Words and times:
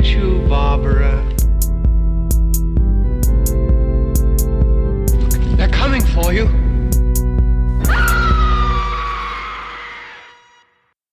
get 0.00 0.14
you, 0.14 0.40
Barbara. 0.48 1.22
They're 5.56 5.68
coming 5.68 6.02
for 6.02 6.32
you. 6.32 6.48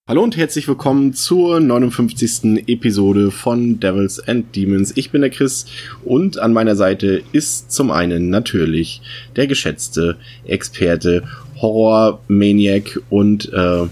Hallo 0.06 0.22
und 0.22 0.38
herzlich 0.38 0.66
willkommen 0.66 1.12
zur 1.12 1.60
59. 1.60 2.66
Episode 2.66 3.30
von 3.30 3.78
Devils 3.78 4.26
and 4.26 4.56
Demons. 4.56 4.96
Ich 4.96 5.10
bin 5.10 5.20
der 5.20 5.28
Chris 5.28 5.66
und 6.02 6.38
an 6.38 6.54
meiner 6.54 6.76
Seite 6.76 7.22
ist 7.32 7.70
zum 7.70 7.90
einen 7.90 8.30
natürlich 8.30 9.02
der 9.36 9.46
geschätzte 9.46 10.16
Experte, 10.46 11.24
Horror-Maniac 11.60 13.00
und 13.10 13.52
äh, 13.52 13.86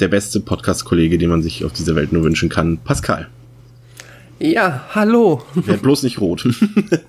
der 0.00 0.08
beste 0.08 0.40
Podcast-Kollege, 0.40 1.18
den 1.18 1.30
man 1.30 1.42
sich 1.42 1.64
auf 1.64 1.72
dieser 1.72 1.94
Welt 1.94 2.12
nur 2.12 2.24
wünschen 2.24 2.48
kann, 2.48 2.78
Pascal. 2.78 3.28
Ja, 4.38 4.84
hallo. 4.94 5.42
Werd 5.54 5.82
bloß 5.82 6.02
nicht 6.02 6.20
rot. 6.20 6.46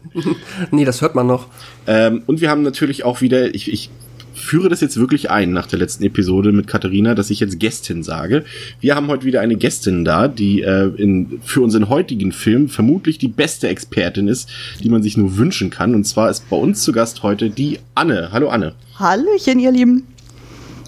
nee, 0.71 0.85
das 0.85 1.01
hört 1.01 1.13
man 1.13 1.27
noch. 1.27 1.47
Ähm, 1.85 2.23
und 2.25 2.39
wir 2.39 2.49
haben 2.49 2.61
natürlich 2.61 3.03
auch 3.03 3.19
wieder, 3.19 3.53
ich, 3.53 3.71
ich 3.71 3.89
führe 4.33 4.69
das 4.69 4.79
jetzt 4.79 4.97
wirklich 4.97 5.29
ein 5.29 5.51
nach 5.51 5.67
der 5.67 5.79
letzten 5.79 6.05
Episode 6.05 6.53
mit 6.53 6.67
Katharina, 6.67 7.15
dass 7.15 7.29
ich 7.29 7.41
jetzt 7.41 7.59
Gästin 7.59 8.03
sage. 8.03 8.45
Wir 8.79 8.95
haben 8.95 9.07
heute 9.07 9.25
wieder 9.25 9.41
eine 9.41 9.57
Gästin 9.57 10.05
da, 10.05 10.29
die 10.29 10.61
äh, 10.61 10.89
in, 10.95 11.41
für 11.43 11.61
unseren 11.61 11.89
heutigen 11.89 12.31
Film 12.31 12.69
vermutlich 12.69 13.17
die 13.17 13.27
beste 13.27 13.67
Expertin 13.67 14.29
ist, 14.29 14.49
die 14.81 14.89
man 14.89 15.03
sich 15.03 15.17
nur 15.17 15.37
wünschen 15.37 15.69
kann. 15.69 15.95
Und 15.95 16.05
zwar 16.05 16.29
ist 16.29 16.49
bei 16.49 16.55
uns 16.55 16.81
zu 16.83 16.93
Gast 16.93 17.23
heute 17.23 17.49
die 17.49 17.79
Anne. 17.93 18.29
Hallo 18.31 18.47
Anne. 18.49 18.73
Hallöchen, 18.97 19.59
ihr 19.59 19.71
Lieben. 19.71 20.03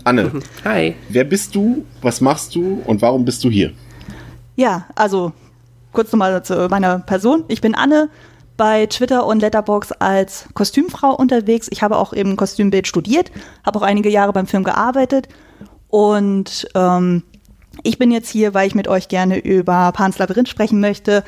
Anne. 0.03 0.31
Hi. 0.65 0.95
Wer 1.09 1.23
bist 1.23 1.55
du? 1.55 1.85
Was 2.01 2.21
machst 2.21 2.55
du? 2.55 2.81
Und 2.85 3.01
warum 3.01 3.25
bist 3.25 3.43
du 3.43 3.49
hier? 3.49 3.71
Ja, 4.55 4.85
also 4.95 5.31
kurz 5.91 6.11
nochmal 6.11 6.43
zu 6.43 6.67
meiner 6.69 6.99
Person. 6.99 7.45
Ich 7.47 7.61
bin 7.61 7.75
Anne, 7.75 8.09
bei 8.59 8.87
Twitter 8.87 9.25
und 9.25 9.39
Letterbox 9.39 9.93
als 9.93 10.45
Kostümfrau 10.53 11.15
unterwegs. 11.15 11.67
Ich 11.71 11.81
habe 11.81 11.97
auch 11.97 12.11
eben 12.13 12.35
Kostümbild 12.35 12.87
studiert, 12.87 13.31
habe 13.65 13.79
auch 13.79 13.83
einige 13.83 14.09
Jahre 14.09 14.33
beim 14.33 14.47
Film 14.47 14.65
gearbeitet 14.65 15.29
und 15.87 16.67
ähm, 16.75 17.23
ich 17.83 17.97
bin 17.97 18.11
jetzt 18.11 18.29
hier, 18.29 18.53
weil 18.53 18.67
ich 18.67 18.75
mit 18.75 18.89
euch 18.89 19.07
gerne 19.07 19.37
über 19.37 19.93
Pans 19.93 20.17
Labyrinth 20.17 20.49
sprechen 20.49 20.81
möchte, 20.81 21.23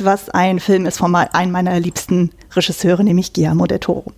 was 0.00 0.30
ein 0.30 0.60
Film 0.60 0.86
ist 0.86 0.98
von 0.98 1.14
einem 1.14 1.52
meiner 1.52 1.78
liebsten 1.80 2.30
Regisseure, 2.54 3.02
nämlich 3.02 3.32
Guillermo 3.32 3.66
del 3.66 3.80
Toro. 3.80 4.12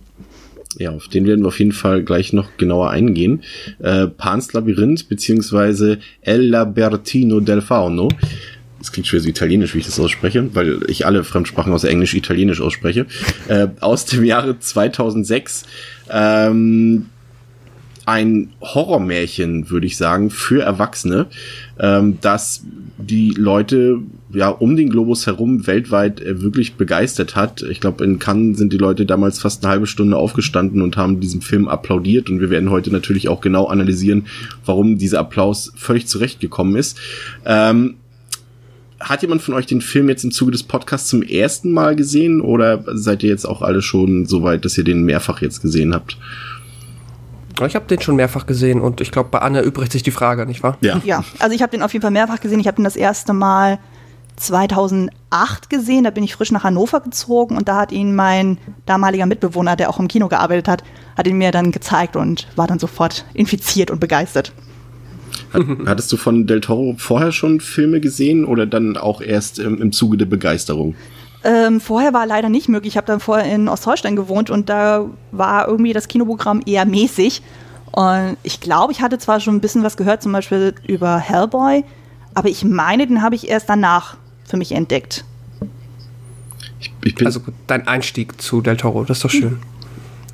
Ja, 0.79 0.91
auf 0.91 1.07
den 1.07 1.25
werden 1.25 1.41
wir 1.41 1.49
auf 1.49 1.59
jeden 1.59 1.71
Fall 1.71 2.03
gleich 2.03 2.33
noch 2.33 2.57
genauer 2.57 2.89
eingehen. 2.89 3.41
Äh, 3.79 4.07
Pans 4.07 4.53
Labyrinth 4.53 5.09
beziehungsweise 5.09 5.99
El 6.21 6.49
Labertino 6.49 7.39
del 7.39 7.61
Fauno 7.61 8.09
es 8.83 8.91
klingt 8.91 9.07
schwer 9.07 9.21
so 9.21 9.29
italienisch, 9.29 9.73
wie 9.73 9.79
ich 9.79 9.85
das 9.85 9.99
ausspreche, 9.99 10.53
weil 10.53 10.81
ich 10.89 11.05
alle 11.05 11.23
Fremdsprachen 11.23 11.71
außer 11.71 11.89
Englisch 11.89 12.13
italienisch 12.13 12.59
ausspreche, 12.59 13.05
äh, 13.47 13.67
aus 13.79 14.05
dem 14.05 14.25
Jahre 14.25 14.59
2006. 14.59 15.63
Ähm, 16.09 17.05
ein 18.05 18.49
Horrormärchen, 18.61 19.69
würde 19.69 19.87
ich 19.87 19.95
sagen, 19.95 20.29
für 20.29 20.63
Erwachsene, 20.63 21.27
ähm, 21.79 22.17
das 22.19 22.65
die 22.97 23.29
Leute 23.29 23.99
ja 24.33 24.49
um 24.49 24.75
den 24.75 24.89
Globus 24.89 25.27
herum 25.27 25.67
weltweit 25.67 26.21
äh, 26.21 26.41
wirklich 26.41 26.75
begeistert 26.75 27.35
hat. 27.35 27.61
Ich 27.63 27.79
glaube, 27.79 28.03
in 28.03 28.19
Cannes 28.19 28.57
sind 28.57 28.73
die 28.73 28.77
Leute 28.77 29.05
damals 29.05 29.39
fast 29.39 29.63
eine 29.63 29.71
halbe 29.71 29.87
Stunde 29.87 30.17
aufgestanden 30.17 30.81
und 30.81 30.97
haben 30.97 31.19
diesem 31.19 31.41
Film 31.41 31.67
applaudiert 31.67 32.29
und 32.29 32.39
wir 32.39 32.49
werden 32.49 32.69
heute 32.69 32.91
natürlich 32.91 33.29
auch 33.29 33.41
genau 33.41 33.67
analysieren, 33.67 34.25
warum 34.65 34.97
dieser 34.97 35.19
Applaus 35.19 35.71
völlig 35.75 36.07
zurechtgekommen 36.07 36.75
ist. 36.75 36.99
Ähm, 37.45 37.95
hat 38.99 39.21
jemand 39.21 39.41
von 39.41 39.53
euch 39.53 39.65
den 39.65 39.81
Film 39.81 40.09
jetzt 40.09 40.23
im 40.23 40.31
Zuge 40.31 40.51
des 40.51 40.63
Podcasts 40.63 41.09
zum 41.09 41.23
ersten 41.23 41.71
Mal 41.71 41.95
gesehen 41.95 42.41
oder 42.41 42.83
seid 42.93 43.23
ihr 43.23 43.29
jetzt 43.29 43.45
auch 43.45 43.61
alle 43.61 43.81
schon 43.81 44.25
so 44.25 44.43
weit, 44.43 44.65
dass 44.65 44.77
ihr 44.77 44.83
den 44.83 45.03
mehrfach 45.03 45.41
jetzt 45.41 45.61
gesehen 45.61 45.93
habt? 45.93 46.17
Ich 47.67 47.75
habe 47.75 47.85
den 47.85 48.01
schon 48.01 48.15
mehrfach 48.15 48.45
gesehen 48.45 48.81
und 48.81 48.99
ich 48.99 49.11
glaube, 49.11 49.29
bei 49.29 49.39
Anne 49.39 49.61
übrigt 49.61 49.91
sich 49.91 50.03
die 50.03 50.11
Frage, 50.11 50.45
nicht 50.45 50.63
wahr? 50.63 50.77
Ja. 50.81 51.01
Ja, 51.05 51.23
also 51.39 51.55
ich 51.55 51.61
habe 51.61 51.71
den 51.71 51.81
auf 51.81 51.93
jeden 51.93 52.01
Fall 52.01 52.11
mehrfach 52.11 52.39
gesehen. 52.39 52.59
Ich 52.59 52.67
habe 52.67 52.75
den 52.77 52.83
das 52.83 52.95
erste 52.95 53.33
Mal 53.33 53.79
2008 54.35 55.69
gesehen. 55.69 56.03
Da 56.03 56.09
bin 56.09 56.23
ich 56.23 56.35
frisch 56.35 56.51
nach 56.51 56.63
Hannover 56.63 57.01
gezogen 57.01 57.57
und 57.57 57.67
da 57.67 57.77
hat 57.77 57.91
ihn 57.91 58.15
mein 58.15 58.57
damaliger 58.85 59.25
Mitbewohner, 59.25 59.75
der 59.75 59.89
auch 59.89 59.99
im 59.99 60.07
Kino 60.07 60.27
gearbeitet 60.27 60.67
hat, 60.67 60.83
hat 61.17 61.27
ihn 61.27 61.37
mir 61.37 61.51
dann 61.51 61.71
gezeigt 61.71 62.15
und 62.15 62.47
war 62.55 62.67
dann 62.67 62.79
sofort 62.79 63.25
infiziert 63.33 63.91
und 63.91 63.99
begeistert. 63.99 64.53
Hattest 65.85 66.11
du 66.11 66.17
von 66.17 66.47
Del 66.47 66.61
Toro 66.61 66.95
vorher 66.97 67.31
schon 67.31 67.59
Filme 67.59 67.99
gesehen 67.99 68.45
oder 68.45 68.65
dann 68.65 68.97
auch 68.97 69.21
erst 69.21 69.59
im, 69.59 69.81
im 69.81 69.91
Zuge 69.91 70.17
der 70.17 70.25
Begeisterung? 70.25 70.95
Ähm, 71.43 71.81
vorher 71.81 72.13
war 72.13 72.25
leider 72.25 72.49
nicht 72.49 72.69
möglich. 72.69 72.93
Ich 72.93 72.97
habe 72.97 73.07
dann 73.07 73.19
vorher 73.19 73.53
in 73.53 73.67
Ostholstein 73.67 74.15
gewohnt 74.15 74.49
und 74.49 74.69
da 74.69 75.05
war 75.31 75.67
irgendwie 75.67 75.93
das 75.93 76.07
Kinoprogramm 76.07 76.61
eher 76.65 76.85
mäßig. 76.85 77.41
Und 77.91 78.37
ich 78.43 78.59
glaube, 78.61 78.91
ich 78.91 79.01
hatte 79.01 79.19
zwar 79.19 79.39
schon 79.39 79.55
ein 79.55 79.61
bisschen 79.61 79.83
was 79.83 79.97
gehört, 79.97 80.23
zum 80.23 80.31
Beispiel 80.31 80.73
über 80.87 81.17
Hellboy, 81.17 81.83
aber 82.33 82.49
ich 82.49 82.63
meine, 82.63 83.05
den 83.05 83.21
habe 83.21 83.35
ich 83.35 83.47
erst 83.47 83.69
danach 83.69 84.17
für 84.45 84.57
mich 84.57 84.71
entdeckt. 84.71 85.25
Ich, 86.79 86.91
ich 87.03 87.25
also 87.25 87.41
dein 87.67 87.87
Einstieg 87.87 88.41
zu 88.41 88.61
Del 88.61 88.77
Toro, 88.77 89.03
das 89.03 89.17
ist 89.17 89.23
doch 89.23 89.29
schön. 89.29 89.51
Hm 89.51 89.59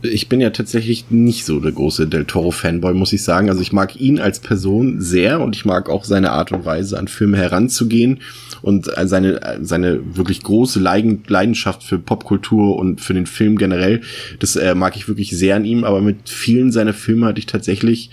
ich 0.02 0.30
bin 0.30 0.40
ja 0.40 0.50
tatsächlich 0.50 1.06
nicht 1.10 1.46
so 1.46 1.60
der 1.60 1.72
große 1.72 2.08
Del 2.08 2.26
Toro-Fanboy, 2.26 2.94
muss 2.94 3.14
ich 3.14 3.24
sagen. 3.24 3.50
Also 3.50 3.62
ich 3.62 3.74
mag 3.74 4.00
ihn 4.00 4.20
als 4.20 4.40
Person 4.40 5.02
sehr 5.02 5.42
und 5.42 5.56
ich 5.56 5.66
mag 5.66 5.90
auch 5.90 6.06
seine 6.06 6.32
Art 6.32 6.52
und 6.52 6.66
Weise, 6.66 6.98
an 6.98 7.08
Filme 7.08 7.38
heranzugehen 7.38 8.20
und 8.62 8.86
seine, 8.86 9.60
seine 9.62 10.16
wirklich 10.16 10.44
große 10.44 10.80
Leidenschaft 10.80 11.84
für 11.84 12.00
Popkultur 12.00 12.78
und 12.78 13.02
für 13.02 13.14
den 13.14 13.26
Film 13.26 13.58
generell. 13.58 14.02
Das 14.40 14.56
äh, 14.56 14.76
mag 14.76 14.96
ich 14.96 15.08
wirklich 15.08 15.32
sehr 15.32 15.56
an 15.56 15.66
ihm, 15.66 15.84
aber 15.84 16.02
mit 16.02 16.30
vielen 16.30 16.72
seiner 16.72 16.94
Filme 16.94 17.28
hatte 17.28 17.40
ich 17.40 17.46
tatsächlich 17.46 18.12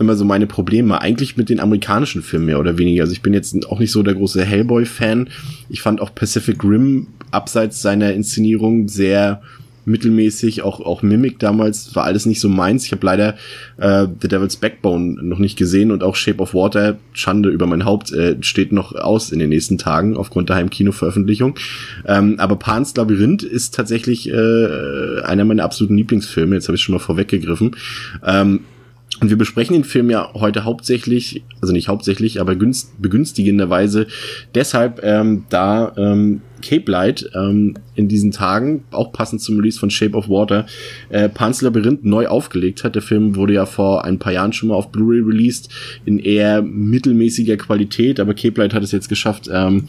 immer 0.00 0.16
so 0.16 0.24
meine 0.24 0.46
Probleme. 0.46 1.00
Eigentlich 1.00 1.36
mit 1.36 1.48
den 1.48 1.60
amerikanischen 1.60 2.22
Filmen 2.22 2.46
mehr 2.46 2.58
oder 2.58 2.78
weniger. 2.78 3.02
Also 3.02 3.12
ich 3.12 3.22
bin 3.22 3.34
jetzt 3.34 3.66
auch 3.66 3.78
nicht 3.78 3.92
so 3.92 4.02
der 4.02 4.14
große 4.14 4.44
Hellboy-Fan. 4.44 5.28
Ich 5.68 5.82
fand 5.82 6.00
auch 6.00 6.14
Pacific 6.14 6.64
Rim 6.64 7.08
abseits 7.30 7.82
seiner 7.82 8.12
Inszenierung 8.12 8.88
sehr 8.88 9.42
mittelmäßig, 9.84 10.62
auch, 10.62 10.80
auch 10.80 11.02
Mimic 11.02 11.38
damals 11.38 11.94
war 11.94 12.04
alles 12.04 12.26
nicht 12.26 12.40
so 12.40 12.48
meins. 12.48 12.84
Ich 12.84 12.92
habe 12.92 13.04
leider 13.04 13.36
äh, 13.78 14.06
The 14.20 14.28
Devil's 14.28 14.56
Backbone 14.56 15.22
noch 15.22 15.38
nicht 15.38 15.56
gesehen 15.56 15.90
und 15.90 16.02
auch 16.02 16.16
Shape 16.16 16.40
of 16.40 16.54
Water, 16.54 16.98
Schande 17.12 17.48
über 17.48 17.66
mein 17.66 17.84
Haupt, 17.84 18.12
äh, 18.12 18.36
steht 18.40 18.72
noch 18.72 18.94
aus 18.94 19.32
in 19.32 19.38
den 19.38 19.48
nächsten 19.48 19.78
Tagen 19.78 20.16
aufgrund 20.16 20.48
der 20.48 20.56
Heimkino-Veröffentlichung. 20.56 21.56
Ähm, 22.06 22.36
aber 22.38 22.56
Pans 22.56 22.94
Labyrinth 22.96 23.42
ist 23.42 23.74
tatsächlich 23.74 24.28
äh, 24.30 25.20
einer 25.22 25.44
meiner 25.44 25.64
absoluten 25.64 25.96
Lieblingsfilme, 25.96 26.54
jetzt 26.54 26.68
habe 26.68 26.76
ich 26.76 26.82
schon 26.82 26.94
mal 26.94 27.00
vorweggegriffen. 27.00 27.76
Ähm, 28.24 28.60
und 29.20 29.28
wir 29.28 29.36
besprechen 29.36 29.74
den 29.74 29.84
Film 29.84 30.10
ja 30.10 30.32
heute 30.34 30.64
hauptsächlich, 30.64 31.42
also 31.60 31.72
nicht 31.72 31.88
hauptsächlich, 31.88 32.40
aber 32.40 32.56
begünstigenderweise 32.56 34.06
deshalb, 34.54 35.04
ähm, 35.04 35.44
da 35.50 35.92
ähm, 35.96 36.42
Cape 36.60 36.90
Light 36.90 37.30
ähm, 37.34 37.74
in 37.94 38.08
diesen 38.08 38.30
Tagen, 38.30 38.84
auch 38.90 39.12
passend 39.12 39.42
zum 39.42 39.56
Release 39.56 39.78
von 39.78 39.90
Shape 39.90 40.16
of 40.16 40.28
Water, 40.28 40.66
äh, 41.10 41.28
Pan's 41.28 41.62
Labyrinth 41.62 42.04
neu 42.04 42.26
aufgelegt 42.28 42.84
hat. 42.84 42.94
Der 42.94 43.02
Film 43.02 43.36
wurde 43.36 43.54
ja 43.54 43.66
vor 43.66 44.04
ein 44.04 44.18
paar 44.18 44.32
Jahren 44.32 44.52
schon 44.52 44.70
mal 44.70 44.74
auf 44.74 44.90
Blu-ray 44.90 45.20
released, 45.20 45.68
in 46.04 46.18
eher 46.18 46.62
mittelmäßiger 46.62 47.56
Qualität, 47.56 48.20
aber 48.20 48.34
Cape 48.34 48.60
Light 48.60 48.74
hat 48.74 48.82
es 48.82 48.92
jetzt 48.92 49.08
geschafft, 49.08 49.48
ähm, 49.52 49.84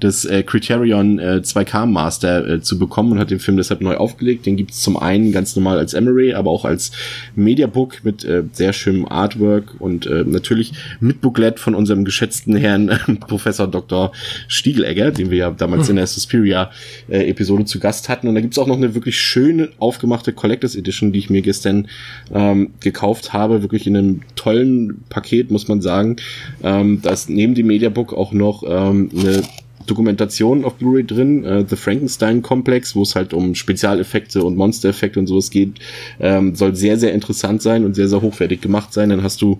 das 0.00 0.24
äh, 0.24 0.42
Criterion 0.42 1.18
äh, 1.18 1.40
2K 1.44 1.86
Master 1.86 2.48
äh, 2.48 2.60
zu 2.60 2.78
bekommen 2.78 3.12
und 3.12 3.18
hat 3.18 3.30
den 3.30 3.38
Film 3.38 3.56
deshalb 3.56 3.80
neu 3.80 3.96
aufgelegt. 3.96 4.46
Den 4.46 4.56
gibt's 4.56 4.80
zum 4.80 4.96
einen 4.96 5.32
ganz 5.32 5.54
normal 5.56 5.78
als 5.78 5.94
Emery, 5.94 6.34
aber 6.34 6.50
auch 6.50 6.64
als 6.64 6.92
Mediabook 7.34 8.04
mit 8.04 8.24
äh, 8.24 8.44
sehr 8.52 8.72
schönem 8.72 9.06
Artwork 9.06 9.74
und 9.78 10.06
äh, 10.06 10.24
natürlich 10.26 10.72
mit 11.00 11.20
Booklet 11.20 11.60
von 11.60 11.74
unserem 11.74 12.04
geschätzten 12.04 12.56
Herrn 12.56 12.88
äh, 12.88 12.98
Professor 13.20 13.66
Dr. 13.66 14.12
Stiegelegger, 14.48 15.10
den 15.10 15.30
wir 15.30 15.38
ja 15.38 15.50
damals 15.50 15.88
in 15.88 15.96
der 15.96 16.06
Suspiria-Episode 16.14 17.62
äh, 17.62 17.66
zu 17.66 17.80
Gast 17.80 18.08
hatten. 18.08 18.28
Und 18.28 18.34
da 18.34 18.40
gibt's 18.40 18.58
auch 18.58 18.66
noch 18.66 18.76
eine 18.76 18.94
wirklich 18.94 19.18
schöne 19.18 19.70
aufgemachte 19.78 20.32
Collectors 20.32 20.76
Edition, 20.76 21.12
die 21.12 21.18
ich 21.18 21.30
mir 21.30 21.42
gestern 21.42 21.88
ähm, 22.32 22.70
gekauft 22.80 23.32
habe. 23.32 23.62
Wirklich 23.62 23.86
in 23.86 23.96
einem 23.96 24.20
tollen 24.36 25.04
Paket, 25.08 25.50
muss 25.50 25.68
man 25.68 25.80
sagen. 25.80 26.16
Ähm, 26.62 27.00
da 27.02 27.10
ist 27.10 27.30
neben 27.30 27.54
dem 27.54 27.66
Mediabook 27.66 28.12
auch 28.12 28.32
noch 28.32 28.62
ähm, 28.66 29.10
eine 29.18 29.42
Dokumentation 29.86 30.64
auf 30.64 30.74
Blu-ray 30.74 31.04
drin, 31.04 31.44
äh, 31.44 31.64
The 31.68 31.76
Frankenstein 31.76 32.42
Complex, 32.42 32.94
wo 32.94 33.02
es 33.02 33.14
halt 33.14 33.34
um 33.34 33.54
Spezialeffekte 33.54 34.42
und 34.42 34.56
Monstereffekte 34.56 35.18
und 35.18 35.26
sowas 35.26 35.50
geht, 35.50 35.80
ähm, 36.20 36.54
soll 36.54 36.76
sehr, 36.76 36.98
sehr 36.98 37.12
interessant 37.12 37.62
sein 37.62 37.84
und 37.84 37.94
sehr, 37.94 38.08
sehr 38.08 38.22
hochwertig 38.22 38.60
gemacht 38.60 38.92
sein. 38.92 39.08
Dann 39.10 39.22
hast 39.22 39.42
du 39.42 39.58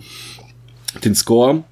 den 1.05 1.14
Score 1.14 1.64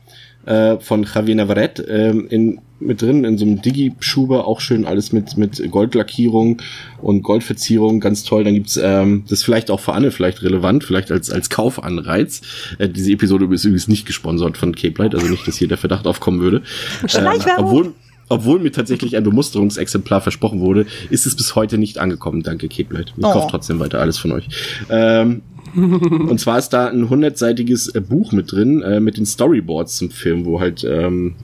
äh, 0.46 0.78
von 0.78 1.04
Javier 1.04 1.34
Navarrete 1.34 1.86
äh, 1.88 2.10
in 2.34 2.60
mit 2.80 3.02
drin 3.02 3.24
in 3.24 3.38
so 3.38 3.44
einem 3.44 3.60
Digi-Schuber, 3.60 4.46
auch 4.46 4.60
schön 4.60 4.86
alles 4.86 5.12
mit, 5.12 5.36
mit 5.36 5.70
Goldlackierung 5.70 6.62
und 7.00 7.22
Goldverzierung, 7.22 8.00
ganz 8.00 8.24
toll. 8.24 8.44
Dann 8.44 8.54
gibt's 8.54 8.78
ähm, 8.82 9.24
das 9.28 9.42
vielleicht 9.42 9.70
auch 9.70 9.80
für 9.80 9.92
Anne 9.92 10.10
vielleicht 10.10 10.42
relevant, 10.42 10.84
vielleicht 10.84 11.10
als, 11.12 11.30
als 11.30 11.50
Kaufanreiz. 11.50 12.40
Äh, 12.78 12.88
diese 12.88 13.12
Episode 13.12 13.44
ist 13.52 13.64
übrigens 13.64 13.88
nicht 13.88 14.06
gesponsert 14.06 14.56
von 14.56 14.74
Cape 14.74 15.02
Light, 15.02 15.14
also 15.14 15.28
nicht, 15.28 15.46
dass 15.46 15.56
hier 15.56 15.68
der 15.68 15.78
Verdacht 15.78 16.06
aufkommen 16.06 16.40
würde. 16.40 16.62
Ähm, 17.14 17.28
obwohl, 17.58 17.92
obwohl 18.30 18.60
mir 18.60 18.72
tatsächlich 18.72 19.16
ein 19.16 19.24
Bemusterungsexemplar 19.24 20.22
versprochen 20.22 20.60
wurde, 20.60 20.86
ist 21.10 21.26
es 21.26 21.36
bis 21.36 21.54
heute 21.56 21.76
nicht 21.76 21.98
angekommen. 21.98 22.42
Danke, 22.42 22.68
Kate 22.68 23.04
Ich 23.16 23.24
Oh. 23.24 23.32
kaufe 23.32 23.48
trotzdem 23.50 23.78
weiter 23.80 24.00
alles 24.00 24.16
von 24.18 24.32
euch. 24.32 24.48
Ähm, 24.88 25.42
und 25.74 26.40
zwar 26.40 26.58
ist 26.58 26.70
da 26.70 26.86
ein 26.88 27.10
hundertseitiges 27.10 27.88
äh, 27.88 28.00
Buch 28.00 28.32
mit 28.32 28.50
drin, 28.52 28.80
äh, 28.82 29.00
mit 29.00 29.16
den 29.18 29.26
Storyboards 29.26 29.96
zum 29.96 30.10
Film, 30.10 30.44
wo 30.46 30.60
halt 30.60 30.84
ähm, 30.84 31.34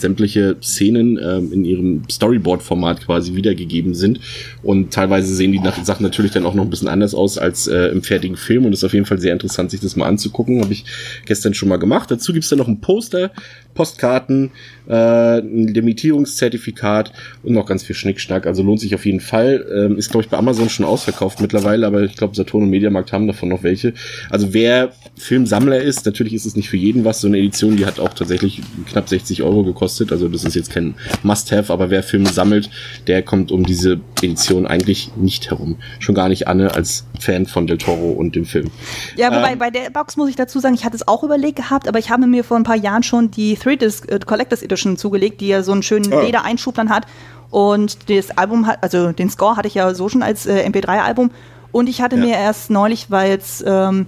sämtliche 0.00 0.56
Szenen 0.62 1.18
ähm, 1.22 1.52
in 1.52 1.64
ihrem 1.64 2.02
Storyboard-Format 2.10 3.04
quasi 3.04 3.34
wiedergegeben 3.34 3.94
sind. 3.94 4.20
Und 4.62 4.92
teilweise 4.92 5.34
sehen 5.34 5.52
die 5.52 5.58
nach 5.58 5.82
Sachen 5.84 6.02
natürlich 6.02 6.32
dann 6.32 6.46
auch 6.46 6.54
noch 6.54 6.64
ein 6.64 6.70
bisschen 6.70 6.88
anders 6.88 7.14
aus 7.14 7.38
als 7.38 7.66
äh, 7.66 7.88
im 7.88 8.02
fertigen 8.02 8.36
Film. 8.36 8.64
Und 8.64 8.72
es 8.72 8.80
ist 8.80 8.84
auf 8.84 8.94
jeden 8.94 9.06
Fall 9.06 9.20
sehr 9.20 9.32
interessant, 9.32 9.70
sich 9.70 9.80
das 9.80 9.96
mal 9.96 10.06
anzugucken. 10.06 10.62
Habe 10.62 10.72
ich 10.72 10.84
gestern 11.26 11.54
schon 11.54 11.68
mal 11.68 11.78
gemacht. 11.78 12.10
Dazu 12.10 12.32
gibt's 12.32 12.48
dann 12.48 12.58
noch 12.58 12.68
ein 12.68 12.80
Poster, 12.80 13.30
Postkarten, 13.74 14.50
äh, 14.88 15.38
ein 15.38 15.68
Limitierungszertifikat 15.68 17.12
und 17.42 17.52
noch 17.52 17.66
ganz 17.66 17.82
viel 17.82 17.96
Schnickschnack. 17.96 18.46
Also 18.46 18.62
lohnt 18.62 18.80
sich 18.80 18.94
auf 18.94 19.06
jeden 19.06 19.20
Fall. 19.20 19.64
Ähm, 19.72 19.96
ist, 19.96 20.10
glaube 20.10 20.24
ich, 20.24 20.30
bei 20.30 20.36
Amazon 20.36 20.68
schon 20.68 20.86
ausverkauft 20.86 21.40
mittlerweile, 21.40 21.86
aber 21.86 22.02
ich 22.02 22.16
glaube, 22.16 22.34
Saturn 22.34 22.64
und 22.64 22.70
Mediamarkt 22.70 23.12
haben 23.12 23.26
davon 23.26 23.48
noch 23.48 23.62
welche. 23.62 23.94
Also 24.28 24.52
wer 24.52 24.92
Filmsammler 25.16 25.80
ist, 25.80 26.06
natürlich 26.06 26.34
ist 26.34 26.46
es 26.46 26.56
nicht 26.56 26.68
für 26.68 26.76
jeden 26.76 27.04
was. 27.04 27.20
So 27.20 27.28
eine 27.28 27.38
Edition, 27.38 27.76
die 27.76 27.86
hat 27.86 28.00
auch 28.00 28.14
tatsächlich 28.14 28.60
knapp 28.88 29.08
60 29.08 29.42
Euro 29.42 29.64
gekostet. 29.64 29.89
Also 30.12 30.28
das 30.28 30.44
ist 30.44 30.54
jetzt 30.54 30.70
kein 30.70 30.94
Must-Have, 31.22 31.72
aber 31.72 31.90
wer 31.90 32.02
Filme 32.02 32.28
sammelt, 32.28 32.70
der 33.06 33.22
kommt 33.22 33.50
um 33.52 33.64
diese 33.64 34.00
Edition 34.22 34.66
eigentlich 34.66 35.10
nicht 35.16 35.50
herum. 35.50 35.76
Schon 35.98 36.14
gar 36.14 36.28
nicht 36.28 36.46
Anne 36.48 36.74
als 36.74 37.04
Fan 37.18 37.46
von 37.46 37.66
Del 37.66 37.78
Toro 37.78 38.10
und 38.10 38.34
dem 38.36 38.44
Film. 38.44 38.70
Ja, 39.16 39.28
wobei 39.34 39.52
Ähm, 39.52 39.58
bei 39.58 39.70
der 39.70 39.90
Box 39.90 40.16
muss 40.16 40.28
ich 40.28 40.36
dazu 40.36 40.60
sagen, 40.60 40.74
ich 40.74 40.84
hatte 40.84 40.96
es 40.96 41.06
auch 41.08 41.22
überlegt 41.24 41.56
gehabt, 41.56 41.88
aber 41.88 41.98
ich 41.98 42.10
habe 42.10 42.26
mir 42.26 42.44
vor 42.44 42.56
ein 42.56 42.62
paar 42.64 42.76
Jahren 42.76 43.02
schon 43.02 43.30
die 43.30 43.54
Three 43.56 43.76
Disc 43.76 44.10
äh, 44.10 44.18
Collectors 44.18 44.62
Edition 44.62 44.96
zugelegt, 44.96 45.40
die 45.40 45.48
ja 45.48 45.62
so 45.62 45.72
einen 45.72 45.82
schönen 45.82 46.12
Ah. 46.12 46.22
Ledereinschub 46.22 46.74
dann 46.74 46.90
hat. 46.90 47.06
Und 47.50 48.08
das 48.10 48.30
Album 48.38 48.66
hat, 48.66 48.82
also 48.82 49.12
den 49.12 49.28
Score 49.28 49.56
hatte 49.56 49.66
ich 49.68 49.74
ja 49.74 49.92
so 49.94 50.08
schon 50.08 50.22
als 50.22 50.46
äh, 50.46 50.64
MP3-Album. 50.68 51.30
Und 51.72 51.88
ich 51.88 52.00
hatte 52.00 52.16
Ja. 52.16 52.22
mir 52.24 52.34
erst 52.36 52.70
neulich, 52.70 53.10
weil 53.10 53.36
es 53.38 53.62
ähm, 53.66 54.06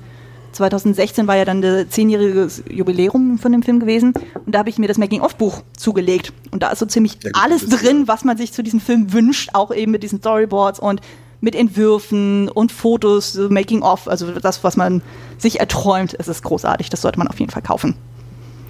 2016 0.53 1.27
war 1.27 1.37
ja 1.37 1.45
dann 1.45 1.63
das 1.63 1.89
zehnjährige 1.89 2.49
Jubiläum 2.71 3.39
von 3.39 3.53
dem 3.53 3.63
Film 3.63 3.81
gewesen. 3.81 4.13
Und 4.45 4.55
da 4.55 4.61
habe 4.61 4.71
ich 4.71 4.79
mir 4.79 4.89
das 4.89 4.99
Making-of-Buch 4.99 5.63
zugelegt. 5.77 6.33
Und 6.51 6.63
da 6.63 6.71
ist 6.71 6.79
so 6.79 6.87
ziemlich 6.87 7.15
Ja, 7.23 7.31
gut, 7.31 7.41
alles 7.43 7.69
drin, 7.69 8.05
was 8.07 8.25
man 8.25 8.37
sich 8.37 8.53
zu 8.53 8.63
diesem 8.63 8.81
Film 8.81 9.13
wünscht, 9.13 9.51
auch 9.55 9.75
eben 9.75 9.93
mit 9.93 10.03
diesen 10.03 10.19
Storyboards 10.19 10.79
und 10.79 11.01
mit 11.41 11.55
Entwürfen 11.57 12.49
und 12.49 12.71
Fotos, 12.71 13.33
so 13.33 13.49
Making-of, 13.49 14.07
also 14.07 14.31
das, 14.31 14.63
was 14.63 14.77
man 14.77 15.03
sich 15.39 15.59
erträumt. 15.59 16.15
Es 16.19 16.29
ist 16.29 16.45
großartig, 16.45 16.89
das 16.89 17.03
sollte 17.03 17.19
man 17.19 17.27
auf 17.27 17.41
jeden 17.41 17.51
Fall 17.51 17.63
kaufen. 17.63 17.95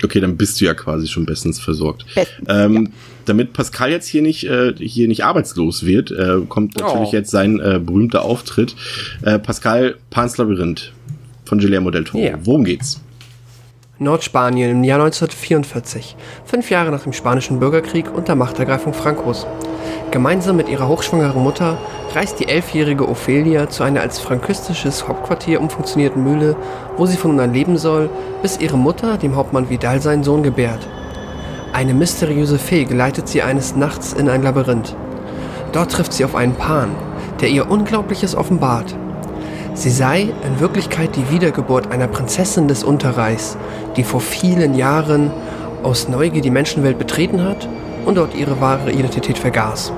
Okay, 0.05 0.20
dann 0.20 0.37
bist 0.37 0.61
du 0.61 0.64
ja 0.64 0.75
quasi 0.75 1.06
schon 1.06 1.26
bestens 1.26 1.61
versorgt. 1.61 2.06
Bestens, 2.14 2.49
ähm, 2.50 2.93
Damit 3.26 3.52
Pascal 3.52 3.90
jetzt 3.90 4.08
hier 4.08 4.20
nicht 4.23 4.43
äh, 4.44 4.75
hier 4.76 5.06
nicht 5.06 5.25
arbeitslos 5.25 5.84
wird, 5.87 6.11
äh, 6.11 6.38
kommt 6.49 6.76
natürlich 6.76 7.11
Oh. 7.11 7.12
jetzt 7.12 7.31
sein 7.31 7.61
äh, 7.61 7.79
berühmter 7.79 8.23
Auftritt. 8.23 8.75
Äh, 9.23 9.38
Pascal 9.38 9.96
Pans 10.11 10.38
Labyrinth 10.38 10.93
von 11.52 11.58
Guillermo 11.58 11.90
del 11.90 12.04
Toro. 12.04 12.25
Ja. 12.25 12.38
Worum 12.44 12.64
geht's? 12.64 12.99
Nordspanien 13.99 14.70
im 14.70 14.84
Jahr 14.84 15.02
1944, 15.02 16.16
fünf 16.46 16.70
Jahre 16.70 16.90
nach 16.90 17.02
dem 17.02 17.12
Spanischen 17.12 17.60
Bürgerkrieg 17.60 18.06
und 18.10 18.26
der 18.26 18.37
Machtergreifung 18.37 18.94
Francos. 18.94 19.46
Gemeinsam 20.10 20.56
mit 20.56 20.70
ihrer 20.70 20.88
hochschwangeren 20.88 21.43
Mutter 21.43 21.76
reist 22.14 22.40
die 22.40 22.49
elfjährige 22.49 23.06
Ophelia 23.06 23.69
zu 23.69 23.82
einer 23.82 24.00
als 24.00 24.19
frankistisches 24.19 25.06
Hauptquartier 25.06 25.60
umfunktionierten 25.60 26.25
Mühle, 26.25 26.56
wo 26.96 27.04
sie 27.04 27.19
von 27.19 27.32
nun 27.32 27.40
an 27.40 27.52
leben 27.52 27.76
soll, 27.76 28.08
bis 28.40 28.58
ihre 28.58 28.78
Mutter 28.78 29.19
dem 29.19 29.37
Hauptmann 29.37 29.69
Vidal 29.69 30.00
seinen 30.00 30.25
Sohn 30.25 30.43
gebärt. 30.43 30.88
Eine 31.75 31.93
mysteriöse 31.93 32.58
Fee 32.58 32.84
geleitet 32.84 33.28
sie 33.28 33.43
eines 33.43 33.76
Nachts 33.76 34.14
in 34.14 34.31
ein 34.31 34.43
Labyrinth. 34.43 34.96
Dort 35.72 35.93
trifft 35.93 36.14
sie 36.14 36.25
auf 36.25 36.34
einen 36.34 36.55
Pan, 36.55 36.93
der 37.43 37.50
ihr 37.50 37.70
Unglaubliches 37.70 38.34
offenbart. 38.34 38.96
Sie 39.74 39.90
sei 39.90 40.28
in 40.46 40.60
Wirklichkeit 40.60 41.16
die 41.16 41.30
Wiedergeburt 41.30 41.90
einer 41.90 42.06
Prinzessin 42.06 42.69
des 42.69 42.84
Unterreichs, 42.84 43.56
die 43.96 44.04
vor 44.04 44.20
vielen 44.20 44.74
Jahren 44.74 45.30
aus 45.82 46.08
Neugier 46.08 46.42
die 46.42 46.50
Menschenwelt 46.50 46.98
betreten 46.98 47.42
hat 47.42 47.69
und 48.04 48.16
dort 48.16 48.34
ihre 48.34 48.60
wahre 48.60 48.92
Identität 48.92 49.38
vergaß. 49.38 49.92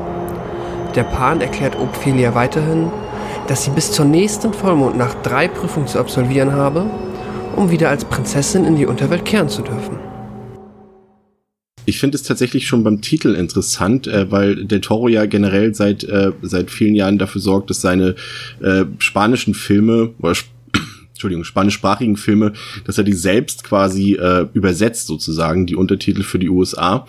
Der 0.95 1.03
Pan 1.03 1.41
erklärt 1.41 1.77
Ophelia 1.77 2.35
weiterhin, 2.35 2.91
dass 3.49 3.65
sie 3.65 3.71
bis 3.71 3.91
zur 3.91 4.05
nächsten 4.05 4.53
Vollmondnacht 4.53 5.19
drei 5.25 5.49
Prüfungen 5.49 5.89
zu 5.89 5.99
absolvieren 5.99 6.53
habe, 6.53 6.87
um 7.57 7.71
wieder 7.71 7.91
als 7.91 8.05
Prinzessin 8.05 8.65
in 8.65 8.77
die 8.77 8.87
Unterwelt 8.87 9.25
kehren 9.25 9.49
zu 9.49 9.63
dürfen. 9.63 10.14
Ich 11.87 11.99
finde 11.99 12.17
es 12.17 12.23
tatsächlich 12.23 12.67
schon 12.67 12.83
beim 12.83 13.01
Titel 13.01 13.35
interessant, 13.35 14.07
äh, 14.07 14.31
weil 14.31 14.65
Del 14.65 14.81
Toro 14.81 15.09
ja 15.09 15.27
generell 15.27 15.75
seit 15.75 16.05
äh, 16.05 16.33
seit 16.43 16.71
vielen 16.71 16.95
Jahren 16.95 17.19
dafür 17.19 17.41
sorgt, 17.41 17.71
dass 17.71 17.81
seine 17.81 18.15
äh, 18.63 18.85
spanischen 18.99 19.55
Filme 19.55 20.13
oder 20.19 20.33
Sp- 20.33 20.53
Entschuldigung, 21.11 21.45
spanischsprachigen 21.45 22.17
Filme, 22.17 22.53
dass 22.85 22.99
er 22.99 23.05
die 23.05 23.13
selbst 23.13 23.65
quasi 23.65 24.15
äh, 24.15 24.47
übersetzt 24.55 25.07
sozusagen, 25.07 25.67
die 25.67 25.77
Untertitel 25.77 26.23
für 26.23 26.39
die 26.39 26.49
USA. 26.49 27.07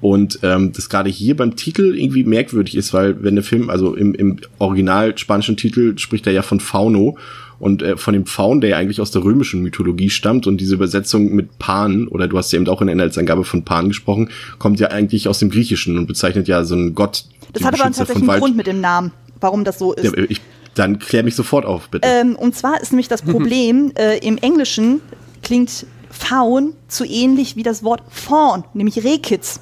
Und 0.00 0.40
ähm, 0.42 0.72
das 0.72 0.88
gerade 0.88 1.10
hier 1.10 1.36
beim 1.36 1.54
Titel 1.54 1.94
irgendwie 1.94 2.24
merkwürdig 2.24 2.76
ist, 2.76 2.92
weil 2.92 3.22
wenn 3.22 3.36
der 3.36 3.44
Film, 3.44 3.70
also 3.70 3.94
im, 3.94 4.14
im 4.14 4.38
original 4.58 5.16
spanischen 5.16 5.56
Titel 5.56 5.96
spricht 5.98 6.26
er 6.26 6.32
ja 6.32 6.42
von 6.42 6.60
Fauno 6.60 7.16
und 7.58 7.82
äh, 7.82 7.96
von 7.96 8.14
dem 8.14 8.26
Faun, 8.26 8.60
der 8.60 8.70
ja 8.70 8.76
eigentlich 8.76 9.00
aus 9.00 9.10
der 9.10 9.24
römischen 9.24 9.62
Mythologie 9.62 10.10
stammt 10.10 10.46
und 10.46 10.60
diese 10.60 10.74
Übersetzung 10.74 11.34
mit 11.34 11.58
Pan, 11.58 12.08
oder 12.08 12.28
du 12.28 12.36
hast 12.38 12.52
ja 12.52 12.58
eben 12.58 12.68
auch 12.68 12.80
in 12.80 12.86
der 12.88 12.94
Inhaltsangabe 12.94 13.44
von 13.44 13.64
Pan 13.64 13.88
gesprochen, 13.88 14.30
kommt 14.58 14.80
ja 14.80 14.88
eigentlich 14.88 15.28
aus 15.28 15.38
dem 15.38 15.50
Griechischen 15.50 15.98
und 15.98 16.06
bezeichnet 16.06 16.48
ja 16.48 16.64
so 16.64 16.74
einen 16.74 16.94
Gott. 16.94 17.24
Das 17.52 17.64
hat 17.64 17.74
aber 17.74 17.84
tatsächlich 17.84 18.16
einen 18.16 18.26
Wald- 18.26 18.40
Grund 18.40 18.56
mit 18.56 18.66
dem 18.66 18.80
Namen, 18.80 19.12
warum 19.40 19.64
das 19.64 19.78
so 19.78 19.92
ist. 19.92 20.04
Ja, 20.04 20.24
ich, 20.28 20.40
dann 20.74 20.98
klär 20.98 21.22
mich 21.22 21.36
sofort 21.36 21.64
auf, 21.64 21.88
bitte. 21.88 22.08
Ähm, 22.08 22.36
und 22.36 22.54
zwar 22.54 22.80
ist 22.80 22.92
nämlich 22.92 23.08
das 23.08 23.22
Problem, 23.22 23.92
äh, 23.96 24.18
im 24.18 24.38
Englischen 24.38 25.00
klingt 25.42 25.86
Faun 26.10 26.74
zu 26.88 27.04
ähnlich 27.04 27.56
wie 27.56 27.62
das 27.62 27.82
Wort 27.82 28.02
Fawn, 28.08 28.64
nämlich 28.72 29.02
Rehkitz. 29.02 29.60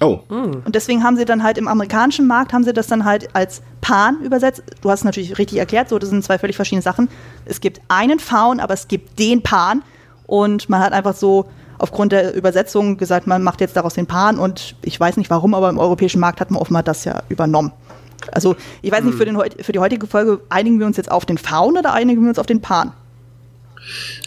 Oh, 0.00 0.20
Und 0.64 0.74
deswegen 0.74 1.02
haben 1.04 1.16
sie 1.16 1.24
dann 1.24 1.42
halt 1.42 1.58
im 1.58 1.68
amerikanischen 1.68 2.26
Markt, 2.26 2.52
haben 2.52 2.64
sie 2.64 2.72
das 2.72 2.86
dann 2.86 3.04
halt 3.04 3.34
als 3.34 3.62
Pan 3.80 4.20
übersetzt. 4.22 4.62
Du 4.80 4.90
hast 4.90 5.00
es 5.00 5.04
natürlich 5.04 5.38
richtig 5.38 5.58
erklärt, 5.58 5.88
so, 5.88 5.98
das 5.98 6.10
sind 6.10 6.24
zwei 6.24 6.38
völlig 6.38 6.56
verschiedene 6.56 6.82
Sachen. 6.82 7.08
Es 7.44 7.60
gibt 7.60 7.80
einen 7.88 8.18
Faun, 8.18 8.60
aber 8.60 8.74
es 8.74 8.88
gibt 8.88 9.18
den 9.18 9.42
Pan. 9.42 9.82
Und 10.26 10.68
man 10.68 10.80
hat 10.80 10.92
einfach 10.92 11.14
so 11.14 11.46
aufgrund 11.78 12.12
der 12.12 12.34
Übersetzung 12.34 12.96
gesagt, 12.96 13.26
man 13.26 13.42
macht 13.42 13.60
jetzt 13.60 13.76
daraus 13.76 13.94
den 13.94 14.06
Pan. 14.06 14.38
Und 14.38 14.76
ich 14.82 14.98
weiß 14.98 15.16
nicht 15.16 15.30
warum, 15.30 15.54
aber 15.54 15.68
im 15.68 15.78
europäischen 15.78 16.20
Markt 16.20 16.40
hat 16.40 16.50
man 16.50 16.60
offenbar 16.60 16.82
das 16.82 17.04
ja 17.04 17.22
übernommen. 17.28 17.72
Also 18.32 18.56
ich 18.82 18.90
weiß 18.90 19.04
nicht, 19.04 19.16
für, 19.16 19.26
den, 19.26 19.38
für 19.60 19.72
die 19.72 19.78
heutige 19.78 20.06
Folge 20.06 20.40
einigen 20.48 20.78
wir 20.78 20.86
uns 20.86 20.96
jetzt 20.96 21.10
auf 21.10 21.26
den 21.26 21.38
Faun 21.38 21.76
oder 21.76 21.92
einigen 21.92 22.22
wir 22.22 22.28
uns 22.28 22.38
auf 22.38 22.46
den 22.46 22.60
Pan? 22.60 22.92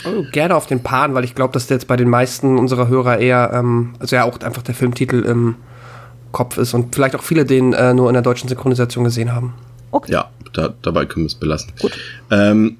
Oh, 0.05 0.23
gerne 0.31 0.55
auf 0.55 0.67
den 0.67 0.81
Pan, 0.83 1.13
weil 1.13 1.23
ich 1.23 1.35
glaube, 1.35 1.53
dass 1.53 1.67
der 1.67 1.75
jetzt 1.77 1.87
bei 1.87 1.95
den 1.97 2.09
meisten 2.09 2.57
unserer 2.57 2.87
Hörer 2.87 3.17
eher, 3.19 3.51
ähm, 3.53 3.95
also 3.99 4.15
ja 4.15 4.23
auch 4.23 4.39
einfach 4.41 4.61
der 4.61 4.75
Filmtitel 4.75 5.21
im 5.23 5.55
Kopf 6.31 6.57
ist 6.57 6.73
und 6.73 6.93
vielleicht 6.93 7.15
auch 7.15 7.23
viele 7.23 7.45
den 7.45 7.73
äh, 7.73 7.93
nur 7.93 8.09
in 8.09 8.13
der 8.13 8.21
deutschen 8.21 8.47
Synchronisation 8.49 9.03
gesehen 9.03 9.33
haben. 9.33 9.53
Okay. 9.91 10.11
ja, 10.11 10.29
da, 10.53 10.73
dabei 10.81 11.05
können 11.05 11.25
wir 11.25 11.27
es 11.27 11.35
belassen. 11.35 11.71
Ähm, 12.29 12.77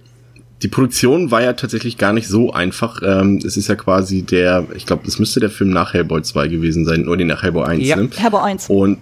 die 0.63 0.67
Produktion 0.67 1.31
war 1.31 1.41
ja 1.41 1.53
tatsächlich 1.53 1.97
gar 1.97 2.13
nicht 2.13 2.27
so 2.27 2.51
einfach. 2.51 3.01
Ähm, 3.05 3.39
es 3.45 3.57
ist 3.57 3.67
ja 3.67 3.75
quasi 3.75 4.23
der, 4.23 4.65
ich 4.75 4.85
glaube, 4.85 5.03
das 5.05 5.19
müsste 5.19 5.39
der 5.39 5.49
Film 5.49 5.69
nach 5.69 5.93
Hellboy 5.93 6.21
2 6.21 6.47
gewesen 6.47 6.83
sein, 6.85 7.07
oder 7.07 7.17
nee, 7.17 7.25
nach 7.25 7.43
Hellboy 7.43 7.63
1, 7.65 7.85
Ja. 7.87 7.95
ne? 7.95 8.09
Herber 8.15 8.43
1. 8.43 8.69
Und 8.69 8.97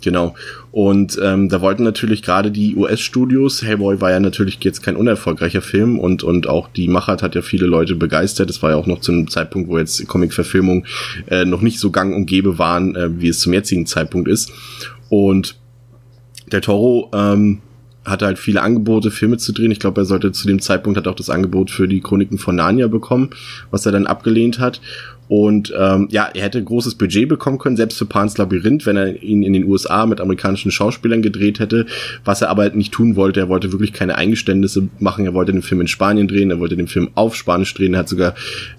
genau. 0.00 0.34
Und 0.70 1.18
ähm, 1.22 1.48
da 1.48 1.60
wollten 1.60 1.82
natürlich 1.82 2.22
gerade 2.22 2.50
die 2.50 2.76
US-Studios, 2.76 3.62
Hellboy 3.62 4.00
war 4.00 4.10
ja 4.10 4.20
natürlich 4.20 4.58
jetzt 4.62 4.82
kein 4.82 4.96
unerfolgreicher 4.96 5.62
Film 5.62 5.98
und, 5.98 6.22
und 6.22 6.46
auch 6.46 6.68
die 6.68 6.88
Machart 6.88 7.22
hat 7.22 7.34
ja 7.34 7.42
viele 7.42 7.66
Leute 7.66 7.96
begeistert. 7.96 8.48
Das 8.48 8.62
war 8.62 8.70
ja 8.70 8.76
auch 8.76 8.86
noch 8.86 9.00
zu 9.00 9.12
einem 9.12 9.28
Zeitpunkt, 9.28 9.68
wo 9.68 9.78
jetzt 9.78 10.06
Comic-Verfilmungen 10.06 10.86
äh, 11.28 11.44
noch 11.44 11.60
nicht 11.60 11.80
so 11.80 11.90
gang 11.90 12.14
und 12.14 12.26
gäbe 12.26 12.58
waren, 12.58 12.94
äh, 12.94 13.20
wie 13.20 13.28
es 13.28 13.40
zum 13.40 13.52
jetzigen 13.52 13.86
Zeitpunkt 13.86 14.28
ist. 14.28 14.52
Und 15.08 15.56
der 16.52 16.60
Toro 16.60 17.10
ähm, 17.12 17.60
hatte 18.04 18.26
halt 18.26 18.38
viele 18.38 18.62
Angebote, 18.62 19.10
Filme 19.10 19.36
zu 19.36 19.52
drehen. 19.52 19.70
Ich 19.70 19.80
glaube, 19.80 20.00
er 20.00 20.04
sollte 20.04 20.32
zu 20.32 20.46
dem 20.46 20.60
Zeitpunkt 20.60 20.96
hat 20.96 21.06
auch 21.06 21.14
das 21.14 21.30
Angebot 21.30 21.70
für 21.70 21.86
die 21.86 22.00
Chroniken 22.00 22.38
von 22.38 22.56
Narnia 22.56 22.88
bekommen, 22.88 23.30
was 23.70 23.86
er 23.86 23.92
dann 23.92 24.06
abgelehnt 24.06 24.58
hat. 24.58 24.80
Und 25.30 25.72
ähm, 25.78 26.08
ja, 26.10 26.28
er 26.34 26.42
hätte 26.42 26.60
großes 26.60 26.96
Budget 26.96 27.28
bekommen 27.28 27.58
können, 27.58 27.76
selbst 27.76 27.96
für 27.96 28.04
Pans 28.04 28.36
Labyrinth, 28.36 28.84
wenn 28.84 28.96
er 28.96 29.22
ihn 29.22 29.44
in 29.44 29.52
den 29.52 29.62
USA 29.62 30.04
mit 30.04 30.20
amerikanischen 30.20 30.72
Schauspielern 30.72 31.22
gedreht 31.22 31.60
hätte, 31.60 31.86
was 32.24 32.42
er 32.42 32.50
aber 32.50 32.68
nicht 32.70 32.90
tun 32.90 33.14
wollte. 33.14 33.38
Er 33.38 33.48
wollte 33.48 33.70
wirklich 33.70 33.92
keine 33.92 34.16
Eingeständnisse 34.16 34.88
machen. 34.98 35.26
Er 35.26 35.32
wollte 35.32 35.52
den 35.52 35.62
Film 35.62 35.82
in 35.82 35.86
Spanien 35.86 36.26
drehen, 36.26 36.50
er 36.50 36.58
wollte 36.58 36.76
den 36.76 36.88
Film 36.88 37.10
auf 37.14 37.36
Spanisch 37.36 37.72
drehen. 37.74 37.94
Er 37.94 38.00
hat 38.00 38.08
sogar 38.08 38.34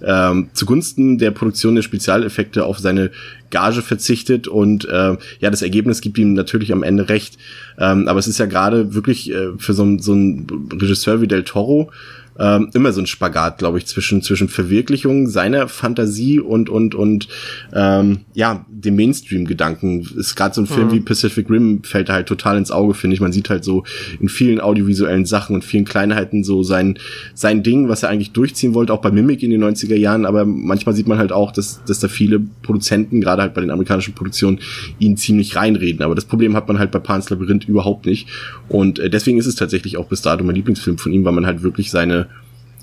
ähm, 0.05 0.49
zugunsten 0.51 1.17
der 1.17 1.31
Produktion 1.31 1.75
der 1.75 1.83
Spezialeffekte 1.83 2.65
auf 2.65 2.79
seine 2.79 3.11
Gage 3.49 3.81
verzichtet 3.81 4.49
und 4.49 4.83
äh, 4.85 5.17
ja, 5.39 5.49
das 5.49 5.61
Ergebnis 5.61 6.01
gibt 6.01 6.17
ihm 6.17 6.33
natürlich 6.33 6.73
am 6.73 6.83
Ende 6.83 7.07
recht. 7.07 7.37
Ähm, 7.77 8.09
aber 8.09 8.19
es 8.19 8.27
ist 8.27 8.39
ja 8.39 8.45
gerade 8.45 8.93
wirklich 8.93 9.31
äh, 9.31 9.51
für 9.57 9.73
so, 9.73 9.97
so 9.99 10.11
einen 10.11 10.47
Regisseur 10.73 11.21
wie 11.21 11.27
Del 11.27 11.43
Toro 11.43 11.91
ähm, 12.39 12.69
immer 12.73 12.91
so 12.93 13.01
ein 13.01 13.07
Spagat, 13.07 13.57
glaube 13.59 13.77
ich, 13.77 13.85
zwischen 13.85 14.21
zwischen 14.21 14.47
Verwirklichung 14.47 15.27
seiner 15.27 15.67
Fantasie 15.67 16.39
und 16.39 16.69
und 16.69 16.95
und 16.95 17.27
ähm, 17.73 18.21
ja 18.33 18.65
dem 18.69 18.95
Mainstream-Gedanken. 18.95 20.07
Ist 20.17 20.35
gerade 20.35 20.55
so 20.55 20.61
ein 20.61 20.67
Film 20.67 20.87
Mhm. 20.87 20.91
wie 20.93 20.99
Pacific 21.01 21.49
Rim 21.49 21.83
fällt 21.83 22.09
da 22.09 22.13
halt 22.13 22.27
total 22.27 22.57
ins 22.57 22.71
Auge, 22.71 22.93
finde 22.93 23.13
ich. 23.15 23.21
Man 23.21 23.31
sieht 23.31 23.49
halt 23.49 23.63
so 23.63 23.83
in 24.19 24.29
vielen 24.29 24.59
audiovisuellen 24.59 25.25
Sachen 25.25 25.55
und 25.55 25.63
vielen 25.63 25.85
Kleinheiten 25.85 26.43
so 26.43 26.63
sein 26.63 26.97
sein 27.35 27.63
Ding, 27.63 27.89
was 27.89 28.03
er 28.03 28.09
eigentlich 28.09 28.31
durchziehen 28.31 28.73
wollte, 28.73 28.93
auch 28.93 29.01
bei 29.01 29.11
Mimic 29.11 29.43
in 29.43 29.51
den 29.51 29.63
90er 29.63 29.95
Jahren. 29.95 30.25
Aber 30.25 30.45
manchmal 30.45 30.95
sieht 30.95 31.07
man 31.07 31.17
halt 31.17 31.31
auch, 31.31 31.51
dass 31.51 31.83
dass 31.85 31.99
da 31.99 32.07
viele 32.07 32.39
Produzenten, 32.63 33.21
gerade 33.21 33.41
halt 33.41 33.53
bei 33.53 33.61
den 33.61 33.71
amerikanischen 33.71 34.13
Produktionen, 34.13 34.59
ihn 34.99 35.17
ziemlich 35.17 35.55
reinreden. 35.55 36.01
Aber 36.01 36.15
das 36.15 36.25
Problem 36.25 36.55
hat 36.55 36.67
man 36.67 36.79
halt 36.79 36.91
bei 36.91 36.99
Pan's 36.99 37.29
Labyrinth 37.29 37.67
überhaupt 37.67 38.05
nicht. 38.05 38.27
Und 38.69 38.99
äh, 38.99 39.09
deswegen 39.09 39.37
ist 39.37 39.45
es 39.47 39.55
tatsächlich 39.55 39.97
auch 39.97 40.07
bis 40.07 40.21
dato 40.21 40.43
mein 40.43 40.55
Lieblingsfilm 40.55 40.97
von 40.97 41.11
ihm, 41.11 41.25
weil 41.25 41.33
man 41.33 41.45
halt 41.45 41.61
wirklich 41.61 41.91
seine 41.91 42.27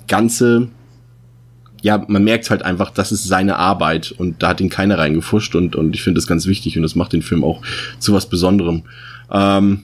ganze, 0.09 0.67
ja, 1.81 2.03
man 2.07 2.23
merkt 2.25 2.49
halt 2.49 2.63
einfach, 2.63 2.91
das 2.91 3.13
ist 3.13 3.25
seine 3.25 3.55
Arbeit 3.55 4.11
und 4.11 4.43
da 4.43 4.49
hat 4.49 4.59
ihn 4.59 4.69
keiner 4.69 4.97
reingefuscht 4.97 5.55
und, 5.55 5.75
und 5.77 5.95
ich 5.95 6.03
finde 6.03 6.19
das 6.19 6.27
ganz 6.27 6.45
wichtig 6.45 6.75
und 6.75 6.83
das 6.83 6.95
macht 6.95 7.13
den 7.13 7.21
Film 7.21 7.43
auch 7.45 7.61
zu 7.99 8.13
was 8.13 8.25
Besonderem. 8.27 8.83
Ähm, 9.31 9.83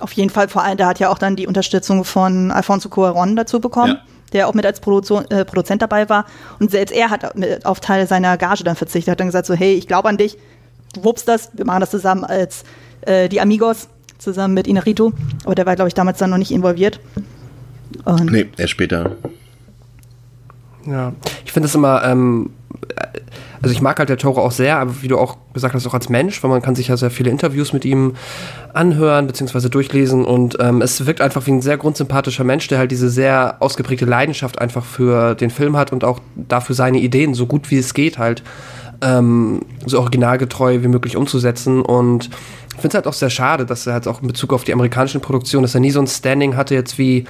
Auf 0.00 0.12
jeden 0.12 0.30
Fall, 0.30 0.48
vor 0.48 0.64
allem, 0.64 0.76
der 0.76 0.86
hat 0.88 0.98
ja 0.98 1.10
auch 1.10 1.18
dann 1.18 1.36
die 1.36 1.46
Unterstützung 1.46 2.04
von 2.04 2.50
Alfonso 2.50 2.88
Cuarón 2.88 3.36
dazu 3.36 3.60
bekommen, 3.60 3.92
Ja. 3.92 4.02
der 4.32 4.48
auch 4.48 4.54
mit 4.54 4.66
als 4.66 4.80
Produktion, 4.80 5.24
äh, 5.30 5.44
Produzent 5.44 5.80
dabei 5.82 6.08
war. 6.08 6.24
Und 6.58 6.70
selbst 6.72 6.92
er 6.92 7.10
hat 7.10 7.22
auf 7.64 7.78
Teil 7.80 8.06
seiner 8.08 8.36
Gage 8.36 8.64
dann 8.64 8.74
verzichtet, 8.76 9.12
hat 9.12 9.20
dann 9.20 9.28
gesagt 9.28 9.46
so, 9.46 9.54
hey, 9.54 9.74
ich 9.74 9.86
glaube 9.86 10.08
an 10.08 10.16
dich, 10.16 10.36
du 10.94 11.04
wuppst 11.04 11.28
das, 11.28 11.50
wir 11.54 11.64
machen 11.66 11.80
das 11.80 11.90
zusammen 11.90 12.24
als 12.24 12.64
äh, 13.02 13.28
die 13.28 13.40
Amigos, 13.40 13.88
zusammen 14.18 14.54
mit 14.54 14.66
Inarito. 14.66 15.12
Aber 15.44 15.54
der 15.54 15.66
war, 15.66 15.76
glaube 15.76 15.88
ich, 15.88 15.94
damals 15.94 16.18
dann 16.18 16.30
noch 16.30 16.38
nicht 16.38 16.50
involviert. 16.50 16.98
Und 18.04 18.32
nee, 18.32 18.46
erst 18.56 18.72
später. 18.72 19.16
Ja, 20.90 21.12
ich 21.44 21.52
finde 21.52 21.66
es 21.66 21.74
immer, 21.74 22.02
ähm, 22.04 22.50
äh, 22.96 23.20
also 23.60 23.72
ich 23.72 23.82
mag 23.82 23.98
halt 23.98 24.08
der 24.08 24.16
Toro 24.16 24.40
auch 24.40 24.52
sehr, 24.52 24.78
aber 24.78 25.02
wie 25.02 25.08
du 25.08 25.18
auch 25.18 25.36
gesagt 25.52 25.74
hast, 25.74 25.86
auch 25.86 25.94
als 25.94 26.08
Mensch, 26.08 26.42
weil 26.42 26.50
man 26.50 26.62
kann 26.62 26.76
sich 26.76 26.88
ja 26.88 26.96
sehr 26.96 27.10
viele 27.10 27.30
Interviews 27.30 27.72
mit 27.72 27.84
ihm 27.84 28.14
anhören 28.72 29.26
bzw. 29.26 29.68
durchlesen 29.68 30.24
und 30.24 30.56
ähm, 30.60 30.80
es 30.80 31.04
wirkt 31.06 31.20
einfach 31.20 31.46
wie 31.46 31.50
ein 31.50 31.60
sehr 31.60 31.76
grundsympathischer 31.76 32.44
Mensch, 32.44 32.68
der 32.68 32.78
halt 32.78 32.90
diese 32.90 33.10
sehr 33.10 33.56
ausgeprägte 33.60 34.04
Leidenschaft 34.04 34.60
einfach 34.60 34.84
für 34.84 35.34
den 35.34 35.50
Film 35.50 35.76
hat 35.76 35.92
und 35.92 36.04
auch 36.04 36.20
dafür 36.36 36.74
seine 36.74 36.98
Ideen 36.98 37.34
so 37.34 37.46
gut 37.46 37.70
wie 37.70 37.78
es 37.78 37.94
geht 37.94 38.16
halt 38.18 38.42
ähm, 39.00 39.62
so 39.84 39.98
originalgetreu 39.98 40.82
wie 40.82 40.88
möglich 40.88 41.16
umzusetzen 41.16 41.82
und 41.82 42.30
ich 42.74 42.80
finde 42.80 42.88
es 42.88 42.94
halt 42.94 43.06
auch 43.08 43.12
sehr 43.12 43.30
schade, 43.30 43.66
dass 43.66 43.88
er 43.88 43.94
halt 43.94 44.06
auch 44.06 44.22
in 44.22 44.28
Bezug 44.28 44.52
auf 44.52 44.62
die 44.62 44.72
amerikanischen 44.72 45.20
Produktionen, 45.20 45.64
dass 45.64 45.74
er 45.74 45.80
nie 45.80 45.90
so 45.90 45.98
ein 45.98 46.06
Standing 46.06 46.56
hatte 46.56 46.76
jetzt 46.76 46.96
wie 46.96 47.24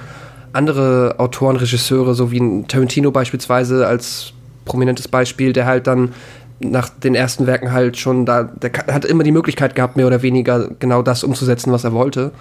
andere 0.53 1.15
Autoren, 1.17 1.57
Regisseure, 1.57 2.13
so 2.13 2.31
wie 2.31 2.63
Tarantino 2.67 3.11
beispielsweise 3.11 3.87
als 3.87 4.33
prominentes 4.65 5.07
Beispiel, 5.07 5.53
der 5.53 5.65
halt 5.65 5.87
dann 5.87 6.13
nach 6.59 6.89
den 6.89 7.15
ersten 7.15 7.47
Werken 7.47 7.71
halt 7.71 7.97
schon 7.97 8.25
da, 8.25 8.43
der 8.43 8.71
hat 8.87 9.05
immer 9.05 9.23
die 9.23 9.31
Möglichkeit 9.31 9.75
gehabt, 9.75 9.95
mehr 9.95 10.07
oder 10.07 10.21
weniger 10.21 10.69
genau 10.79 11.01
das 11.01 11.23
umzusetzen, 11.23 11.71
was 11.71 11.83
er 11.83 11.93
wollte. 11.93 12.31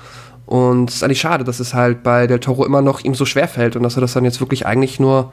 Und 0.47 0.91
es 0.91 0.97
ist 0.97 1.03
eigentlich 1.03 1.21
schade, 1.21 1.45
dass 1.45 1.61
es 1.61 1.75
halt 1.75 2.03
bei 2.03 2.27
Del 2.27 2.41
Toro 2.41 2.65
immer 2.65 2.83
noch 2.83 3.01
ihm 3.01 3.15
so 3.15 3.25
schwer 3.25 3.49
fällt 3.49 3.77
und 3.77 3.83
dass 3.83 3.97
er 3.97 4.01
das 4.01 4.15
dann 4.15 4.25
jetzt 4.25 4.41
wirklich 4.41 4.67
eigentlich 4.67 4.99
nur, 4.99 5.33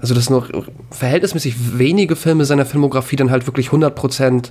also 0.00 0.14
dass 0.14 0.30
nur 0.30 0.46
verhältnismäßig 0.90 1.78
wenige 1.78 2.16
Filme 2.16 2.44
seiner 2.44 2.64
Filmografie 2.64 3.16
dann 3.16 3.30
halt 3.30 3.46
wirklich 3.46 3.68
100% 3.68 4.50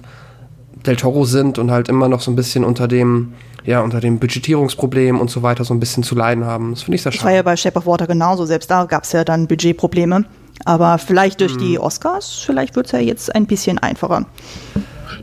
Del 0.88 0.96
Toro 0.96 1.26
sind 1.26 1.58
und 1.60 1.72
halt 1.72 1.90
immer 1.90 2.08
noch 2.08 2.22
so 2.22 2.32
ein 2.32 2.36
bisschen 2.36 2.64
unter 2.64 2.88
dem, 2.88 3.34
ja, 3.66 3.82
unter 3.82 4.00
dem 4.00 4.20
Budgetierungsproblem 4.20 5.20
und 5.20 5.30
so 5.30 5.42
weiter 5.44 5.64
so 5.64 5.74
ein 5.74 5.80
bisschen 5.80 6.04
zu 6.04 6.16
leiden 6.16 6.46
haben. 6.46 6.72
Das 6.72 6.84
finde 6.84 6.96
ich 6.96 7.02
sehr 7.04 7.12
das 7.12 7.20
war 7.22 7.30
schade. 7.30 7.36
ja 7.38 7.42
bei 7.44 7.56
Shape 7.56 7.78
of 7.80 7.86
Water 7.86 8.08
genauso. 8.08 8.46
Selbst 8.46 8.70
da 8.72 8.86
gab 8.86 9.04
es 9.04 9.12
ja 9.12 9.24
dann 9.24 9.48
Budgetprobleme. 9.48 10.26
Aber 10.64 10.98
vielleicht 10.98 11.42
durch 11.42 11.56
Mhm. 11.56 11.60
die 11.60 11.80
Oscars, 11.80 12.42
vielleicht 12.46 12.76
wird 12.76 12.86
es 12.86 12.92
ja 12.94 13.00
jetzt 13.00 13.36
ein 13.36 13.46
bisschen 13.46 13.78
einfacher. 13.78 14.26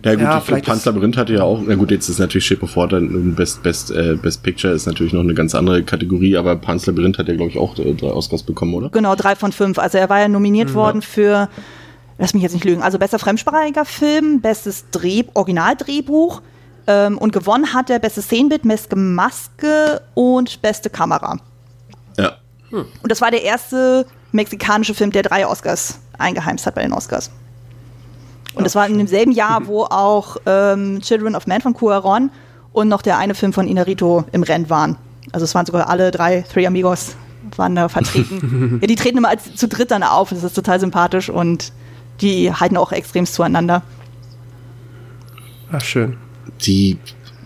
Ja 0.04 0.12
gut, 0.14 0.22
Ja, 0.22 0.38
ich 0.38 0.44
vielleicht 0.44 0.66
Pan's 0.66 0.84
Labyrinth 0.84 1.16
hatte 1.16 1.32
ja 1.34 1.42
auch, 1.42 1.60
na 1.64 1.74
gut, 1.74 1.90
jetzt 1.90 2.08
ist 2.08 2.18
natürlich 2.18 2.46
Shape 2.46 2.62
of 2.62 2.76
Water 2.76 2.98
ein 2.98 3.34
Best, 3.34 3.62
Best, 3.62 3.90
äh, 3.92 4.16
Best 4.20 4.42
Picture 4.42 4.72
ist 4.72 4.86
natürlich 4.86 5.12
noch 5.12 5.20
eine 5.22 5.34
ganz 5.34 5.54
andere 5.54 5.82
Kategorie, 5.84 6.36
aber 6.36 6.56
Pan's 6.56 6.86
Labyrinth 6.86 7.18
hat 7.18 7.28
ja, 7.28 7.34
glaube 7.34 7.50
ich, 7.50 7.58
auch 7.58 7.78
äh, 7.78 7.94
drei 7.94 8.08
Oscars 8.08 8.42
bekommen, 8.42 8.74
oder? 8.74 8.90
Genau, 8.90 9.14
drei 9.14 9.36
von 9.36 9.52
fünf. 9.52 9.78
Also 9.78 9.98
er 9.98 10.08
war 10.08 10.20
ja 10.20 10.28
nominiert 10.28 10.74
worden 10.74 11.02
für, 11.02 11.48
lass 12.18 12.34
mich 12.34 12.42
jetzt 12.42 12.52
nicht 12.52 12.64
lügen, 12.64 12.82
also 12.82 12.98
bester 12.98 13.18
fremdsprachiger 13.18 13.84
Film, 13.84 14.40
bestes 14.40 14.84
Dreh, 14.90 15.24
Originaldrehbuch 15.34 16.42
ähm, 16.86 17.18
und 17.18 17.32
gewonnen 17.32 17.72
hat 17.72 17.90
er 17.90 17.98
bestes 17.98 18.26
Szenenbild, 18.26 18.62
beste 18.62 18.96
Maske 18.96 20.02
und 20.14 20.62
beste 20.62 20.90
Kamera. 20.90 21.38
Ja. 22.18 22.36
Und 22.70 22.92
das 23.02 23.20
war 23.20 23.30
der 23.30 23.42
erste 23.42 24.06
mexikanische 24.32 24.94
Film, 24.94 25.10
der 25.10 25.22
drei 25.22 25.46
Oscars 25.46 25.98
eingeheimst 26.18 26.66
hat 26.66 26.74
bei 26.74 26.82
den 26.82 26.92
Oscars. 26.92 27.30
Und 28.54 28.64
das 28.64 28.74
war 28.74 28.86
in 28.86 28.98
demselben 28.98 29.32
Jahr, 29.32 29.66
wo 29.66 29.84
auch 29.84 30.36
ähm, 30.46 31.00
Children 31.00 31.34
of 31.36 31.46
Man 31.46 31.60
von 31.60 31.74
Cuaron 31.74 32.30
und 32.72 32.88
noch 32.88 33.02
der 33.02 33.18
eine 33.18 33.34
Film 33.34 33.52
von 33.52 33.66
Inarito 33.66 34.24
im 34.32 34.42
Rennen 34.42 34.68
waren. 34.68 34.96
Also 35.32 35.44
es 35.44 35.54
waren 35.54 35.66
sogar 35.66 35.88
alle 35.88 36.10
drei, 36.10 36.42
Three 36.42 36.66
Amigos 36.66 37.16
waren 37.56 37.74
da 37.74 37.88
vertreten. 37.88 38.78
ja, 38.80 38.86
die 38.86 38.94
treten 38.94 39.18
immer 39.18 39.28
als 39.28 39.54
zu 39.54 39.68
dritt 39.68 39.90
dann 39.90 40.02
auf. 40.02 40.30
Das 40.30 40.44
ist 40.44 40.54
total 40.54 40.80
sympathisch 40.80 41.28
und 41.30 41.72
die 42.22 42.52
halten 42.52 42.76
auch 42.76 42.92
extremst 42.92 43.34
zueinander. 43.34 43.82
Ach, 45.70 45.82
schön. 45.82 46.16
Die 46.66 46.96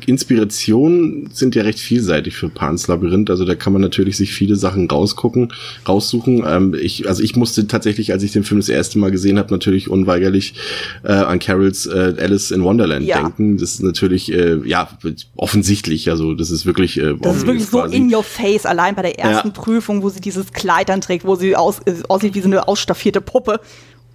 Inspirationen 0.06 1.28
sind 1.32 1.54
ja 1.56 1.62
recht 1.62 1.80
vielseitig 1.80 2.36
für 2.36 2.48
Pan's 2.48 2.86
Labyrinth. 2.86 3.28
Also 3.28 3.44
da 3.44 3.54
kann 3.56 3.72
man 3.72 3.82
natürlich 3.82 4.16
sich 4.16 4.32
viele 4.32 4.54
Sachen 4.54 4.88
rausgucken, 4.88 5.52
raussuchen. 5.88 6.44
Ähm, 6.46 6.74
ich, 6.80 7.08
also 7.08 7.22
ich 7.22 7.34
musste 7.34 7.66
tatsächlich, 7.66 8.12
als 8.12 8.22
ich 8.22 8.30
den 8.32 8.44
Film 8.44 8.60
das 8.60 8.68
erste 8.68 8.98
Mal 9.00 9.10
gesehen 9.10 9.36
habe, 9.38 9.52
natürlich 9.52 9.90
unweigerlich 9.90 10.54
äh, 11.02 11.12
an 11.12 11.38
Carols 11.40 11.86
äh, 11.86 12.14
Alice 12.20 12.50
in 12.52 12.62
Wonderland 12.62 13.04
Ja. 13.04 13.20
denken. 13.22 13.58
Das 13.58 13.72
ist 13.74 13.82
natürlich 13.82 14.32
äh, 14.32 14.58
ja 14.64 14.88
offensichtlich. 15.36 16.08
Also 16.10 16.34
das 16.34 16.50
ist 16.50 16.66
wirklich. 16.66 16.98
Äh, 17.00 17.14
Das 17.20 17.36
ist 17.38 17.46
wirklich 17.46 17.66
so 17.66 17.78
quasi- 17.80 17.96
in 17.96 18.14
your 18.14 18.22
face, 18.22 18.64
allein 18.64 18.94
bei 18.94 19.02
der 19.02 19.18
ersten 19.18 19.48
Ja. 19.48 19.54
Prüfung, 19.54 20.02
wo 20.02 20.08
sie 20.08 20.20
dieses 20.20 20.52
Kleid 20.52 20.88
dann 20.88 21.00
trägt, 21.00 21.24
wo 21.24 21.34
sie 21.34 21.56
aus, 21.56 21.80
äh, 21.84 21.94
aussieht 22.08 22.34
wie 22.34 22.40
so 22.40 22.48
eine 22.48 22.68
ausstaffierte 22.68 23.20
Puppe, 23.20 23.60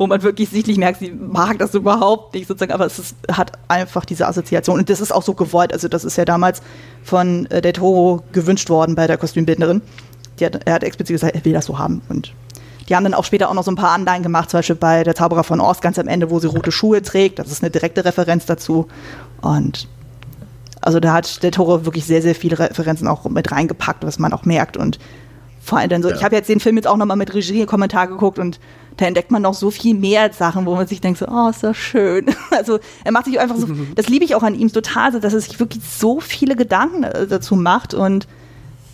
wo 0.01 0.07
man 0.07 0.23
wirklich 0.23 0.49
sichtlich 0.49 0.77
merkt, 0.79 0.97
sie 0.97 1.11
mag 1.11 1.59
das 1.59 1.75
überhaupt 1.75 2.33
nicht 2.33 2.47
sozusagen, 2.47 2.71
aber 2.71 2.87
es 2.87 2.97
ist, 2.97 3.15
hat 3.31 3.51
einfach 3.67 4.03
diese 4.03 4.27
Assoziation 4.27 4.79
und 4.79 4.89
das 4.89 4.99
ist 4.99 5.11
auch 5.11 5.21
so 5.21 5.35
gewollt. 5.35 5.71
Also 5.71 5.87
das 5.87 6.03
ist 6.03 6.17
ja 6.17 6.25
damals 6.25 6.63
von 7.03 7.45
äh, 7.51 7.61
Del 7.61 7.73
Toro 7.73 8.23
gewünscht 8.31 8.71
worden 8.71 8.95
bei 8.95 9.05
der 9.05 9.19
Kostümbildnerin. 9.19 9.83
Hat, 10.41 10.59
er 10.65 10.73
hat 10.73 10.83
explizit 10.83 11.13
gesagt, 11.13 11.35
er 11.35 11.45
will 11.45 11.53
das 11.53 11.65
so 11.65 11.77
haben 11.77 12.01
und 12.09 12.33
die 12.89 12.95
haben 12.95 13.03
dann 13.03 13.13
auch 13.13 13.25
später 13.25 13.47
auch 13.47 13.53
noch 13.53 13.63
so 13.63 13.69
ein 13.69 13.75
paar 13.75 13.91
Anleihen 13.91 14.23
gemacht, 14.23 14.49
zum 14.49 14.57
Beispiel 14.57 14.75
bei 14.75 15.03
der 15.03 15.13
Zauberer 15.13 15.43
von 15.43 15.61
Oz 15.61 15.81
ganz 15.81 15.99
am 15.99 16.07
Ende, 16.07 16.31
wo 16.31 16.39
sie 16.39 16.47
rote 16.47 16.71
Schuhe 16.71 17.03
trägt. 17.03 17.37
Das 17.37 17.51
ist 17.51 17.61
eine 17.61 17.69
direkte 17.69 18.03
Referenz 18.03 18.47
dazu. 18.47 18.87
Und 19.41 19.87
also 20.81 20.99
da 20.99 21.13
hat 21.13 21.43
der 21.43 21.51
Toro 21.51 21.85
wirklich 21.85 22.05
sehr, 22.05 22.23
sehr 22.23 22.33
viele 22.33 22.57
Referenzen 22.57 23.07
auch 23.07 23.23
mit 23.25 23.51
reingepackt, 23.51 24.03
was 24.03 24.17
man 24.17 24.33
auch 24.33 24.45
merkt. 24.45 24.77
Und 24.77 24.97
vor 25.61 25.77
allem 25.77 25.89
dann 25.89 26.01
so, 26.01 26.09
Ja. 26.09 26.15
ich 26.15 26.23
habe 26.23 26.35
jetzt 26.35 26.49
den 26.49 26.59
Film 26.59 26.75
jetzt 26.77 26.87
auch 26.87 26.97
nochmal 26.97 27.17
mit 27.17 27.35
Regie-Kommentar 27.35 28.07
geguckt 28.07 28.39
und 28.39 28.59
da 29.01 29.07
entdeckt 29.07 29.31
man 29.31 29.41
noch 29.41 29.55
so 29.55 29.71
viel 29.71 29.95
mehr 29.95 30.31
Sachen, 30.31 30.67
wo 30.67 30.75
man 30.75 30.85
sich 30.85 31.01
denkt 31.01 31.17
so, 31.17 31.27
oh, 31.27 31.49
ist 31.49 31.63
das 31.63 31.75
schön. 31.75 32.27
Also 32.51 32.79
er 33.03 33.11
macht 33.11 33.25
sich 33.25 33.39
einfach 33.39 33.57
so, 33.57 33.67
das 33.95 34.09
liebe 34.09 34.23
ich 34.23 34.35
auch 34.35 34.43
an 34.43 34.53
ihm 34.53 34.71
total, 34.71 35.11
so, 35.11 35.19
dass 35.19 35.33
er 35.33 35.39
sich 35.39 35.59
wirklich 35.59 35.81
so 35.83 36.19
viele 36.19 36.55
Gedanken 36.55 37.03
äh, 37.03 37.25
dazu 37.25 37.55
macht 37.55 37.93
und 37.95 38.27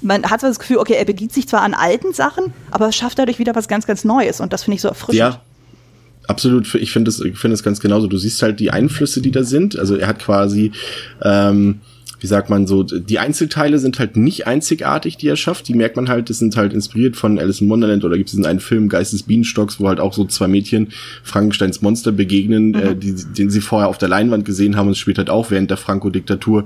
man 0.01 0.23
hat 0.23 0.39
so 0.41 0.47
das 0.47 0.59
Gefühl, 0.59 0.77
okay, 0.77 0.93
er 0.93 1.05
bedient 1.05 1.33
sich 1.33 1.47
zwar 1.47 1.61
an 1.61 1.73
alten 1.73 2.13
Sachen, 2.13 2.53
aber 2.71 2.91
schafft 2.91 3.19
dadurch 3.19 3.39
wieder 3.39 3.55
was 3.55 3.67
ganz, 3.67 3.85
ganz 3.85 4.05
Neues 4.05 4.39
und 4.39 4.53
das 4.53 4.63
finde 4.63 4.75
ich 4.75 4.81
so 4.81 4.87
erfrischend. 4.87 5.17
Ja, 5.17 5.41
absolut. 6.27 6.73
Ich 6.75 6.91
finde 6.91 7.09
es, 7.09 7.19
ich 7.19 7.37
finde 7.37 7.55
es 7.55 7.63
ganz 7.63 7.81
genauso. 7.81 8.07
Du 8.07 8.17
siehst 8.17 8.41
halt 8.41 8.59
die 8.59 8.71
Einflüsse, 8.71 9.21
die 9.21 9.31
da 9.31 9.43
sind. 9.43 9.77
Also 9.77 9.95
er 9.95 10.07
hat 10.07 10.19
quasi, 10.19 10.71
ähm, 11.23 11.81
wie 12.19 12.27
sagt 12.27 12.49
man 12.49 12.65
so, 12.67 12.83
die 12.83 13.19
Einzelteile 13.19 13.79
sind 13.79 13.99
halt 13.99 14.17
nicht 14.17 14.47
einzigartig, 14.47 15.17
die 15.17 15.27
er 15.27 15.35
schafft. 15.35 15.67
Die 15.67 15.73
merkt 15.73 15.95
man 15.95 16.09
halt, 16.09 16.29
das 16.29 16.39
sind 16.39 16.55
halt 16.57 16.73
inspiriert 16.73 17.15
von 17.15 17.37
Alice 17.37 17.61
in 17.61 17.69
Wonderland 17.69 18.03
oder 18.03 18.17
gibt 18.17 18.29
es 18.29 18.31
diesen 18.31 18.45
einen 18.45 18.59
Film 18.59 18.89
Geist 18.89 19.13
des 19.13 19.23
Bienenstocks, 19.23 19.79
wo 19.79 19.87
halt 19.87 19.99
auch 19.99 20.13
so 20.13 20.25
zwei 20.25 20.47
Mädchen 20.47 20.89
Frankensteins 21.23 21.81
Monster 21.81 22.11
begegnen, 22.11 22.73
äh, 22.73 22.95
die, 22.95 23.13
den 23.13 23.49
sie 23.49 23.61
vorher 23.61 23.87
auf 23.87 23.97
der 23.97 24.09
Leinwand 24.09 24.45
gesehen 24.45 24.75
haben 24.75 24.87
und 24.87 24.93
es 24.93 24.97
spielt 24.97 25.17
halt 25.17 25.29
auch 25.29 25.51
während 25.51 25.69
der 25.69 25.77
Franco-Diktatur. 25.77 26.65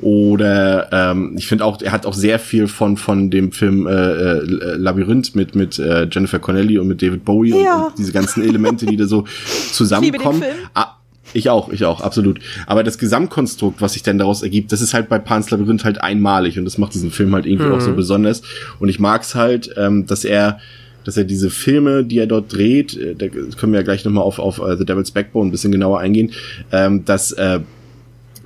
Oder 0.00 0.88
ähm, 0.92 1.34
ich 1.36 1.46
finde 1.46 1.64
auch, 1.64 1.80
er 1.80 1.92
hat 1.92 2.06
auch 2.06 2.14
sehr 2.14 2.38
viel 2.38 2.66
von 2.68 2.96
von 2.96 3.30
dem 3.30 3.52
Film 3.52 3.86
äh, 3.86 3.90
äh, 3.92 4.76
Labyrinth 4.76 5.34
mit 5.34 5.54
mit 5.54 5.78
äh, 5.78 6.08
Jennifer 6.10 6.38
Connelly 6.38 6.78
und 6.78 6.88
mit 6.88 7.02
David 7.02 7.24
Bowie 7.24 7.50
Ja. 7.62 7.76
und, 7.76 7.86
und 7.88 7.98
diese 7.98 8.12
ganzen 8.12 8.42
Elemente, 8.42 8.86
die 8.86 8.96
da 8.96 9.06
so 9.06 9.24
zusammenkommen. 9.72 10.42
Film. 10.42 10.54
Ah, 10.74 10.97
ich 11.34 11.50
auch, 11.50 11.70
ich 11.70 11.84
auch, 11.84 12.00
absolut. 12.00 12.40
Aber 12.66 12.82
das 12.82 12.98
Gesamtkonstrukt, 12.98 13.80
was 13.80 13.92
sich 13.94 14.02
dann 14.02 14.18
daraus 14.18 14.42
ergibt, 14.42 14.72
das 14.72 14.80
ist 14.80 14.94
halt 14.94 15.08
bei 15.08 15.18
Pan's 15.18 15.50
Labyrinth 15.50 15.84
halt 15.84 16.00
einmalig 16.00 16.58
und 16.58 16.64
das 16.64 16.78
macht 16.78 16.94
diesen 16.94 17.10
Film 17.10 17.34
halt 17.34 17.46
irgendwie 17.46 17.70
auch 17.70 17.80
so 17.80 17.92
besonders. 17.94 18.42
Und 18.78 18.88
ich 18.88 18.98
mag's 18.98 19.34
halt, 19.34 19.70
ähm, 19.76 20.06
dass 20.06 20.24
er 20.24 20.58
dass 21.04 21.16
er 21.16 21.24
diese 21.24 21.48
Filme, 21.48 22.04
die 22.04 22.18
er 22.18 22.26
dort 22.26 22.52
dreht, 22.52 22.94
äh, 22.94 23.14
da 23.14 23.28
können 23.28 23.72
wir 23.72 23.80
ja 23.80 23.84
gleich 23.84 24.04
nochmal 24.04 24.24
auf, 24.24 24.38
auf 24.38 24.58
äh, 24.58 24.76
The 24.76 24.84
Devil's 24.84 25.10
Backbone 25.10 25.48
ein 25.48 25.50
bisschen 25.50 25.72
genauer 25.72 26.00
eingehen, 26.00 26.32
ähm, 26.70 27.06
dass 27.06 27.32
äh, 27.32 27.60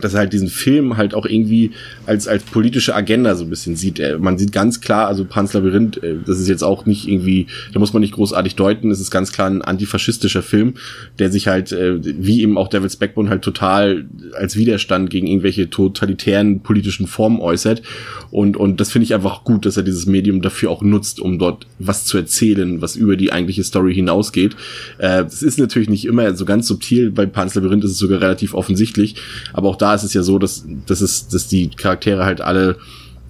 dass 0.02 0.14
er 0.14 0.20
halt 0.20 0.32
diesen 0.32 0.48
Film 0.48 0.96
halt 0.96 1.14
auch 1.14 1.26
irgendwie 1.26 1.72
als, 2.06 2.28
als 2.28 2.42
politische 2.42 2.94
Agenda 2.94 3.34
so 3.34 3.44
ein 3.44 3.50
bisschen 3.50 3.76
sieht. 3.76 4.02
Man 4.18 4.38
sieht 4.38 4.52
ganz 4.52 4.80
klar, 4.80 5.06
also 5.06 5.24
Pans 5.24 5.52
Labyrinth, 5.52 6.02
äh, 6.02 6.16
das 6.26 6.38
ist 6.38 6.48
jetzt 6.48 6.62
auch 6.62 6.86
nicht 6.86 7.08
irgendwie, 7.08 7.46
da 7.72 7.78
muss 7.78 7.92
man 7.92 8.00
nicht 8.00 8.14
großartig 8.14 8.56
deuten, 8.56 8.90
es 8.90 9.00
ist 9.00 9.10
ganz 9.10 9.32
klar 9.32 9.48
ein 9.48 9.62
antifaschistischer 9.62 10.42
Film, 10.42 10.74
der 11.18 11.30
sich 11.30 11.48
halt, 11.48 11.72
äh, 11.72 11.98
wie 12.02 12.42
eben 12.42 12.58
auch 12.58 12.68
Devil's 12.68 12.96
Backbone, 12.96 13.30
halt 13.30 13.42
total 13.42 14.06
als 14.36 14.56
Widerstand 14.56 15.10
gegen 15.10 15.26
irgendwelche 15.26 15.70
totalitären 15.70 16.60
politischen 16.60 17.06
Formen 17.06 17.40
äußert. 17.40 17.82
Und, 18.30 18.56
und 18.56 18.80
das 18.80 18.90
finde 18.90 19.04
ich 19.04 19.14
einfach 19.14 19.44
gut, 19.44 19.66
dass 19.66 19.76
er 19.76 19.82
dieses 19.82 20.06
Medium 20.06 20.42
dafür 20.42 20.70
auch 20.70 20.82
nutzt, 20.82 21.20
um 21.20 21.38
dort 21.38 21.66
was 21.78 22.04
zu 22.04 22.16
erzählen, 22.16 22.80
was 22.82 22.96
über 22.96 23.16
die 23.16 23.32
eigentliche 23.32 23.64
Story 23.64 23.94
hinausgeht. 23.94 24.56
Äh, 24.98 25.24
das 25.24 25.42
ist 25.42 25.58
natürlich 25.58 25.88
nicht 25.88 26.04
immer 26.04 26.34
so 26.34 26.44
ganz 26.44 26.66
subtil, 26.66 27.10
bei 27.10 27.26
Pans 27.26 27.54
Labyrinth 27.54 27.84
ist 27.84 27.92
es 27.92 27.98
sogar 27.98 28.20
relativ 28.20 28.54
offensichtlich, 28.54 29.16
aber 29.52 29.68
auch 29.68 29.76
da 29.76 29.91
ist 29.94 30.02
es 30.02 30.14
ja 30.14 30.22
so, 30.22 30.38
dass, 30.38 30.64
dass, 30.86 31.00
es, 31.00 31.28
dass 31.28 31.48
die 31.48 31.68
Charaktere 31.68 32.24
halt 32.24 32.40
alle, 32.40 32.76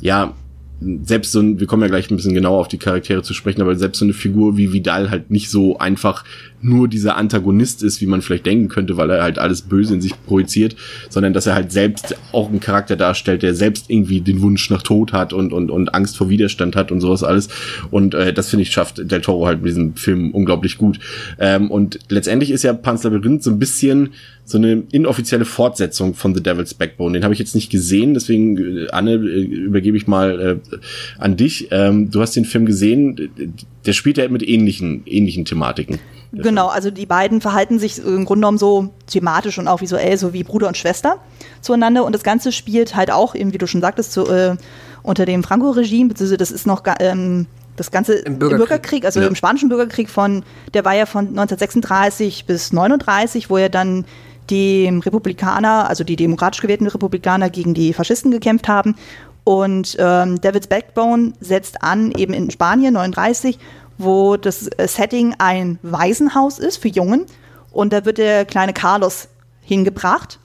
ja, 0.00 0.34
selbst 1.04 1.32
so 1.32 1.40
ein, 1.40 1.60
wir 1.60 1.66
kommen 1.66 1.82
ja 1.82 1.88
gleich 1.88 2.10
ein 2.10 2.16
bisschen 2.16 2.34
genauer 2.34 2.60
auf 2.60 2.68
die 2.68 2.78
Charaktere 2.78 3.22
zu 3.22 3.34
sprechen, 3.34 3.62
aber 3.62 3.76
selbst 3.76 3.98
so 3.98 4.04
eine 4.04 4.14
Figur 4.14 4.56
wie 4.56 4.72
Vidal 4.72 5.10
halt 5.10 5.30
nicht 5.30 5.50
so 5.50 5.78
einfach 5.78 6.24
nur 6.62 6.88
dieser 6.88 7.16
Antagonist 7.16 7.82
ist, 7.82 8.00
wie 8.00 8.06
man 8.06 8.22
vielleicht 8.22 8.46
denken 8.46 8.68
könnte, 8.68 8.96
weil 8.96 9.10
er 9.10 9.22
halt 9.22 9.38
alles 9.38 9.62
Böse 9.62 9.94
in 9.94 10.00
sich 10.00 10.14
projiziert, 10.26 10.76
sondern 11.10 11.32
dass 11.32 11.46
er 11.46 11.54
halt 11.54 11.72
selbst 11.72 12.16
auch 12.32 12.48
einen 12.48 12.60
Charakter 12.60 12.96
darstellt, 12.96 13.42
der 13.42 13.54
selbst 13.54 13.86
irgendwie 13.88 14.20
den 14.20 14.40
Wunsch 14.42 14.70
nach 14.70 14.82
Tod 14.82 15.12
hat 15.12 15.32
und, 15.32 15.52
und, 15.52 15.70
und 15.70 15.94
Angst 15.94 16.16
vor 16.16 16.28
Widerstand 16.28 16.76
hat 16.76 16.92
und 16.92 17.00
sowas 17.00 17.22
alles. 17.22 17.48
Und 17.90 18.14
äh, 18.14 18.32
das 18.32 18.50
finde 18.50 18.62
ich 18.62 18.70
schafft 18.70 19.10
Del 19.10 19.20
Toro 19.20 19.46
halt 19.46 19.62
mit 19.62 19.70
diesem 19.70 19.94
Film 19.94 20.30
unglaublich 20.32 20.78
gut. 20.78 20.98
Ähm, 21.38 21.70
und 21.70 21.98
letztendlich 22.08 22.50
ist 22.50 22.62
ja 22.62 22.72
Pan's 22.72 23.02
Labyrinth 23.02 23.42
so 23.42 23.50
ein 23.50 23.58
bisschen 23.58 24.10
so 24.44 24.58
eine 24.58 24.82
inoffizielle 24.90 25.44
Fortsetzung 25.44 26.14
von 26.14 26.34
The 26.34 26.42
Devil's 26.42 26.74
Backbone. 26.74 27.14
Den 27.14 27.24
habe 27.24 27.32
ich 27.32 27.40
jetzt 27.40 27.54
nicht 27.54 27.70
gesehen, 27.70 28.14
deswegen, 28.14 28.58
äh, 28.58 28.88
Anne, 28.90 29.14
äh, 29.14 29.42
übergebe 29.42 29.96
ich 29.96 30.06
mal 30.06 30.40
äh, 30.40 30.78
an 31.18 31.36
dich. 31.36 31.68
Ähm, 31.70 32.10
du 32.10 32.20
hast 32.20 32.34
den 32.34 32.44
Film 32.44 32.66
gesehen, 32.66 33.30
der 33.86 33.92
spielt 33.92 34.18
ja 34.18 34.28
mit 34.28 34.46
ähnlichen, 34.46 35.02
ähnlichen 35.06 35.44
Thematiken. 35.44 35.98
Genau, 36.32 36.68
also 36.68 36.90
die 36.90 37.04
beiden 37.04 37.42
verhalten 37.42 37.78
sich 37.78 37.98
im 37.98 38.24
Grunde 38.24 38.40
genommen 38.40 38.58
so 38.58 38.88
thematisch 39.06 39.58
und 39.58 39.68
auch 39.68 39.82
visuell 39.82 40.16
so 40.16 40.32
wie 40.32 40.44
Bruder 40.44 40.66
und 40.68 40.78
Schwester 40.78 41.18
zueinander. 41.60 42.04
Und 42.04 42.14
das 42.14 42.22
Ganze 42.22 42.52
spielt 42.52 42.96
halt 42.96 43.10
auch, 43.10 43.34
eben 43.34 43.52
wie 43.52 43.58
du 43.58 43.66
schon 43.66 43.82
sagtest, 43.82 44.12
so, 44.12 44.26
äh, 44.28 44.56
unter 45.02 45.26
dem 45.26 45.42
Franco-Regime, 45.42 46.08
beziehungsweise 46.08 46.38
das 46.38 46.50
ist 46.50 46.66
noch 46.66 46.82
ähm, 47.00 47.46
das 47.76 47.90
Ganze 47.90 48.14
Im 48.14 48.38
Bürgerkrieg, 48.38 48.52
im 48.52 48.58
Bürgerkrieg 48.58 49.04
also 49.04 49.20
Ja. 49.20 49.26
im 49.26 49.34
spanischen 49.34 49.68
Bürgerkrieg 49.68 50.08
von, 50.08 50.42
der 50.72 50.84
war 50.84 50.94
ja 50.94 51.04
von 51.06 51.28
1936 51.28 52.46
bis 52.46 52.72
39, 52.72 53.50
wo 53.50 53.58
ja 53.58 53.68
dann 53.68 54.06
die 54.50 54.88
Republikaner, 54.88 55.88
also 55.88 56.04
die 56.04 56.16
demokratisch 56.16 56.60
gewählten 56.60 56.86
Republikaner 56.86 57.50
gegen 57.50 57.74
die 57.74 57.92
Faschisten 57.92 58.30
gekämpft 58.30 58.68
haben. 58.68 58.96
Und 59.44 59.96
ähm, 59.98 60.40
David's 60.40 60.68
Backbone 60.68 61.32
setzt 61.40 61.82
an, 61.82 62.12
eben 62.12 62.32
in 62.32 62.50
Spanien 62.50 62.94
39, 62.94 63.58
wo 63.98 64.36
das 64.36 64.68
äh, 64.68 64.86
Setting 64.86 65.34
ein 65.38 65.78
Waisenhaus 65.82 66.58
ist 66.58 66.76
für 66.76 66.88
Jungen. 66.88 67.26
Und 67.72 67.92
da 67.92 68.04
wird 68.04 68.18
der 68.18 68.44
kleine 68.44 68.72
Carlos 68.72 69.28
hingebracht. 69.62 70.38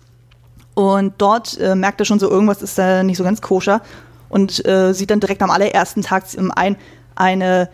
Und 0.73 1.15
dort 1.17 1.59
äh, 1.59 1.75
merkt 1.75 1.99
er 1.99 2.05
schon 2.05 2.19
so, 2.19 2.29
irgendwas 2.29 2.61
ist 2.61 2.77
da 2.77 3.03
nicht 3.03 3.17
so 3.17 3.23
ganz 3.23 3.41
koscher. 3.41 3.81
Und 4.29 4.65
äh, 4.65 4.93
sieht 4.93 5.09
dann 5.09 5.19
direkt 5.19 5.41
am 5.41 5.51
allerersten 5.51 6.01
Tag 6.01 6.25
ein, 6.55 6.75
eine, 7.15 7.69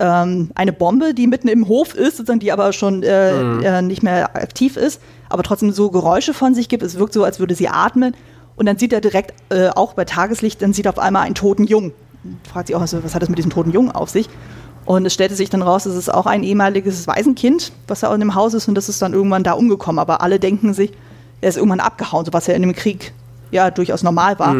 ähm, 0.00 0.50
eine 0.54 0.72
Bombe, 0.72 1.14
die 1.14 1.26
mitten 1.26 1.48
im 1.48 1.68
Hof 1.68 1.94
ist, 1.94 2.16
sozusagen, 2.16 2.40
die 2.40 2.52
aber 2.52 2.72
schon 2.72 3.02
äh, 3.02 3.78
äh, 3.78 3.82
nicht 3.82 4.02
mehr 4.02 4.34
aktiv 4.34 4.76
ist, 4.76 5.00
aber 5.28 5.42
trotzdem 5.42 5.70
so 5.72 5.90
Geräusche 5.90 6.34
von 6.34 6.54
sich 6.54 6.68
gibt. 6.68 6.82
Es 6.82 6.98
wirkt 6.98 7.12
so, 7.12 7.24
als 7.24 7.40
würde 7.40 7.54
sie 7.54 7.68
atmen. 7.68 8.14
Und 8.56 8.66
dann 8.66 8.78
sieht 8.78 8.92
er 8.92 9.00
direkt, 9.00 9.34
äh, 9.50 9.68
auch 9.68 9.94
bei 9.94 10.04
Tageslicht, 10.04 10.62
dann 10.62 10.72
sieht 10.72 10.86
er 10.86 10.92
auf 10.92 10.98
einmal 10.98 11.22
einen 11.22 11.34
toten 11.34 11.64
Jungen. 11.64 11.92
Fragt 12.50 12.68
sich 12.68 12.76
auch, 12.76 12.80
also, 12.80 13.02
was 13.02 13.14
hat 13.14 13.22
das 13.22 13.28
mit 13.28 13.38
diesem 13.38 13.50
toten 13.50 13.72
Jungen 13.72 13.90
auf 13.90 14.10
sich? 14.10 14.28
Und 14.84 15.06
es 15.06 15.14
stellte 15.14 15.34
sich 15.34 15.48
dann 15.48 15.62
raus, 15.62 15.86
es 15.86 15.94
ist 15.94 16.12
auch 16.12 16.26
ein 16.26 16.42
ehemaliges 16.42 17.06
Waisenkind, 17.06 17.72
was 17.86 18.00
da 18.00 18.12
in 18.12 18.20
dem 18.20 18.34
Haus 18.34 18.52
ist 18.54 18.68
und 18.68 18.74
das 18.74 18.88
ist 18.88 19.00
dann 19.00 19.12
irgendwann 19.12 19.44
da 19.44 19.52
umgekommen. 19.52 19.98
Aber 19.98 20.22
alle 20.22 20.40
denken 20.40 20.74
sich, 20.74 20.92
er 21.40 21.48
ist 21.48 21.56
irgendwann 21.56 21.80
abgehauen, 21.80 22.24
so 22.24 22.32
was 22.32 22.46
ja 22.46 22.54
in 22.54 22.62
dem 22.62 22.72
Krieg 22.72 23.12
ja 23.50 23.70
durchaus 23.70 24.02
normal 24.02 24.38
war. 24.38 24.52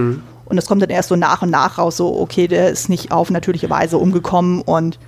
Und 0.45 0.57
das 0.57 0.67
kommt 0.67 0.83
dann 0.83 0.91
erst 0.91 1.09
so 1.09 1.17
nach 1.17 1.43
und 1.43 1.51
nach 1.51 1.79
raus, 1.79 1.97
so, 1.97 2.21
okay, 2.21 2.47
der 2.47 2.71
ist 2.71 2.89
nicht 2.89 3.11
auf 3.11 3.31
natürliche 3.31 3.71
Weise 3.71 3.99
umgekommen. 3.99 4.61
Und 4.61 4.99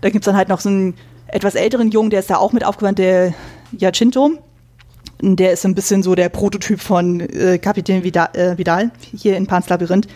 da 0.00 0.10
gibt 0.10 0.24
es 0.24 0.26
dann 0.26 0.36
halt 0.36 0.48
noch 0.48 0.60
so 0.60 0.68
einen 0.68 0.94
etwas 1.28 1.54
älteren 1.54 1.90
Jungen, 1.90 2.10
der 2.10 2.20
ist 2.20 2.30
da 2.30 2.36
auch 2.36 2.52
mit 2.52 2.64
aufgewandt, 2.64 2.98
der 2.98 3.34
Jacinto. 3.72 4.32
Der 5.24 5.52
ist 5.52 5.64
ein 5.64 5.74
bisschen 5.74 6.02
so 6.02 6.16
der 6.16 6.28
Prototyp 6.28 6.80
von 6.80 7.20
äh, 7.20 7.58
Kapitän 7.58 8.02
Vidal, 8.02 8.28
äh, 8.32 8.58
Vidal 8.58 8.90
hier 9.16 9.36
in 9.36 9.46
Pans 9.46 9.68
Labyrinth, 9.68 10.08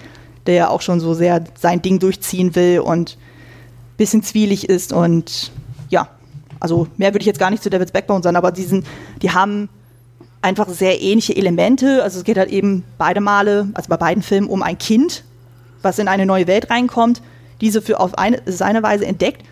der 0.46 0.54
ja 0.54 0.68
auch 0.68 0.80
schon 0.80 0.98
so 0.98 1.14
sehr 1.14 1.44
sein 1.56 1.80
Ding 1.80 2.00
durchziehen 2.00 2.56
will 2.56 2.80
und 2.80 3.16
bisschen 3.96 4.24
zwielig 4.24 4.68
ist 4.68 4.92
und 4.92 5.52
ja, 5.88 6.08
also 6.58 6.88
mehr 6.96 7.14
würde 7.14 7.20
ich 7.20 7.26
jetzt 7.26 7.38
gar 7.38 7.50
nicht 7.50 7.62
zu 7.62 7.70
David's 7.70 7.92
Backbone 7.92 8.22
sagen, 8.22 8.36
aber 8.36 8.50
diesen, 8.50 8.84
die 9.22 9.30
haben 9.30 9.68
einfach 10.42 10.68
sehr 10.68 11.00
ähnliche 11.00 11.36
Elemente. 11.36 12.02
Also 12.02 12.18
es 12.18 12.24
geht 12.24 12.36
halt 12.36 12.50
eben 12.50 12.84
beide 12.98 13.20
Male, 13.20 13.68
also 13.74 13.88
bei 13.88 13.96
beiden 13.96 14.22
Filmen, 14.22 14.48
um 14.48 14.62
ein 14.62 14.76
Kind, 14.76 15.24
was 15.82 15.98
in 15.98 16.08
eine 16.08 16.26
neue 16.26 16.46
Welt 16.46 16.70
reinkommt, 16.70 17.22
diese 17.60 17.80
für 17.80 18.00
auf 18.00 18.18
eine, 18.18 18.42
seine 18.46 18.82
Weise 18.82 19.06
entdeckt, 19.06 19.44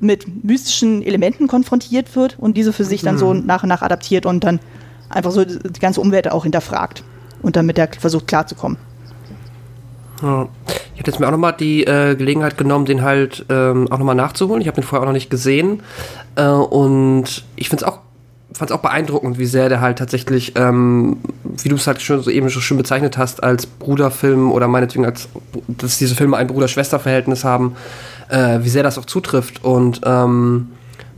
mit 0.00 0.44
mystischen 0.44 1.02
Elementen 1.02 1.46
konfrontiert 1.46 2.16
wird 2.16 2.38
und 2.38 2.56
diese 2.56 2.72
für 2.72 2.84
sich 2.84 3.02
dann 3.02 3.18
so 3.18 3.34
nach 3.34 3.64
und 3.64 3.68
nach 3.68 3.82
adaptiert 3.82 4.24
und 4.24 4.42
dann 4.44 4.60
einfach 5.10 5.32
so 5.32 5.44
die 5.44 5.80
ganze 5.80 6.00
Umwelt 6.00 6.30
auch 6.30 6.44
hinterfragt 6.44 7.04
und 7.42 7.56
dann 7.56 7.66
mit 7.66 7.76
der 7.76 7.88
versucht 7.98 8.26
klarzukommen. 8.26 8.78
Ja. 10.22 10.48
Ich 10.94 11.00
hätte 11.00 11.12
jetzt 11.12 11.20
mir 11.20 11.26
auch 11.26 11.32
nochmal 11.32 11.54
die 11.58 11.84
äh, 11.84 12.14
Gelegenheit 12.14 12.58
genommen, 12.58 12.84
den 12.84 13.02
halt 13.02 13.46
ähm, 13.48 13.90
auch 13.90 13.96
nochmal 13.96 14.14
nachzuholen. 14.14 14.60
Ich 14.60 14.68
habe 14.68 14.74
den 14.74 14.84
vorher 14.84 15.02
auch 15.02 15.06
noch 15.06 15.14
nicht 15.14 15.30
gesehen. 15.30 15.82
Äh, 16.36 16.46
und 16.46 17.44
ich 17.56 17.70
finde 17.70 17.84
es 17.84 17.90
auch, 17.90 18.00
fand's 18.52 18.70
auch 18.70 18.80
beeindruckend, 18.80 19.38
wie 19.38 19.46
sehr 19.46 19.70
der 19.70 19.80
halt 19.80 19.98
tatsächlich, 19.98 20.52
ähm, 20.56 21.16
wie 21.42 21.70
du 21.70 21.76
es 21.76 21.86
halt 21.86 22.02
schon 22.02 22.22
so 22.22 22.30
eben 22.30 22.50
schon 22.50 22.60
schön 22.60 22.76
bezeichnet 22.76 23.16
hast, 23.16 23.42
als 23.42 23.64
Bruderfilm 23.64 24.52
oder 24.52 24.68
meinetwegen 24.68 25.06
als, 25.06 25.28
dass 25.68 25.96
diese 25.96 26.14
Filme 26.14 26.36
ein 26.36 26.48
Bruder-Schwester-Verhältnis 26.48 27.44
haben, 27.44 27.76
äh, 28.28 28.58
wie 28.60 28.68
sehr 28.68 28.82
das 28.82 28.98
auch 28.98 29.06
zutrifft. 29.06 29.64
Und 29.64 30.02
ähm, 30.04 30.68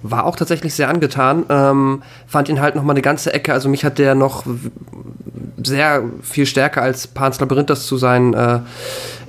war 0.02 0.24
auch 0.24 0.36
tatsächlich 0.36 0.74
sehr 0.74 0.88
angetan. 0.88 1.44
Ähm, 1.48 2.02
fand 2.26 2.48
ihn 2.48 2.60
halt 2.60 2.74
nochmal 2.74 2.94
eine 2.94 3.02
ganze 3.02 3.32
Ecke. 3.32 3.52
Also 3.52 3.68
mich 3.68 3.84
hat 3.84 3.98
der 3.98 4.14
noch 4.14 4.44
sehr 5.64 6.02
viel 6.22 6.46
stärker 6.46 6.82
als 6.82 7.06
Pans 7.06 7.38
Labyrinth 7.40 7.70
das 7.70 7.86
zu 7.86 7.96
seinen 7.96 8.34
äh, 8.34 8.60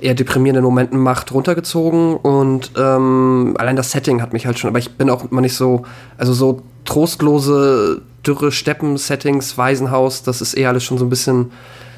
eher 0.00 0.14
deprimierenden 0.14 0.64
Momenten 0.64 0.98
macht, 0.98 1.32
runtergezogen. 1.32 2.16
Und 2.16 2.72
ähm, 2.76 3.54
allein 3.58 3.76
das 3.76 3.90
Setting 3.92 4.20
hat 4.20 4.32
mich 4.32 4.46
halt 4.46 4.58
schon, 4.58 4.68
aber 4.68 4.78
ich 4.78 4.92
bin 4.92 5.10
auch 5.10 5.30
immer 5.30 5.40
nicht 5.40 5.54
so, 5.54 5.84
also 6.18 6.32
so 6.32 6.62
trostlose, 6.84 8.02
dürre 8.26 8.52
Steppen-Settings, 8.52 9.56
Waisenhaus, 9.58 10.22
das 10.22 10.40
ist 10.40 10.54
eher 10.54 10.70
alles 10.70 10.84
schon 10.84 10.98
so 10.98 11.04
ein 11.04 11.10
bisschen 11.10 11.52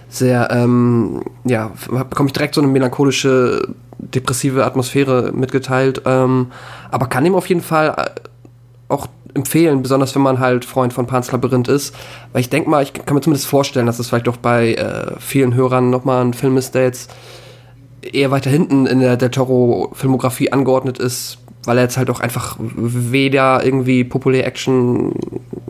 sehr, 0.09 0.51
ähm, 0.51 1.23
ja, 1.45 1.73
bekomme 1.89 2.29
ich 2.29 2.33
direkt 2.33 2.55
so 2.55 2.61
eine 2.61 2.71
melancholische, 2.71 3.69
depressive 3.99 4.65
Atmosphäre 4.65 5.33
mitgeteilt. 5.33 6.03
Ähm, 6.05 6.49
aber 6.91 7.07
kann 7.07 7.27
ihm 7.27 7.35
auf 7.35 7.49
jeden 7.49 7.63
Fall 7.63 7.95
äh, 7.97 8.21
auch 8.89 9.09
empfehlen, 9.35 9.83
besonders 9.83 10.15
wenn 10.15 10.23
man 10.23 10.39
halt 10.39 10.65
Freund 10.65 10.93
von 10.93 11.07
Pans 11.07 11.31
Labyrinth 11.31 11.69
ist. 11.69 11.95
Weil 12.33 12.41
ich 12.41 12.51
denke 12.51 12.71
mal, 12.71 12.83
ich 12.83 12.93
kann 12.93 13.15
mir 13.15 13.21
zumindest 13.21 13.47
vorstellen, 13.47 13.87
dass 13.87 13.99
es 13.99 14.09
vielleicht 14.09 14.29
auch 14.29 14.39
bei 14.39 14.75
äh, 14.75 15.13
vielen 15.19 15.55
Hörern 15.55 15.91
nochmal 15.91 16.25
ein 16.25 16.35
Film 16.35 16.57
ist, 16.57 16.75
der 16.75 16.85
jetzt 16.85 17.13
eher 18.03 18.31
weiter 18.31 18.51
hinten 18.51 18.87
in 18.87 19.01
der, 19.01 19.17
der 19.17 19.31
Toro-Filmografie 19.31 20.53
angeordnet 20.53 20.99
ist, 20.99 21.39
weil 21.67 21.79
er 21.79 21.85
jetzt 21.85 21.97
halt 21.97 22.11
auch 22.11 22.21
einfach 22.21 22.57
weder 22.59 23.65
irgendwie 23.65 24.05
populär 24.05 24.47
Action 24.47 25.13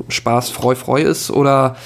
Spaß, 0.08 0.50
Freu, 0.50 0.74
Freu 0.74 1.02
ist 1.02 1.30
oder 1.30 1.76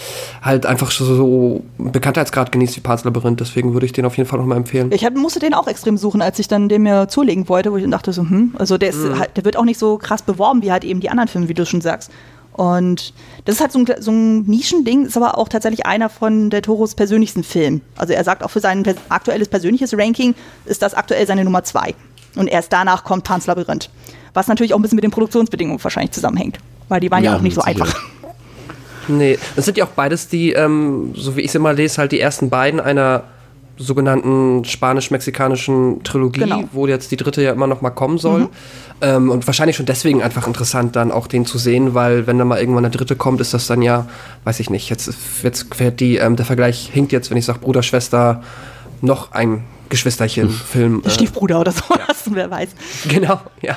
halt 0.42 0.66
einfach 0.66 0.90
so, 0.90 1.62
Bekanntheitsgrad 1.78 2.52
genießt 2.52 2.76
wie 2.76 2.80
Pans 2.80 3.04
Labyrinth. 3.04 3.40
Deswegen 3.40 3.72
würde 3.72 3.86
ich 3.86 3.92
den 3.92 4.04
auf 4.04 4.16
jeden 4.16 4.28
Fall 4.28 4.38
nochmal 4.38 4.58
empfehlen. 4.58 4.90
Ich 4.92 5.04
hab, 5.04 5.14
musste 5.14 5.40
den 5.40 5.54
auch 5.54 5.66
extrem 5.66 5.96
suchen, 5.96 6.20
als 6.20 6.38
ich 6.38 6.48
dann 6.48 6.68
den 6.68 6.82
mir 6.82 7.08
zulegen 7.08 7.48
wollte, 7.48 7.72
wo 7.72 7.76
ich 7.76 7.82
dann 7.82 7.90
dachte 7.90 8.12
so, 8.12 8.22
hm, 8.22 8.54
also 8.58 8.76
der, 8.76 8.90
ist, 8.90 8.98
halt, 9.18 9.36
der 9.36 9.44
wird 9.44 9.56
auch 9.56 9.64
nicht 9.64 9.78
so 9.78 9.96
krass 9.96 10.22
beworben 10.22 10.62
wie 10.62 10.70
halt 10.70 10.84
eben 10.84 11.00
die 11.00 11.08
anderen 11.08 11.28
Filme, 11.28 11.48
wie 11.48 11.54
du 11.54 11.64
schon 11.64 11.80
sagst. 11.80 12.10
Und 12.52 13.14
das 13.44 13.54
ist 13.54 13.60
halt 13.60 13.72
so 13.72 13.78
ein, 13.78 13.86
so 14.00 14.10
ein 14.10 14.42
Nischending, 14.42 15.06
ist 15.06 15.16
aber 15.16 15.38
auch 15.38 15.48
tatsächlich 15.48 15.86
einer 15.86 16.10
von 16.10 16.50
der 16.50 16.60
Toros 16.62 16.94
persönlichsten 16.94 17.42
Filmen. 17.42 17.80
Also 17.96 18.12
er 18.12 18.22
sagt 18.24 18.42
auch 18.42 18.50
für 18.50 18.60
sein 18.60 18.84
aktuelles 19.08 19.48
persönliches 19.48 19.96
Ranking 19.96 20.34
ist 20.66 20.82
das 20.82 20.92
aktuell 20.94 21.26
seine 21.26 21.44
Nummer 21.44 21.64
zwei. 21.64 21.94
Und 22.36 22.46
erst 22.48 22.72
danach 22.72 23.04
kommt 23.04 23.24
Pans 23.24 23.46
Labyrinth. 23.46 23.90
Was 24.34 24.46
natürlich 24.48 24.72
auch 24.74 24.78
ein 24.78 24.82
bisschen 24.82 24.96
mit 24.96 25.04
den 25.04 25.10
Produktionsbedingungen 25.10 25.82
wahrscheinlich 25.82 26.12
zusammenhängt. 26.12 26.58
Weil 26.88 27.00
die 27.00 27.10
waren 27.10 27.24
ja, 27.24 27.32
Ja, 27.32 27.36
auch 27.38 27.42
nicht 27.42 27.54
so 27.54 27.62
einfach. 27.62 27.94
Nee, 29.08 29.38
das 29.56 29.64
sind 29.64 29.76
ja 29.76 29.84
auch 29.84 29.90
beides 29.90 30.28
die, 30.28 30.52
ähm, 30.52 31.12
so 31.16 31.36
wie 31.36 31.40
ich 31.40 31.48
es 31.48 31.54
immer 31.56 31.72
lese, 31.72 31.98
halt 31.98 32.12
die 32.12 32.20
ersten 32.20 32.48
beiden 32.50 32.78
einer 32.78 33.24
sogenannten 33.76 34.64
spanisch-mexikanischen 34.64 36.04
Trilogie, 36.04 36.40
Genau. 36.40 36.64
wo 36.72 36.86
jetzt 36.86 37.10
die 37.10 37.16
dritte 37.16 37.42
ja 37.42 37.52
immer 37.52 37.66
noch 37.66 37.80
mal 37.80 37.90
kommen 37.90 38.18
soll. 38.18 38.48
Ähm, 39.00 39.30
und 39.30 39.46
wahrscheinlich 39.46 39.76
schon 39.76 39.86
deswegen 39.86 40.22
einfach 40.22 40.46
interessant, 40.46 40.96
dann 40.96 41.10
auch 41.10 41.26
den 41.26 41.46
zu 41.46 41.56
sehen, 41.56 41.94
weil 41.94 42.26
wenn 42.26 42.38
dann 42.38 42.46
mal 42.46 42.60
irgendwann 42.60 42.82
der 42.82 42.92
dritte 42.92 43.16
kommt, 43.16 43.40
ist 43.40 43.54
das 43.54 43.66
dann 43.66 43.80
ja, 43.80 44.06
weiß 44.44 44.60
ich 44.60 44.68
nicht, 44.68 44.90
jetzt, 44.90 45.10
jetzt 45.42 45.74
fährt 45.74 45.98
die, 46.00 46.16
ähm, 46.18 46.36
der 46.36 46.44
Vergleich 46.44 46.90
hinkt 46.92 47.10
jetzt, 47.12 47.30
wenn 47.30 47.38
ich 47.38 47.46
sage 47.46 47.60
Bruder, 47.60 47.82
Schwester, 47.82 48.42
noch 49.00 49.32
ein 49.32 49.64
Geschwisterchen-Film. 49.90 51.02
äh, 51.04 51.10
Stiefbruder 51.10 51.60
oder 51.60 51.72
sowas, 51.72 52.24
wer 52.30 52.50
weiß. 52.50 52.70
Genau, 53.08 53.40
ja. 53.60 53.76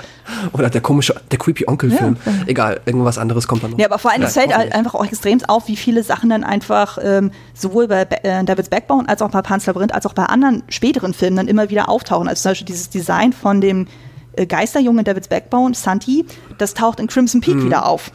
Oder 0.54 0.70
der 0.70 0.82
komische, 0.82 1.14
der 1.32 1.38
creepy 1.38 1.66
Onkel-Film. 1.68 2.18
Egal, 2.46 2.80
irgendwas 2.86 3.18
anderes 3.18 3.48
kommt 3.48 3.64
dann 3.64 3.72
noch. 3.72 3.80
Ja, 3.80 3.88
aber 3.88 4.00
vor 4.00 4.12
allem, 4.12 4.22
es 4.22 4.34
fällt 4.34 4.56
halt 4.56 4.74
einfach 4.74 4.94
auch 4.96 5.06
extrem 5.06 5.44
auf, 5.48 5.68
wie 5.68 5.76
viele 5.76 6.04
Sachen 6.04 6.30
dann 6.30 6.44
einfach 6.44 6.98
ähm, 7.02 7.32
sowohl 7.54 7.88
bei 7.88 8.04
äh, 8.04 8.44
Davids 8.46 8.70
Backbone 8.70 9.10
als 9.10 9.22
auch 9.22 9.30
bei 9.32 9.42
Pan's 9.42 9.66
Labyrinth 9.66 9.94
als 9.94 10.06
auch 10.06 10.14
bei 10.14 10.26
anderen 10.26 10.64
späteren 10.70 11.14
Filmen 11.14 11.36
dann 11.38 11.48
immer 11.48 11.70
wieder 11.70 11.90
auftauchen. 11.90 12.28
Also 12.28 12.44
zum 12.44 12.52
Beispiel 12.52 12.68
dieses 12.68 12.90
Design 12.90 13.34
von 13.34 13.60
dem 13.62 13.88
äh, 14.36 14.46
Geisterjungen 14.46 15.04
Davids 15.04 15.28
Backbone, 15.28 15.74
Santi, 15.74 16.26
das 16.58 16.74
taucht 16.74 17.00
in 17.00 17.08
Crimson 17.08 17.42
Peak 17.42 17.64
wieder 17.64 17.86
auf. 17.86 18.12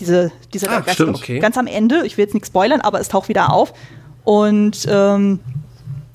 Diese, 0.00 0.32
dieser 0.52 0.70
Ah, 0.70 0.82
stimmt. 0.90 1.16
Okay. 1.16 1.38
Ganz 1.38 1.56
am 1.56 1.66
Ende, 1.66 2.04
ich 2.06 2.16
will 2.16 2.24
jetzt 2.24 2.34
nichts 2.34 2.48
spoilern, 2.48 2.80
aber 2.80 2.98
es 2.98 3.08
taucht 3.08 3.28
wieder 3.28 3.52
auf. 3.52 3.72
Und 4.24 4.86
ähm, 4.90 5.40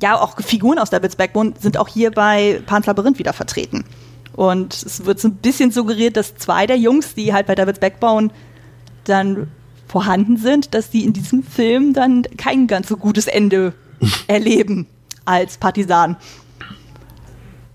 ja, 0.02 0.20
auch 0.20 0.40
Figuren 0.42 0.80
aus 0.80 0.90
Davids 0.90 1.16
Backbone 1.16 1.54
sind 1.60 1.78
auch 1.78 1.88
hier 1.88 2.12
bei 2.12 2.62
Pan's 2.66 2.86
Labyrinth 2.86 3.20
wieder 3.20 3.34
vertreten. 3.34 3.84
Und 4.36 4.74
es 4.74 5.06
wird 5.06 5.20
so 5.20 5.30
ein 5.30 5.36
bisschen 5.36 5.72
suggeriert, 5.72 6.16
dass 6.16 6.36
zwei 6.36 6.68
der 6.68 6.78
Jungs, 6.78 7.16
die 7.16 7.34
halt 7.34 7.48
bei 7.48 7.56
Davids 7.56 7.80
Backbone 7.80 8.30
dann 9.06 9.48
vorhanden 9.88 10.38
sind, 10.38 10.76
dass 10.76 10.90
die 10.92 11.04
in 11.04 11.14
diesem 11.14 11.42
Film 11.44 11.94
dann 11.94 12.24
kein 12.38 12.68
ganz 12.68 12.88
so 12.90 12.98
gutes 12.98 13.26
Ende 13.26 13.74
erleben 14.28 14.86
als 15.26 15.58
Partisan. 15.58 16.18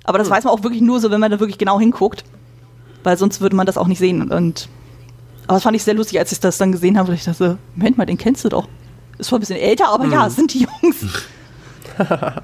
Aber 0.05 0.19
das 0.19 0.31
weiß 0.31 0.45
man 0.45 0.53
auch 0.53 0.63
wirklich 0.63 0.83
nur 0.83 1.01
so, 1.01 1.11
wenn 1.11 1.21
man 1.21 1.31
da 1.31 1.41
wirklich 1.41 1.59
genau 1.59 1.81
hinguckt. 1.81 2.25
Weil 3.03 3.17
sonst 3.17 3.41
würde 3.41 3.57
man 3.57 3.67
das 3.67 3.77
auch 3.77 3.89
nicht 3.89 3.99
sehen. 3.99 4.31
Und 4.31 4.69
aber 5.47 5.55
das 5.57 5.65
fand 5.65 5.75
ich 5.75 5.83
sehr 5.83 5.95
lustig, 5.95 6.21
als 6.21 6.31
ich 6.31 6.39
das 6.39 6.59
dann 6.59 6.71
gesehen 6.71 6.97
habe. 6.97 7.09
weil 7.09 7.17
Ich 7.17 7.25
dachte, 7.25 7.59
Moment 7.75 7.99
mal, 7.99 8.07
den 8.07 8.19
kennst 8.19 8.45
du 8.45 8.49
doch. 8.49 8.69
Ist 9.19 9.29
zwar 9.29 9.39
ein 9.39 9.41
bisschen 9.41 9.59
älter, 9.59 9.89
aber 9.89 10.07
ja, 10.07 10.27
es 10.27 10.37
sind 10.37 10.55
die 10.55 10.67
Jungs. 10.83 10.97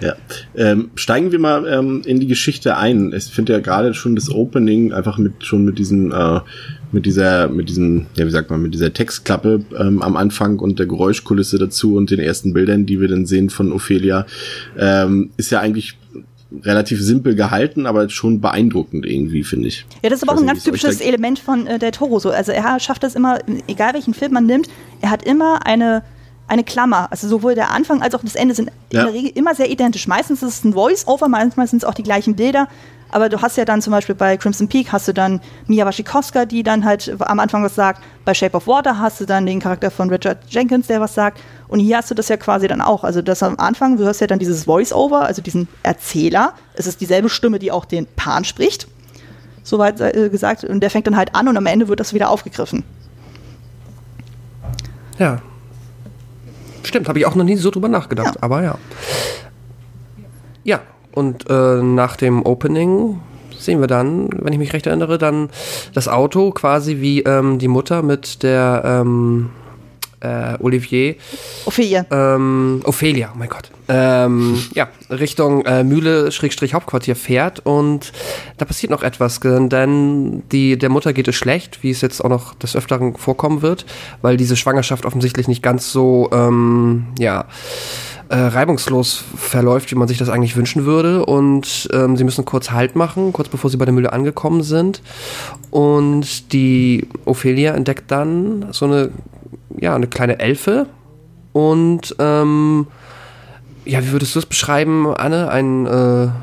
Ja. 0.00 0.14
Ähm, 0.54 0.90
steigen 0.94 1.32
wir 1.32 1.38
mal 1.38 1.66
ähm, 1.66 2.02
in 2.04 2.20
die 2.20 2.26
Geschichte 2.26 2.76
ein. 2.76 3.12
Ich 3.16 3.24
finde 3.24 3.54
ja 3.54 3.60
gerade 3.60 3.94
schon 3.94 4.14
das 4.14 4.30
Opening 4.30 4.92
einfach 4.92 5.16
mit 5.16 5.44
schon 5.44 5.64
mit 5.64 5.78
diesem 5.78 6.12
äh, 6.12 6.40
mit 6.92 7.06
dieser 7.06 7.48
mit 7.48 7.68
diesem 7.68 8.06
ja 8.14 8.26
wie 8.26 8.30
sagt 8.30 8.50
man 8.50 8.60
mit 8.60 8.74
dieser 8.74 8.92
Textklappe 8.92 9.64
ähm, 9.78 10.02
am 10.02 10.16
Anfang 10.16 10.58
und 10.58 10.78
der 10.78 10.86
Geräuschkulisse 10.86 11.58
dazu 11.58 11.96
und 11.96 12.10
den 12.10 12.20
ersten 12.20 12.52
Bildern, 12.52 12.84
die 12.84 13.00
wir 13.00 13.08
dann 13.08 13.26
sehen 13.26 13.48
von 13.48 13.72
Ophelia, 13.72 14.26
ähm, 14.78 15.30
ist 15.38 15.50
ja 15.50 15.60
eigentlich 15.60 15.96
relativ 16.62 17.02
simpel 17.02 17.34
gehalten, 17.34 17.86
aber 17.86 18.08
schon 18.08 18.40
beeindruckend 18.40 19.04
irgendwie 19.04 19.44
finde 19.44 19.68
ich. 19.68 19.84
Ja, 20.02 20.10
das 20.10 20.18
ist 20.18 20.28
aber 20.28 20.36
auch 20.36 20.40
ein 20.40 20.46
ganz 20.46 20.62
typisches 20.62 21.00
Element 21.00 21.38
von 21.38 21.66
äh, 21.66 21.78
Del 21.78 21.90
Toro. 21.90 22.18
So. 22.18 22.30
Also 22.30 22.52
er 22.52 22.78
schafft 22.80 23.02
das 23.02 23.14
immer, 23.14 23.38
egal 23.66 23.94
welchen 23.94 24.14
Film 24.14 24.32
man 24.32 24.46
nimmt, 24.46 24.68
er 25.00 25.10
hat 25.10 25.24
immer 25.24 25.66
eine, 25.66 26.02
eine 26.48 26.64
Klammer. 26.64 27.08
Also 27.10 27.28
sowohl 27.28 27.54
der 27.54 27.70
Anfang 27.70 28.02
als 28.02 28.14
auch 28.14 28.22
das 28.22 28.34
Ende 28.34 28.54
sind 28.54 28.70
Ja. 28.92 29.00
in 29.00 29.06
der 29.06 29.14
Regel 29.14 29.30
immer 29.34 29.54
sehr 29.54 29.70
identisch. 29.70 30.06
Meistens 30.06 30.42
ist 30.42 30.58
es 30.58 30.64
ein 30.64 30.72
Voice-Over, 30.74 31.28
manchmal 31.28 31.66
sind 31.66 31.82
es 31.82 31.84
auch 31.84 31.94
die 31.94 32.02
gleichen 32.02 32.36
Bilder. 32.36 32.68
Aber 33.08 33.28
du 33.28 33.40
hast 33.40 33.56
ja 33.56 33.64
dann 33.64 33.80
zum 33.82 33.92
Beispiel 33.92 34.16
bei 34.16 34.36
Crimson 34.36 34.66
Peak 34.68 34.90
hast 34.92 35.06
du 35.06 35.14
dann 35.14 35.40
Mia 35.68 35.86
Wasikowska, 35.86 36.44
die 36.44 36.64
dann 36.64 36.84
halt 36.84 37.14
am 37.20 37.38
Anfang 37.38 37.62
was 37.62 37.74
sagt. 37.76 38.02
Bei 38.24 38.34
Shape 38.34 38.56
of 38.56 38.66
Water 38.66 38.98
hast 38.98 39.20
du 39.20 39.26
dann 39.26 39.46
den 39.46 39.60
Charakter 39.60 39.92
von 39.92 40.10
Richard 40.10 40.38
Jenkins, 40.48 40.88
der 40.88 41.00
was 41.00 41.14
sagt. 41.14 41.38
Und 41.68 41.78
hier 41.78 41.98
hast 41.98 42.10
du 42.10 42.14
das 42.14 42.28
ja 42.28 42.36
quasi 42.36 42.66
dann 42.66 42.80
auch. 42.80 43.04
Also 43.04 43.22
das 43.22 43.44
am 43.44 43.58
Anfang, 43.58 43.96
du 43.96 44.04
hörst 44.04 44.20
ja 44.20 44.26
dann 44.26 44.40
dieses 44.40 44.64
Voice-Over, 44.64 45.22
also 45.24 45.40
diesen 45.40 45.68
Erzähler. 45.84 46.54
Es 46.74 46.88
ist 46.88 47.00
dieselbe 47.00 47.28
Stimme, 47.28 47.60
die 47.60 47.70
auch 47.70 47.84
den 47.84 48.06
Pan 48.16 48.44
spricht 48.44 48.88
soweit 49.62 50.00
äh, 50.00 50.28
gesagt. 50.28 50.64
Und 50.64 50.80
der 50.80 50.90
fängt 50.90 51.06
dann 51.06 51.16
halt 51.16 51.34
an 51.34 51.46
und 51.48 51.56
am 51.56 51.66
Ende 51.66 51.86
wird 51.88 52.00
das 52.00 52.12
wieder 52.12 52.28
aufgegriffen. 52.30 52.82
Ja. 55.18 55.40
Stimmt, 56.86 57.08
habe 57.08 57.18
ich 57.18 57.26
auch 57.26 57.34
noch 57.34 57.44
nie 57.44 57.56
so 57.56 57.70
drüber 57.70 57.88
nachgedacht, 57.88 58.36
Ja. 58.36 58.42
aber 58.42 58.62
ja. 58.62 58.78
Ja, 60.62 60.80
und 61.12 61.48
äh, 61.50 61.82
nach 61.82 62.16
dem 62.16 62.44
Opening 62.46 63.20
sehen 63.58 63.80
wir 63.80 63.86
dann, 63.88 64.28
wenn 64.40 64.52
ich 64.52 64.58
mich 64.58 64.72
recht 64.72 64.86
erinnere, 64.86 65.18
dann 65.18 65.48
das 65.94 66.06
Auto 66.08 66.50
quasi 66.52 67.00
wie 67.00 67.22
ähm, 67.22 67.58
die 67.58 67.68
Mutter 67.68 68.02
mit 68.02 68.42
der 68.42 68.82
ähm, 68.84 69.50
äh, 70.20 70.54
Olivier, 70.60 71.16
Ophelia. 71.64 72.06
ähm, 72.10 72.80
Ophelia, 72.84 73.30
oh 73.34 73.38
mein 73.38 73.48
Gott, 73.48 73.70
ähm, 73.88 74.62
ja, 74.74 74.88
Richtung 75.10 75.64
äh, 75.64 75.84
Mühle, 75.84 76.32
Schrägstrich 76.32 76.74
Hauptquartier 76.74 77.16
fährt 77.16 77.60
und 77.64 78.12
da 78.58 78.64
passiert 78.64 78.90
noch 78.90 79.02
etwas, 79.02 79.40
denn 79.40 80.42
die, 80.50 80.78
der 80.78 80.88
Mutter 80.88 81.12
geht 81.12 81.28
es 81.28 81.36
schlecht, 81.36 81.82
wie 81.82 81.90
es 81.90 82.00
jetzt 82.00 82.24
auch 82.24 82.30
noch 82.30 82.54
des 82.54 82.76
Öfteren 82.76 83.16
vorkommen 83.16 83.62
wird, 83.62 83.86
weil 84.22 84.36
diese 84.36 84.56
Schwangerschaft 84.56 85.04
offensichtlich 85.04 85.48
nicht 85.48 85.62
ganz 85.62 85.92
so, 85.92 86.30
ähm, 86.32 87.06
ja, 87.18 87.46
äh, 88.28 88.36
reibungslos 88.36 89.24
verläuft, 89.36 89.90
wie 89.92 89.94
man 89.94 90.08
sich 90.08 90.18
das 90.18 90.28
eigentlich 90.28 90.56
wünschen 90.56 90.84
würde. 90.84 91.24
Und 91.24 91.88
ähm, 91.92 92.16
sie 92.16 92.24
müssen 92.24 92.44
kurz 92.44 92.70
Halt 92.70 92.96
machen, 92.96 93.32
kurz 93.32 93.48
bevor 93.48 93.70
sie 93.70 93.76
bei 93.76 93.84
der 93.84 93.94
Mühle 93.94 94.12
angekommen 94.12 94.62
sind. 94.62 95.02
Und 95.70 96.52
die 96.52 97.06
Ophelia 97.24 97.74
entdeckt 97.74 98.10
dann 98.10 98.66
so 98.72 98.86
eine, 98.86 99.10
ja, 99.80 99.94
eine 99.94 100.06
kleine 100.06 100.38
Elfe. 100.38 100.86
Und 101.52 102.14
ähm, 102.18 102.86
ja, 103.86 104.02
wie 104.02 104.10
würdest 104.10 104.34
du 104.34 104.40
es 104.40 104.46
beschreiben, 104.46 105.06
Anne? 105.14 105.48
Ein, 105.48 105.86
äh, 105.86 105.90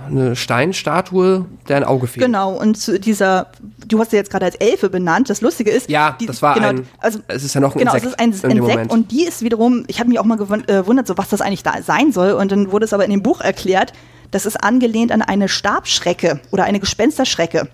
eine 0.09 0.35
Steinstatue, 0.35 1.45
der 1.67 1.77
ein 1.77 1.83
Auge 1.83 2.07
fehlt. 2.07 2.25
Genau, 2.25 2.53
und 2.57 2.77
zu 2.77 2.99
dieser, 2.99 3.47
du 3.87 3.99
hast 3.99 4.11
sie 4.11 4.15
jetzt 4.17 4.31
gerade 4.31 4.45
als 4.45 4.55
Elfe 4.55 4.89
benannt. 4.89 5.29
Das 5.29 5.41
Lustige 5.41 5.69
ist, 5.69 5.89
Ja, 5.89 6.15
die- 6.19 6.25
das 6.25 6.41
war 6.41 6.55
genau, 6.55 6.69
ein- 6.69 6.87
Also, 6.99 7.19
es 7.27 7.43
ist 7.43 7.53
ja 7.53 7.59
noch 7.61 7.75
ein 7.75 7.79
genau, 7.79 7.93
Insekt 7.93 8.05
es 8.05 8.11
ist 8.13 8.19
ein 8.45 8.51
Insekt 8.51 8.61
Moment. 8.61 8.91
und 8.91 9.11
die 9.11 9.25
ist 9.25 9.41
wiederum, 9.41 9.83
ich 9.87 9.99
habe 9.99 10.09
mich 10.09 10.19
auch 10.19 10.23
mal 10.25 10.39
äh, 10.41 10.65
gewundert, 10.81 11.05
so 11.05 11.17
was 11.17 11.29
das 11.29 11.41
eigentlich 11.41 11.63
da 11.63 11.73
sein 11.81 12.11
soll. 12.13 12.31
Und 12.31 12.51
dann 12.51 12.71
wurde 12.71 12.85
es 12.85 12.93
aber 12.93 13.03
in 13.03 13.11
dem 13.11 13.21
Buch 13.23 13.41
erklärt, 13.41 13.91
das 14.31 14.45
ist 14.45 14.63
angelehnt 14.63 15.11
an 15.11 15.21
eine 15.21 15.47
Stabschrecke 15.49 16.39
oder 16.51 16.63
eine 16.63 16.79
Gespensterschrecke. 16.79 17.67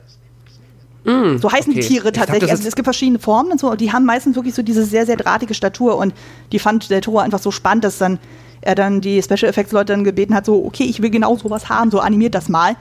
So 1.05 1.11
heißen 1.51 1.71
Mm, 1.71 1.75
okay. 1.77 1.81
die 1.81 1.87
Tiere 1.87 2.11
tatsächlich. 2.11 2.49
das 2.49 2.59
also 2.59 2.67
es 2.67 2.75
gibt 2.75 2.85
verschiedene 2.85 3.19
Formen 3.19 3.51
und 3.51 3.59
so. 3.59 3.71
Und 3.71 3.81
die 3.81 3.91
haben 3.93 4.05
meistens 4.05 4.35
wirklich 4.35 4.53
so 4.55 4.61
diese 4.61 4.83
sehr, 4.83 5.05
sehr 5.05 5.15
drahtige 5.17 5.53
Statur. 5.53 5.97
Und 5.97 6.13
die 6.51 6.59
fand 6.59 6.89
der 6.89 7.01
Toro 7.01 7.19
einfach 7.19 7.39
so 7.39 7.51
spannend, 7.51 7.83
dass 7.83 7.97
dann 7.97 8.19
er 8.61 8.75
dann 8.75 8.99
die 8.99 9.21
Special 9.23 9.49
Effects 9.49 9.71
Leute 9.71 9.93
dann 9.93 10.03
gebeten 10.03 10.35
hat, 10.35 10.45
so, 10.45 10.65
okay, 10.65 10.83
ich 10.83 11.01
will 11.01 11.09
genau 11.09 11.37
sowas 11.37 11.69
haben, 11.69 11.91
so 11.91 11.99
animiert 12.01 12.35
das 12.35 12.49
mal. 12.49 12.75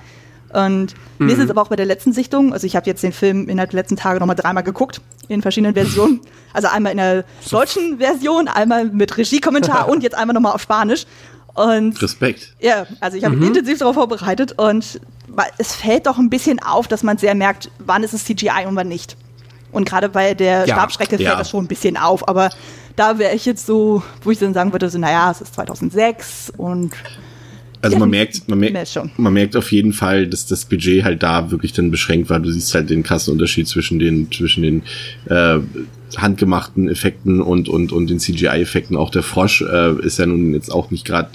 Und 0.52 0.94
mir 1.18 1.26
Mhm. 1.26 1.30
ist 1.30 1.38
es 1.38 1.50
aber 1.50 1.62
auch 1.62 1.68
bei 1.68 1.76
der 1.76 1.86
letzten 1.86 2.12
Sichtung, 2.12 2.52
also 2.52 2.66
ich 2.66 2.74
habe 2.74 2.86
jetzt 2.86 3.02
den 3.02 3.12
Film 3.12 3.48
innerhalb 3.48 3.70
der 3.70 3.80
letzten 3.82 3.96
Tage 3.96 4.18
nochmal 4.18 4.34
dreimal 4.34 4.64
geguckt, 4.64 5.00
in 5.28 5.40
verschiedenen 5.42 5.74
Versionen. 5.74 6.20
Also 6.52 6.66
einmal 6.68 6.90
in 6.92 6.98
der 6.98 7.24
deutschen 7.50 7.98
Version, 7.98 8.48
einmal 8.48 8.86
mit 8.86 9.16
Regiekommentar 9.18 9.88
und 9.90 10.02
jetzt 10.02 10.16
einmal 10.16 10.34
nochmal 10.34 10.52
auf 10.52 10.62
Spanisch. 10.62 11.06
Und 11.54 12.00
Respekt. 12.00 12.54
ja, 12.60 12.86
also 13.00 13.16
ich 13.16 13.24
habe 13.24 13.36
mich 13.36 13.48
intensiv 13.48 13.78
darauf 13.78 13.94
vorbereitet 13.94 14.52
und 14.58 15.00
es 15.58 15.74
fällt 15.74 16.06
doch 16.06 16.18
ein 16.18 16.30
bisschen 16.30 16.60
auf, 16.60 16.88
dass 16.88 17.02
man 17.02 17.18
sehr 17.18 17.34
merkt, 17.34 17.70
wann 17.78 18.02
ist 18.04 18.14
es 18.14 18.24
CGI 18.24 18.66
und 18.66 18.76
wann 18.76 18.88
nicht. 18.88 19.16
Und 19.72 19.88
gerade 19.88 20.08
bei 20.08 20.34
der 20.34 20.66
Ja, 20.66 20.74
Stabschrecke 20.76 21.16
fällt 21.16 21.20
ja. 21.20 21.36
das 21.36 21.50
schon 21.50 21.64
ein 21.64 21.68
bisschen 21.68 21.96
auf, 21.96 22.26
aber 22.28 22.50
da 22.96 23.18
wäre 23.18 23.34
ich 23.34 23.44
jetzt 23.44 23.66
so, 23.66 24.02
wo 24.22 24.30
ich 24.30 24.38
dann 24.38 24.54
sagen 24.54 24.72
würde, 24.72 24.88
so, 24.88 24.98
naja, 24.98 25.30
es 25.30 25.40
ist 25.40 25.54
2006 25.54 26.52
und 26.56 26.92
Also 27.82 27.94
Ja, 27.94 28.00
man 28.00 28.10
merkt, 28.10 28.48
man 28.48 28.58
merkt 28.58 29.00
man 29.18 29.32
merkt 29.32 29.56
auf 29.56 29.70
jeden 29.70 29.92
Fall, 29.92 30.26
dass 30.26 30.46
das 30.46 30.64
Budget 30.64 31.04
halt 31.04 31.22
da 31.22 31.50
wirklich 31.50 31.72
dann 31.72 31.90
beschränkt 31.90 32.30
war. 32.30 32.40
Du 32.40 32.50
siehst 32.50 32.74
halt 32.74 32.88
den 32.90 33.02
krassen 33.02 33.32
Unterschied 33.32 33.68
zwischen 33.68 33.98
den 33.98 34.30
zwischen 34.32 34.62
den 34.62 34.82
äh, 35.26 35.58
handgemachten 36.16 36.88
Effekten 36.88 37.40
und 37.40 37.68
und 37.68 37.92
und 37.92 38.08
den 38.08 38.18
CGI-Effekten. 38.18 38.96
Auch 38.96 39.10
der 39.10 39.22
Frosch 39.22 39.62
äh, 39.62 39.94
ist 40.00 40.18
ja 40.18 40.26
nun 40.26 40.54
jetzt 40.54 40.72
auch 40.72 40.90
nicht 40.90 41.04
gerade 41.04 41.30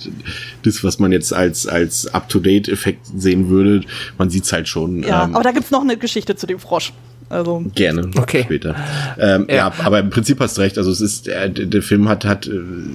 das, 0.63 0.83
was 0.83 0.99
man 0.99 1.11
jetzt 1.11 1.33
als 1.33 1.67
als 1.67 2.07
Up-to-Date-Effekt 2.07 3.05
sehen 3.15 3.49
würde. 3.49 3.81
Man 4.17 4.29
sieht's 4.29 4.51
halt 4.51 4.67
schon. 4.67 5.03
ja, 5.03 5.25
ähm, 5.25 5.35
aber 5.35 5.43
da 5.43 5.51
gibt's 5.51 5.71
noch 5.71 5.81
eine 5.81 5.97
Geschichte 5.97 6.35
zu 6.35 6.47
dem 6.47 6.59
Frosch. 6.59 6.93
Also, 7.29 7.63
Gerne, 7.75 8.09
Okay. 8.17 8.43
später. 8.43 8.75
Ähm, 9.17 9.45
ja. 9.49 9.55
Ja. 9.55 9.73
aber 9.83 9.99
im 9.99 10.09
Prinzip 10.09 10.39
hast 10.39 10.57
du 10.57 10.61
recht. 10.61 10.77
Also 10.77 10.91
es 10.91 11.01
ist, 11.01 11.27
der, 11.27 11.49
der 11.49 11.81
Film 11.81 12.07
hat, 12.09 12.25
hat 12.25 12.47
äh, 12.47 12.51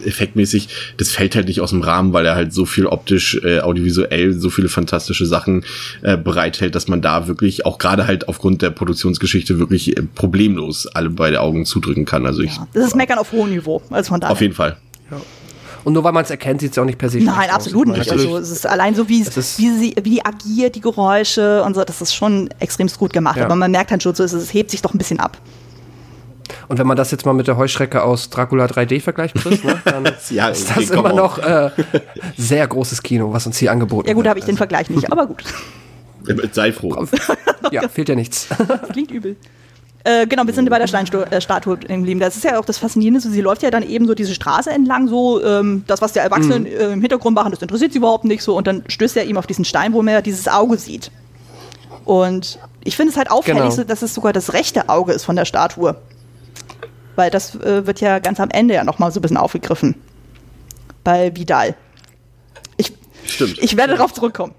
effektmäßig, 0.06 0.68
das 0.96 1.10
fällt 1.10 1.34
halt 1.36 1.48
nicht 1.48 1.60
aus 1.60 1.70
dem 1.70 1.82
Rahmen, 1.82 2.12
weil 2.12 2.26
er 2.26 2.34
halt 2.34 2.52
so 2.52 2.66
viel 2.66 2.86
optisch, 2.86 3.40
äh, 3.44 3.60
audiovisuell, 3.60 4.32
so 4.32 4.50
viele 4.50 4.68
fantastische 4.68 5.26
Sachen 5.26 5.64
äh, 6.02 6.16
bereithält, 6.16 6.74
dass 6.74 6.88
man 6.88 7.00
da 7.02 7.26
wirklich, 7.28 7.66
auch 7.66 7.78
gerade 7.78 8.06
halt 8.06 8.28
aufgrund 8.28 8.62
der 8.62 8.70
Produktionsgeschichte, 8.70 9.58
wirklich 9.58 9.96
äh, 9.96 10.02
problemlos 10.14 10.86
alle 10.86 11.10
beide 11.10 11.40
Augen 11.40 11.64
zudrücken 11.64 12.04
kann. 12.04 12.26
Also 12.26 12.42
ich, 12.42 12.56
ja, 12.56 12.66
das 12.72 12.86
ist 12.88 12.96
Meckern 12.96 13.18
auf 13.18 13.32
hohem 13.32 13.50
Niveau. 13.50 13.82
Also 13.90 14.08
von 14.10 14.20
daher. 14.20 14.32
auf 14.32 14.40
jeden 14.40 14.54
Fall. 14.54 14.76
Und 15.84 15.92
nur 15.92 16.04
weil 16.04 16.12
man 16.12 16.24
es 16.24 16.30
erkennt, 16.30 16.60
sieht 16.60 16.70
es 16.70 16.76
ja 16.76 16.82
auch 16.82 16.86
nicht 16.86 16.98
per 16.98 17.08
se 17.08 17.18
Nein, 17.18 17.48
aus. 17.50 17.54
absolut 17.56 17.88
nicht. 17.88 18.10
Also 18.10 18.36
es 18.38 18.50
ist 18.50 18.66
allein 18.66 18.94
so, 18.94 19.08
wie, 19.08 19.22
Es 19.22 19.36
ist- 19.36 19.58
wie, 19.58 19.70
sie, 19.70 19.94
wie 20.02 20.10
die 20.10 20.24
agiert, 20.24 20.74
die 20.74 20.80
Geräusche 20.80 21.62
und 21.62 21.74
so, 21.74 21.84
das 21.84 22.00
ist 22.02 22.14
schon 22.14 22.50
extrem 22.58 22.88
gut 22.88 23.12
gemacht. 23.12 23.36
Ja. 23.38 23.44
Aber 23.44 23.56
man 23.56 23.70
merkt 23.70 23.90
halt 23.90 24.02
schon 24.02 24.14
so, 24.14 24.24
es, 24.24 24.32
es 24.32 24.52
hebt 24.52 24.70
sich 24.70 24.82
doch 24.82 24.92
ein 24.94 24.98
bisschen 24.98 25.20
ab. 25.20 25.38
Und 26.68 26.78
wenn 26.78 26.86
man 26.86 26.96
das 26.96 27.10
jetzt 27.10 27.24
mal 27.26 27.32
mit 27.34 27.46
der 27.46 27.56
Heuschrecke 27.56 28.02
aus 28.02 28.30
Dracula 28.30 28.64
3D 28.66 29.00
vergleicht, 29.00 29.34
Chris, 29.36 29.62
ne, 29.64 29.80
dann 29.84 30.04
Ja, 30.30 30.48
ist 30.48 30.68
das 30.74 30.90
immer 30.90 31.12
noch 31.12 31.38
äh, 31.38 31.70
sehr 32.36 32.66
großes 32.66 33.02
Kino, 33.02 33.32
was 33.32 33.46
uns 33.46 33.58
hier 33.58 33.70
angeboten 33.70 34.08
Ja 34.08 34.14
gut, 34.14 34.24
wird. 34.24 34.30
habe 34.30 34.38
ich 34.40 34.46
den 34.46 34.56
Vergleich 34.56 34.88
nicht, 34.90 35.10
aber 35.12 35.26
gut. 35.26 35.42
Sei 36.52 36.72
froh. 36.72 37.06
Ja, 37.70 37.86
fehlt 37.88 38.08
ja 38.08 38.14
nichts. 38.14 38.46
Das 38.48 38.88
klingt 38.90 39.10
übel. 39.10 39.36
Äh, 40.08 40.26
genau, 40.26 40.46
wir 40.46 40.54
sind 40.54 40.70
bei 40.70 40.78
der 40.78 40.86
Steinstatue 40.86 41.76
geblieben. 41.76 42.18
Das 42.18 42.34
ist 42.34 42.42
ja 42.42 42.58
auch 42.58 42.64
das 42.64 42.78
Faszinierende. 42.78 43.20
So, 43.20 43.28
sie 43.28 43.42
läuft 43.42 43.62
ja 43.62 43.70
dann 43.70 43.82
eben 43.82 44.06
so 44.06 44.14
diese 44.14 44.32
Straße 44.34 44.70
entlang, 44.70 45.06
so 45.06 45.44
ähm, 45.44 45.84
das, 45.86 46.00
was 46.00 46.14
die 46.14 46.18
Erwachsenen 46.20 46.64
äh, 46.64 46.92
im 46.92 47.02
Hintergrund 47.02 47.34
machen, 47.34 47.50
das 47.50 47.60
interessiert 47.60 47.92
sie 47.92 47.98
überhaupt 47.98 48.24
nicht 48.24 48.42
so. 48.42 48.56
Und 48.56 48.66
dann 48.66 48.84
stößt 48.88 49.18
er 49.18 49.26
eben 49.26 49.36
auf 49.36 49.46
diesen 49.46 49.66
Stein, 49.66 49.92
wo 49.92 50.00
man 50.00 50.14
ja 50.14 50.22
dieses 50.22 50.48
Auge 50.48 50.78
sieht. 50.78 51.10
Und 52.06 52.58
ich 52.84 52.96
finde 52.96 53.10
es 53.10 53.18
halt 53.18 53.30
auffällig, 53.30 53.60
Genau. 53.60 53.70
so, 53.70 53.84
dass 53.84 54.00
es 54.00 54.14
sogar 54.14 54.32
das 54.32 54.54
rechte 54.54 54.88
Auge 54.88 55.12
ist 55.12 55.24
von 55.24 55.36
der 55.36 55.44
Statue. 55.44 55.96
Weil 57.14 57.30
das 57.30 57.56
äh, 57.56 57.86
wird 57.86 58.00
ja 58.00 58.18
ganz 58.18 58.40
am 58.40 58.48
Ende 58.48 58.72
ja 58.74 58.84
nochmal 58.84 59.12
so 59.12 59.18
ein 59.18 59.22
bisschen 59.22 59.36
aufgegriffen. 59.36 59.94
Bei 61.04 61.36
Vidal. 61.36 61.74
Ich, 62.78 62.94
Stimmt. 63.26 63.58
ich 63.58 63.76
werde 63.76 63.94
darauf 63.96 64.14
zurückkommen. 64.14 64.54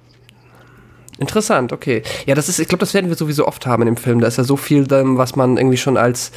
Interessant, 1.19 1.73
okay. 1.73 2.01
Ja, 2.25 2.33
das 2.33 2.47
ist, 2.47 2.59
ich 2.59 2.67
glaube, 2.67 2.79
das 2.79 2.93
werden 2.93 3.09
wir 3.09 3.15
sowieso 3.17 3.45
oft 3.45 3.65
haben 3.65 3.81
in 3.83 3.87
dem 3.87 3.97
Film. 3.97 4.21
Da 4.21 4.27
ist 4.27 4.37
ja 4.37 4.45
so 4.45 4.55
viel, 4.55 4.89
was 4.89 5.35
man 5.35 5.57
irgendwie 5.57 5.77
schon 5.77 5.97
als, 5.97 6.31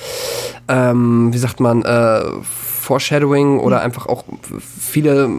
ähm, 0.69 1.33
wie 1.33 1.39
sagt 1.39 1.61
man, 1.61 1.83
äh, 1.83 2.23
Foreshadowing 2.43 3.61
oder 3.61 3.81
einfach 3.81 4.07
auch 4.07 4.25
viele 4.81 5.31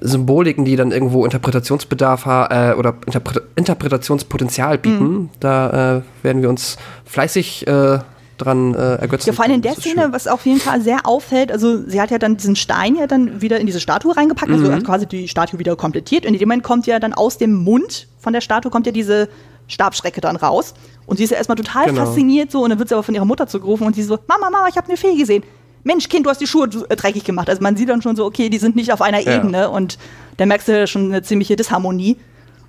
Symboliken, 0.00 0.64
die 0.64 0.74
dann 0.74 0.90
irgendwo 0.90 1.24
Interpretationsbedarf 1.24 2.26
äh, 2.26 2.74
oder 2.74 2.96
Interpre 3.06 3.42
Interpretationspotenzial 3.54 4.78
bieten. 4.78 5.30
Da 5.38 5.98
äh, 5.98 6.24
werden 6.24 6.42
wir 6.42 6.48
uns 6.48 6.76
fleißig 7.04 7.68
äh, 7.68 8.00
dran 8.38 8.74
äh, 8.74 8.96
ergötzen. 8.96 9.28
Ja, 9.28 9.32
vor 9.34 9.44
allem 9.44 9.54
in 9.54 9.62
der 9.62 9.74
Szene, 9.74 10.02
schön. 10.02 10.12
was 10.12 10.26
auf 10.26 10.44
jeden 10.46 10.58
Fall 10.58 10.80
sehr 10.80 11.06
auffällt, 11.06 11.52
also 11.52 11.88
sie 11.88 12.00
hat 12.00 12.10
ja 12.10 12.18
dann 12.18 12.36
diesen 12.36 12.56
Stein 12.56 12.96
ja 12.96 13.06
dann 13.06 13.40
wieder 13.40 13.60
in 13.60 13.66
diese 13.66 13.78
Statue 13.78 14.16
reingepackt, 14.16 14.50
also 14.50 14.72
hat 14.72 14.84
quasi 14.84 15.06
die 15.06 15.28
Statue 15.28 15.60
wieder 15.60 15.76
komplettiert. 15.76 16.26
Und 16.26 16.34
in 16.34 16.40
dem 16.40 16.48
Moment 16.48 16.64
kommt 16.64 16.88
ja 16.88 16.98
dann 16.98 17.14
aus 17.14 17.38
dem 17.38 17.54
Mund 17.54 18.08
von 18.24 18.32
der 18.32 18.40
Statue 18.40 18.70
kommt 18.72 18.86
ja 18.86 18.92
diese 18.92 19.28
Stabschrecke 19.68 20.20
dann 20.20 20.34
raus. 20.36 20.74
Und 21.06 21.18
sie 21.18 21.24
ist 21.24 21.30
ja 21.30 21.36
erstmal 21.36 21.56
total 21.56 21.86
Genau. 21.86 22.04
fasziniert 22.06 22.50
so 22.50 22.64
und 22.64 22.70
dann 22.70 22.78
wird 22.80 22.88
sie 22.88 22.94
aber 22.94 23.04
von 23.04 23.14
ihrer 23.14 23.24
Mutter 23.24 23.46
zugerufen 23.46 23.86
und 23.86 23.94
sie 23.94 24.02
so, 24.02 24.18
Mama, 24.26 24.50
Mama, 24.50 24.66
ich 24.68 24.76
habe 24.76 24.88
eine 24.88 24.96
Fee 24.96 25.14
gesehen. 25.16 25.44
Mensch, 25.84 26.08
Kind, 26.08 26.26
du 26.26 26.30
hast 26.30 26.40
die 26.40 26.46
Schuhe 26.46 26.68
äh, 26.88 26.96
dreckig 26.96 27.24
gemacht. 27.24 27.48
Also 27.48 27.62
man 27.62 27.76
sieht 27.76 27.88
dann 27.88 28.02
schon 28.02 28.16
so, 28.16 28.24
okay, 28.24 28.48
die 28.48 28.58
sind 28.58 28.74
nicht 28.74 28.92
auf 28.92 29.00
einer 29.02 29.20
Ja. 29.20 29.36
Ebene 29.36 29.70
und 29.70 29.98
da 30.38 30.46
merkst 30.46 30.66
du 30.68 30.86
schon 30.86 31.06
eine 31.12 31.22
ziemliche 31.22 31.56
Disharmonie. 31.56 32.16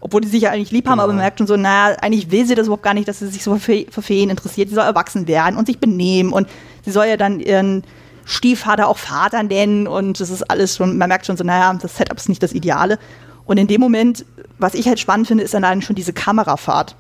Obwohl 0.02 0.22
die 0.22 0.28
sich 0.28 0.42
ja 0.44 0.52
eigentlich 0.52 0.72
lieb 0.72 0.86
haben, 0.86 0.94
Genau. 0.98 1.04
aber 1.06 1.14
man 1.14 1.22
merkt 1.24 1.40
schon 1.40 1.48
so, 1.48 1.58
naja, 1.58 1.96
eigentlich 2.02 2.30
will 2.30 2.46
sie 2.46 2.54
das 2.54 2.68
überhaupt 2.68 2.84
gar 2.84 2.94
nicht, 2.94 3.08
dass 3.08 3.20
sie 3.20 3.28
sich 3.28 3.42
so 3.42 3.56
für, 3.56 3.60
Fe- 3.60 3.86
für 3.90 4.02
Feen 4.04 4.30
interessiert. 4.30 4.70
Sie 4.70 4.76
soll 4.76 4.84
erwachsen 4.84 5.28
werden 5.28 5.58
und 5.58 5.66
sich 5.66 5.80
benehmen 5.80 6.32
und 6.32 6.48
sie 6.84 6.92
soll 6.92 7.06
ja 7.08 7.18
dann 7.18 7.40
ihren 7.40 7.84
Stiefvater 8.26 8.88
auch 8.88 8.98
Vater 8.98 9.44
nennen 9.44 9.88
und 9.88 10.20
das 10.20 10.30
ist 10.30 10.44
alles 10.50 10.76
schon, 10.76 10.98
man 10.98 11.10
merkt 11.10 11.26
schon 11.26 11.38
so, 11.38 11.44
naja, 11.44 11.74
das 11.82 11.96
Setup 11.98 12.18
ist 12.18 12.28
nicht 12.30 12.42
das 12.44 12.54
Ideale. 12.54 12.98
Und 13.46 13.58
in 13.58 13.68
dem 13.68 13.80
Moment, 13.82 14.26
was 14.58 14.74
ich 14.74 14.88
halt 14.88 15.00
spannend 15.00 15.28
finde, 15.28 15.44
ist 15.44 15.54
dann 15.54 15.64
allein 15.64 15.82
schon 15.82 15.96
diese 15.96 16.14
Kamerafahrt. 16.14 16.96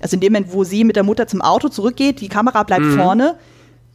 Also 0.00 0.14
in 0.16 0.20
dem 0.20 0.32
Moment, 0.32 0.52
wo 0.52 0.62
sie 0.64 0.84
mit 0.84 0.96
der 0.96 1.02
Mutter 1.02 1.26
zum 1.26 1.40
Auto 1.42 1.68
zurückgeht, 1.68 2.20
die 2.20 2.28
Kamera 2.28 2.62
bleibt 2.62 2.84
vorne, 2.86 3.36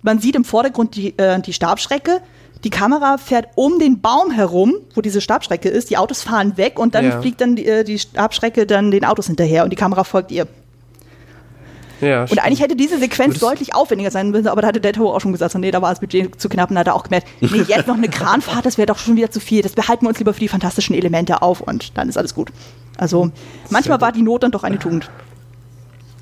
man 0.02 0.20
sieht 0.20 0.36
im 0.36 0.44
Vordergrund 0.44 0.96
die, 0.96 1.18
äh, 1.18 1.40
die 1.42 1.54
Stabschrecke, 1.54 2.22
die 2.64 2.70
Kamera 2.72 3.18
fährt 3.18 3.50
um 3.56 3.80
den 3.80 4.02
Baum 4.02 4.32
herum, 4.32 4.74
wo 4.96 5.02
diese 5.02 5.22
Stabschrecke 5.22 5.70
ist, 5.70 5.90
die 5.90 5.98
Autos 5.98 6.24
fahren 6.24 6.58
weg 6.58 6.78
und 6.80 6.96
dann 6.96 7.06
Ja. 7.06 7.22
fliegt 7.22 7.40
dann 7.42 7.56
die, 7.56 7.66
äh, 7.66 7.84
die 7.84 8.00
Stabschrecke 8.00 8.66
dann 8.66 8.92
den 8.92 9.06
Autos 9.06 9.28
hinterher 9.28 9.64
und 9.64 9.70
die 9.72 9.76
Kamera 9.76 10.04
folgt 10.04 10.32
ihr. 10.32 10.48
Ja, 12.02 12.24
Und 12.24 12.40
eigentlich 12.40 12.62
hätte 12.62 12.76
diese 12.76 13.00
Sequenz 13.00 13.36
Würdest- 13.36 13.44
deutlich 13.44 13.76
aufwendiger 13.76 14.12
sein 14.12 14.32
müssen, 14.32 14.48
aber 14.48 14.62
da 14.62 14.68
hatte 14.68 14.82
der 14.82 14.94
Toro 14.94 15.16
auch 15.16 15.22
schon 15.22 15.32
gesagt, 15.32 15.52
so, 15.54 15.60
nee, 15.60 15.72
da 15.72 15.82
war 15.82 15.90
das 15.90 16.00
Budget 16.00 16.40
zu 16.40 16.50
knapp 16.50 16.70
und 16.70 16.76
da 16.76 16.82
hat 16.82 16.88
er 16.88 16.96
auch 16.96 17.04
gemerkt, 17.04 17.28
nee, 17.42 17.62
jetzt 17.68 17.88
noch 17.88 17.96
eine 17.96 18.10
Kranfahrt, 18.10 18.66
das 18.66 18.78
wäre 18.78 18.88
doch 18.88 18.98
schon 18.98 19.16
wieder 19.16 19.32
zu 19.32 19.40
viel. 19.40 19.62
Das 19.62 19.74
behalten 19.74 20.06
wir 20.06 20.10
uns 20.10 20.20
lieber 20.20 20.34
für 20.34 20.40
die 20.40 20.48
fantastischen 20.48 20.96
Elemente 20.96 21.42
auf 21.42 21.62
und 21.62 21.98
dann 21.98 22.10
ist 22.10 22.18
alles 22.18 22.36
gut. 22.36 22.50
Also 22.98 23.32
manchmal 23.70 24.02
war 24.02 24.12
die 24.12 24.22
Not 24.22 24.44
dann 24.44 24.52
doch 24.52 24.64
eine 24.64 24.78
Tugend. 24.80 25.10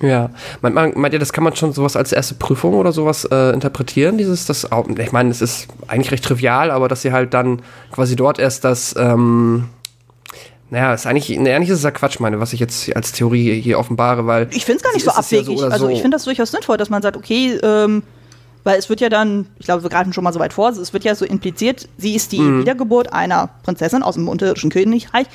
Ja, 0.02 0.30
meint, 0.62 0.76
man, 0.76 0.94
meint 0.96 1.14
ihr, 1.14 1.20
das 1.20 1.34
kann 1.34 1.44
man 1.44 1.56
schon 1.58 1.74
sowas 1.74 1.98
als 1.98 2.14
erste 2.14 2.34
Prüfung 2.36 2.76
oder 2.76 2.94
sowas 2.94 3.26
äh, 3.26 3.52
interpretieren? 3.54 4.18
Dieses, 4.18 4.46
das, 4.46 4.68
ich 4.98 5.12
meine, 5.12 5.30
es 5.30 5.42
ist 5.42 5.68
eigentlich 5.88 6.12
recht 6.12 6.24
trivial, 6.24 6.72
aber 6.72 6.88
dass 6.88 7.02
sie 7.02 7.12
halt 7.12 7.34
dann 7.34 7.62
quasi 7.92 8.16
dort 8.16 8.40
erst 8.40 8.64
das, 8.64 8.96
ähm, 8.98 9.66
naja, 10.72 10.94
ist 10.94 11.06
eigentlich, 11.08 11.38
eigentlich 11.38 11.70
ist 11.70 11.78
es 11.80 11.84
ja 11.84 11.92
Quatsch, 11.92 12.20
meine, 12.20 12.40
was 12.40 12.54
ich 12.54 12.60
jetzt 12.60 12.96
als 12.96 13.12
Theorie 13.12 13.60
hier 13.62 13.80
offenbare, 13.80 14.28
weil. 14.28 14.48
Ich 14.52 14.66
finde 14.66 14.78
es 14.78 14.84
gar 14.84 14.94
nicht 14.94 15.04
so 15.06 15.12
ja 15.12 15.18
abwegig. 15.18 15.58
oder 15.58 15.72
also 15.72 15.86
so. 15.86 15.92
ich 15.92 16.02
finde 16.02 16.16
das 16.16 16.24
durchaus 16.26 16.52
sinnvoll, 16.52 16.78
dass 16.78 16.90
man 16.90 17.02
sagt, 17.02 17.18
okay, 17.18 17.58
ähm, 17.64 18.04
weil 18.64 18.78
es 18.78 18.90
wird 18.90 19.02
ja 19.02 19.10
dann, 19.10 19.48
ich 19.58 19.66
glaube, 19.66 19.84
wir 19.84 19.90
greifen 19.90 20.14
schon 20.14 20.24
mal 20.24 20.34
so 20.34 20.40
weit 20.40 20.54
vor, 20.54 20.68
also 20.68 20.82
es 20.82 20.94
wird 20.94 21.04
ja 21.04 21.16
so 21.16 21.26
impliziert, 21.26 21.88
sie 21.98 22.14
ist 22.16 22.32
die 22.32 22.40
Mhm. 22.42 22.60
Wiedergeburt 22.62 23.12
einer 23.14 23.50
Prinzessin 23.64 24.04
aus 24.04 24.16
dem 24.16 24.28
unterirdischen 24.28 24.70
Königreich 24.70 25.28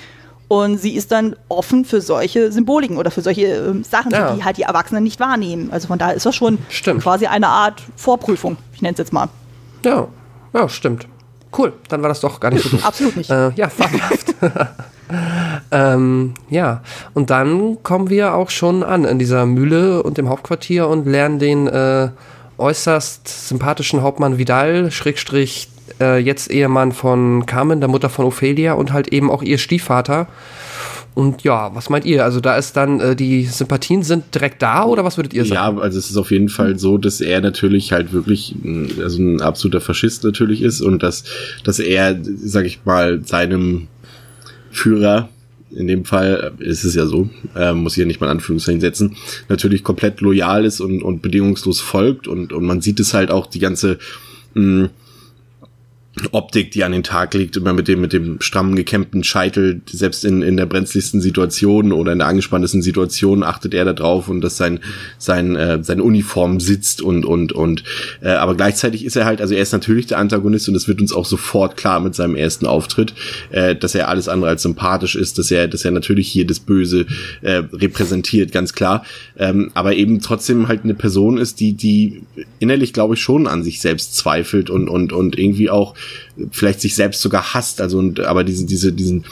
und 0.46 0.78
sie 0.78 0.94
ist 0.94 1.10
dann 1.10 1.34
offen 1.48 1.84
für 1.86 2.00
solche 2.02 2.52
Symboliken 2.52 2.98
oder 2.98 3.10
für 3.10 3.22
solche 3.22 3.46
ähm, 3.46 3.82
Sachen, 3.82 4.12
Ja. 4.12 4.34
die 4.34 4.44
halt 4.44 4.58
die 4.58 4.62
Erwachsenen 4.62 5.02
nicht 5.02 5.18
wahrnehmen. 5.20 5.70
Also 5.72 5.88
von 5.88 5.98
daher 5.98 6.14
ist 6.14 6.26
das 6.26 6.36
schon 6.36 6.58
Stimmt. 6.68 7.02
quasi 7.02 7.26
eine 7.26 7.48
Art 7.48 7.82
Vorprüfung, 7.96 8.56
ich 8.74 8.82
nenne 8.82 8.92
es 8.92 8.98
jetzt 8.98 9.12
mal. 9.12 9.28
Ja, 9.84 10.06
ja, 10.52 10.68
stimmt. 10.68 11.08
Cool, 11.56 11.72
dann 11.88 12.02
war 12.02 12.10
das 12.10 12.20
doch 12.20 12.38
gar 12.40 12.50
nicht 12.50 12.62
so 12.62 12.68
doof. 12.76 12.84
Absolut 12.84 13.16
nicht. 13.16 13.30
Äh, 13.30 13.50
ja, 13.56 13.68
fabelhaft. 13.70 14.34
Ähm, 15.70 16.34
ja, 16.50 16.82
und 17.14 17.30
dann 17.30 17.78
kommen 17.82 18.10
wir 18.10 18.34
auch 18.34 18.50
schon 18.50 18.82
an 18.82 19.04
in 19.04 19.18
dieser 19.18 19.46
Mühle 19.46 20.02
und 20.02 20.18
dem 20.18 20.28
Hauptquartier 20.28 20.88
und 20.88 21.06
lernen 21.06 21.38
den 21.38 21.66
äh, 21.66 22.08
äußerst 22.58 23.48
sympathischen 23.48 24.02
Hauptmann 24.02 24.38
Vidal, 24.38 24.90
Schrägstrich, 24.90 25.68
äh, 26.00 26.18
jetzt 26.18 26.50
Ehemann 26.50 26.92
von 26.92 27.46
Carmen, 27.46 27.80
der 27.80 27.88
Mutter 27.88 28.08
von 28.08 28.24
Ophelia 28.24 28.74
und 28.74 28.92
halt 28.92 29.08
eben 29.08 29.30
auch 29.30 29.42
ihr 29.42 29.58
Stiefvater. 29.58 30.26
Und 31.14 31.44
ja, 31.44 31.70
was 31.74 31.90
meint 31.90 32.04
ihr? 32.06 32.24
Also 32.24 32.40
da 32.40 32.56
ist 32.56 32.76
dann, 32.76 32.98
äh, 33.00 33.14
die 33.14 33.44
Sympathien 33.44 34.02
sind 34.02 34.34
direkt 34.34 34.60
da 34.62 34.84
oder 34.84 35.04
was 35.04 35.16
würdet 35.16 35.32
ihr 35.32 35.44
sagen? 35.44 35.76
Ja, 35.76 35.82
also 35.82 35.96
es 35.96 36.10
ist 36.10 36.16
auf 36.16 36.32
jeden 36.32 36.48
Fall 36.48 36.76
so, 36.76 36.98
dass 36.98 37.20
er 37.20 37.40
natürlich 37.40 37.92
halt 37.92 38.12
wirklich 38.12 38.52
ein- 38.64 38.90
also 39.00 39.22
ein 39.22 39.40
absoluter 39.40 39.80
Faschist 39.80 40.24
natürlich 40.24 40.60
ist 40.62 40.80
und 40.80 41.04
dass, 41.04 41.22
dass 41.62 41.78
er, 41.78 42.18
sag 42.20 42.64
ich 42.64 42.80
mal, 42.84 43.20
seinem 43.24 43.86
Führer, 44.74 45.28
in 45.70 45.86
dem 45.86 46.04
Fall 46.04 46.52
ist 46.58 46.84
es 46.84 46.94
ja 46.94 47.06
so, 47.06 47.28
äh, 47.56 47.72
muss 47.72 47.94
ich 47.94 48.00
ja 48.00 48.06
nicht 48.06 48.20
mal 48.20 48.28
Anführungszeichen 48.28 48.80
setzen, 48.80 49.16
natürlich 49.48 49.82
komplett 49.82 50.20
loyal 50.20 50.64
ist 50.64 50.80
und, 50.80 51.02
und 51.02 51.22
bedingungslos 51.22 51.80
folgt 51.80 52.28
und, 52.28 52.52
und 52.52 52.64
man 52.64 52.80
sieht 52.80 53.00
es 53.00 53.14
halt 53.14 53.30
auch 53.30 53.46
die 53.46 53.58
ganze 53.58 53.98
mh, 54.54 54.90
Optik, 56.30 56.70
die 56.70 56.84
an 56.84 56.92
den 56.92 57.02
Tag 57.02 57.34
liegt, 57.34 57.56
immer 57.56 57.72
mit 57.72 57.88
dem, 57.88 58.00
mit 58.00 58.12
dem 58.12 58.40
strammen, 58.40 58.76
gekämmten 58.76 59.24
Scheitel, 59.24 59.80
selbst 59.90 60.24
in, 60.24 60.42
in 60.42 60.56
der 60.56 60.66
brenzligsten 60.66 61.20
Situation 61.20 61.90
oder 61.90 62.12
in 62.12 62.18
der 62.18 62.28
angespanntesten 62.28 62.82
Situation 62.82 63.42
achtet 63.42 63.74
er 63.74 63.84
da 63.84 63.92
drauf 63.92 64.28
und 64.28 64.40
dass 64.40 64.56
sein, 64.56 64.78
sein, 65.18 65.56
äh, 65.56 65.82
seine 65.82 66.04
Uniform 66.04 66.60
sitzt 66.60 67.02
und, 67.02 67.26
und, 67.26 67.52
und, 67.52 67.82
äh, 68.22 68.28
aber 68.28 68.54
gleichzeitig 68.54 69.04
ist 69.04 69.16
er 69.16 69.24
halt, 69.24 69.40
also 69.40 69.54
er 69.54 69.62
ist 69.62 69.72
natürlich 69.72 70.06
der 70.06 70.18
Antagonist 70.18 70.68
und 70.68 70.76
es 70.76 70.86
wird 70.86 71.00
uns 71.00 71.12
auch 71.12 71.26
sofort 71.26 71.76
klar 71.76 71.98
mit 71.98 72.14
seinem 72.14 72.36
ersten 72.36 72.66
Auftritt, 72.66 73.12
äh, 73.50 73.74
dass 73.74 73.96
er 73.96 74.08
alles 74.08 74.28
andere 74.28 74.50
als 74.50 74.62
sympathisch 74.62 75.16
ist, 75.16 75.38
dass 75.38 75.50
er, 75.50 75.66
dass 75.66 75.84
er 75.84 75.90
natürlich 75.90 76.28
hier 76.28 76.46
das 76.46 76.60
Böse 76.60 77.06
äh, 77.42 77.62
repräsentiert, 77.72 78.52
ganz 78.52 78.72
klar, 78.72 79.04
ähm, 79.36 79.72
aber 79.74 79.94
eben 79.96 80.20
trotzdem 80.20 80.68
halt 80.68 80.84
eine 80.84 80.94
Person 80.94 81.38
ist, 81.38 81.58
die, 81.58 81.72
die 81.72 82.22
innerlich, 82.60 82.92
glaube 82.92 83.14
ich, 83.14 83.20
schon 83.20 83.48
an 83.48 83.64
sich 83.64 83.80
selbst 83.80 84.16
zweifelt 84.16 84.70
und, 84.70 84.88
und, 84.88 85.12
und 85.12 85.36
irgendwie 85.36 85.70
auch 85.70 85.94
vielleicht 86.50 86.80
sich 86.80 86.94
selbst 86.94 87.20
sogar 87.20 87.54
hasst, 87.54 87.80
also 87.80 87.98
und 87.98 88.20
aber 88.20 88.44
diese, 88.44 88.66
diese, 88.66 88.92
diesen, 88.92 89.24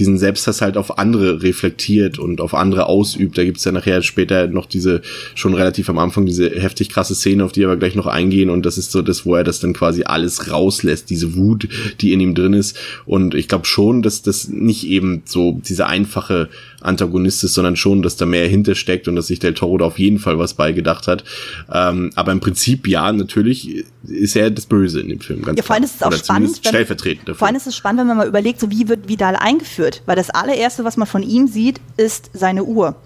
diesen 0.00 0.18
Selbsthass 0.18 0.62
halt 0.62 0.76
auf 0.76 0.98
andere 0.98 1.42
reflektiert 1.42 2.18
und 2.18 2.40
auf 2.40 2.54
andere 2.54 2.86
ausübt. 2.86 3.36
Da 3.36 3.44
gibt's 3.44 3.64
ja 3.64 3.72
nachher 3.72 4.02
später 4.02 4.46
noch 4.48 4.66
diese, 4.66 5.02
schon 5.34 5.54
relativ 5.54 5.90
am 5.90 5.98
Anfang, 5.98 6.26
diese 6.26 6.48
heftig 6.50 6.88
krasse 6.88 7.14
Szene, 7.14 7.44
auf 7.44 7.52
die 7.52 7.60
wir 7.60 7.76
gleich 7.76 7.94
noch 7.94 8.06
eingehen. 8.06 8.48
Und 8.50 8.64
das 8.64 8.78
ist 8.78 8.92
so 8.92 9.02
das, 9.02 9.26
wo 9.26 9.34
er 9.34 9.44
das 9.44 9.60
dann 9.60 9.74
quasi 9.74 10.04
alles 10.04 10.50
rauslässt, 10.50 11.10
diese 11.10 11.36
Wut, 11.36 11.68
die 12.00 12.12
in 12.12 12.20
ihm 12.20 12.34
drin 12.34 12.54
ist. 12.54 12.78
Und 13.04 13.34
ich 13.34 13.46
glaube 13.46 13.66
schon, 13.66 14.00
dass 14.00 14.22
das 14.22 14.48
nicht 14.48 14.86
eben 14.86 15.22
so 15.26 15.60
dieser 15.62 15.86
einfache 15.86 16.48
Antagonist 16.80 17.44
ist, 17.44 17.54
sondern 17.54 17.76
schon, 17.76 18.02
dass 18.02 18.16
da 18.16 18.26
mehr 18.26 18.46
hintersteckt 18.48 19.06
und 19.08 19.16
dass 19.16 19.26
sich 19.26 19.38
Del 19.38 19.54
Toro 19.54 19.78
da 19.78 19.84
auf 19.84 19.98
jeden 19.98 20.18
Fall 20.18 20.38
was 20.38 20.54
beigedacht 20.54 21.06
hat. 21.06 21.24
Ähm, 21.72 22.10
aber 22.14 22.32
im 22.32 22.40
Prinzip, 22.40 22.88
ja, 22.88 23.12
natürlich 23.12 23.84
ist 24.06 24.36
er 24.36 24.50
das 24.50 24.66
Böse 24.66 25.00
in 25.00 25.08
dem 25.08 25.20
Film. 25.20 25.42
Ganz 25.42 25.58
Ja, 25.58 25.62
vor 25.62 25.74
allem 25.74 25.84
ist 25.84 25.96
es 25.96 26.02
auch 26.02 26.12
spannend. 26.12 26.56
wenn- 26.62 26.68
Stellvertretend 26.70 27.28
dafür. 27.28 27.38
Vor 27.38 27.48
allem 27.48 27.56
ist 27.56 27.66
es 27.66 27.76
spannend, 27.76 28.00
wenn 28.00 28.06
man 28.08 28.16
mal 28.16 28.28
überlegt, 28.28 28.60
so 28.60 28.70
wie 28.70 28.88
wird 28.88 29.08
Vidal 29.08 29.36
eingeführt. 29.36 30.02
Weil 30.06 30.16
das 30.16 30.30
allererste, 30.30 30.84
was 30.84 30.96
man 30.96 31.06
von 31.06 31.22
ihm 31.22 31.46
sieht, 31.46 31.80
ist 31.96 32.30
seine 32.32 32.64
Uhr. 32.64 32.96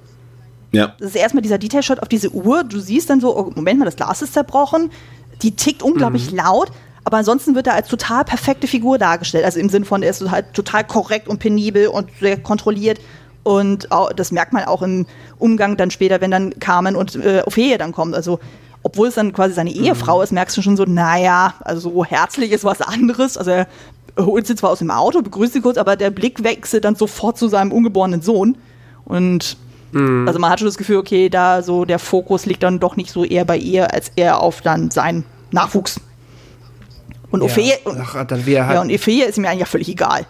ja. 0.73 0.95
Das 0.99 1.11
ist 1.11 1.17
erstmal 1.17 1.43
dieser 1.43 1.59
Detailshot 1.59 2.01
auf 2.01 2.09
diese 2.09 2.31
Uhr. 2.33 2.65
Du 2.65 2.79
siehst 2.81 3.11
dann 3.11 3.21
so, 3.21 3.37
oh, 3.37 3.53
Moment 3.55 3.79
mal, 3.79 3.85
das 3.85 3.97
Glas 3.97 4.23
ist 4.23 4.33
zerbrochen. 4.35 4.91
Die 5.43 5.53
tickt 5.53 5.83
unglaublich 5.83 6.31
laut. 6.31 6.71
Aber 7.07 7.19
ansonsten 7.19 7.55
wird 7.55 7.67
er 7.67 7.75
als 7.75 7.89
total 7.89 8.25
perfekte 8.25 8.67
Figur 8.67 8.97
dargestellt. 8.99 9.45
Also 9.45 9.61
im 9.61 9.69
Sinne 9.69 9.85
von, 9.85 10.03
er 10.03 10.09
ist 10.11 10.31
halt 10.31 10.55
total 10.55 10.85
korrekt 10.85 11.29
und 11.29 11.39
penibel 11.39 11.89
und 11.89 12.09
sehr 12.19 12.39
kontrolliert. 12.39 12.99
Und 13.45 13.89
das 14.17 14.33
merkt 14.33 14.53
man 14.53 14.65
auch 14.65 14.83
im 14.83 15.07
Umgang 15.39 15.77
dann 15.77 15.91
später, 15.91 16.21
wenn 16.21 16.31
dann 16.31 16.59
Carmen 16.59 16.97
und 16.97 17.15
äh, 17.17 17.43
Ophelia 17.47 17.79
dann 17.79 17.93
kommt. 17.93 18.15
Also 18.15 18.41
obwohl 18.83 19.09
es 19.09 19.15
dann 19.15 19.33
quasi 19.33 19.55
seine 19.55 19.71
Ehefrau 19.71 20.21
ist, 20.23 20.33
merkst 20.33 20.57
du 20.57 20.63
schon 20.63 20.77
so, 20.77 20.85
naja, 20.85 21.55
also 21.61 21.91
so 21.91 22.05
herzlich 22.05 22.53
ist 22.53 22.65
was 22.65 22.81
anderes. 22.83 23.37
Also 23.39 23.51
er 23.51 23.67
holt 24.19 24.47
sie 24.47 24.57
zwar 24.57 24.71
aus 24.71 24.81
dem 24.81 24.91
Auto, 24.91 25.23
begrüßt 25.23 25.53
sie 25.55 25.61
kurz, 25.61 25.79
aber 25.79 25.97
der 25.97 26.11
Blick 26.11 26.43
wechselt 26.43 26.85
dann 26.85 26.95
sofort 26.95 27.39
zu 27.39 27.49
seinem 27.49 27.73
ungeborenen 27.73 28.21
Sohn. 28.21 28.57
Und 29.05 29.57
also 30.27 30.41
man 30.41 30.51
hat 30.51 30.59
schon 30.59 30.67
das 30.67 30.77
Gefühl, 30.77 30.97
okay, 30.97 31.29
da 31.29 31.63
so 31.63 31.85
der 31.85 32.01
Fokus 32.01 32.47
liegt 32.47 32.65
dann 32.65 32.81
doch 32.81 32.97
nicht 32.97 33.13
so 33.13 33.25
eher 33.25 33.45
bei 33.45 33.57
ihr, 33.57 33.95
als 33.95 34.11
eher 34.17 34.41
auf 34.41 34.61
dann 34.61 34.91
seinen 34.91 35.25
Nachwuchs. 35.53 36.01
Und 37.31 37.41
Ja. 37.41 37.47
Ophelia, 37.47 37.77
Ach, 38.01 38.25
dann 38.25 38.45
wie 38.45 38.55
er 38.55 38.67
halt, 38.67 38.75
ja, 38.75 38.83
und 38.83 38.93
Ophelia 38.93 39.27
ist 39.27 39.39
ihm 39.39 39.45
eigentlich 39.45 39.69
völlig 39.69 39.89
egal. 39.89 40.27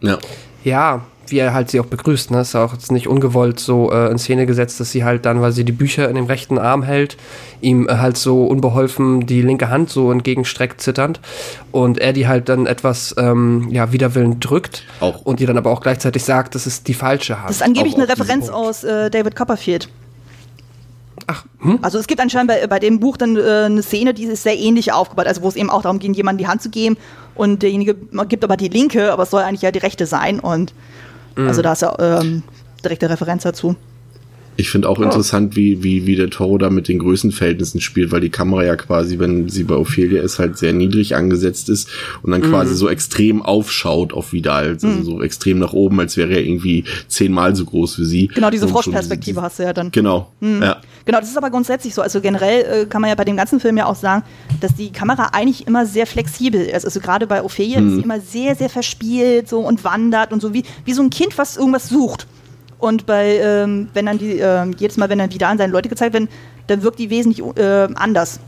Ja. 0.00 0.18
Ja, 0.64 1.02
wie 1.30 1.38
er 1.38 1.54
halt 1.54 1.70
sie 1.70 1.80
auch 1.80 1.86
begrüßt, 1.86 2.30
ne? 2.30 2.40
Ist 2.40 2.54
auch 2.54 2.72
jetzt 2.72 2.92
nicht 2.92 3.08
ungewollt 3.08 3.60
so 3.60 3.92
äh, 3.92 4.10
in 4.10 4.18
Szene 4.18 4.46
gesetzt, 4.46 4.80
dass 4.80 4.90
sie 4.90 5.04
halt 5.04 5.26
dann, 5.26 5.40
weil 5.40 5.52
sie 5.52 5.64
die 5.64 5.72
Bücher 5.72 6.08
in 6.08 6.16
dem 6.16 6.26
rechten 6.26 6.58
Arm 6.58 6.82
hält, 6.82 7.16
ihm 7.60 7.88
äh, 7.88 7.96
halt 7.96 8.16
so 8.16 8.44
unbeholfen 8.44 9.26
die 9.26 9.42
linke 9.42 9.70
Hand 9.70 9.90
so 9.90 10.10
entgegenstreckt, 10.12 10.80
zitternd. 10.80 11.20
Und 11.72 11.98
er 11.98 12.12
die 12.12 12.28
halt 12.28 12.48
dann 12.48 12.66
etwas, 12.66 13.14
ähm, 13.18 13.68
ja, 13.70 13.92
widerwillend 13.92 14.48
drückt. 14.48 14.84
Auch. 15.00 15.22
Und 15.22 15.40
ihr 15.40 15.46
dann 15.46 15.58
aber 15.58 15.70
auch 15.70 15.80
gleichzeitig 15.80 16.24
sagt, 16.24 16.54
das 16.54 16.66
ist 16.66 16.88
die 16.88 16.94
falsche 16.94 17.38
Hand. 17.38 17.50
Das 17.50 17.56
ist 17.56 17.62
angeblich 17.62 17.94
Auch 17.94 17.98
eine 17.98 18.08
Referenz 18.08 18.48
aus 18.48 18.84
äh, 18.84 19.10
David 19.10 19.36
Copperfield. 19.36 19.88
Ach, 21.26 21.44
hm? 21.60 21.78
Also 21.82 21.98
es 21.98 22.06
gibt 22.06 22.20
anscheinend 22.20 22.48
bei, 22.48 22.66
bei 22.66 22.78
dem 22.78 23.00
Buch 23.00 23.16
dann 23.16 23.36
äh, 23.36 23.40
eine 23.66 23.82
Szene, 23.82 24.14
die 24.14 24.24
ist 24.24 24.44
sehr 24.44 24.56
ähnlich 24.56 24.92
aufgebaut, 24.92 25.26
also 25.26 25.42
wo 25.42 25.48
es 25.48 25.56
eben 25.56 25.70
auch 25.70 25.82
darum 25.82 25.98
ging, 25.98 26.14
jemandem 26.14 26.44
die 26.44 26.48
Hand 26.48 26.62
zu 26.62 26.70
geben 26.70 26.96
und 27.34 27.62
derjenige 27.62 27.96
gibt 28.28 28.44
aber 28.44 28.56
die 28.56 28.68
linke, 28.68 29.12
aber 29.12 29.24
es 29.24 29.30
soll 29.30 29.42
eigentlich 29.42 29.62
ja 29.62 29.70
die 29.70 29.78
rechte 29.78 30.06
sein 30.06 30.40
und 30.40 30.72
also 31.46 31.62
da 31.62 31.72
ist 31.72 31.82
ja 31.82 31.94
ähm, 31.98 32.42
direkte 32.84 33.08
Referenz 33.08 33.42
dazu. 33.44 33.76
Ich 34.58 34.70
finde 34.70 34.88
auch 34.88 34.98
interessant, 34.98 35.54
wie, 35.54 35.84
wie, 35.84 36.04
wie 36.04 36.16
der 36.16 36.30
Toro 36.30 36.58
da 36.58 36.68
mit 36.68 36.88
den 36.88 36.98
Größenverhältnissen 36.98 37.80
spielt, 37.80 38.10
weil 38.10 38.20
die 38.20 38.28
Kamera 38.28 38.64
ja 38.64 38.74
quasi, 38.74 39.20
wenn 39.20 39.48
sie 39.48 39.62
bei 39.62 39.76
Ophelia 39.76 40.20
ist, 40.20 40.40
halt 40.40 40.58
sehr 40.58 40.72
niedrig 40.72 41.14
angesetzt 41.14 41.68
ist 41.68 41.88
und 42.22 42.32
dann 42.32 42.42
quasi 42.42 42.74
so 42.74 42.88
extrem 42.88 43.40
aufschaut 43.40 44.12
auf 44.12 44.32
Vidal, 44.32 44.70
also 44.70 45.02
so 45.04 45.22
extrem 45.22 45.60
nach 45.60 45.74
oben, 45.74 46.00
als 46.00 46.16
wäre 46.16 46.32
er 46.32 46.44
irgendwie 46.44 46.82
zehnmal 47.06 47.54
so 47.54 47.66
groß 47.66 48.00
wie 48.00 48.04
sie. 48.04 48.26
Genau, 48.26 48.50
diese 48.50 48.66
Froschperspektive 48.66 49.40
hast 49.40 49.60
du 49.60 49.62
ja 49.62 49.72
dann. 49.72 49.92
Genau, 49.92 50.32
ja. 50.40 50.78
Genau, 51.04 51.20
das 51.20 51.30
ist 51.30 51.38
aber 51.38 51.50
grundsätzlich 51.50 51.94
so. 51.94 52.02
Also 52.02 52.20
generell 52.20 52.82
äh, 52.82 52.86
kann 52.86 53.00
man 53.00 53.10
ja 53.10 53.14
bei 53.14 53.24
dem 53.24 53.36
ganzen 53.36 53.60
Film 53.60 53.76
ja 53.76 53.86
auch 53.86 53.94
sagen, 53.94 54.24
dass 54.60 54.74
die 54.74 54.90
Kamera 54.90 55.28
eigentlich 55.34 55.68
immer 55.68 55.86
sehr 55.86 56.06
flexibel 56.06 56.60
ist. 56.60 56.84
Also 56.84 56.98
gerade 56.98 57.28
bei 57.28 57.44
Ophelia 57.44 57.78
ist 57.78 57.94
sie 57.94 58.00
immer 58.00 58.20
sehr, 58.20 58.56
sehr 58.56 58.68
verspielt 58.68 59.48
so 59.48 59.60
und 59.60 59.84
wandert 59.84 60.32
und 60.32 60.42
so 60.42 60.52
wie, 60.52 60.64
wie 60.84 60.92
so 60.92 61.02
ein 61.02 61.10
Kind, 61.10 61.38
was 61.38 61.56
irgendwas 61.56 61.88
sucht. 61.88 62.26
Und 62.78 63.06
bei, 63.06 63.38
ähm, 63.38 63.88
wenn 63.92 64.06
dann 64.06 64.18
die, 64.18 64.38
ähm, 64.38 64.74
jedes 64.78 64.96
Mal, 64.96 65.08
wenn 65.08 65.18
dann 65.18 65.32
wieder 65.32 65.48
an 65.48 65.58
seine 65.58 65.72
Leute 65.72 65.88
gezeigt 65.88 66.12
werden, 66.12 66.28
dann 66.68 66.82
wirkt 66.82 66.98
die 66.98 67.10
wesentlich 67.10 67.44
äh, 67.56 67.88
anders 67.94 68.40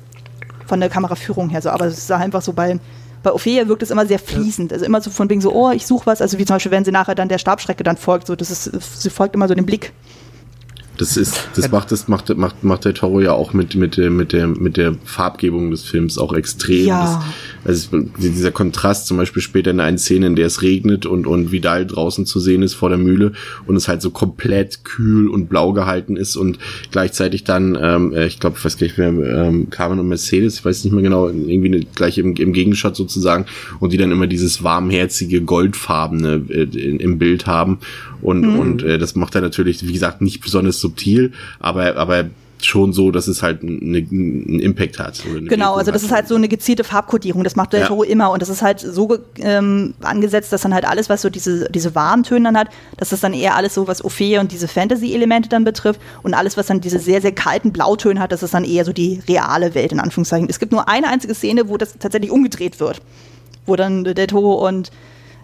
von 0.67 0.81
der 0.81 0.89
Kameraführung 0.89 1.49
her. 1.49 1.63
So. 1.63 1.71
Aber 1.71 1.87
es 1.87 1.99
ist 1.99 2.13
einfach 2.13 2.43
so 2.43 2.53
bei, 2.53 2.79
bei 3.23 3.33
Ophelia 3.33 3.67
wirkt 3.67 3.83
es 3.83 3.91
immer 3.91 4.07
sehr 4.07 4.21
fließend. 4.21 4.73
Also 4.73 4.85
immer 4.85 5.01
so 5.01 5.11
von 5.11 5.29
wegen 5.29 5.41
so, 5.41 5.53
oh, 5.53 5.71
ich 5.71 5.87
suche 5.87 6.07
was. 6.07 6.23
Also 6.23 6.39
wie 6.39 6.45
zum 6.45 6.57
Beispiel, 6.57 6.73
wenn 6.73 6.85
sie 6.85 6.93
nachher 6.93 7.15
dann 7.15 7.29
der 7.29 7.39
Stabstrecke 7.39 7.83
dann 7.83 7.97
folgt, 7.97 8.29
so, 8.29 8.37
das 8.37 8.51
ist, 8.51 9.03
sie 9.03 9.11
folgt 9.11 9.35
immer 9.35 9.49
so 9.49 9.55
dem 9.55 9.67
Blick. 9.67 9.93
Das 11.01 11.17
ist, 11.17 11.49
das 11.57 11.71
macht, 11.71 11.91
das 11.93 12.09
macht, 12.09 12.37
macht, 12.37 12.63
macht 12.63 12.85
der 12.85 12.93
Toro 12.93 13.23
ja 13.23 13.33
auch 13.33 13.55
mit, 13.55 13.75
mit 13.75 13.97
der, 13.97 14.11
mit 14.11 14.35
der, 14.35 14.49
mit 14.49 14.77
der 14.77 14.97
Farbgebung 15.03 15.71
des 15.71 15.83
Films 15.83 16.19
auch 16.19 16.35
extrem. 16.35 16.85
Ja. 16.85 17.25
Das, 17.65 17.89
also 17.93 18.05
dieser 18.19 18.51
Kontrast 18.51 19.07
zum 19.07 19.17
Beispiel 19.17 19.41
später 19.41 19.71
in 19.71 19.81
einer 19.81 19.97
Szene, 19.97 20.27
in 20.27 20.37
der 20.37 20.47
es 20.47 20.61
regnet 20.61 21.07
und, 21.07 21.27
und 21.27 21.53
Vidal 21.53 21.87
draußen 21.87 22.27
zu 22.27 22.39
sehen 22.39 22.63
ist 22.63 22.75
vor 22.75 22.91
der 22.91 22.99
Mühle 22.99 23.33
und 23.67 23.77
es 23.77 23.89
halt 23.89 24.03
so 24.03 24.11
komplett 24.11 24.85
kühl 24.85 25.29
und 25.29 25.49
blau 25.49 25.73
gehalten 25.73 26.19
ist 26.19 26.37
und 26.37 26.59
gleichzeitig 26.91 27.45
dann, 27.45 27.79
ähm, 27.81 28.13
äh, 28.13 28.27
ich 28.27 28.39
glaube, 28.39 28.57
ich 28.59 28.65
weiß 28.67 28.77
gar 28.77 28.87
nicht 28.87 28.99
mehr, 28.99 29.09
ähm, 29.09 29.71
Carmen 29.71 30.01
und 30.01 30.09
Mercedes, 30.09 30.59
ich 30.59 30.65
weiß 30.67 30.85
nicht 30.85 30.93
mehr 30.93 31.03
genau, 31.03 31.29
irgendwie 31.29 31.69
eine, 31.69 31.81
gleich 31.95 32.19
im, 32.19 32.37
im 32.37 32.53
Gegenshot 32.53 32.95
sozusagen 32.95 33.47
und 33.79 33.95
die 33.95 33.97
dann 33.97 34.13
immer 34.13 34.27
dieses 34.27 34.63
warmherzige, 34.63 35.41
goldfarbene 35.41 36.45
äh, 36.51 36.65
im 36.65 37.19
Bild 37.19 37.47
haben 37.47 37.79
und, 38.23 38.45
und 38.59 38.83
äh, 38.83 38.99
das 38.99 39.15
macht 39.15 39.35
er 39.35 39.41
natürlich, 39.41 39.87
wie 39.87 39.93
gesagt, 39.93 40.21
nicht 40.21 40.41
besonders 40.41 40.81
subtil, 40.81 41.33
aber, 41.59 41.97
aber 41.97 42.27
schon 42.63 42.93
so, 42.93 43.11
dass 43.11 43.27
es 43.27 43.43
halt 43.43 43.63
einen, 43.63 43.81
einen 43.97 44.61
Impact 44.61 44.99
hat. 44.99 45.23
eine 45.25 45.43
Genau, 45.45 45.65
Wirkung 45.67 45.79
also 45.79 45.93
das 45.93 46.03
hat. 46.03 46.07
ist 46.09 46.15
halt 46.15 46.29
so 46.29 46.35
eine 46.35 46.49
gezielte 46.49 46.85
Farbkodierung. 46.85 47.45
Das 47.45 47.57
macht 47.57 47.73
der 47.73 47.81
Ja. 47.81 47.87
Toro 47.87 48.03
immer 48.03 48.31
und 48.31 48.43
das 48.43 48.49
ist 48.49 48.63
halt 48.63 48.81
so 48.81 49.17
ähm, 49.39 49.95
angesetzt, 50.03 50.53
dass 50.53 50.63
dann 50.63 50.75
halt 50.75 50.85
alles, 50.87 51.09
was 51.09 51.23
so 51.23 51.31
diese, 51.31 51.71
diese 51.71 51.95
warmen 51.95 52.23
Töne 52.23 52.45
dann 52.45 52.59
hat, 52.59 52.69
dass 52.99 53.11
das 53.11 53.21
dann 53.21 53.33
eher 53.33 53.57
alles 53.57 53.75
so, 53.75 53.89
was 53.89 54.05
Ophelia 54.05 54.41
und 54.41 54.53
diese 54.53 54.69
Fantasy-Elemente 54.69 55.49
dann 55.49 55.65
betrifft 55.65 56.01
und 56.23 56.35
alles, 56.35 56.57
was 56.57 56.67
dann 56.67 56.81
diese 56.81 56.99
sehr, 56.99 57.21
sehr 57.23 57.33
kalten 57.33 57.73
Blautöne 57.73 58.21
hat, 58.21 58.33
das 58.33 58.43
ist 58.43 58.53
dann 58.55 58.65
eher 58.65 58.85
so 58.85 58.93
die 58.93 59.21
reale 59.27 59.75
Welt 59.75 59.93
in 59.93 60.01
Anführungszeichen. 60.01 60.49
Es 60.51 60.59
gibt 60.59 60.73
nur 60.73 60.89
eine 60.89 61.09
einzige 61.09 61.35
Szene, 61.35 61.69
wo 61.69 61.77
das 61.77 61.97
tatsächlich 61.99 62.31
umgedreht 62.31 62.79
wird, 62.81 63.01
wo 63.67 63.77
dann 63.77 64.05
der 64.05 64.27
Toro 64.27 64.67
und 64.69 64.91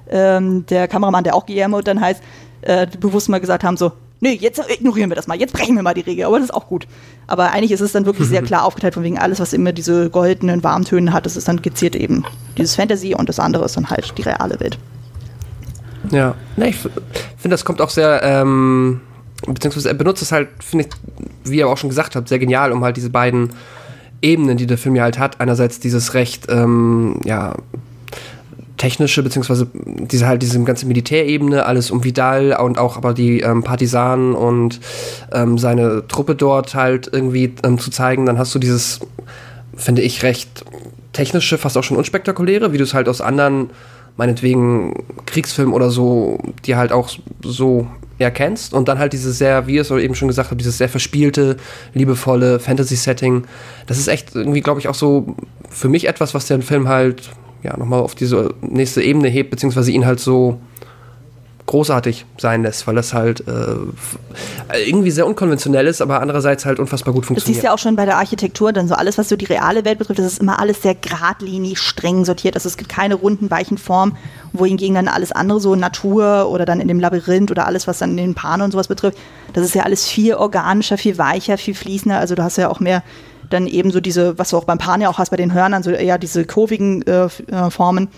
ähm, 0.09 0.67
der 0.67 0.87
Kameramann, 0.87 1.25
der 1.25 1.35
auch 1.35 1.47
Guillermo 1.47 1.81
dann 1.83 2.01
heißt, 2.01 2.23
äh, 2.63 2.87
bewusst 2.99 3.29
mal 3.29 3.41
gesagt 3.41 3.65
haben 3.65 3.77
so, 3.77 3.93
nee, 4.21 4.33
jetzt 4.33 4.61
ignorieren 4.71 5.11
wir 5.11 5.17
das 5.17 5.27
mal, 5.27 5.39
jetzt 5.39 5.53
brechen 5.53 5.77
wir 5.77 5.83
mal 5.83 5.95
die 5.95 6.01
Regel, 6.01 6.25
aber 6.25 6.39
das 6.39 6.47
ist 6.47 6.55
auch 6.55 6.69
gut. 6.69 6.87
Aber 7.27 7.51
eigentlich 7.53 7.73
ist 7.73 7.81
es 7.81 7.93
dann 7.93 8.07
wirklich 8.07 8.29
sehr 8.29 8.43
klar 8.45 8.65
aufgeteilt, 8.65 8.95
von 8.95 9.03
wegen 9.03 9.19
alles, 9.19 9.41
was 9.41 9.53
immer 9.53 9.73
diese 9.73 10.11
goldenen 10.11 10.65
Warmtöne 10.65 11.13
hat, 11.13 11.27
das 11.27 11.37
ist 11.37 11.49
dann 11.49 11.63
gezielt 11.63 11.97
eben 11.97 12.25
dieses 12.57 12.77
Fantasy 12.77 13.15
und 13.15 13.29
das 13.29 13.39
andere 13.39 13.65
ist 13.65 13.77
dann 13.77 13.91
halt 13.91 14.17
die 14.17 14.23
reale 14.23 14.59
Welt. 14.61 14.79
Ja, 16.11 16.35
ne, 16.57 16.69
ich 16.69 16.77
finde, 16.77 17.55
das 17.55 17.65
kommt 17.65 17.81
auch 17.81 17.91
sehr, 17.91 18.23
ähm, 18.23 19.01
beziehungsweise 19.47 19.89
er 19.89 19.95
benutzt 19.95 20.23
es 20.23 20.33
halt, 20.33 20.49
finde 20.61 20.87
ich, 20.87 21.51
wie 21.51 21.59
ihr 21.59 21.69
auch 21.69 21.77
schon 21.77 21.91
gesagt 21.91 22.17
habt, 22.17 22.29
sehr 22.29 22.39
genial, 22.39 22.73
um 22.73 22.85
halt 22.85 22.97
diese 22.97 23.11
beiden 23.11 23.51
Ebenen, 24.23 24.57
die 24.57 24.67
der 24.67 24.79
Film 24.79 24.95
ja 24.95 25.03
halt 25.03 25.19
hat, 25.19 25.41
einerseits 25.41 25.81
dieses 25.81 26.15
recht, 26.15 26.47
ähm, 26.49 27.21
ja, 27.25 27.55
technische, 28.77 29.23
beziehungsweise 29.23 29.69
diese 29.75 30.27
halt 30.27 30.43
diese 30.43 30.63
ganze 30.63 30.87
Militärebene, 30.87 31.65
alles 31.65 31.91
um 31.91 32.05
Vidal 32.05 32.57
und 32.61 32.79
auch 32.79 32.97
aber 32.97 33.15
die 33.15 33.41
ähm, 33.41 33.63
Partisanen 33.63 34.35
und 34.35 34.81
ähm, 35.33 35.59
seine 35.59 36.07
Truppe 36.09 36.35
dort 36.35 36.75
halt 36.75 37.09
irgendwie 37.11 37.55
ähm, 37.63 37.79
zu 37.79 37.91
zeigen, 37.91 38.27
dann 38.27 38.39
hast 38.39 38.55
du 38.55 38.59
dieses, 38.59 39.01
finde 39.75 40.03
ich, 40.03 40.23
recht 40.23 40.65
technische, 41.13 41.57
fast 41.59 41.79
auch 41.79 41.85
schon 41.85 41.97
unspektakuläre, 41.97 42.73
wie 42.73 42.79
du 42.79 42.85
es 42.85 42.93
halt 42.93 43.09
aus 43.09 43.21
anderen, 43.21 43.71
meinetwegen 44.17 45.05
Kriegsfilmen 45.25 45.75
oder 45.75 45.91
so, 45.91 46.39
die 46.65 46.77
halt 46.77 46.93
auch 46.93 47.11
so 47.43 47.87
erkennst. 48.19 48.75
Und 48.75 48.89
dann 48.89 48.99
halt 48.99 49.13
dieses 49.13 49.39
sehr, 49.39 49.67
wie 49.67 49.79
es 49.79 49.91
eben 49.91 50.15
schon 50.15 50.29
gesagt 50.29 50.51
habe, 50.51 50.57
dieses 50.57 50.79
sehr 50.79 50.89
verspielte, 50.89 51.57
liebevolle 51.95 52.61
Fantasy-Setting. 52.61 53.45
Das 53.87 53.99
ist 53.99 54.09
echt 54.09 54.35
irgendwie, 54.35 54.61
glaube 54.61 54.81
ich, 54.81 54.89
auch 54.89 54.95
so 54.95 55.37
für 55.71 55.89
mich 55.89 56.07
etwas, 56.09 56.35
was 56.35 56.47
den 56.47 56.63
Film 56.63 56.89
halt 56.89 57.31
ja 57.63 57.77
nochmal 57.77 58.01
auf 58.01 58.15
diese 58.15 58.55
nächste 58.61 59.03
Ebene 59.03 59.29
hebt, 59.29 59.51
beziehungsweise 59.51 59.91
ihn 59.91 60.07
halt 60.07 60.21
so 60.21 60.61
großartig 61.67 62.27
sein 62.39 62.63
lässt, 62.63 62.87
weil 62.87 62.95
das 62.95 63.13
halt 63.13 63.41
äh, 63.49 63.51
f- 63.51 64.19
irgendwie 64.87 65.11
sehr 65.11 65.27
unkonventionell 65.27 65.89
ist, 65.89 66.01
aber 66.01 66.21
andererseits 66.21 66.65
halt 66.65 66.79
unfassbar 66.79 67.13
gut 67.13 67.25
Das 67.25 67.27
funktioniert. 67.27 67.55
siehst 67.57 67.65
du 67.65 67.67
ja 67.67 67.75
auch 67.75 67.79
schon 67.79 67.97
bei 67.97 68.05
der 68.05 68.19
Architektur, 68.19 68.73
dann 68.73 68.87
so 68.87 68.95
alles, 68.95 69.19
was 69.19 69.29
so 69.29 69.35
die 69.35 69.47
reale 69.47 69.85
Welt 69.85 69.99
betrifft, 69.99 70.21
das 70.21 70.27
ist 70.35 70.39
immer 70.41 70.61
alles 70.61 70.81
sehr 70.83 70.95
geradlinig, 70.95 71.81
streng 71.81 72.25
sortiert. 72.25 72.55
Also 72.55 72.69
es 72.69 72.77
gibt 72.77 72.89
keine 72.89 73.17
runden, 73.17 73.51
weichen 73.51 73.79
Formen, 73.79 74.17
wohingegen 74.53 74.95
dann 74.95 75.09
alles 75.09 75.33
andere, 75.33 75.59
so 75.59 75.75
Natur 75.75 76.49
oder 76.51 76.67
dann 76.67 76.79
in 76.79 76.87
dem 76.87 77.01
Labyrinth 77.01 77.51
oder 77.51 77.67
alles, 77.67 77.89
was 77.89 77.99
dann 77.99 78.11
in 78.11 78.17
den 78.19 78.35
Panen 78.37 78.63
und 78.63 78.71
sowas 78.71 78.87
betrifft, 78.87 79.19
das 79.53 79.65
ist 79.65 79.75
ja 79.75 79.83
alles 79.83 80.07
viel 80.07 80.35
organischer, 80.35 80.99
viel 80.99 81.19
weicher, 81.19 81.59
viel 81.59 81.75
fließender. 81.75 82.17
Also 82.21 82.37
du 82.37 82.45
hast 82.45 82.59
ja 82.59 82.69
auch 82.69 82.79
mehr 82.79 83.03
dann 83.51 83.67
eben 83.67 83.91
so 83.91 84.01
diese, 84.01 84.39
was 84.39 84.51
du 84.51 84.57
auch 84.57 84.65
beim 84.65 84.79
Pan 84.79 85.01
ja 85.01 85.09
auch 85.09 85.19
hast 85.19 85.31
bei 85.31 85.37
den 85.37 85.53
Hörnern, 85.53 85.83
so 85.83 85.91
eher 85.91 86.19
diese 86.19 86.45
kurvigen 86.45 87.03
äh, 87.07 87.27
äh, 87.27 87.71
Formen. 87.71 88.09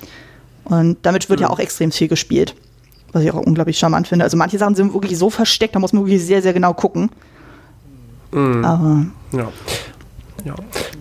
Und 0.65 0.99
damit 1.03 1.31
wird 1.31 1.41
ja 1.41 1.49
auch 1.51 1.59
extrem 1.59 1.93
viel 1.93 2.09
gespielt. 2.09 2.55
Was 3.13 3.23
ich 3.23 3.33
auch 3.33 3.41
unglaublich 3.41 3.79
charmant 3.79 4.07
finde. 4.07 4.25
Also 4.25 4.37
manche 4.37 4.59
Sachen 4.59 4.75
sind 4.75 4.93
wirklich 4.93 5.17
so 5.17 5.31
versteckt, 5.31 5.75
da 5.75 5.79
muss 5.79 5.95
man 5.95 6.05
wirklich 6.05 6.25
sehr, 6.25 6.43
sehr 6.43 6.53
genau 6.53 6.75
gucken. 6.75 7.11
Aber 8.33 9.07
Ja. 9.33 9.49
ja. 10.45 10.55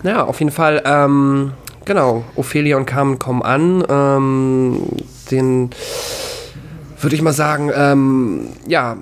Naja, 0.04 0.24
auf 0.24 0.40
jeden 0.40 0.52
Fall, 0.52 0.82
ähm, 0.86 1.52
genau, 1.84 2.24
Ophelia 2.36 2.78
und 2.78 2.86
Carmen 2.86 3.20
kommen 3.20 3.42
an. 3.42 3.84
Ähm, 3.90 4.84
den 5.32 5.70
würde 7.02 7.16
ich 7.16 7.22
mal 7.22 7.34
sagen, 7.34 7.72
ähm, 7.76 8.48
ja, 8.68 8.96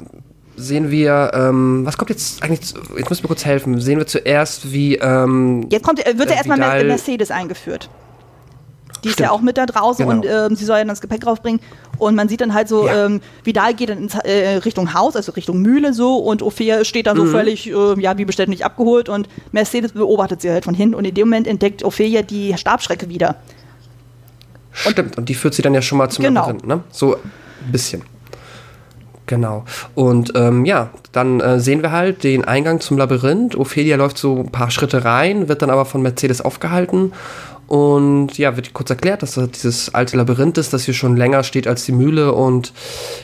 sehen 0.58 0.90
wir, 0.92 1.32
ähm, 1.34 1.86
was 1.86 1.98
kommt 1.98 2.10
jetzt 2.10 2.42
eigentlich, 2.44 2.62
zu- 2.62 2.76
jetzt 2.98 3.10
müssen 3.10 3.24
wir 3.24 3.28
kurz 3.28 3.46
helfen, 3.46 3.80
sehen 3.82 3.98
wir 4.00 4.08
zuerst, 4.08 4.72
wie, 4.72 4.96
ähm, 4.96 5.68
Jetzt 5.70 5.84
kommt, 5.84 6.06
äh, 6.06 6.18
wird 6.18 6.28
Äh, 6.30 6.32
ja 6.32 6.38
erstmal 6.38 6.58
Vidal- 6.58 6.78
Mer- 6.80 6.86
Mercedes 6.86 7.32
eingeführt. 7.32 7.90
Die 9.04 9.10
ist 9.10 9.16
Stimmt. 9.16 9.28
ja 9.28 9.32
auch 9.34 9.42
mit 9.42 9.58
da 9.58 9.66
draußen 9.68 10.08
Genau. 10.08 10.22
und 10.22 10.26
ähm, 10.26 10.56
sie 10.56 10.66
soll 10.66 10.78
ja 10.78 10.82
dann 10.82 10.88
das 10.88 11.02
Gepäck 11.02 11.28
raufbringen. 11.28 11.60
Und 12.00 12.16
man 12.16 12.28
sieht 12.28 12.42
dann 12.42 12.54
halt 12.56 12.68
so, 12.68 12.88
Ja. 12.88 13.06
ähm, 13.06 13.22
Vidal 13.44 13.74
geht 13.76 13.90
dann 13.90 14.00
ins, 14.00 14.16
äh, 14.16 14.56
Richtung 14.66 14.94
Haus, 14.96 15.16
also 15.16 15.32
Richtung 15.34 15.62
Mühle 15.62 15.94
so 15.94 16.18
und 16.18 16.42
Ophea 16.42 16.84
steht 16.86 17.06
da 17.06 17.14
Mhm. 17.14 17.18
so 17.18 17.26
völlig, 17.28 17.70
äh, 17.70 18.02
ja, 18.02 18.18
wie 18.18 18.26
bestellt, 18.26 18.50
nicht 18.50 18.66
abgeholt 18.66 19.08
und 19.10 19.30
Mercedes 19.52 19.92
beobachtet 19.92 20.42
sie 20.42 20.50
halt 20.50 20.66
von 20.66 20.74
hinten 20.74 20.96
und 20.96 21.06
in 21.06 21.14
dem 21.14 21.28
Moment 21.28 21.46
entdeckt 21.48 21.84
Ophelia 21.84 22.22
die 22.24 22.58
Stabschrecke 22.58 23.08
wieder. 23.10 23.36
stimmt, 24.74 25.18
und 25.18 25.30
die 25.30 25.36
führt 25.36 25.54
sie 25.54 25.62
dann 25.62 25.74
ja 25.74 25.82
schon 25.82 25.98
mal 25.98 26.10
zum 26.10 26.24
Genau. 26.26 26.42
Labyrinth, 26.48 26.66
ne? 26.68 26.84
So 26.92 27.16
ein 27.16 27.72
bisschen. 27.72 28.02
Genau. 29.26 29.66
Und 29.96 30.34
ähm, 30.36 30.66
ja, 30.66 30.90
dann 31.12 31.40
äh, 31.40 31.60
sehen 31.60 31.82
wir 31.82 31.92
halt 31.92 32.24
den 32.24 32.46
Eingang 32.46 32.80
zum 32.80 32.98
Labyrinth. 32.98 33.56
Ophelia 33.56 33.96
läuft 33.96 34.18
so 34.18 34.42
ein 34.42 34.52
paar 34.52 34.72
Schritte 34.72 35.04
rein, 35.04 35.48
wird 35.48 35.62
dann 35.62 35.70
aber 35.70 35.86
von 35.86 36.02
Mercedes 36.02 36.42
aufgehalten. 36.42 37.14
Und 37.68 38.38
ja, 38.38 38.56
wird 38.56 38.74
kurz 38.74 38.92
erklärt, 38.92 39.24
dass 39.24 39.34
das 39.34 39.50
dieses 39.50 39.94
alte 39.94 40.18
Labyrinth 40.18 40.58
ist, 40.58 40.74
das 40.74 40.84
hier 40.84 40.94
schon 40.94 41.18
länger 41.18 41.44
steht 41.44 41.68
als 41.68 41.86
die 41.86 41.94
Mühle. 41.94 42.34
Und 42.34 42.74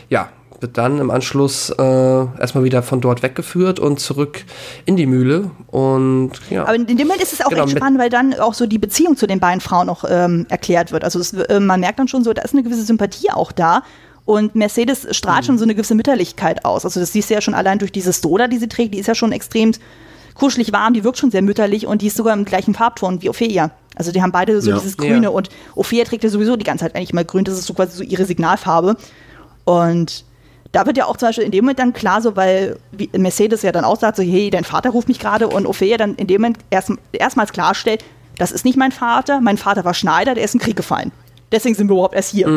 ja, 0.09 0.29
wird 0.61 0.77
dann 0.77 0.99
im 0.99 1.11
Anschluss 1.11 1.69
äh, 1.69 1.81
erstmal 1.81 2.63
wieder 2.63 2.83
von 2.83 3.01
dort 3.01 3.23
weggeführt 3.23 3.79
und 3.79 3.99
zurück 3.99 4.43
in 4.85 4.95
die 4.95 5.05
Mühle. 5.05 5.51
Und 5.67 6.31
ja. 6.49 6.63
Aber 6.63 6.75
in 6.75 6.85
dem 6.85 6.97
Moment 6.97 7.21
ist 7.21 7.33
es 7.33 7.41
auch 7.41 7.49
Genau, 7.49 7.63
echt 7.65 7.77
spannend, 7.77 7.99
weil 7.99 8.09
dann 8.09 8.33
auch 8.35 8.53
so 8.53 8.65
die 8.65 8.77
Beziehung 8.77 9.17
zu 9.17 9.27
den 9.27 9.39
beiden 9.39 9.61
Frauen 9.61 9.87
noch 9.87 10.05
ähm, 10.07 10.45
erklärt 10.49 10.91
wird. 10.91 11.03
Also 11.03 11.19
es, 11.19 11.33
äh, 11.33 11.59
man 11.59 11.79
merkt 11.79 11.99
dann 11.99 12.07
schon 12.07 12.23
so, 12.23 12.33
da 12.33 12.41
ist 12.41 12.53
eine 12.53 12.63
gewisse 12.63 12.83
Sympathie 12.83 13.31
auch 13.31 13.51
da. 13.51 13.83
Und 14.25 14.55
Mercedes 14.55 15.03
Mhm. 15.05 15.13
strahlt 15.13 15.45
schon 15.45 15.57
so 15.57 15.63
eine 15.63 15.73
gewisse 15.75 15.95
Mütterlichkeit 15.95 16.63
aus. 16.65 16.85
Also 16.85 16.99
das 16.99 17.11
siehst 17.11 17.29
du 17.29 17.33
ja 17.33 17.41
schon 17.41 17.53
allein 17.55 17.79
durch 17.79 17.91
diese 17.91 18.13
Stola, 18.13 18.47
die 18.47 18.57
sie 18.57 18.67
trägt. 18.67 18.93
Die 18.93 18.99
ist 18.99 19.07
ja 19.07 19.15
schon 19.15 19.31
extrem 19.31 19.71
kuschelig 20.35 20.71
warm, 20.71 20.93
die 20.93 21.03
wirkt 21.03 21.17
schon 21.17 21.31
sehr 21.31 21.41
mütterlich 21.41 21.85
und 21.87 22.01
die 22.01 22.07
ist 22.07 22.15
sogar 22.17 22.33
im 22.33 22.45
gleichen 22.45 22.73
Farbton 22.73 23.21
wie 23.21 23.29
Ophelia. 23.29 23.71
Also 23.95 24.11
die 24.11 24.21
haben 24.21 24.31
beide 24.31 24.61
so 24.61 24.69
Ja. 24.69 24.77
dieses 24.77 24.95
Grüne 24.95 25.23
Ja. 25.23 25.29
und 25.29 25.49
Ophelia 25.75 26.05
trägt 26.05 26.23
ja 26.23 26.29
sowieso 26.29 26.55
die 26.55 26.63
ganze 26.63 26.85
Zeit 26.85 26.95
eigentlich 26.95 27.13
mal 27.13 27.25
grün. 27.25 27.43
Das 27.43 27.55
ist 27.55 27.65
so 27.65 27.73
quasi 27.73 27.97
so 27.97 28.03
ihre 28.03 28.25
Signalfarbe. 28.25 28.95
Und 29.65 30.23
da 30.71 30.85
wird 30.85 30.97
ja 30.97 31.05
auch 31.05 31.17
zum 31.17 31.27
Beispiel 31.29 31.43
in 31.43 31.51
dem 31.51 31.65
Moment 31.65 31.79
dann 31.79 31.93
klar, 31.93 32.21
so 32.21 32.35
weil 32.35 32.77
wie 32.91 33.09
Mercedes 33.17 33.61
ja 33.61 33.71
dann 33.71 33.83
auch 33.83 33.99
sagt, 33.99 34.15
so, 34.17 34.23
hey, 34.23 34.49
dein 34.49 34.63
Vater 34.63 34.91
ruft 34.91 35.09
mich 35.09 35.19
gerade 35.19 35.47
und 35.49 35.65
Ophelia 35.65 35.97
dann 35.97 36.15
in 36.15 36.27
dem 36.27 36.41
Moment 36.41 36.59
erst, 36.69 36.91
erstmals 37.11 37.51
klarstellt, 37.51 38.05
das 38.37 38.51
ist 38.51 38.63
nicht 38.63 38.77
mein 38.77 38.91
Vater, 38.93 39.41
mein 39.41 39.57
Vater 39.57 39.83
war 39.83 39.93
Schneider, 39.93 40.33
der 40.33 40.45
ist 40.45 40.53
im 40.53 40.61
Krieg 40.61 40.77
gefallen. 40.77 41.11
Deswegen 41.51 41.75
sind 41.75 41.89
wir 41.89 41.93
überhaupt 41.95 42.15
erst 42.15 42.31
hier. 42.31 42.47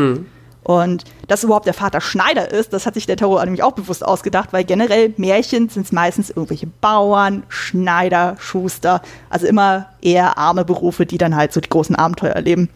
Und 0.64 1.04
dass 1.28 1.44
überhaupt 1.44 1.66
der 1.66 1.74
Vater 1.74 2.00
Schneider 2.00 2.50
ist, 2.50 2.72
das 2.72 2.86
hat 2.86 2.94
sich 2.94 3.04
der 3.06 3.16
Terror 3.16 3.44
nämlich 3.44 3.62
auch 3.62 3.72
bewusst 3.72 4.04
ausgedacht, 4.04 4.52
weil 4.52 4.64
generell 4.64 5.12
Märchen 5.18 5.68
sind 5.68 5.84
es 5.84 5.92
meistens 5.92 6.30
irgendwelche 6.30 6.66
Bauern, 6.66 7.42
Schneider, 7.48 8.36
Schuster, 8.38 9.02
also 9.28 9.46
immer 9.46 9.90
eher 10.00 10.38
arme 10.38 10.64
Berufe, 10.64 11.04
die 11.04 11.18
dann 11.18 11.36
halt 11.36 11.52
so 11.52 11.60
die 11.60 11.68
großen 11.68 11.94
Abenteuer 11.94 12.32
erleben. 12.32 12.70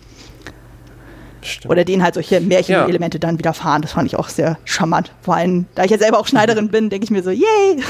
Stimmt. 1.41 1.71
Oder 1.73 1.85
denen 1.85 2.03
halt 2.03 2.15
solche 2.15 2.41
Märchenelemente 2.41 3.19
dann 3.19 3.39
widerfahren. 3.39 3.81
Das 3.81 3.93
fand 3.93 4.07
ich 4.07 4.17
auch 4.17 4.29
sehr 4.29 4.59
charmant. 4.65 5.13
Vor 5.23 5.37
allem, 5.37 5.67
da 5.75 5.85
ich 5.85 5.91
ja 5.91 5.97
selber 5.99 6.19
auch 6.19 6.27
Schneiderin 6.27 6.69
bin, 6.69 6.91
denke 6.91 7.05
ich 7.05 7.11
mir 7.11 7.23
so, 7.23 7.31
yay! 7.31 7.83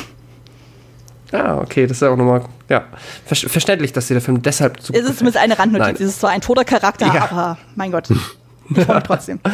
Ah, 1.32 1.58
okay, 1.58 1.86
das 1.86 1.98
ist 1.98 2.02
auch 2.04 2.16
nochmal, 2.16 2.42
ja, 2.70 2.84
ver 3.26 3.36
verständlich, 3.36 3.92
dass 3.92 4.06
dir 4.06 4.14
der 4.14 4.22
Film 4.22 4.40
deshalb 4.42 4.80
so 4.80 4.94
Es 4.94 5.00
ist 5.00 5.18
zumindest 5.18 5.42
eine 5.42 5.58
Randnotiz. 5.58 5.86
Nein. 5.86 5.94
Es 5.96 6.00
ist 6.00 6.20
zwar 6.20 6.30
ein 6.30 6.40
toter 6.40 6.64
Charakter, 6.64 7.06
Ja. 7.06 7.28
aber 7.30 7.58
mein 7.74 7.90
Gott. 7.90 8.08
Ich 8.70 8.84
freue 8.84 8.96
mich 8.96 9.04
trotzdem. 9.04 9.40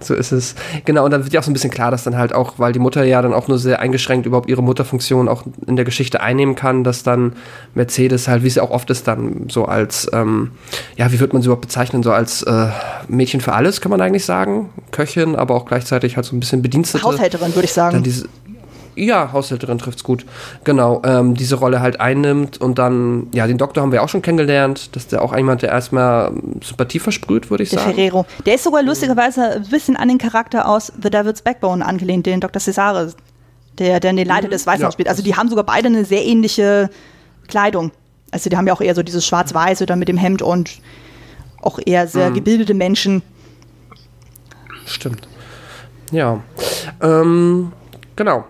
So 0.00 0.14
ist 0.14 0.30
es. 0.30 0.54
Genau, 0.84 1.04
und 1.04 1.10
dann 1.10 1.24
wird 1.24 1.32
ja 1.32 1.40
auch 1.40 1.44
so 1.44 1.50
ein 1.50 1.54
bisschen 1.54 1.70
klar, 1.70 1.90
dass 1.90 2.04
dann 2.04 2.16
halt 2.18 2.34
auch, 2.34 2.58
weil 2.58 2.72
die 2.72 2.78
Mutter 2.78 3.02
ja 3.04 3.22
dann 3.22 3.32
auch 3.32 3.48
nur 3.48 3.58
sehr 3.58 3.80
eingeschränkt 3.80 4.26
überhaupt 4.26 4.48
ihre 4.48 4.62
Mutterfunktion 4.62 5.26
auch 5.26 5.44
in 5.66 5.76
der 5.76 5.86
Geschichte 5.86 6.20
einnehmen 6.20 6.54
kann, 6.54 6.84
dass 6.84 7.02
dann 7.02 7.32
Mercedes 7.74 8.28
halt, 8.28 8.42
wie 8.42 8.48
es 8.48 8.56
ja 8.56 8.62
auch 8.62 8.70
oft 8.70 8.90
ist, 8.90 9.08
dann 9.08 9.46
so 9.48 9.64
als, 9.64 10.06
ähm, 10.12 10.50
ja, 10.96 11.10
wie 11.12 11.20
wird 11.20 11.32
man 11.32 11.40
sie 11.40 11.46
überhaupt 11.46 11.62
bezeichnen, 11.62 12.02
so 12.02 12.12
als 12.12 12.42
äh, 12.42 12.68
Mädchen 13.08 13.40
für 13.40 13.54
alles, 13.54 13.80
kann 13.80 13.90
man 13.90 14.00
eigentlich 14.02 14.26
sagen. 14.26 14.68
Köchin, 14.90 15.34
aber 15.34 15.54
auch 15.54 15.64
gleichzeitig 15.64 16.16
halt 16.16 16.26
so 16.26 16.36
ein 16.36 16.40
bisschen 16.40 16.60
Bedienstete. 16.60 17.02
Haushälterin, 17.02 17.54
würde 17.54 17.64
ich 17.64 17.72
sagen. 17.72 18.02
diese, 18.02 18.28
ja, 18.96 19.32
Haushälterin 19.32 19.78
trifft's 19.78 20.02
gut. 20.02 20.24
Genau, 20.64 21.02
ähm, 21.04 21.34
diese 21.34 21.56
Rolle 21.56 21.80
halt 21.80 22.00
einnimmt 22.00 22.60
und 22.60 22.78
dann, 22.78 23.28
ja, 23.32 23.46
den 23.46 23.58
Doktor 23.58 23.82
haben 23.82 23.92
wir 23.92 24.02
auch 24.02 24.08
schon 24.08 24.22
kennengelernt, 24.22 24.96
dass 24.96 25.06
der 25.06 25.22
auch 25.22 25.36
jemand, 25.36 25.62
der 25.62 25.70
erstmal 25.70 26.32
Sympathie 26.64 26.98
versprüht, 26.98 27.50
würde 27.50 27.62
ich 27.62 27.70
Der 27.70 27.78
sagen. 27.80 27.94
Ferrero. 27.94 28.26
Der 28.44 28.54
ist 28.54 28.64
sogar 28.64 28.82
lustigerweise 28.82 29.56
ein 29.56 29.68
bisschen 29.68 29.96
an 29.96 30.08
den 30.08 30.18
Charakter 30.18 30.68
aus 30.68 30.92
The 31.02 31.10
Devil's 31.10 31.42
Backbone 31.42 31.84
angelehnt, 31.84 32.26
den 32.26 32.40
Dr. 32.40 32.60
Cesare, 32.60 33.12
der, 33.78 34.00
der 34.00 34.12
den 34.12 34.26
Leiter 34.26 34.48
des 34.48 34.66
Weißen 34.66 34.82
Ja. 34.82 34.90
spielt. 34.92 35.08
Also 35.08 35.22
die 35.22 35.36
haben 35.36 35.48
sogar 35.48 35.64
beide 35.64 35.88
eine 35.88 36.04
sehr 36.04 36.24
ähnliche 36.24 36.90
Kleidung. 37.48 37.92
Also 38.30 38.50
die 38.50 38.56
haben 38.56 38.66
ja 38.66 38.72
auch 38.72 38.80
eher 38.80 38.94
so 38.94 39.02
dieses 39.02 39.24
Schwarz-Weiß 39.26 39.82
oder 39.82 39.94
mit 39.96 40.08
dem 40.08 40.16
Hemd 40.16 40.42
und 40.42 40.70
auch 41.62 41.78
eher 41.84 42.06
sehr 42.08 42.30
gebildete 42.30 42.74
Menschen. 42.74 43.22
Stimmt. 44.86 45.28
Ja. 46.12 46.40
Ähm, 47.02 47.72
genau. 48.14 48.44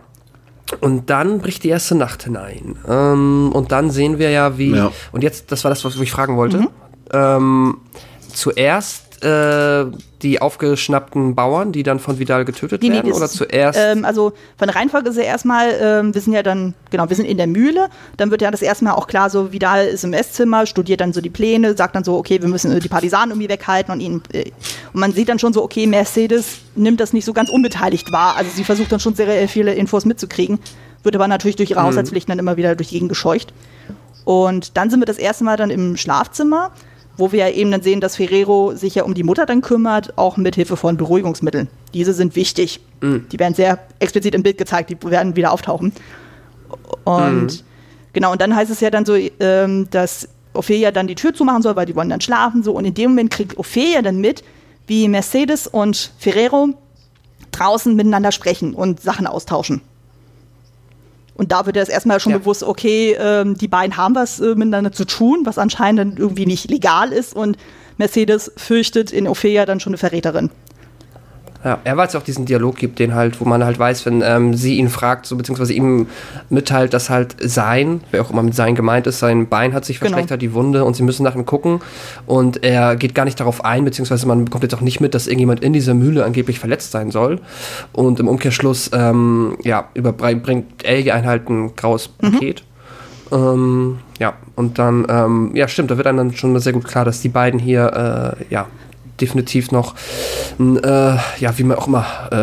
Und 0.81 1.11
dann 1.11 1.39
bricht 1.39 1.63
die 1.65 1.69
erste 1.69 1.95
Nacht 1.95 2.25
hinein. 2.25 2.77
Ähm, 2.89 3.51
und 3.53 3.73
dann 3.73 3.91
sehen 3.91 4.19
wir 4.19 4.31
ja, 4.31 4.59
wie. 4.59 4.75
Ja. 4.75 4.91
Und 5.13 5.23
jetzt, 5.23 5.53
das 5.53 5.65
war 5.65 5.71
das, 5.71 5.85
was 5.85 5.97
ich 5.97 6.11
fragen 6.11 6.37
wollte. 6.37 6.59
Mhm. 6.59 6.69
Ähm, 7.13 7.77
zuerst 8.33 9.06
äh, 9.23 9.87
die 10.23 10.41
aufgeschnappten 10.41 11.35
Bauern, 11.35 11.73
die 11.73 11.83
dann 11.83 11.99
von 11.99 12.19
Vidal 12.19 12.45
getötet 12.45 12.83
Nee, 12.83 12.89
nee, 12.89 12.95
werden? 12.97 13.13
Oder 13.13 13.29
zuerst. 13.29 13.79
Ähm, 13.81 14.05
also 14.05 14.33
von 14.59 14.69
der 14.69 14.77
Reihenfolge 14.77 15.11
ist 15.11 15.17
ja 15.17 15.23
erstmal, 15.23 15.69
ähm, 15.81 16.15
wir 16.15 16.21
sind 16.21 16.33
ja 16.33 16.43
dann, 16.43 16.75
genau, 16.91 17.09
wir 17.09 17.17
sind 17.17 17.27
in 17.27 17.37
der 17.37 17.47
Mühle, 17.47 17.89
dann 18.17 18.31
wird 18.31 18.43
ja 18.43 18.51
das 18.51 18.63
erstmal 18.63 18.95
auch 18.95 19.07
klar, 19.07 19.31
so 19.31 19.53
Vidal 19.53 19.87
ist 19.87 20.05
im 20.05 20.13
Esszimmer, 20.13 20.67
studiert 20.67 21.01
dann 21.01 21.13
so 21.13 21.21
die 21.21 21.31
Pläne, 21.31 21.77
sagt 21.77 21.97
dann 21.97 22.05
so, 22.05 22.17
okay, 22.17 22.41
wir 22.41 22.49
müssen 22.49 22.73
äh, 22.73 22.81
die 22.81 22.89
Partisanen 22.89 23.31
irgendwie 23.31 23.49
weghalten 23.49 23.93
und 23.93 24.01
ihn, 24.01 24.23
äh, 24.33 24.51
und 24.93 25.01
man 25.01 25.13
sieht 25.13 25.29
dann 25.29 25.39
schon 25.39 25.53
so, 25.53 25.63
okay, 25.63 25.87
Mercedes 25.87 26.59
nimmt 26.75 27.01
das 27.01 27.13
nicht 27.13 27.25
so 27.25 27.33
ganz 27.33 27.49
unbeteiligt 27.49 28.13
wahr, 28.13 28.37
also 28.37 28.51
sie 28.55 28.65
versucht 28.65 28.93
dann 28.93 29.01
schon 29.01 29.15
sehr 29.15 29.49
viele 29.49 29.75
Infos 29.75 30.05
mitzukriegen, 30.05 30.59
wird 31.03 31.15
aber 31.15 31.29
natürlich 31.29 31.57
durch 31.57 31.71
ihre 31.71 31.83
Haushaltspflichten 31.83 32.33
dann 32.33 32.39
immer 32.39 32.57
wieder 32.57 32.75
durch 32.75 32.89
die 32.89 32.95
Gegend 32.95 33.09
gescheucht. 33.09 33.53
Und 34.25 34.77
dann 34.77 34.91
sind 34.91 35.01
wir 35.01 35.07
das 35.07 35.19
erste 35.19 35.45
Mal 35.45 35.57
dann 35.57 35.71
im 35.71 35.97
Schlafzimmer, 35.97 36.73
wo 37.17 37.33
wir 37.33 37.41
ja 37.41 37.49
eben 37.49 37.71
dann 37.71 37.83
sehen, 37.83 38.01
dass 38.01 38.17
Ferrero 38.17 38.75
sich 38.75 38.95
ja 38.95 39.05
um 39.05 39.15
die 39.15 39.23
Mutter 39.23 39.47
dann 39.47 39.61
kümmert, 39.61 40.17
auch 40.19 40.37
mit 40.37 40.55
Hilfe 40.55 40.77
von 40.77 40.97
Beruhigungsmitteln. 40.97 41.69
Diese 41.95 42.13
sind 42.13 42.37
wichtig. 42.37 42.81
Die 43.31 43.39
werden 43.39 43.55
sehr 43.55 43.79
explizit 43.99 44.35
im 44.35 44.43
Bild 44.43 44.59
gezeigt, 44.59 44.91
die 44.91 45.11
werden 45.11 45.37
wieder 45.37 45.53
auftauchen. 45.53 45.93
Und 47.05 47.65
genau, 48.13 48.33
und 48.33 48.41
dann 48.41 48.55
heißt 48.55 48.71
es 48.71 48.81
ja 48.81 48.91
dann 48.91 49.05
so, 49.05 49.15
ähm, 49.15 49.89
dass 49.91 50.29
Ophelia 50.53 50.91
dann 50.91 51.07
die 51.07 51.15
Tür 51.15 51.35
zumachen 51.35 51.63
soll, 51.63 51.77
weil 51.77 51.87
die 51.87 51.95
wollen 51.95 52.09
dann 52.09 52.21
schlafen 52.21 52.63
so. 52.63 52.73
Und 52.73 52.85
in 52.85 52.95
dem 52.95 53.11
Moment 53.11 53.31
kriegt 53.31 53.59
Ophelia 53.59 54.03
dann 54.03 54.21
mit, 54.21 54.43
wie 54.87 55.09
Mercedes 55.09 55.67
und 55.67 56.13
Ferrero 56.19 56.71
draußen 57.53 57.95
miteinander 57.95 58.33
sprechen 58.33 58.75
und 58.75 59.01
Sachen 59.01 59.27
austauschen. 59.27 59.81
Und 61.37 61.53
da 61.53 61.67
wird 61.67 61.77
erst 61.77 61.91
erstmal 61.91 62.19
schon 62.21 62.33
Ja. 62.33 62.39
bewusst, 62.39 62.63
okay, 62.63 63.17
ähm, 63.19 63.57
die 63.57 63.69
beiden 63.69 63.97
haben 63.97 64.15
was 64.15 64.41
äh, 64.41 64.55
miteinander 64.55 64.93
zu 64.93 65.05
tun, 65.05 65.41
was 65.45 65.59
anscheinend 65.59 65.99
dann 66.01 66.17
irgendwie 66.17 66.47
nicht 66.47 66.71
legal 66.71 67.13
ist. 67.13 67.37
Und 67.37 67.57
Mercedes 67.99 68.51
fürchtet 68.57 69.13
in 69.13 69.29
Ophelia 69.29 69.67
dann 69.67 69.81
schon 69.81 69.91
eine 69.93 69.99
Verräterin. 69.99 70.51
Ja, 71.67 71.81
er 71.83 71.97
weiß 71.97 72.15
auch 72.15 72.23
diesen 72.23 72.47
Dialog 72.47 72.77
gibt, 72.77 73.01
den 73.01 73.13
halt, 73.13 73.41
wo 73.41 73.45
man 73.45 73.65
halt 73.65 73.77
weiß, 73.77 74.07
wenn 74.07 74.23
ähm, 74.25 74.55
sie 74.55 74.77
ihn 74.77 74.89
fragt, 74.89 75.27
so 75.27 75.35
beziehungsweise 75.37 75.73
ihm 75.73 76.07
mitteilt, 76.49 76.95
dass 76.95 77.11
halt 77.11 77.35
sein, 77.41 78.03
wer 78.13 78.23
auch 78.23 78.31
immer 78.31 78.45
mit 78.45 78.55
sein 78.55 78.77
gemeint 78.77 79.09
ist, 79.09 79.19
sein 79.19 79.49
Bein 79.49 79.75
hat 79.75 79.85
sich 79.85 79.99
Genau. 79.99 80.11
verschlechtert, 80.11 80.43
die 80.43 80.55
Wunde 80.55 80.85
und 80.85 80.95
sie 80.95 81.03
müssen 81.03 81.25
nach 81.25 81.35
ihm 81.35 81.45
gucken 81.45 81.81
und 82.25 82.63
er 82.63 82.95
geht 82.95 83.17
gar 83.17 83.25
nicht 83.25 83.41
darauf 83.41 83.65
ein, 83.65 83.85
beziehungsweise 83.85 84.29
man 84.29 84.45
bekommt 84.45 84.63
jetzt 84.63 84.77
auch 84.77 84.81
nicht 84.81 85.01
mit, 85.01 85.13
dass 85.13 85.27
irgendjemand 85.27 85.59
in 85.65 85.73
dieser 85.73 85.95
Mühle 85.95 86.25
angeblich 86.25 86.61
verletzt 86.61 86.93
sein 86.93 87.11
soll 87.11 87.41
und 87.93 88.21
im 88.21 88.29
Umkehrschluss, 88.29 88.93
ähm, 88.93 89.57
ja, 89.65 89.89
überbringt 89.95 90.85
Elge 90.85 91.15
ein 91.15 91.27
halt 91.27 91.51
ein 91.51 91.75
graues 91.75 92.07
Paket. 92.07 92.63
Ähm, 93.33 93.99
ja, 94.21 94.35
und 94.55 94.79
dann, 94.79 95.05
ähm, 95.09 95.51
ja, 95.55 95.67
stimmt, 95.67 95.91
da 95.91 95.97
wird 95.97 96.07
einem 96.07 96.19
dann 96.19 96.33
schon 96.35 96.57
sehr 96.61 96.73
gut 96.73 96.85
klar, 96.85 97.05
dass 97.05 97.23
die 97.23 97.29
beiden 97.29 97.59
hier, 97.59 98.37
äh, 98.39 98.45
ja, 98.55 98.67
definitiv 99.21 99.71
noch, 99.71 99.95
äh, 100.59 101.17
ja, 101.39 101.57
wie 101.59 101.63
man 101.65 101.77
auch 101.77 101.87
immer, 101.87 102.05
äh, 102.31 102.37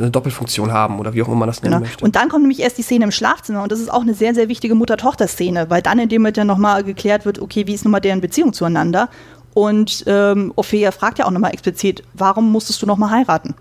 eine 0.00 0.10
Doppelfunktion 0.10 0.72
haben 0.72 0.98
oder 0.98 1.14
wie 1.14 1.22
auch 1.22 1.28
immer 1.28 1.36
man 1.36 1.48
das 1.48 1.62
nennen 1.62 1.74
Genau. 1.74 1.84
möchte. 1.86 2.04
Und 2.04 2.16
dann 2.16 2.28
kommt 2.28 2.42
nämlich 2.42 2.60
erst 2.60 2.78
die 2.78 2.82
Szene 2.82 3.04
im 3.04 3.10
Schlafzimmer 3.12 3.62
und 3.62 3.72
das 3.72 3.80
ist 3.80 3.92
auch 3.92 4.02
eine 4.02 4.14
sehr, 4.14 4.34
sehr 4.34 4.48
wichtige 4.48 4.74
Mutter-Tochter-Szene, 4.74 5.70
weil 5.70 5.82
dann 5.82 5.98
in 5.98 6.08
dem 6.08 6.22
Moment 6.22 6.36
ja 6.36 6.44
nochmal 6.44 6.84
geklärt 6.84 7.24
wird, 7.24 7.40
okay, 7.40 7.66
wie 7.66 7.74
ist 7.74 7.84
nun 7.84 7.92
mal 7.92 8.00
deren 8.00 8.20
Beziehung 8.20 8.52
zueinander? 8.52 9.08
Und 9.54 10.04
ähm, 10.06 10.52
Ophelia 10.56 10.92
fragt 10.92 11.18
ja 11.18 11.26
auch 11.26 11.30
nochmal 11.30 11.52
explizit, 11.52 12.02
warum 12.14 12.50
musstest 12.50 12.80
du 12.82 12.86
nochmal 12.86 13.10
heiraten? 13.10 13.54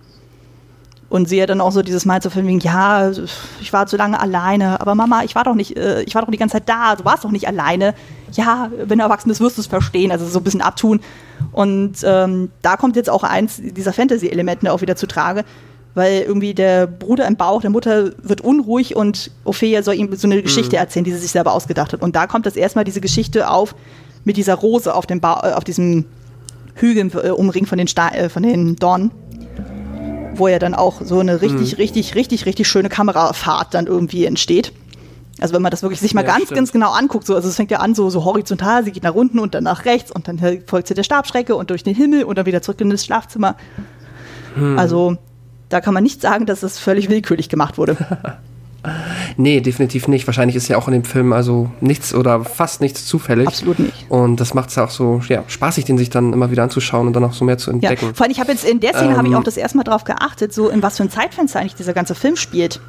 Und 1.11 1.27
sie 1.27 1.35
ja 1.35 1.45
dann 1.45 1.59
auch 1.59 1.73
so 1.73 1.81
dieses 1.81 2.05
Mal 2.05 2.21
so 2.21 2.29
von 2.29 2.47
wegen, 2.47 2.61
ja, 2.61 3.11
ich 3.59 3.73
war 3.73 3.85
zu 3.85 3.97
lange 3.97 4.17
alleine, 4.17 4.79
aber 4.79 4.95
Mama, 4.95 5.23
ich 5.25 5.35
war 5.35 5.43
doch 5.43 5.55
nicht, 5.55 5.75
äh, 5.75 6.03
ich 6.03 6.15
war 6.15 6.21
doch 6.21 6.31
die 6.31 6.37
ganze 6.37 6.53
Zeit 6.53 6.69
da, 6.69 6.95
du 6.95 7.03
warst 7.03 7.25
doch 7.25 7.31
nicht 7.31 7.49
alleine. 7.49 7.93
Ja, 8.31 8.71
wenn 8.85 8.97
du 8.97 9.03
erwachsen 9.03 9.27
bist, 9.27 9.41
wirst 9.41 9.57
du 9.57 9.61
es 9.61 9.67
verstehen, 9.67 10.13
also 10.13 10.25
so 10.25 10.39
ein 10.39 10.43
bisschen 10.45 10.61
abtun. 10.61 11.01
Und 11.51 11.97
ähm, 12.05 12.49
da 12.61 12.77
kommt 12.77 12.95
jetzt 12.95 13.09
auch 13.09 13.23
eins 13.23 13.59
dieser 13.61 13.91
Fantasy-Elemente 13.91 14.71
auch 14.71 14.79
wieder 14.79 14.95
zu 14.95 15.05
Trage, 15.05 15.43
weil 15.95 16.21
irgendwie 16.21 16.53
der 16.53 16.87
Bruder 16.87 17.27
im 17.27 17.35
Bauch 17.35 17.59
der 17.59 17.71
Mutter 17.71 18.11
wird 18.23 18.39
unruhig 18.39 18.95
und 18.95 19.31
Ophelia 19.43 19.83
soll 19.83 19.95
ihm 19.95 20.15
so 20.15 20.27
eine 20.27 20.41
Geschichte 20.41 20.77
erzählen, 20.77 21.03
die 21.03 21.11
sie 21.11 21.17
sich 21.19 21.31
selber 21.31 21.51
ausgedacht 21.51 21.91
hat. 21.91 22.01
Und 22.01 22.15
da 22.15 22.25
kommt 22.25 22.45
das 22.45 22.55
erstmal 22.55 22.85
diese 22.85 23.01
Geschichte 23.01 23.49
auf 23.49 23.75
mit 24.23 24.37
dieser 24.37 24.55
Rose 24.55 24.95
auf 24.95 25.07
dem 25.07 25.19
ba 25.19 25.41
äh, 25.43 25.53
auf 25.55 25.65
diesem 25.65 26.05
Hügel 26.75 27.11
äh, 27.21 27.31
umringt 27.31 27.67
von 27.67 27.77
den, 27.77 27.89
Sta 27.89 28.07
äh, 28.11 28.29
von 28.29 28.43
den 28.43 28.77
Dornen 28.77 29.11
wo 30.41 30.47
ja 30.49 30.59
dann 30.59 30.73
auch 30.73 31.01
so 31.03 31.19
eine 31.19 31.41
richtig, 31.41 31.77
richtig, 31.77 32.15
richtig, 32.15 32.45
richtig 32.45 32.67
schöne 32.67 32.89
Kamerafahrt 32.89 33.73
dann 33.73 33.87
irgendwie 33.87 34.25
entsteht. 34.25 34.73
Also 35.39 35.53
wenn 35.55 35.61
man 35.61 35.71
das 35.71 35.81
wirklich 35.81 35.99
sich 36.01 36.13
mal 36.13 36.21
Ja, 36.25 36.31
ganz, 36.33 36.43
stimmt. 36.43 36.55
ganz 36.57 36.71
genau 36.71 36.91
anguckt, 36.91 37.25
so, 37.25 37.33
also 37.35 37.47
es 37.47 37.55
fängt 37.55 37.71
ja 37.71 37.79
an 37.79 37.95
so, 37.95 38.09
so 38.09 38.25
horizontal, 38.25 38.83
sie 38.83 38.91
geht 38.91 39.03
nach 39.03 39.15
unten 39.15 39.39
und 39.39 39.55
dann 39.55 39.63
nach 39.63 39.85
rechts 39.85 40.11
und 40.11 40.27
dann 40.27 40.39
folgt 40.67 40.87
sie 40.87 40.93
der 40.93 41.03
Stabschrecke 41.03 41.55
und 41.55 41.69
durch 41.69 41.83
den 41.83 41.95
Himmel 41.95 42.25
und 42.25 42.37
dann 42.37 42.45
wieder 42.45 42.61
zurück 42.61 42.81
in 42.81 42.89
das 42.89 43.05
Schlafzimmer. 43.05 43.55
Also 44.77 45.17
Da 45.69 45.79
kann 45.79 45.93
man 45.93 46.03
nicht 46.03 46.21
sagen, 46.21 46.45
dass 46.45 46.63
es 46.63 46.77
völlig 46.77 47.09
willkürlich 47.09 47.47
gemacht 47.47 47.77
wurde. 47.77 47.95
Nee, 49.37 49.61
definitiv 49.61 50.07
nicht. 50.07 50.25
Wahrscheinlich 50.27 50.55
ist 50.55 50.67
ja 50.67 50.77
auch 50.77 50.87
in 50.87 50.93
dem 50.93 51.03
Film 51.03 51.33
also 51.33 51.69
nichts 51.81 52.15
oder 52.15 52.43
fast 52.43 52.81
nichts 52.81 53.05
zufällig. 53.05 53.47
Absolut 53.47 53.77
nicht. 53.79 54.09
Und 54.09 54.37
das 54.39 54.53
macht 54.55 54.69
es 54.69 54.75
ja 54.75 54.85
auch 54.85 54.89
so 54.89 55.21
ja, 55.29 55.43
spaßig, 55.47 55.85
den 55.85 55.97
sich 55.99 56.09
dann 56.09 56.33
immer 56.33 56.49
wieder 56.49 56.63
anzuschauen 56.63 57.05
und 57.07 57.13
dann 57.13 57.23
auch 57.23 57.33
so 57.33 57.45
mehr 57.45 57.57
zu 57.59 57.69
Ja, 57.69 57.75
entdecken. 57.75 58.15
vor 58.15 58.23
allem, 58.23 58.31
ich 58.31 58.39
habe 58.39 58.51
jetzt 58.51 58.65
in 58.67 58.79
der 58.79 58.93
Szene 58.95 59.15
habe 59.17 59.27
ich 59.27 59.33
Ähm. 59.33 59.39
auch 59.39 59.43
das 59.43 59.57
erste 59.57 59.77
Mal 59.77 59.83
drauf 59.83 60.03
geachtet, 60.03 60.51
so 60.53 60.69
in 60.69 60.81
was 60.81 60.97
für 60.97 61.03
ein 61.03 61.11
Zeitfenster 61.11 61.59
eigentlich 61.59 61.75
dieser 61.75 61.93
ganze 61.93 62.15
Film 62.15 62.35
spielt. 62.35 62.79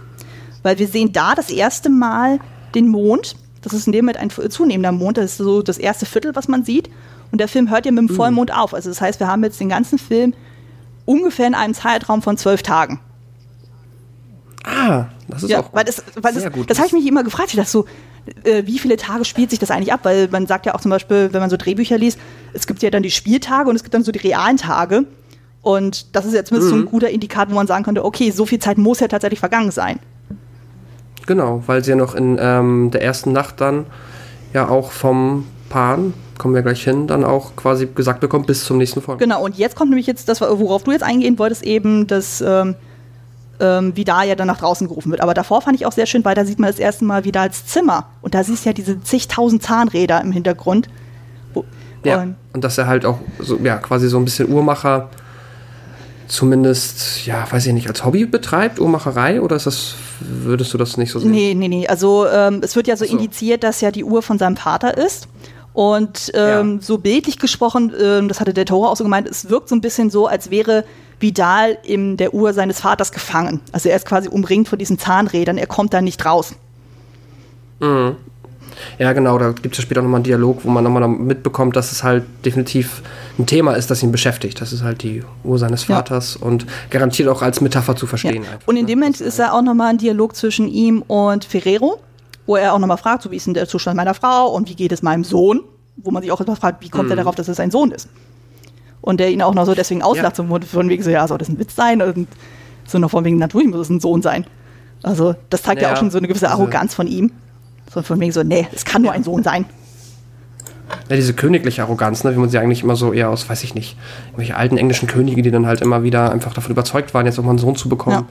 Weil 0.62 0.78
wir 0.78 0.88
sehen 0.88 1.12
da 1.12 1.34
das 1.34 1.50
erste 1.50 1.90
Mal 1.90 2.38
den 2.74 2.88
Mond. 2.88 3.36
Das 3.60 3.72
ist 3.74 3.86
in 3.86 3.92
dem 3.92 4.06
Moment 4.06 4.18
ein 4.18 4.30
zunehmender 4.50 4.92
Mond. 4.92 5.18
Das 5.18 5.26
ist 5.32 5.36
so 5.38 5.60
das 5.62 5.76
erste 5.78 6.06
Viertel, 6.06 6.34
was 6.34 6.48
man 6.48 6.64
sieht. 6.64 6.88
Und 7.32 7.38
der 7.40 7.48
Film 7.48 7.70
hört 7.70 7.84
ja 7.86 7.92
mit 7.92 8.08
dem 8.08 8.14
Vollmond 8.14 8.52
auf. 8.56 8.72
Also 8.74 8.88
das 8.88 9.00
heißt, 9.00 9.20
wir 9.20 9.26
haben 9.26 9.42
jetzt 9.44 9.60
den 9.60 9.68
ganzen 9.68 9.98
Film 9.98 10.34
ungefähr 11.04 11.46
in 11.46 11.54
einem 11.54 11.74
Zeitraum 11.74 12.22
von 12.22 12.36
zwölf 12.36 12.62
Tagen. 12.62 13.00
Ah, 14.64 15.06
das 15.28 15.42
ist 15.42 15.50
Ja, 15.50 15.60
auch 15.60 15.70
weil 15.72 15.84
das, 15.84 16.02
weil 16.20 16.32
sehr 16.34 16.44
das, 16.44 16.52
gut. 16.52 16.70
das 16.70 16.78
habe 16.78 16.86
ich 16.86 16.92
mich 16.92 17.06
immer 17.06 17.24
gefragt. 17.24 17.48
Ich 17.50 17.56
dachte 17.56 17.70
so, 17.70 17.84
äh, 18.44 18.64
wie 18.66 18.78
viele 18.78 18.96
Tage 18.96 19.24
spielt 19.24 19.50
sich 19.50 19.58
das 19.58 19.70
eigentlich 19.70 19.92
ab? 19.92 20.00
Weil 20.04 20.28
man 20.30 20.46
sagt 20.46 20.66
ja 20.66 20.74
auch 20.74 20.80
zum 20.80 20.90
Beispiel, 20.90 21.30
wenn 21.32 21.40
man 21.40 21.50
so 21.50 21.56
Drehbücher 21.56 21.98
liest, 21.98 22.18
es 22.52 22.66
gibt 22.66 22.82
ja 22.82 22.90
dann 22.90 23.02
die 23.02 23.10
Spieltage 23.10 23.68
und 23.68 23.76
es 23.76 23.82
gibt 23.82 23.94
dann 23.94 24.04
so 24.04 24.12
die 24.12 24.20
realen 24.20 24.56
Tage. 24.56 25.04
Und 25.62 26.14
das 26.14 26.24
ist 26.26 26.34
jetzt 26.34 26.48
zumindest 26.48 26.72
Mhm. 26.72 26.78
so 26.78 26.82
ein 26.84 26.90
guter 26.90 27.10
Indikator, 27.10 27.50
wo 27.52 27.56
man 27.56 27.66
sagen 27.66 27.84
könnte, 27.84 28.04
okay, 28.04 28.30
so 28.30 28.46
viel 28.46 28.58
Zeit 28.58 28.78
muss 28.78 29.00
ja 29.00 29.08
tatsächlich 29.08 29.40
vergangen 29.40 29.70
sein. 29.70 29.98
Genau, 31.26 31.62
weil 31.66 31.84
sie 31.84 31.90
ja 31.90 31.96
noch 31.96 32.14
in 32.14 32.36
ähm, 32.40 32.90
der 32.92 33.02
ersten 33.02 33.32
Nacht 33.32 33.60
dann 33.60 33.86
ja 34.52 34.68
auch 34.68 34.90
vom 34.90 35.46
Pan, 35.68 36.14
kommen 36.36 36.54
wir 36.54 36.62
gleich 36.62 36.82
hin, 36.82 37.06
dann 37.06 37.24
auch 37.24 37.54
quasi 37.54 37.86
gesagt 37.94 38.20
bekommt 38.20 38.46
bis 38.48 38.64
zum 38.64 38.76
nächsten 38.78 39.00
Folge. 39.00 39.22
Genau, 39.24 39.44
und 39.44 39.56
jetzt 39.56 39.76
kommt 39.76 39.90
nämlich 39.90 40.06
jetzt 40.08 40.28
das, 40.28 40.40
worauf 40.40 40.82
du 40.82 40.90
jetzt 40.90 41.04
eingehen 41.04 41.38
wolltest, 41.38 41.62
eben, 41.62 42.06
dass 42.08 42.40
ähm, 42.40 42.74
ähm, 43.62 43.96
Vidal 43.96 44.28
ja 44.28 44.34
dann 44.34 44.48
nach 44.48 44.58
draußen 44.58 44.86
gerufen 44.88 45.10
wird. 45.10 45.20
Aber 45.22 45.32
davor 45.32 45.62
fand 45.62 45.76
ich 45.76 45.86
auch 45.86 45.92
sehr 45.92 46.06
schön, 46.06 46.22
weil 46.24 46.34
da 46.34 46.44
sieht 46.44 46.58
man 46.58 46.68
das 46.68 46.78
erste 46.78 47.04
Mal 47.06 47.24
Vidals 47.24 47.64
Zimmer. 47.66 48.06
Und 48.20 48.34
da 48.34 48.42
siehst 48.44 48.64
du 48.64 48.68
ja 48.70 48.72
diese 48.74 49.00
zigtausend 49.02 49.62
Zahnräder 49.62 50.20
im 50.20 50.32
Hintergrund. 50.32 50.88
Wo, 51.54 51.64
Ja, 52.04 52.20
und- 52.22 52.34
und 52.52 52.64
dass 52.64 52.76
er 52.76 52.86
halt 52.88 53.06
auch 53.06 53.18
so, 53.38 53.58
ja, 53.62 53.76
quasi 53.76 54.08
so 54.08 54.18
ein 54.18 54.24
bisschen 54.26 54.50
Uhrmacher 54.52 55.08
zumindest, 56.28 57.26
ja, 57.26 57.46
weiß 57.50 57.66
ich 57.66 57.72
nicht, 57.74 57.88
als 57.88 58.04
Hobby 58.04 58.24
betreibt, 58.24 58.80
Uhrmacherei, 58.80 59.40
oder 59.40 59.56
ist 59.56 59.66
das, 59.66 59.94
würdest 60.20 60.72
du 60.72 60.78
das 60.78 60.96
nicht 60.96 61.10
so 61.12 61.18
sehen? 61.18 61.30
Nee, 61.30 61.54
nee, 61.54 61.68
nee. 61.68 61.86
Also 61.86 62.26
ähm, 62.26 62.60
es 62.62 62.74
wird 62.76 62.86
ja 62.86 62.96
so, 62.96 63.04
so. 63.04 63.12
indiziert, 63.12 63.64
dass 63.64 63.80
ja 63.80 63.90
die 63.90 64.04
Uhr 64.04 64.22
von 64.22 64.38
seinem 64.38 64.56
Vater 64.56 64.96
ist. 64.96 65.28
Und 65.74 66.30
ähm, 66.34 66.76
Ja. 66.76 66.82
so 66.82 66.98
bildlich 66.98 67.38
gesprochen, 67.38 67.92
ähm, 67.98 68.28
das 68.28 68.40
hatte 68.40 68.52
der 68.52 68.66
Toro 68.66 68.88
auch 68.88 68.96
so 68.96 69.04
gemeint, 69.04 69.26
es 69.28 69.48
wirkt 69.48 69.68
so 69.70 69.74
ein 69.74 69.80
bisschen 69.80 70.10
so, 70.10 70.26
als 70.26 70.50
wäre 70.50 70.84
Vidal 71.22 71.78
in 71.84 72.16
der 72.16 72.34
Uhr 72.34 72.52
seines 72.52 72.80
Vaters 72.80 73.12
gefangen. 73.12 73.60
Also 73.72 73.88
er 73.88 73.96
ist 73.96 74.04
quasi 74.06 74.28
umringt 74.28 74.68
von 74.68 74.78
diesen 74.78 74.98
Zahnrädern, 74.98 75.56
er 75.56 75.66
kommt 75.66 75.94
da 75.94 76.00
nicht 76.02 76.24
raus. 76.26 76.54
Ja, 78.98 79.12
genau, 79.12 79.38
da 79.38 79.50
gibt 79.52 79.74
es 79.74 79.78
ja 79.78 79.82
später 79.82 80.02
nochmal 80.02 80.18
einen 80.18 80.24
Dialog, 80.24 80.64
wo 80.64 80.70
man 80.70 80.84
nochmal 80.84 81.06
mitbekommt, 81.08 81.76
dass 81.76 81.92
es 81.92 82.02
halt 82.04 82.24
definitiv 82.44 83.02
ein 83.38 83.46
Thema 83.46 83.72
ist, 83.74 83.90
das 83.90 84.02
ihn 84.02 84.12
beschäftigt. 84.12 84.60
Das 84.60 84.72
ist 84.72 84.82
halt 84.82 85.02
die 85.02 85.22
Uhr 85.44 85.58
seines 85.58 85.86
Ja. 85.88 85.96
Vaters 85.96 86.36
und 86.36 86.66
garantiert 86.90 87.28
auch 87.28 87.42
als 87.42 87.60
Metapher 87.60 87.96
zu 87.96 88.06
Ja. 88.06 88.10
verstehen. 88.10 88.44
einfach, 88.44 88.66
Und 88.66 88.76
in 88.76 88.82
ne? 88.82 88.88
dem 88.88 88.98
Moment 89.00 89.20
ist 89.20 89.38
da 89.38 89.52
auch 89.52 89.62
nochmal 89.62 89.90
ein 89.90 89.98
Dialog 89.98 90.36
zwischen 90.36 90.68
ihm 90.68 91.02
und 91.02 91.44
Ferrero, 91.44 92.00
wo 92.46 92.56
er 92.56 92.72
auch 92.72 92.78
nochmal 92.78 92.98
fragt, 92.98 93.22
so 93.22 93.30
wie 93.30 93.36
ist 93.36 93.46
denn 93.46 93.54
der 93.54 93.68
Zustand 93.68 93.96
meiner 93.96 94.14
Frau 94.14 94.48
und 94.54 94.68
wie 94.68 94.74
geht 94.74 94.92
es 94.92 95.02
meinem 95.02 95.24
Sohn? 95.24 95.60
Wo 95.96 96.10
man 96.10 96.22
sich 96.22 96.32
auch 96.32 96.40
immer 96.40 96.56
fragt, 96.56 96.82
wie 96.84 96.88
kommt 96.88 97.04
Mhm. 97.06 97.10
er 97.12 97.16
darauf, 97.16 97.34
dass 97.34 97.48
es 97.48 97.56
sein 97.56 97.70
Sohn 97.70 97.90
ist? 97.90 98.08
Und 99.02 99.20
der 99.20 99.30
ihn 99.30 99.42
auch 99.42 99.52
noch 99.54 99.66
so 99.66 99.74
deswegen 99.74 100.00
auslacht, 100.02 100.36
so 100.36 100.44
von 100.44 100.88
wegen 100.88 101.02
so, 101.02 101.10
ja, 101.10 101.26
soll 101.28 101.36
das 101.38 101.48
ein 101.50 101.58
Witz 101.58 101.74
sein? 101.76 102.00
Und 102.00 102.28
so 102.86 102.98
noch 102.98 103.10
von 103.10 103.24
wegen, 103.24 103.36
natürlich 103.36 103.68
muss 103.68 103.80
es 103.80 103.90
ein 103.90 104.00
Sohn 104.00 104.22
sein. 104.22 104.46
Also 105.02 105.34
das 105.50 105.62
zeigt 105.62 105.82
ja, 105.82 105.88
Ja, 105.88 105.94
auch 105.94 105.98
schon 105.98 106.10
so 106.10 106.18
eine 106.18 106.28
gewisse 106.28 106.46
diese- 106.46 106.52
Arroganz 106.54 106.94
von 106.94 107.06
ihm. 107.06 107.32
So 107.92 108.00
von 108.02 108.18
wegen 108.20 108.32
so, 108.32 108.42
nee, 108.42 108.66
es 108.72 108.84
kann 108.86 109.02
nur 109.02 109.12
ein 109.12 109.22
Sohn 109.24 109.42
sein. 109.42 109.66
Ja, 111.08 111.16
diese 111.16 111.34
königliche 111.34 111.82
Arroganz, 111.82 112.22
ne, 112.24 112.34
wie 112.34 112.38
man 112.38 112.48
sie 112.48 112.58
eigentlich 112.58 112.82
immer 112.82 112.96
so 112.96 113.12
eher 113.12 113.28
aus, 113.30 113.48
weiß 113.48 113.64
ich 113.64 113.74
nicht, 113.74 113.96
irgendwelche 114.26 114.56
alten 114.56 114.78
englischen 114.78 115.08
Könige, 115.08 115.42
die 115.42 115.50
dann 115.50 115.66
halt 115.66 115.80
immer 115.80 116.02
wieder 116.02 116.30
einfach 116.30 116.54
davon 116.54 116.70
überzeugt 116.70 117.12
waren, 117.14 117.26
jetzt 117.26 117.38
auch 117.38 117.44
mal 117.44 117.50
einen 117.50 117.58
Sohn 117.58 117.76
zu 117.76 117.88
bekommen. 117.88 118.24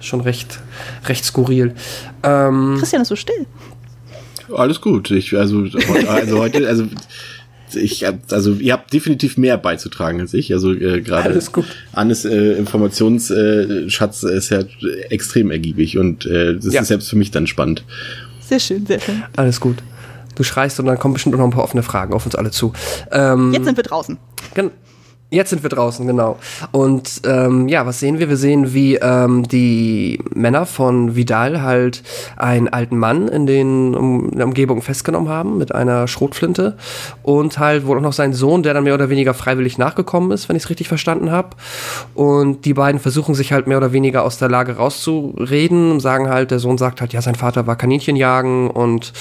Schon 0.00 0.20
recht, 0.20 0.60
recht 1.06 1.24
skurril. 1.24 1.74
Ähm, 2.22 2.76
Christian 2.78 3.02
ist 3.02 3.08
so 3.08 3.16
still. 3.16 3.46
Alles 4.54 4.80
gut. 4.80 5.10
Ich, 5.10 5.36
also, 5.36 5.64
also 6.08 6.38
heute, 6.38 6.66
also 6.68 6.84
ich 7.76 8.04
hab, 8.04 8.32
also 8.32 8.54
ihr 8.54 8.72
habt 8.72 8.92
definitiv 8.92 9.36
mehr 9.36 9.56
beizutragen 9.58 10.20
als 10.20 10.34
ich. 10.34 10.52
Also 10.52 10.72
äh, 10.72 11.00
gerade 11.00 11.30
Alles 11.30 11.52
gut. 11.52 11.64
Annes 11.92 12.24
äh, 12.24 12.52
Informationsschatz 12.54 14.22
ist 14.24 14.50
ja 14.50 14.60
extrem 15.10 15.50
ergiebig 15.50 15.98
und 15.98 16.26
äh, 16.26 16.54
das 16.56 16.72
Ja. 16.72 16.80
ist 16.82 16.88
selbst 16.88 17.08
für 17.10 17.16
mich 17.16 17.30
dann 17.30 17.46
spannend. 17.46 17.84
Sehr 18.40 18.60
schön, 18.60 18.86
sehr 18.86 19.00
schön. 19.00 19.22
alles 19.36 19.60
gut. 19.60 19.76
Du 20.34 20.42
schreist 20.42 20.78
und 20.80 20.86
dann 20.86 20.98
kommen 20.98 21.14
bestimmt 21.14 21.34
auch 21.34 21.38
noch 21.38 21.46
ein 21.46 21.50
paar 21.52 21.64
offene 21.64 21.82
Fragen 21.82 22.12
auf 22.12 22.26
uns 22.26 22.34
alle 22.34 22.50
zu. 22.50 22.72
Ähm, 23.10 23.52
Jetzt 23.54 23.64
sind 23.64 23.76
wir 23.76 23.84
draußen. 23.84 24.18
Gen 24.54 24.70
Jetzt 25.28 25.50
sind 25.50 25.64
wir 25.64 25.70
draußen, 25.70 26.06
genau. 26.06 26.38
Und 26.70 27.22
ähm, 27.26 27.66
ja, 27.66 27.84
was 27.84 27.98
sehen 27.98 28.20
wir? 28.20 28.28
Wir 28.28 28.36
sehen, 28.36 28.74
wie 28.74 28.94
ähm, 28.94 29.42
die 29.48 30.20
Männer 30.32 30.66
von 30.66 31.16
Vidal 31.16 31.62
halt 31.62 32.04
einen 32.36 32.68
alten 32.68 32.96
Mann 32.96 33.26
in, 33.26 33.44
den, 33.44 33.96
um, 33.96 34.30
in 34.30 34.38
der 34.38 34.46
Umgebung 34.46 34.82
festgenommen 34.82 35.28
haben 35.28 35.58
mit 35.58 35.74
einer 35.74 36.06
Schrotflinte 36.06 36.76
und 37.24 37.58
halt 37.58 37.88
wohl 37.88 37.98
auch 37.98 38.02
noch 38.02 38.12
seinen 38.12 38.34
Sohn, 38.34 38.62
der 38.62 38.72
dann 38.72 38.84
mehr 38.84 38.94
oder 38.94 39.10
weniger 39.10 39.34
freiwillig 39.34 39.78
nachgekommen 39.78 40.30
ist, 40.30 40.48
wenn 40.48 40.54
ich 40.54 40.62
es 40.62 40.70
richtig 40.70 40.86
verstanden 40.86 41.32
habe. 41.32 41.56
Und 42.14 42.64
die 42.64 42.74
beiden 42.74 43.00
versuchen 43.00 43.34
sich 43.34 43.52
halt 43.52 43.66
mehr 43.66 43.78
oder 43.78 43.90
weniger 43.90 44.22
aus 44.22 44.38
der 44.38 44.48
Lage 44.48 44.76
rauszureden 44.76 45.90
und 45.90 45.98
sagen 45.98 46.28
halt, 46.28 46.52
der 46.52 46.60
Sohn 46.60 46.78
sagt 46.78 47.00
halt, 47.00 47.12
ja, 47.12 47.20
sein 47.20 47.34
Vater 47.34 47.66
war 47.66 47.74
Kaninchen 47.74 48.14
jagen 48.14 48.70
und 48.70 49.12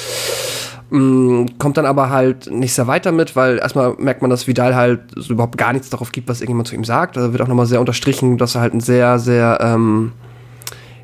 kommt 1.60 1.78
dann 1.78 1.86
aber 1.86 2.10
halt 2.10 2.52
nicht 2.52 2.74
sehr 2.74 2.88
weit 2.88 3.06
damit, 3.06 3.36
weil 3.36 3.58
erstmal 3.58 3.96
merkt 3.98 4.22
man, 4.22 4.30
dass 4.30 4.48
Vidal 4.48 4.76
halt 4.76 5.02
so 5.16 5.34
überhaupt 5.34 5.58
gar 5.58 5.74
nichts 5.74 5.90
darauf 5.90 6.12
gibt, 6.12 6.30
was 6.30 6.42
irgendjemand 6.42 6.68
zu 6.68 6.76
ihm 6.76 6.84
sagt. 6.84 7.18
Da 7.18 7.32
wird 7.32 7.42
auch 7.42 7.48
nochmal 7.48 7.66
sehr 7.66 7.80
unterstrichen, 7.80 8.38
dass 8.38 8.56
er 8.56 8.62
halt 8.62 8.74
ein 8.74 8.80
sehr, 8.80 9.20
sehr, 9.20 9.60
ähm, 9.62 10.12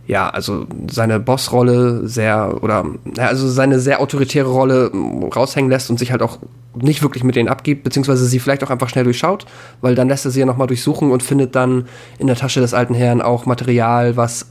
ja, 0.08 0.30
also 0.30 0.66
seine 0.90 1.20
Bossrolle 1.20 2.08
sehr, 2.08 2.62
oder, 2.62 2.86
ja, 3.18 3.28
also 3.28 3.48
seine 3.48 3.80
sehr 3.80 4.02
autoritäre 4.02 4.50
Rolle 4.50 4.90
mm, 4.94 5.24
raushängen 5.26 5.70
lässt 5.70 5.90
und 5.90 6.00
sich 6.00 6.12
halt 6.12 6.22
auch 6.22 6.40
nicht 6.76 7.02
wirklich 7.02 7.24
mit 7.24 7.36
denen 7.36 7.50
abgibt, 7.50 7.84
beziehungsweise 7.84 8.26
sie 8.26 8.40
vielleicht 8.40 8.64
auch 8.64 8.70
einfach 8.70 8.90
schnell 8.90 9.04
durchschaut, 9.04 9.46
weil 9.82 9.96
dann 9.96 10.08
lässt 10.08 10.26
er 10.26 10.32
sie 10.32 10.40
ja 10.40 10.46
nochmal 10.46 10.68
durchsuchen 10.68 11.12
und 11.12 11.24
findet 11.24 11.56
dann 11.56 11.86
in 12.18 12.28
der 12.28 12.36
Tasche 12.36 12.62
des 12.62 12.74
alten 12.74 12.94
Herrn 12.94 13.22
auch 13.22 13.46
Material, 13.46 14.16
was 14.18 14.48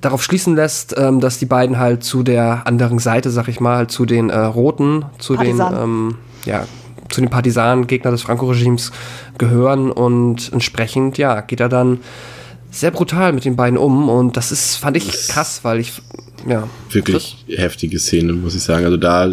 darauf 0.00 0.22
schließen 0.22 0.54
lässt, 0.54 0.96
ähm, 0.98 1.20
dass 1.20 1.38
die 1.38 1.46
beiden 1.46 1.78
halt 1.78 2.04
zu 2.04 2.22
der 2.22 2.66
anderen 2.66 2.98
Seite, 2.98 3.30
sag 3.30 3.48
ich 3.48 3.60
mal, 3.60 3.86
zu 3.86 4.06
den 4.06 4.30
äh, 4.30 4.38
Roten, 4.38 5.04
zu 5.18 5.34
Partisanen. 5.34 5.74
den, 5.74 5.82
ähm, 5.82 6.14
ja, 6.44 6.64
zu 7.08 7.20
den 7.20 7.30
Partisanen, 7.30 7.86
Gegner 7.86 8.10
des 8.10 8.22
Franco-Regimes 8.22 8.92
gehören 9.38 9.90
und 9.90 10.52
entsprechend, 10.52 11.18
ja, 11.18 11.40
geht 11.40 11.60
er 11.60 11.68
dann 11.68 12.00
sehr 12.70 12.90
brutal 12.90 13.32
mit 13.32 13.44
den 13.44 13.56
beiden 13.56 13.78
um 13.78 14.08
und 14.08 14.36
das 14.36 14.52
ist, 14.52 14.76
fand 14.76 14.96
ich 14.96 15.28
krass, 15.28 15.60
weil 15.62 15.80
ich, 15.80 16.02
ja. 16.48 16.68
Wirklich 16.90 17.44
heftige 17.48 17.98
Szene, 17.98 18.32
muss 18.32 18.54
ich 18.54 18.62
sagen. 18.62 18.84
Also 18.84 18.96
da, 18.96 19.30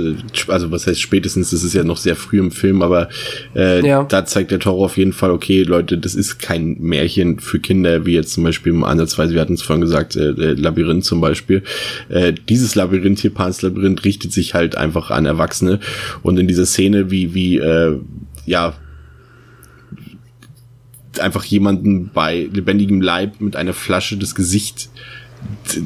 also 0.48 0.72
was 0.72 0.88
heißt 0.88 1.00
spätestens, 1.00 1.52
das 1.52 1.64
ist 1.64 1.74
ja 1.74 1.84
noch 1.84 1.98
sehr 1.98 2.16
früh 2.16 2.40
im 2.40 2.52
Film, 2.52 2.82
aber 2.82 3.10
äh, 3.56 3.86
Ja. 3.86 4.04
da 4.04 4.26
zeigt 4.26 4.52
der 4.52 4.60
Toro 4.60 4.86
auf 4.86 4.98
jeden 4.98 5.14
Fall, 5.14 5.32
okay, 5.32 5.64
Leute, 5.64 5.98
das 5.98 6.16
ist 6.16 6.40
kein 6.40 6.78
Märchen 6.80 7.40
für 7.40 7.60
Kinder, 7.60 8.06
wie 8.06 8.14
jetzt 8.14 8.34
zum 8.34 8.44
Beispiel 8.44 8.74
im 8.74 8.84
Ansatzweise, 8.84 9.34
wir 9.34 9.42
hatten 9.42 9.54
es 9.54 9.62
vorhin 9.62 9.82
gesagt, 9.82 10.16
äh, 10.16 10.30
äh, 10.30 10.54
Labyrinth 10.54 11.06
zum 11.06 11.22
Beispiel. 11.22 11.64
Äh, 12.10 12.34
dieses 12.50 12.76
Labyrinth 12.76 13.20
hier, 13.20 13.34
Pans 13.34 13.62
Labyrinth, 13.62 14.04
richtet 14.06 14.34
sich 14.34 14.54
halt 14.54 14.76
einfach 14.76 15.12
an 15.12 15.26
Erwachsene. 15.26 15.80
Und 16.22 16.40
in 16.40 16.48
dieser 16.48 16.66
Szene, 16.66 17.12
wie, 17.12 17.34
wie, 17.34 17.58
äh, 17.58 18.00
ja, 18.46 18.74
einfach 21.20 21.44
jemanden 21.46 22.10
bei 22.14 22.50
lebendigem 22.52 23.02
Leib 23.02 23.40
mit 23.40 23.56
einer 23.56 23.74
Flasche 23.74 24.18
das 24.18 24.36
Gesicht 24.36 24.90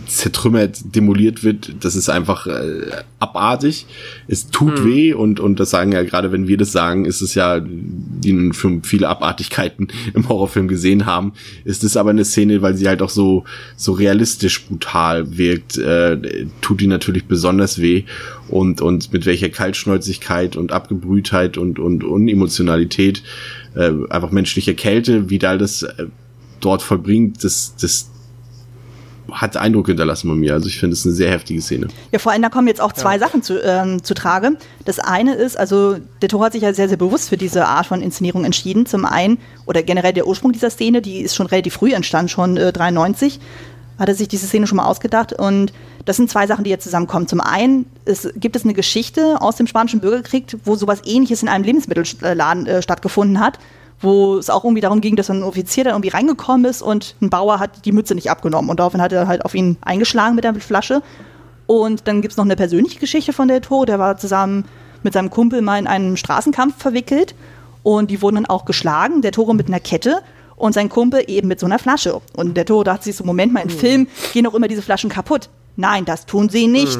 zertrümmert, 0.07 0.95
demoliert 0.95 1.43
wird, 1.43 1.75
das 1.83 1.95
ist 1.95 2.09
einfach 2.09 2.47
äh, 2.47 3.03
abartig. 3.19 3.85
Es 4.27 4.49
tut 4.49 4.83
weh 4.83 5.13
und 5.13 5.39
und 5.39 5.59
das 5.59 5.69
sagen 5.69 5.91
ja 5.91 6.03
gerade, 6.03 6.31
wenn 6.31 6.47
wir 6.47 6.57
das 6.57 6.71
sagen, 6.71 7.05
ist 7.05 7.21
es 7.21 7.35
ja, 7.35 7.59
die 7.61 8.33
nun 8.33 8.53
schon 8.53 8.83
viele 8.83 9.07
Abartigkeiten 9.07 9.87
im 10.13 10.27
Horrorfilm 10.27 10.67
gesehen 10.67 11.05
haben, 11.05 11.33
ist 11.63 11.83
es 11.83 11.95
aber 11.95 12.09
eine 12.09 12.25
Szene, 12.25 12.61
weil 12.61 12.75
sie 12.75 12.87
halt 12.87 13.01
auch 13.01 13.09
so 13.09 13.43
so 13.75 13.93
realistisch 13.93 14.65
brutal 14.65 15.37
wirkt, 15.37 15.77
äh, 15.77 16.47
tut 16.61 16.81
die 16.81 16.87
natürlich 16.87 17.25
besonders 17.25 17.81
weh. 17.81 18.03
Und 18.49 18.81
und 18.81 19.13
mit 19.13 19.25
welcher 19.25 19.49
Kaltschnäuzigkeit 19.49 20.55
und 20.55 20.71
Abgebrühtheit 20.71 21.57
und 21.57 21.79
und 21.79 22.03
Unemotionalität 22.03 23.23
äh, 23.75 23.91
einfach 24.09 24.31
menschliche 24.31 24.75
Kälte, 24.75 25.29
wie 25.29 25.39
da 25.39 25.57
das 25.57 25.83
äh, 25.83 26.07
dort 26.59 26.81
vollbringt, 26.81 27.43
das 27.43 27.75
das 27.79 28.09
hat 29.32 29.57
Eindruck 29.57 29.88
hinterlassen 29.88 30.30
bei 30.30 30.36
mir. 30.36 30.53
Also 30.53 30.67
ich 30.67 30.80
finde 30.80 30.93
es 30.93 31.05
eine 31.05 31.13
sehr 31.13 31.32
heftige 31.32 31.61
Szene. 31.61 31.88
Ja, 32.11 32.19
vor 32.19 32.32
allem, 32.32 32.41
da 32.41 32.49
kommen 32.49 32.67
jetzt 32.67 32.82
auch 32.82 32.93
zwei 32.93 33.13
ja. 33.13 33.19
Sachen 33.19 33.43
zu, 33.43 33.61
ähm, 33.63 34.03
zu 34.03 34.13
Trage. 34.13 34.57
Das 34.86 34.99
eine 34.99 35.36
ist, 35.36 35.57
also 35.57 35.97
der 36.21 36.30
Toro 36.30 36.43
hat 36.43 36.53
sich 36.53 36.63
ja 36.63 36.73
sehr, 36.73 36.88
sehr 36.88 36.97
bewusst 36.97 37.30
für 37.30 37.38
diese 37.38 37.65
Art 37.65 37.88
von 37.88 38.01
Inszenierung 38.01 38.45
entschieden. 38.45 38.86
Zum 38.86 39.05
einen, 39.05 39.38
oder 39.65 39.84
generell 39.84 40.13
der 40.13 40.28
Ursprung 40.28 40.51
dieser 40.51 40.69
Szene, 40.69 41.01
die 41.01 41.19
ist 41.19 41.36
schon 41.36 41.47
relativ 41.47 41.75
früh 41.75 41.93
entstanden, 41.93 42.30
schon 42.30 42.57
äh, 42.57 42.71
93 42.71 43.39
hat 43.99 44.09
er 44.09 44.15
sich 44.15 44.28
diese 44.28 44.45
Szene 44.45 44.67
schon 44.67 44.75
mal 44.75 44.86
ausgedacht. 44.86 45.34
Und 45.34 45.73
das 46.05 46.17
sind 46.17 46.30
zwei 46.30 46.45
Sachen, 46.45 46.63
die 46.63 46.69
jetzt 46.69 46.84
zusammenkommen. 46.84 47.28
Zum 47.28 47.41
einen 47.41 47.88
es, 48.05 48.30
gibt 48.36 48.55
es 48.55 48.63
eine 48.63 48.73
Geschichte 48.73 49.41
aus 49.41 49.55
dem 49.55 49.65
Spanischen 49.65 49.99
Bürgerkrieg, 50.01 50.55
wo 50.63 50.75
sowas 50.75 51.01
ähnliches 51.03 51.41
in 51.41 51.49
einem 51.49 51.63
Lebensmittelladen 51.63 52.67
äh, 52.67 52.82
stattgefunden 52.82 53.39
hat 53.39 53.57
wo 53.99 54.37
es 54.37 54.49
auch 54.49 54.63
irgendwie 54.63 54.81
darum 54.81 55.01
ging, 55.01 55.15
dass 55.15 55.29
ein 55.29 55.43
Offizier 55.43 55.85
da 55.85 55.91
irgendwie 55.91 56.09
reingekommen 56.09 56.65
ist 56.65 56.81
und 56.81 57.15
ein 57.21 57.29
Bauer 57.29 57.59
hat 57.59 57.85
die 57.85 57.91
Mütze 57.91 58.15
nicht 58.15 58.29
abgenommen 58.29 58.69
und 58.69 58.79
daraufhin 58.79 59.01
hat 59.01 59.11
er 59.11 59.27
halt 59.27 59.43
auf 59.43 59.55
ihn 59.55 59.77
eingeschlagen 59.81 60.35
mit 60.35 60.43
der 60.43 60.53
Flasche. 60.55 61.01
Und 61.65 62.07
dann 62.07 62.21
gibt 62.21 62.31
es 62.31 62.37
noch 62.37 62.45
eine 62.45 62.55
persönliche 62.55 62.99
Geschichte 62.99 63.33
von 63.33 63.47
der 63.47 63.61
Toro, 63.61 63.85
der 63.85 63.99
war 63.99 64.17
zusammen 64.17 64.65
mit 65.03 65.13
seinem 65.13 65.29
Kumpel 65.29 65.61
mal 65.61 65.79
in 65.79 65.87
einen 65.87 66.17
Straßenkampf 66.17 66.77
verwickelt 66.77 67.35
und 67.83 68.11
die 68.11 68.21
wurden 68.21 68.35
dann 68.35 68.45
auch 68.45 68.65
geschlagen, 68.65 69.21
der 69.21 69.31
Toro 69.31 69.53
mit 69.53 69.67
einer 69.67 69.79
Kette 69.79 70.21
und 70.55 70.73
sein 70.73 70.89
Kumpel 70.89 71.23
eben 71.27 71.47
mit 71.47 71.59
so 71.59 71.65
einer 71.65 71.79
Flasche. 71.79 72.19
Und 72.35 72.57
der 72.57 72.65
Toro 72.65 72.83
dachte 72.83 73.05
sich 73.05 73.15
so, 73.15 73.23
Moment 73.23 73.53
mal, 73.53 73.61
im 73.61 73.67
mhm. 73.67 73.79
Film 73.79 74.07
gehen 74.33 74.45
auch 74.47 74.53
immer 74.53 74.67
diese 74.67 74.81
Flaschen 74.81 75.09
kaputt. 75.09 75.49
Nein, 75.75 76.03
das 76.05 76.25
tun 76.25 76.49
sie 76.49 76.67
nicht. 76.67 76.99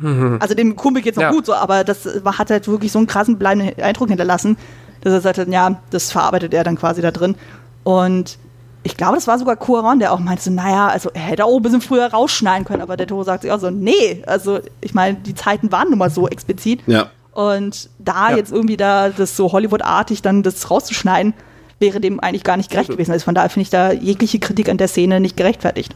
Mhm. 0.00 0.38
Also 0.40 0.54
dem 0.54 0.76
Kumpel 0.76 1.02
geht's 1.02 1.16
noch 1.16 1.24
ja. 1.24 1.30
gut 1.32 1.46
so, 1.46 1.54
aber 1.54 1.84
das 1.84 2.08
hat 2.24 2.50
halt 2.50 2.68
wirklich 2.68 2.92
so 2.92 2.98
einen 2.98 3.06
krassen 3.06 3.38
bleibenden 3.38 3.82
Eindruck 3.82 4.08
hinterlassen, 4.08 4.56
dass 5.02 5.12
er 5.12 5.20
sagte, 5.20 5.46
ja, 5.50 5.80
das 5.90 6.10
verarbeitet 6.10 6.54
er 6.54 6.64
dann 6.64 6.76
quasi 6.76 7.02
da 7.02 7.10
drin. 7.10 7.36
Und 7.84 8.38
ich 8.84 8.96
glaube, 8.96 9.14
das 9.14 9.26
war 9.26 9.38
sogar 9.38 9.56
Cuaron, 9.56 9.98
der 9.98 10.12
auch 10.12 10.18
meinte 10.18 10.42
so, 10.42 10.50
naja, 10.50 10.88
also 10.88 11.10
er 11.12 11.20
hätte 11.20 11.44
auch 11.44 11.56
ein 11.56 11.62
bisschen 11.62 11.80
früher 11.80 12.06
rausschneiden 12.06 12.64
können, 12.64 12.82
aber 12.82 12.96
der 12.96 13.06
Toro 13.06 13.22
sagt 13.22 13.42
sich 13.42 13.52
auch 13.52 13.60
so, 13.60 13.70
nee, 13.70 14.22
also 14.26 14.60
ich 14.80 14.94
meine, 14.94 15.18
die 15.18 15.34
Zeiten 15.34 15.70
waren 15.70 15.90
nun 15.90 15.98
mal 15.98 16.10
so 16.10 16.28
explizit. 16.28 16.80
Ja. 16.86 17.10
Und 17.32 17.88
da 17.98 18.30
ja. 18.30 18.36
jetzt 18.36 18.52
irgendwie 18.52 18.76
da 18.76 19.08
das 19.10 19.36
so 19.36 19.52
Hollywood-artig 19.52 20.22
dann 20.22 20.42
das 20.42 20.70
rauszuschneiden, 20.70 21.34
wäre 21.78 22.00
dem 22.00 22.20
eigentlich 22.20 22.44
gar 22.44 22.56
nicht 22.56 22.70
gerecht 22.70 22.90
gewesen. 22.90 23.12
Also 23.12 23.24
von 23.24 23.34
daher 23.34 23.50
finde 23.50 23.62
ich 23.62 23.70
da 23.70 23.92
jegliche 23.92 24.38
Kritik 24.38 24.68
an 24.68 24.78
der 24.78 24.88
Szene 24.88 25.20
nicht 25.20 25.36
gerechtfertigt. 25.36 25.94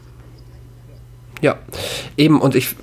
Ja, 1.41 1.57
eben, 2.15 2.41
und 2.41 2.55
ich, 2.55 2.75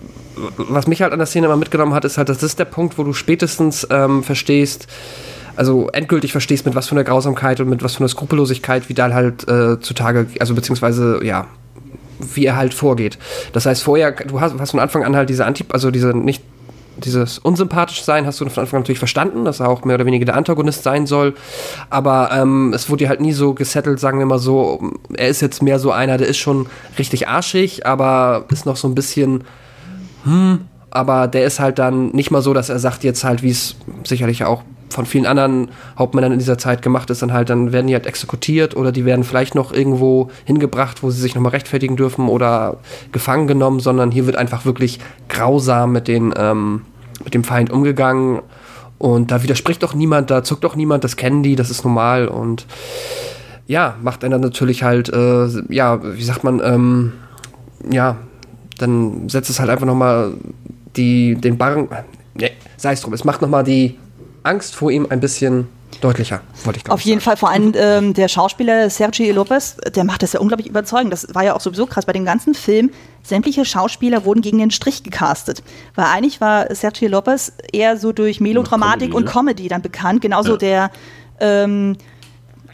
was 0.57 0.87
mich 0.87 1.03
halt 1.03 1.13
an 1.13 1.19
der 1.19 1.27
Szene 1.27 1.47
immer 1.47 1.57
mitgenommen 1.57 1.95
hat, 1.95 2.05
ist 2.05 2.19
halt, 2.19 2.29
das 2.29 2.43
ist 2.43 2.59
der 2.59 2.65
Punkt, 2.67 2.99
wo 2.99 3.03
du 3.03 3.13
spätestens 3.13 3.87
ähm, 3.91 4.23
verstehst, 4.23 4.87
also 5.57 5.89
endgültig 5.91 6.33
verstehst, 6.33 6.67
mit 6.67 6.75
was 6.75 6.89
für 6.89 6.95
einer 6.95 7.05
Grausamkeit 7.05 7.61
und 7.61 7.69
mit 7.69 7.83
was 7.83 7.95
für 7.95 8.01
einer 8.01 8.09
Skrupellosigkeit 8.09 8.89
Vidal 8.89 9.15
halt 9.15 9.49
äh, 9.49 9.81
zutage, 9.81 10.27
also 10.41 10.55
beziehungsweise, 10.55 11.21
ja, 11.25 11.47
wie 12.19 12.47
er 12.47 12.57
halt 12.57 12.75
vorgeht. 12.75 13.19
Das 13.53 13.67
heißt, 13.67 13.83
vorher, 13.83 14.13
du 14.13 14.41
hast, 14.41 14.55
hast 14.59 14.71
von 14.71 14.81
Anfang 14.81 15.05
an 15.05 15.17
halt 15.17 15.29
diese 15.29 15.45
Anti, 15.45 15.65
also 15.71 15.91
diese 15.91 16.17
nicht, 16.17 16.43
dieses 16.97 17.39
unsympathisch 17.39 18.05
sein 18.05 18.25
hast 18.25 18.41
du 18.41 18.49
von 18.49 18.63
Anfang 18.63 18.79
an 18.79 18.83
natürlich 18.83 19.01
verstanden, 19.01 19.45
dass 19.45 19.61
er 19.61 19.69
auch 19.69 19.85
mehr 19.85 19.97
oder 19.97 20.07
weniger 20.07 20.25
der 20.25 20.37
Antagonist 20.37 20.85
sein 20.85 21.07
soll. 21.07 21.35
Aber 21.91 22.31
ähm, 22.33 22.73
es 22.73 22.89
wurde 22.89 23.09
halt 23.09 23.21
nie 23.21 23.33
so 23.33 23.55
gesettelt, 23.55 23.99
sagen 23.99 24.19
wir 24.19 24.27
mal 24.27 24.39
so, 24.39 24.93
er 25.15 25.29
ist 25.29 25.41
jetzt 25.41 25.63
mehr 25.63 25.79
so 25.79 25.91
einer, 25.91 26.19
der 26.19 26.29
ist 26.29 26.39
schon 26.39 26.67
richtig 26.99 27.29
arschig, 27.29 27.85
aber 27.87 28.45
ist 28.51 28.65
noch 28.65 28.77
so 28.77 28.89
ein 28.89 28.95
bisschen, 28.95 29.45
hm, 30.25 30.61
aber 30.91 31.27
der 31.27 31.45
ist 31.45 31.59
halt 31.59 31.81
dann 31.81 32.11
nicht 32.11 32.31
mal 32.31 32.43
so, 32.43 32.55
dass 32.55 32.69
er 32.69 32.79
sagt 32.79 33.03
jetzt 33.03 33.25
halt, 33.25 33.43
wie 33.43 33.51
es 33.51 33.75
sicherlich 34.05 34.45
auch 34.45 34.63
von 34.95 35.07
vielen 35.07 35.27
anderen 35.27 35.69
Hauptmännern 35.99 36.33
in 36.33 36.39
dieser 36.39 36.57
Zeit 36.57 36.81
gemacht 36.81 37.11
ist, 37.11 37.21
dann 37.21 37.33
halt, 37.33 37.51
dann 37.51 37.73
werden 37.73 37.89
die 37.89 37.95
halt 37.95 38.07
exekutiert 38.07 38.77
oder 38.77 38.93
die 38.93 39.05
werden 39.05 39.25
vielleicht 39.25 39.55
noch 39.55 39.73
irgendwo 39.73 40.31
hingebracht, 40.45 41.03
wo 41.03 41.11
sie 41.11 41.21
sich 41.21 41.35
nochmal 41.35 41.51
rechtfertigen 41.51 41.97
dürfen 41.97 42.29
oder 42.29 42.79
gefangen 43.11 43.47
genommen, 43.47 43.81
sondern 43.81 44.11
hier 44.13 44.27
wird 44.27 44.37
einfach 44.37 44.65
wirklich 44.65 45.01
grausam 45.29 45.93
mit, 45.93 46.07
den, 46.07 46.33
ähm, 46.37 46.83
mit 47.25 47.35
dem 47.35 47.45
Feind 47.45 47.71
umgegangen. 47.71 48.41
Und 48.99 49.33
da 49.33 49.43
widerspricht 49.43 49.83
doch 49.83 49.95
niemand, 49.95 50.31
da 50.31 50.45
zuckt 50.45 50.63
doch 50.63 50.77
niemand, 50.77 51.03
das 51.03 51.17
kennen 51.17 51.43
die, 51.43 51.57
das 51.57 51.71
ist 51.71 51.85
normal 51.85 52.29
und 52.29 52.65
ja, 53.67 53.97
macht 54.03 54.25
einer 54.25 54.39
natürlich 54.39 54.83
halt, 54.83 55.09
äh, 55.09 55.49
ja, 55.69 56.01
wie 56.03 56.23
sagt 56.23 56.45
man, 56.45 56.61
ähm, 56.63 57.13
ja, 57.91 58.17
dann 58.79 59.29
setzt 59.29 59.51
es 59.51 59.59
halt 59.59 59.71
einfach 59.71 59.87
nochmal 59.87 60.35
die, 60.97 61.35
den 61.35 61.59
Barren, 61.59 61.89
ne, 62.35 62.51
sei 62.77 62.93
es 62.93 63.01
drum, 63.01 63.13
es 63.13 63.25
macht 63.25 63.43
nochmal 63.43 63.65
die 63.65 63.99
Angst 64.45 64.77
vor 64.77 64.91
ihm 64.91 65.07
ein 65.11 65.21
bisschen 65.21 65.69
deutlicher, 66.01 66.41
wollte 66.65 66.81
ich 66.81 66.91
Auf 66.91 67.01
jeden 67.01 67.21
sagen. 67.21 67.25
Fall, 67.25 67.37
vor 67.37 67.51
allem 67.51 67.73
ähm, 67.77 68.15
der 68.15 68.29
Schauspieler 68.29 68.91
Sergio 68.91 69.35
Lopez, 69.35 69.77
der 69.95 70.05
macht 70.05 70.23
das 70.23 70.33
ja 70.33 70.41
unglaublich 70.41 70.69
überzeugend. 70.69 71.13
Das 71.13 71.35
war 71.35 71.45
ja 71.45 71.55
auch 71.55 71.61
sowieso 71.61 71.87
krass. 71.87 72.07
Bei 72.07 72.13
dem 72.13 72.25
ganzen 72.25 72.55
Film, 72.55 72.91
sämtliche 73.23 73.65
Schauspieler 73.65 74.25
wurden 74.25 74.43
gegen 74.43 74.59
den 74.59 74.71
Strich 74.71 75.03
gecastet. 75.03 75.63
Weil 75.95 76.07
eigentlich 76.07 76.41
war 76.41 76.75
Sergio 76.75 77.09
Lopez 77.09 77.53
eher 77.73 77.97
so 77.97 78.13
durch 78.13 78.41
Melodramatik 78.41 79.11
Comedy, 79.11 79.17
und 79.17 79.27
Comedy 79.27 79.69
dann 79.69 79.83
bekannt. 79.83 80.21
Genauso 80.21 80.53
ja. 80.53 80.57
der, 80.59 80.91
ähm, 81.41 81.97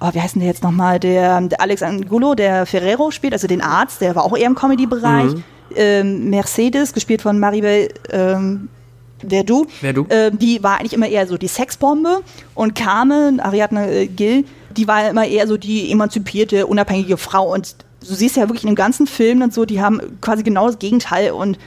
oh, 0.00 0.10
wie 0.12 0.20
heißt 0.20 0.34
denn 0.34 0.40
der 0.40 0.48
jetzt 0.48 0.62
nochmal? 0.62 0.98
Der, 0.98 1.40
der 1.42 1.60
Alex 1.60 1.82
Angulo, 1.82 2.34
der 2.34 2.66
Ferrero 2.66 3.10
spielt, 3.10 3.32
also 3.32 3.46
den 3.46 3.62
Arzt, 3.62 4.00
der 4.00 4.14
war 4.14 4.24
auch 4.24 4.36
eher 4.36 4.46
im 4.46 4.54
Comedy-Bereich. 4.54 5.34
Mhm. 5.34 5.44
Ähm, 5.76 6.30
Mercedes, 6.30 6.92
gespielt 6.92 7.22
von 7.22 7.38
Maribel 7.38 7.88
ähm, 8.10 8.68
Wer 9.22 9.44
du? 9.44 9.66
Wer 9.80 9.92
du? 9.92 10.06
Äh, 10.08 10.30
die 10.32 10.62
war 10.62 10.78
eigentlich 10.78 10.92
immer 10.92 11.08
eher 11.08 11.26
so 11.26 11.36
die 11.36 11.48
Sexbombe 11.48 12.22
und 12.54 12.74
Carmen, 12.74 13.40
Ariadne 13.40 13.90
äh, 13.90 14.06
Gill, 14.06 14.44
die 14.76 14.88
war 14.88 15.08
immer 15.08 15.26
eher 15.26 15.46
so 15.46 15.56
die 15.56 15.90
emanzipierte, 15.90 16.66
unabhängige 16.66 17.16
Frau 17.16 17.52
und 17.52 17.76
du 18.00 18.14
siehst 18.14 18.36
ja 18.36 18.44
wirklich 18.48 18.64
in 18.64 18.70
dem 18.70 18.76
ganzen 18.76 19.06
Film 19.06 19.42
und 19.42 19.52
so, 19.52 19.64
die 19.64 19.80
haben 19.80 20.00
quasi 20.20 20.42
genau 20.42 20.66
das 20.66 20.78
Gegenteil 20.78 21.32
und 21.32 21.58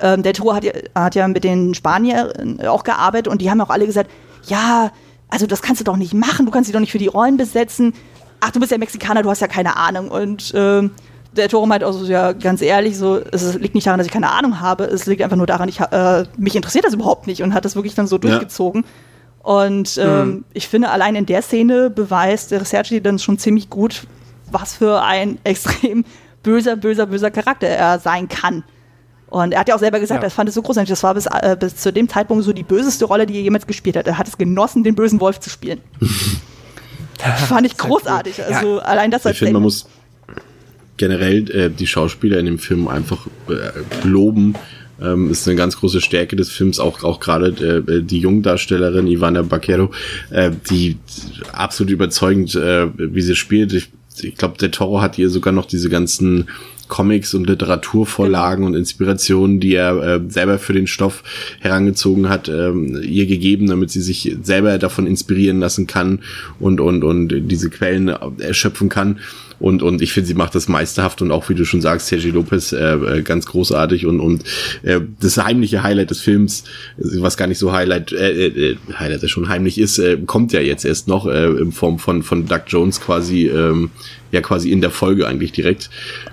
ähm, 0.00 0.22
der 0.22 0.34
Toro 0.34 0.54
hat, 0.54 0.64
hat 0.94 1.14
ja 1.14 1.26
mit 1.28 1.44
den 1.44 1.74
Spaniern 1.74 2.60
auch 2.66 2.84
gearbeitet 2.84 3.28
und 3.28 3.40
die 3.40 3.50
haben 3.50 3.60
auch 3.60 3.70
alle 3.70 3.86
gesagt, 3.86 4.10
ja, 4.46 4.92
also 5.28 5.46
das 5.46 5.62
kannst 5.62 5.80
du 5.80 5.84
doch 5.84 5.96
nicht 5.96 6.14
machen, 6.14 6.46
du 6.46 6.52
kannst 6.52 6.68
sie 6.68 6.72
doch 6.72 6.80
nicht 6.80 6.92
für 6.92 6.98
die 6.98 7.06
Rollen 7.06 7.36
besetzen. 7.36 7.94
Ach, 8.40 8.50
du 8.50 8.60
bist 8.60 8.70
ja 8.70 8.78
Mexikaner, 8.78 9.22
du 9.22 9.30
hast 9.30 9.40
ja 9.40 9.48
keine 9.48 9.76
Ahnung 9.76 10.08
und 10.08 10.52
ähm, 10.54 10.92
der 11.32 11.48
Toro 11.48 11.66
meint 11.66 11.84
auch 11.84 11.92
so, 11.92 12.04
ja, 12.04 12.32
ganz 12.32 12.62
ehrlich, 12.62 12.96
so, 12.96 13.18
es 13.18 13.54
liegt 13.54 13.74
nicht 13.74 13.86
daran, 13.86 13.98
dass 13.98 14.06
ich 14.06 14.12
keine 14.12 14.30
Ahnung 14.30 14.60
habe, 14.60 14.84
es 14.84 15.06
liegt 15.06 15.22
einfach 15.22 15.36
nur 15.36 15.46
daran, 15.46 15.68
ich, 15.68 15.80
äh, 15.80 16.24
mich 16.36 16.56
interessiert 16.56 16.84
das 16.84 16.94
überhaupt 16.94 17.26
nicht 17.26 17.42
und 17.42 17.54
hat 17.54 17.64
das 17.64 17.76
wirklich 17.76 17.94
dann 17.94 18.06
so 18.06 18.18
durchgezogen. 18.18 18.82
Ja. 18.82 18.88
Und 19.48 19.98
ähm, 19.98 20.28
mhm. 20.28 20.44
ich 20.52 20.68
finde, 20.68 20.90
allein 20.90 21.14
in 21.14 21.26
der 21.26 21.42
Szene 21.42 21.90
beweist 21.90 22.50
der 22.50 22.64
Sergi 22.64 23.00
dann 23.00 23.18
schon 23.18 23.38
ziemlich 23.38 23.70
gut, 23.70 24.06
was 24.50 24.74
für 24.74 25.02
ein 25.02 25.38
extrem 25.44 26.04
böser, 26.42 26.76
böser, 26.76 27.06
böser 27.06 27.30
Charakter 27.30 27.66
er 27.66 27.98
sein 27.98 28.28
kann. 28.28 28.64
Und 29.28 29.52
er 29.52 29.60
hat 29.60 29.68
ja 29.68 29.74
auch 29.74 29.78
selber 29.78 30.00
gesagt, 30.00 30.22
ja. 30.22 30.26
er 30.26 30.30
fand 30.30 30.48
es 30.48 30.54
so 30.54 30.62
großartig. 30.62 30.88
Das 30.88 31.02
war 31.02 31.14
bis, 31.14 31.26
äh, 31.26 31.56
bis 31.58 31.76
zu 31.76 31.92
dem 31.92 32.08
Zeitpunkt 32.08 32.44
so 32.44 32.52
die 32.52 32.62
böseste 32.62 33.04
Rolle, 33.04 33.26
die 33.26 33.34
er 33.34 33.42
jemals 33.42 33.66
gespielt 33.66 33.96
hat. 33.96 34.06
Er 34.06 34.16
hat 34.16 34.26
es 34.26 34.38
genossen, 34.38 34.84
den 34.84 34.94
bösen 34.94 35.20
Wolf 35.20 35.38
zu 35.40 35.50
spielen. 35.50 35.80
fand 37.48 37.66
ich 37.66 37.76
großartig. 37.76 38.42
Also 38.42 38.76
ja. 38.76 38.82
allein 38.82 39.10
das 39.10 39.26
als 39.26 39.34
Ich 39.34 39.38
finde, 39.38 39.54
man 39.54 39.62
muss, 39.62 39.86
generell 40.98 41.50
äh, 41.50 41.70
die 41.70 41.86
Schauspieler 41.86 42.38
in 42.38 42.46
dem 42.46 42.58
Film 42.58 42.88
einfach 42.88 43.26
äh, 43.48 44.06
loben. 44.06 44.54
Ähm, 45.00 45.30
ist 45.30 45.46
eine 45.46 45.56
ganz 45.56 45.76
große 45.78 46.00
Stärke 46.00 46.34
des 46.34 46.50
Films, 46.50 46.80
auch, 46.80 47.04
auch 47.04 47.20
gerade 47.20 47.84
äh, 47.86 48.02
die 48.02 48.18
Jungdarstellerin 48.18 49.06
Ivana 49.06 49.42
Baquero, 49.42 49.92
äh, 50.30 50.50
die 50.70 50.96
absolut 51.52 51.92
überzeugend, 51.92 52.54
äh, 52.56 52.88
wie 52.96 53.22
sie 53.22 53.36
spielt. 53.36 53.72
Ich, 53.72 53.90
ich 54.20 54.34
glaube, 54.34 54.58
der 54.58 54.72
Toro 54.72 55.00
hat 55.00 55.16
ihr 55.16 55.30
sogar 55.30 55.52
noch 55.52 55.66
diese 55.66 55.88
ganzen 55.88 56.48
Comics 56.88 57.34
und 57.34 57.46
Literaturvorlagen 57.46 58.64
und 58.64 58.74
Inspirationen, 58.74 59.60
die 59.60 59.74
er 59.74 60.02
äh, 60.02 60.20
selber 60.28 60.58
für 60.58 60.72
den 60.72 60.86
Stoff 60.86 61.22
herangezogen 61.60 62.28
hat, 62.28 62.48
ähm, 62.48 63.00
ihr 63.02 63.26
gegeben, 63.26 63.68
damit 63.68 63.90
sie 63.90 64.00
sich 64.00 64.36
selber 64.42 64.78
davon 64.78 65.06
inspirieren 65.06 65.60
lassen 65.60 65.86
kann 65.86 66.20
und 66.58 66.80
und 66.80 67.04
und 67.04 67.28
diese 67.28 67.70
Quellen 67.70 68.08
erschöpfen 68.08 68.88
kann. 68.88 69.20
Und, 69.60 69.82
und 69.82 70.02
ich 70.02 70.12
finde, 70.12 70.28
sie 70.28 70.34
macht 70.34 70.54
das 70.54 70.68
meisterhaft 70.68 71.20
und 71.20 71.32
auch, 71.32 71.48
wie 71.48 71.54
du 71.54 71.64
schon 71.64 71.80
sagst, 71.80 72.06
Sergi 72.06 72.30
Lopez 72.30 72.72
äh, 72.72 72.94
äh, 72.94 73.22
ganz 73.22 73.46
großartig 73.46 74.06
und, 74.06 74.20
und 74.20 74.44
äh, 74.82 75.00
das 75.20 75.36
heimliche 75.36 75.82
Highlight 75.82 76.10
des 76.10 76.20
Films, 76.20 76.64
was 76.96 77.36
gar 77.36 77.48
nicht 77.48 77.58
so 77.58 77.72
Highlight, 77.72 78.12
äh, 78.12 78.46
äh, 78.46 78.76
Highlight, 78.98 79.22
das 79.22 79.30
schon 79.30 79.48
heimlich 79.48 79.78
ist, 79.78 79.98
äh, 79.98 80.16
kommt 80.26 80.52
ja 80.52 80.60
jetzt 80.60 80.84
erst 80.84 81.08
noch 81.08 81.26
äh, 81.26 81.46
in 81.46 81.72
Form 81.72 81.98
von, 81.98 82.22
von 82.22 82.46
Doug 82.46 82.62
Jones 82.68 83.00
quasi, 83.00 83.48
ähm, 83.48 83.90
ja 84.30 84.40
quasi 84.40 84.70
in 84.70 84.80
der 84.80 84.90
Folge 84.90 85.26
eigentlich 85.26 85.52
direkt 85.52 85.90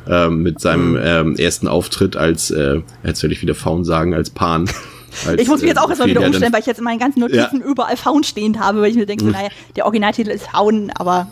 ähm, 0.08 0.44
mit 0.44 0.60
seinem 0.60 0.92
mhm. 0.92 1.00
ähm, 1.02 1.36
ersten 1.38 1.68
Auftritt 1.68 2.16
als, 2.16 2.52
äh, 2.52 2.82
jetzt 3.04 3.24
werde 3.24 3.34
ich 3.34 3.42
wieder 3.42 3.56
Faun 3.56 3.84
sagen, 3.84 4.14
als 4.14 4.30
Pan. 4.30 4.70
Als, 5.26 5.42
ich 5.42 5.48
muss 5.48 5.62
mich 5.62 5.70
jetzt 5.70 5.78
auch 5.78 5.88
erstmal 5.88 6.10
wieder 6.10 6.20
umstellen, 6.20 6.52
weil 6.52 6.60
ich 6.60 6.66
jetzt 6.66 6.80
in 6.80 6.84
meinen 6.84 7.00
ganzen 7.00 7.22
Notizen 7.22 7.62
ja. 7.62 7.66
überall 7.66 7.96
Faun 7.96 8.26
stehend 8.26 8.60
habe, 8.60 8.82
weil 8.82 8.90
ich 8.90 8.98
mir 8.98 9.06
denke, 9.06 9.24
so, 9.24 9.32
naja, 9.32 9.48
der 9.78 9.86
Originaltitel 9.86 10.30
ist 10.30 10.46
Faun, 10.48 10.92
aber 10.94 11.30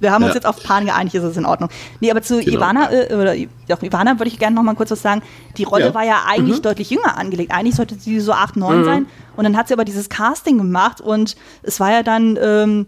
wir 0.00 0.12
haben 0.12 0.22
uns 0.22 0.32
ja. 0.32 0.36
jetzt 0.36 0.46
auf 0.46 0.62
Pan 0.62 0.86
geeinigt, 0.86 1.14
ist 1.14 1.22
es 1.22 1.36
in 1.36 1.46
Ordnung. 1.46 1.70
Nee, 2.00 2.10
aber 2.10 2.22
zu 2.22 2.40
genau. 2.40 2.56
Ivana, 2.56 2.92
äh, 2.92 3.14
oder 3.14 3.34
doch, 3.68 3.82
Ivana 3.82 4.18
würde 4.18 4.28
ich 4.28 4.38
gerne 4.38 4.56
noch 4.56 4.62
mal 4.62 4.74
kurz 4.74 4.90
was 4.90 5.02
sagen. 5.02 5.22
Die 5.56 5.64
Rolle 5.64 5.86
ja. 5.86 5.94
war 5.94 6.04
ja 6.04 6.22
eigentlich 6.26 6.58
mhm. 6.58 6.62
deutlich 6.62 6.90
jünger 6.90 7.16
angelegt. 7.16 7.52
Eigentlich 7.52 7.76
sollte 7.76 7.94
sie 7.96 8.20
so 8.20 8.32
8, 8.32 8.56
9 8.56 8.78
mhm. 8.80 8.84
sein. 8.84 9.06
Und 9.36 9.44
dann 9.44 9.56
hat 9.56 9.68
sie 9.68 9.74
aber 9.74 9.84
dieses 9.84 10.08
Casting 10.08 10.58
gemacht 10.58 11.00
und 11.00 11.36
es 11.62 11.80
war 11.80 11.92
ja 11.92 12.02
dann, 12.02 12.38
ähm, 12.42 12.86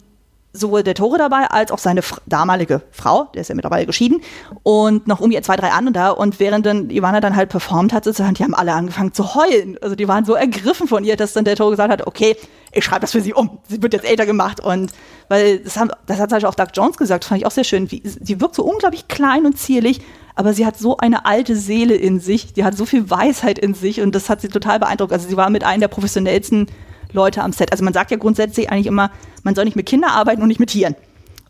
sowohl 0.52 0.82
der 0.82 0.94
Tore 0.94 1.18
dabei 1.18 1.46
als 1.48 1.70
auch 1.70 1.78
seine 1.78 2.02
damalige 2.26 2.82
Frau, 2.90 3.28
der 3.34 3.42
ist 3.42 3.48
ja 3.48 3.54
mittlerweile 3.54 3.86
geschieden, 3.86 4.20
und 4.62 5.06
noch 5.06 5.20
um 5.20 5.30
ihr 5.30 5.42
zwei, 5.42 5.56
drei 5.56 5.70
andere 5.70 5.92
da. 5.92 6.10
Und 6.10 6.40
während 6.40 6.66
dann 6.66 6.90
Ivana 6.90 7.20
dann 7.20 7.36
halt 7.36 7.50
performt 7.50 7.92
hat, 7.92 8.04
sozusagen, 8.04 8.34
die 8.34 8.42
haben 8.42 8.54
alle 8.54 8.72
angefangen 8.72 9.12
zu 9.12 9.34
heulen. 9.34 9.78
Also 9.80 9.94
die 9.94 10.08
waren 10.08 10.24
so 10.24 10.34
ergriffen 10.34 10.88
von 10.88 11.04
ihr, 11.04 11.16
dass 11.16 11.32
dann 11.32 11.44
der 11.44 11.56
Tore 11.56 11.70
gesagt 11.70 11.92
hat, 11.92 12.06
okay, 12.06 12.36
ich 12.72 12.84
schreibe 12.84 13.00
das 13.00 13.12
für 13.12 13.20
sie 13.20 13.34
um. 13.34 13.58
Sie 13.68 13.82
wird 13.82 13.94
jetzt 13.94 14.04
älter 14.04 14.26
gemacht. 14.26 14.60
Und 14.60 14.92
weil 15.28 15.58
das, 15.58 15.76
haben, 15.76 15.90
das 16.06 16.20
hat 16.20 16.32
halt 16.32 16.44
auch 16.44 16.54
Doug 16.54 16.68
Jones 16.74 16.96
gesagt, 16.96 17.24
fand 17.24 17.40
ich 17.40 17.46
auch 17.46 17.50
sehr 17.50 17.64
schön. 17.64 17.90
Wie, 17.90 18.02
sie 18.04 18.40
wirkt 18.40 18.54
so 18.54 18.64
unglaublich 18.64 19.08
klein 19.08 19.44
und 19.46 19.58
zierlich, 19.58 20.00
aber 20.36 20.54
sie 20.54 20.64
hat 20.64 20.78
so 20.78 20.96
eine 20.96 21.26
alte 21.26 21.56
Seele 21.56 21.94
in 21.94 22.20
sich, 22.20 22.52
die 22.52 22.64
hat 22.64 22.76
so 22.76 22.86
viel 22.86 23.10
Weisheit 23.10 23.58
in 23.58 23.74
sich 23.74 24.00
und 24.00 24.14
das 24.14 24.28
hat 24.28 24.40
sie 24.40 24.48
total 24.48 24.78
beeindruckt. 24.78 25.12
Also 25.12 25.28
sie 25.28 25.36
war 25.36 25.50
mit 25.50 25.64
einem 25.64 25.80
der 25.80 25.88
professionellsten 25.88 26.66
Leute 27.12 27.42
am 27.42 27.52
Set. 27.52 27.72
Also 27.72 27.82
man 27.82 27.92
sagt 27.92 28.12
ja 28.12 28.16
grundsätzlich 28.16 28.70
eigentlich 28.70 28.86
immer, 28.86 29.10
man 29.42 29.54
soll 29.54 29.64
nicht 29.64 29.76
mit 29.76 29.86
Kindern 29.86 30.10
arbeiten 30.10 30.42
und 30.42 30.48
nicht 30.48 30.60
mit 30.60 30.70
Tieren. 30.70 30.94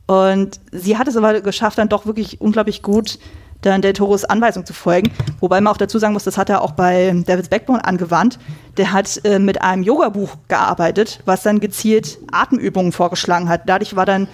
Und 0.07 0.59
sie 0.73 0.97
hat 0.99 1.07
es 1.07 1.17
aber 1.17 1.41
geschafft, 1.41 1.79
dann 1.79 1.89
doch 1.89 2.07
wirklich 2.07 2.41
unglaublich 2.41 2.83
gut 2.83 3.19
dann 3.63 3.83
der 3.83 3.95
Toros 3.95 4.25
Anweisung 4.25 4.65
zu 4.65 4.73
folgen. 4.73 5.13
Wobei 5.41 5.61
man 5.61 5.73
auch 5.73 5.77
dazu 5.77 5.99
sagen 5.99 6.15
muss, 6.15 6.25
das 6.25 6.39
hat 6.39 6.49
er 6.49 6.63
auch 6.63 6.73
bei 6.73 7.15
David's 7.27 7.49
Backbone 7.49 7.85
angewandt. 7.85 8.39
Der 8.77 8.93
hat 8.93 9.21
äh, 9.25 9.39
mit 9.39 9.63
einem 9.63 9.83
Yoga-Buch 9.83 10.37
gearbeitet, 10.49 11.21
was 11.25 11.43
dann 11.43 11.61
gezielt 11.61 12.19
Atemübungen 12.33 12.93
vorgeschlagen 12.93 13.49
hat. 13.49 13.63
Dadurch 13.67 13.97
war 13.97 14.07
dann, 14.07 14.29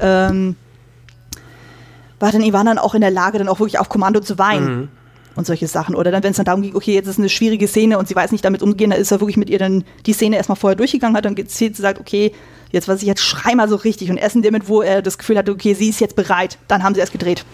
ähm, 0.00 0.56
war 2.18 2.32
dann 2.32 2.42
Ivan 2.42 2.66
dann 2.66 2.78
auch 2.78 2.94
in 2.94 3.00
der 3.00 3.10
Lage, 3.10 3.38
dann 3.38 3.48
auch 3.48 3.60
wirklich 3.60 3.78
auf 3.78 3.88
Kommando 3.88 4.20
zu 4.20 4.38
weinen. 4.38 4.80
Mhm 4.80 4.88
und 5.36 5.46
solche 5.46 5.66
Sachen. 5.68 5.94
Oder 5.94 6.10
dann, 6.10 6.22
wenn 6.22 6.30
es 6.30 6.38
dann 6.38 6.46
darum 6.46 6.62
ging, 6.62 6.74
okay, 6.74 6.94
jetzt 6.94 7.06
ist 7.06 7.18
eine 7.18 7.28
schwierige 7.28 7.68
Szene 7.68 7.98
und 7.98 8.08
sie 8.08 8.16
weiß 8.16 8.32
nicht 8.32 8.44
damit 8.44 8.62
umgehen, 8.62 8.90
dann 8.90 8.98
ist 9.00 9.12
er 9.12 9.20
wirklich 9.20 9.36
mit 9.36 9.50
ihr 9.50 9.58
dann 9.58 9.84
die 10.06 10.12
Szene 10.12 10.36
erstmal 10.36 10.56
vorher 10.56 10.76
durchgegangen, 10.76 11.16
hat 11.16 11.24
dann 11.24 11.34
gezielt 11.34 11.76
gesagt, 11.76 12.00
okay, 12.00 12.32
jetzt 12.72 12.88
was 12.88 13.02
ich 13.02 13.06
jetzt 13.06 13.20
schrei 13.20 13.54
mal 13.54 13.68
so 13.68 13.76
richtig 13.76 14.10
und 14.10 14.18
essen 14.18 14.42
damit, 14.42 14.68
wo 14.68 14.82
er 14.82 15.02
das 15.02 15.18
Gefühl 15.18 15.38
hatte, 15.38 15.52
okay, 15.52 15.74
sie 15.74 15.90
ist 15.90 16.00
jetzt 16.00 16.16
bereit. 16.16 16.58
Dann 16.68 16.82
haben 16.82 16.94
sie 16.94 17.00
erst 17.00 17.12
gedreht. 17.12 17.44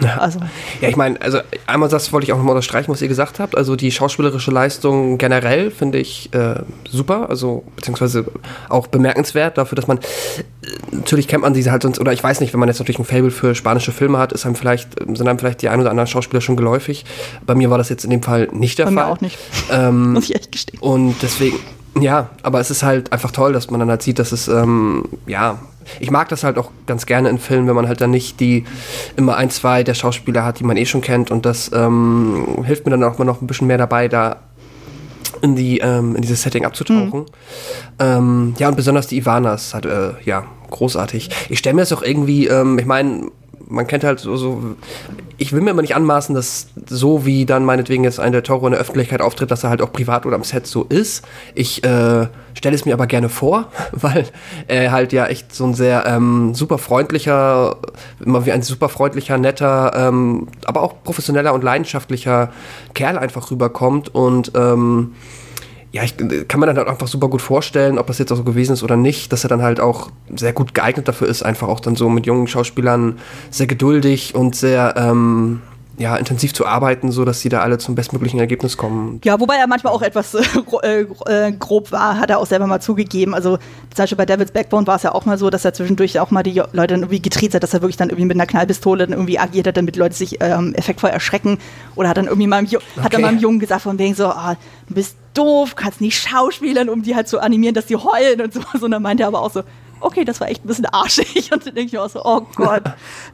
Ja, 0.00 0.18
also. 0.18 0.40
ja 0.80 0.88
ich 0.88 0.96
meine, 0.96 1.20
also 1.20 1.38
einmal 1.66 1.88
das 1.88 2.12
wollte 2.12 2.26
ich 2.26 2.32
auch 2.32 2.36
nochmal 2.36 2.54
unterstreichen, 2.54 2.90
was 2.90 3.00
ihr 3.02 3.08
gesagt 3.08 3.38
habt. 3.38 3.56
Also 3.56 3.76
die 3.76 3.90
schauspielerische 3.90 4.50
Leistung 4.50 5.18
generell 5.18 5.70
finde 5.70 5.98
ich 5.98 6.32
äh, 6.34 6.56
super, 6.90 7.30
also 7.30 7.64
beziehungsweise 7.76 8.26
auch 8.68 8.86
bemerkenswert 8.88 9.58
dafür, 9.58 9.76
dass 9.76 9.86
man 9.86 9.98
äh, 9.98 10.02
natürlich 10.92 11.28
kennt 11.28 11.42
man 11.42 11.54
diese 11.54 11.70
halt 11.70 11.82
sonst, 11.82 11.98
oder 11.98 12.12
ich 12.12 12.22
weiß 12.22 12.40
nicht, 12.40 12.52
wenn 12.52 12.60
man 12.60 12.68
jetzt 12.68 12.78
natürlich 12.78 12.98
ein 12.98 13.04
Fable 13.04 13.30
für 13.30 13.54
spanische 13.54 13.92
Filme 13.92 14.18
hat, 14.18 14.32
ist 14.32 14.44
einem 14.44 14.54
vielleicht, 14.54 14.98
sind 14.98 15.26
einem 15.26 15.38
vielleicht 15.38 15.62
die 15.62 15.68
ein 15.68 15.80
oder 15.80 15.90
anderen 15.90 16.06
Schauspieler 16.06 16.40
schon 16.40 16.56
geläufig. 16.56 17.04
Bei 17.46 17.54
mir 17.54 17.70
war 17.70 17.78
das 17.78 17.88
jetzt 17.88 18.04
in 18.04 18.10
dem 18.10 18.22
Fall 18.22 18.48
nicht 18.52 18.78
der 18.78 18.84
Bei 18.84 18.92
Fall. 18.92 19.04
Mir 19.04 19.06
auch 19.06 19.20
nicht. 19.20 19.38
Ähm, 19.70 20.12
Muss 20.12 20.24
ich 20.24 20.34
echt 20.34 20.52
gestehen. 20.52 20.80
Und 20.80 21.16
deswegen, 21.22 21.58
ja, 21.98 22.30
aber 22.42 22.60
es 22.60 22.70
ist 22.70 22.82
halt 22.82 23.12
einfach 23.12 23.30
toll, 23.30 23.52
dass 23.52 23.70
man 23.70 23.80
dann 23.80 23.88
halt 23.88 24.02
sieht, 24.02 24.18
dass 24.18 24.32
es, 24.32 24.48
ähm, 24.48 25.04
ja, 25.26 25.58
ich 26.00 26.10
mag 26.10 26.28
das 26.28 26.44
halt 26.44 26.58
auch 26.58 26.70
ganz 26.86 27.06
gerne 27.06 27.28
in 27.28 27.38
Filmen, 27.38 27.68
wenn 27.68 27.74
man 27.74 27.88
halt 27.88 28.00
dann 28.00 28.10
nicht 28.10 28.40
die 28.40 28.64
immer 29.16 29.36
ein, 29.36 29.50
zwei 29.50 29.82
der 29.82 29.94
Schauspieler 29.94 30.44
hat, 30.44 30.60
die 30.60 30.64
man 30.64 30.76
eh 30.76 30.86
schon 30.86 31.00
kennt 31.00 31.30
und 31.30 31.46
das 31.46 31.70
ähm, 31.72 32.64
hilft 32.64 32.84
mir 32.84 32.90
dann 32.90 33.04
auch 33.04 33.18
mal 33.18 33.24
noch 33.24 33.40
ein 33.40 33.46
bisschen 33.46 33.66
mehr 33.66 33.78
dabei, 33.78 34.08
da 34.08 34.40
in 35.42 35.54
die 35.54 35.78
ähm, 35.78 36.16
in 36.16 36.22
dieses 36.22 36.42
Setting 36.42 36.64
abzutauchen. 36.64 37.20
Mhm. 37.20 37.26
Ähm, 37.98 38.54
ja 38.58 38.68
und 38.68 38.76
besonders 38.76 39.06
die 39.06 39.18
Ivanas 39.18 39.74
hat 39.74 39.86
äh, 39.86 40.12
ja 40.24 40.44
großartig. 40.70 41.30
Ich 41.48 41.58
stelle 41.58 41.74
mir 41.74 41.82
das 41.82 41.92
auch 41.92 42.02
irgendwie, 42.02 42.46
ähm, 42.46 42.78
ich 42.78 42.86
meine 42.86 43.30
man 43.68 43.86
kennt 43.86 44.04
halt 44.04 44.20
so, 44.20 44.36
so, 44.36 44.76
ich 45.38 45.52
will 45.52 45.60
mir 45.60 45.70
immer 45.70 45.82
nicht 45.82 45.96
anmaßen, 45.96 46.34
dass 46.34 46.68
so 46.86 47.26
wie 47.26 47.46
dann 47.46 47.64
meinetwegen 47.64 48.04
jetzt 48.04 48.20
ein 48.20 48.32
der 48.32 48.42
Toro 48.42 48.66
in 48.66 48.72
der 48.72 48.80
Öffentlichkeit 48.80 49.20
auftritt, 49.20 49.50
dass 49.50 49.64
er 49.64 49.70
halt 49.70 49.82
auch 49.82 49.92
privat 49.92 50.26
oder 50.26 50.36
am 50.36 50.44
Set 50.44 50.66
so 50.66 50.84
ist. 50.84 51.24
Ich 51.54 51.84
äh, 51.84 52.28
stelle 52.54 52.74
es 52.74 52.84
mir 52.84 52.94
aber 52.94 53.06
gerne 53.06 53.28
vor, 53.28 53.70
weil 53.92 54.26
er 54.68 54.92
halt 54.92 55.12
ja 55.12 55.26
echt 55.26 55.54
so 55.54 55.64
ein 55.64 55.74
sehr 55.74 56.06
ähm, 56.06 56.54
super 56.54 56.78
freundlicher, 56.78 57.76
immer 58.24 58.46
wie 58.46 58.52
ein 58.52 58.62
super 58.62 58.88
freundlicher, 58.88 59.38
netter, 59.38 59.92
ähm, 59.94 60.48
aber 60.64 60.82
auch 60.82 61.02
professioneller 61.02 61.52
und 61.52 61.64
leidenschaftlicher 61.64 62.50
Kerl 62.94 63.18
einfach 63.18 63.50
rüberkommt 63.50 64.14
und 64.14 64.52
ähm, 64.54 65.14
ja, 65.96 66.02
ich 66.04 66.14
kann 66.46 66.60
mir 66.60 66.66
dann 66.66 66.76
halt 66.76 66.88
einfach 66.88 67.08
super 67.08 67.28
gut 67.28 67.40
vorstellen, 67.40 67.98
ob 67.98 68.06
das 68.06 68.18
jetzt 68.18 68.30
auch 68.30 68.36
so 68.36 68.44
gewesen 68.44 68.74
ist 68.74 68.82
oder 68.82 68.96
nicht, 68.96 69.32
dass 69.32 69.44
er 69.44 69.48
dann 69.48 69.62
halt 69.62 69.80
auch 69.80 70.10
sehr 70.34 70.52
gut 70.52 70.74
geeignet 70.74 71.08
dafür 71.08 71.26
ist, 71.26 71.42
einfach 71.42 71.68
auch 71.68 71.80
dann 71.80 71.96
so 71.96 72.10
mit 72.10 72.26
jungen 72.26 72.46
Schauspielern 72.46 73.18
sehr 73.50 73.66
geduldig 73.66 74.34
und 74.34 74.54
sehr 74.54 74.94
ähm, 74.98 75.62
ja, 75.98 76.16
intensiv 76.16 76.52
zu 76.52 76.66
arbeiten, 76.66 77.10
so 77.10 77.24
dass 77.24 77.40
sie 77.40 77.48
da 77.48 77.60
alle 77.60 77.78
zum 77.78 77.94
bestmöglichen 77.94 78.38
Ergebnis 78.38 78.76
kommen. 78.76 79.20
Ja, 79.24 79.40
wobei 79.40 79.56
er 79.56 79.66
manchmal 79.66 79.92
auch 79.92 80.02
etwas 80.02 80.34
äh, 80.34 80.42
äh, 80.82 81.06
äh, 81.26 81.52
grob 81.52 81.90
war, 81.92 82.18
hat 82.18 82.30
er 82.30 82.38
auch 82.38 82.46
selber 82.46 82.66
mal 82.66 82.80
zugegeben. 82.80 83.34
Also 83.34 83.56
zum 83.56 83.96
Beispiel 83.96 84.16
bei 84.16 84.26
Devil's 84.26 84.52
Backbone 84.52 84.86
war 84.86 84.96
es 84.96 85.02
ja 85.02 85.14
auch 85.14 85.24
mal 85.24 85.38
so, 85.38 85.48
dass 85.48 85.64
er 85.64 85.72
zwischendurch 85.72 86.20
auch 86.20 86.30
mal 86.30 86.42
die 86.42 86.62
Leute 86.72 86.94
dann 86.94 87.00
irgendwie 87.00 87.22
getriezt 87.22 87.54
hat, 87.54 87.62
dass 87.62 87.72
er 87.72 87.80
wirklich 87.80 87.96
dann 87.96 88.10
irgendwie 88.10 88.26
mit 88.26 88.36
einer 88.36 88.46
Knallpistole 88.46 89.06
dann 89.06 89.12
irgendwie 89.12 89.38
agiert 89.38 89.66
hat, 89.66 89.76
damit 89.76 89.96
Leute 89.96 90.14
sich 90.14 90.36
ähm, 90.40 90.74
effektvoll 90.74 91.10
erschrecken. 91.10 91.58
Oder 91.94 92.10
hat 92.10 92.18
dann 92.18 92.26
irgendwie 92.26 92.46
mal 92.46 92.62
okay. 92.62 92.78
hat 93.00 93.14
dann 93.14 93.22
mal 93.22 93.28
einem 93.28 93.38
Jungen 93.38 93.58
gesagt 93.58 93.82
von 93.82 93.98
wegen 93.98 94.14
so, 94.14 94.26
ah, 94.26 94.56
du 94.88 94.94
bist 94.94 95.16
doof, 95.32 95.76
kannst 95.76 96.00
nicht 96.00 96.18
schauspielern, 96.18 96.88
um 96.88 97.02
die 97.02 97.14
halt 97.14 97.28
zu 97.28 97.40
animieren, 97.40 97.74
dass 97.74 97.86
die 97.86 97.96
heulen 97.96 98.40
und 98.40 98.52
so. 98.52 98.60
Und 98.80 98.90
dann 98.90 99.02
meinte 99.02 99.22
er 99.22 99.28
aber 99.28 99.40
auch 99.40 99.50
so, 99.50 99.62
okay, 100.00 100.24
das 100.24 100.40
war 100.40 100.48
echt 100.48 100.64
ein 100.64 100.68
bisschen 100.68 100.86
arschig. 100.86 101.48
Und 101.52 101.66
dann 101.66 101.74
denke 101.74 101.92
ich 101.94 101.98
auch 101.98 102.10
so, 102.10 102.24
oh 102.24 102.42
Gott, 102.54 102.82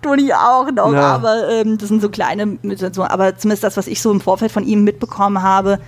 Toni 0.03 0.33
auch 0.33 0.71
noch. 0.71 0.93
Ja. 0.93 1.15
Aber 1.15 1.49
ähm, 1.49 1.79
das 1.79 1.89
sind 1.89 2.03
so 2.03 2.09
kleine. 2.09 2.59
Aber 2.97 3.37
zumindest 3.37 3.65
das, 3.65 3.77
was 3.77 3.87
ich 3.87 4.01
so 4.01 4.11
im 4.11 4.21
Vorfeld 4.21 4.53
von 4.53 4.65
ihm 4.65 4.85
mitbekommen 4.85 5.43
habe, 5.43 5.79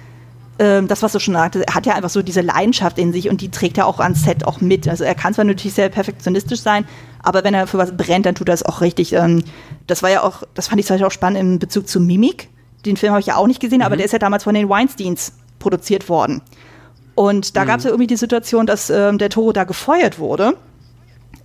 ähm, 0.58 0.86
das, 0.86 1.02
was 1.02 1.12
du 1.12 1.18
schon 1.18 1.34
sagte, 1.34 1.66
er 1.66 1.74
hat 1.74 1.86
ja 1.86 1.94
einfach 1.94 2.10
so 2.10 2.22
diese 2.22 2.40
Leidenschaft 2.40 2.98
in 2.98 3.12
sich 3.12 3.28
und 3.28 3.40
die 3.40 3.50
trägt 3.50 3.76
er 3.78 3.86
auch 3.86 3.98
ans 3.98 4.22
Set 4.22 4.46
auch 4.46 4.60
mit. 4.60 4.86
Also 4.86 5.04
er 5.04 5.14
kann 5.14 5.34
zwar 5.34 5.44
natürlich 5.44 5.74
sehr 5.74 5.88
perfektionistisch 5.88 6.60
sein, 6.60 6.84
aber 7.22 7.42
wenn 7.42 7.54
er 7.54 7.66
für 7.66 7.78
was 7.78 7.96
brennt, 7.96 8.26
dann 8.26 8.34
tut 8.34 8.48
er 8.48 8.54
es 8.54 8.64
auch 8.64 8.80
richtig. 8.80 9.12
Ähm, 9.14 9.42
das 9.86 10.02
war 10.02 10.10
ja 10.10 10.22
auch, 10.22 10.44
das 10.54 10.68
fand 10.68 10.80
ich 10.80 10.86
zum 10.86 10.94
Beispiel 10.94 11.06
auch 11.06 11.12
spannend 11.12 11.40
in 11.40 11.58
Bezug 11.58 11.88
zu 11.88 12.00
Mimik. 12.00 12.48
Den 12.86 12.96
Film 12.96 13.12
habe 13.12 13.20
ich 13.20 13.26
ja 13.26 13.36
auch 13.36 13.46
nicht 13.46 13.60
gesehen, 13.60 13.78
mhm. 13.78 13.84
aber 13.84 13.96
der 13.96 14.06
ist 14.06 14.12
ja 14.12 14.18
damals 14.18 14.44
von 14.44 14.54
den 14.54 14.68
Weinsteins 14.68 15.32
produziert 15.58 16.08
worden. 16.08 16.42
Und 17.14 17.56
da 17.56 17.62
mhm. 17.62 17.66
gab 17.68 17.78
es 17.78 17.84
ja 17.84 17.90
irgendwie 17.90 18.06
die 18.06 18.16
Situation, 18.16 18.66
dass 18.66 18.90
ähm, 18.90 19.18
der 19.18 19.30
Toro 19.30 19.52
da 19.52 19.64
gefeuert 19.64 20.18
wurde, 20.18 20.56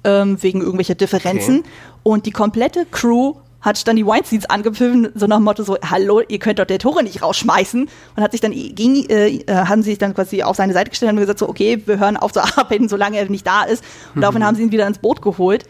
ähm, 0.03 0.41
wegen 0.41 0.61
irgendwelcher 0.61 0.95
Differenzen. 0.95 1.59
Okay. 1.59 1.69
Und 2.03 2.25
die 2.25 2.31
komplette 2.31 2.85
Crew 2.85 3.35
hat 3.61 3.87
dann 3.87 3.97
die 3.97 4.05
Weinsteins 4.05 4.45
angepfiffen, 4.45 5.09
so 5.15 5.27
nach 5.27 5.37
dem 5.37 5.43
Motto 5.43 5.63
so, 5.63 5.77
hallo, 5.83 6.21
ihr 6.27 6.39
könnt 6.39 6.59
doch 6.59 6.65
der 6.65 6.79
Tore 6.79 7.03
nicht 7.03 7.21
rausschmeißen. 7.21 7.89
Und 8.15 8.23
hat 8.23 8.31
sich 8.31 8.41
dann 8.41 8.51
ging, 8.51 9.05
äh, 9.09 9.27
äh, 9.27 9.53
haben 9.53 9.83
sie 9.83 9.91
sich 9.91 9.99
dann 9.99 10.13
quasi 10.13 10.43
auf 10.43 10.55
seine 10.55 10.73
Seite 10.73 10.89
gestellt 10.89 11.11
und 11.11 11.19
gesagt 11.19 11.39
so, 11.39 11.49
okay, 11.49 11.81
wir 11.85 11.99
hören 11.99 12.17
auf 12.17 12.31
zu 12.31 12.41
arbeiten, 12.57 12.87
solange 12.87 13.17
er 13.17 13.29
nicht 13.29 13.45
da 13.45 13.63
ist. 13.63 13.83
Und 14.09 14.17
mhm. 14.17 14.21
daraufhin 14.21 14.45
haben 14.45 14.55
sie 14.55 14.63
ihn 14.63 14.71
wieder 14.71 14.87
ins 14.87 14.99
Boot 14.99 15.21
geholt. 15.21 15.65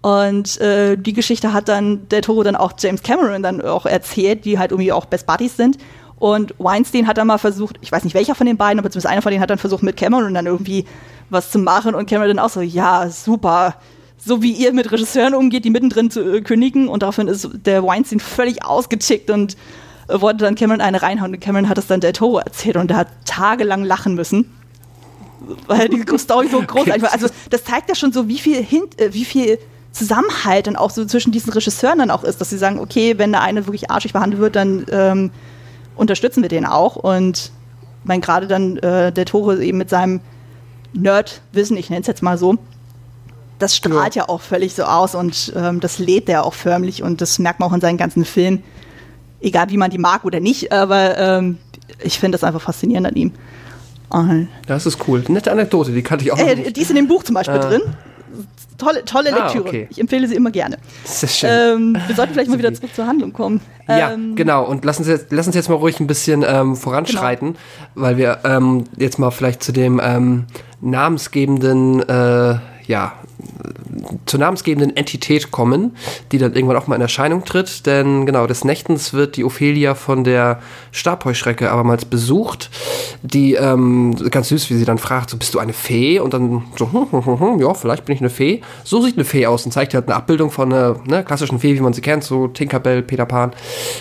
Und 0.00 0.60
äh, 0.60 0.96
die 0.96 1.14
Geschichte 1.14 1.52
hat 1.52 1.68
dann 1.68 2.08
der 2.08 2.20
Toro 2.20 2.42
dann 2.42 2.56
auch 2.56 2.72
James 2.78 3.02
Cameron 3.02 3.42
dann 3.42 3.62
auch 3.62 3.86
erzählt, 3.86 4.44
die 4.44 4.58
halt 4.58 4.70
irgendwie 4.70 4.92
auch 4.92 5.06
Best 5.06 5.26
Buddies 5.26 5.56
sind. 5.56 5.78
Und 6.24 6.54
Weinstein 6.56 7.06
hat 7.06 7.18
dann 7.18 7.26
mal 7.26 7.36
versucht, 7.36 7.76
ich 7.82 7.92
weiß 7.92 8.02
nicht 8.02 8.14
welcher 8.14 8.34
von 8.34 8.46
den 8.46 8.56
beiden, 8.56 8.78
aber 8.78 8.90
zumindest 8.90 9.12
einer 9.12 9.20
von 9.20 9.30
denen 9.30 9.42
hat 9.42 9.50
dann 9.50 9.58
versucht, 9.58 9.82
mit 9.82 9.98
Cameron 9.98 10.32
dann 10.32 10.46
irgendwie 10.46 10.86
was 11.28 11.50
zu 11.50 11.58
machen. 11.58 11.94
Und 11.94 12.08
Cameron 12.08 12.28
dann 12.28 12.38
auch 12.38 12.48
so, 12.48 12.62
ja, 12.62 13.10
super. 13.10 13.74
So 14.16 14.40
wie 14.40 14.52
ihr 14.52 14.72
mit 14.72 14.90
Regisseuren 14.90 15.34
umgeht, 15.34 15.66
die 15.66 15.70
mittendrin 15.70 16.10
zu 16.10 16.36
äh, 16.36 16.40
kündigen. 16.40 16.88
Und 16.88 17.02
daraufhin 17.02 17.28
ist 17.28 17.50
der 17.52 17.84
Weinstein 17.84 18.20
völlig 18.20 18.64
ausgetickt 18.64 19.28
und 19.28 19.58
äh, 20.08 20.18
wollte 20.18 20.46
dann 20.46 20.54
Cameron 20.54 20.80
eine 20.80 21.02
reinhauen. 21.02 21.34
Und 21.34 21.40
Cameron 21.40 21.68
hat 21.68 21.76
es 21.76 21.88
dann 21.88 22.00
Del 22.00 22.14
Toro 22.14 22.38
erzählt 22.38 22.78
und 22.78 22.88
der 22.88 22.96
hat 22.96 23.08
tagelang 23.26 23.84
lachen 23.84 24.14
müssen. 24.14 24.50
Weil 25.66 25.90
die 25.90 26.06
Story 26.16 26.48
so 26.50 26.62
großartig 26.62 27.02
war. 27.02 27.12
Also, 27.12 27.26
das 27.50 27.64
zeigt 27.64 27.90
ja 27.90 27.94
schon 27.94 28.14
so, 28.14 28.28
wie 28.28 28.38
viel, 28.38 28.64
Hint, 28.64 28.98
äh, 28.98 29.12
wie 29.12 29.26
viel 29.26 29.58
Zusammenhalt 29.92 30.68
dann 30.68 30.76
auch 30.76 30.88
so 30.88 31.04
zwischen 31.04 31.32
diesen 31.32 31.52
Regisseuren 31.52 31.98
dann 31.98 32.10
auch 32.10 32.24
ist, 32.24 32.40
dass 32.40 32.48
sie 32.48 32.56
sagen, 32.56 32.78
okay, 32.78 33.18
wenn 33.18 33.32
der 33.32 33.42
eine 33.42 33.66
wirklich 33.66 33.90
arschig 33.90 34.14
behandelt 34.14 34.40
wird, 34.40 34.56
dann 34.56 34.86
ähm, 34.90 35.30
unterstützen 35.96 36.42
wir 36.42 36.48
den 36.48 36.66
auch. 36.66 36.96
Und 36.96 37.52
mein 38.04 38.20
gerade 38.20 38.46
dann 38.46 38.76
äh, 38.78 39.12
der 39.12 39.24
Tore 39.24 39.62
eben 39.62 39.78
mit 39.78 39.90
seinem 39.90 40.20
Nerd-Wissen, 40.92 41.76
ich 41.76 41.90
nenne 41.90 42.02
es 42.02 42.06
jetzt 42.06 42.22
mal 42.22 42.38
so, 42.38 42.56
das 43.58 43.76
strahlt 43.76 44.14
ja. 44.14 44.22
ja 44.22 44.28
auch 44.28 44.40
völlig 44.40 44.74
so 44.74 44.84
aus 44.84 45.14
und 45.14 45.52
ähm, 45.56 45.80
das 45.80 45.98
lädt 45.98 46.28
er 46.28 46.44
auch 46.44 46.54
förmlich 46.54 47.02
und 47.02 47.20
das 47.20 47.38
merkt 47.38 47.60
man 47.60 47.70
auch 47.70 47.74
in 47.74 47.80
seinen 47.80 47.96
ganzen 47.96 48.24
Filmen. 48.24 48.62
Egal 49.40 49.70
wie 49.70 49.76
man 49.76 49.90
die 49.90 49.98
mag 49.98 50.24
oder 50.24 50.40
nicht, 50.40 50.72
aber 50.72 51.18
ähm, 51.18 51.58
ich 52.00 52.18
finde 52.18 52.36
das 52.36 52.44
einfach 52.44 52.62
faszinierend 52.62 53.06
an 53.06 53.14
ihm. 53.14 53.32
Und 54.08 54.48
das 54.66 54.86
ist 54.86 54.98
cool. 55.08 55.24
Nette 55.28 55.50
Anekdote, 55.50 55.92
die 55.92 56.02
kannte 56.02 56.24
ich 56.24 56.32
auch. 56.32 56.38
Äh, 56.38 56.70
die 56.72 56.80
ist 56.80 56.90
in 56.90 56.96
dem 56.96 57.08
Buch 57.08 57.22
zum 57.22 57.34
Beispiel 57.34 57.56
äh. 57.56 57.60
drin 57.60 57.82
tolle, 58.78 59.04
tolle 59.04 59.32
ah, 59.32 59.44
Lektüre. 59.44 59.68
Okay. 59.68 59.88
Ich 59.90 60.00
empfehle 60.00 60.28
sie 60.28 60.34
immer 60.34 60.50
gerne. 60.50 60.78
Sehr 61.04 61.28
schön. 61.28 61.50
Ähm, 61.50 61.98
wir 62.06 62.14
sollten 62.14 62.32
vielleicht 62.32 62.50
mal 62.50 62.58
wieder 62.58 62.72
zurück 62.74 62.94
zur 62.94 63.06
Handlung 63.06 63.32
kommen. 63.32 63.60
Ja, 63.88 64.12
ähm, 64.12 64.34
genau. 64.34 64.64
Und 64.64 64.84
lassen 64.84 65.04
Sie 65.04 65.10
jetzt, 65.10 65.32
lassen 65.32 65.52
Sie 65.52 65.58
jetzt 65.58 65.68
mal 65.68 65.76
ruhig 65.76 66.00
ein 66.00 66.06
bisschen 66.06 66.44
ähm, 66.46 66.76
voranschreiten, 66.76 67.56
genau. 67.94 68.06
weil 68.06 68.16
wir 68.16 68.38
ähm, 68.44 68.84
jetzt 68.96 69.18
mal 69.18 69.30
vielleicht 69.30 69.62
zu 69.62 69.72
dem 69.72 70.00
ähm, 70.02 70.46
namensgebenden, 70.80 72.00
äh, 72.08 72.58
ja, 72.86 73.12
zur 74.26 74.40
namensgebenden 74.40 74.96
Entität 74.96 75.50
kommen, 75.50 75.96
die 76.32 76.38
dann 76.38 76.54
irgendwann 76.54 76.76
auch 76.76 76.86
mal 76.86 76.96
in 76.96 77.02
Erscheinung 77.02 77.44
tritt. 77.44 77.86
Denn 77.86 78.26
genau, 78.26 78.46
des 78.46 78.64
Nächtens 78.64 79.12
wird 79.12 79.36
die 79.36 79.44
Ophelia 79.44 79.94
von 79.94 80.24
der 80.24 80.60
Stabheuschrecke 80.92 81.70
abermals 81.70 82.04
besucht, 82.04 82.70
die 83.22 83.54
ähm, 83.54 84.14
ganz 84.30 84.48
süß, 84.48 84.70
wie 84.70 84.74
sie 84.74 84.84
dann 84.84 84.98
fragt, 84.98 85.30
so, 85.30 85.36
bist 85.36 85.54
du 85.54 85.58
eine 85.58 85.72
Fee? 85.72 86.18
Und 86.18 86.34
dann 86.34 86.64
so, 86.76 86.90
hm, 86.92 87.06
hm, 87.10 87.26
hm, 87.26 87.40
hm, 87.40 87.60
ja, 87.60 87.74
vielleicht 87.74 88.04
bin 88.04 88.14
ich 88.14 88.20
eine 88.20 88.30
Fee. 88.30 88.60
So 88.84 89.02
sieht 89.02 89.16
eine 89.16 89.24
Fee 89.24 89.46
aus 89.46 89.64
und 89.64 89.72
zeigt 89.72 89.94
halt 89.94 90.06
eine 90.06 90.16
Abbildung 90.16 90.50
von 90.50 90.72
einer 90.72 90.96
ne, 91.06 91.24
klassischen 91.24 91.58
Fee, 91.58 91.74
wie 91.74 91.80
man 91.80 91.92
sie 91.92 92.00
kennt, 92.00 92.24
so 92.24 92.48
Tinkerbell, 92.48 93.02
Peter 93.02 93.26
Pan, 93.26 93.52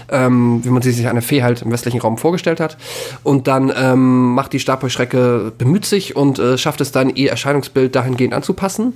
ähm, 0.09 0.63
wie 0.63 0.69
man 0.69 0.82
sie 0.82 0.91
sich 0.91 1.07
eine 1.07 1.21
Fee 1.21 1.43
halt 1.43 1.61
im 1.61 1.71
westlichen 1.71 2.01
Raum 2.01 2.17
vorgestellt 2.17 2.59
hat. 2.59 2.78
Und 3.24 3.47
dann 3.47 3.71
ähm, 3.76 4.34
macht 4.34 4.53
die 4.53 4.59
Stabheuschrecke, 4.59 5.51
bemüht 5.57 5.86
sich 5.86 6.15
und 6.15 6.39
äh, 6.39 6.57
schafft 6.57 6.82
es 6.82 6.91
dann, 6.91 7.15
ihr 7.15 7.30
Erscheinungsbild 7.30 7.95
dahingehend 7.95 8.34
anzupassen 8.34 8.93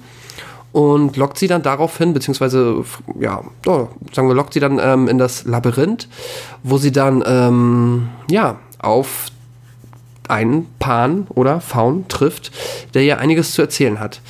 und 0.78 1.17
lockt 1.17 1.39
sie 1.39 1.47
dann 1.47 1.63
daraufhin, 1.63 2.13
beziehungsweise, 2.13 2.84
ja, 3.19 3.41
oh, 3.65 3.88
sagen 4.13 4.28
wir, 4.28 4.36
lockt 4.36 4.53
sie 4.53 4.59
dann 4.59 4.78
ähm, 4.80 5.07
in 5.07 5.17
das 5.17 5.43
Labyrinth, 5.45 6.07
wo 6.61 6.78
sie 6.78 6.91
dann, 6.91 7.23
ähm, 7.25 8.09
ja, 8.30 8.59
auf 8.78 9.25
einen 10.28 10.67
Pan 10.78 11.25
oder 11.30 11.61
Faun 11.61 12.07
trifft, 12.09 12.51
der 12.93 13.01
ihr 13.01 13.17
einiges 13.17 13.53
zu 13.53 13.63
erzählen 13.63 13.99
hat. 13.99 14.21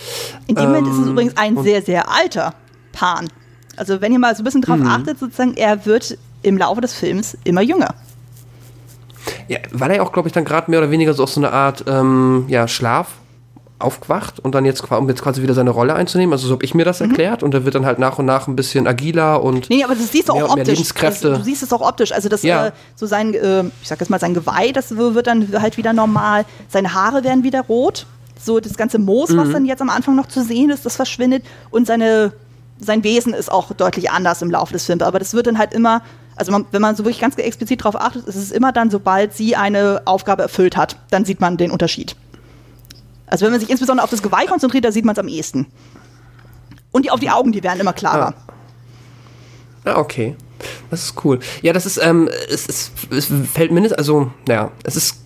In 0.48 0.56
dem 0.56 0.68
Moment 0.68 0.88
ist 0.88 0.93
es 0.93 1.06
Ähm, 1.08 1.12
übrigens 1.12 1.36
ein 1.36 1.62
sehr, 1.64 1.82
sehr 1.82 2.10
alter 2.10 2.54
Pan. 2.93 3.28
Also 3.76 4.00
wenn 4.00 4.14
ihr 4.14 4.20
mal 4.20 4.34
so 4.34 4.41
ein 4.41 4.45
bisschen 4.45 4.62
drauf 4.62 4.78
Mhm. 4.78 4.88
achtet, 4.88 5.20
sozusagen, 5.20 5.58
er 5.58 5.86
wird 5.86 6.18
im 6.43 6.58
Laufe 6.58 6.80
des 6.80 6.93
Films 6.93 7.38
immer 7.43 7.62
jünger. 7.62 7.93
Ja, 9.50 9.58
weil 9.74 9.91
er 9.91 10.02
auch, 10.02 10.14
glaube 10.14 10.30
ich, 10.30 10.34
dann 10.34 10.45
gerade 10.45 10.72
mehr 10.72 10.80
oder 10.80 10.91
weniger 10.91 11.14
so 11.14 11.24
aus 11.24 11.34
so 11.34 11.41
einer 11.41 11.52
Art 11.52 11.84
ähm, 11.88 12.45
ja, 12.48 12.70
Schlaf 12.70 13.16
aufgewacht 13.80 14.40
und 14.40 14.56
dann 14.56 14.66
jetzt, 14.66 14.90
um 14.92 15.08
jetzt 15.10 15.22
quasi 15.22 15.42
wieder 15.44 15.54
seine 15.54 15.70
Rolle 15.70 15.94
einzunehmen. 15.94 16.34
Also 16.34 16.48
so 16.48 16.54
habe 16.56 16.66
ich 16.66 16.74
mir 16.74 16.84
das 16.86 17.00
erklärt 17.02 17.44
und 17.44 17.54
er 17.54 17.64
wird 17.64 17.76
dann 17.76 17.86
halt 17.86 18.00
nach 18.00 18.18
und 18.18 18.26
nach 18.26 18.48
ein 18.48 18.56
bisschen 18.56 18.88
agiler 18.88 19.44
und 19.44 19.70
Nee, 19.70 19.84
aber 19.84 19.94
das 19.94 20.12
siehst 20.12 20.30
du 20.30 20.34
auch 20.34 20.50
optisch. 20.52 20.68
Lebenskräfte. 20.68 21.28
Also, 21.30 21.40
du 21.40 21.44
siehst 21.46 21.62
es 21.64 21.72
auch 21.72 21.82
optisch. 21.82 22.12
Also 22.12 22.28
das 22.28 22.42
Ja. 22.44 22.68
äh, 22.68 22.72
so 22.96 23.06
sein, 23.06 23.34
äh, 23.36 23.64
ich 23.82 23.88
sag 23.88 24.00
jetzt 24.00 24.10
mal 24.10 24.20
sein 24.20 24.34
Geweih, 24.34 24.72
das 24.72 24.96
wird 24.98 25.28
dann 25.28 25.48
halt 25.62 25.78
wieder 25.78 25.94
normal. 25.94 26.46
Seine 26.70 26.94
Haare 26.94 27.24
werden 27.24 27.44
wieder 27.44 27.62
rot. 27.62 28.06
So 28.44 28.60
das 28.60 28.78
ganze 28.78 28.98
Moos, 29.00 29.30
Mhm. 29.32 29.38
was 29.38 29.50
dann 29.52 29.66
jetzt 29.66 29.82
am 29.82 29.90
Anfang 29.90 30.16
noch 30.16 30.28
zu 30.28 30.44
sehen 30.44 30.70
ist, 30.70 30.86
das 30.86 30.96
verschwindet 30.96 31.44
und 31.72 31.86
seine 31.88 32.34
sein 32.80 33.04
Wesen 33.04 33.34
ist 33.34 33.52
auch 33.52 33.74
deutlich 33.74 34.12
anders 34.12 34.42
im 34.44 34.52
Laufe 34.52 34.74
des 34.74 34.86
Films. 34.86 35.02
Aber 35.02 35.18
das 35.18 35.34
wird 35.34 35.48
dann 35.48 35.58
halt 35.58 35.74
immer, 35.74 36.04
also 36.36 36.52
man, 36.52 36.66
wenn 36.72 36.82
man 36.82 36.96
so 36.96 37.04
wirklich 37.04 37.20
ganz 37.20 37.36
explizit 37.36 37.82
darauf 37.82 38.00
achtet, 38.00 38.28
ist 38.28 38.36
es 38.36 38.52
immer 38.52 38.72
dann, 38.72 38.92
sobald 38.92 39.34
sie 39.34 39.56
eine 39.56 40.04
Aufgabe 40.06 40.44
erfüllt 40.44 40.78
hat, 40.78 40.96
dann 41.10 41.26
sieht 41.26 41.42
man 41.42 41.58
den 41.58 41.72
Unterschied. 41.72 42.16
Also 43.28 43.46
wenn 43.46 43.52
man 43.52 43.60
sich 43.60 43.70
insbesondere 43.70 44.04
auf 44.04 44.10
das 44.10 44.22
Geweih 44.22 44.46
konzentriert, 44.46 44.86
da 44.86 44.92
sieht 44.92 45.06
man 45.06 45.14
es 45.14 45.20
am 45.20 45.28
ehesten. 45.28 45.68
Und 46.92 47.06
die, 47.06 47.12
auf 47.12 47.20
die 47.20 47.30
Augen, 47.30 47.52
die 47.52 47.64
werden 47.64 47.80
immer 47.80 47.94
klarer. 47.94 48.34
Ja, 49.86 49.98
okay. 49.98 50.36
Das 50.90 51.04
ist 51.04 51.24
cool. 51.24 51.40
Ja, 51.62 51.74
das 51.74 51.86
ist, 51.86 51.98
ähm, 52.02 52.30
es, 52.50 52.68
es, 52.68 52.92
es 53.12 53.32
fällt 53.52 53.72
mindestens, 53.72 53.98
also, 54.00 54.32
ja, 54.48 54.72
es 54.84 54.96
ist 54.96 55.18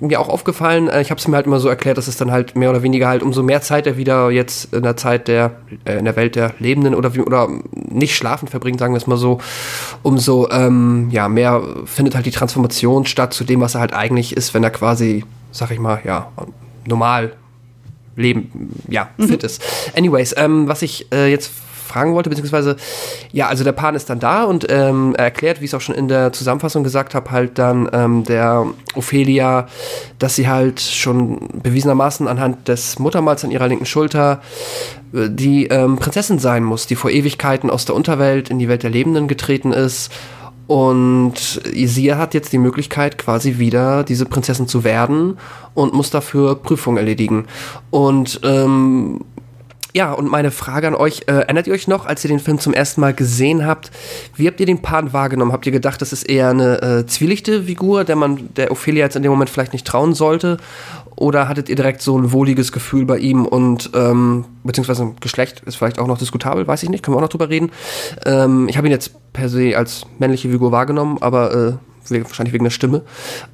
mir 0.00 0.20
auch 0.20 0.28
aufgefallen, 0.28 0.88
äh, 0.88 1.00
ich 1.00 1.10
habe 1.10 1.18
es 1.18 1.28
mir 1.28 1.36
halt 1.36 1.46
immer 1.46 1.60
so 1.60 1.68
erklärt, 1.68 1.98
dass 1.98 2.08
es 2.08 2.16
dann 2.16 2.32
halt 2.32 2.56
mehr 2.56 2.70
oder 2.70 2.82
weniger 2.82 3.08
halt 3.08 3.22
umso 3.22 3.42
mehr 3.42 3.60
Zeit 3.60 3.86
er 3.86 3.96
wieder 3.96 4.30
jetzt 4.30 4.72
in 4.72 4.82
der 4.82 4.96
Zeit 4.96 5.28
der, 5.28 5.52
äh, 5.84 5.98
in 5.98 6.04
der 6.04 6.16
Welt 6.16 6.34
der 6.34 6.54
Lebenden 6.58 6.94
oder 6.94 7.14
wie, 7.14 7.20
oder 7.20 7.48
nicht 7.72 8.16
schlafend 8.16 8.50
verbringt, 8.50 8.80
sagen 8.80 8.94
wir 8.94 8.98
es 8.98 9.06
mal 9.06 9.16
so, 9.16 9.38
umso, 10.02 10.48
ähm, 10.50 11.08
ja, 11.10 11.28
mehr 11.28 11.62
findet 11.84 12.14
halt 12.14 12.26
die 12.26 12.30
Transformation 12.30 13.06
statt 13.06 13.32
zu 13.32 13.44
dem, 13.44 13.60
was 13.60 13.74
er 13.74 13.80
halt 13.80 13.92
eigentlich 13.92 14.36
ist, 14.36 14.54
wenn 14.54 14.64
er 14.64 14.70
quasi, 14.70 15.24
sag 15.52 15.70
ich 15.70 15.78
mal, 15.78 16.00
ja, 16.04 16.32
normal 16.86 17.32
Leben, 18.14 18.74
ja, 18.88 19.08
fit 19.18 19.42
ist. 19.42 19.62
Anyways, 19.96 20.34
ähm, 20.36 20.68
was 20.68 20.82
ich 20.82 21.10
äh, 21.12 21.30
jetzt 21.30 21.50
fragen 21.92 22.14
wollte, 22.14 22.30
beziehungsweise, 22.30 22.76
ja, 23.32 23.48
also 23.48 23.64
der 23.64 23.72
Pan 23.72 23.94
ist 23.94 24.08
dann 24.08 24.18
da 24.18 24.44
und 24.44 24.66
ähm, 24.70 25.14
er 25.16 25.24
erklärt, 25.24 25.60
wie 25.60 25.66
ich 25.66 25.70
es 25.70 25.74
auch 25.74 25.80
schon 25.80 25.94
in 25.94 26.08
der 26.08 26.32
Zusammenfassung 26.32 26.82
gesagt 26.84 27.14
habe, 27.14 27.30
halt 27.30 27.58
dann 27.58 27.88
ähm, 27.92 28.24
der 28.24 28.66
Ophelia, 28.94 29.66
dass 30.18 30.36
sie 30.36 30.48
halt 30.48 30.80
schon 30.80 31.48
bewiesenermaßen 31.62 32.28
anhand 32.28 32.68
des 32.68 32.98
Muttermals 32.98 33.44
an 33.44 33.50
ihrer 33.50 33.68
linken 33.68 33.86
Schulter 33.86 34.40
äh, 35.12 35.28
die 35.28 35.66
ähm, 35.66 35.96
Prinzessin 35.96 36.38
sein 36.38 36.64
muss, 36.64 36.86
die 36.86 36.96
vor 36.96 37.10
Ewigkeiten 37.10 37.70
aus 37.70 37.84
der 37.84 37.94
Unterwelt 37.94 38.48
in 38.48 38.58
die 38.58 38.68
Welt 38.68 38.82
der 38.82 38.90
Lebenden 38.90 39.28
getreten 39.28 39.72
ist. 39.72 40.10
Und 40.66 41.60
sie 41.72 42.14
hat 42.14 42.34
jetzt 42.34 42.52
die 42.52 42.58
Möglichkeit, 42.58 43.18
quasi 43.18 43.58
wieder 43.58 44.04
diese 44.04 44.24
Prinzessin 44.24 44.68
zu 44.68 44.84
werden 44.84 45.38
und 45.74 45.92
muss 45.92 46.10
dafür 46.10 46.54
Prüfungen 46.54 46.98
erledigen. 46.98 47.46
Und 47.90 48.40
ähm, 48.42 49.20
ja, 49.94 50.12
und 50.12 50.30
meine 50.30 50.50
Frage 50.50 50.86
an 50.86 50.94
euch, 50.94 51.22
äh, 51.26 51.32
erinnert 51.32 51.66
ihr 51.66 51.74
euch 51.74 51.86
noch, 51.86 52.06
als 52.06 52.24
ihr 52.24 52.28
den 52.28 52.40
Film 52.40 52.58
zum 52.58 52.72
ersten 52.72 53.02
Mal 53.02 53.12
gesehen 53.12 53.66
habt, 53.66 53.90
wie 54.36 54.46
habt 54.46 54.58
ihr 54.58 54.64
den 54.64 54.80
Pan 54.80 55.12
wahrgenommen? 55.12 55.52
Habt 55.52 55.66
ihr 55.66 55.72
gedacht, 55.72 56.00
das 56.00 56.14
ist 56.14 56.22
eher 56.22 56.48
eine 56.48 56.80
äh, 56.80 57.06
zwielichte 57.06 57.64
Figur, 57.64 58.04
der 58.04 58.16
man 58.16 58.48
der 58.56 58.70
Ophelia 58.70 59.04
jetzt 59.04 59.16
in 59.16 59.22
dem 59.22 59.30
Moment 59.30 59.50
vielleicht 59.50 59.74
nicht 59.74 59.86
trauen 59.86 60.14
sollte? 60.14 60.56
Oder 61.16 61.48
hattet 61.48 61.68
ihr 61.68 61.76
direkt 61.76 62.02
so 62.02 62.18
ein 62.18 62.32
wohliges 62.32 62.72
Gefühl 62.72 63.04
bei 63.04 63.18
ihm 63.18 63.44
und 63.44 63.90
ähm, 63.94 64.44
beziehungsweise 64.64 65.14
Geschlecht 65.20 65.60
ist 65.66 65.76
vielleicht 65.76 65.98
auch 65.98 66.06
noch 66.06 66.18
diskutabel, 66.18 66.66
weiß 66.66 66.82
ich 66.82 66.88
nicht, 66.88 67.02
können 67.02 67.14
wir 67.14 67.18
auch 67.18 67.22
noch 67.22 67.28
drüber 67.28 67.50
reden. 67.50 67.70
Ähm, 68.24 68.68
ich 68.68 68.76
habe 68.76 68.86
ihn 68.86 68.92
jetzt 68.92 69.32
per 69.32 69.48
se 69.48 69.76
als 69.76 70.06
männliche 70.18 70.50
Figur 70.50 70.72
wahrgenommen, 70.72 71.18
aber 71.20 71.54
äh, 71.54 71.72
wahrscheinlich 72.10 72.52
wegen 72.52 72.64
der 72.64 72.70
Stimme. 72.70 73.02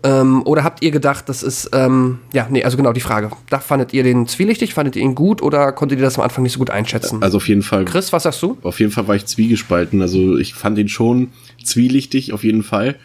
Ähm, 0.02 0.42
oder 0.44 0.64
habt 0.64 0.82
ihr 0.82 0.90
gedacht, 0.90 1.28
das 1.28 1.42
ist, 1.42 1.70
ähm, 1.72 2.18
ja, 2.32 2.46
nee, 2.50 2.64
also 2.64 2.76
genau 2.76 2.92
die 2.92 3.00
Frage. 3.00 3.30
Da 3.50 3.58
fandet 3.58 3.92
ihr 3.92 4.02
den 4.02 4.26
zwielichtig, 4.26 4.74
fandet 4.74 4.96
ihr 4.96 5.02
ihn 5.02 5.14
gut 5.14 5.42
oder 5.42 5.72
konntet 5.72 5.98
ihr 5.98 6.04
das 6.04 6.16
am 6.16 6.24
Anfang 6.24 6.42
nicht 6.42 6.52
so 6.52 6.58
gut 6.58 6.70
einschätzen? 6.70 7.22
Also 7.22 7.36
auf 7.36 7.48
jeden 7.48 7.62
Fall. 7.62 7.84
Chris, 7.84 8.12
was 8.12 8.24
sagst 8.24 8.42
du? 8.42 8.58
Auf 8.62 8.80
jeden 8.80 8.92
Fall 8.92 9.08
war 9.08 9.14
ich 9.14 9.26
zwiegespalten. 9.26 10.02
Also 10.02 10.36
ich 10.38 10.54
fand 10.54 10.78
ihn 10.78 10.88
schon 10.88 11.28
zwielichtig, 11.62 12.32
auf 12.32 12.44
jeden 12.44 12.62
Fall. 12.62 12.96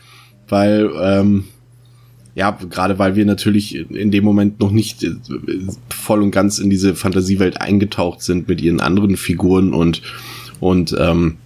Weil, 0.47 0.91
ähm, 1.01 1.45
ja, 2.35 2.51
gerade 2.69 2.97
weil 2.97 3.15
wir 3.15 3.25
natürlich 3.25 3.75
in 3.75 4.11
dem 4.11 4.23
Moment 4.23 4.59
noch 4.59 4.71
nicht 4.71 5.03
äh, 5.03 5.11
voll 5.89 6.23
und 6.23 6.31
ganz 6.31 6.59
in 6.59 6.69
diese 6.69 6.95
Fantasiewelt 6.95 7.61
eingetaucht 7.61 8.21
sind 8.21 8.47
mit 8.47 8.61
ihren 8.61 8.79
anderen 8.79 9.17
Figuren 9.17 9.73
und, 9.73 10.01
und 10.59 10.95
ähm, 10.99 11.37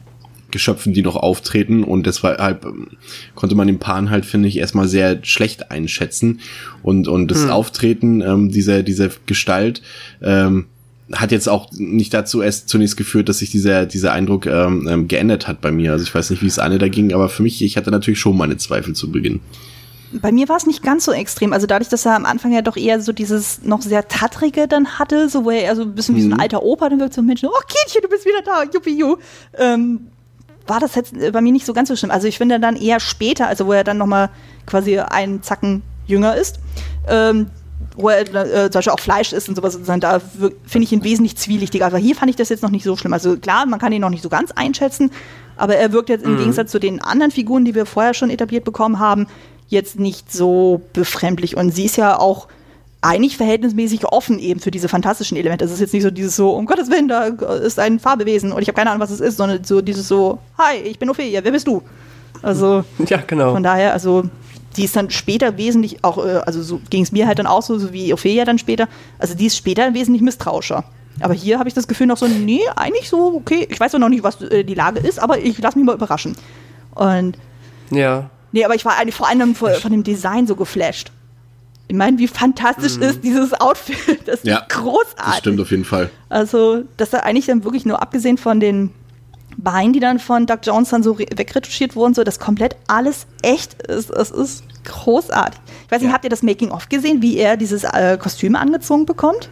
Geschöpfen, 0.50 0.94
die 0.94 1.02
noch 1.02 1.18
auftreten 1.18 1.84
und 1.84 2.06
deshalb 2.06 2.64
ähm, 2.64 2.88
konnte 3.36 3.56
man 3.56 3.68
den 3.68 3.80
Pan 3.80 4.10
halt, 4.10 4.26
finde 4.26 4.48
ich, 4.48 4.58
erstmal 4.58 4.88
sehr 4.88 5.20
schlecht 5.24 5.72
einschätzen 5.72 6.40
und, 6.84 7.10
und 7.10 7.30
das 7.30 7.50
Auftreten 7.50 8.22
ähm, 8.22 8.50
dieser, 8.50 8.82
dieser 8.82 9.10
Gestalt 9.26 9.82
ähm, 10.22 10.68
hat 11.12 11.32
jetzt 11.32 11.50
auch 11.50 11.70
nicht 11.74 12.14
dazu 12.14 12.42
erst 12.42 12.70
zunächst 12.70 12.96
geführt, 12.98 13.28
dass 13.30 13.40
sich 13.40 13.50
dieser, 13.50 13.86
dieser 13.86 14.14
Eindruck 14.14 14.46
ähm, 14.46 14.88
ähm, 14.90 15.08
geändert 15.08 15.48
hat 15.48 15.62
bei 15.62 15.72
mir. 15.72 15.92
Also 15.94 16.04
ich 16.04 16.14
weiß 16.14 16.30
nicht, 16.30 16.42
wie 16.42 16.48
es 16.48 16.60
Anne 16.60 16.78
da 16.78 16.88
ging, 16.88 17.14
aber 17.14 17.30
für 17.30 17.44
mich, 17.44 17.62
ich 17.62 17.78
hatte 17.78 17.92
natürlich 17.92 18.20
schon 18.20 18.38
meine 18.38 18.58
Zweifel 18.58 18.94
zu 18.94 19.12
Beginn. 19.12 19.40
Bei 20.14 20.32
mir 20.32 20.48
war 20.48 20.56
es 20.56 20.66
nicht 20.66 20.84
ganz 20.84 21.06
so 21.06 21.12
extrem. 21.12 21.52
Also 21.52 21.68
dadurch, 21.68 21.90
dass 21.90 22.06
er 22.06 22.16
am 22.16 22.26
Anfang 22.26 22.54
ja 22.54 22.62
doch 22.62 22.78
eher 22.78 23.02
so 23.02 23.12
dieses 23.12 23.64
noch 23.64 23.82
sehr 23.82 24.08
tattrige 24.08 24.68
dann 24.68 25.00
hatte, 25.00 25.28
so 25.28 25.44
wo 25.44 25.52
er 25.52 25.76
so 25.76 25.82
ein 25.82 25.96
bisschen 25.96 26.16
wie 26.16 26.22
so 26.22 26.30
ein 26.30 26.40
alter 26.40 26.64
Opa, 26.64 26.90
dann 26.90 27.00
wirkt 27.00 27.14
so 27.14 27.22
ein 27.22 27.26
Mensch, 27.26 27.44
oh 27.44 27.52
Kindchen, 27.68 28.02
du 28.02 28.08
bist 28.08 28.26
wieder 28.26 28.42
da, 28.44 28.64
juppie, 28.64 28.98
ju. 28.98 29.18
Ähm, 29.58 30.08
war 30.66 30.80
das 30.80 30.96
jetzt 30.96 31.14
äh, 31.14 31.32
bei 31.32 31.42
mir 31.42 31.52
nicht 31.52 31.66
so 31.66 31.74
ganz 31.74 31.90
so 31.90 31.96
schlimm. 31.96 32.12
Also 32.12 32.28
ich 32.28 32.38
finde 32.38 32.60
dann 32.60 32.76
eher 32.76 33.00
später, 33.00 33.48
also 33.48 33.68
wo 33.68 33.74
er 33.74 33.84
dann 33.84 33.98
nochmal 33.98 34.30
quasi 34.66 35.00
einen 35.00 35.44
Zacken 35.44 35.84
jünger 36.06 36.36
ist, 36.36 36.60
ähm, 37.08 37.48
wo 37.96 38.10
er 38.10 38.22
äh, 38.22 38.70
zum 38.70 38.80
Beispiel 38.80 38.94
auch 38.94 39.00
Fleisch 39.00 39.34
isst 39.34 39.50
und 39.50 39.56
sowas, 39.56 39.74
sozusagen, 39.74 40.02
da 40.02 40.20
finde 40.20 40.86
ich 40.86 40.92
ihn 40.92 41.04
wesentlich 41.04 41.36
zwielichtiger. 41.36 41.86
Aber 41.86 41.98
hier 41.98 42.16
fand 42.16 42.30
ich 42.30 42.36
das 42.36 42.50
jetzt 42.50 42.64
noch 42.64 42.70
nicht 42.70 42.84
so 42.84 42.96
schlimm. 42.96 43.14
Also 43.14 43.38
klar, 43.38 43.66
man 43.66 43.80
kann 43.80 43.92
ihn 43.92 44.02
noch 44.02 44.10
nicht 44.10 44.24
so 44.24 44.30
ganz 44.30 44.52
einschätzen, 44.52 45.12
aber 45.58 45.76
er 45.76 45.92
wirkt 45.92 46.10
jetzt 46.10 46.24
im 46.24 46.38
Gegensatz 46.38 46.72
zu 46.72 46.80
den 46.80 47.02
anderen 47.02 47.32
Figuren, 47.32 47.66
die 47.66 47.74
wir 47.74 47.88
vorher 47.88 48.14
schon 48.14 48.30
etabliert 48.30 48.64
bekommen 48.64 49.00
haben, 49.00 49.28
jetzt 49.68 50.00
nicht 50.00 50.32
so 50.32 50.82
befremdlich. 50.94 51.58
Und 51.58 51.72
sie 51.72 51.86
ist 51.86 51.98
ja 51.98 52.18
auch 52.18 52.48
eigentlich 53.02 53.38
verhältnismäßig 53.38 54.06
offen 54.06 54.40
eben 54.40 54.60
für 54.60 54.72
diese 54.72 54.90
fantastischen 54.90 55.38
Elemente. 55.38 55.64
Es 55.66 55.72
ist 55.72 55.80
jetzt 55.80 55.94
nicht 55.94 56.04
so 56.04 56.12
dieses 56.12 56.36
so, 56.36 56.52
um 56.52 56.66
Gottes 56.66 56.90
Willen, 56.90 57.08
da 57.08 57.26
ist 57.26 57.80
ein 57.80 58.00
Farbewesen 58.00 58.52
und 58.52 58.62
ich 58.62 58.68
habe 58.68 58.76
keine 58.76 58.90
Ahnung, 58.90 59.02
was 59.02 59.12
es 59.12 59.20
ist, 59.20 59.38
sondern 59.38 59.64
so 59.64 59.82
dieses 59.82 60.08
so, 60.08 60.40
hi, 60.58 60.78
ich 60.78 60.98
bin 60.98 61.10
Ophelia, 61.10 61.44
wer 61.44 61.52
bist 61.52 61.68
du? 61.68 61.84
Also 62.42 62.84
Ja, 63.08 63.22
genau. 63.26 63.54
von 63.54 63.64
daher, 63.64 63.94
also 63.94 64.24
die 64.76 64.84
ist 64.86 64.96
dann 64.96 65.10
später 65.10 65.58
wesentlich 65.58 66.04
auch, 66.04 66.18
äh, 66.18 66.42
also 66.46 66.62
so 66.64 66.82
ging 66.90 67.04
es 67.04 67.12
mir 67.12 67.28
halt 67.28 67.40
dann 67.40 67.48
auch 67.48 67.62
so, 67.62 67.78
so 67.78 67.94
wie 67.94 68.14
Ophelia 68.14 68.46
dann 68.46 68.58
später, 68.58 68.88
also 69.20 69.36
die 69.36 69.46
ist 69.46 69.58
später 69.58 69.94
wesentlich 69.94 70.22
misstrauischer. 70.22 70.84
Aber 71.20 71.34
hier 71.34 71.58
habe 71.58 71.68
ich 71.68 71.74
das 71.76 71.88
Gefühl 71.88 72.08
noch 72.08 72.18
so, 72.18 72.28
nee, 72.28 72.62
eigentlich 72.76 73.10
so, 73.10 73.34
okay, 73.36 73.68
ich 73.70 73.80
weiß 73.80 73.96
auch 73.96 74.00
noch 74.00 74.10
nicht, 74.10 74.24
was 74.24 74.42
äh, 74.42 74.64
die 74.64 74.76
Lage 74.76 75.00
ist, 75.00 75.20
aber 75.20 75.40
ich 75.40 75.58
lasse 75.60 75.78
mich 75.78 75.86
mal 75.86 75.96
überraschen. 75.96 76.36
Und 76.94 77.38
Ja. 77.92 78.30
Nee, 78.52 78.64
aber 78.66 78.76
ich 78.76 78.86
war 78.86 78.98
eigentlich 78.98 79.16
vor 79.16 79.28
allem 79.28 79.56
von, 79.56 79.74
von 79.76 79.92
dem 79.92 80.04
Design 80.04 80.48
so 80.48 80.56
geflasht. 80.56 81.12
Ich 81.90 81.96
meine, 81.96 82.18
wie 82.18 82.28
fantastisch 82.28 82.98
ist 82.98 83.24
dieses 83.24 83.54
Outfit. 83.54 84.28
Das 84.28 84.42
Ja, 84.44 84.58
ist 84.60 84.70
großartig. 84.70 85.16
Das 85.26 85.38
stimmt 85.38 85.60
auf 85.62 85.72
jeden 85.72 85.86
Fall. 85.86 86.10
Also, 86.30 86.84
dass 86.98 87.12
da 87.12 87.20
eigentlich 87.20 87.46
dann 87.46 87.64
wirklich 87.64 87.86
nur 87.86 88.02
abgesehen 88.02 88.38
von 88.38 88.60
den 88.60 88.92
Beinen, 89.58 89.94
die 89.94 90.00
dann 90.02 90.20
von 90.20 90.46
Doug 90.46 90.60
Jones 90.64 90.90
dann 90.90 91.02
so 91.02 91.14
re- 91.14 91.26
wegretuschiert 91.36 91.96
wurden, 91.96 92.14
so 92.14 92.24
dass 92.26 92.40
komplett 92.40 92.76
alles 92.88 93.26
echt 93.42 93.82
ist. 93.84 94.10
Es 94.12 94.32
ist 94.32 94.64
großartig. 94.84 95.60
Ich 95.86 95.92
weiß 95.92 96.02
nicht, 96.02 96.10
Ja. 96.10 96.14
habt 96.14 96.26
ihr 96.26 96.30
das 96.30 96.44
Making-of 96.44 96.90
gesehen, 96.90 97.22
wie 97.22 97.38
er 97.38 97.56
dieses 97.58 97.84
äh, 97.86 98.18
Kostüm 98.22 98.56
angezogen 98.56 99.06
bekommt? 99.06 99.50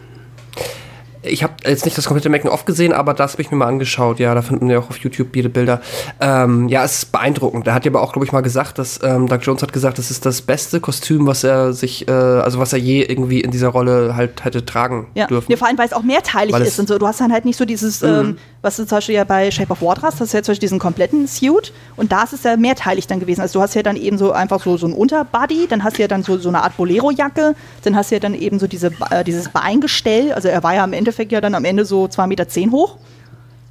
Ich 1.26 1.42
habe 1.42 1.54
jetzt 1.64 1.84
nicht 1.84 1.96
das 1.96 2.06
komplette 2.06 2.28
Making-of 2.28 2.64
gesehen, 2.64 2.92
aber 2.92 3.14
das 3.14 3.32
habe 3.32 3.42
ich 3.42 3.50
mir 3.50 3.56
mal 3.56 3.66
angeschaut. 3.66 4.18
Ja, 4.18 4.34
da 4.34 4.42
finden 4.42 4.68
wir 4.68 4.78
auch 4.78 4.90
auf 4.90 4.98
YouTube 4.98 5.28
viele 5.32 5.48
Bilder. 5.48 5.80
Ähm, 6.20 6.68
ja, 6.68 6.84
es 6.84 6.98
ist 6.98 7.12
beeindruckend. 7.12 7.66
Der 7.66 7.74
hat 7.74 7.84
ja 7.84 7.90
aber 7.90 8.02
auch, 8.02 8.12
glaube 8.12 8.24
ich, 8.24 8.32
mal 8.32 8.40
gesagt, 8.40 8.78
dass 8.78 9.00
ähm, 9.02 9.26
Doug 9.26 9.40
Jones 9.42 9.62
hat 9.62 9.72
gesagt, 9.72 9.98
das 9.98 10.10
ist 10.10 10.26
das 10.26 10.42
beste 10.42 10.80
Kostüm, 10.80 11.26
was 11.26 11.44
er 11.44 11.72
sich, 11.72 12.08
äh, 12.08 12.10
also 12.12 12.58
was 12.58 12.72
er 12.72 12.78
je 12.78 13.02
irgendwie 13.02 13.40
in 13.40 13.50
dieser 13.50 13.68
Rolle 13.68 14.16
halt 14.16 14.44
hätte 14.44 14.64
tragen 14.64 15.06
ja. 15.14 15.26
dürfen. 15.26 15.50
Ja, 15.50 15.56
vor 15.56 15.68
allem, 15.68 15.78
weil 15.78 15.86
es 15.86 15.92
auch 15.92 16.02
mehrteilig 16.02 16.52
Weil 16.52 16.62
ist 16.62 16.78
und 16.78 16.88
so. 16.88 16.98
Du 16.98 17.06
hast 17.06 17.20
dann 17.20 17.32
halt 17.32 17.44
nicht 17.44 17.56
so 17.56 17.64
dieses, 17.64 18.02
Mhm. 18.02 18.08
ähm, 18.08 18.38
was 18.62 18.76
du 18.76 18.86
zum 18.86 18.96
Beispiel 18.96 19.14
ja 19.14 19.24
bei 19.24 19.50
Shape 19.50 19.70
of 19.70 19.80
Water 19.82 20.02
hast, 20.02 20.20
das 20.20 20.28
ist 20.28 20.32
ja 20.34 20.42
zum 20.42 20.52
Beispiel 20.52 20.66
diesen 20.66 20.78
kompletten 20.78 21.26
Suit 21.28 21.72
und 21.96 22.12
da 22.12 22.24
ist 22.24 22.32
es 22.32 22.42
ja 22.42 22.56
mehrteilig 22.56 23.06
dann 23.06 23.20
gewesen. 23.20 23.40
Also 23.40 23.58
du 23.58 23.62
hast 23.62 23.74
ja 23.74 23.82
dann 23.82 23.96
eben 23.96 24.18
so 24.18 24.32
einfach 24.32 24.62
so, 24.62 24.76
so 24.76 24.86
ein 24.86 24.92
Unterbody, 24.92 25.66
dann 25.68 25.84
hast 25.84 25.98
du 25.98 26.02
ja 26.02 26.08
dann 26.08 26.22
so, 26.22 26.36
so 26.38 26.48
eine 26.48 26.62
Art 26.62 26.76
Bolero-Jacke, 26.76 27.54
dann 27.84 27.96
hast 27.96 28.10
du 28.10 28.16
ja 28.16 28.20
dann 28.20 28.34
eben 28.34 28.58
so 28.58 28.66
diese, 28.66 28.90
äh, 29.10 29.22
dieses 29.24 29.48
Beingestell, 29.50 30.32
also 30.32 30.48
er 30.48 30.62
war 30.62 30.74
ja 30.74 30.84
im 30.84 30.92
Endeffekt 30.92 31.15
ja 31.18 31.40
dann 31.40 31.54
am 31.54 31.64
Ende 31.64 31.84
so 31.84 32.04
2,10 32.04 32.26
Meter 32.26 32.48
zehn 32.48 32.72
hoch. 32.72 32.96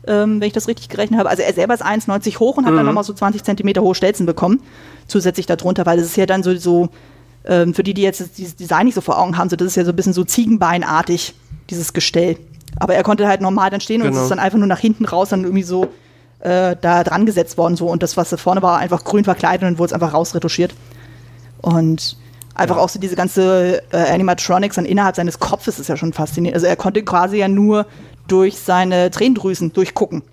Ähm, 0.07 0.39
wenn 0.39 0.47
ich 0.47 0.53
das 0.53 0.67
richtig 0.67 0.89
gerechnet 0.89 1.19
habe. 1.19 1.29
Also 1.29 1.41
er 1.41 1.51
selber 1.53 1.73
ist 1.73 1.83
1,90 1.83 2.37
hoch 2.39 2.57
und 2.57 2.67
hat 2.67 2.75
dann 2.75 2.85
nochmal 2.85 3.03
so 3.03 3.11
20 3.11 3.43
Zentimeter 3.43 3.81
hohe 3.81 3.95
Stelzen 3.95 4.27
bekommen, 4.27 4.61
zusätzlich 5.07 5.47
darunter, 5.47 5.87
weil 5.87 5.97
es 5.97 6.05
ist 6.05 6.15
ja 6.15 6.27
dann 6.27 6.43
so, 6.43 6.55
so 6.57 6.89
ähm, 7.45 7.73
für 7.73 7.81
die, 7.81 7.95
die 7.95 8.03
jetzt 8.03 8.37
dieses 8.37 8.55
Design 8.55 8.85
nicht 8.85 8.93
so 8.93 9.01
vor 9.01 9.17
Augen 9.17 9.35
haben, 9.35 9.49
so, 9.49 9.55
das 9.55 9.69
ist 9.69 9.77
ja 9.77 9.83
so 9.83 9.91
ein 9.91 9.95
bisschen 9.95 10.13
so 10.13 10.23
Ziegenbeinartig, 10.23 11.33
dieses 11.71 11.91
Gestell. 11.93 12.37
Aber 12.77 12.93
er 12.93 13.01
konnte 13.01 13.27
halt 13.27 13.41
normal 13.41 13.71
dann 13.71 13.81
stehen 13.81 14.01
und 14.03 14.09
es 14.09 14.13
Genau. 14.13 14.23
ist 14.25 14.29
dann 14.29 14.37
einfach 14.37 14.59
nur 14.59 14.67
nach 14.67 14.77
hinten 14.79 15.05
raus 15.05 15.29
dann 15.29 15.43
irgendwie 15.43 15.63
so 15.63 15.87
äh, 16.41 16.75
da 16.79 17.03
dran 17.03 17.25
gesetzt 17.25 17.57
worden 17.57 17.75
so 17.75 17.87
und 17.87 18.03
das, 18.03 18.15
was 18.15 18.29
da 18.29 18.37
vorne 18.37 18.61
war, 18.61 18.77
einfach 18.77 19.05
grün 19.05 19.23
verkleidet 19.23 19.67
und 19.67 19.79
wurde 19.79 19.87
es 19.87 19.93
einfach 19.93 20.13
rausretuschiert. 20.13 20.75
Und 21.63 22.15
einfach 22.55 22.77
auch 22.77 22.89
so 22.89 22.99
diese 22.99 23.15
ganze 23.15 23.83
äh, 23.91 23.97
Animatronics 23.97 24.75
dann 24.75 24.85
innerhalb 24.85 25.15
seines 25.15 25.39
Kopfes 25.39 25.77
ist 25.79 25.89
ja 25.89 25.97
schon 25.97 26.13
faszinierend. 26.13 26.55
Also 26.55 26.67
er 26.67 26.75
konnte 26.75 27.03
quasi 27.03 27.37
ja 27.37 27.47
nur 27.47 27.85
durch 28.27 28.57
seine 28.57 29.11
Tränendrüsen 29.11 29.73
durchgucken. 29.73 30.23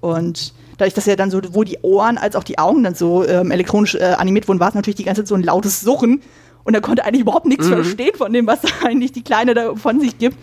Und 0.00 0.54
dadurch, 0.78 0.94
dass 0.94 1.06
ja 1.06 1.16
dann 1.16 1.30
so 1.30 1.42
sowohl 1.42 1.64
die 1.64 1.78
Ohren 1.82 2.18
als 2.18 2.36
auch 2.36 2.44
die 2.44 2.58
Augen 2.58 2.84
dann 2.84 2.94
so 2.94 3.26
ähm, 3.26 3.50
elektronisch 3.50 3.94
äh, 3.96 4.14
animiert 4.16 4.48
wurden, 4.48 4.60
war 4.60 4.68
es 4.68 4.74
natürlich 4.74 4.96
die 4.96 5.04
ganze 5.04 5.22
Zeit 5.22 5.28
so 5.28 5.34
ein 5.34 5.42
lautes 5.42 5.80
Surren. 5.80 6.22
Und 6.64 6.74
er 6.74 6.80
konnte 6.80 7.04
eigentlich 7.04 7.22
überhaupt 7.22 7.46
nichts 7.46 7.68
verstehen 7.68 8.14
von 8.16 8.32
dem, 8.32 8.46
was 8.46 8.60
eigentlich 8.84 9.12
die 9.12 9.22
Kleine 9.22 9.54
da 9.54 9.74
von 9.74 10.00
sich 10.00 10.18
gibt. 10.18 10.36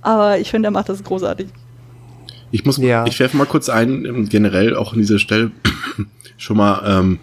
Aber 0.00 0.38
ich 0.38 0.50
finde, 0.50 0.68
er 0.68 0.72
macht 0.72 0.88
das 0.88 1.02
großartig. 1.04 1.48
Ich 2.50 2.64
muss, 2.66 2.76
Ja. 2.76 3.06
ich 3.06 3.18
werfe 3.20 3.36
mal 3.36 3.46
kurz 3.46 3.68
ein, 3.68 4.04
ähm, 4.04 4.28
generell 4.28 4.76
auch 4.76 4.92
an 4.92 4.98
dieser 4.98 5.18
Stelle 5.18 5.50
schon 6.36 6.56
mal 6.58 6.82
ähm, 6.86 7.18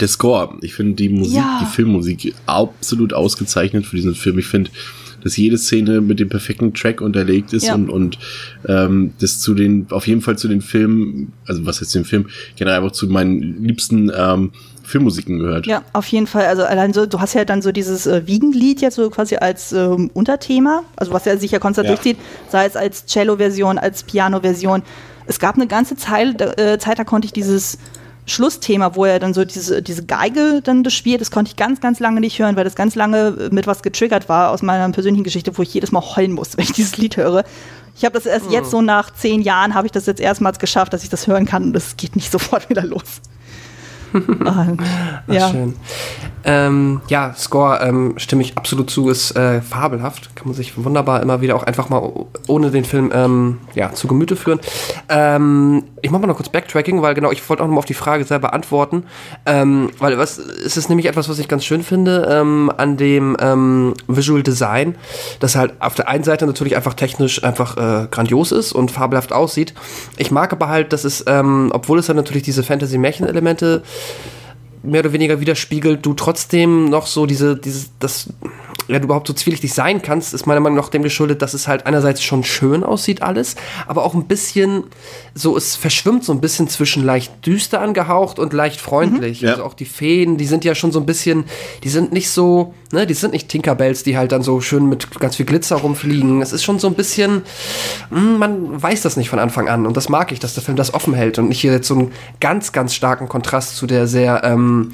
der 0.00 0.08
Score. 0.08 0.56
Ich 0.62 0.74
finde 0.74 0.94
die 0.94 1.08
Musik, 1.08 1.36
Ja. 1.36 1.58
die 1.62 1.66
Filmmusik 1.74 2.34
absolut 2.46 3.12
ausgezeichnet 3.12 3.86
für 3.86 3.96
diesen 3.96 4.14
Film. 4.14 4.38
Ich 4.38 4.46
finde, 4.46 4.70
dass 5.22 5.36
jede 5.36 5.58
Szene 5.58 6.00
mit 6.00 6.20
dem 6.20 6.28
perfekten 6.28 6.72
Track 6.74 7.00
unterlegt 7.00 7.52
ist 7.52 7.66
Ja. 7.66 7.74
und, 7.74 7.90
und 7.90 8.18
ähm, 8.68 9.12
das 9.20 9.40
zu 9.40 9.54
den, 9.54 9.86
auf 9.90 10.06
jeden 10.06 10.20
Fall 10.22 10.38
zu 10.38 10.46
den 10.48 10.60
Filmen, 10.60 11.32
also 11.46 11.66
was 11.66 11.80
jetzt 11.80 11.94
den 11.94 12.04
Film, 12.04 12.26
generell 12.56 12.78
einfach 12.78 12.92
zu 12.92 13.08
meinen 13.08 13.64
liebsten 13.64 14.10
ähm, 14.16 14.52
Filmmusiken 14.84 15.40
gehört. 15.40 15.66
Ja, 15.66 15.82
auf 15.94 16.06
jeden 16.06 16.28
Fall. 16.28 16.44
Also 16.46 16.62
allein 16.62 16.92
so, 16.92 17.06
du 17.06 17.18
hast 17.18 17.34
ja 17.34 17.44
dann 17.44 17.60
so 17.60 17.72
dieses 17.72 18.06
äh, 18.06 18.22
Wiegenlied 18.26 18.80
jetzt 18.80 18.94
so 18.94 19.10
quasi 19.10 19.34
als 19.34 19.72
ähm, 19.72 20.10
Unterthema, 20.14 20.84
also 20.94 21.12
was 21.12 21.24
ja 21.24 21.36
sich 21.36 21.50
ja 21.50 21.58
konstant 21.58 21.88
Ja. 21.88 21.94
durchzieht, 21.94 22.18
sei 22.52 22.66
es 22.66 22.76
als 22.76 23.04
Cello-Version, 23.06 23.78
als 23.78 24.04
Piano-Version. 24.04 24.82
Es 25.26 25.40
gab 25.40 25.56
eine 25.56 25.66
ganze 25.66 25.96
Zeit, 25.96 26.40
äh, 26.40 26.78
Zeit, 26.78 27.00
da 27.00 27.04
konnte 27.04 27.26
ich 27.26 27.32
dieses 27.32 27.78
Schlussthema, 28.26 28.96
wo 28.96 29.04
er 29.04 29.20
dann 29.20 29.32
so 29.32 29.44
diese, 29.44 29.82
diese 29.82 30.04
Geige 30.04 30.60
dann 30.62 30.82
das 30.82 30.92
spielt, 30.92 31.20
das 31.20 31.30
konnte 31.30 31.50
ich 31.50 31.56
ganz, 31.56 31.80
ganz 31.80 32.00
lange 32.00 32.20
nicht 32.20 32.38
hören, 32.38 32.56
weil 32.56 32.64
das 32.64 32.74
ganz 32.74 32.96
lange 32.96 33.28
äh, 33.28 33.54
mit 33.54 33.66
was 33.66 33.82
getriggert 33.82 34.28
war 34.28 34.50
aus 34.50 34.62
meiner 34.62 34.88
persönlichen 34.90 35.24
Geschichte, 35.24 35.56
wo 35.56 35.62
ich 35.62 35.72
jedes 35.72 35.92
Mal 35.92 36.02
heulen 36.02 36.32
muss, 36.32 36.56
wenn 36.56 36.64
ich 36.64 36.72
dieses 36.72 36.96
Lied 36.98 37.16
höre. 37.16 37.44
Ich 37.96 38.04
habe 38.04 38.12
das 38.12 38.26
erst 38.26 38.50
jetzt 38.50 38.70
so 38.70 38.82
nach 38.82 39.14
zehn 39.14 39.40
Jahren, 39.40 39.74
habe 39.74 39.86
ich 39.86 39.92
das 39.92 40.04
jetzt 40.04 40.20
erstmals 40.20 40.58
geschafft, 40.58 40.92
dass 40.92 41.02
ich 41.02 41.08
das 41.08 41.26
hören 41.26 41.46
kann 41.46 41.64
und 41.64 41.72
das 41.72 41.96
geht 41.96 42.16
nicht 42.16 42.30
sofort 42.32 42.68
wieder 42.68 42.84
los. 42.84 43.20
Ah, 44.44 44.66
Ach, 45.28 45.32
ja. 45.32 45.48
schön. 45.50 45.74
Ähm, 46.48 47.00
ja, 47.08 47.34
Score 47.36 47.80
ähm, 47.82 48.14
stimme 48.18 48.40
ich 48.42 48.56
absolut 48.56 48.88
zu, 48.88 49.08
ist 49.08 49.36
äh, 49.36 49.60
fabelhaft. 49.60 50.36
Kann 50.36 50.46
man 50.46 50.54
sich 50.54 50.76
wunderbar 50.82 51.20
immer 51.20 51.40
wieder 51.40 51.56
auch 51.56 51.64
einfach 51.64 51.88
mal 51.88 52.26
ohne 52.46 52.70
den 52.70 52.84
Film 52.84 53.10
ähm, 53.12 53.58
ja, 53.74 53.92
zu 53.92 54.06
Gemüte 54.06 54.36
führen. 54.36 54.60
Ähm, 55.08 55.82
ich 56.02 56.12
mache 56.12 56.20
mal 56.20 56.28
noch 56.28 56.36
kurz 56.36 56.48
Backtracking, 56.48 57.02
weil 57.02 57.14
genau, 57.14 57.32
ich 57.32 57.46
wollte 57.48 57.64
auch 57.64 57.66
noch 57.66 57.74
mal 57.74 57.80
auf 57.80 57.84
die 57.84 57.94
Frage 57.94 58.22
selber 58.22 58.54
antworten. 58.54 59.04
Ähm, 59.44 59.90
weil 59.98 60.18
was, 60.18 60.38
es 60.38 60.76
ist 60.76 60.88
nämlich 60.88 61.06
etwas, 61.08 61.28
was 61.28 61.40
ich 61.40 61.48
ganz 61.48 61.64
schön 61.64 61.82
finde 61.82 62.28
ähm, 62.30 62.70
an 62.76 62.96
dem 62.96 63.36
Visual 64.06 64.42
Design, 64.44 64.94
dass 65.40 65.56
halt 65.56 65.74
auf 65.80 65.96
der 65.96 66.08
einen 66.08 66.22
Seite 66.22 66.46
natürlich 66.46 66.76
einfach 66.76 66.94
technisch 66.94 67.42
einfach 67.42 67.76
äh, 67.76 68.06
grandios 68.08 68.52
ist 68.52 68.72
und 68.72 68.92
fabelhaft 68.92 69.32
aussieht. 69.32 69.74
Ich 70.16 70.30
mag 70.30 70.52
aber 70.52 70.68
halt, 70.68 70.92
dass 70.92 71.04
es, 71.04 71.24
obwohl 71.26 71.98
es 71.98 72.06
dann 72.06 72.16
natürlich 72.16 72.44
diese 72.44 72.62
Fantasy-Märchen-Elemente 72.62 73.82
mehr 74.82 75.00
oder 75.00 75.12
weniger 75.12 75.40
widerspiegelt, 75.40 76.04
du 76.04 76.14
trotzdem 76.14 76.88
noch 76.88 77.06
so 77.06 77.26
diese, 77.26 77.56
dieses, 77.56 77.90
das, 77.98 78.32
ja, 78.88 78.98
du 78.98 79.04
überhaupt 79.04 79.26
so 79.26 79.32
zwielichtig 79.32 79.74
sein 79.74 80.00
kannst, 80.02 80.32
ist 80.32 80.46
meiner 80.46 80.60
Meinung 80.60 80.76
nach 80.78 80.88
dem 80.88 81.02
geschuldet, 81.02 81.42
dass 81.42 81.54
es 81.54 81.66
halt 81.66 81.86
einerseits 81.86 82.22
schon 82.22 82.44
schön 82.44 82.84
aussieht 82.84 83.22
alles, 83.22 83.56
aber 83.86 84.04
auch 84.04 84.14
ein 84.14 84.26
bisschen 84.26 84.84
so, 85.34 85.56
es 85.56 85.76
verschwimmt 85.76 86.24
so 86.24 86.32
ein 86.32 86.40
bisschen 86.40 86.68
zwischen 86.68 87.04
leicht 87.04 87.44
düster 87.44 87.80
angehaucht 87.80 88.38
und 88.38 88.52
leicht 88.52 88.80
freundlich. 88.80 89.40
Ja. 89.40 89.50
Also 89.52 89.64
auch 89.64 89.74
die 89.74 89.84
Feen, 89.84 90.36
die 90.36 90.46
sind 90.46 90.64
ja 90.64 90.74
schon 90.74 90.92
so 90.92 91.00
ein 91.00 91.06
bisschen, 91.06 91.44
die 91.82 91.88
sind 91.88 92.12
nicht 92.12 92.30
so, 92.30 92.74
ne, 92.92 93.06
die 93.06 93.14
sind 93.14 93.32
nicht 93.32 93.48
Tinkerbells, 93.48 94.04
die 94.04 94.16
halt 94.16 94.32
dann 94.32 94.42
so 94.42 94.60
schön 94.60 94.88
mit 94.88 95.18
ganz 95.18 95.36
viel 95.36 95.46
Glitzer 95.46 95.76
rumfliegen. 95.76 96.40
Es 96.40 96.52
ist 96.52 96.64
schon 96.64 96.78
so 96.78 96.86
ein 96.86 96.94
bisschen, 96.94 97.42
hm, 98.10 98.38
man 98.38 98.82
weiß 98.82 99.02
das 99.02 99.16
nicht 99.16 99.30
von 99.30 99.38
Anfang 99.38 99.68
an 99.68 99.86
und 99.86 99.96
das 99.96 100.08
mag 100.08 100.30
ich, 100.30 100.38
dass 100.38 100.54
der 100.54 100.62
Film 100.62 100.76
das 100.76 100.94
offen 100.94 101.14
hält 101.14 101.38
und 101.38 101.48
nicht 101.48 101.60
hier 101.60 101.72
jetzt 101.72 101.88
so 101.88 101.94
einen 101.94 102.12
ganz, 102.40 102.72
ganz 102.72 102.94
starken 102.94 103.28
Kontrast 103.28 103.76
zu 103.76 103.86
der 103.86 104.06
sehr, 104.06 104.42
ähm, 104.44 104.92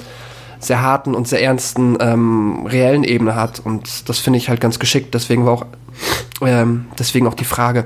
sehr 0.64 0.82
harten 0.82 1.14
und 1.14 1.28
sehr 1.28 1.42
ernsten 1.42 1.96
ähm, 2.00 2.66
reellen 2.66 3.04
Ebene 3.04 3.34
hat 3.34 3.60
und 3.60 4.08
das 4.08 4.18
finde 4.18 4.38
ich 4.38 4.48
halt 4.48 4.60
ganz 4.60 4.78
geschickt. 4.78 5.14
Deswegen 5.14 5.44
war 5.44 5.52
auch 5.52 5.66
ähm, 6.40 6.86
deswegen 6.98 7.26
auch 7.26 7.34
die 7.34 7.44
Frage. 7.44 7.84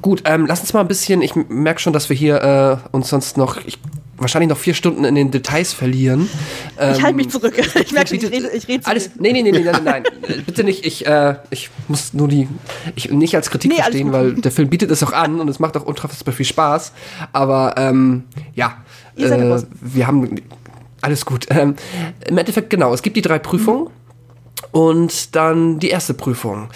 Gut, 0.00 0.22
ähm, 0.24 0.46
lass 0.46 0.60
uns 0.60 0.72
mal 0.72 0.80
ein 0.80 0.88
bisschen. 0.88 1.22
Ich 1.22 1.34
merke 1.34 1.80
schon, 1.80 1.92
dass 1.92 2.08
wir 2.08 2.16
hier 2.16 2.80
äh, 2.92 2.96
uns 2.96 3.08
sonst 3.08 3.36
noch 3.36 3.58
ich, 3.64 3.78
wahrscheinlich 4.16 4.48
noch 4.48 4.58
vier 4.58 4.74
Stunden 4.74 5.04
in 5.04 5.14
den 5.14 5.30
Details 5.30 5.72
verlieren. 5.72 6.28
Ich 6.76 7.02
halte 7.02 7.16
mich 7.16 7.28
zurück. 7.28 7.54
Ich 7.82 7.92
merke 7.92 8.08
schon, 8.08 8.18
ich 8.18 8.30
rede, 8.30 8.50
ich 8.50 8.68
rede 8.68 8.86
alles. 8.86 9.10
Nee, 9.18 9.32
nee, 9.32 9.42
nee, 9.42 9.52
nee, 9.52 9.60
nein, 9.60 9.84
nein, 9.84 10.02
nein. 10.02 10.42
Bitte 10.46 10.64
nicht. 10.64 10.86
Ich, 10.86 11.06
äh, 11.06 11.36
ich 11.50 11.70
muss 11.88 12.14
nur 12.14 12.28
die. 12.28 12.48
Ich 12.94 13.10
nicht 13.10 13.34
als 13.34 13.50
Kritik 13.50 13.72
Nee, 13.72 13.78
verstehen, 13.78 14.12
weil 14.12 14.34
der 14.34 14.52
Film 14.52 14.68
bietet 14.68 14.90
es 14.90 15.02
auch 15.02 15.12
an 15.12 15.40
und 15.40 15.48
es 15.48 15.58
macht 15.58 15.76
auch 15.76 15.84
unfassbar 15.84 16.34
viel 16.34 16.46
Spaß. 16.46 16.92
Aber 17.32 17.74
ähm, 17.76 18.24
ja, 18.54 18.78
äh, 19.16 19.62
wir 19.80 20.06
haben 20.06 20.40
alles 21.02 21.26
gut. 21.26 21.46
Ähm, 21.50 21.76
Im 22.26 22.38
Endeffekt 22.38 22.70
genau. 22.70 22.94
Es 22.94 23.02
gibt 23.02 23.16
die 23.16 23.22
drei 23.22 23.38
Prüfungen. 23.38 23.88
Und 24.70 25.34
dann 25.34 25.80
die 25.80 25.90
erste 25.90 26.14
Prüfung. 26.14 26.68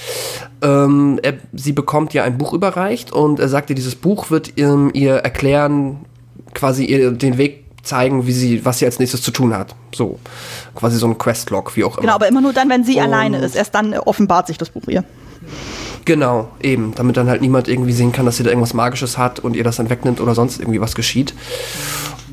Ähm, 0.61 1.21
er, 1.23 1.35
sie 1.53 1.73
bekommt 1.73 2.13
ja 2.15 2.25
ein 2.25 2.37
Buch 2.37 2.53
überreicht 2.53 3.13
und 3.13 3.39
er 3.39 3.49
sagte, 3.49 3.75
dieses 3.75 3.95
Buch 3.95 4.29
wird 4.31 4.59
ähm, 4.59 4.91
ihr 4.93 5.15
erklären, 5.15 6.05
quasi 6.53 6.85
ihr 6.85 7.13
den 7.13 7.39
Weg 7.39 7.65
zeigen, 7.85 8.27
wie 8.27 8.33
sie, 8.33 8.65
was 8.65 8.81
sie 8.81 8.87
als 8.87 8.99
nächstes 8.99 9.23
zu 9.23 9.31
tun 9.31 9.55
hat. 9.55 9.75
So, 9.95 10.19
quasi 10.75 10.99
so 10.99 11.07
ein 11.07 11.17
Questlog, 11.17 11.77
wie 11.77 11.85
auch 11.85 11.97
immer. 11.97 12.03
Genau, 12.03 12.15
aber 12.17 12.29
immer 12.29 12.41
nur 12.41 12.53
dann, 12.53 12.69
wenn 12.69 12.85
sie 12.85 12.97
Und- 12.97 13.03
alleine 13.05 13.39
ist. 13.39 13.55
Erst 13.55 13.75
dann 13.75 13.95
offenbart 13.95 14.49
sich 14.49 14.59
das 14.59 14.69
Buch 14.71 14.83
ihr. 14.89 15.05
Genau, 16.05 16.49
eben, 16.61 16.93
damit 16.97 17.17
dann 17.17 17.29
halt 17.29 17.41
niemand 17.41 17.69
irgendwie 17.69 17.93
sehen 17.93 18.13
kann, 18.13 18.27
dass 18.27 18.37
sie 18.37 18.43
da 18.43 18.51
irgendwas 18.51 18.75
Magisches 18.75 19.17
hat 19.17 19.39
und 19.41 19.57
ihr 19.57 19.65
das 19.65 19.77
dann 19.77 19.91
wegnimmt 19.91 20.21
oder 20.21 20.35
sonst 20.35 20.61
irgendwie 20.61 20.81
was 20.81 20.95
geschieht. 20.95 21.35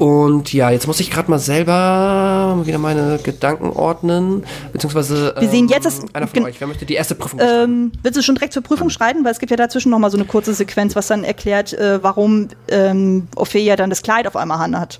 Und 0.04 0.51
ja, 0.51 0.70
jetzt 0.70 0.86
muss 0.86 0.99
ich 0.99 1.10
gerade 1.10 1.32
mal 1.32 1.39
selber 1.39 2.60
wieder 2.66 2.78
meine 2.78 3.20
Gedanken 3.24 3.70
ordnen, 3.70 4.43
beziehungsweise 4.74 5.34
Wir 5.39 5.47
sehen 5.47 5.68
ähm, 5.68 5.70
jetzt 5.70 5.86
das- 5.86 6.01
einer 6.14 6.28
von 6.28 6.43
euch, 6.43 6.60
wer 6.60 6.68
möchte 6.68 6.86
die 6.86 6.95
erste 6.95 7.16
Prüfung? 7.16 7.39
Ähm, 7.41 7.93
willst 8.01 8.18
du 8.18 8.22
schon 8.22 8.36
direkt 8.36 8.51
zur 8.51 8.64
Prüfung 8.64 8.89
schreiten? 8.89 9.24
Weil 9.24 9.32
es 9.32 9.39
gibt 9.39 9.49
ja 9.51 9.56
dazwischen 9.56 9.91
noch 9.91 9.99
mal 9.99 10.12
so 10.12 10.18
eine 10.18 10.26
kurze 10.26 10.54
Sequenz, 10.54 10.97
was 10.97 11.08
dann 11.08 11.24
erklärt, 11.24 11.72
äh, 11.72 12.04
warum 12.04 12.49
ähm, 12.68 13.30
Ophelia 13.38 13.78
dann 13.78 13.89
das 13.89 14.01
Kleid 14.01 14.28
auf 14.28 14.36
einmal 14.36 14.60
hat. 14.60 14.99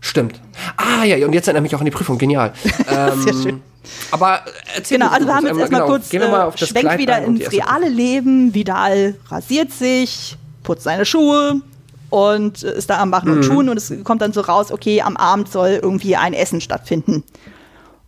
Stimmt. 0.00 0.38
Ah 0.76 1.04
ja, 1.04 1.26
und 1.26 1.32
jetzt 1.32 1.48
erinnere 1.48 1.64
ich 1.64 1.72
mich 1.72 1.74
auch 1.76 1.80
an 1.80 1.86
die 1.86 1.92
Prüfung, 1.92 2.18
genial. 2.18 2.52
ähm, 2.90 3.22
Sehr 3.22 3.32
schön. 3.32 3.62
Aber 4.10 4.40
erzähl 4.76 4.98
Genau, 4.98 5.10
also 5.10 5.26
wir 5.26 5.34
haben 5.34 5.46
jetzt 5.46 5.58
erstmal 5.58 5.80
genau, 5.80 5.92
kurz 5.92 6.10
gehen 6.10 6.20
wir 6.20 6.28
mal 6.28 6.42
auf 6.42 6.56
äh, 6.56 6.58
das 6.58 6.68
Schwenk 6.68 6.84
Kleid 6.84 6.98
wieder 6.98 7.24
ins 7.24 7.50
reale 7.50 7.88
Leben. 7.88 8.52
Vidal 8.52 9.14
rasiert 9.30 9.72
sich, 9.72 10.36
putzt 10.62 10.82
seine 10.82 11.06
Schuhe 11.06 11.62
und 12.10 12.62
ist 12.62 12.90
da 12.90 13.00
am 13.00 13.10
Machen 13.10 13.30
und 13.32 13.42
Tun 13.42 13.68
und 13.68 13.76
es 13.76 13.92
kommt 14.04 14.20
dann 14.20 14.32
so 14.32 14.40
raus, 14.40 14.72
okay, 14.72 15.02
am 15.02 15.16
Abend 15.16 15.50
soll 15.50 15.78
irgendwie 15.82 16.16
ein 16.16 16.32
Essen 16.32 16.60
stattfinden. 16.60 17.24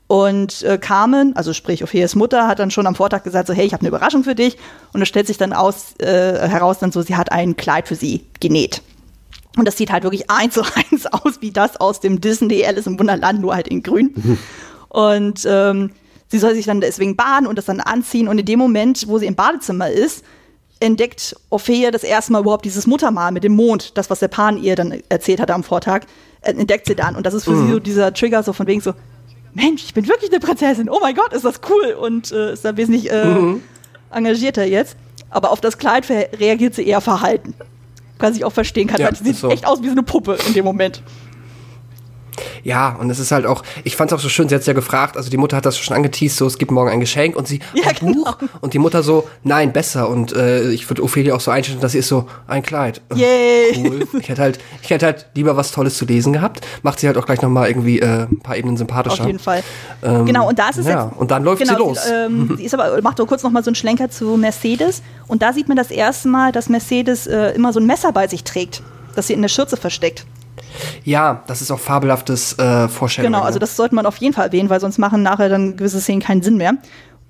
Und 0.08 0.62
äh, 0.64 0.76
Carmen, 0.76 1.34
also 1.36 1.54
sprich 1.54 1.82
Ophelias 1.82 2.14
Mutter, 2.14 2.46
hat 2.46 2.58
dann 2.58 2.70
schon 2.70 2.86
am 2.86 2.94
Vortag 2.94 3.22
gesagt, 3.22 3.46
so 3.46 3.54
hey, 3.54 3.64
ich 3.64 3.72
habe 3.72 3.80
eine 3.80 3.88
Überraschung 3.88 4.24
für 4.24 4.34
dich. 4.34 4.58
Und 4.92 5.00
es 5.00 5.08
stellt 5.08 5.26
sich 5.26 5.38
dann 5.38 5.54
aus, 5.54 5.94
äh, 6.00 6.06
heraus, 6.06 6.80
dann 6.80 6.92
so, 6.92 7.00
sie 7.00 7.16
hat 7.16 7.32
ein 7.32 7.56
Kleid 7.56 7.88
für 7.88 7.94
sie 7.94 8.26
genäht. 8.38 8.82
Und 9.56 9.66
das 9.66 9.78
sieht 9.78 9.90
halt 9.90 10.02
wirklich 10.02 10.30
eins 10.30 10.52
zu 10.52 10.62
eins 10.62 11.06
aus 11.10 11.40
wie 11.40 11.50
das 11.50 11.78
aus 11.78 12.00
dem 12.00 12.20
Disney 12.20 12.62
Alice 12.64 12.86
im 12.86 12.98
Wunderland, 12.98 13.40
nur 13.40 13.54
halt 13.54 13.68
in 13.68 13.82
grün. 13.82 14.38
Und 14.90 15.46
ähm, 15.46 15.92
sie 16.28 16.38
soll 16.38 16.54
sich 16.54 16.66
dann 16.66 16.82
deswegen 16.82 17.16
baden 17.16 17.46
und 17.46 17.56
das 17.56 17.64
dann 17.64 17.80
anziehen. 17.80 18.28
Und 18.28 18.38
in 18.38 18.44
dem 18.44 18.58
Moment, 18.58 19.08
wo 19.08 19.18
sie 19.18 19.24
im 19.24 19.34
Badezimmer 19.34 19.88
ist, 19.88 20.22
entdeckt 20.82 21.36
Ophelia 21.50 21.90
das 21.90 22.02
erste 22.02 22.32
Mal 22.32 22.40
überhaupt 22.40 22.64
dieses 22.64 22.86
Muttermal 22.86 23.32
mit 23.32 23.44
dem 23.44 23.54
Mond, 23.54 23.96
das, 23.96 24.10
was 24.10 24.18
der 24.18 24.28
Pan 24.28 24.62
ihr 24.62 24.74
dann 24.74 25.02
erzählt 25.08 25.40
hatte 25.40 25.54
am 25.54 25.62
Vortag, 25.62 26.02
äh, 26.42 26.52
entdeckt 26.52 26.86
sie 26.86 26.94
dann. 26.94 27.16
Und 27.16 27.24
das 27.24 27.34
ist 27.34 27.44
für 27.44 27.52
mhm. 27.52 27.66
sie 27.66 27.72
so 27.72 27.78
dieser 27.78 28.12
Trigger, 28.12 28.42
so 28.42 28.52
von 28.52 28.66
wegen 28.66 28.80
so, 28.80 28.92
Mensch, 29.54 29.84
ich 29.84 29.94
bin 29.94 30.08
wirklich 30.08 30.30
eine 30.30 30.40
Prinzessin, 30.40 30.88
oh 30.88 30.98
mein 31.00 31.14
Gott, 31.14 31.32
ist 31.32 31.44
das 31.44 31.60
cool 31.70 31.92
und 31.92 32.32
äh, 32.32 32.52
ist 32.54 32.64
da 32.64 32.76
wesentlich 32.76 33.10
äh, 33.10 33.24
mhm. 33.24 33.62
engagierter 34.10 34.64
jetzt. 34.64 34.96
Aber 35.30 35.50
auf 35.50 35.60
das 35.60 35.78
Kleid 35.78 36.08
reagiert 36.10 36.74
sie 36.74 36.86
eher 36.86 37.00
verhalten. 37.00 37.54
Was 38.18 38.36
ich 38.36 38.44
auch 38.44 38.52
verstehen 38.52 38.86
kann, 38.86 39.00
ja, 39.00 39.06
weil 39.06 39.16
sie 39.16 39.24
sieht 39.24 39.36
so. 39.36 39.50
echt 39.50 39.66
aus 39.66 39.82
wie 39.82 39.86
so 39.86 39.92
eine 39.92 40.02
Puppe 40.02 40.38
in 40.46 40.52
dem 40.52 40.64
Moment. 40.64 41.02
Ja, 42.64 42.96
und 42.96 43.10
es 43.10 43.18
ist 43.18 43.32
halt 43.32 43.46
auch, 43.46 43.62
ich 43.84 43.96
fand 43.96 44.10
es 44.10 44.18
auch 44.18 44.22
so 44.22 44.28
schön, 44.28 44.48
sie 44.48 44.54
hat 44.54 44.66
ja 44.66 44.72
gefragt, 44.72 45.16
also 45.16 45.30
die 45.30 45.36
Mutter 45.36 45.56
hat 45.56 45.66
das 45.66 45.78
schon 45.78 45.96
angeteased, 45.96 46.36
so 46.36 46.46
es 46.46 46.58
gibt 46.58 46.70
morgen 46.70 46.90
ein 46.90 47.00
Geschenk 47.00 47.36
und 47.36 47.46
sie, 47.46 47.60
ja, 47.74 47.88
ein 47.88 47.96
genau. 47.98 48.24
Buch 48.24 48.36
und 48.60 48.74
die 48.74 48.78
Mutter 48.78 49.02
so, 49.02 49.28
nein, 49.42 49.72
besser 49.72 50.08
und 50.08 50.34
äh, 50.34 50.70
ich 50.70 50.88
würde 50.88 51.02
Ophelia 51.02 51.34
auch 51.34 51.40
so 51.40 51.50
einstellen, 51.50 51.80
dass 51.80 51.92
sie 51.92 51.98
ist 51.98 52.08
so, 52.08 52.26
ein 52.46 52.62
Kleid. 52.62 53.00
Yay. 53.14 53.72
Cool. 53.76 54.06
Ich 54.20 54.28
hätte 54.28 54.42
halt, 54.42 54.58
ich 54.82 54.90
hätte 54.90 55.06
halt 55.06 55.26
lieber 55.34 55.56
was 55.56 55.72
Tolles 55.72 55.96
zu 55.96 56.04
lesen 56.04 56.32
gehabt, 56.32 56.60
macht 56.82 57.00
sie 57.00 57.06
halt 57.06 57.16
auch 57.16 57.26
gleich 57.26 57.42
nochmal 57.42 57.68
irgendwie 57.68 58.00
äh, 58.00 58.26
ein 58.30 58.40
paar 58.40 58.56
Ebenen 58.56 58.76
sympathischer. 58.76 59.22
Auf 59.22 59.26
jeden 59.26 59.38
Fall. 59.38 59.62
Ähm, 60.02 60.26
genau, 60.26 60.48
und 60.48 60.58
da 60.58 60.68
ist 60.68 60.78
es 60.78 60.86
ja, 60.86 61.06
jetzt, 61.06 61.18
und 61.18 61.30
dann 61.30 61.44
läuft 61.44 61.62
genau, 61.62 61.74
sie 61.74 61.78
los. 61.78 62.04
Sie, 62.04 62.12
ähm, 62.12 62.54
sie 62.56 62.64
ist 62.64 62.74
aber, 62.74 63.00
macht 63.02 63.18
doch 63.18 63.26
kurz 63.26 63.42
nochmal 63.42 63.64
so 63.64 63.70
einen 63.70 63.76
Schlenker 63.76 64.10
zu 64.10 64.36
Mercedes 64.36 65.02
und 65.28 65.42
da 65.42 65.52
sieht 65.52 65.68
man 65.68 65.76
das 65.76 65.90
erste 65.90 66.28
Mal, 66.28 66.52
dass 66.52 66.68
Mercedes 66.68 67.26
äh, 67.26 67.50
immer 67.50 67.72
so 67.72 67.80
ein 67.80 67.86
Messer 67.86 68.12
bei 68.12 68.28
sich 68.28 68.44
trägt, 68.44 68.82
das 69.14 69.26
sie 69.26 69.32
in 69.32 69.42
der 69.42 69.48
Schürze 69.48 69.76
versteckt. 69.76 70.24
Ja, 71.04 71.42
das 71.46 71.62
ist 71.62 71.70
auch 71.70 71.78
fabelhaftes 71.78 72.58
äh, 72.58 72.88
Vorstellung. 72.88 73.32
Genau, 73.32 73.44
also 73.44 73.58
das 73.58 73.76
sollte 73.76 73.94
man 73.94 74.06
auf 74.06 74.16
jeden 74.18 74.34
Fall 74.34 74.46
erwähnen, 74.46 74.70
weil 74.70 74.80
sonst 74.80 74.98
machen 74.98 75.22
nachher 75.22 75.48
dann 75.48 75.76
gewisse 75.76 76.00
Szenen 76.00 76.22
keinen 76.22 76.42
Sinn 76.42 76.56
mehr. 76.56 76.74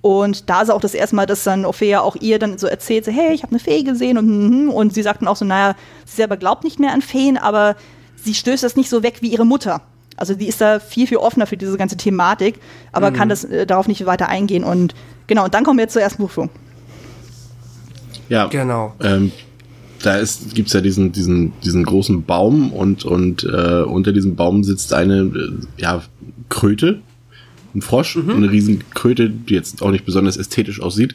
Und 0.00 0.50
da 0.50 0.62
ist 0.62 0.70
auch 0.70 0.80
das 0.80 0.94
erste 0.94 1.14
Mal, 1.14 1.26
dass 1.26 1.44
dann 1.44 1.64
Ophelia 1.64 2.00
auch 2.00 2.16
ihr 2.16 2.40
dann 2.40 2.58
so 2.58 2.66
erzählt, 2.66 3.04
so, 3.04 3.12
hey, 3.12 3.32
ich 3.32 3.44
habe 3.44 3.52
eine 3.52 3.60
Fee 3.60 3.84
gesehen 3.84 4.18
und, 4.18 4.26
mhm, 4.26 4.70
und 4.70 4.92
sie 4.92 5.02
sagt 5.02 5.22
dann 5.22 5.28
auch 5.28 5.36
so, 5.36 5.44
naja, 5.44 5.76
sie 6.04 6.16
selber 6.16 6.36
glaubt 6.36 6.64
nicht 6.64 6.80
mehr 6.80 6.92
an 6.92 7.02
Feen, 7.02 7.38
aber 7.38 7.76
sie 8.16 8.34
stößt 8.34 8.64
das 8.64 8.74
nicht 8.74 8.90
so 8.90 9.04
weg 9.04 9.18
wie 9.20 9.28
ihre 9.28 9.46
Mutter. 9.46 9.80
Also 10.16 10.34
die 10.34 10.48
ist 10.48 10.60
da 10.60 10.80
viel, 10.80 11.06
viel 11.06 11.18
offener 11.18 11.46
für 11.46 11.56
diese 11.56 11.76
ganze 11.76 11.96
Thematik, 11.96 12.60
aber 12.90 13.10
mhm. 13.10 13.14
kann 13.14 13.28
das 13.28 13.44
äh, 13.44 13.64
darauf 13.64 13.86
nicht 13.86 14.04
weiter 14.04 14.28
eingehen. 14.28 14.64
Und 14.64 14.94
genau, 15.28 15.44
und 15.44 15.54
dann 15.54 15.64
kommen 15.64 15.78
wir 15.78 15.84
jetzt 15.84 15.92
zur 15.92 16.02
ersten 16.02 16.20
Buchführung. 16.20 16.50
Ja, 18.28 18.46
genau. 18.46 18.94
Ähm, 19.00 19.30
da 20.02 20.16
ist, 20.16 20.54
gibt's 20.54 20.72
ja 20.72 20.80
diesen, 20.80 21.12
diesen, 21.12 21.52
diesen 21.64 21.84
großen 21.84 22.24
Baum 22.24 22.72
und, 22.72 23.04
und 23.04 23.44
äh, 23.44 23.82
unter 23.82 24.12
diesem 24.12 24.36
Baum 24.36 24.64
sitzt 24.64 24.92
eine 24.92 25.22
äh, 25.22 25.52
ja, 25.78 26.02
Kröte, 26.48 27.00
ein 27.74 27.82
Frosch, 27.82 28.16
mhm. 28.16 28.30
eine 28.30 28.50
riesen 28.50 28.84
Kröte, 28.94 29.30
die 29.30 29.54
jetzt 29.54 29.82
auch 29.82 29.90
nicht 29.90 30.04
besonders 30.04 30.36
ästhetisch 30.36 30.80
aussieht, 30.80 31.14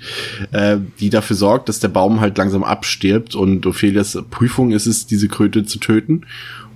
äh, 0.52 0.78
die 1.00 1.10
dafür 1.10 1.36
sorgt, 1.36 1.70
dass 1.70 1.80
der 1.80 1.90
Baum 1.90 2.20
halt 2.20 2.38
langsam 2.38 2.64
abstirbt 2.64 3.36
und 3.36 3.66
Ophelias 3.66 4.18
Prüfung 4.30 4.72
ist 4.72 4.88
es, 4.88 5.06
diese 5.06 5.28
Kröte 5.28 5.66
zu 5.66 5.80
töten 5.80 6.24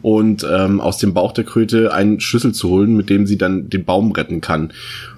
und 0.01 0.45
ähm, 0.49 0.82
aus 0.82 0.97
dem 0.97 1.14
Bauch 1.14 1.32
der 1.32 1.43
Kröte 1.43 1.93
einen 1.93 2.20
Schlüssel 2.20 2.53
zu 2.53 2.70
holen, 2.70 2.95
mit 2.95 3.09
dem 3.09 3.26
sie 3.26 3.38
dann 3.38 3.70
den 3.70 3.86
Baum 3.86 4.12
retten 4.12 4.41
kann. 4.41 4.74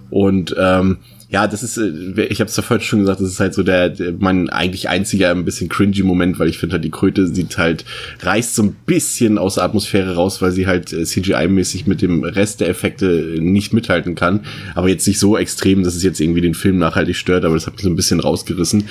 Und 0.10 0.56
ähm, 0.60 0.98
ja, 1.34 1.48
das 1.48 1.64
ist, 1.64 1.78
äh, 1.78 2.26
ich 2.30 2.40
habe 2.40 2.50
es 2.50 2.56
ja 2.56 2.62
vorhin 2.62 2.86
schon 2.86 3.00
gesagt, 3.00 3.20
das 3.20 3.28
ist 3.28 3.40
halt 3.40 3.56
so 3.56 3.64
der, 3.64 3.92
mein 4.20 4.50
eigentlich 4.50 4.88
einziger 4.88 5.32
ein 5.32 5.46
bisschen 5.46 5.68
cringy 5.68 6.04
Moment, 6.04 6.38
weil 6.38 6.48
ich 6.48 6.60
finde 6.60 6.74
halt 6.74 6.84
die 6.84 6.92
Kröte 6.92 7.28
sieht 7.28 7.58
halt 7.58 7.86
reißt 8.22 8.54
so 8.54 8.62
ein 8.62 8.76
bisschen 8.86 9.40
aus 9.40 9.56
der 9.56 9.64
Atmosphäre 9.64 10.14
raus, 10.14 10.44
weil 10.44 10.52
sie 10.52 10.68
halt 10.68 10.94
äh, 10.94 11.06
CGI-mäßig 11.06 11.88
mit 11.88 12.04
dem 12.04 12.24
Rest 12.24 12.62
der 12.62 12.70
Effekte 12.70 13.38
nicht 13.40 13.74
mithalten 13.74 14.14
kann, 14.14 14.42
aber 14.76 14.90
jetzt 14.90 15.08
nicht 15.08 15.18
so 15.18 15.36
extrem, 15.36 15.84
dass 15.84 15.96
es 15.96 16.04
jetzt 16.04 16.20
irgendwie 16.22 16.42
den 16.42 16.54
Film 16.54 16.78
nachhaltig 16.78 17.16
stört, 17.16 17.46
aber 17.46 17.56
das 17.56 17.66
hat 17.66 17.74
mich 17.74 17.84
so 17.84 17.90
ein 17.90 17.96
bisschen 17.96 18.20
rausgerissen. 18.20 18.84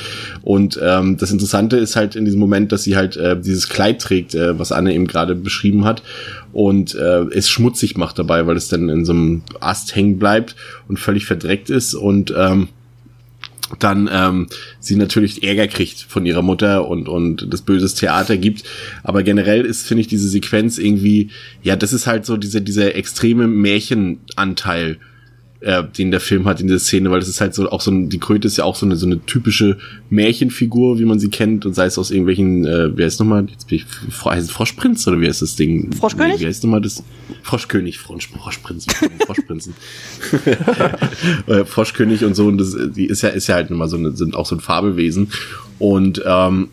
Und 0.42 0.80
ähm, 0.82 1.18
das 1.18 1.30
Interessante 1.30 1.76
ist 1.76 1.94
halt 1.94 2.16
in 2.16 2.24
diesem 2.24 2.40
Moment, 2.40 2.72
dass 2.72 2.82
sie 2.82 2.96
halt 2.96 3.16
äh, 3.16 3.40
dieses 3.40 3.68
Kleid 3.68 4.00
trägt, 4.00 4.34
äh, 4.34 4.58
was 4.58 4.72
Anne 4.72 4.92
eben 4.92 5.06
gerade 5.06 5.36
beschrieben 5.36 5.84
hat 5.84 6.02
und 6.52 6.94
äh, 6.94 7.24
es 7.32 7.48
schmutzig 7.48 7.96
macht 7.96 8.18
dabei, 8.18 8.46
weil 8.46 8.56
es 8.56 8.68
dann 8.68 8.88
in 8.88 9.04
so 9.04 9.12
einem 9.12 9.42
Ast 9.60 9.94
hängen 9.94 10.18
bleibt 10.18 10.56
und 10.88 10.98
völlig 10.98 11.24
verdreckt 11.26 11.70
ist 11.70 11.94
und 11.94 12.32
ähm, 12.36 12.68
dann 13.78 14.08
ähm, 14.12 14.48
sie 14.80 14.96
natürlich 14.96 15.42
Ärger 15.42 15.66
kriegt 15.66 16.02
von 16.02 16.26
ihrer 16.26 16.42
Mutter 16.42 16.86
und 16.88 17.08
und 17.08 17.46
das 17.50 17.62
böses 17.62 17.94
Theater 17.94 18.36
gibt. 18.36 18.64
Aber 19.02 19.22
generell 19.22 19.64
ist 19.64 19.86
finde 19.86 20.02
ich 20.02 20.08
diese 20.08 20.28
Sequenz 20.28 20.78
irgendwie 20.78 21.30
ja, 21.62 21.76
das 21.76 21.92
ist 21.92 22.06
halt 22.06 22.26
so 22.26 22.36
diese 22.36 22.60
dieser 22.60 22.94
extreme 22.96 23.48
Märchenanteil 23.48 24.98
äh, 25.62 25.84
den 25.84 26.10
der 26.10 26.20
Film 26.20 26.46
hat 26.46 26.60
in 26.60 26.66
dieser 26.66 26.80
Szene, 26.80 27.10
weil 27.10 27.20
das 27.20 27.28
ist 27.28 27.40
halt 27.40 27.54
so 27.54 27.70
auch 27.70 27.80
so 27.80 27.90
ein, 27.90 28.08
die 28.08 28.18
Kröte 28.18 28.46
ist 28.46 28.56
ja 28.56 28.64
auch 28.64 28.76
so 28.76 28.86
eine 28.86 28.96
so 28.96 29.06
eine 29.06 29.24
typische 29.24 29.78
Märchenfigur, 30.10 30.98
wie 30.98 31.04
man 31.04 31.18
sie 31.18 31.30
kennt 31.30 31.64
und 31.64 31.74
sei 31.74 31.86
es 31.86 31.98
aus 31.98 32.10
irgendwelchen, 32.10 32.66
äh, 32.66 32.96
wer 32.96 33.06
ist 33.06 33.20
nochmal, 33.20 33.46
jetzt 33.48 33.68
bin 33.68 33.78
ich, 33.78 33.86
heißt 34.24 34.48
es 34.48 34.50
Froschprinz 34.50 35.06
oder 35.06 35.20
wie 35.20 35.28
heißt 35.28 35.42
das 35.42 35.56
Ding? 35.56 35.92
Froschkönig? 35.92 36.40
Wie 36.40 36.46
heißt 36.46 36.64
nochmal 36.64 36.80
das? 36.80 37.02
Froschkönig, 37.42 37.98
Frosch, 37.98 38.28
Froschprinz, 38.28 38.86
Froschprinzen. 39.24 39.74
Äh, 41.46 41.64
Froschkönig 41.64 42.24
und 42.24 42.34
so 42.34 42.46
und 42.46 42.58
das 42.58 42.76
die 42.94 43.06
ist 43.06 43.22
ja 43.22 43.28
ist 43.30 43.46
ja 43.46 43.56
halt 43.56 43.70
immer 43.70 43.88
so 43.88 43.96
eine, 43.96 44.12
sind 44.12 44.34
auch 44.34 44.46
so 44.46 44.54
ein 44.54 44.60
Fabelwesen 44.60 45.30
und 45.78 46.22
ähm, 46.24 46.68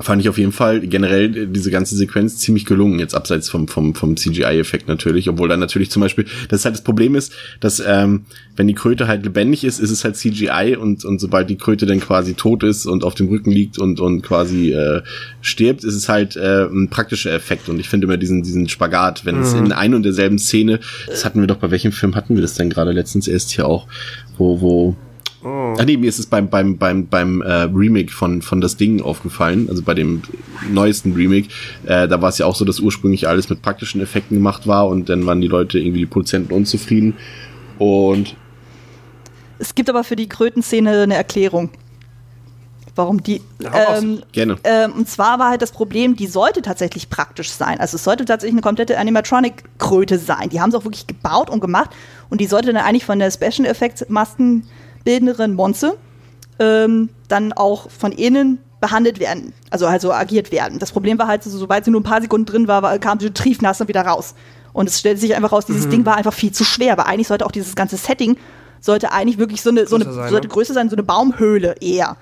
fand 0.00 0.20
ich 0.20 0.28
auf 0.28 0.38
jeden 0.38 0.52
Fall 0.52 0.80
generell 0.80 1.46
diese 1.46 1.70
ganze 1.70 1.96
Sequenz 1.96 2.38
ziemlich 2.38 2.66
gelungen, 2.66 2.98
jetzt 2.98 3.14
abseits 3.14 3.48
vom, 3.48 3.66
vom, 3.66 3.94
vom 3.94 4.16
CGI-Effekt 4.16 4.88
natürlich, 4.88 5.28
obwohl 5.28 5.48
dann 5.48 5.60
natürlich 5.60 5.90
zum 5.90 6.02
Beispiel, 6.02 6.26
das 6.48 6.64
halt 6.64 6.74
das 6.74 6.84
Problem 6.84 7.14
ist, 7.14 7.32
dass 7.60 7.80
ähm, 7.80 8.26
wenn 8.56 8.66
die 8.66 8.74
Kröte 8.74 9.08
halt 9.08 9.24
lebendig 9.24 9.64
ist, 9.64 9.78
ist 9.78 9.90
es 9.90 10.04
halt 10.04 10.16
CGI 10.16 10.76
und, 10.78 11.04
und 11.04 11.20
sobald 11.20 11.48
die 11.48 11.56
Kröte 11.56 11.86
dann 11.86 12.00
quasi 12.00 12.34
tot 12.34 12.62
ist 12.62 12.86
und 12.86 13.04
auf 13.04 13.14
dem 13.14 13.28
Rücken 13.28 13.50
liegt 13.50 13.78
und, 13.78 14.00
und 14.00 14.22
quasi 14.22 14.72
äh, 14.72 15.02
stirbt, 15.40 15.84
ist 15.84 15.94
es 15.94 16.08
halt 16.08 16.36
äh, 16.36 16.64
ein 16.64 16.88
praktischer 16.90 17.32
Effekt 17.32 17.68
und 17.68 17.80
ich 17.80 17.88
finde 17.88 18.06
immer 18.06 18.16
diesen, 18.16 18.42
diesen 18.42 18.68
Spagat, 18.68 19.24
wenn 19.24 19.36
mhm. 19.36 19.42
es 19.42 19.52
in 19.54 19.72
ein 19.72 19.94
und 19.94 20.02
derselben 20.02 20.38
Szene, 20.38 20.80
das 21.06 21.24
hatten 21.24 21.40
wir 21.40 21.46
doch, 21.46 21.56
bei 21.56 21.70
welchem 21.70 21.92
Film 21.92 22.14
hatten 22.14 22.34
wir 22.34 22.42
das 22.42 22.54
denn 22.54 22.70
gerade 22.70 22.92
letztens 22.92 23.28
erst 23.28 23.50
hier 23.50 23.66
auch, 23.66 23.86
wo, 24.36 24.60
wo 24.60 24.96
Oh. 25.42 25.74
Ach 25.78 25.84
nee, 25.84 25.96
mir 25.96 26.08
ist 26.08 26.18
es 26.18 26.26
beim, 26.26 26.48
beim, 26.48 26.78
beim, 26.78 27.06
beim 27.06 27.42
äh, 27.42 27.62
Remake 27.72 28.10
von, 28.10 28.42
von 28.42 28.60
das 28.60 28.76
Ding 28.76 29.00
aufgefallen, 29.02 29.68
also 29.68 29.82
bei 29.82 29.94
dem 29.94 30.22
neuesten 30.70 31.12
Remake. 31.12 31.48
Äh, 31.84 32.08
da 32.08 32.20
war 32.20 32.30
es 32.30 32.38
ja 32.38 32.46
auch 32.46 32.56
so, 32.56 32.64
dass 32.64 32.80
ursprünglich 32.80 33.28
alles 33.28 33.48
mit 33.48 33.62
praktischen 33.62 34.00
Effekten 34.00 34.36
gemacht 34.36 34.66
war 34.66 34.88
und 34.88 35.08
dann 35.08 35.26
waren 35.26 35.40
die 35.40 35.48
Leute 35.48 35.78
irgendwie 35.78 36.00
die 36.00 36.06
Produzenten 36.06 36.52
unzufrieden. 36.52 37.14
Und 37.78 38.34
es 39.58 39.74
gibt 39.74 39.88
aber 39.88 40.04
für 40.04 40.16
die 40.16 40.28
Krötenszene 40.28 41.02
eine 41.02 41.14
Erklärung. 41.14 41.70
Warum 42.94 43.22
die. 43.22 43.42
Ähm, 43.90 44.22
Gerne. 44.32 44.56
Ähm, 44.64 44.92
und 44.92 45.08
zwar 45.08 45.38
war 45.38 45.50
halt 45.50 45.60
das 45.60 45.70
Problem, 45.70 46.16
die 46.16 46.26
sollte 46.26 46.62
tatsächlich 46.62 47.10
praktisch 47.10 47.50
sein. 47.50 47.78
Also 47.78 47.96
es 47.96 48.04
sollte 48.04 48.24
tatsächlich 48.24 48.54
eine 48.54 48.62
komplette 48.62 48.96
Animatronic-Kröte 48.96 50.18
sein. 50.18 50.48
Die 50.48 50.62
haben 50.62 50.70
sie 50.70 50.78
auch 50.78 50.84
wirklich 50.84 51.06
gebaut 51.06 51.50
und 51.50 51.60
gemacht. 51.60 51.90
Und 52.30 52.40
die 52.40 52.46
sollte 52.46 52.72
dann 52.72 52.82
eigentlich 52.82 53.04
von 53.04 53.18
der 53.18 53.30
Special 53.30 53.66
Effects 53.66 54.06
Masken 54.08 54.62
bildenderen 55.06 55.54
Monze 55.54 55.96
ähm, 56.58 57.10
dann 57.28 57.52
auch 57.52 57.88
von 57.90 58.12
innen 58.12 58.58
behandelt 58.80 59.20
werden, 59.20 59.54
also 59.70 59.88
halt 59.88 60.02
so 60.02 60.12
agiert 60.12 60.52
werden. 60.52 60.78
Das 60.78 60.92
Problem 60.92 61.18
war 61.18 61.28
halt, 61.28 61.44
so, 61.44 61.56
sobald 61.56 61.84
sie 61.84 61.90
nur 61.90 62.00
ein 62.00 62.04
paar 62.04 62.20
Sekunden 62.20 62.44
drin 62.44 62.68
war, 62.68 62.98
kam 62.98 63.18
sie 63.20 63.30
triefnass 63.30 63.80
und 63.80 63.88
wieder 63.88 64.02
raus. 64.02 64.34
Und 64.72 64.88
es 64.88 64.98
stellte 64.98 65.20
sich 65.20 65.34
einfach 65.34 65.52
raus, 65.52 65.64
dieses 65.64 65.86
mhm. 65.86 65.90
Ding 65.90 66.06
war 66.06 66.16
einfach 66.16 66.34
viel 66.34 66.52
zu 66.52 66.64
schwer, 66.64 66.92
aber 66.92 67.06
eigentlich 67.06 67.28
sollte 67.28 67.46
auch 67.46 67.52
dieses 67.52 67.74
ganze 67.74 67.96
Setting 67.96 68.36
sollte 68.80 69.12
eigentlich 69.12 69.38
wirklich 69.38 69.62
so 69.62 69.70
eine, 69.70 69.86
so 69.86 69.96
eine 69.96 70.04
sein, 70.04 70.28
sollte 70.28 70.48
ne? 70.48 70.52
größer 70.52 70.74
sein, 70.74 70.90
so 70.90 70.96
eine 70.96 71.02
Baumhöhle 71.02 71.76
eher. 71.80 72.16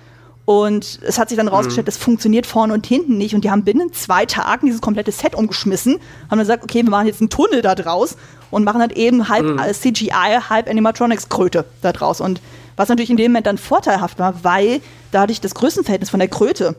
Und 0.45 1.01
es 1.03 1.19
hat 1.19 1.31
sich 1.31 1.39
dann 1.39 1.49
rausgestellt, 1.49 1.87
mhm. 1.87 1.91
das 1.91 1.97
funktioniert 1.97 2.47
vorne 2.47 2.75
und 2.75 2.87
hinten 2.87 3.17
nicht. 3.17 3.35
Und 3.35 3.45
die 3.45 3.51
haben 3.51 3.65
binnen 3.65 3.93
zwei 3.93 4.27
Tagen 4.27 4.67
dieses 4.67 4.83
komplette 4.83 5.11
Set 5.11 5.35
umgeschmissen, 5.35 5.95
haben 5.95 6.31
dann 6.31 6.41
gesagt, 6.41 6.63
okay, 6.63 6.83
wir 6.83 6.91
machen 6.91 7.07
jetzt 7.07 7.21
einen 7.21 7.31
Tunnel 7.31 7.63
da 7.63 7.75
draus 7.75 8.17
und 8.51 8.65
machen 8.65 8.81
halt 8.81 8.93
eben 8.93 9.29
halb 9.29 9.47
mhm. 9.47 9.59
CGI, 9.59 10.41
halb 10.49 10.69
Animatronics-Kröte 10.69 11.65
da 11.81 11.93
draus. 11.93 12.21
Und 12.21 12.41
was 12.77 12.89
natürlich 12.89 13.11
in 13.11 13.17
dem 13.17 13.33
Moment 13.33 13.47
dann 13.47 13.59
vorteilhaft 13.59 14.19
war, 14.19 14.43
weil 14.43 14.81
dadurch 15.13 15.41
das 15.41 15.55
Größenverhältnis 15.55 16.11
von 16.11 16.21
der 16.21 16.29
Kröte 16.29 16.77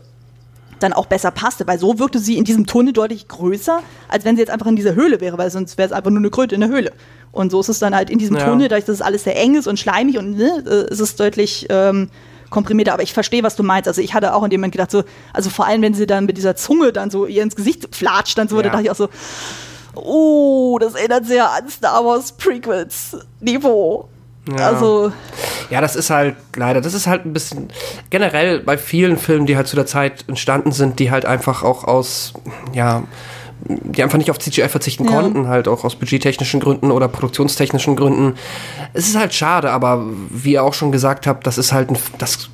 dann 0.79 0.93
auch 0.93 1.05
besser 1.05 1.31
passte, 1.31 1.67
weil 1.67 1.79
so 1.79 1.99
wirkte 1.99 2.19
sie 2.19 2.37
in 2.37 2.43
diesem 2.43 2.65
Tunnel 2.65 2.93
deutlich 2.93 3.27
größer, 3.27 3.81
als 4.09 4.25
wenn 4.25 4.35
sie 4.35 4.41
jetzt 4.41 4.51
einfach 4.51 4.67
in 4.67 4.75
dieser 4.75 4.95
Höhle 4.95 5.21
wäre, 5.21 5.37
weil 5.37 5.49
sonst 5.49 5.77
wäre 5.77 5.87
es 5.87 5.93
einfach 5.93 6.11
nur 6.11 6.19
eine 6.19 6.29
Kröte 6.29 6.55
in 6.55 6.61
der 6.61 6.69
Höhle. 6.69 6.91
Und 7.31 7.51
so 7.51 7.59
ist 7.59 7.69
es 7.69 7.79
dann 7.79 7.95
halt 7.95 8.09
in 8.09 8.19
diesem 8.19 8.37
ja. 8.37 8.45
Tunnel, 8.45 8.67
dadurch, 8.67 8.85
dass 8.85 8.95
es 8.95 9.01
alles 9.01 9.23
sehr 9.23 9.39
eng 9.39 9.55
ist 9.55 9.67
und 9.67 9.79
schleimig 9.79 10.17
und 10.17 10.37
ne, 10.37 10.63
äh, 10.65 10.91
ist 10.91 10.99
es 10.99 11.15
deutlich 11.15 11.67
ähm, 11.69 12.09
komprimierter. 12.49 12.93
Aber 12.93 13.03
ich 13.03 13.13
verstehe, 13.13 13.43
was 13.43 13.55
du 13.55 13.63
meinst. 13.63 13.87
Also 13.87 14.01
ich 14.01 14.13
hatte 14.13 14.33
auch 14.33 14.43
in 14.43 14.49
dem 14.49 14.61
Moment 14.61 14.73
gedacht, 14.73 14.91
so, 14.91 15.03
also 15.33 15.49
vor 15.49 15.65
allem, 15.65 15.81
wenn 15.81 15.93
sie 15.93 16.07
dann 16.07 16.25
mit 16.25 16.37
dieser 16.37 16.55
Zunge 16.55 16.93
dann 16.93 17.09
so 17.09 17.25
ihr 17.25 17.43
ins 17.43 17.55
Gesicht 17.55 17.93
flatscht, 17.93 18.37
dann 18.37 18.47
so, 18.47 18.57
ja. 18.57 18.63
da 18.63 18.69
dachte 18.69 18.83
ich 18.83 18.91
auch 18.91 18.95
so, 18.95 19.09
oh, 19.95 20.77
das 20.79 20.95
erinnert 20.95 21.25
sehr 21.25 21.51
an 21.51 21.69
Star 21.69 22.05
Wars 22.05 22.31
Prequels 22.33 23.17
Niveau. 23.41 24.07
Ja. 24.49 24.67
Also. 24.67 25.11
Ja, 25.69 25.81
das 25.81 25.95
ist 25.95 26.09
halt 26.09 26.35
leider, 26.55 26.81
das 26.81 26.93
ist 26.93 27.07
halt 27.07 27.25
ein 27.25 27.33
bisschen 27.33 27.69
generell 28.09 28.59
bei 28.59 28.77
vielen 28.77 29.17
Filmen, 29.17 29.45
die 29.45 29.57
halt 29.57 29.67
zu 29.67 29.75
der 29.75 29.85
Zeit 29.85 30.25
entstanden 30.27 30.71
sind, 30.71 30.99
die 30.99 31.09
halt 31.09 31.25
einfach 31.25 31.63
auch 31.63 31.83
aus, 31.83 32.33
ja, 32.73 33.03
die 33.67 34.03
einfach 34.03 34.17
nicht 34.17 34.29
auf 34.29 34.37
CGI 34.37 34.69
verzichten 34.69 35.05
ja. 35.05 35.11
konnten, 35.11 35.47
halt 35.47 35.67
auch 35.67 35.83
aus 35.83 35.95
budgettechnischen 35.95 36.59
Gründen 36.59 36.91
oder 36.91 37.07
produktionstechnischen 37.07 37.95
Gründen. 37.95 38.35
Es 38.93 39.07
ist 39.07 39.17
halt 39.17 39.33
schade, 39.33 39.71
aber 39.71 40.05
wie 40.29 40.53
ihr 40.53 40.63
auch 40.63 40.73
schon 40.73 40.91
gesagt 40.91 41.25
habt, 41.25 41.47
das 41.47 41.57
ist 41.57 41.73
halt 41.73 41.89
ein, 41.89 41.97
das 42.19 42.49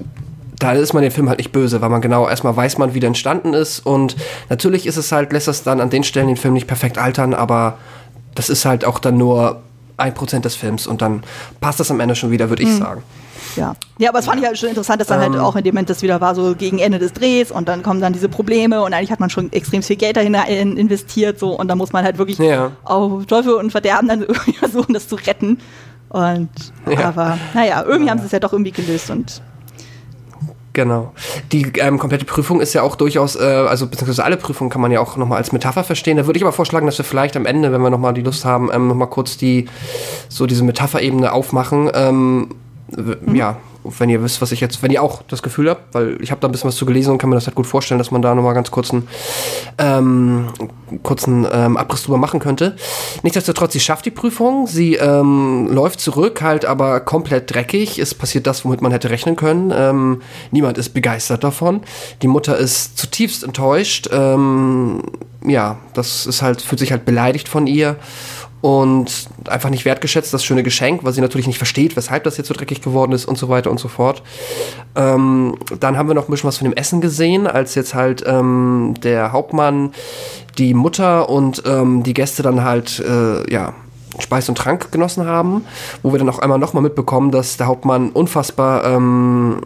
da 0.57 0.73
ist 0.73 0.93
man 0.93 1.01
den 1.01 1.11
Film 1.11 1.27
halt 1.27 1.39
nicht 1.39 1.51
böse, 1.51 1.81
weil 1.81 1.89
man 1.89 2.01
genau 2.01 2.30
erstmal 2.30 2.55
weiß 2.55 2.77
man, 2.77 2.93
wie 2.93 2.99
der 2.99 3.07
entstanden 3.07 3.55
ist 3.55 3.80
und 3.80 4.15
natürlich 4.47 4.85
ist 4.85 4.95
es 4.95 5.11
halt, 5.11 5.34
lässt 5.34 5.47
das 5.47 5.63
dann 5.63 5.81
an 5.81 5.89
den 5.89 6.03
Stellen 6.03 6.27
den 6.27 6.38
Film 6.38 6.53
nicht 6.53 6.68
perfekt 6.68 6.99
altern, 6.99 7.34
aber 7.34 7.80
das 8.35 8.49
ist 8.49 8.63
halt 8.63 8.85
auch 8.85 8.99
dann 8.99 9.18
nur 9.18 9.63
ein 9.97 10.13
Prozent 10.13 10.45
des 10.45 10.55
Films 10.55 10.88
und 10.88 11.01
dann 11.01 11.23
passt 11.59 11.80
das 11.80 11.91
am 11.91 11.99
Ende 11.99 12.15
schon 12.15 12.31
wieder, 12.31 12.49
würde 12.49 12.63
ich 12.63 12.73
sagen. 12.76 13.03
Ja. 13.57 13.76
ja, 13.97 14.09
aber 14.09 14.19
es 14.19 14.26
fand 14.26 14.39
ich 14.39 14.45
halt 14.47 14.57
schon 14.57 14.69
interessant, 14.69 15.01
dass 15.01 15.07
dann 15.09 15.19
halt 15.19 15.34
Ähm. 15.34 15.41
auch 15.41 15.55
in 15.57 15.63
dem 15.63 15.73
Moment 15.73 15.89
das 15.89 16.01
wieder 16.01 16.22
war, 16.22 16.35
so 16.35 16.55
gegen 16.55 16.80
Ende 16.80 16.99
des 16.99 17.11
Drehs 17.11 17.51
und 17.51 17.68
dann 17.68 17.84
kommen 17.84 17.99
dann 17.99 18.13
diese 18.13 18.30
Probleme 18.30 18.81
und 18.81 18.93
eigentlich 18.93 19.11
hat 19.11 19.19
man 19.19 19.30
schon 19.30 19.51
extrem 19.51 19.84
viel 19.84 19.97
Geld 19.97 20.15
dahin 20.15 20.34
in- 20.35 20.77
investiert 20.77 21.38
so 21.38 21.59
und 21.59 21.68
dann 21.68 21.77
muss 21.77 21.91
man 21.91 22.03
halt 22.05 22.18
wirklich 22.18 22.38
Ja. 22.38 22.72
auf 22.85 23.26
Teufel 23.26 23.53
und 23.55 23.72
Verderben 23.72 24.07
dann 24.07 24.22
irgendwie 24.22 24.53
versuchen, 24.59 24.93
das 24.93 25.07
zu 25.09 25.15
retten. 25.15 25.57
Und 26.09 26.49
Ja. 26.89 27.09
aber 27.09 27.38
naja, 27.53 27.84
irgendwie 27.85 28.09
haben 28.11 28.19
sie 28.19 28.26
es 28.27 28.31
ja 28.31 28.39
doch 28.39 28.53
irgendwie 28.53 28.72
gelöst 28.72 29.09
und 29.09 29.41
Genau. 30.73 31.11
Die 31.52 31.64
ähm, 31.80 31.99
komplette 31.99 32.23
Prüfung 32.26 32.61
ist 32.61 32.73
ja 32.73 32.81
auch 32.81 32.95
durchaus, 32.95 33.35
äh, 33.35 33.39
also 33.43 33.88
beziehungsweise 33.88 34.23
alle 34.23 34.38
Prüfungen 34.38 34.69
kann 34.69 34.80
man 34.81 34.91
ja 34.91 35.02
auch 35.02 35.18
nochmal 35.18 35.38
als 35.38 35.52
Metapher 35.52 35.84
verstehen. 35.84 36.15
Da 36.18 36.26
würde 36.27 36.38
ich 36.38 36.43
aber 36.43 36.53
vorschlagen, 36.53 36.85
dass 36.85 36.98
wir 36.98 37.03
vielleicht 37.03 37.35
am 37.35 37.45
Ende, 37.45 37.72
wenn 37.73 37.81
wir 37.81 37.89
nochmal 37.89 38.14
die 38.14 38.22
Lust 38.22 38.45
haben, 38.45 38.69
ähm, 38.72 38.88
nochmal 38.88 39.10
kurz 39.10 39.35
die, 39.35 39.65
so 40.30 40.45
diese 40.48 40.64
Metapherebene 40.64 41.34
aufmachen. 41.34 41.89
Ähm, 41.93 42.49
w- 42.88 43.18
Ja, 43.38 43.57
wenn 43.83 44.09
ihr 44.09 44.23
wisst, 44.23 44.41
was 44.41 44.51
ich 44.51 44.59
jetzt, 44.59 44.83
wenn 44.83 44.91
ihr 44.91 45.01
auch 45.01 45.21
das 45.27 45.41
Gefühl 45.41 45.69
habt, 45.69 45.93
weil 45.93 46.17
ich 46.21 46.31
habe 46.31 46.41
da 46.41 46.47
ein 46.47 46.51
bisschen 46.51 46.67
was 46.67 46.75
zu 46.75 46.85
gelesen 46.85 47.11
und 47.11 47.17
kann 47.17 47.29
mir 47.29 47.35
das 47.35 47.47
halt 47.47 47.55
gut 47.55 47.67
vorstellen, 47.67 47.97
dass 47.97 48.11
man 48.11 48.21
da 48.21 48.35
nochmal 48.35 48.53
ganz 48.53 48.71
kurzen, 48.71 49.07
ähm, 49.77 50.47
kurzen 51.03 51.47
ähm, 51.51 51.77
Abriss 51.77 52.03
drüber 52.03 52.17
machen 52.17 52.39
könnte. 52.39 52.75
Nichtsdestotrotz, 53.23 53.73
sie 53.73 53.79
schafft 53.79 54.05
die 54.05 54.11
Prüfung, 54.11 54.67
sie 54.67 54.95
ähm, 54.95 55.67
läuft 55.71 55.99
zurück, 55.99 56.41
halt 56.41 56.65
aber 56.65 56.99
komplett 56.99 57.53
dreckig. 57.53 57.99
Es 57.99 58.13
passiert 58.13 58.47
das, 58.47 58.65
womit 58.65 58.81
man 58.81 58.91
hätte 58.91 59.09
rechnen 59.09 59.35
können. 59.35 59.73
Ähm, 59.75 60.21
niemand 60.51 60.77
ist 60.77 60.89
begeistert 60.89 61.43
davon. 61.43 61.81
Die 62.21 62.27
Mutter 62.27 62.57
ist 62.57 62.97
zutiefst 62.97 63.43
enttäuscht. 63.43 64.09
Ähm, 64.11 65.01
ja, 65.45 65.79
das 65.93 66.27
ist 66.27 66.41
halt, 66.41 66.61
fühlt 66.61 66.79
sich 66.79 66.91
halt 66.91 67.05
beleidigt 67.05 67.49
von 67.49 67.65
ihr 67.65 67.95
und 68.61 69.27
einfach 69.47 69.69
nicht 69.69 69.85
wertgeschätzt, 69.85 70.33
das 70.33 70.45
schöne 70.45 70.63
Geschenk, 70.63 71.03
weil 71.03 71.13
sie 71.13 71.21
natürlich 71.21 71.47
nicht 71.47 71.57
versteht, 71.57 71.95
weshalb 71.95 72.23
das 72.23 72.38
jetzt 72.38 72.47
so 72.47 72.53
dreckig 72.53 72.81
geworden 72.81 73.11
ist 73.11 73.25
und 73.25 73.38
so 73.38 73.49
weiter 73.49 73.71
und 73.71 73.79
so 73.79 73.88
fort. 73.88 74.21
Ähm, 74.95 75.57
dann 75.79 75.97
haben 75.97 76.07
wir 76.07 76.13
noch 76.13 76.27
ein 76.27 76.31
bisschen 76.31 76.47
was 76.47 76.57
von 76.57 76.69
dem 76.69 76.77
Essen 76.77 77.01
gesehen, 77.01 77.47
als 77.47 77.75
jetzt 77.75 77.95
halt 77.95 78.23
ähm, 78.25 78.93
der 79.03 79.31
Hauptmann, 79.31 79.93
die 80.57 80.73
Mutter 80.73 81.29
und 81.29 81.63
ähm, 81.65 82.03
die 82.03 82.13
Gäste 82.13 82.43
dann 82.43 82.63
halt, 82.63 82.99
äh, 82.99 83.51
ja, 83.51 83.73
Speis 84.19 84.49
und 84.49 84.57
Trank 84.57 84.91
genossen 84.91 85.25
haben, 85.25 85.65
wo 86.03 86.11
wir 86.11 86.19
dann 86.19 86.29
auch 86.29 86.39
einmal 86.39 86.59
nochmal 86.59 86.83
mitbekommen, 86.83 87.31
dass 87.31 87.57
der 87.57 87.67
Hauptmann 87.67 88.09
unfassbar, 88.09 88.83
ähm, 88.83 89.61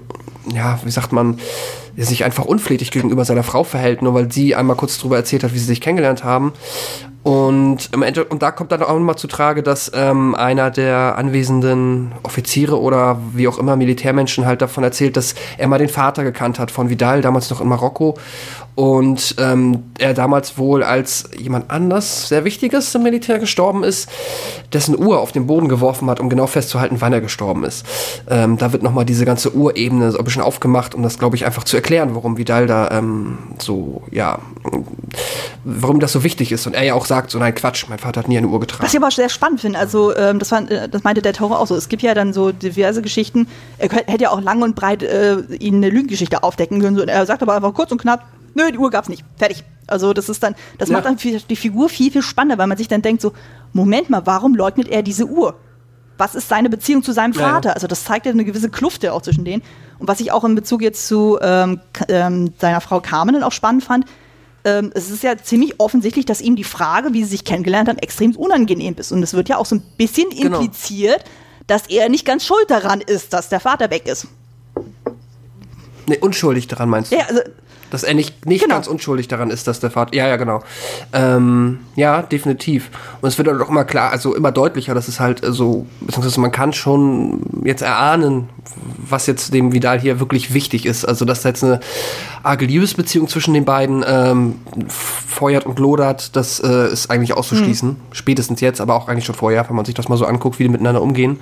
ja, 0.54 0.80
wie 0.84 0.92
sagt 0.92 1.12
man, 1.12 1.40
sich 1.98 2.26
einfach 2.26 2.46
unflätig 2.46 2.92
gegenüber 2.92 3.26
seiner 3.26 3.44
Frau 3.44 3.64
verhält, 3.64 4.02
nur 4.02 4.14
weil 4.14 4.32
sie 4.32 4.56
einmal 4.56 4.76
kurz 4.76 4.98
darüber 4.98 5.18
erzählt 5.18 5.44
hat, 5.44 5.54
wie 5.54 5.60
sie 5.60 5.66
sich 5.66 5.82
kennengelernt 5.82 6.24
haben. 6.24 6.54
Und, 7.26 7.90
im 7.92 8.04
Ende, 8.04 8.24
und 8.24 8.44
da 8.44 8.52
kommt 8.52 8.72
dann 8.72 8.84
auch 8.84 8.94
nochmal 8.94 9.16
zu 9.16 9.26
Trage, 9.26 9.64
dass 9.64 9.92
ähm, 9.96 10.36
einer 10.36 10.70
der 10.70 11.18
anwesenden 11.18 12.12
Offiziere 12.22 12.80
oder 12.80 13.20
wie 13.34 13.48
auch 13.48 13.58
immer 13.58 13.76
Militärmenschen 13.76 14.46
halt 14.46 14.62
davon 14.62 14.84
erzählt, 14.84 15.18
dass 15.18 15.34
er 15.58 15.68
mal 15.68 15.80
den 15.80 15.90
Vater 15.90 16.24
gekannt 16.24 16.60
hat 16.60 16.70
von 16.70 16.92
Vidal, 16.92 17.22
damals 17.22 17.50
noch 17.50 17.62
in 17.62 17.68
Marokko. 17.68 18.16
Und 18.76 19.36
ähm, 19.40 19.86
er 19.98 20.14
damals 20.14 20.58
wohl 20.58 20.84
als 20.84 21.30
jemand 21.36 21.72
anders, 21.72 22.28
sehr 22.28 22.44
Wichtiges 22.44 22.94
im 22.94 23.04
Militär 23.04 23.40
gestorben 23.40 23.84
ist, 23.84 24.10
dessen 24.74 24.96
Uhr 25.02 25.20
auf 25.20 25.32
den 25.32 25.48
Boden 25.48 25.70
geworfen 25.70 26.10
hat, 26.10 26.20
um 26.20 26.30
genau 26.30 26.46
festzuhalten, 26.46 26.98
wann 27.00 27.14
er 27.14 27.22
gestorben 27.22 27.64
ist. 27.64 27.86
Ähm, 28.30 28.58
da 28.58 28.74
wird 28.74 28.84
nochmal 28.84 29.06
diese 29.06 29.26
ganze 29.26 29.56
Urebene 29.56 30.12
so 30.12 30.20
ein 30.20 30.26
bisschen 30.26 30.42
aufgemacht, 30.42 30.94
um 30.94 31.04
das, 31.04 31.18
glaube 31.18 31.38
ich, 31.38 31.46
einfach 31.46 31.64
zu 31.64 31.78
erklären, 31.78 31.85
warum 31.90 32.38
Vidal 32.38 32.68
da 32.68 32.90
ähm, 32.92 33.38
so, 33.60 34.04
ja, 34.12 34.40
warum 35.64 36.00
das 36.00 36.12
so 36.12 36.24
wichtig 36.24 36.52
ist. 36.52 36.68
Und 36.68 36.74
er 36.74 36.84
ja 36.84 36.94
auch 36.94 37.06
sagt, 37.06 37.32
so 37.32 37.40
nein, 37.40 37.54
Quatsch, 37.56 37.86
mein 37.90 38.00
Vater 38.00 38.20
hat 38.22 38.28
nie 38.28 38.38
eine 38.38 38.48
Uhr 38.48 38.60
getragen. 38.60 38.84
Was 38.84 38.94
ich 38.94 39.00
aber 39.00 39.12
sehr 39.12 39.30
spannend 39.30 39.62
finde, 39.62 39.80
also 39.80 40.16
ähm, 40.16 40.40
das, 40.40 40.52
war, 40.52 40.70
äh, 40.70 40.90
das 40.90 41.04
meinte 41.04 41.22
der 41.22 41.34
Taucher 41.34 41.60
auch 41.60 41.68
so. 41.68 41.76
Es 41.76 41.90
gibt 41.90 42.02
ja 42.02 42.14
dann 42.14 42.34
so 42.34 42.52
diverse 42.52 43.02
Geschichten. 43.02 43.48
Er 43.78 43.90
könnt, 43.90 44.08
hätte 44.08 44.24
ja 44.24 44.30
auch 44.32 44.42
lang 44.42 44.62
und 44.62 44.76
breit 44.76 45.04
äh, 45.04 45.38
ihnen 45.60 45.84
eine 45.84 45.90
Lügengeschichte 45.90 46.44
aufdecken 46.44 46.82
können. 46.82 47.00
Und 47.00 47.08
er 47.08 47.26
sagt 47.26 47.42
aber 47.42 47.56
einfach 47.56 47.74
kurz 47.74 47.92
und 47.92 48.02
knapp, 48.02 48.26
nö, 48.54 48.72
die 48.72 48.78
Uhr 48.78 48.90
gab's 48.90 49.10
nicht. 49.10 49.24
Fertig. 49.38 49.64
Also 49.88 50.14
das 50.14 50.30
ist 50.30 50.42
dann, 50.42 50.56
das 50.78 50.90
Ja. 50.90 50.96
macht 50.98 51.06
dann 51.06 51.18
die 51.18 51.56
Figur 51.56 51.90
viel, 51.90 52.12
viel 52.12 52.22
spannender, 52.24 52.58
weil 52.58 52.68
man 52.68 52.78
sich 52.78 52.88
dann 52.88 53.02
denkt 53.02 53.22
so, 53.22 53.34
Moment 53.74 54.10
mal, 54.10 54.26
warum 54.26 54.56
leugnet 54.56 54.88
er 54.88 55.04
diese 55.04 55.26
Uhr? 55.26 55.56
Was 56.18 56.36
ist 56.36 56.48
seine 56.50 56.70
Beziehung 56.70 57.04
zu 57.04 57.12
seinem 57.12 57.34
Ja, 57.34 57.42
ja. 57.42 57.50
Vater? 57.54 57.74
Also 57.76 57.88
das 57.88 58.04
zeigt 58.06 58.26
ja 58.26 58.32
eine 58.32 58.46
gewisse 58.46 58.70
Kluft 58.70 59.04
ja 59.04 59.12
auch 59.12 59.22
zwischen 59.22 59.44
denen. 59.46 59.62
Und 60.00 60.08
was 60.08 60.20
ich 60.20 60.32
auch 60.32 60.44
in 60.44 60.56
Bezug 60.56 60.82
jetzt 60.82 61.08
zu 61.08 61.38
ähm, 61.42 61.82
ähm, 62.08 62.54
seiner 62.60 62.82
Frau 62.82 63.00
Carmen 63.02 63.44
auch 63.44 63.52
spannend 63.52 63.84
fand, 63.84 64.06
ähm, 64.64 64.92
es 64.96 65.10
ist 65.12 65.24
ja 65.24 65.38
ziemlich 65.38 65.80
offensichtlich, 65.80 66.26
dass 66.26 66.42
ihm 66.42 66.56
die 66.56 66.64
Frage, 66.64 67.14
wie 67.14 67.24
sie 67.24 67.30
sich 67.32 67.46
kennengelernt 67.46 67.88
haben, 67.90 67.98
extrem 68.00 68.36
unangenehm 68.36 68.96
ist. 68.98 69.12
Und 69.12 69.22
es 69.24 69.34
wird 69.34 69.50
ja 69.50 69.58
auch 69.58 69.66
so 69.66 69.76
ein 69.76 69.84
bisschen 69.98 70.30
Genau. 70.30 70.60
impliziert, 70.60 71.24
dass 71.68 71.88
er 71.88 72.10
nicht 72.10 72.26
ganz 72.26 72.46
schuld 72.46 72.70
daran 72.70 73.02
ist, 73.02 73.34
dass 73.34 73.50
der 73.50 73.60
Vater 73.60 73.90
weg 73.90 74.08
ist. 74.08 74.28
Nee, 76.08 76.18
unschuldig 76.20 76.68
daran 76.68 76.90
meinst 76.90 77.12
du? 77.12 77.16
Ja, 77.16 77.26
also, 77.28 77.42
Dass 77.92 78.04
er 78.04 78.14
nicht, 78.14 78.46
nicht 78.46 78.64
Genau. 78.64 78.76
ganz 78.76 78.88
unschuldig 78.88 79.28
daran 79.28 79.50
ist, 79.50 79.68
dass 79.68 79.80
der 79.80 79.92
Vater. 79.92 80.16
Ja, 80.16 80.28
ja, 80.28 80.38
genau. 80.38 80.62
Ähm, 81.14 81.80
ja, 81.96 82.22
definitiv. 82.22 82.90
Und 83.22 83.30
es 83.30 83.38
wird 83.38 83.48
dann 83.48 83.62
auch 83.62 83.70
immer 83.70 83.86
klar, 83.86 84.12
also 84.12 84.36
immer 84.36 84.52
deutlicher, 84.52 84.94
dass 84.94 85.08
es 85.08 85.20
halt 85.20 85.44
äh, 85.44 85.52
so, 85.52 85.86
beziehungsweise 86.02 86.40
man 86.40 86.52
kann 86.52 86.74
schon 86.74 87.42
jetzt 87.64 87.82
erahnen, 87.82 88.50
was 88.98 89.28
jetzt 89.28 89.54
dem 89.54 89.72
Vidal 89.72 90.00
hier 90.00 90.20
wirklich 90.20 90.54
wichtig 90.54 90.86
ist. 90.86 91.06
Also, 91.06 91.26
dass 91.26 91.44
da 91.44 91.50
jetzt 91.50 91.64
eine 91.64 91.80
arge 92.44 92.66
Liebesbeziehung 92.66 93.28
zwischen 93.28 93.54
den 93.54 93.66
beiden 93.66 94.04
ähm, 94.08 94.56
feuert 94.88 95.66
und 95.66 95.80
lodert, 95.80 96.36
das 96.36 96.60
äh, 96.60 96.92
ist 96.92 97.10
eigentlich 97.10 97.34
auszuschließen. 97.34 97.90
Hm. 97.90 97.98
Spätestens 98.12 98.62
jetzt, 98.62 98.82
aber 98.82 98.96
auch 98.96 99.08
eigentlich 99.08 99.26
schon 99.26 99.36
vorher, 99.36 99.68
wenn 99.70 99.76
man 99.76 99.86
sich 99.86 99.96
das 99.96 100.10
mal 100.10 100.18
so 100.18 100.26
anguckt, 100.26 100.60
wie 100.60 100.64
die 100.64 100.70
miteinander 100.70 101.02
umgehen. 101.02 101.40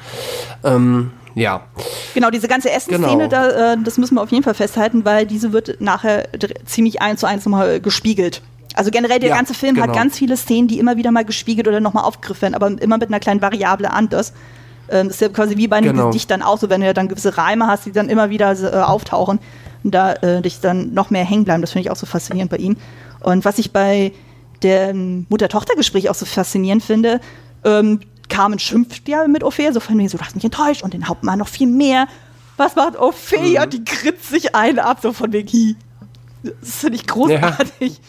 Ähm, 0.63 1.11
ja. 1.35 1.61
genau, 2.13 2.29
diese 2.29 2.47
ganze 2.47 2.69
Essensszene, 2.71 3.07
Genau. 3.07 3.27
da, 3.27 3.73
äh, 3.73 3.77
das 3.83 3.97
müssen 3.97 4.15
wir 4.15 4.21
auf 4.21 4.31
jeden 4.31 4.43
Fall 4.43 4.53
festhalten, 4.53 5.05
weil 5.05 5.25
diese 5.25 5.53
wird 5.53 5.79
nachher 5.81 6.27
ziemlich 6.65 7.01
eins 7.01 7.19
zu 7.21 7.27
eins 7.27 7.45
nochmal 7.45 7.79
gespiegelt. 7.79 8.41
Also 8.75 8.89
generell 8.89 9.19
der 9.19 9.29
Ja, 9.29 9.35
ganze 9.35 9.53
Film 9.53 9.77
hat 9.77 9.83
genau. 9.85 9.97
ganz 9.97 10.17
viele 10.17 10.35
Szenen, 10.35 10.67
die 10.67 10.79
immer 10.79 10.97
wieder 10.97 11.11
mal 11.11 11.23
gespiegelt 11.25 11.67
oder 11.67 11.79
nochmal 11.79 12.05
aufgegriffen 12.05 12.41
werden, 12.41 12.55
aber 12.55 12.81
immer 12.81 12.97
mit 12.97 13.09
einer 13.09 13.19
kleinen 13.19 13.41
Variable 13.41 13.91
anders. 13.91 14.33
Ähm, 14.89 15.07
das 15.07 15.17
ist 15.17 15.21
ja 15.21 15.29
quasi 15.29 15.57
wie 15.57 15.67
bei 15.67 15.77
einem 15.77 15.91
Genau. 15.93 16.07
Gedicht 16.07 16.31
dann 16.31 16.41
auch 16.41 16.57
so, 16.57 16.69
wenn 16.69 16.81
du 16.81 16.87
ja 16.87 16.93
dann 16.93 17.07
gewisse 17.07 17.37
Reime 17.37 17.67
hast, 17.67 17.85
die 17.85 17.91
dann 17.91 18.09
immer 18.09 18.29
wieder 18.31 18.51
äh, 18.51 18.81
auftauchen 18.81 19.39
und 19.83 19.93
da 19.93 20.13
äh, 20.13 20.41
dich 20.41 20.59
dann 20.59 20.93
noch 20.93 21.09
mehr 21.11 21.23
hängen 21.23 21.43
bleiben. 21.45 21.61
Das 21.61 21.71
finde 21.71 21.85
ich 21.87 21.91
auch 21.91 21.95
so 21.95 22.05
faszinierend 22.05 22.49
bei 22.51 22.57
ihm. 22.57 22.77
Und 23.21 23.45
was 23.45 23.59
ich 23.59 23.71
bei 23.71 24.11
dem 24.63 25.25
Mutter-Tochter-Gespräch 25.29 26.09
auch 26.09 26.15
so 26.15 26.25
faszinierend 26.25 26.83
finde, 26.83 27.19
ähm, 27.65 27.99
Carmen 28.33 28.59
schimpft 28.59 29.07
ja 29.07 29.27
mit 29.27 29.43
Ophelia, 29.43 29.71
so 29.73 29.79
von 29.79 29.95
mir 29.95 30.09
so, 30.09 30.17
du 30.17 30.23
hast 30.23 30.35
mich 30.35 30.43
enttäuscht 30.43 30.81
und 30.83 30.93
den 30.93 31.07
Hauptmann 31.07 31.39
noch 31.39 31.47
viel 31.47 31.67
mehr. 31.67 32.07
Was 32.57 32.75
macht 32.75 32.97
Ophelia? 32.97 33.65
Die 33.65 33.83
grinst 33.83 34.29
sich 34.29 34.55
einen 34.55 34.79
ab, 34.79 34.99
so 35.01 35.13
von 35.13 35.31
wegen, 35.31 35.47
hi. 35.49 35.75
Das 36.43 36.75
finde 36.77 36.95
ich 36.97 37.07
großartig. 37.07 38.01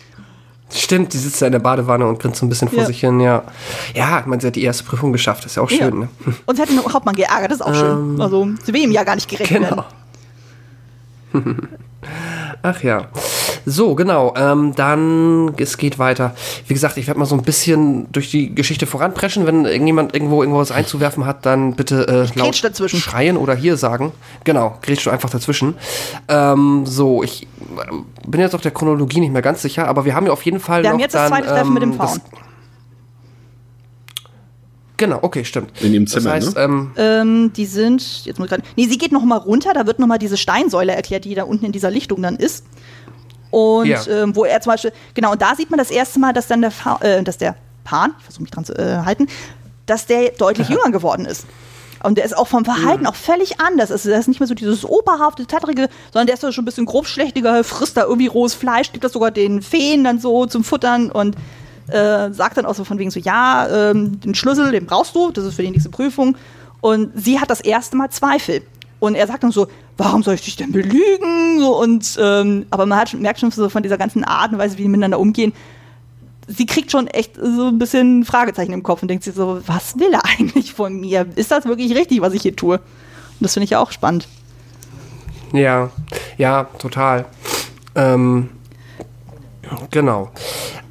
Stimmt, 0.70 1.12
die 1.12 1.18
sitzt 1.18 1.40
da 1.40 1.46
in 1.46 1.52
der 1.52 1.58
Badewanne 1.60 2.06
und 2.06 2.18
grinst 2.18 2.40
so 2.40 2.46
ein 2.46 2.48
bisschen 2.48 2.68
vor 2.68 2.80
Ja. 2.80 2.86
sich 2.86 2.98
hin, 3.00 3.20
ja. 3.20 3.44
Ja, 3.94 4.18
ich 4.20 4.26
meine, 4.26 4.40
sie 4.40 4.48
hat 4.48 4.56
die 4.56 4.62
erste 4.64 4.82
Prüfung 4.84 5.12
geschafft, 5.12 5.44
ist 5.44 5.54
ja 5.56 5.62
auch 5.62 5.70
Ja. 5.70 5.76
schön, 5.86 6.00
ne? 6.00 6.08
Und 6.46 6.56
sie 6.56 6.62
hat 6.62 6.68
den 6.68 6.80
Hauptmann 6.82 7.14
geärgert, 7.14 7.50
das 7.52 7.60
ist 7.60 7.66
auch 7.66 7.74
schön. 7.74 8.20
Also, 8.20 8.48
sie 8.64 8.72
will 8.72 8.82
ihm 8.82 8.90
ja 8.90 9.04
gar 9.04 9.14
nicht 9.14 9.28
gerecht 9.28 9.50
Genau. 9.50 9.84
werden. 11.32 11.68
Ach 12.62 12.82
ja. 12.82 13.06
So, 13.66 13.94
genau. 13.94 14.34
Ähm, 14.36 14.74
dann, 14.74 15.54
es 15.56 15.78
geht 15.78 15.98
weiter. 15.98 16.34
Wie 16.66 16.74
gesagt, 16.74 16.96
ich 16.96 17.06
werde 17.06 17.18
mal 17.18 17.26
so 17.26 17.34
ein 17.34 17.42
bisschen 17.42 18.10
durch 18.12 18.30
die 18.30 18.54
Geschichte 18.54 18.86
voranpreschen. 18.86 19.46
Wenn 19.46 19.64
irgendjemand 19.64 20.14
irgendwo 20.14 20.42
irgendwas 20.42 20.70
einzuwerfen 20.70 21.24
hat, 21.26 21.46
dann 21.46 21.74
bitte 21.74 22.06
äh, 22.34 22.38
laut 22.38 22.62
dazwischen. 22.62 22.98
schreien 22.98 23.36
oder 23.36 23.54
hier 23.54 23.76
sagen. 23.76 24.12
Genau, 24.44 24.78
grätsch 24.82 25.04
du 25.06 25.10
einfach 25.10 25.30
dazwischen. 25.30 25.74
Ähm, 26.28 26.84
so, 26.86 27.22
ich 27.22 27.44
äh, 27.44 27.46
bin 28.26 28.40
jetzt 28.40 28.54
auf 28.54 28.60
der 28.60 28.72
Chronologie 28.72 29.20
nicht 29.20 29.32
mehr 29.32 29.42
ganz 29.42 29.62
sicher, 29.62 29.88
aber 29.88 30.04
wir 30.04 30.14
haben 30.14 30.26
ja 30.26 30.32
auf 30.32 30.42
jeden 30.42 30.60
Fall 30.60 30.82
Wir 30.82 30.90
noch 30.90 30.94
haben 30.94 31.00
jetzt 31.00 31.14
das 31.14 31.30
dann, 31.30 31.38
zweite 31.42 31.54
Treffen 31.54 31.72
mit 31.74 31.82
dem 31.82 31.92
ähm, 31.92 31.98
das- 31.98 32.10
Faun. 32.12 32.20
Genau, 35.04 35.18
okay, 35.22 35.44
stimmt. 35.44 35.70
In 35.82 35.92
dem 35.92 36.04
Das 36.06 36.14
Zimmer, 36.14 36.30
heißt, 36.30 36.54
ne? 36.56 36.62
ähm, 36.62 36.90
Ähm, 36.96 37.52
die 37.54 37.66
sind, 37.66 38.24
jetzt 38.24 38.38
muss 38.38 38.46
ich 38.46 38.50
gerade, 38.50 38.62
nee, 38.76 38.86
sie 38.86 38.96
geht 38.98 39.12
noch 39.12 39.22
mal 39.24 39.36
runter, 39.36 39.72
da 39.74 39.86
wird 39.86 39.98
noch 39.98 40.06
mal 40.06 40.18
diese 40.18 40.36
Steinsäule 40.36 40.92
erklärt, 40.94 41.24
die 41.26 41.34
da 41.34 41.42
unten 41.44 41.66
in 41.66 41.72
dieser 41.72 41.90
Lichtung 41.90 42.22
dann 42.22 42.36
ist. 42.36 42.64
Und 43.50 43.86
Ja. 43.86 44.00
ähm, 44.08 44.34
wo 44.34 44.44
er 44.44 44.60
zum 44.60 44.72
Beispiel, 44.72 44.92
genau, 45.14 45.32
und 45.32 45.42
da 45.42 45.54
sieht 45.54 45.70
man 45.70 45.78
das 45.78 45.90
erste 45.90 46.18
Mal, 46.18 46.32
dass 46.32 46.46
dann 46.46 46.60
der, 46.62 46.70
Fa 46.70 46.98
äh, 47.02 47.22
dass 47.22 47.38
der 47.38 47.54
Pan, 47.84 48.12
ich 48.18 48.24
versuche 48.24 48.42
mich 48.42 48.50
dran 48.50 48.64
zu 48.64 48.72
äh, 48.78 49.02
halten, 49.04 49.26
dass 49.86 50.06
der 50.06 50.30
deutlich 50.30 50.68
jünger 50.70 50.90
geworden 50.90 51.26
ist. 51.26 51.46
Und 52.02 52.16
der 52.18 52.24
ist 52.24 52.36
auch 52.36 52.48
vom 52.48 52.64
Verhalten 52.64 53.06
auch 53.06 53.14
völlig 53.14 53.60
anders. 53.60 53.90
Also 53.90 54.08
der 54.10 54.18
ist 54.18 54.28
nicht 54.28 54.40
mehr 54.40 54.46
so 54.46 54.54
dieses 54.54 54.84
oberhafte, 54.84 55.46
tatterige, 55.46 55.88
sondern 56.12 56.26
der 56.26 56.34
ist 56.34 56.40
so 56.40 56.52
schon 56.52 56.62
ein 56.62 56.66
bisschen 56.66 56.84
grobschlächtiger, 56.86 57.62
frisst 57.64 57.96
da 57.96 58.02
irgendwie 58.04 58.26
rohes 58.26 58.54
Fleisch, 58.54 58.92
gibt 58.92 59.04
das 59.04 59.12
sogar 59.12 59.30
den 59.30 59.62
Feen 59.62 60.04
dann 60.04 60.18
so 60.18 60.44
zum 60.46 60.64
Futtern 60.64 61.10
und 61.10 61.36
äh, 61.88 62.32
sagt 62.32 62.56
dann 62.56 62.66
auch 62.66 62.74
so 62.74 62.84
von 62.84 62.98
wegen 62.98 63.10
so, 63.10 63.20
ja, 63.20 63.90
ähm, 63.90 64.20
den 64.20 64.34
Schlüssel, 64.34 64.72
den 64.72 64.86
brauchst 64.86 65.14
du, 65.14 65.30
das 65.30 65.44
ist 65.44 65.56
für 65.56 65.62
die 65.62 65.70
nächste 65.70 65.90
Prüfung. 65.90 66.36
Und 66.80 67.12
sie 67.14 67.40
hat 67.40 67.50
das 67.50 67.60
erste 67.60 67.96
Mal 67.96 68.10
Zweifel. 68.10 68.62
Und 69.00 69.14
er 69.14 69.26
sagt 69.26 69.42
dann 69.42 69.52
so, 69.52 69.68
warum 69.96 70.22
soll 70.22 70.34
ich 70.34 70.42
dich 70.42 70.56
denn 70.56 70.72
belügen? 70.72 71.62
Und 71.62 72.18
ähm, 72.20 72.66
aber 72.70 72.86
man 72.86 72.98
hat, 72.98 73.12
merkt 73.14 73.40
schon 73.40 73.50
so 73.50 73.68
von 73.68 73.82
dieser 73.82 73.98
ganzen 73.98 74.24
Art 74.24 74.52
und 74.52 74.58
Weise, 74.58 74.78
wie 74.78 74.82
die 74.82 74.88
miteinander 74.88 75.18
umgehen, 75.18 75.52
sie 76.46 76.66
kriegt 76.66 76.90
schon 76.90 77.06
echt 77.06 77.36
so 77.36 77.68
ein 77.68 77.78
bisschen 77.78 78.24
Fragezeichen 78.24 78.72
im 78.72 78.82
Kopf 78.82 79.02
und 79.02 79.08
denkt 79.08 79.24
sich 79.24 79.34
so, 79.34 79.60
was 79.66 79.98
will 79.98 80.12
er 80.12 80.24
eigentlich 80.24 80.72
von 80.74 81.00
mir? 81.00 81.26
Ist 81.36 81.50
das 81.50 81.66
wirklich 81.66 81.94
richtig, 81.94 82.20
was 82.20 82.34
ich 82.34 82.42
hier 82.42 82.56
tue? 82.56 82.76
Und 82.76 83.40
das 83.40 83.54
finde 83.54 83.64
ich 83.64 83.70
ja 83.70 83.80
auch 83.80 83.92
spannend. 83.92 84.28
Ja, 85.52 85.90
ja, 86.36 86.64
total. 86.78 87.26
Ähm, 87.94 88.50
genau. 89.90 90.30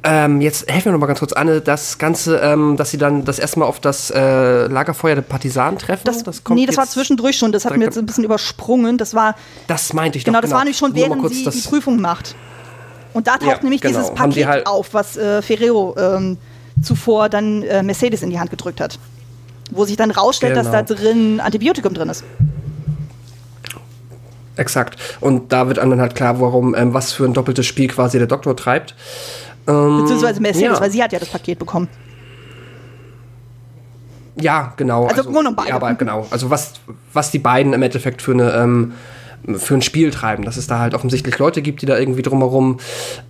Ähm, 0.02 0.40
jetzt 0.40 0.70
helfen 0.70 0.86
wir 0.86 0.92
noch 0.92 0.98
mal 1.00 1.06
ganz 1.06 1.18
kurz, 1.20 1.32
Anne, 1.32 1.60
das 1.60 1.98
Ganze, 1.98 2.36
ähm, 2.38 2.76
dass 2.76 2.90
sie 2.90 2.98
dann 2.98 3.24
das 3.24 3.38
erste 3.38 3.58
Mal 3.58 3.66
auf 3.66 3.80
das 3.80 4.10
äh, 4.10 4.66
Lagerfeuer 4.66 5.14
der 5.14 5.22
Partisanen 5.22 5.78
treffen. 5.78 6.02
Das, 6.04 6.22
nee, 6.50 6.66
das 6.66 6.76
war 6.76 6.86
zwischendurch 6.86 7.36
schon, 7.38 7.52
das 7.52 7.64
hat 7.64 7.76
mir 7.76 7.84
jetzt 7.84 7.96
ein 7.98 8.06
bisschen 8.06 8.24
übersprungen. 8.24 8.98
Das 8.98 9.14
war, 9.14 9.34
Das 9.66 9.92
meinte 9.92 10.18
ich 10.18 10.24
genau, 10.24 10.38
doch. 10.38 10.42
das 10.42 10.50
war 10.52 10.60
nämlich 10.60 10.76
schon, 10.78 10.94
während 10.94 11.26
sie 11.32 11.44
das- 11.44 11.54
die 11.54 11.68
Prüfung 11.68 12.00
macht. 12.00 12.34
Und 13.14 13.26
da 13.28 13.38
taucht 13.38 13.46
Ja, 13.46 13.58
nämlich 13.62 13.80
genau. 13.80 13.98
dieses 13.98 14.14
Paket 14.14 14.46
halt- 14.46 14.66
auf, 14.66 14.92
was 14.92 15.16
äh, 15.16 15.40
Ferrero 15.40 15.94
ähm, 15.98 16.36
zuvor 16.82 17.28
dann 17.28 17.62
äh, 17.62 17.82
Mercedes 17.82 18.22
in 18.22 18.30
die 18.30 18.38
Hand 18.40 18.50
gedrückt 18.50 18.80
hat. 18.80 18.98
Wo 19.70 19.84
sich 19.86 19.96
dann 19.96 20.10
rausstellt, 20.10 20.56
dass 20.56 20.70
da 20.70 20.82
Genau. 20.82 21.00
drin 21.00 21.40
Antibiotikum 21.40 21.94
drin 21.94 22.08
ist. 22.10 22.24
Exakt. 24.56 24.96
Und 25.20 25.52
da 25.52 25.68
wird 25.68 25.78
einem 25.78 25.90
dann 25.90 26.00
halt 26.00 26.14
klar, 26.14 26.40
warum, 26.40 26.74
ähm, 26.74 26.94
was 26.94 27.12
für 27.12 27.24
ein 27.24 27.34
doppeltes 27.34 27.66
Spiel 27.66 27.88
quasi 27.88 28.18
der 28.18 28.26
Doktor 28.26 28.56
treibt. 28.56 28.94
Ähm, 29.66 29.98
Beziehungsweise 30.02 30.40
Mercedes, 30.40 30.76
ja. 30.76 30.80
weil 30.80 30.90
sie 30.90 31.02
hat 31.02 31.12
ja 31.12 31.18
das 31.18 31.28
Paket 31.28 31.58
bekommen. 31.58 31.88
Ja, 34.40 34.72
genau. 34.76 35.06
Also 35.06 35.24
im 35.24 35.32
Grunde 35.32 35.52
beide. 35.52 35.70
Ja, 35.70 35.76
aber 35.76 35.94
genau. 35.94 36.26
Also 36.30 36.50
was, 36.50 36.74
was 37.12 37.30
die 37.30 37.38
beiden 37.38 37.72
im 37.72 37.82
Endeffekt 37.82 38.20
für 38.20 38.32
eine 38.32 38.52
ähm, 38.52 38.92
für 39.56 39.74
ein 39.74 39.82
Spiel 39.82 40.10
treiben, 40.10 40.44
dass 40.44 40.56
es 40.56 40.66
da 40.66 40.78
halt 40.78 40.94
offensichtlich 40.94 41.38
Leute 41.38 41.62
gibt, 41.62 41.82
die 41.82 41.86
da 41.86 41.98
irgendwie 41.98 42.22
drumherum 42.22 42.78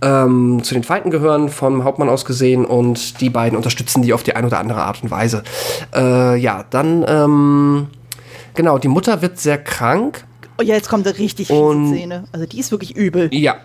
ähm, 0.01 0.61
zu 0.63 0.73
den 0.73 0.83
Feinden 0.83 1.11
gehören, 1.11 1.49
vom 1.49 1.83
Hauptmann 1.83 2.09
aus 2.09 2.25
gesehen, 2.25 2.65
und 2.65 3.19
die 3.21 3.29
beiden 3.29 3.57
unterstützen 3.57 4.01
die 4.01 4.13
auf 4.13 4.23
die 4.23 4.35
eine 4.35 4.47
oder 4.47 4.59
andere 4.59 4.83
Art 4.83 5.03
und 5.03 5.11
Weise. 5.11 5.43
Äh, 5.93 6.37
ja, 6.37 6.63
dann, 6.69 7.03
ähm, 7.07 7.87
genau, 8.53 8.77
die 8.77 8.87
Mutter 8.87 9.21
wird 9.21 9.39
sehr 9.39 9.57
krank. 9.57 10.23
Oh 10.57 10.63
ja, 10.63 10.75
jetzt 10.75 10.89
kommt 10.89 11.05
eine 11.07 11.17
richtig 11.17 11.47
fiese 11.47 11.59
Und- 11.59 11.89
Szene. 11.93 12.23
Also 12.31 12.45
die 12.45 12.59
ist 12.59 12.71
wirklich 12.71 12.95
übel. 12.95 13.29
Ja, 13.33 13.55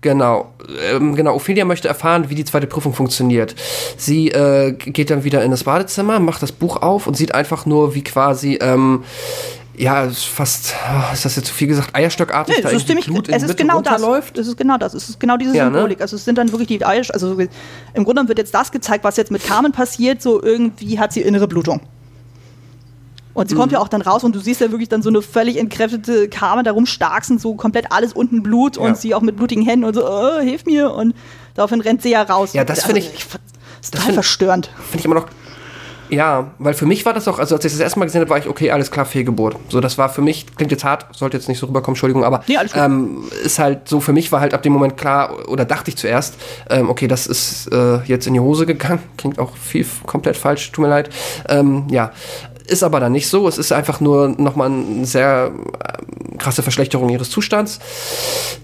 genau. 0.00 0.52
Ähm, 0.92 1.14
genau, 1.14 1.34
Ophelia 1.34 1.64
möchte 1.64 1.88
erfahren, 1.88 2.28
wie 2.30 2.34
die 2.34 2.44
zweite 2.44 2.66
Prüfung 2.66 2.92
funktioniert. 2.94 3.54
Sie 3.96 4.28
äh, 4.30 4.72
geht 4.72 5.10
dann 5.10 5.24
wieder 5.24 5.42
in 5.44 5.50
das 5.50 5.64
Badezimmer, 5.64 6.18
macht 6.20 6.42
das 6.42 6.52
Buch 6.52 6.78
auf 6.82 7.06
und 7.06 7.16
sieht 7.16 7.34
einfach 7.34 7.64
nur, 7.66 7.94
wie 7.94 8.02
quasi, 8.02 8.58
ähm, 8.60 9.04
ja, 9.76 10.08
fast, 10.10 10.74
oh, 10.86 11.12
ist 11.14 11.24
das 11.24 11.36
jetzt 11.36 11.46
zu 11.46 11.54
viel 11.54 11.66
gesagt, 11.68 11.94
eierstöckartig 11.94 12.56
Nee, 12.56 12.62
da 12.62 12.68
es 12.68 12.74
ist 12.74 12.86
ziemlich, 12.88 13.06
Blut 13.06 13.28
in 13.28 13.34
es 13.34 13.42
ist 13.42 13.48
Mitte 13.48 13.62
genau 13.62 13.80
das. 13.80 13.94
runterläuft. 14.02 14.36
Es 14.36 14.46
ist 14.46 14.56
genau 14.58 14.76
das. 14.76 14.92
Es 14.94 15.08
ist 15.08 15.18
genau 15.18 15.36
diese 15.38 15.56
Ja, 15.56 15.70
ne? 15.70 15.76
Symbolik. 15.76 16.00
Also 16.02 16.16
es 16.16 16.24
sind 16.24 16.36
dann 16.36 16.50
wirklich 16.52 16.68
die 16.68 16.84
Eier, 16.84 17.02
also 17.12 17.38
im 17.94 18.04
Grunde 18.04 18.28
wird 18.28 18.38
jetzt 18.38 18.52
das 18.54 18.70
gezeigt, 18.70 19.02
was 19.04 19.16
jetzt 19.16 19.30
mit 19.30 19.42
Carmen 19.46 19.72
passiert. 19.72 20.20
So 20.20 20.42
irgendwie 20.42 20.98
hat 20.98 21.12
sie 21.14 21.22
innere 21.22 21.48
Blutung. 21.48 21.80
Und 23.34 23.48
sie 23.48 23.54
Mhm. 23.54 23.60
kommt 23.60 23.72
ja 23.72 23.78
auch 23.78 23.88
dann 23.88 24.02
raus 24.02 24.24
und 24.24 24.34
du 24.34 24.40
siehst 24.40 24.60
ja 24.60 24.70
wirklich 24.70 24.88
dann 24.90 25.02
so 25.02 25.08
eine 25.08 25.22
völlig 25.22 25.56
entkräftete 25.58 26.28
Carmen 26.28 26.64
da 26.64 26.72
rumstarksen, 26.72 27.38
so 27.38 27.54
komplett 27.54 27.90
alles 27.90 28.12
unten 28.12 28.42
Blut 28.42 28.76
Ja. 28.76 28.82
und 28.82 28.96
sie 28.98 29.14
auch 29.14 29.22
mit 29.22 29.36
blutigen 29.36 29.64
Händen 29.64 29.84
und 29.86 29.94
so, 29.94 30.06
oh, 30.06 30.40
hilf 30.40 30.66
mir. 30.66 30.92
Und 30.92 31.14
daraufhin 31.54 31.80
rennt 31.80 32.02
sie 32.02 32.10
ja 32.10 32.22
raus. 32.22 32.52
Ja, 32.52 32.64
das 32.64 32.80
Also, 32.84 32.92
finde 32.94 33.00
ich- 33.00 33.10
Das 33.26 33.40
ist 33.82 33.90
total 33.92 34.04
find- 34.06 34.14
verstörend. 34.14 34.70
Finde 34.84 34.98
ich 34.98 35.04
immer 35.06 35.14
noch. 35.16 35.26
Ja, 36.10 36.50
weil 36.58 36.74
für 36.74 36.84
mich 36.84 37.06
war 37.06 37.14
das 37.14 37.26
auch, 37.26 37.38
also 37.38 37.54
als 37.54 37.64
ich 37.64 37.72
das 37.72 37.80
erste 37.80 37.98
Mal 37.98 38.04
gesehen 38.04 38.20
habe, 38.20 38.28
war 38.28 38.36
ich, 38.36 38.46
okay, 38.46 38.70
alles 38.70 38.90
klar, 38.90 39.06
Fehlgeburt. 39.06 39.56
So, 39.70 39.80
das 39.80 39.96
war 39.96 40.10
für 40.10 40.20
mich, 40.20 40.44
klingt 40.56 40.70
jetzt 40.70 40.84
hart, 40.84 41.06
sollte 41.16 41.38
jetzt 41.38 41.48
nicht 41.48 41.58
so 41.58 41.64
rüberkommen, 41.64 41.94
Entschuldigung, 41.94 42.22
aber 42.22 42.42
Nee, 42.48 42.58
alles 42.58 42.72
ähm, 42.76 43.24
ist 43.42 43.58
halt 43.58 43.88
so, 43.88 43.98
für 43.98 44.12
mich 44.12 44.30
war 44.30 44.40
halt 44.40 44.52
ab 44.52 44.62
dem 44.62 44.74
Moment 44.74 44.98
klar, 44.98 45.48
oder 45.48 45.64
dachte 45.64 45.88
ich 45.88 45.96
zuerst, 45.96 46.34
ähm, 46.68 46.90
okay, 46.90 47.08
das 47.08 47.26
ist 47.26 47.68
äh, 47.72 48.00
jetzt 48.04 48.26
in 48.26 48.34
die 48.34 48.40
Hose 48.40 48.66
gegangen. 48.66 48.98
Klingt 49.16 49.38
auch 49.38 49.56
viel 49.56 49.86
komplett 50.06 50.36
falsch, 50.36 50.70
tut 50.72 50.82
mir 50.82 50.90
leid. 50.90 51.08
Ähm, 51.48 51.86
ja. 51.90 52.12
Ist 52.66 52.82
aber 52.82 53.00
dann 53.00 53.12
nicht 53.12 53.28
so. 53.28 53.48
Es 53.48 53.58
ist 53.58 53.72
einfach 53.72 54.00
nur 54.00 54.28
nochmal 54.28 54.70
eine 54.70 55.04
sehr 55.04 55.50
äh, 55.80 56.36
krasse 56.38 56.62
Verschlechterung 56.62 57.08
ihres 57.08 57.30
Zustands, 57.30 57.80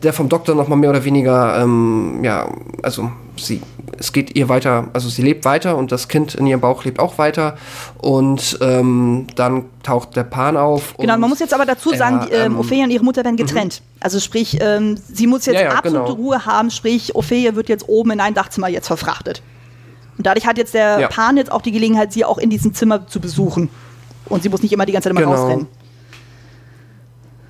der 0.02 0.12
vom 0.12 0.28
Doktor 0.28 0.54
nochmal 0.54 0.78
mehr 0.78 0.90
oder 0.90 1.04
weniger, 1.04 1.60
ähm, 1.60 2.20
ja, 2.22 2.48
also 2.82 3.10
sie, 3.36 3.60
es 3.98 4.12
geht 4.12 4.36
ihr 4.36 4.48
weiter, 4.48 4.88
also 4.92 5.08
sie 5.08 5.22
lebt 5.22 5.44
weiter 5.44 5.76
und 5.76 5.92
das 5.92 6.08
Kind 6.08 6.34
in 6.34 6.46
ihrem 6.46 6.60
Bauch 6.60 6.84
lebt 6.84 6.98
auch 7.00 7.18
weiter 7.18 7.56
und 7.98 8.58
ähm, 8.60 9.26
dann 9.34 9.64
taucht 9.82 10.16
der 10.16 10.24
Pan 10.24 10.56
auf. 10.56 10.94
Genau, 10.98 11.16
man 11.18 11.28
muss 11.28 11.40
jetzt 11.40 11.54
aber 11.54 11.66
dazu 11.66 11.94
sagen, 11.94 12.28
ähm, 12.30 12.52
ähm, 12.52 12.58
Ophelia 12.58 12.84
und 12.84 12.90
ihre 12.90 13.04
Mutter 13.04 13.24
werden 13.24 13.36
getrennt. 13.36 13.82
Also 14.00 14.20
sprich, 14.20 14.58
ähm, 14.60 14.96
sie 15.12 15.26
muss 15.26 15.46
jetzt 15.46 15.56
Ja, 15.56 15.62
ja, 15.62 15.70
absolute 15.72 16.04
genau. 16.04 16.14
Ruhe 16.14 16.46
haben, 16.46 16.70
sprich, 16.70 17.14
Ophelia 17.14 17.54
wird 17.54 17.68
jetzt 17.68 17.88
oben 17.88 18.12
in 18.12 18.20
ein 18.20 18.34
Dachzimmer 18.34 18.68
jetzt 18.68 18.86
verfrachtet. 18.86 19.42
Und 20.16 20.26
dadurch 20.26 20.46
hat 20.46 20.58
jetzt 20.58 20.74
der 20.74 20.98
Ja. 20.98 21.08
Pan 21.08 21.36
jetzt 21.36 21.52
auch 21.52 21.62
die 21.62 21.72
Gelegenheit, 21.72 22.12
sie 22.12 22.24
auch 22.24 22.38
in 22.38 22.50
diesem 22.50 22.74
Zimmer 22.74 23.06
zu 23.06 23.20
besuchen. 23.20 23.70
Und 24.28 24.42
sie 24.42 24.48
muss 24.48 24.62
nicht 24.62 24.72
immer 24.72 24.86
die 24.86 24.92
ganze 24.92 25.08
Zeit 25.08 25.12
immer 25.12 25.20
Genau. 25.22 25.32
rausrennen. 25.34 25.66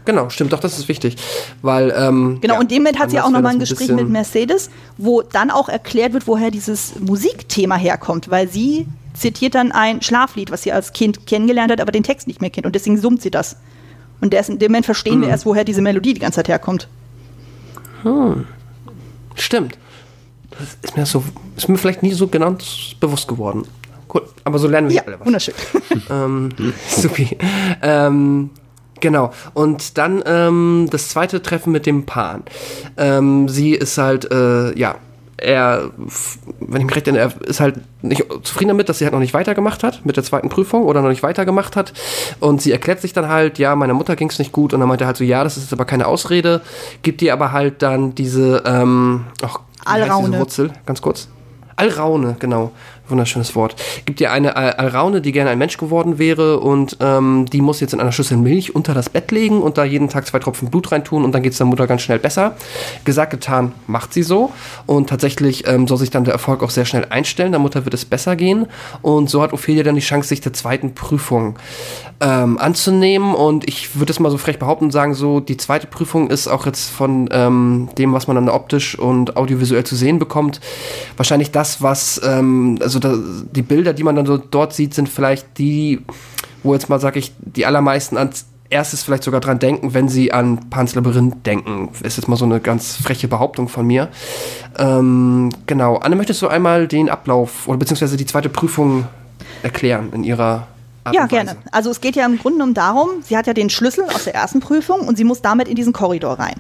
Genau, 0.05 0.31
stimmt, 0.31 0.55
doch, 0.55 0.61
das 0.61 0.79
ist 0.79 0.89
wichtig. 0.89 1.17
Weil, 1.61 1.93
ähm, 1.95 2.39
Genau, 2.41 2.55
ja, 2.55 2.61
und 2.61 2.71
dem 2.71 2.79
Moment 2.79 2.99
hat 2.99 3.11
sie 3.11 3.19
anders 3.19 3.29
auch 3.29 3.33
nochmal 3.33 3.53
ein 3.53 3.59
Gespräch 3.59 3.91
mit 3.91 4.09
Mercedes, 4.09 4.71
wo 4.97 5.21
dann 5.21 5.51
auch 5.51 5.69
erklärt 5.69 6.15
wird, 6.15 6.27
woher 6.27 6.51
dieses 6.51 6.99
Musikthema 6.99 7.77
herkommt, 7.77 8.31
weil 8.31 8.49
sie 8.49 8.87
zitiert 9.13 9.55
dann 9.55 9.71
ein 9.71 10.01
Schlaflied, 10.01 10.51
was 10.51 10.63
sie 10.63 10.73
als 10.73 10.95
Kind 10.95 11.27
kennengelernt 11.27 11.71
hat, 11.73 11.81
aber 11.83 11.93
den 11.93 12.05
Text 12.05 12.27
nicht 12.27 12.41
mehr 12.41 12.49
kennt 12.49 12.65
und 12.65 12.75
deswegen 12.75 12.97
summt 12.99 13.21
sie 13.21 13.31
das. 13.31 13.57
Und 14.23 14.33
in 14.33 14.59
dem 14.59 14.73
Moment 14.73 14.87
verstehen 14.87 15.19
Mhm. 15.19 15.23
wir 15.23 15.29
erst, 15.29 15.45
woher 15.45 15.65
diese 15.65 15.83
Melodie 15.83 16.15
die 16.15 16.21
ganze 16.21 16.37
Zeit 16.37 16.49
herkommt. 16.49 16.89
Stimmt. 19.35 19.79
Das 20.51 20.77
ist 20.83 20.97
mir 20.97 21.05
so, 21.07 21.23
ist 21.57 21.69
mir 21.69 21.77
vielleicht 21.77 22.03
nie 22.03 22.13
so 22.15 22.27
genau 22.29 22.57
bewusst 23.01 23.29
geworden. 23.29 23.67
Cool, 24.13 24.23
aber 24.45 24.59
so 24.59 24.69
lernen 24.69 24.89
wir 24.89 24.97
Ja, 24.97 25.03
alle 25.07 25.19
was. 25.21 25.27
wunderschön. 25.27 25.55
Ähm, 26.11 26.49
supi. 26.89 27.37
Ähm, 27.83 28.51
genau. 29.01 29.33
Und 29.53 29.99
dann 29.99 30.23
ähm, 30.25 30.89
das 30.91 31.09
zweite 31.11 31.43
Treffen 31.43 31.71
mit 31.73 31.85
dem 31.87 32.07
Pan. 32.07 32.43
Ähm, 32.97 33.49
sie 33.49 33.75
ist 33.75 33.99
halt, 33.99 34.31
äh, 34.33 34.79
ja, 34.79 34.95
er, 35.37 35.91
wenn 36.61 36.81
ich 36.81 36.87
mich 36.87 36.97
recht 36.97 37.07
erinnere, 37.07 37.33
er 37.41 37.49
ist 37.49 37.61
halt 37.61 37.77
nicht 38.03 38.25
zufrieden 38.43 38.69
damit, 38.69 38.89
dass 38.89 38.99
sie 38.99 39.05
halt 39.05 39.13
noch 39.13 39.21
nicht 39.21 39.35
weitergemacht 39.35 39.85
hat 39.85 40.05
mit 40.05 40.17
der 40.17 40.25
zweiten 40.25 40.49
Prüfung 40.49 40.83
oder 40.85 41.01
noch 41.03 41.11
nicht 41.11 41.23
weitergemacht 41.23 41.77
hat. 41.77 41.93
Und 42.41 42.61
sie 42.63 42.73
erklärt 42.73 43.01
sich 43.01 43.13
dann 43.13 43.29
halt, 43.29 43.59
ja, 43.59 43.77
meiner 43.77 43.95
Mutter 43.95 44.17
ging 44.17 44.31
es 44.31 44.39
nicht 44.39 44.53
gut. 44.53 44.73
Und 44.73 44.81
dann 44.81 44.89
meint 44.89 45.01
er 45.01 45.07
halt 45.07 45.17
so, 45.17 45.25
ja, 45.25 45.45
das 45.45 45.57
ist 45.57 45.65
jetzt 45.65 45.73
aber 45.73 45.85
keine 45.85 46.07
Ausrede. 46.07 46.61
Gibt 47.03 47.23
ihr 47.23 47.33
aber 47.33 47.53
halt 47.53 47.83
dann 47.83 48.15
diese, 48.15 48.63
ähm, 48.67 49.27
ach, 49.43 49.61
diese. 50.33 50.39
Wurzel, 50.39 50.71
ganz 50.87 51.03
kurz. 51.03 51.29
Alraune, 51.77 52.35
genau. 52.41 52.73
Wunderschönes 53.11 53.55
Wort. 53.55 53.77
Gibt 54.05 54.21
ihr 54.21 54.33
eine 54.33 54.57
Al- 54.57 54.73
Alraune, 54.73 55.21
die 55.21 55.33
gerne 55.33 55.51
ein 55.51 55.59
Mensch 55.59 55.77
geworden 55.77 56.19
wäre 56.19 56.61
und 56.61 56.97
ähm, 57.01 57.47
die 57.53 57.61
muss 57.61 57.81
jetzt 57.81 57.95
in 57.95 58.01
einer 58.01 58.13
Schüssel 58.13 58.37
Milch 58.37 58.75
unter 58.75 58.95
das 58.95 59.09
Bett 59.09 59.31
legen 59.31 59.61
und 59.63 59.79
da 59.79 59.85
jeden 59.85 60.09
Tag 60.09 60.27
zwei 60.27 60.39
Tropfen 60.39 60.71
Blut 60.71 60.93
reintun 60.93 61.25
und 61.25 61.33
dann 61.33 61.43
geht 61.43 61.53
es 61.53 61.59
der 61.59 61.67
Mutter 61.67 61.87
ganz 61.87 62.03
schnell 62.03 62.19
besser. 62.19 62.57
Gesagt, 63.05 63.31
getan, 63.31 63.73
macht 63.87 64.13
sie 64.13 64.23
so 64.23 64.53
und 64.87 65.09
tatsächlich 65.09 65.67
ähm, 65.67 65.87
soll 65.89 65.99
sich 65.99 66.11
dann 66.11 66.25
der 66.25 66.35
Erfolg 66.35 66.63
auch 66.63 66.71
sehr 66.71 66.85
schnell 66.85 67.07
einstellen. 67.11 67.53
Der 67.53 67.61
Mutter 67.61 67.85
wird 67.85 67.95
es 67.95 68.05
besser 68.05 68.37
gehen 68.37 68.67
und 69.03 69.31
so 69.31 69.43
hat 69.43 69.53
Ophelia 69.53 69.83
dann 69.83 69.95
die 69.95 70.01
Chance, 70.01 70.29
sich 70.29 70.41
der 70.41 70.53
zweiten 70.53 70.95
Prüfung 70.95 71.59
ähm, 72.21 72.59
anzunehmen 72.59 73.35
und 73.35 73.69
ich 73.69 73.99
würde 73.99 74.13
es 74.13 74.21
mal 74.21 74.31
so 74.31 74.39
frech 74.39 74.59
behaupten 74.59 74.87
und 74.87 74.91
sagen, 74.91 75.15
so 75.15 75.41
die 75.41 75.57
zweite 75.57 75.87
Prüfung 75.87 76.31
ist 76.31 76.49
auch 76.49 76.67
jetzt 76.67 76.91
von 76.91 77.29
ähm, 77.33 77.89
dem, 77.97 78.13
was 78.13 78.27
man 78.27 78.35
dann 78.35 78.49
optisch 78.49 78.99
und 78.99 79.37
audiovisuell 79.37 79.85
zu 79.85 79.95
sehen 79.95 80.19
bekommt, 80.19 80.61
wahrscheinlich 81.17 81.51
das, 81.53 81.81
was, 81.83 82.21
ähm, 82.25 82.79
also 83.05 83.17
da, 83.17 83.45
die 83.53 83.63
Bilder, 83.63 83.93
die 83.93 84.03
man 84.03 84.17
dann 84.17 84.27
so 84.27 84.37
dort 84.37 84.73
sieht, 84.73 84.95
sind 84.95 85.09
vielleicht 85.09 85.59
die, 85.59 86.03
wo 86.63 86.75
jetzt 86.75 86.89
mal, 86.89 87.01
sag 87.01 87.17
ich, 87.17 87.33
die 87.41 87.67
allermeisten 87.67 88.17
als 88.17 88.47
erstes 88.71 89.03
vielleicht 89.03 89.23
sogar 89.23 89.41
dran 89.41 89.59
denken, 89.59 89.95
wenn 89.95 90.09
sie 90.09 90.33
an 90.33 90.69
Pans 90.71 90.95
Labyrinth 90.95 91.47
denken. 91.47 91.91
Ist 92.03 92.17
jetzt 92.17 92.29
mal 92.29 92.37
so 92.37 92.45
eine 92.45 92.61
ganz 92.61 92.97
freche 92.97 93.29
Behauptung 93.29 93.69
von 93.69 93.87
mir. 93.87 94.09
Ähm, 94.79 95.51
genau. 95.67 95.97
Anne, 95.97 96.17
möchtest 96.17 96.43
du 96.43 96.49
einmal 96.49 96.87
den 96.87 97.09
Ablauf 97.09 97.67
oder 97.67 97.79
beziehungsweise 97.79 98.17
die 98.17 98.27
zweite 98.27 98.49
Prüfung 98.49 99.07
erklären 99.63 100.13
in 100.13 100.25
ihrer 100.25 100.67
Art 101.05 101.15
Ja, 101.15 101.27
gerne. 101.27 101.57
Also 101.73 101.91
es 101.91 102.01
geht 102.01 102.17
ja 102.17 102.27
im 102.27 102.39
Grunde 102.39 102.59
genommen 102.59 102.75
darum, 102.75 103.09
sie 103.23 103.37
hat 103.37 103.47
ja 103.47 103.55
den 103.55 103.71
Schlüssel 103.71 104.05
aus 104.05 104.25
der 104.25 104.35
ersten 104.35 104.61
Prüfung 104.61 105.01
und 105.01 105.17
sie 105.17 105.25
muss 105.25 105.41
damit 105.41 105.69
in 105.69 105.75
diesen 105.75 105.93
Korridor 105.93 106.39
rein. 106.39 106.57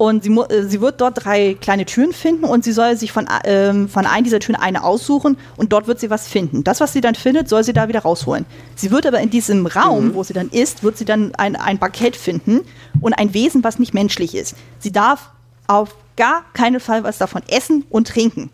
Und 0.00 0.24
sie, 0.24 0.30
äh, 0.30 0.62
sie 0.62 0.80
wird 0.80 0.98
dort 1.02 1.26
drei 1.26 1.52
kleine 1.60 1.84
Türen 1.84 2.14
finden 2.14 2.44
und 2.46 2.64
sie 2.64 2.72
soll 2.72 2.96
sich 2.96 3.12
von, 3.12 3.28
ähm, 3.44 3.86
von 3.86 4.06
einer 4.06 4.22
dieser 4.22 4.40
Türen 4.40 4.56
eine 4.56 4.82
aussuchen 4.82 5.36
und 5.58 5.74
dort 5.74 5.88
wird 5.88 6.00
sie 6.00 6.08
was 6.08 6.26
finden. 6.26 6.64
Das, 6.64 6.80
was 6.80 6.94
sie 6.94 7.02
dann 7.02 7.14
findet, 7.14 7.50
soll 7.50 7.64
sie 7.64 7.74
da 7.74 7.86
wieder 7.86 8.00
rausholen. 8.00 8.46
Sie 8.76 8.90
wird 8.90 9.04
aber 9.04 9.20
in 9.20 9.28
diesem 9.28 9.66
Raum, 9.66 10.14
wo 10.14 10.22
sie 10.22 10.32
dann 10.32 10.48
ist, 10.48 10.82
wird 10.82 10.96
sie 10.96 11.04
dann 11.04 11.34
ein, 11.34 11.54
ein 11.54 11.76
Parkett 11.76 12.16
finden 12.16 12.62
und 13.02 13.12
ein 13.12 13.34
Wesen, 13.34 13.62
was 13.62 13.78
nicht 13.78 13.92
menschlich 13.92 14.34
ist. 14.34 14.56
Sie 14.78 14.90
darf 14.90 15.32
auf 15.66 15.94
gar 16.16 16.44
keinen 16.54 16.80
Fall 16.80 17.04
was 17.04 17.18
davon 17.18 17.42
essen 17.50 17.84
und 17.90 18.08
trinken, 18.08 18.48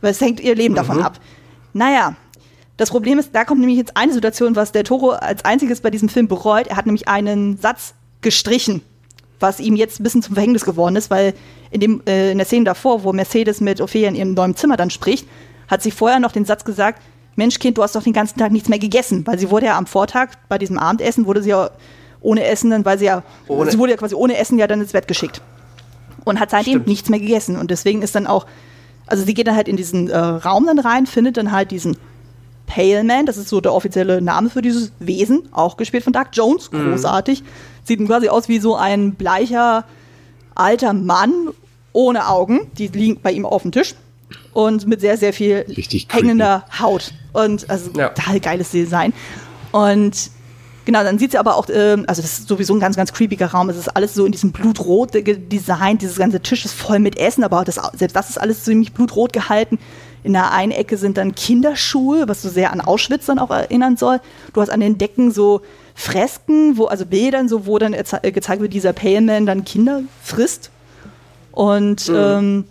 weil 0.00 0.12
es 0.12 0.20
hängt 0.22 0.40
ihr 0.40 0.54
Leben 0.54 0.74
davon 0.74 1.02
ab. 1.02 1.20
Naja, 1.74 2.16
das 2.78 2.88
Problem 2.88 3.18
ist, 3.18 3.34
da 3.34 3.44
kommt 3.44 3.60
nämlich 3.60 3.76
jetzt 3.76 3.98
eine 3.98 4.14
Situation, 4.14 4.56
was 4.56 4.72
der 4.72 4.84
Toro 4.84 5.10
als 5.10 5.44
einziges 5.44 5.82
bei 5.82 5.90
diesem 5.90 6.08
Film 6.08 6.26
bereut. 6.26 6.68
Er 6.68 6.76
hat 6.78 6.86
nämlich 6.86 7.06
einen 7.06 7.58
Satz 7.58 7.92
gestrichen. 8.22 8.80
Was 9.40 9.60
ihm 9.60 9.76
jetzt 9.76 10.00
ein 10.00 10.02
bisschen 10.02 10.22
zum 10.22 10.34
Verhängnis 10.34 10.64
geworden 10.64 10.96
ist, 10.96 11.10
weil 11.10 11.34
in, 11.70 11.80
dem, 11.80 12.02
äh, 12.06 12.32
in 12.32 12.38
der 12.38 12.46
Szene 12.46 12.64
davor, 12.64 13.04
wo 13.04 13.12
Mercedes 13.12 13.60
mit 13.60 13.80
Ophelia 13.80 14.08
in 14.08 14.14
ihrem 14.14 14.34
neuen 14.34 14.56
Zimmer 14.56 14.76
dann 14.76 14.90
spricht, 14.90 15.26
hat 15.68 15.82
sie 15.82 15.90
vorher 15.90 16.20
noch 16.20 16.32
den 16.32 16.44
Satz 16.44 16.64
gesagt, 16.64 17.02
Mensch, 17.34 17.58
Kind, 17.58 17.76
du 17.76 17.82
hast 17.82 17.94
doch 17.94 18.02
den 18.02 18.14
ganzen 18.14 18.38
Tag 18.38 18.50
nichts 18.52 18.68
mehr 18.70 18.78
gegessen, 18.78 19.26
weil 19.26 19.38
sie 19.38 19.50
wurde 19.50 19.66
ja 19.66 19.76
am 19.76 19.86
Vortag 19.86 20.30
bei 20.48 20.56
diesem 20.56 20.78
Abendessen, 20.78 21.26
wurde 21.26 21.42
sie 21.42 21.50
ja 21.50 21.70
ohne 22.22 22.44
Essen, 22.44 22.70
dann, 22.70 22.84
weil 22.86 22.98
sie 22.98 23.04
ja, 23.04 23.22
Ohne- 23.46 23.70
sie 23.70 23.78
wurde 23.78 23.92
ja 23.92 23.98
quasi 23.98 24.14
ohne 24.14 24.38
Essen 24.38 24.58
ja 24.58 24.66
dann 24.66 24.80
ins 24.80 24.92
Bett 24.92 25.06
geschickt 25.06 25.42
und 26.24 26.40
hat 26.40 26.50
seitdem 26.50 26.72
Stimmt. 26.72 26.86
nichts 26.86 27.08
mehr 27.10 27.20
gegessen 27.20 27.56
und 27.58 27.70
deswegen 27.70 28.00
ist 28.00 28.14
dann 28.14 28.26
auch, 28.26 28.46
also 29.06 29.22
sie 29.22 29.34
geht 29.34 29.46
dann 29.48 29.54
halt 29.54 29.68
in 29.68 29.76
diesen 29.76 30.08
äh, 30.08 30.16
Raum 30.16 30.64
dann 30.66 30.78
rein, 30.78 31.06
findet 31.06 31.36
dann 31.36 31.52
halt 31.52 31.70
diesen 31.72 31.98
Pale 32.66 33.04
Man, 33.04 33.26
das 33.26 33.36
ist 33.36 33.48
so 33.48 33.60
der 33.60 33.72
offizielle 33.74 34.20
Name 34.22 34.48
für 34.50 34.62
dieses 34.62 34.90
Wesen, 34.98 35.42
auch 35.52 35.76
gespielt 35.76 36.02
von 36.04 36.12
Doug 36.12 36.24
Jones, 36.32 36.70
großartig. 36.70 37.44
Sieht 37.86 38.04
quasi 38.06 38.28
aus 38.28 38.48
wie 38.48 38.58
so 38.58 38.76
ein 38.76 39.14
bleicher 39.14 39.84
alter 40.54 40.92
Mann 40.92 41.32
ohne 41.92 42.28
Augen, 42.28 42.70
die 42.76 42.88
liegen 42.88 43.20
bei 43.22 43.32
ihm 43.32 43.46
auf 43.46 43.62
dem 43.62 43.72
Tisch 43.72 43.94
und 44.52 44.86
mit 44.86 45.00
sehr, 45.00 45.16
sehr 45.16 45.32
viel 45.32 45.64
Richtig 45.76 46.08
creepy. 46.08 46.26
hängender 46.26 46.64
Haut. 46.78 47.12
Und 47.32 47.70
also 47.70 47.90
Ja. 47.96 48.08
total 48.08 48.40
geiles 48.40 48.70
Design. 48.70 49.12
Und 49.72 50.30
genau, 50.84 51.02
dann 51.04 51.18
sieht 51.18 51.30
sie 51.32 51.38
aber 51.38 51.56
auch, 51.56 51.68
ähm, 51.72 52.04
also 52.08 52.22
das 52.22 52.38
ist 52.40 52.48
sowieso 52.48 52.74
ein 52.74 52.80
ganz, 52.80 52.96
ganz 52.96 53.12
creepiger 53.12 53.46
Raum. 53.46 53.68
Es 53.70 53.76
ist 53.76 53.88
alles 53.88 54.14
so 54.14 54.26
in 54.26 54.32
diesem 54.32 54.52
blutrot 54.52 55.10
Design. 55.14 55.98
Dieses 55.98 56.16
ganze 56.16 56.40
Tisch 56.40 56.64
ist 56.64 56.74
voll 56.74 56.98
mit 56.98 57.18
Essen, 57.18 57.44
aber 57.44 57.64
das, 57.64 57.78
selbst 57.94 58.16
das 58.16 58.30
ist 58.30 58.38
alles 58.38 58.64
ziemlich 58.64 58.92
blutrot 58.92 59.32
gehalten. 59.32 59.78
In 60.24 60.32
der 60.32 60.52
einen 60.52 60.72
Ecke 60.72 60.96
sind 60.96 61.18
dann 61.18 61.34
Kinderschuhe, 61.34 62.26
was 62.26 62.42
so 62.42 62.48
sehr 62.48 62.72
an 62.72 62.80
Auschwitz 62.80 63.26
dann 63.26 63.38
auch 63.38 63.50
erinnern 63.50 63.96
soll. 63.96 64.20
Du 64.54 64.60
hast 64.60 64.70
an 64.70 64.80
den 64.80 64.98
Decken 64.98 65.30
so 65.30 65.60
Fresken, 65.98 66.76
wo, 66.76 66.84
also 66.84 67.06
Bildern, 67.06 67.48
so, 67.48 67.66
wo 67.66 67.78
dann 67.78 67.94
äh, 67.94 68.30
gezeigt 68.30 68.60
wird, 68.60 68.74
dieser 68.74 68.92
Pale 68.92 69.22
Man 69.22 69.46
dann 69.46 69.64
Kinder 69.64 70.02
frisst. 70.22 70.70
Und 71.52 72.12
ähm, 72.14 72.64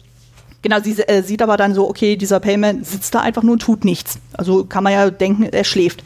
genau, 0.62 0.78
sie 0.82 0.96
äh, 1.02 1.24
sieht 1.24 1.42
aber 1.42 1.58
dann 1.58 1.74
so, 1.74 1.90
okay, 1.90 2.18
dieser 2.18 2.40
Payman 2.40 2.84
sitzt 2.84 3.16
da 3.16 3.22
einfach 3.22 3.42
nur 3.42 3.54
und 3.54 3.64
tut 3.64 3.84
nichts. 3.84 4.20
Also 4.34 4.64
kann 4.64 4.84
man 4.84 4.94
ja 4.94 5.10
denken, 5.10 5.44
er 5.44 5.64
schläft. 5.64 6.04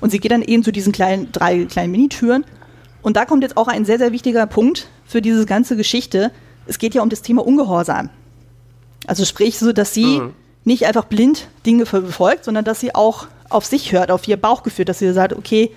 Und 0.00 0.10
sie 0.10 0.18
geht 0.18 0.32
dann 0.32 0.42
eben 0.42 0.64
zu 0.64 0.72
diesen 0.72 0.92
kleinen, 0.92 1.30
drei 1.30 1.64
kleinen 1.66 1.92
Minitüren. 1.92 2.44
Und 3.00 3.16
da 3.16 3.26
kommt 3.26 3.44
jetzt 3.44 3.56
auch 3.56 3.68
ein 3.68 3.84
sehr, 3.84 3.98
sehr 3.98 4.10
wichtiger 4.10 4.44
Punkt 4.46 4.88
für 5.06 5.22
diese 5.22 5.46
ganze 5.46 5.76
Geschichte. 5.76 6.32
Es 6.66 6.78
geht 6.78 6.94
ja 6.94 7.02
um 7.02 7.08
das 7.10 7.22
Thema 7.22 7.46
Ungehorsam. 7.46 8.10
Also 9.06 9.24
sprich 9.24 9.56
so, 9.60 9.72
dass 9.72 9.94
sie 9.94 10.20
nicht 10.64 10.84
einfach 10.84 11.04
blind 11.04 11.46
Dinge 11.64 11.84
befolgt, 11.84 12.44
sondern 12.44 12.64
dass 12.64 12.80
sie 12.80 12.92
auch 12.92 13.28
auf 13.50 13.64
sich 13.64 13.92
hört, 13.92 14.10
auf 14.10 14.26
ihr 14.26 14.36
Bauchgefühl, 14.36 14.84
dass 14.84 14.98
sie 14.98 15.12
sagt, 15.12 15.32
okay, 15.32 15.70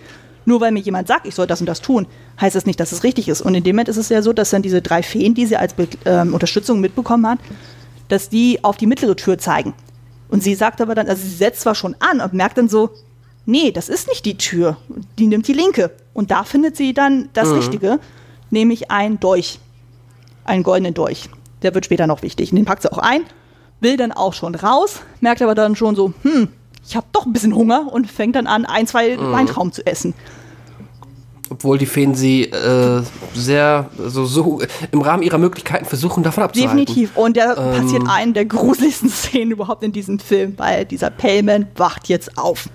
nur 0.45 0.61
weil 0.61 0.71
mir 0.71 0.79
jemand 0.79 1.07
sagt, 1.07 1.25
ich 1.27 1.35
soll 1.35 1.47
das 1.47 1.59
und 1.59 1.67
das 1.67 1.81
tun, 1.81 2.07
heißt 2.39 2.55
das 2.55 2.65
nicht, 2.65 2.79
dass 2.79 2.91
es 2.91 3.03
richtig 3.03 3.27
ist. 3.27 3.41
Und 3.41 3.55
in 3.55 3.63
dem 3.63 3.75
Moment 3.75 3.89
ist 3.89 3.97
es 3.97 4.09
ja 4.09 4.21
so, 4.21 4.33
dass 4.33 4.49
dann 4.49 4.61
diese 4.61 4.81
drei 4.81 5.03
Feen, 5.03 5.33
die 5.33 5.45
sie 5.45 5.57
als 5.57 5.73
Be 5.73 5.87
ähm, 6.05 6.33
Unterstützung 6.33 6.79
mitbekommen 6.79 7.27
hat, 7.27 7.39
dass 8.07 8.29
die 8.29 8.63
auf 8.63 8.77
die 8.77 8.87
mittlere 8.87 9.15
Tür 9.15 9.37
zeigen. 9.37 9.73
Und 10.29 10.43
sie 10.43 10.55
sagt 10.55 10.81
aber 10.81 10.95
dann, 10.95 11.07
also 11.07 11.21
sie 11.21 11.35
setzt 11.35 11.61
zwar 11.61 11.75
schon 11.75 11.95
an 11.99 12.21
und 12.21 12.33
merkt 12.33 12.57
dann 12.57 12.69
so, 12.69 12.91
nee, 13.45 13.71
das 13.71 13.89
ist 13.89 14.07
nicht 14.07 14.25
die 14.25 14.37
Tür, 14.37 14.77
die 15.17 15.27
nimmt 15.27 15.47
die 15.47 15.53
linke. 15.53 15.91
Und 16.13 16.31
da 16.31 16.43
findet 16.43 16.75
sie 16.77 16.93
dann 16.93 17.29
das 17.33 17.51
Richtige, 17.51 17.99
nämlich 18.49 18.91
ein 18.91 19.19
Dolch, 19.19 19.59
einen 20.45 20.63
goldenen 20.63 20.93
Dolch. 20.93 21.29
Der 21.61 21.73
wird 21.73 21.85
später 21.85 22.07
noch 22.07 22.21
wichtig. 22.21 22.51
Und 22.51 22.57
den 22.57 22.65
packt 22.65 22.83
sie 22.83 22.91
auch 22.91 22.97
ein, 22.99 23.21
will 23.79 23.97
dann 23.97 24.11
auch 24.11 24.33
schon 24.33 24.55
raus, 24.55 25.01
merkt 25.21 25.41
aber 25.41 25.55
dann 25.55 25.75
schon 25.75 25.95
so, 25.95 26.13
hm, 26.23 26.49
ich 26.87 26.95
habe 26.95 27.07
doch 27.11 27.25
ein 27.25 27.33
bisschen 27.33 27.55
Hunger 27.55 27.91
und 27.91 28.09
fängt 28.09 28.35
dann 28.35 28.47
an, 28.47 28.65
ein, 28.65 28.87
zwei 28.87 29.17
Weintrauben 29.19 29.71
zu 29.71 29.85
essen. 29.85 30.13
Obwohl 31.51 31.79
die 31.79 31.87
Feen 31.87 32.13
sie 32.13 32.43
äh, 32.43 33.01
sehr, 33.33 33.89
so, 33.97 34.25
so 34.25 34.61
im 34.91 35.01
Rahmen 35.01 35.23
ihrer 35.23 35.39
Möglichkeiten 35.39 35.85
versuchen, 35.85 36.21
davon 36.21 36.43
abzuhalten. 36.43 36.77
Definitiv. 36.77 37.17
Und 37.17 37.37
da 37.37 37.55
passiert 37.55 38.03
eine 38.07 38.33
der 38.33 38.45
gruseligsten 38.45 39.09
Szenen 39.09 39.51
überhaupt 39.51 39.83
in 39.83 39.91
diesem 39.91 40.19
Film, 40.19 40.53
weil 40.57 40.85
dieser 40.85 41.09
Payman 41.09 41.67
wacht 41.75 42.07
jetzt 42.07 42.37
auf. 42.37 42.69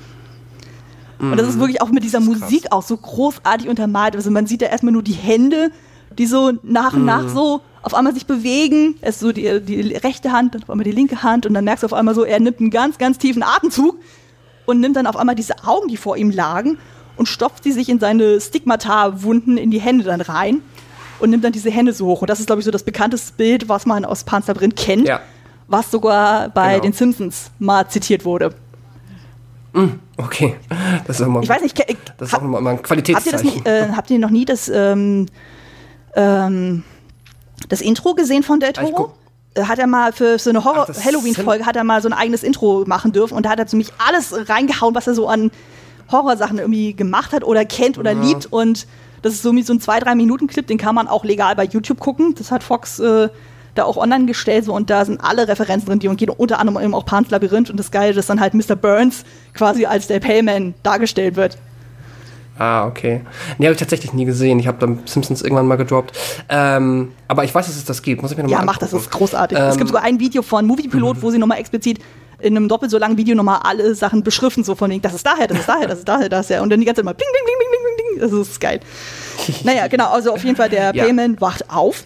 Und 1.19 1.37
das 1.39 1.49
ist 1.49 1.59
wirklich 1.59 1.81
auch 1.81 1.91
mit 1.91 2.03
dieser 2.03 2.21
Musik 2.21 2.67
auch 2.71 2.83
so 2.83 2.97
großartig 2.97 3.69
untermalt. 3.69 4.17
Also 4.17 4.31
man 4.31 4.47
sieht 4.47 4.63
da 4.63 4.67
erstmal 4.67 4.93
nur 4.93 5.03
die 5.03 5.13
Hände, 5.13 5.71
die 6.19 6.27
so 6.27 6.53
nach 6.63 6.95
und 6.95 7.05
nach 7.05 7.29
so 7.29 7.61
auf 7.85 7.95
einmal 7.95 8.15
sich 8.15 8.27
bewegen. 8.27 8.97
Es 9.03 9.17
ist 9.17 9.21
so 9.21 9.33
die, 9.33 9.61
die 9.61 9.95
rechte 9.97 10.33
Hand, 10.33 10.55
dann 10.55 10.63
auf 10.63 10.71
einmal 10.71 10.85
die 10.85 10.91
linke 10.93 11.23
Hand 11.23 11.47
und 11.47 11.55
dann 11.55 11.65
merkst 11.65 11.83
du 11.83 11.87
auf 11.87 11.93
einmal 11.93 12.15
so, 12.15 12.25
er 12.25 12.41
nimmt 12.41 12.61
einen 12.61 12.71
ganz, 12.71 12.99
ganz 12.99 13.19
tiefen 13.19 13.43
Atemzug 13.43 13.97
und 14.67 14.81
nimmt 14.81 14.97
dann 14.97 15.07
auf 15.07 15.17
einmal 15.17 15.35
diese 15.35 15.65
Augen, 15.67 15.89
die 15.89 15.97
vor 15.97 16.17
ihm 16.17 16.31
lagen 16.31 16.79
und 17.17 17.29
stopft 17.29 17.65
die 17.65 17.73
sich 17.73 17.89
in 17.89 18.01
seine 18.01 18.41
Stigmata-Wunden 18.41 19.57
in 19.59 19.71
die 19.71 19.81
Hände 19.81 20.05
dann 20.05 20.21
rein 20.21 20.63
und 21.21 21.31
nimmt 21.31 21.45
dann 21.45 21.53
diese 21.53 21.71
Hände 21.71 21.93
so 21.93 22.07
hoch. 22.07 22.23
Und 22.23 22.31
das 22.31 22.41
ist, 22.41 22.47
glaube 22.47 22.61
ich, 22.61 22.65
so 22.65 22.71
das 22.71 22.83
bekannteste 22.83 23.35
Bild, 23.37 23.69
was 23.69 23.87
man 23.87 24.05
aus 24.05 24.25
Pan's 24.25 24.47
Labyrinth 24.49 24.77
kennt, 24.77 25.07
Ja. 25.07 25.21
was 25.69 25.91
sogar 25.91 26.49
bei 26.49 26.73
Genau. 26.73 26.83
den 26.85 26.93
Simpsons 26.93 27.51
mal 27.59 27.87
zitiert 27.89 28.25
wurde. 28.25 28.55
Okay. 30.17 30.55
Das 31.07 31.19
ist, 31.21 31.27
auch 31.27 31.29
mal, 31.31 31.43
Ich 31.43 31.49
weiß 31.49 31.63
nicht, 31.63 31.75
ke- 31.77 31.97
das 32.17 32.29
ist 32.29 32.35
auch 32.35 32.43
mal 32.43 32.59
ein 32.59 32.67
Habt 32.67 32.75
ihr, 32.77 32.77
das 32.77 32.89
Qualitätszeichen. 32.89 33.45
nicht, 33.47 33.67
äh, 33.67 33.89
habt 33.95 34.09
ihr 34.11 34.19
noch 34.21 34.31
nie 34.31 34.45
das, 34.45 34.69
ähm, 34.73 35.27
ähm, 36.15 36.85
das 37.69 37.81
Intro 37.81 38.15
gesehen 38.15 38.43
von 38.43 38.61
Del 38.61 38.71
Ah, 38.71 38.83
Toro? 38.83 39.13
Äh, 39.55 39.63
Hat 39.65 39.79
er 39.79 39.87
mal 39.87 40.13
für 40.13 40.39
so 40.39 40.51
eine 40.51 40.59
Ach, 40.61 40.65
Horror 40.65 40.85
das 40.87 41.05
Halloween-Folge 41.05 41.65
hat 41.67 41.77
er 41.77 41.85
mal 41.85 42.03
so 42.03 42.09
ein 42.09 42.13
eigenes 42.13 42.43
Intro 42.43 42.85
machen 42.87 43.13
dürfen 43.13 43.35
und 43.35 43.47
da 43.47 43.51
hat 43.51 43.59
er 43.59 43.67
ziemlich 43.67 43.93
alles 43.99 44.49
reingehauen, 44.49 44.95
was 44.95 45.07
er 45.07 45.15
so 45.15 45.29
an 45.29 45.51
Horrorsachen 46.11 46.59
irgendwie 46.59 46.93
gemacht 46.95 47.33
hat 47.33 47.45
oder 47.45 47.65
kennt 47.65 47.97
oder 47.99 48.15
liebt 48.15 48.47
und 48.53 48.87
das 49.23 49.33
ist 49.33 49.43
so 49.43 49.55
wie 49.55 49.63
so 49.63 49.73
ein 49.73 49.81
zwei 49.81 50.01
drei 50.01 50.15
Minuten 50.15 50.49
Clip, 50.49 50.67
den 50.67 50.77
kann 50.77 50.95
man 50.95 51.09
auch 51.09 51.25
legal 51.25 51.57
bei 51.57 51.65
YouTube 51.65 51.99
gucken. 51.99 52.35
Das 52.35 52.51
hat 52.51 52.63
Fox 52.63 52.99
äh, 52.99 53.31
da 53.75 53.85
auch 53.85 53.97
online 53.97 54.27
gestellt 54.27 54.67
so, 54.67 54.75
und 54.75 54.91
da 54.91 55.05
sind 55.05 55.21
alle 55.23 55.49
Referenzen 55.49 55.89
drin, 55.89 55.99
die 55.99 56.09
und 56.09 56.17
geht 56.17 56.29
unter 56.31 56.59
anderem 56.59 56.83
eben 56.83 56.95
auch 56.95 57.07
Pan's 57.07 57.31
Labyrinth 57.31 57.71
und 57.71 57.79
das 57.79 57.91
Geile, 57.91 58.13
dass 58.13 58.27
dann 58.27 58.39
halt 58.39 58.53
Mr. 58.55 58.77
Burns 58.77 59.25
quasi 59.55 59.87
als 59.87 60.07
der 60.09 60.21
Payman 60.21 60.75
dargestellt 60.83 61.37
wird. 61.37 61.57
Ah, 62.59 62.87
okay. 62.87 63.23
Nee, 63.59 63.67
habe 63.67 63.73
ich 63.75 63.81
tatsächlich 63.81 64.13
nie 64.13 64.25
gesehen. 64.25 64.59
Ich 64.61 64.67
habe 64.69 64.79
dann 64.79 65.01
Simpsons 65.07 65.43
irgendwann 65.43 65.67
mal 65.67 65.77
gedroppt. 65.77 66.17
Ähm, 66.49 67.13
aber 67.27 67.45
ich 67.45 67.55
weiß, 67.55 67.67
dass 67.67 67.77
es 67.77 67.85
das 67.85 68.03
gibt. 68.03 68.23
Muss 68.23 68.31
ich 68.31 68.37
mir 68.37 68.45
noch 68.45 68.51
Ja, 68.51 68.63
mach 68.65 68.79
das, 68.79 68.91
das 68.91 69.03
ist 69.03 69.11
großartig. 69.11 69.59
es 69.59 69.75
Ähm, 69.75 69.79
gibt 69.79 69.89
sogar 69.89 70.05
ein 70.05 70.21
Video 70.21 70.43
von 70.43 70.65
Moviepilot, 70.67 71.21
wo 71.23 71.31
sie 71.31 71.39
nochmal 71.39 71.59
explizit 71.59 71.99
in 72.41 72.57
einem 72.57 72.69
doppelt 72.69 72.91
so 72.91 72.99
langen 72.99 73.17
Video 73.17 73.35
nochmal 73.35 73.61
alle 73.65 73.95
Sachen 73.95 74.23
beschriften, 74.23 74.65
so 74.65 74.75
von 74.75 74.91
wegen, 74.91 75.01
das 75.03 75.15
ist 75.15 75.25
daher, 75.27 75.47
das 75.47 75.61
ist 75.61 75.69
daher, 75.69 75.87
das 75.89 75.99
ist 76.01 76.09
daher, 76.09 76.29
das 76.29 76.47
ist 76.47 76.51
ja. 76.51 76.63
Und 76.63 76.71
dann 76.71 76.79
die 76.81 76.87
ganze 76.87 77.01
Zeit 77.01 77.05
mal 77.07 77.15
bling, 77.15 77.29
bling, 77.33 77.45
bling, 77.45 77.57
bling, 77.59 77.81
bling, 77.97 78.21
bling. 78.31 78.41
Das 78.41 78.49
ist 78.49 78.61
geil. 78.61 78.81
naja, 79.65 79.87
genau, 79.89 80.11
also 80.11 80.33
auf 80.33 80.45
jeden 80.45 80.57
Fall, 80.57 80.69
der 80.69 80.95
Ja. 80.95 81.05
Payman 81.05 81.41
wacht 81.41 81.71
auf 81.71 82.05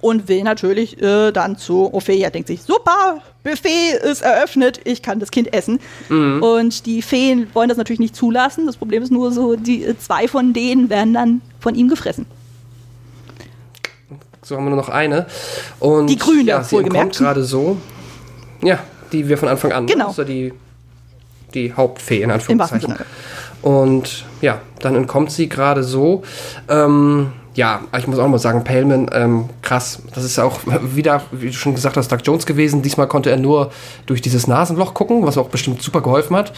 und 0.00 0.28
will 0.28 0.42
natürlich 0.42 1.00
äh, 1.00 1.30
dann 1.32 1.56
zu 1.56 1.92
Ophelia, 1.92 2.30
denkt 2.30 2.48
sich, 2.48 2.62
super, 2.62 3.22
Buffet 3.42 3.98
ist 4.02 4.22
eröffnet, 4.22 4.80
ich 4.84 5.02
kann 5.02 5.20
das 5.20 5.30
Kind 5.30 5.52
essen. 5.52 5.80
Mhm. 6.08 6.42
Und 6.42 6.86
die 6.86 7.02
Feen 7.02 7.48
wollen 7.54 7.68
das 7.68 7.78
natürlich 7.78 8.00
nicht 8.00 8.16
zulassen. 8.16 8.66
Das 8.66 8.76
Problem 8.76 9.02
ist 9.02 9.10
nur 9.10 9.32
so, 9.32 9.56
die 9.56 9.84
äh, 9.84 9.98
zwei 9.98 10.28
von 10.28 10.52
denen 10.52 10.90
werden 10.90 11.14
dann 11.14 11.40
von 11.58 11.74
ihm 11.74 11.88
gefressen. 11.88 12.26
So 14.42 14.56
haben 14.56 14.64
wir 14.64 14.70
nur 14.70 14.78
noch 14.78 14.88
eine. 14.88 15.26
Und 15.78 16.08
Die 16.08 16.16
grüne, 16.16 16.50
ja, 16.50 16.62
sie 16.64 16.76
entkommt 16.76 17.16
gerade 17.16 17.44
so. 17.44 17.76
Ja, 18.62 18.80
die 19.12 19.28
wir 19.28 19.38
von 19.38 19.48
Anfang 19.48 19.72
an. 19.72 19.86
Genau. 19.86 20.06
Das 20.06 20.12
ist 20.12 20.18
ja 20.18 20.24
die, 20.24 20.52
die 21.54 21.72
Hauptfee 21.72 22.22
in 22.22 22.30
Anführungszeichen. 22.30 22.96
Und 23.62 24.24
ja, 24.40 24.60
dann 24.80 24.96
entkommt 24.96 25.30
sie 25.30 25.48
gerade 25.48 25.82
so. 25.82 26.22
Ähm, 26.68 27.32
ja, 27.54 27.80
ich 27.98 28.06
muss 28.06 28.18
auch 28.18 28.28
mal 28.28 28.38
sagen, 28.38 28.64
Paleman, 28.64 29.10
ähm, 29.12 29.48
krass. 29.62 30.00
Das 30.14 30.24
ist 30.24 30.38
auch 30.38 30.60
wieder, 30.94 31.22
wie 31.32 31.46
du 31.48 31.52
schon 31.52 31.74
gesagt 31.74 31.96
hast, 31.96 32.10
Doug 32.12 32.18
Jones 32.24 32.46
gewesen. 32.46 32.82
Diesmal 32.82 33.08
konnte 33.08 33.30
er 33.30 33.36
nur 33.36 33.70
durch 34.06 34.20
dieses 34.22 34.46
Nasenloch 34.46 34.94
gucken, 34.94 35.26
was 35.26 35.36
auch 35.36 35.48
bestimmt 35.48 35.82
super 35.82 36.00
geholfen 36.00 36.36
hat. 36.36 36.52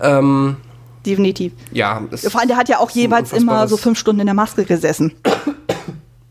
Ähm, 0.00 0.56
Definitiv. 1.04 1.52
ja, 1.72 2.02
Vor 2.28 2.40
allem, 2.40 2.48
der 2.48 2.56
hat 2.56 2.68
ja 2.68 2.78
auch 2.78 2.90
jeweils 2.90 3.32
immer 3.32 3.68
so 3.68 3.76
fünf 3.76 3.98
Stunden 3.98 4.20
in 4.20 4.26
der 4.26 4.34
Maske 4.34 4.64
gesessen. 4.64 5.12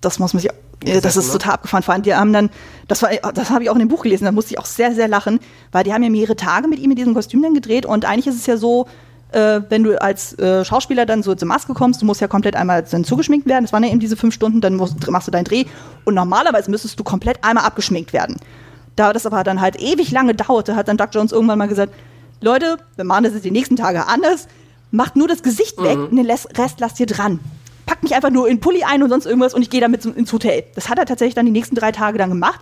Das 0.01 0.19
muss 0.19 0.33
man 0.33 0.41
sich. 0.41 0.51
äh, 0.85 1.01
Das 1.01 1.15
ist 1.15 1.27
ne? 1.27 1.33
total 1.33 1.53
abgefahren. 1.55 1.83
Vor 1.83 1.93
allem, 1.93 2.03
die 2.03 2.13
haben 2.13 2.33
dann, 2.33 2.49
das 2.87 3.01
war, 3.01 3.09
das 3.33 3.49
habe 3.49 3.63
ich 3.63 3.69
auch 3.69 3.73
in 3.73 3.79
dem 3.79 3.87
Buch 3.87 4.03
gelesen, 4.03 4.25
da 4.25 4.31
musste 4.31 4.53
ich 4.53 4.59
auch 4.59 4.65
sehr, 4.65 4.93
sehr 4.93 5.07
lachen, 5.07 5.39
weil 5.71 5.83
die 5.83 5.93
haben 5.93 6.03
ja 6.03 6.09
mehrere 6.09 6.35
Tage 6.35 6.67
mit 6.67 6.79
ihm 6.79 6.91
in 6.91 6.95
diesem 6.97 7.13
Kostüm 7.13 7.41
dann 7.41 7.53
gedreht 7.53 7.85
und 7.85 8.05
eigentlich 8.05 8.27
ist 8.27 8.35
es 8.35 8.45
ja 8.45 8.57
so, 8.57 8.87
äh, 9.31 9.61
wenn 9.69 9.83
du 9.83 10.01
als 10.01 10.37
äh, 10.39 10.63
Schauspieler 10.63 11.05
dann 11.05 11.23
so 11.23 11.35
zur 11.35 11.47
Maske 11.47 11.73
kommst, 11.73 12.01
du 12.01 12.05
musst 12.05 12.21
ja 12.21 12.27
komplett 12.27 12.55
einmal 12.55 12.83
dann 12.83 13.03
zugeschminkt 13.03 13.47
werden. 13.47 13.65
Das 13.65 13.73
waren 13.73 13.83
ja 13.83 13.89
eben 13.89 13.99
diese 13.99 14.15
fünf 14.15 14.33
Stunden, 14.33 14.61
dann 14.61 14.75
musst, 14.75 15.09
machst 15.09 15.27
du 15.27 15.31
deinen 15.31 15.45
Dreh 15.45 15.65
und 16.05 16.13
normalerweise 16.13 16.71
müsstest 16.71 16.99
du 16.99 17.03
komplett 17.03 17.43
einmal 17.43 17.65
abgeschminkt 17.65 18.13
werden. 18.13 18.37
Da 18.95 19.13
das 19.13 19.25
aber 19.25 19.43
dann 19.43 19.61
halt 19.61 19.79
ewig 19.81 20.11
lange 20.11 20.33
dauerte, 20.33 20.75
hat 20.75 20.87
dann 20.87 20.97
Doug 20.97 21.09
Jones 21.11 21.31
irgendwann 21.31 21.59
mal 21.59 21.67
gesagt, 21.67 21.93
Leute, 22.41 22.77
wir 22.95 23.05
machen 23.05 23.23
das 23.23 23.33
jetzt 23.33 23.45
die 23.45 23.51
nächsten 23.51 23.75
Tage 23.75 24.07
anders, 24.07 24.47
macht 24.91 25.15
nur 25.15 25.27
das 25.27 25.43
Gesicht 25.43 25.81
weg 25.81 25.97
und 25.97 26.15
den 26.15 26.25
Rest 26.29 26.79
lasst 26.79 26.99
ihr 26.99 27.05
dran. 27.05 27.39
Packt 27.85 28.03
mich 28.03 28.15
einfach 28.15 28.29
nur 28.29 28.47
in 28.47 28.57
den 28.57 28.61
Pulli 28.61 28.83
ein 28.83 29.03
und 29.03 29.09
sonst 29.09 29.25
irgendwas 29.25 29.53
und 29.53 29.61
ich 29.61 29.69
gehe 29.69 29.81
damit 29.81 30.05
ins 30.05 30.31
Hotel. 30.33 30.63
Das 30.75 30.89
hat 30.89 30.99
er 30.99 31.05
tatsächlich 31.05 31.35
dann 31.35 31.45
die 31.45 31.51
nächsten 31.51 31.75
drei 31.75 31.91
Tage 31.91 32.17
dann 32.17 32.29
gemacht. 32.29 32.59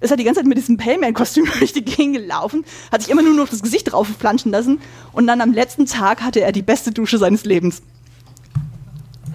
Ist 0.00 0.10
halt 0.10 0.20
die 0.20 0.24
ganze 0.24 0.40
Zeit 0.40 0.46
mit 0.48 0.58
diesem 0.58 0.76
Payman-Kostüm 0.76 1.46
durch 1.58 1.72
die 1.72 1.84
Gegend 1.84 2.16
gelaufen, 2.16 2.64
hat 2.92 3.02
sich 3.02 3.10
immer 3.10 3.22
nur 3.22 3.34
noch 3.34 3.48
das 3.48 3.62
Gesicht 3.62 3.92
drauf 3.92 4.08
planschen 4.18 4.50
lassen 4.52 4.80
und 5.12 5.26
dann 5.26 5.40
am 5.40 5.52
letzten 5.52 5.86
Tag 5.86 6.22
hatte 6.22 6.40
er 6.40 6.52
die 6.52 6.62
beste 6.62 6.90
Dusche 6.92 7.18
seines 7.18 7.44
Lebens. 7.44 7.82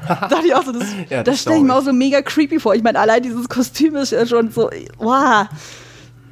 dachte 0.07 0.45
ich 0.47 0.53
auch 0.55 0.63
so, 0.63 0.71
das, 0.71 0.85
Ja, 1.09 1.23
das 1.23 1.33
das 1.35 1.41
stelle 1.41 1.57
ich 1.57 1.63
mir 1.63 1.75
auch 1.75 1.83
so 1.83 1.91
mega 1.93 2.21
creepy 2.21 2.59
vor. 2.59 2.73
Ich 2.75 2.83
meine, 2.83 2.99
allein 2.99 3.21
dieses 3.21 3.47
Kostüm 3.49 3.95
ist 3.95 4.11
ja 4.11 4.25
schon 4.25 4.51
so, 4.51 4.69
wow. 4.97 5.47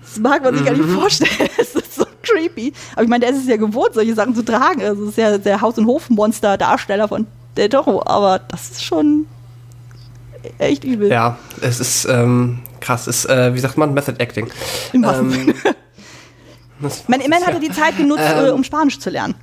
Das 0.02 0.20
mag 0.20 0.42
man 0.44 0.56
sich 0.56 0.66
gar 0.66 0.74
Mhm. 0.74 0.82
nicht 0.86 0.94
vorstellen. 1.00 1.50
Es 1.58 1.76
ist 1.76 1.96
so 1.96 2.06
creepy. 2.24 2.72
Aber 2.94 3.04
ich 3.04 3.10
meine, 3.10 3.26
der 3.26 3.34
ist 3.36 3.42
es 3.42 3.48
ja 3.48 3.58
gewohnt, 3.58 3.94
solche 3.94 4.14
Sachen 4.16 4.34
zu 4.36 4.44
tragen. 4.44 4.82
Also, 4.82 5.04
es 5.04 5.10
ist 5.10 5.18
ja 5.18 5.38
der 5.38 5.60
Haus- 5.62 5.78
und 5.78 5.86
Hofmonster-Darsteller 5.86 7.08
von 7.10 7.28
Del 7.58 7.68
Toro. 7.70 8.04
Aber 8.06 8.40
das 8.40 8.72
ist 8.72 8.84
schon 8.86 9.26
echt 10.60 10.84
übel. 10.86 11.10
Ja, 11.10 11.38
es 11.62 11.80
ist 11.82 12.06
ähm, 12.06 12.60
krass. 12.88 13.08
Ist, 13.08 13.26
äh, 13.30 13.54
wie 13.54 13.60
sagt 13.60 13.78
man, 13.78 13.94
Method 13.94 14.16
Acting. 14.20 14.48
Im 14.94 15.04
Ähm, 15.04 15.54
meine, 17.08 17.24
immerhin 17.26 17.46
hat 17.46 17.54
er 17.54 17.60
die 17.60 17.72
Zeit 17.72 17.98
genutzt, 17.98 18.24
Ähm. 18.26 18.46
äh, 18.46 18.50
um 18.50 18.64
Spanisch 18.64 19.00
zu 19.00 19.10
lernen. 19.10 19.36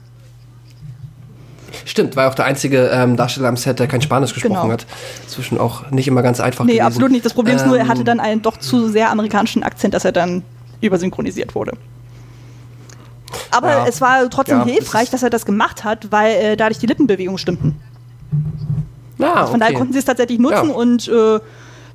Stimmt, 1.85 2.17
war 2.17 2.31
auch 2.31 2.35
der 2.35 2.47
einzige 2.47 2.89
ähm, 2.93 3.17
Darsteller 3.17 3.49
am 3.49 3.57
Set, 3.57 3.79
der 3.79 3.87
kein 3.87 4.01
Spanisch 4.01 4.33
gesprochen 4.33 4.55
Genau. 4.63 4.73
hat. 4.73 4.87
Zwischen 5.27 5.59
auch 5.59 5.91
nicht 5.91 6.09
immer 6.09 6.23
ganz 6.23 6.41
einfach 6.41 6.65
Nee, 6.65 6.73
gewesen. 6.75 6.87
absolut 6.87 7.11
nicht. 7.11 7.25
Das 7.27 7.35
Problem 7.35 7.57
ist 7.57 7.67
nur, 7.67 7.77
er 7.77 7.89
hatte 7.89 8.01
Ähm, 8.01 8.05
dann 8.07 8.21
einen 8.21 8.41
doch 8.43 8.57
zu 8.57 8.89
sehr 8.89 9.11
amerikanischen 9.11 9.63
Akzent, 9.63 9.93
dass 9.93 10.05
er 10.05 10.13
dann 10.13 10.43
übersynchronisiert 10.81 11.55
wurde. 11.55 11.73
Aber 13.51 13.69
Ja. 13.69 13.87
es 13.87 14.01
war 14.01 14.29
trotzdem 14.31 14.61
Ja, 14.61 14.65
hilfreich, 14.65 15.11
dass 15.11 15.23
er 15.23 15.31
das 15.31 15.45
gemacht 15.45 15.85
hat, 15.85 16.11
weil 16.11 16.33
äh, 16.37 16.57
dadurch 16.57 16.79
die 16.79 16.87
Lippenbewegungen 16.87 17.39
stimmten. 17.39 17.81
Ah, 19.21 19.47
Von 19.47 19.61
daher 19.61 19.73
okay. 19.73 19.79
konnten 19.79 19.93
sie 19.93 19.99
es 20.01 20.05
tatsächlich 20.05 20.39
nutzen 20.39 20.69
Ja. 20.71 20.75
und 20.75 21.09
äh, 21.09 21.41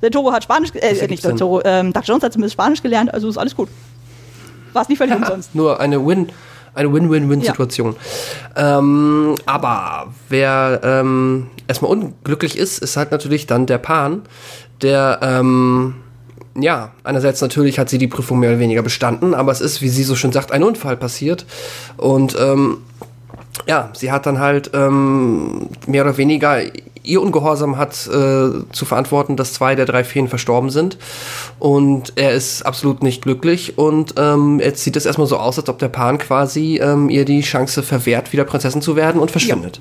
der 0.02 0.10
Toro 0.10 0.32
hat 0.32 0.44
Spanisch, 0.44 0.70
äh, 0.74 1.06
nicht 1.06 1.24
der. 1.24 1.36
Toro, 1.36 1.60
ähm, 1.64 1.92
Doug 1.92 2.02
Jones 2.04 2.22
hat 2.22 2.32
zumindest 2.32 2.54
Spanisch 2.54 2.82
gelernt, 2.82 3.12
also 3.12 3.28
ist 3.28 3.38
alles 3.38 3.54
gut. 3.54 3.68
War 4.72 4.82
es 4.82 4.88
nicht 4.88 4.98
völlig 4.98 5.16
umsonst. 5.16 5.54
Nur 5.54 5.80
eine 5.80 6.04
Win, 6.06 6.28
eine 6.74 6.92
Win-Win-Win-Situation. 6.92 7.96
Ähm, 8.56 9.34
aber 9.46 10.08
wer 10.28 10.80
ähm, 10.82 11.48
erstmal 11.66 11.90
unglücklich 11.90 12.56
ist, 12.56 12.78
ist 12.78 12.96
halt 12.96 13.10
natürlich 13.10 13.46
dann 13.46 13.66
der 13.66 13.78
Pan, 13.78 14.22
der 14.80 15.18
ähm, 15.22 15.96
ja, 16.56 16.92
einerseits 17.04 17.40
natürlich 17.40 17.78
hat 17.78 17.88
sie 17.88 17.98
die 17.98 18.08
Prüfung 18.08 18.40
mehr 18.40 18.50
oder 18.50 18.58
weniger 18.58 18.82
bestanden, 18.82 19.34
aber 19.34 19.52
es 19.52 19.60
ist, 19.60 19.82
wie 19.82 19.88
sie 19.88 20.02
so 20.02 20.16
schön 20.16 20.32
sagt, 20.32 20.52
ein 20.52 20.62
Unfall 20.62 20.96
passiert. 20.96 21.46
Und 21.96 22.36
ähm, 22.38 22.78
ja, 23.66 23.90
sie 23.94 24.10
hat 24.10 24.26
dann 24.26 24.38
halt 24.38 24.70
ähm, 24.74 25.68
mehr 25.86 26.04
oder 26.04 26.16
weniger 26.16 26.60
ihr 27.02 27.22
Ungehorsam 27.22 27.76
hat 27.76 27.92
äh, 28.06 28.50
zu 28.72 28.84
verantworten, 28.84 29.36
dass 29.36 29.54
zwei 29.54 29.74
der 29.74 29.86
drei 29.86 30.04
Feen 30.04 30.28
verstorben 30.28 30.70
sind. 30.70 30.98
Und 31.58 32.12
er 32.16 32.32
ist 32.32 32.62
absolut 32.62 33.02
nicht 33.02 33.22
glücklich. 33.22 33.78
Und 33.78 34.14
ähm, 34.16 34.60
jetzt 34.60 34.84
sieht 34.84 34.96
es 34.96 35.06
erstmal 35.06 35.26
so 35.26 35.36
aus, 35.36 35.58
als 35.58 35.68
ob 35.68 35.78
der 35.78 35.88
Pan 35.88 36.18
quasi 36.18 36.80
ähm, 36.82 37.08
ihr 37.08 37.24
die 37.24 37.40
Chance 37.40 37.82
verwehrt, 37.82 38.32
wieder 38.32 38.44
Prinzessin 38.44 38.82
zu 38.82 38.96
werden 38.96 39.20
und 39.20 39.30
verschwindet. 39.30 39.80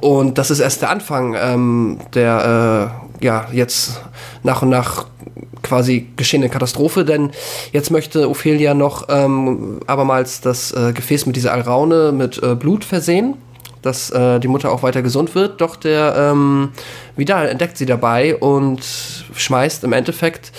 Und 0.00 0.38
das 0.38 0.50
ist 0.50 0.60
erst 0.60 0.82
der 0.82 0.90
Anfang 0.90 1.34
ähm, 1.38 1.98
der 2.14 2.92
äh, 3.20 3.24
ja 3.24 3.48
jetzt 3.52 4.00
nach 4.42 4.62
und 4.62 4.68
nach 4.68 5.06
quasi 5.62 6.06
geschehene 6.16 6.48
Katastrophe, 6.48 7.04
denn 7.04 7.30
jetzt 7.72 7.90
möchte 7.90 8.28
Ophelia 8.28 8.74
noch 8.74 9.08
ähm, 9.08 9.80
abermals 9.86 10.40
das 10.40 10.72
äh, 10.72 10.92
Gefäß 10.92 11.26
mit 11.26 11.36
dieser 11.36 11.52
Alraune 11.52 12.12
mit 12.12 12.40
äh, 12.42 12.54
Blut 12.54 12.84
versehen, 12.84 13.34
dass 13.86 14.10
äh, 14.10 14.40
die 14.40 14.48
Mutter 14.48 14.70
auch 14.72 14.82
weiter 14.82 15.02
gesund 15.02 15.34
wird. 15.34 15.60
Doch 15.60 15.76
der 15.76 16.14
ähm, 16.16 16.70
Vidal 17.16 17.48
entdeckt 17.48 17.78
sie 17.78 17.86
dabei 17.86 18.36
und 18.36 18.84
schmeißt 19.34 19.84
im 19.84 19.92
Endeffekt 19.92 20.52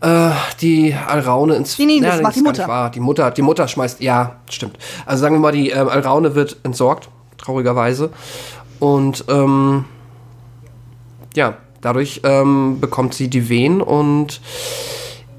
äh, 0.00 0.30
die 0.60 0.94
Alraune 0.94 1.54
ins 1.54 1.78
Nee, 1.78 1.86
nee, 1.86 2.00
das 2.00 2.16
Ja, 2.16 2.22
macht 2.22 2.36
die 2.36 2.42
gar 2.42 2.52
nicht 2.52 2.60
Mutter. 2.60 2.90
Die 2.94 3.00
Mutter, 3.00 3.30
die 3.30 3.42
Mutter 3.42 3.68
schmeißt, 3.68 4.00
ja, 4.00 4.36
stimmt. 4.48 4.78
Also 5.06 5.20
sagen 5.20 5.36
wir 5.36 5.40
mal, 5.40 5.52
die 5.52 5.70
ähm, 5.70 5.88
Alraune 5.88 6.34
wird 6.34 6.56
entsorgt, 6.62 7.08
traurigerweise. 7.38 8.10
Und 8.80 9.24
ähm, 9.28 9.84
ja, 11.34 11.56
dadurch 11.80 12.22
ähm, 12.24 12.80
bekommt 12.80 13.14
sie 13.14 13.28
die 13.28 13.48
Wehen 13.48 13.80
und 13.80 14.40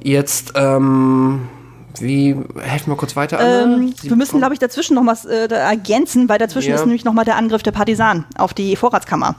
jetzt, 0.02 0.54
ähm, 0.56 1.50
wie, 2.00 2.36
helfen 2.60 2.92
wir 2.92 2.96
kurz 2.96 3.16
weiter? 3.16 3.40
Ähm, 3.40 3.94
wir 4.02 4.16
müssen, 4.16 4.38
glaube 4.40 4.54
ich, 4.54 4.60
dazwischen 4.60 4.96
noch 4.96 5.06
was 5.06 5.26
äh, 5.26 5.48
ergänzen, 5.48 6.30
weil 6.30 6.40
dazwischen 6.40 6.70
Ja. 6.70 6.76
ist 6.76 6.86
nämlich 6.86 7.04
noch 7.04 7.14
mal 7.14 7.26
der 7.26 7.36
Angriff 7.36 7.64
der 7.64 7.72
Partisanen 7.72 8.26
auf 8.38 8.54
die 8.54 8.76
Vorratskammer. 8.76 9.36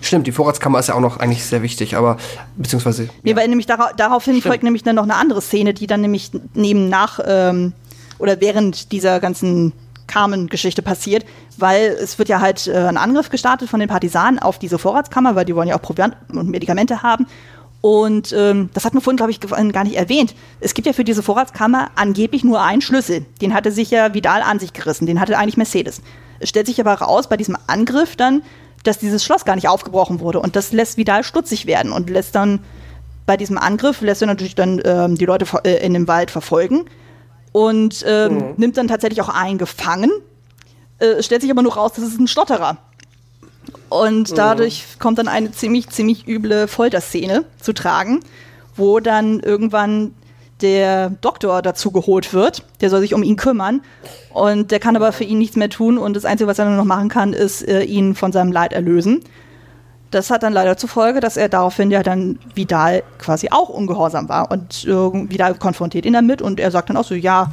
Stimmt, 0.00 0.26
die 0.26 0.32
Vorratskammer 0.32 0.78
ist 0.78 0.88
ja 0.88 0.94
auch 0.94 1.00
noch 1.00 1.18
eigentlich 1.18 1.44
sehr 1.44 1.62
wichtig, 1.62 1.96
aber 1.96 2.18
beziehungsweise. 2.56 3.08
Nee, 3.22 3.34
weil 3.36 3.48
nämlich 3.48 3.66
dara 3.66 3.92
daraufhin 3.96 4.34
Stimmt. 4.34 4.46
folgt 4.46 4.62
nämlich 4.62 4.82
dann 4.82 4.96
noch 4.96 5.02
eine 5.02 5.16
andere 5.16 5.40
Szene, 5.40 5.74
die 5.74 5.86
dann 5.86 6.00
nämlich 6.00 6.30
neben 6.54 6.88
nach 6.88 7.20
ähm, 7.24 7.72
oder 8.18 8.40
während 8.40 8.92
dieser 8.92 9.20
ganzen 9.20 9.72
Carmen-Geschichte 10.06 10.82
passiert, 10.82 11.24
weil 11.58 11.90
es 11.90 12.18
wird 12.18 12.28
ja 12.28 12.40
halt 12.40 12.66
äh, 12.66 12.86
ein 12.86 12.96
Angriff 12.96 13.30
gestartet 13.30 13.68
von 13.68 13.80
den 13.80 13.88
Partisanen 13.88 14.38
auf 14.38 14.58
diese 14.58 14.78
Vorratskammer, 14.78 15.34
weil 15.34 15.44
die 15.44 15.54
wollen 15.54 15.68
ja 15.68 15.76
auch 15.76 15.82
Proviant 15.82 16.16
und 16.32 16.48
Medikamente 16.48 17.02
haben. 17.02 17.26
Und 17.80 18.34
ähm, 18.36 18.70
das 18.74 18.84
hat 18.84 18.94
man 18.94 19.02
vorhin, 19.02 19.16
glaube 19.16 19.30
ich, 19.30 19.40
gar 19.40 19.84
nicht 19.84 19.96
erwähnt. 19.96 20.34
Es 20.60 20.74
gibt 20.74 20.86
ja 20.86 20.92
für 20.92 21.04
diese 21.04 21.22
Vorratskammer 21.22 21.90
angeblich 21.94 22.42
nur 22.42 22.60
einen 22.60 22.82
Schlüssel. 22.82 23.24
Den 23.40 23.54
hatte 23.54 23.70
sich 23.70 23.90
ja 23.90 24.14
Vidal 24.14 24.42
an 24.42 24.58
sich 24.58 24.72
gerissen. 24.72 25.06
Den 25.06 25.20
hatte 25.20 25.38
eigentlich 25.38 25.56
Mercedes. 25.56 26.02
Es 26.40 26.48
stellt 26.48 26.66
sich 26.66 26.80
aber 26.80 26.94
raus 26.94 27.28
bei 27.28 27.36
diesem 27.36 27.56
Angriff 27.66 28.16
dann, 28.16 28.42
dass 28.82 28.98
dieses 28.98 29.24
Schloss 29.24 29.44
gar 29.44 29.54
nicht 29.54 29.68
aufgebrochen 29.68 30.20
wurde. 30.20 30.40
Und 30.40 30.56
das 30.56 30.72
lässt 30.72 30.96
Vidal 30.96 31.22
stutzig 31.22 31.66
werden 31.66 31.92
und 31.92 32.10
lässt 32.10 32.34
dann 32.34 32.60
bei 33.26 33.36
diesem 33.36 33.58
Angriff, 33.58 34.00
lässt 34.00 34.22
er 34.22 34.26
natürlich 34.26 34.54
dann 34.54 34.80
ähm, 34.84 35.16
die 35.16 35.26
Leute 35.26 35.44
äh, 35.64 35.84
in 35.84 35.92
dem 35.92 36.08
Wald 36.08 36.30
verfolgen 36.30 36.86
und 37.52 38.04
ähm, 38.06 38.54
nimmt 38.56 38.76
dann 38.76 38.88
tatsächlich 38.88 39.20
auch 39.20 39.28
einen 39.28 39.58
gefangen. 39.58 40.10
Äh, 40.98 41.06
es 41.06 41.26
stellt 41.26 41.42
sich 41.42 41.50
aber 41.50 41.62
nur 41.62 41.74
raus, 41.74 41.92
das 41.94 42.04
ist 42.04 42.18
ein 42.18 42.26
Stotterer. 42.26 42.78
Und 43.88 44.36
dadurch 44.36 44.84
kommt 44.98 45.18
dann 45.18 45.28
eine 45.28 45.52
ziemlich, 45.52 45.88
ziemlich 45.88 46.26
üble 46.28 46.68
Folterszene 46.68 47.44
zu 47.60 47.72
tragen, 47.72 48.20
wo 48.76 49.00
dann 49.00 49.40
irgendwann 49.40 50.14
der 50.60 51.10
Doktor 51.10 51.62
dazu 51.62 51.90
geholt 51.90 52.32
wird. 52.32 52.64
Der 52.80 52.90
soll 52.90 53.00
sich 53.00 53.14
um 53.14 53.22
ihn 53.22 53.36
kümmern. 53.36 53.80
Und 54.32 54.70
der 54.70 54.80
kann 54.80 54.96
aber 54.96 55.12
für 55.12 55.24
ihn 55.24 55.38
nichts 55.38 55.56
mehr 55.56 55.70
tun. 55.70 55.98
Und 55.98 56.14
das 56.14 56.24
Einzige, 56.24 56.48
was 56.48 56.58
er 56.58 56.66
nur 56.66 56.76
noch 56.76 56.84
machen 56.84 57.08
kann, 57.08 57.32
ist 57.32 57.66
äh, 57.66 57.82
ihn 57.82 58.14
von 58.14 58.32
seinem 58.32 58.52
Leid 58.52 58.72
erlösen. 58.72 59.20
Das 60.10 60.30
hat 60.30 60.42
dann 60.42 60.52
leider 60.52 60.76
zur 60.76 60.88
Folge, 60.88 61.20
dass 61.20 61.36
er 61.36 61.48
daraufhin 61.48 61.90
ja 61.90 62.02
dann 62.02 62.38
Vidal 62.54 63.02
quasi 63.18 63.48
auch 63.50 63.68
ungehorsam 63.68 64.28
war. 64.28 64.50
Und 64.50 64.84
äh, 64.84 64.90
Vidal 64.90 65.54
konfrontiert 65.54 66.06
ihn 66.06 66.14
damit 66.14 66.42
und 66.42 66.60
er 66.60 66.70
sagt 66.70 66.88
dann 66.88 66.96
auch 66.96 67.04
so, 67.04 67.14
ja, 67.14 67.52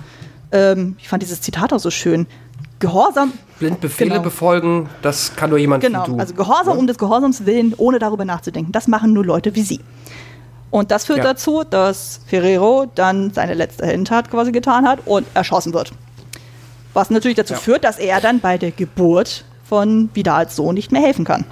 ähm, 0.52 0.95
ich 0.99 1.10
fand 1.10 1.22
dieses 1.22 1.41
Zitat 1.41 1.74
auch 1.74 1.80
so 1.80 1.91
schön. 1.91 2.28
Gehorsam, 2.80 3.34
Blind 3.60 3.80
Befehle 3.80 4.10
Genau. 4.11 4.22
befolgen, 4.23 4.90
das 5.02 5.36
kann 5.36 5.49
nur 5.49 5.60
jemand 5.60 5.82
genau, 5.84 6.06
wie 6.07 6.11
du. 6.11 6.18
also 6.18 6.34
Gehorsam 6.34 6.77
um 6.77 6.88
des 6.88 6.98
Gehorsams 6.98 7.45
willen, 7.45 7.73
ohne 7.77 7.99
darüber 7.99 8.26
nachzudenken. 8.26 8.72
Das 8.72 8.88
machen 8.88 9.14
nur 9.14 9.26
Leute 9.26 9.56
wie 9.56 9.61
sie. 9.61 9.80
Und 10.72 10.91
das 10.91 11.06
führt 11.06 11.19
Ja. 11.19 11.23
dazu, 11.26 11.64
dass 11.64 12.19
Ferrero 12.27 12.86
dann 12.95 13.32
seine 13.32 13.53
letzte 13.53 13.86
Heldentat 13.86 14.30
quasi 14.30 14.52
getan 14.52 14.86
hat 14.86 14.99
und 15.06 15.26
erschossen 15.34 15.73
wird. 15.73 15.94
Was 16.94 17.10
natürlich 17.10 17.38
dazu 17.38 17.53
Ja. 17.53 17.60
führt, 17.60 17.84
dass 17.86 17.98
er 17.98 18.19
dann 18.19 18.40
bei 18.41 18.57
der 18.57 18.72
Geburt 18.72 19.45
von 19.64 20.10
Vidals 20.14 20.56
Sohn 20.57 20.76
nicht 20.76 20.91
mehr 20.91 21.02
helfen 21.02 21.23
kann. 21.23 21.45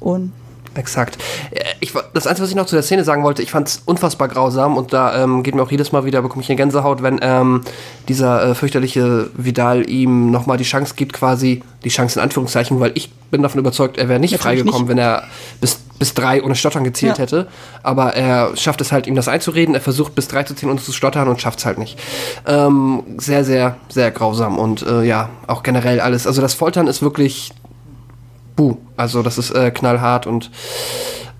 Und 0.00 0.32
Exakt. 0.74 1.18
Äh, 1.50 1.64
Ich, 1.80 1.92
das 2.14 2.26
Einzige, 2.26 2.44
was 2.44 2.50
ich 2.50 2.56
noch 2.56 2.66
zu 2.66 2.76
der 2.76 2.82
Szene 2.82 3.04
sagen 3.04 3.22
wollte, 3.24 3.42
ich 3.42 3.50
fand 3.50 3.68
es 3.68 3.82
unfassbar 3.86 4.28
grausam 4.28 4.76
und 4.76 4.92
da 4.92 5.22
ähm, 5.24 5.42
geht 5.42 5.54
mir 5.54 5.62
auch 5.62 5.70
jedes 5.70 5.92
Mal 5.92 6.04
wieder, 6.04 6.20
bekomme 6.22 6.42
ich 6.42 6.48
eine 6.50 6.56
Gänsehaut, 6.56 7.02
wenn 7.02 7.18
ähm, 7.22 7.62
dieser 8.08 8.50
äh, 8.50 8.54
fürchterliche 8.54 9.30
Vidal 9.34 9.88
ihm 9.88 10.30
nochmal 10.30 10.58
die 10.58 10.64
Chance 10.64 10.94
gibt, 10.96 11.12
quasi 11.14 11.62
die 11.84 11.88
Chance 11.88 12.18
in 12.18 12.22
Anführungszeichen, 12.22 12.78
weil 12.80 12.92
ich 12.94 13.10
bin 13.30 13.42
davon 13.42 13.60
überzeugt, 13.60 13.96
er 13.96 14.08
wäre 14.08 14.20
nicht 14.20 14.32
Natürlich 14.32 14.60
freigekommen, 14.60 14.82
nicht. 14.82 14.90
wenn 14.90 14.98
er 14.98 15.22
bis, 15.60 15.76
bis 15.98 16.14
drei 16.14 16.42
ohne 16.42 16.54
Stottern 16.54 16.84
gezählt 16.84 17.16
Ja. 17.18 17.22
hätte. 17.22 17.46
Aber 17.82 18.14
er 18.14 18.56
schafft 18.56 18.80
es 18.80 18.92
halt, 18.92 19.06
ihm 19.06 19.14
das 19.14 19.28
einzureden. 19.28 19.74
Er 19.74 19.80
versucht 19.80 20.14
bis 20.14 20.28
drei 20.28 20.42
zu 20.42 20.54
zählen 20.54 20.70
und 20.72 20.80
zu 20.82 20.92
stottern 20.92 21.28
und 21.28 21.40
schafft 21.40 21.60
es 21.60 21.64
halt 21.66 21.78
nicht. 21.78 21.98
Ähm, 22.46 23.02
sehr, 23.18 23.44
sehr, 23.44 23.76
sehr 23.88 24.10
grausam 24.10 24.58
und 24.58 24.82
äh, 24.82 25.02
ja, 25.04 25.30
auch 25.46 25.62
generell 25.62 26.00
alles. 26.00 26.26
Also 26.26 26.42
das 26.42 26.54
Foltern 26.54 26.86
ist 26.88 27.02
wirklich 27.02 27.52
Buh. 28.60 28.76
Also 28.98 29.22
das 29.22 29.38
ist 29.38 29.52
äh, 29.52 29.70
knallhart 29.70 30.26
und 30.26 30.50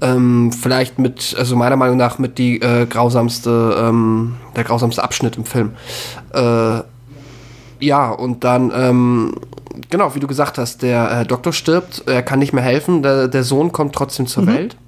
ähm, 0.00 0.52
vielleicht 0.52 0.98
mit, 0.98 1.36
also 1.38 1.54
meiner 1.54 1.76
Meinung 1.76 1.98
nach 1.98 2.18
mit 2.18 2.38
die 2.38 2.62
äh, 2.62 2.86
grausamste, 2.86 3.76
ähm, 3.78 4.36
der 4.56 4.64
grausamste 4.64 5.02
Abschnitt 5.04 5.36
im 5.36 5.44
Film. 5.44 5.72
Äh, 6.32 6.80
ja, 7.80 8.10
und 8.10 8.42
dann, 8.42 8.72
ähm, 8.74 9.34
genau, 9.90 10.14
wie 10.14 10.20
du 10.20 10.26
gesagt 10.26 10.56
hast, 10.56 10.80
der 10.80 11.10
äh, 11.20 11.26
Doktor 11.26 11.52
stirbt, 11.52 12.04
er 12.06 12.22
kann 12.22 12.38
nicht 12.38 12.54
mehr 12.54 12.64
helfen, 12.64 13.02
der, 13.02 13.28
der 13.28 13.44
Sohn 13.44 13.70
kommt 13.70 13.94
trotzdem 13.94 14.26
zur 14.26 14.46
Welt. 14.46 14.78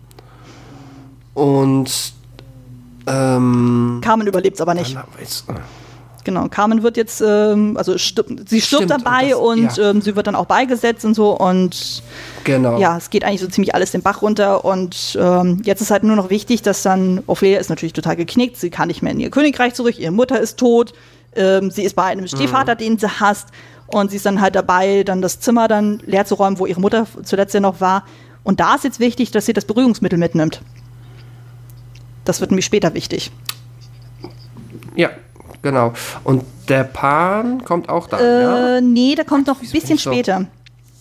Und 1.34 2.14
ähm, 3.06 4.00
Carmen 4.02 4.26
überlebt 4.26 4.54
es 4.54 4.62
aber 4.62 4.72
nicht. 4.72 4.96
dann 4.96 5.60
Genau, 6.24 6.47
Carmen 6.49 6.82
wird 6.85 6.97
jetzt, 6.97 7.20
ähm, 7.20 7.77
also 7.77 7.99
stirb, 7.99 8.28
sie 8.47 8.61
stirbt 8.61 8.85
Stimmt, 8.85 8.90
dabei 8.90 9.35
und 9.35 9.59
und, 9.59 9.65
das- 9.66 9.77
ja. 9.77 9.90
ähm, 9.90 10.01
sie 10.03 10.15
wird 10.15 10.27
dann 10.28 10.36
auch 10.36 10.47
beigesetzt 10.47 11.05
und 11.05 11.15
so 11.15 11.36
und 11.36 12.03
genau. 12.44 12.78
ja, 12.78 12.97
es 12.97 13.11
geht 13.11 13.24
eigentlich 13.24 13.40
so 13.40 13.49
ziemlich 13.49 13.74
alles 13.74 13.90
den 13.90 14.03
Bach 14.03 14.23
runter 14.23 14.65
und 14.65 15.19
ähm, 15.20 15.61
jetzt 15.65 15.81
ist 15.81 15.90
halt 15.90 16.05
nur 16.05 16.15
noch 16.15 16.31
wichtig, 16.31 16.62
dass 16.62 16.82
dann 16.82 17.23
Ophelia 17.27 17.59
ist 17.59 17.70
natürlich 17.70 17.93
total 17.93 18.15
geknickt, 18.16 18.57
sie 18.57 18.70
kann 18.70 18.86
nicht 18.89 19.03
mehr 19.03 19.12
in 19.12 19.20
ihr 19.20 19.31
Königreich 19.31 19.74
zurück, 19.74 19.99
ihre 19.99 20.12
Mutter 20.12 20.39
ist 20.39 20.59
tot, 20.59 20.93
ähm, 21.35 21.70
sie 21.73 21.82
ist 21.82 21.97
bei 21.97 22.05
einem 22.05 22.27
Stiefvater, 22.28 22.77
den 22.77 22.99
sie 22.99 23.09
hasst 23.09 23.49
Und 23.89 24.11
sie 24.11 24.16
ist 24.16 24.24
dann 24.24 24.40
halt 24.40 24.55
dabei, 24.55 25.03
dann 25.05 25.20
das 25.20 25.40
Zimmer 25.40 25.69
dann 25.69 26.01
leer 26.07 26.24
zu 26.24 26.36
räumen, 26.36 26.59
wo 26.59 26.66
ihre 26.66 26.81
Mutter 26.81 27.07
zuletzt 27.24 27.53
ja 27.53 27.61
noch 27.61 27.81
war. 27.81 28.05
Und 28.43 28.59
da 28.61 28.74
ist 28.77 28.85
jetzt 28.85 29.01
wichtig, 29.01 29.32
dass 29.32 29.44
sie 29.44 29.53
das 29.53 29.65
Beruhigungsmittel 29.66 30.19
mitnimmt. 30.19 30.62
Das 32.24 32.40
wird 32.40 32.51
nämlich 32.53 32.65
später 32.65 32.94
wichtig. 32.94 33.31
Ja, 34.94 35.11
genau. 35.62 35.93
Und 36.24 36.44
der 36.68 36.84
Pan 36.84 37.64
kommt 37.64 37.89
auch 37.89 38.06
da, 38.09 38.18
Äh, 38.20 38.43
ja? 38.76 38.80
nee, 38.80 39.14
der 39.14 39.24
kommt 39.24 39.47
noch 39.47 39.60
ein 39.62 39.70
bisschen 39.70 39.98
so- 39.98 40.10
später. 40.12 40.47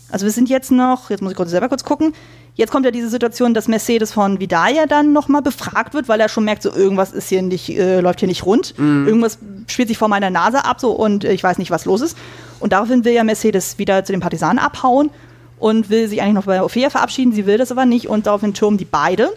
Also 0.10 0.26
wir 0.26 0.32
sind 0.32 0.50
jetzt 0.50 0.72
noch, 0.72 1.10
jetzt 1.10 1.22
muss 1.22 1.32
ich 1.32 1.38
kurz 1.38 1.52
selber 1.52 1.70
kurz 1.70 1.84
gucken. 1.84 2.14
Jetzt 2.56 2.70
kommt 2.72 2.84
ja 2.86 2.92
diese 2.92 3.08
Situation, 3.10 3.54
dass 3.54 3.70
Mercedes 3.70 4.12
von 4.12 4.42
Vidal 4.42 4.76
ja 4.76 4.86
dann 4.86 5.14
nochmal 5.14 5.42
befragt 5.42 5.94
wird, 5.94 6.10
weil 6.10 6.20
er 6.20 6.28
schon 6.28 6.44
merkt, 6.44 6.64
so 6.64 6.70
irgendwas 6.74 7.14
ist 7.14 7.30
hier 7.30 7.42
nicht, 7.42 7.70
äh, 7.70 8.02
läuft 8.02 8.20
hier 8.20 8.28
nicht 8.28 8.46
rund. 8.46 8.78
Mhm. 8.78 9.08
Irgendwas 9.08 9.38
spielt 9.68 9.88
sich 9.88 9.98
vor 9.98 10.10
meiner 10.10 10.30
Nase 10.30 10.66
ab 10.66 10.82
so 10.82 10.92
und 10.92 11.24
äh, 11.24 11.32
ich 11.32 11.42
weiß 11.44 11.58
nicht, 11.60 11.72
was 11.72 11.86
los 11.86 12.02
ist. 12.02 12.18
Und 12.60 12.74
daraufhin 12.74 13.06
will 13.06 13.14
ja 13.14 13.24
Mercedes 13.24 13.78
wieder 13.78 14.04
zu 14.04 14.12
den 14.12 14.20
Partisanen 14.20 14.60
abhauen 14.60 15.12
und 15.60 15.90
will 15.90 16.10
sich 16.10 16.22
eigentlich 16.22 16.34
noch 16.34 16.44
bei 16.46 16.62
Ophelia 16.62 16.90
verabschieden. 16.90 17.32
Sie 17.32 17.46
will 17.46 17.58
das 17.58 17.72
aber 17.72 17.86
nicht 17.86 18.10
und 18.10 18.28
daraufhin 18.28 18.54
türmen 18.54 18.78
die 18.78 18.86
beide. 18.86 19.30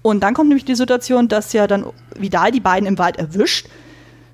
Und 0.00 0.20
dann 0.20 0.32
kommt 0.32 0.48
nämlich 0.48 0.64
die 0.64 0.74
Situation, 0.74 1.28
dass 1.28 1.52
ja 1.52 1.66
dann 1.66 1.84
Vidal 2.18 2.50
die 2.50 2.60
beiden 2.60 2.86
im 2.88 2.96
Wald 2.96 3.18
erwischt. 3.18 3.66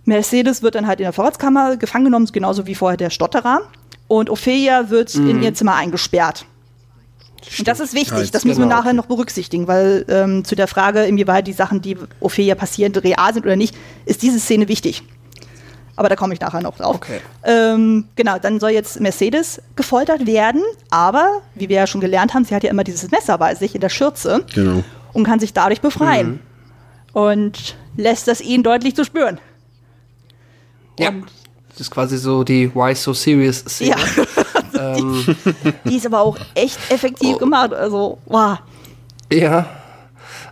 Mercedes 0.05 0.63
wird 0.63 0.75
dann 0.75 0.87
halt 0.87 1.01
in 1.01 1.05
der 1.05 1.13
Vorratskammer 1.13 1.77
gefangen 1.77 2.07
genommen, 2.07 2.29
genauso 2.33 2.67
wie 2.67 2.75
vorher 2.75 2.97
der 2.97 3.11
Stotterer. 3.11 3.63
Und 4.07 4.29
Ophelia 4.29 4.91
wird 4.91 5.15
in 5.15 5.43
ihr 5.43 5.55
Zimmer 5.55 5.75
eingesperrt. 5.77 6.45
Und 7.59 7.69
das 7.69 7.81
ist 7.81 7.95
wichtig, 7.95 8.31
das 8.31 8.45
müssen 8.45 8.61
wir 8.61 8.65
genau, 8.67 8.77
nachher 8.77 8.91
okay. 8.91 8.97
noch 8.97 9.07
berücksichtigen, 9.07 9.69
weil 9.69 10.05
ähm, 10.09 10.45
zu 10.45 10.55
der 10.55 10.67
Frage, 10.67 11.05
inwieweit 11.05 11.47
die 11.47 11.53
Sachen, 11.53 11.83
die 11.83 11.97
Ophelia 12.21 12.55
passieren, 12.55 12.95
real 12.95 13.35
sind 13.35 13.45
oder 13.45 13.57
nicht, 13.57 13.77
ist 14.07 14.23
diese 14.23 14.39
Szene 14.39 14.69
wichtig. 14.69 15.03
Aber 15.97 16.09
da 16.09 16.17
komme 16.17 16.35
ich 16.35 16.41
nachher 16.41 16.61
noch 16.61 16.77
drauf. 16.77 16.97
Okay. 16.97 17.21
Ähm, 17.45 18.09
genau, 18.17 18.39
dann 18.39 18.59
soll 18.59 18.71
jetzt 18.71 19.01
Mercedes 19.01 19.63
gefoltert 19.77 20.27
werden, 20.27 20.63
aber 20.91 21.43
wie 21.55 21.69
wir 21.69 21.77
ja 21.77 21.87
schon 21.87 22.01
gelernt 22.01 22.35
haben, 22.35 22.45
sie 22.45 22.55
hat 22.55 22.65
ja 22.65 22.71
immer 22.71 22.85
dieses 22.85 23.11
Messer 23.11 23.39
bei 23.39 23.55
sich 23.55 23.75
in 23.75 23.81
der 23.81 23.91
Schürze 23.91 24.45
Genau. 24.55 24.83
und 25.13 25.25
kann 25.25 25.39
sich 25.39 25.53
dadurch 25.53 25.81
befreien. 25.81 26.29
Mhm. 26.33 26.41
Und 27.13 27.77
lässt 27.97 28.27
das 28.27 28.41
ihn 28.41 28.65
deutlich 28.65 28.97
zu 28.97 29.05
spüren. 29.05 29.39
Ja. 30.99 31.11
Das 31.71 31.81
ist 31.81 31.91
quasi 31.91 32.19
so 32.19 32.45
die 32.45 32.73
Why 32.75 32.95
So 32.95 33.13
Serious 33.13 33.59
Szene. 33.61 33.97
Ja. 34.73 34.95
die, 34.95 35.37
die 35.85 35.97
ist 35.97 36.07
aber 36.07 36.21
auch 36.21 36.37
echt 36.55 36.79
effektiv 36.91 37.37
Oh. 37.37 37.39
gemacht. 37.39 37.73
Also, 37.75 38.19
wow. 38.27 38.59
Ja. 39.33 39.67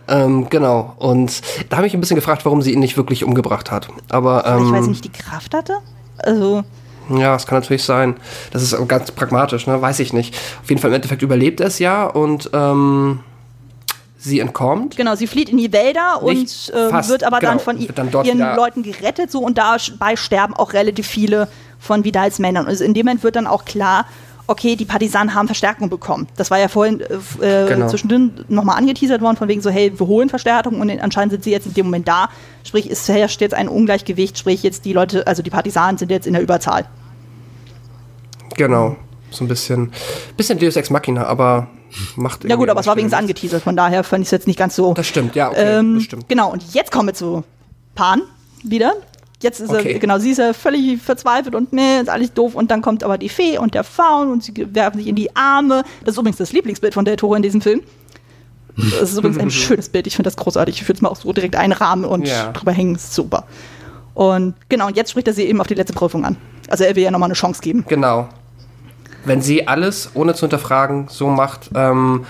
Ähm, 0.07 0.49
genau. 0.49 0.93
Und 0.97 1.41
da 1.69 1.77
habe 1.77 1.87
ich 1.87 1.93
ein 1.93 2.01
bisschen 2.01 2.15
gefragt, 2.15 2.43
warum 2.45 2.61
sie 2.61 2.73
ihn 2.73 2.79
nicht 2.79 2.97
wirklich 2.97 3.23
umgebracht 3.23 3.71
hat. 3.71 3.87
Aber 4.09 4.45
ähm, 4.45 4.65
ich 4.67 4.71
weiß 4.73 4.87
nicht, 4.87 5.05
die 5.05 5.09
Kraft 5.11 5.53
hatte. 5.53 5.77
Also, 6.17 6.63
Ja, 7.09 7.33
das 7.33 7.47
kann 7.47 7.59
natürlich 7.59 7.83
sein. 7.83 8.15
Das 8.51 8.61
ist 8.63 8.75
ganz 8.89 9.11
pragmatisch, 9.11 9.65
ne? 9.65 9.81
Weiß 9.81 9.99
ich 9.99 10.11
nicht. 10.11 10.35
Auf 10.61 10.69
jeden 10.69 10.81
Fall 10.81 10.89
im 10.89 10.95
Endeffekt 10.95 11.21
überlebt 11.21 11.61
er 11.61 11.67
es 11.67 11.79
ja 11.79 12.05
und 12.05 12.49
ähm, 12.53 13.21
sie 14.23 14.39
entkommt. 14.39 14.95
genau, 14.97 15.15
sie 15.15 15.27
flieht 15.27 15.49
in 15.49 15.57
die 15.57 15.71
Wälder 15.73 16.21
Nicht 16.23 16.69
und 16.69 16.75
äh, 16.75 16.89
fast, 16.89 17.09
wird 17.09 17.23
aber 17.23 17.39
dann 17.39 17.53
genau, 17.57 17.63
von 17.63 17.77
i- 17.79 17.87
wird 17.87 17.97
dann 17.97 18.09
ihren 18.25 18.39
Leuten 18.55 18.83
gerettet. 18.83 19.31
So, 19.31 19.39
und 19.39 19.57
dabei 19.57 20.15
sterben 20.15 20.55
auch 20.55 20.73
relativ 20.73 21.07
viele 21.07 21.47
von 21.79 22.03
Vidals 22.03 22.39
Männern. 22.39 22.65
Also 22.65 22.83
in 22.83 22.93
dem 22.93 23.05
Moment 23.05 23.23
wird 23.23 23.35
dann 23.35 23.47
auch 23.47 23.65
klar, 23.65 24.05
okay, 24.47 24.75
die 24.75 24.85
Partisanen 24.85 25.33
haben 25.35 25.47
Verstärkung 25.47 25.89
bekommen. 25.89 26.27
Das 26.35 26.51
war 26.51 26.59
ja 26.59 26.67
vorhin 26.67 26.99
äh, 27.01 27.65
äh, 27.65 27.67
Genau. 27.69 27.87
zwischendrin 27.87 28.31
nochmal 28.49 28.77
angeteasert 28.77 29.21
worden, 29.21 29.37
von 29.37 29.47
wegen 29.47 29.61
so, 29.61 29.69
hey, 29.69 29.97
wir 29.97 30.07
holen 30.07 30.29
Verstärkung 30.29 30.79
und 30.81 30.89
anscheinend 31.01 31.31
sind 31.31 31.43
sie 31.45 31.51
jetzt 31.51 31.65
in 31.65 31.73
dem 31.73 31.85
Moment 31.85 32.07
da. 32.07 32.29
Sprich, 32.63 32.89
es 32.91 33.07
herrscht 33.07 33.39
jetzt 33.41 33.53
ein 33.53 33.67
Ungleichgewicht, 33.69 34.37
sprich, 34.37 34.61
jetzt 34.63 34.83
die 34.85 34.93
Leute, 34.93 35.25
also 35.27 35.41
die 35.43 35.49
Partisanen 35.49 35.97
sind 35.97 36.11
jetzt 36.11 36.27
in 36.27 36.33
der 36.33 36.41
Überzahl. 36.41 36.85
Genau. 38.55 38.95
So 39.31 39.43
ein 39.43 39.47
bisschen, 39.47 39.91
bisschen 40.37 40.59
Deus 40.59 40.75
Ex 40.75 40.89
Machina, 40.89 41.25
aber 41.25 41.67
macht 42.15 42.43
Ja 42.45 42.55
gut, 42.55 42.69
aber 42.69 42.79
es 42.81 42.87
war 42.87 42.95
wenigstens 42.95 43.19
angeteasert, 43.19 43.63
von 43.63 43.75
daher 43.75 44.03
fand 44.03 44.21
ich 44.21 44.27
es 44.27 44.31
jetzt 44.31 44.47
nicht 44.47 44.57
ganz 44.59 44.75
so. 44.75 44.93
Das 44.93 45.07
stimmt, 45.07 45.35
ja, 45.35 45.49
okay, 45.49 45.79
ähm, 45.79 45.95
das 45.95 46.03
stimmt. 46.03 46.29
Genau, 46.29 46.51
und 46.51 46.63
jetzt 46.73 46.91
kommen 46.91 47.07
wir 47.09 47.13
zu 47.13 47.43
Pan 47.95 48.21
wieder. 48.63 48.93
Jetzt 49.41 49.59
ist 49.59 49.69
Okay. 49.71 49.93
er, 49.93 49.99
genau, 49.99 50.19
sie 50.19 50.31
ist 50.31 50.37
ja 50.37 50.53
völlig 50.53 51.01
verzweifelt 51.01 51.53
und 51.53 51.73
ne, 51.73 51.99
ist 52.01 52.09
alles 52.09 52.33
doof. 52.33 52.55
Und 52.55 52.71
dann 52.71 52.81
kommt 52.81 53.03
aber 53.03 53.17
die 53.17 53.27
Fee 53.27 53.57
und 53.57 53.73
der 53.73 53.83
Faun 53.83 54.31
und 54.31 54.41
sie 54.43 54.53
werfen 54.73 54.99
sich 54.99 55.07
in 55.07 55.15
die 55.15 55.35
Arme. 55.35 55.83
Das 56.05 56.13
ist 56.15 56.17
übrigens 56.17 56.37
das 56.37 56.53
Lieblingsbild 56.53 56.93
von 56.93 57.03
Del 57.03 57.17
Toro 57.17 57.35
in 57.35 57.41
diesem 57.41 57.59
Film. 57.59 57.81
Das 58.77 59.11
ist 59.11 59.17
übrigens 59.17 59.37
ein 59.37 59.51
schönes 59.51 59.89
Bild. 59.89 60.07
Ich 60.07 60.15
finde 60.15 60.29
das 60.29 60.37
großartig. 60.37 60.75
Ich 60.81 60.83
würde 60.87 60.93
es 60.97 61.01
mal 61.01 61.09
auch 61.09 61.17
so 61.17 61.33
direkt 61.33 61.57
einrahmen 61.57 62.05
und 62.05 62.25
Ja. 62.25 62.53
drüber 62.53 62.71
hängen. 62.71 62.97
Super. 62.97 63.43
Und 64.13 64.53
genau, 64.69 64.87
und 64.87 64.95
jetzt 64.95 65.11
spricht 65.11 65.27
er 65.27 65.33
sie 65.33 65.43
eben 65.43 65.59
auf 65.59 65.67
die 65.67 65.73
letzte 65.75 65.93
Prüfung 65.93 66.23
an. 66.23 66.37
Also 66.69 66.85
er 66.85 66.95
will 66.95 67.03
ja 67.03 67.11
nochmal 67.11 67.27
eine 67.27 67.33
Chance 67.35 67.61
geben. 67.61 67.83
Genau. 67.89 68.29
Wenn 69.25 69.41
sie 69.41 69.67
alles, 69.67 70.09
ohne 70.15 70.33
zu 70.33 70.41
hinterfragen, 70.41 71.07
so 71.09 71.27
macht, 71.27 71.69
ähm, 71.75 72.25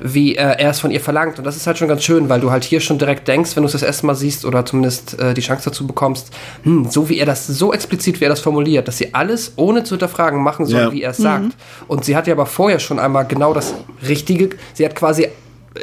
wie 0.00 0.36
äh, 0.36 0.40
er 0.42 0.70
es 0.70 0.80
von 0.80 0.90
ihr 0.90 1.00
verlangt. 1.00 1.38
Und 1.38 1.44
das 1.44 1.56
ist 1.56 1.66
halt 1.66 1.78
schon 1.78 1.88
ganz 1.88 2.02
schön, 2.04 2.28
weil 2.28 2.40
du 2.40 2.50
halt 2.50 2.64
hier 2.64 2.80
schon 2.80 2.98
direkt 2.98 3.26
denkst, 3.28 3.56
wenn 3.56 3.62
du 3.62 3.66
es 3.66 3.72
das 3.72 3.82
erste 3.82 4.04
Mal 4.06 4.14
siehst 4.14 4.44
oder 4.44 4.66
zumindest 4.66 5.18
äh, 5.18 5.32
die 5.32 5.40
Chance 5.40 5.70
dazu 5.70 5.86
bekommst, 5.86 6.30
hm, 6.62 6.90
so 6.90 7.08
wie 7.08 7.18
er 7.18 7.24
das, 7.26 7.46
so 7.46 7.72
explizit, 7.72 8.20
wie 8.20 8.24
er 8.24 8.30
das 8.30 8.40
formuliert, 8.40 8.88
dass 8.88 8.98
sie 8.98 9.14
alles, 9.14 9.52
ohne 9.56 9.84
zu 9.84 9.94
hinterfragen, 9.94 10.42
machen 10.42 10.66
soll, 10.66 10.80
Ja. 10.80 10.92
wie 10.92 11.02
er 11.02 11.12
es 11.12 11.16
sagt. 11.16 11.56
Und 11.88 12.04
sie 12.04 12.14
hat 12.16 12.26
ja 12.26 12.34
aber 12.34 12.46
vorher 12.46 12.78
schon 12.78 12.98
einmal 12.98 13.24
genau 13.26 13.54
das 13.54 13.72
Richtige, 14.06 14.50
sie 14.74 14.84
hat 14.84 14.94
quasi 14.94 15.28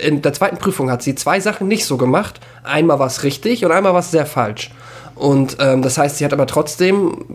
in 0.02 0.22
der 0.22 0.32
zweiten 0.32 0.58
Prüfung 0.58 0.90
hat 0.90 1.04
sie 1.04 1.16
zwei 1.16 1.42
Sachen 1.42 1.68
nicht 1.68 1.86
so 1.86 1.98
gemacht. 1.98 2.40
Einmal 2.64 3.00
war 3.00 3.08
es 3.08 3.24
richtig 3.24 3.66
und 3.66 3.72
einmal 3.74 3.92
war 3.92 4.00
es 4.00 4.10
sehr 4.12 4.26
falsch. 4.26 4.72
Und 5.16 5.58
ähm, 5.60 5.82
das 5.82 5.98
heißt, 5.98 6.18
sie 6.18 6.24
hat 6.26 6.32
aber 6.32 6.48
trotzdem 6.48 7.26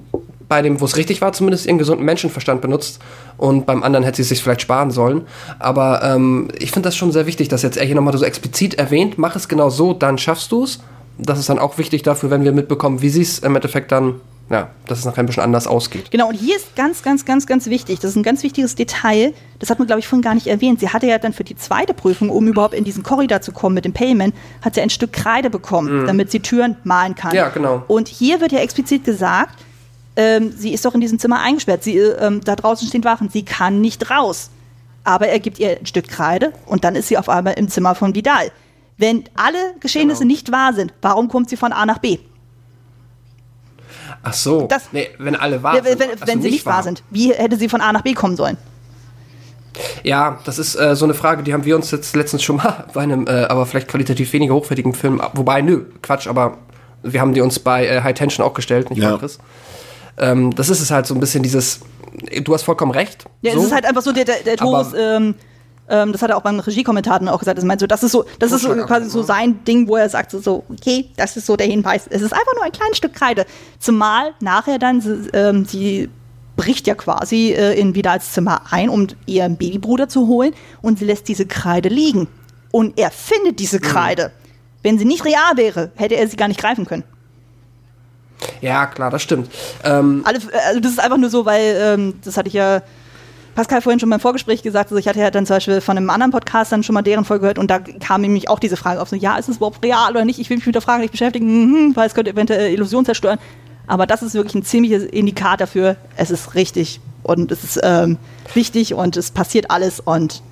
bei 0.49 0.63
dem, 0.63 0.81
wo 0.81 0.85
es 0.85 0.97
richtig 0.97 1.21
war, 1.21 1.33
zumindest 1.33 1.67
ihren 1.67 1.79
gesunden 1.79 2.05
Menschenverstand 2.05 2.61
benutzt. 2.61 3.01
Und 3.37 3.67
beim 3.67 3.83
anderen 3.83 4.05
hätte 4.05 4.17
sie 4.17 4.23
es 4.23 4.29
sich 4.29 4.43
vielleicht 4.43 4.63
sparen 4.63 4.91
sollen. 4.91 5.23
Aber 5.59 6.03
ähm, 6.03 6.49
ich 6.59 6.71
finde 6.71 6.89
das 6.89 6.97
schon 6.97 7.13
sehr 7.13 7.27
wichtig, 7.27 7.49
dass 7.49 7.63
jetzt 7.63 7.77
er 7.77 7.85
hier 7.85 7.95
nochmal 7.95 8.17
so 8.17 8.25
explizit 8.25 8.75
erwähnt, 8.75 9.19
mach 9.19 9.37
es 9.37 9.49
genau 9.49 9.71
so, 9.71 9.93
dann 9.93 10.19
schaffst 10.19 10.53
du 10.53 10.65
es. 10.65 10.81
Das 11.19 11.39
ist 11.39 11.49
dann 11.49 11.59
auch 11.59 11.79
wichtig 11.79 12.03
dafür, 12.03 12.31
wenn 12.31 12.45
wir 12.45 12.53
mitbekommen, 12.53 13.01
wie 13.03 13.09
sie 13.09 13.23
es 13.23 13.39
im 13.39 13.57
Endeffekt 13.57 13.91
dann, 13.91 14.21
ja, 14.51 14.69
dass 14.87 14.99
es 14.99 15.05
nachher 15.07 15.21
ein 15.21 15.27
bisschen 15.27 15.43
anders 15.43 15.67
ausgeht. 15.67 16.11
Genau, 16.11 16.29
und 16.29 16.35
hier 16.35 16.55
ist 16.57 16.77
ganz, 16.77 17.03
ganz, 17.03 17.25
ganz, 17.25 17.47
ganz 17.47 17.67
wichtig. 17.67 18.01
Das 18.01 18.11
ist 18.11 18.17
ein 18.17 18.23
ganz 18.23 18.43
wichtiges 18.43 18.75
Detail. 18.75 19.33
Das 19.59 19.71
hat 19.71 19.79
man, 19.79 19.87
glaube 19.87 20.01
ich, 20.01 20.07
vorhin 20.07 20.23
gar 20.23 20.35
nicht 20.35 20.47
erwähnt. 20.47 20.79
Sie 20.79 20.91
hatte 20.91 21.07
ja 21.07 21.19
dann 21.19 21.33
für 21.33 21.43
die 21.43 21.57
zweite 21.57 21.95
Prüfung, 21.95 22.29
um 22.29 22.47
überhaupt 22.47 22.75
in 22.75 22.85
diesen 22.85 23.03
Korridor 23.03 23.41
zu 23.41 23.53
kommen 23.53 23.75
mit 23.75 23.87
dem 23.87 23.95
Payment, 23.95 24.35
hat 24.61 24.75
sie 24.75 24.83
ein 24.83 24.91
Stück 24.91 25.13
Kreide 25.13 25.49
bekommen, 25.49 26.07
damit 26.07 26.31
sie 26.31 26.41
Türen 26.41 26.77
malen 26.85 27.15
kann. 27.15 27.35
Ja, 27.35 27.49
genau. 27.49 27.83
Und 27.89 28.09
hier 28.09 28.41
wird 28.43 28.53
ja 28.53 28.59
explizit 28.61 29.05
gesagt, 29.05 29.59
ähm, 30.17 30.53
sie 30.57 30.73
ist 30.73 30.85
doch 30.85 30.95
in 30.95 31.01
diesem 31.01 31.19
Zimmer 31.19 31.41
eingesperrt. 31.41 31.83
Sie, 31.85 31.97
ähm, 31.99 32.41
da 32.45 32.57
draußen 32.57 32.89
stehen 32.89 33.05
Wachen. 33.05 33.29
Sie 33.31 33.45
kann 33.45 33.81
nicht 33.81 34.11
raus. 34.11 34.51
Aber 35.05 35.29
er 35.29 35.39
gibt 35.39 35.59
ihr 35.59 35.79
ein 35.79 35.87
Stück 35.87 36.09
Kreide 36.09 36.53
und 36.67 36.83
dann 36.85 36.97
ist 36.97 37.09
sie 37.09 37.17
auf 37.19 37.29
einmal 37.29 37.55
im 37.55 37.69
Zimmer 37.69 37.95
von 37.95 38.15
Vidal. 38.15 38.51
Wenn 38.99 39.25
alle 39.37 39.59
Geschehnisse 39.81 40.21
Genau. 40.23 40.33
nicht 40.33 40.51
wahr 40.51 40.73
sind, 40.73 40.93
warum 41.03 41.29
kommt 41.29 41.49
sie 41.51 41.57
von 41.57 41.73
A 41.73 41.85
nach 41.87 41.99
B? 41.99 42.19
Ach 44.23 44.33
so. 44.33 44.67
Das- 44.67 44.89
nee, 44.93 45.09
wenn 45.19 45.37
alle 45.37 45.63
wahr 45.63 45.75
wenn 45.75 45.85
sind. 45.85 46.01
wenn, 46.01 46.11
also 46.11 46.27
wenn 46.27 46.43
sie 46.43 46.51
nicht 46.51 46.67
wahr 46.67 46.83
sind, 46.83 47.03
wie 47.11 47.33
hätte 47.33 47.57
sie 47.57 47.69
von 47.69 47.81
A 47.81 47.93
nach 47.93 48.03
B 48.03 48.15
kommen 48.15 48.37
sollen? 48.37 48.57
Ja, 50.03 50.39
das 50.45 50.59
ist 50.59 50.75
äh, 50.75 50.97
so 50.97 51.05
eine 51.05 51.13
Frage, 51.15 51.43
die 51.43 51.53
haben 51.53 51.65
wir 51.67 51.77
uns 51.77 51.91
jetzt 51.91 52.17
letztens 52.17 52.43
schon 52.43 52.57
mal 52.57 52.87
bei 52.95 53.03
einem, 53.03 53.27
äh, 53.27 53.45
aber 53.45 53.67
vielleicht 53.67 53.89
qualitativ 53.89 54.33
weniger 54.33 54.55
hochwertigen 54.55 54.95
Film, 54.95 55.21
wobei, 55.35 55.61
nö, 55.61 55.85
Quatsch, 56.03 56.27
aber 56.27 56.57
wir 57.03 57.21
haben 57.21 57.35
die 57.35 57.43
uns 57.43 57.59
bei 57.59 57.87
äh, 57.87 58.01
High 58.03 58.15
Tension 58.15 58.45
auch 58.47 58.55
gestellt, 58.55 58.89
nicht 58.91 59.01
Ja. 59.03 59.13
wahr, 59.13 59.19
Chris? 59.19 59.39
Ähm, 60.19 60.55
das 60.55 60.69
ist 60.69 60.81
es 60.81 60.91
halt 60.91 61.07
so 61.07 61.15
ein 61.15 61.21
bisschen 61.21 61.43
dieses, 61.43 61.81
du 62.43 62.55
hast 62.55 62.63
vollkommen 62.63 62.93
recht. 62.93 63.25
Ja, 63.43 63.53
so. 63.53 63.61
es 63.61 63.67
ist 63.67 63.73
halt 63.73 63.85
einfach 63.85 64.03
so, 64.03 64.13
der, 64.13 64.25
der, 64.25 64.43
der 64.45 64.57
Torus, 64.57 64.89
ähm, 64.97 65.35
ähm, 65.89 66.13
das 66.13 66.23
hat 66.23 66.31
er 66.31 66.37
auch 66.37 66.43
beim 66.43 66.59
Regiekommentar 66.59 67.19
dann 67.19 67.29
auch 67.29 67.39
gesagt, 67.39 67.59
das, 67.59 67.65
meint 67.65 67.81
so, 67.81 67.87
das 67.87 68.03
ist 68.03 68.13
so, 68.13 68.25
das 68.39 68.53
ist 68.53 68.63
so 68.63 68.75
quasi 68.75 69.09
so 69.09 69.23
sein 69.23 69.63
Ding, 69.65 69.87
wo 69.89 69.97
er 69.97 70.09
sagt 70.09 70.31
so, 70.33 70.65
okay, 70.69 71.11
das 71.17 71.37
ist 71.37 71.47
so 71.47 71.57
der 71.57 71.67
Hinweis. 71.67 72.07
Es 72.09 72.23
ist 72.23 72.33
einfach 72.33 72.55
nur 72.55 72.65
ein 72.65 72.73
kleines 72.73 72.97
Stück 72.97 73.15
Kreide. 73.15 73.47
Zumal 73.79 74.33
nachher 74.41 74.79
dann, 74.79 75.01
sie, 75.01 75.29
ähm, 75.33 75.65
sie 75.65 76.09
bricht 76.57 76.87
ja 76.87 76.95
quasi 76.95 77.53
äh, 77.53 77.79
in 77.79 77.95
Vidals 77.95 78.33
Zimmer 78.33 78.63
ein, 78.71 78.89
um 78.89 79.07
ihren 79.27 79.57
Babybruder 79.57 80.09
zu 80.09 80.27
holen 80.27 80.55
und 80.83 80.99
sie 80.99 81.05
lässt 81.05 81.29
diese 81.29 81.47
Kreide 81.47 81.89
liegen. 81.89 82.29
Und 82.73 82.99
er 82.99 83.11
findet 83.11 83.53
Mhm. 83.53 83.57
diese 83.57 83.81
Kreide. 83.81 84.33
Wenn 84.83 84.99
sie 84.99 85.05
nicht 85.05 85.25
real 85.25 85.57
wäre, 85.57 85.91
hätte 85.97 86.17
er 86.17 86.27
sie 86.29 86.37
gar 86.37 86.49
nicht 86.49 86.61
greifen 86.61 86.87
können. 86.87 87.05
Ja, 88.61 88.87
klar, 88.87 89.11
das 89.11 89.23
stimmt. 89.23 89.51
Ähm, 89.85 90.23
Alle, 90.25 90.39
also 90.69 90.81
das 90.81 90.93
ist 90.93 91.01
einfach 91.01 91.19
nur 91.19 91.31
so, 91.31 91.45
weil, 91.45 91.77
ähm, 91.81 92.15
das 92.25 92.37
hatte 92.37 92.49
ich 92.49 92.55
ja 92.55 92.83
Pascal 93.55 93.81
vorhin 93.81 93.99
schon 93.99 94.11
beim 94.11 94.21
Vorgespräch 94.21 94.63
gesagt, 94.63 94.91
also 94.91 94.99
ich 94.99 95.09
hatte 95.09 95.19
ja 95.19 95.31
dann 95.31 95.47
zum 95.47 95.57
Beispiel 95.57 95.81
von 95.81 95.97
einem 95.97 96.11
anderen 96.11 96.31
Podcast 96.31 96.73
dann 96.73 96.83
schon 96.83 96.93
mal 96.93 97.03
deren 97.03 97.25
Folge 97.25 97.43
gehört 97.43 97.59
und 97.59 97.71
da 97.71 97.79
kam 97.79 98.21
nämlich 98.21 98.51
auch 98.51 98.59
diese 98.59 98.77
Frage 98.77 99.01
auf, 99.01 99.09
so, 99.09 99.17
ja, 99.17 99.39
ist 99.39 99.49
es 99.49 99.57
überhaupt 99.57 99.83
real 99.83 100.11
oder 100.11 100.27
nicht? 100.27 100.39
Ich 100.39 100.51
will 100.51 100.59
mich 100.59 100.67
mit 100.67 100.75
der 100.75 100.83
Frage 100.83 101.01
nicht 101.01 101.13
beschäftigen, 101.13 101.47
mhm, 101.47 101.97
weil 101.97 102.07
es 102.07 102.15
könnte 102.15 102.31
eventuell 102.31 102.71
Illusion 102.71 103.07
zerstören. 103.07 103.39
Aber 103.87 104.07
das 104.07 104.23
ist 104.23 104.35
wirklich 104.35 104.55
ein 104.55 104.63
ziemliches 104.63 105.05
Indikat 105.05 105.61
dafür, 105.61 105.97
es 106.17 106.31
ist 106.31 106.55
richtig 106.55 107.01
und 107.23 107.51
es 107.51 107.65
ist 107.65 107.81
ähm, 107.83 108.19
wichtig 108.53 108.93
und 108.93 109.17
es 109.17 109.31
passiert 109.31 109.71
alles 109.71 110.01
und 110.01 110.43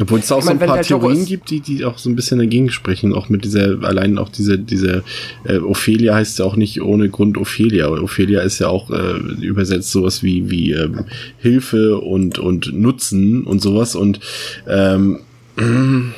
Obwohl 0.00 0.20
es 0.20 0.32
auch 0.32 0.38
Ich 0.38 0.44
so 0.44 0.50
ein 0.52 0.58
paar 0.58 0.80
Theorien 0.80 1.20
ist- 1.20 1.28
gibt, 1.28 1.50
die, 1.50 1.60
die 1.60 1.84
auch 1.84 1.98
so 1.98 2.08
ein 2.08 2.16
bisschen 2.16 2.38
dagegen 2.38 2.70
sprechen. 2.70 3.12
Auch 3.14 3.28
mit 3.28 3.44
dieser, 3.44 3.82
allein 3.82 4.16
auch 4.16 4.30
diese, 4.30 4.58
diese 4.58 5.04
äh, 5.44 5.58
Ophelia 5.58 6.14
heißt 6.14 6.38
ja 6.38 6.46
auch 6.46 6.56
nicht 6.56 6.80
ohne 6.80 7.10
Grund 7.10 7.36
Ophelia. 7.36 7.88
Ophelia 7.90 8.40
ist 8.40 8.58
ja 8.58 8.68
auch 8.68 8.90
äh, 8.90 9.18
übersetzt 9.44 9.90
sowas 9.90 10.22
wie, 10.22 10.50
wie 10.50 10.72
ähm, 10.72 11.04
Hilfe 11.38 11.98
und, 11.98 12.38
und 12.38 12.72
Nutzen 12.72 13.44
und 13.44 13.60
sowas. 13.60 13.94
Und 13.94 14.20
ähm, 14.66 15.20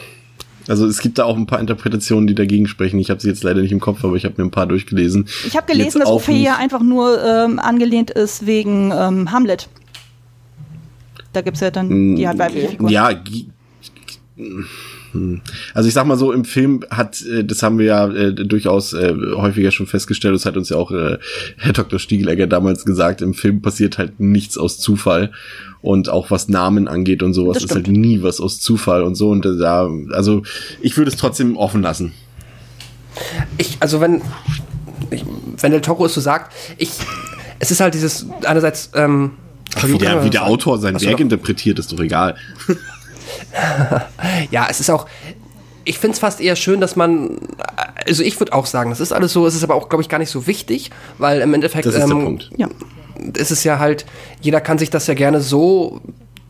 also 0.69 0.87
es 0.87 1.01
gibt 1.01 1.19
da 1.19 1.25
auch 1.25 1.37
ein 1.37 1.47
paar 1.47 1.59
Interpretationen, 1.59 2.29
die 2.29 2.35
dagegen 2.37 2.69
sprechen. 2.69 3.01
Ich 3.01 3.11
habe 3.11 3.21
sie 3.21 3.29
jetzt 3.29 3.43
leider 3.43 3.61
nicht 3.61 3.73
im 3.73 3.81
Kopf, 3.81 4.05
aber 4.05 4.15
ich 4.17 4.25
habe 4.25 4.35
mir 4.39 4.45
ein 4.47 4.51
paar 4.53 4.67
durchgelesen. 4.69 5.27
Ich 5.47 5.57
habe 5.57 5.67
gelesen, 5.71 5.99
dass 6.01 6.09
Ophelia 6.09 6.57
einfach 6.59 6.81
nur 6.83 7.23
ähm, 7.25 7.59
angelehnt 7.59 8.13
ist 8.13 8.47
wegen 8.47 8.93
ähm, 8.97 9.33
Hamlet. 9.33 9.69
Da 11.33 11.41
gibt 11.41 11.57
es 11.57 11.61
ja 11.63 11.73
dann 11.73 12.15
die 12.15 12.29
halt 12.29 12.39
weibliche 12.39 12.69
Figur. 12.69 12.89
Mm, 12.89 12.93
Ja. 12.93 13.11
Also 15.74 15.89
ich 15.89 15.94
sag 15.94 16.06
mal 16.06 16.19
so, 16.19 16.32
im 16.32 16.44
Film 16.44 16.85
hat, 16.90 17.23
äh, 17.23 17.44
das 17.44 17.62
haben 17.62 17.78
wir 17.78 17.86
ja 17.86 18.09
äh, 18.09 18.35
durchaus 18.35 18.93
äh, 18.93 19.15
häufiger 19.36 19.70
schon 19.70 19.86
festgestellt, 19.86 20.35
das 20.35 20.44
hat 20.44 20.56
uns 20.56 20.70
ja 20.70 20.77
auch 20.77 20.90
äh, 20.90 21.19
Herr 21.56 21.73
Dr. 21.73 22.01
Stiegelegger 22.01 22.48
damals 22.48 22.85
gesagt, 22.85 23.23
im 23.23 23.35
Film 23.35 23.62
passiert 23.62 23.97
halt 23.97 24.19
nichts 24.19 24.59
aus 24.59 24.81
Zufall 24.81 25.31
und 25.82 26.09
auch 26.09 26.32
was 26.32 26.48
Namen 26.48 26.89
angeht 26.89 27.23
und 27.23 27.32
sowas 27.32 27.62
ist 27.62 27.73
halt 27.73 27.86
nie 27.86 28.23
was 28.23 28.40
aus 28.40 28.61
Zufall 28.61 29.05
und 29.05 29.15
so 29.15 29.31
und 29.31 29.44
da, 29.44 29.89
also 30.11 30.43
ich 30.81 30.97
würde 30.97 31.12
es 31.12 31.16
trotzdem 31.16 31.56
offen 31.56 31.82
lassen. 31.82 32.12
Ich, 33.56 33.77
also 33.78 34.01
wenn, 34.01 34.20
ich, 35.12 35.24
wenn 35.61 35.70
Del 35.70 35.81
Toro 35.81 36.06
es 36.06 36.15
so 36.15 36.20
sagt, 36.20 36.52
ich, 36.77 36.90
es 37.61 37.70
ist 37.70 37.78
halt 37.81 37.94
dieses, 37.94 38.27
einerseits, 38.44 38.90
ähm, 38.94 39.32
Wie 39.86 39.97
der, 39.97 40.24
wie 40.24 40.31
der 40.31 40.44
Autor 40.44 40.78
sein 40.78 41.01
Werk 41.01 41.20
interpretiert, 41.20 41.78
ist 41.78 41.93
doch 41.93 42.01
egal. 42.01 42.35
Ja, 44.51 44.66
es 44.70 44.81
ist 44.81 44.90
auch. 44.90 45.06
Ich 45.85 45.98
finde 45.98 46.15
es 46.15 46.19
fast 46.19 46.40
eher 46.40 46.56
schön, 46.56 46.81
dass 46.81 46.97
man. 46.97 47.39
Also 48.06 48.23
ich 48.23 48.39
würde 48.40 48.52
auch 48.52 48.66
sagen, 48.66 48.90
das 48.90 49.01
ist 49.01 49.12
alles 49.12 49.32
so, 49.32 49.47
es 49.47 49.55
ist 49.55 49.65
aber 49.65 49.74
auch, 49.74 49.89
glaube 49.89 50.02
ich, 50.02 50.09
gar 50.09 50.19
nicht 50.19 50.31
so 50.31 50.47
wichtig, 50.47 50.90
weil 51.19 51.40
im 51.40 51.52
Endeffekt 51.55 51.86
Das 51.86 51.94
ist 51.94 52.06
der 52.06 52.16
ähm, 52.16 52.24
Punkt. 52.24 52.51
Ja. 52.56 52.69
ist 53.36 53.51
es 53.51 53.65
ja 53.65 53.78
halt, 53.78 54.06
jeder 54.40 54.61
kann 54.61 54.78
sich 54.78 54.90
das 54.90 55.06
ja 55.06 55.15
gerne 55.15 55.40
so. 55.40 56.01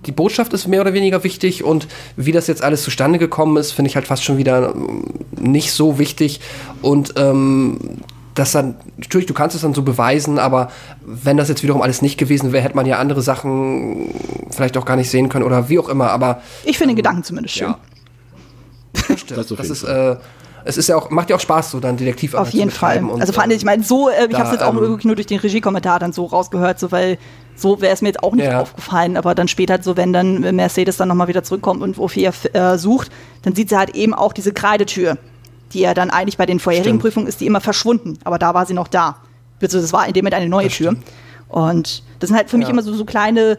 Die 0.06 0.12
Botschaft 0.12 0.52
ist 0.52 0.68
mehr 0.68 0.82
oder 0.82 0.92
weniger 0.92 1.24
wichtig 1.24 1.64
und 1.64 1.88
wie 2.16 2.32
das 2.32 2.46
jetzt 2.46 2.62
alles 2.62 2.82
zustande 2.82 3.18
gekommen 3.18 3.56
ist, 3.56 3.72
finde 3.72 3.88
ich 3.88 3.96
halt 3.96 4.06
fast 4.06 4.22
schon 4.22 4.36
wieder 4.36 4.74
ähm, 4.74 5.04
nicht 5.40 5.72
so 5.72 5.98
wichtig. 5.98 6.40
Und 6.82 7.14
ähm, 7.16 7.78
das 8.34 8.52
dann, 8.52 8.74
natürlich, 8.96 9.26
du 9.26 9.34
kannst 9.34 9.54
es 9.54 9.62
dann 9.62 9.74
so 9.74 9.82
beweisen, 9.82 10.38
aber 10.38 10.70
wenn 11.04 11.36
das 11.36 11.48
jetzt 11.48 11.62
wiederum 11.62 11.82
alles 11.82 12.02
nicht 12.02 12.18
gewesen 12.18 12.52
wäre, 12.52 12.64
hätte 12.64 12.74
man 12.76 12.86
ja 12.86 12.98
andere 12.98 13.22
Sachen 13.22 14.12
vielleicht 14.50 14.76
auch 14.76 14.84
gar 14.84 14.96
nicht 14.96 15.10
sehen 15.10 15.28
können 15.28 15.44
oder 15.44 15.68
wie 15.68 15.78
auch 15.78 15.88
immer. 15.88 16.10
Aber 16.10 16.40
Ich 16.64 16.76
finde 16.78 16.92
den 16.92 16.96
Gedanken 16.96 17.22
zumindest 17.24 17.54
schön. 17.56 17.68
ja. 17.68 17.78
Das 19.08 19.20
stimmt. 19.20 19.58
Das 19.58 19.70
ist, 19.70 19.82
äh, 19.84 20.16
es 20.64 20.76
ist 20.78 20.88
ja 20.88 20.96
auch, 20.96 21.10
macht 21.10 21.28
ja 21.30 21.36
auch 21.36 21.40
Spaß, 21.40 21.72
so 21.72 21.80
dann 21.80 21.96
Detektivarbeit 21.96 22.48
Auf 22.48 22.54
jeden 22.54 22.70
zu 22.70 22.76
Fall. 22.76 22.94
betreiben 22.94 23.10
und, 23.10 23.20
also 23.20 23.32
vor 23.32 23.42
allem, 23.42 23.50
äh, 23.52 23.54
ich 23.54 23.64
meine, 23.64 23.82
so, 23.82 24.08
äh, 24.08 24.26
ich 24.28 24.34
habe 24.34 24.46
es 24.46 24.52
jetzt 24.52 24.62
auch 24.62 24.72
ähm, 24.74 24.80
wirklich 24.80 25.04
nur 25.04 25.14
durch 25.14 25.26
den 25.26 25.38
Regiekommentar 25.40 25.98
dann 25.98 26.12
so 26.12 26.24
rausgehört, 26.24 26.78
so 26.80 26.90
weil 26.90 27.18
so 27.56 27.80
wäre 27.80 27.92
es 27.92 28.02
mir 28.02 28.08
jetzt 28.08 28.22
auch 28.22 28.34
nicht 28.34 28.46
Ja. 28.46 28.60
aufgefallen, 28.60 29.16
aber 29.16 29.34
dann 29.34 29.46
später 29.46 29.80
so, 29.82 29.96
wenn 29.96 30.12
dann 30.12 30.40
Mercedes 30.56 30.96
dann 30.96 31.08
nochmal 31.08 31.28
wieder 31.28 31.44
zurückkommt 31.44 31.82
und 31.82 31.98
Ophelia 31.98 32.32
äh, 32.52 32.78
sucht, 32.78 33.10
dann 33.42 33.54
sieht 33.54 33.68
sie 33.68 33.76
halt 33.76 33.90
eben 33.94 34.14
auch 34.14 34.32
diese 34.32 34.52
Kreidetür, 34.52 35.18
die 35.74 35.80
ja 35.80 35.92
dann 35.94 36.10
eigentlich 36.10 36.36
bei 36.38 36.46
den 36.46 36.58
vorherigen 36.60 36.84
Stimmt. 36.90 37.02
Prüfungen 37.02 37.26
ist 37.26 37.40
die 37.40 37.46
immer 37.46 37.60
verschwunden, 37.60 38.18
aber 38.24 38.38
da 38.38 38.54
war 38.54 38.64
sie 38.66 38.74
noch 38.74 38.88
da. 38.88 39.16
Also 39.60 39.80
das 39.80 39.92
war 39.92 40.06
in 40.06 40.12
dem 40.12 40.22
Moment 40.24 40.34
eine 40.36 40.48
neue 40.48 40.66
Das 40.68 40.74
Tür. 40.74 40.92
stimmt. 40.92 41.04
Und 41.48 42.02
das 42.20 42.28
sind 42.28 42.36
halt 42.36 42.50
für 42.50 42.56
mich 42.58 42.66
Ja. 42.66 42.72
immer 42.72 42.82
so, 42.82 42.92
so 42.94 43.04
kleine 43.04 43.58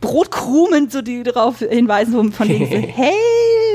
Brotkrumen, 0.00 0.90
so 0.90 1.00
die 1.02 1.22
darauf 1.22 1.58
hinweisen, 1.60 2.12
so 2.12 2.22
von 2.32 2.48
denen, 2.48 2.66
so, 2.70 2.76
hey, 2.88 3.12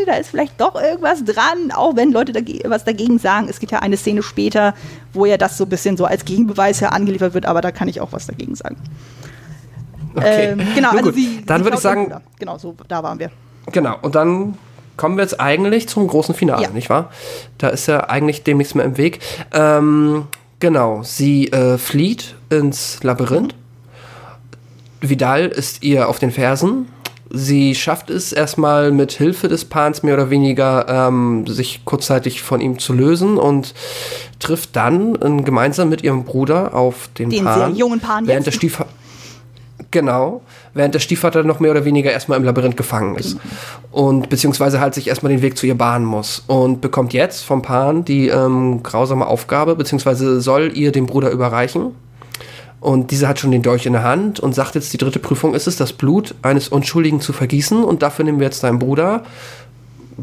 da 0.06 0.14
ist 0.16 0.30
vielleicht 0.30 0.60
doch 0.60 0.76
irgendwas 0.76 1.24
dran, 1.24 1.72
auch 1.74 1.96
wenn 1.96 2.12
Leute 2.12 2.34
dage 2.34 2.60
was 2.66 2.84
dagegen 2.84 3.18
sagen. 3.20 3.48
Es 3.50 3.60
gibt 3.60 3.72
ja 3.72 3.80
eine 3.80 3.96
Szene 3.98 4.24
später, 4.24 4.74
wo 5.14 5.26
ja 5.26 5.38
das 5.38 5.58
so 5.58 5.64
ein 5.66 5.70
bisschen 5.70 5.96
so 5.98 6.06
als 6.06 6.26
Gegenbeweis 6.26 6.80
ja 6.82 6.90
angeliefert 6.90 7.34
wird, 7.34 7.46
aber 7.46 7.62
da 7.62 7.72
kann 7.72 7.88
ich 7.88 8.02
auch 8.02 8.12
was 8.12 8.28
dagegen 8.28 8.56
sagen. 8.56 8.78
okay. 10.16 10.50
Ähm, 10.52 10.62
genau, 10.76 10.92
also 10.92 11.12
sie, 11.12 11.44
dann 11.46 11.64
würde 11.64 11.76
ich 11.78 11.82
sagen. 11.84 12.14
Genau, 12.40 12.58
so, 12.58 12.76
da 12.88 13.04
waren 13.04 13.20
wir. 13.20 13.32
genau, 13.72 13.98
und 14.02 14.16
dann 14.16 14.58
kommen 14.98 15.16
wir 15.18 15.24
jetzt 15.24 15.40
eigentlich 15.40 15.88
zum 15.88 16.08
großen 16.08 16.36
Finale, 16.36 16.64
Ja. 16.64 16.70
nicht 16.70 16.90
wahr? 16.90 17.12
Da 17.58 17.70
ist 17.70 17.88
ja 17.88 18.10
eigentlich 18.10 18.44
dem 18.44 18.58
nichts 18.58 18.76
mehr 18.76 18.86
im 18.86 18.98
Weg. 18.98 19.20
Ähm, 19.54 20.24
genau, 20.60 21.02
sie 21.04 21.48
äh, 21.52 21.78
flieht 21.78 22.36
ins 22.50 23.02
Labyrinth. 23.04 23.56
Vidal 25.02 25.46
ist 25.46 25.84
ihr 25.84 26.10
auf 26.10 26.20
den 26.20 26.32
Fersen. 26.32 26.88
Sie 27.30 27.76
schafft 27.76 28.10
es 28.10 28.32
erstmal 28.32 28.92
mit 28.92 29.12
Hilfe 29.12 29.50
des 29.50 29.66
Pans 29.66 30.02
mehr 30.02 30.14
oder 30.14 30.30
weniger, 30.30 30.86
ähm, 30.88 31.46
sich 31.46 31.82
kurzzeitig 31.84 32.42
von 32.42 32.62
ihm 32.62 32.80
zu 32.80 32.94
lösen 32.94 33.38
und 33.38 33.74
trifft 34.40 34.76
dann 34.78 35.16
äh, 35.16 35.42
gemeinsam 35.44 35.90
mit 35.90 36.04
ihrem 36.04 36.24
Bruder 36.24 36.74
auf 36.74 37.10
den, 37.20 37.30
Den 37.30 37.44
Pan. 37.44 37.60
sehr 37.60 37.70
jungen 37.78 38.00
Pan 38.00 38.26
während 38.28 38.46
jetzt. 38.46 38.54
der 38.54 38.58
Stiefvater 38.58 38.90
Genau, 39.92 40.42
während 40.74 40.94
der 40.96 41.00
Stiefvater 41.00 41.44
noch 41.44 41.60
mehr 41.60 41.72
oder 41.72 41.86
weniger 41.86 42.12
erstmal 42.12 42.38
im 42.38 42.44
Labyrinth 42.44 42.76
gefangen 42.76 43.16
ist. 43.16 43.38
Und 43.92 44.30
beziehungsweise 44.30 44.82
halt 44.82 44.94
sich 44.94 45.08
erstmal 45.08 45.32
den 45.32 45.42
Weg 45.42 45.58
zu 45.58 45.66
ihr 45.66 45.78
bahnen 45.78 46.06
muss. 46.06 46.44
Und 46.48 46.82
bekommt 46.82 47.14
jetzt 47.14 47.44
vom 47.44 47.62
Pan 47.62 48.04
die 48.04 48.28
ähm, 48.28 48.84
grausame 48.84 49.26
Aufgabe, 49.26 49.76
beziehungsweise 49.76 50.42
soll 50.42 50.72
ihr 50.76 50.92
den 50.92 51.06
Bruder 51.06 51.32
überreichen. 51.32 51.96
Und 52.80 53.12
dieser 53.12 53.30
hat 53.30 53.40
schon 53.40 53.52
den 53.52 53.64
Dolch 53.64 53.86
in 53.86 53.94
der 53.94 54.04
Hand 54.04 54.40
und 54.40 54.54
sagt 54.54 54.76
jetzt, 54.76 54.94
die 54.94 54.98
dritte 54.98 55.20
Prüfung 55.20 55.54
ist 55.54 55.68
es, 55.68 55.78
das 55.78 55.94
Blut 55.94 56.36
eines 56.42 56.68
Unschuldigen 56.68 57.22
zu 57.22 57.34
vergießen. 57.34 57.84
Und 57.84 58.04
dafür 58.04 58.26
nehmen 58.26 58.40
wir 58.40 58.46
jetzt 58.46 58.64
deinen 58.64 58.80
Bruder. 58.80 59.24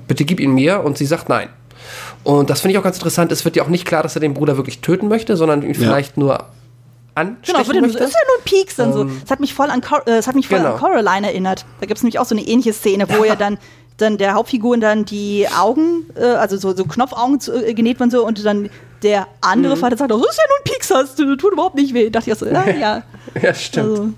Bitte 0.07 0.24
gib 0.24 0.41
ihn 0.41 0.55
mir. 0.55 0.85
Und 0.85 0.99
sie 0.99 1.07
sagt 1.07 1.28
nein. 1.31 1.49
Und 2.23 2.51
das 2.51 2.61
finde 2.61 2.73
ich 2.73 2.78
auch 2.78 2.85
ganz 2.85 2.97
interessant. 2.97 3.32
Es 3.32 3.45
wird 3.45 3.57
ja 3.57 3.62
auch 3.62 3.69
nicht 3.69 3.86
klar, 3.86 4.03
dass 4.03 4.15
er 4.15 4.20
den 4.20 4.35
Bruder 4.35 4.57
wirklich 4.57 4.81
töten 4.81 5.09
möchte, 5.09 5.36
sondern 5.36 5.62
ihn 5.62 5.74
vielleicht 5.74 6.16
nur 6.16 6.45
anstechen 7.15 7.43
Genau, 7.47 7.59
das 7.59 7.69
möchte. 7.93 8.05
ist 8.05 8.15
ja 8.15 8.20
nur 8.27 8.39
ein 8.39 8.45
Pieks 8.45 8.77
dann 8.77 8.93
so. 8.93 9.09
Es 9.24 9.31
hat 9.31 9.41
mich 9.41 9.55
voll 9.55 9.70
an, 9.70 9.81
Cor 9.81 10.07
äh, 10.07 10.23
hat 10.23 10.35
mich 10.35 10.49
voll 10.49 10.59
Genau. 10.59 10.74
an 10.74 10.78
Coraline 10.81 11.27
erinnert. 11.28 11.65
Da 11.81 11.86
gibt 11.86 11.99
es 11.99 12.03
nämlich 12.03 12.19
auch 12.19 12.24
so 12.24 12.35
eine 12.35 12.45
ähnliche 12.47 12.73
Szene, 12.73 13.07
wo 13.09 13.24
ja 13.24 13.36
dann, 13.36 13.59
dann 13.97 14.19
der 14.19 14.35
Hauptfiguren 14.35 14.81
dann 14.81 15.05
die 15.05 15.47
Augen, 15.49 16.07
äh, 16.16 16.24
also 16.24 16.57
so, 16.57 16.74
so 16.74 16.85
Knopfaugen 16.85 17.41
zu, 17.41 17.53
äh, 17.65 17.74
genäht 17.74 18.01
werden 18.01 18.11
so 18.11 18.27
und 18.27 18.45
dann 18.45 18.69
der 19.03 19.20
Mhm. 19.23 19.27
andere 19.43 19.77
Vater 19.77 19.97
sagt, 19.97 20.11
auch, 20.12 20.20
das 20.20 20.31
ist 20.31 20.39
ja 20.39 20.45
nur 20.49 20.59
ein 20.59 20.65
Pieks, 20.65 20.89
das 20.89 21.15
tut 21.15 21.53
überhaupt 21.53 21.74
nicht 21.74 21.93
weh. 21.95 22.11
Dachte 22.11 22.31
ich 22.31 22.36
auch 22.36 22.41
so, 22.41 22.47
ja, 22.47 22.65
ja. 22.81 23.03
Ja, 23.43 23.52
stimmt. 23.55 23.89
Also, 23.89 24.09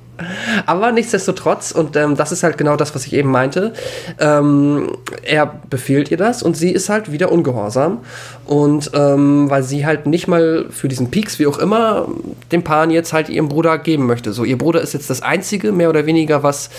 Aber 0.66 0.92
nichtsdestotrotz, 0.92 1.72
und 1.72 1.96
ähm, 1.96 2.16
das 2.16 2.32
ist 2.32 2.42
halt 2.42 2.58
genau 2.58 2.76
das, 2.76 2.94
was 2.94 3.06
ich 3.06 3.12
eben 3.12 3.30
meinte, 3.30 3.72
ähm, 4.18 4.96
er 5.22 5.46
befiehlt 5.68 6.10
ihr 6.10 6.16
das 6.16 6.42
und 6.42 6.56
sie 6.56 6.70
ist 6.70 6.88
halt 6.88 7.12
wieder 7.12 7.32
ungehorsam. 7.32 7.98
Und 8.46 8.90
ähm, 8.94 9.50
weil 9.50 9.62
sie 9.62 9.84
halt 9.84 10.06
nicht 10.06 10.28
mal 10.28 10.66
für 10.70 10.88
diesen 10.88 11.10
Peaks, 11.10 11.38
wie 11.38 11.46
auch 11.46 11.58
immer, 11.58 12.08
dem 12.52 12.62
Pan 12.62 12.90
jetzt 12.90 13.12
halt 13.12 13.28
ihrem 13.28 13.48
Bruder 13.48 13.78
geben 13.78 14.06
möchte. 14.06 14.32
So, 14.32 14.44
ihr 14.44 14.56
Bruder 14.56 14.80
ist 14.80 14.94
jetzt 14.94 15.10
das 15.10 15.22
Einzige, 15.22 15.72
mehr 15.72 15.90
oder 15.90 16.06
weniger, 16.06 16.42
was 16.42 16.70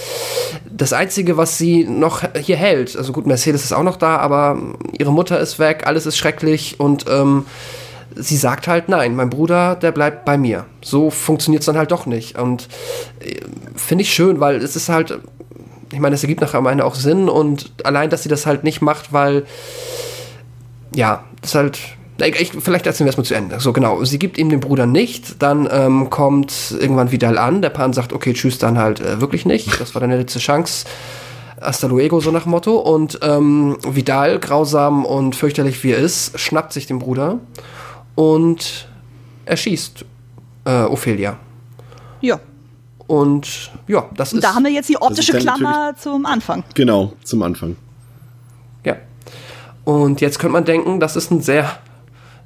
das 0.70 0.94
Einzige, 0.94 1.38
was 1.38 1.58
sie 1.58 1.84
noch 1.84 2.24
hier 2.40 2.56
hält. 2.56 2.96
Also 2.96 3.12
gut, 3.12 3.28
Mercedes 3.28 3.64
ist 3.64 3.74
auch 3.74 3.84
noch 3.84 3.98
da, 3.98 4.18
aber 4.18 4.58
ihre 4.98 5.12
Mutter 5.12 5.40
ist 5.40 5.60
weg, 5.60 5.84
alles 5.86 6.06
ist 6.06 6.18
schrecklich 6.18 6.80
und 6.80 7.06
ähm, 7.10 7.46
sie 8.20 8.38
sagt 8.38 8.68
halt, 8.68 8.90
nein, 8.90 9.16
mein 9.16 9.30
Bruder, 9.30 9.76
der 9.76 9.92
bleibt 9.92 10.26
bei 10.26 10.38
mir. 10.38 10.66
So 10.82 11.10
funktioniert 11.10 11.62
es 11.62 11.66
dann 11.66 11.78
halt 11.78 11.92
doch 11.92 12.06
nicht. 12.06 12.38
Und 12.38 12.68
äh, 13.20 13.40
finde 13.76 14.04
ich 14.04 14.14
schön, 14.14 14.40
weil 14.40 14.58
es 14.58 14.76
ist 14.76 14.90
halt, 14.90 15.20
ich 15.92 16.00
meine, 16.00 16.16
es 16.16 16.24
ergibt 16.24 16.42
nachher 16.42 16.58
am 16.58 16.68
Ende 16.68 16.86
auch 16.86 16.96
Sinn 16.96 17.30
und 17.30 17.72
allein, 17.84 18.10
dass 18.10 18.24
sie 18.24 18.30
das 18.30 18.46
halt 18.46 18.64
nicht 18.64 18.82
macht, 18.82 19.14
weil, 19.14 19.46
ja, 20.94 21.24
das 21.42 21.52
ist 21.52 21.56
halt. 21.56 21.80
Ich, 22.20 22.42
ich, 22.42 22.52
vielleicht 22.52 22.88
erzählen 22.88 23.06
wir 23.06 23.12
es 23.12 23.18
mal 23.18 23.24
zu 23.24 23.36
Ende. 23.36 23.60
So, 23.60 23.74
genau. 23.74 24.04
Sie 24.04 24.18
gibt 24.18 24.40
ihm 24.40 24.50
den 24.50 24.60
Bruder 24.60 24.88
nicht. 24.88 25.40
Dann 25.44 25.70
ähm, 25.72 26.10
kommt 26.10 26.76
irgendwann 26.80 27.12
Vidal 27.12 27.38
an. 27.38 27.62
Der 27.62 27.70
Pan 27.70 27.94
sagt, 27.94 28.12
okay, 28.12 28.34
tschüss, 28.34 28.58
dann 28.58 28.80
halt 28.80 29.00
äh, 29.02 29.22
wirklich 29.22 29.46
nicht. 29.46 29.80
Das 29.80 29.94
war 29.94 30.02
deine 30.02 30.18
letzte 30.18 30.40
Chance. 30.40 30.88
Hasta 31.62 31.86
luego, 31.86 32.20
so 32.20 32.32
nach 32.32 32.48
Motto. 32.48 32.78
Und 32.78 33.20
ähm, 33.22 33.78
Vidal, 33.88 34.40
grausam 34.40 35.06
und 35.06 35.36
fürchterlich 35.36 35.84
wie 35.84 35.92
er 35.92 36.00
ist, 36.00 36.40
schnappt 36.40 36.74
sich 36.74 36.88
den 36.88 36.98
Bruder 36.98 37.38
und 38.18 38.88
erschießt 39.46 40.04
äh, 40.66 40.82
Ophelia. 40.84 41.38
ja. 42.22 42.40
Und 43.06 43.72
ja, 43.88 44.10
das 44.18 44.34
Und 44.34 44.40
ist. 44.40 44.44
da 44.44 44.54
haben 44.54 44.66
wir 44.66 44.72
jetzt 44.72 44.90
die 44.90 44.98
optische 44.98 45.32
Klammer 45.38 45.96
zum 45.98 46.26
Anfang. 46.26 46.66
Genau, 46.74 47.14
zum 47.24 47.42
Anfang. 47.42 47.78
Ja. 48.84 48.98
Und 49.86 50.20
jetzt 50.20 50.40
könnte 50.40 50.52
man 50.52 50.66
denken, 50.66 51.00
das 51.00 51.16
ist 51.16 51.32
ein 51.32 51.40
sehr 51.40 51.80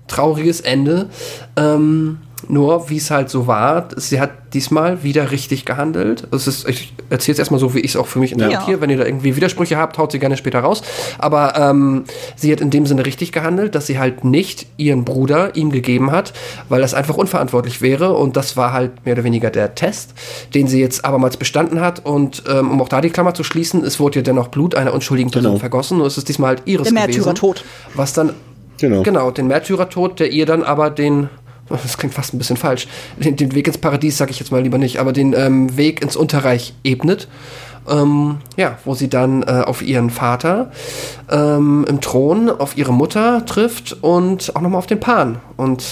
trauriges 0.08 0.62
Ende. 0.62 1.10
Ähm, 1.56 2.20
Nur, 2.48 2.90
wie 2.90 2.98
es 2.98 3.12
halt 3.12 3.30
so 3.30 3.48
war, 3.48 3.88
sie 3.96 4.20
hat 4.20 4.32
diesmal 4.54 5.04
wieder 5.04 5.32
richtig 5.32 5.66
gehandelt. 5.66 6.28
Es 6.32 6.48
ist, 6.48 6.68
ich 6.68 6.94
erzähle 7.10 7.34
es 7.34 7.40
erstmal 7.40 7.60
so, 7.60 7.74
wie 7.74 7.80
ich 7.80 7.92
es 7.92 7.96
auch 7.96 8.08
für 8.08 8.20
mich 8.20 8.32
interpretiere. 8.34 8.72
Ja. 8.72 8.82
Wenn 8.82 8.90
ihr 8.90 8.98
da 8.98 9.06
irgendwie 9.06 9.36
Widersprüche 9.36 9.78
habt, 9.78 9.98
haut 9.98 10.12
sie 10.12 10.20
gerne 10.20 10.36
später 10.38 10.60
raus. 10.60 10.82
Aber 11.20 11.56
ähm, 11.58 12.04
sie 12.36 12.52
hat 12.52 12.60
in 12.62 12.70
dem 12.70 12.86
Sinne 12.86 13.06
richtig 13.06 13.32
gehandelt, 13.32 13.76
dass 13.76 13.88
sie 13.88 13.98
halt 14.00 14.24
nicht 14.26 14.68
ihren 14.78 15.06
Bruder 15.06 15.56
ihm 15.56 15.72
gegeben 15.72 16.12
hat, 16.12 16.34
weil 16.70 16.82
das 16.82 16.94
einfach 16.94 17.16
unverantwortlich 17.16 17.82
wäre. 17.82 18.14
Und 18.14 18.36
das 18.36 18.58
war 18.58 18.74
halt 18.74 19.06
mehr 19.06 19.14
oder 19.14 19.24
weniger 19.24 19.50
der 19.50 19.76
Test, 19.76 20.14
den 20.54 20.68
sie 20.68 20.80
jetzt 20.82 21.06
abermals 21.06 21.38
bestanden 21.38 21.80
hat. 21.80 22.06
Und 22.06 22.44
ähm, 22.50 22.72
um 22.72 22.82
auch 22.82 22.90
da 22.90 23.02
die 23.02 23.10
Klammer 23.10 23.34
zu 23.34 23.44
schließen, 23.44 23.84
es 23.86 24.00
wurde 24.00 24.20
ja 24.20 24.24
dennoch 24.24 24.50
Blut 24.50 24.76
einer 24.76 24.94
unschuldigen 24.94 25.32
Person 25.32 25.52
Genau. 25.54 25.60
vergossen. 25.60 25.98
Nur 25.98 26.08
es 26.08 26.18
ist 26.18 26.28
diesmal 26.28 26.50
halt 26.50 26.64
ihres 26.66 26.88
Der 26.90 26.94
gewesen. 26.94 27.08
Märtyrertod. 27.20 27.64
Was 27.96 28.14
dann 28.14 28.34
Genau. 28.82 29.04
Genau, 29.04 29.30
den 29.30 29.46
Märtyrertod, 29.46 30.20
der 30.20 30.32
ihr 30.32 30.48
dann 30.48 30.64
aber 30.64 30.90
den, 30.90 31.30
das 31.72 31.98
klingt 31.98 32.14
fast 32.14 32.34
ein 32.34 32.38
bisschen 32.38 32.58
falsch, 32.58 32.88
den, 33.18 33.36
den 33.36 33.54
Weg 33.54 33.68
ins 33.68 33.78
Paradies 33.78 34.18
sage 34.18 34.32
ich 34.32 34.40
jetzt 34.40 34.52
mal 34.52 34.62
lieber 34.62 34.78
nicht, 34.78 35.00
aber 35.00 35.14
den 35.14 35.34
ähm, 35.34 35.76
Weg 35.78 36.02
ins 36.02 36.16
Unterreich 36.16 36.74
ebnet. 36.84 37.28
Ähm, 37.90 38.38
ja, 38.58 38.78
wo 38.86 38.94
sie 38.94 39.10
dann 39.10 39.42
äh, 39.42 39.64
auf 39.66 39.82
ihren 39.82 40.12
Vater 40.12 40.72
ähm, 41.32 41.84
im 41.90 42.00
Thron, 42.00 42.50
auf 42.52 42.78
ihre 42.78 42.94
Mutter 42.94 43.44
trifft 43.48 44.04
und 44.04 44.56
auch 44.56 44.62
nochmal 44.62 44.78
auf 44.78 44.86
den 44.86 45.00
Pan. 45.00 45.40
Und 45.58 45.84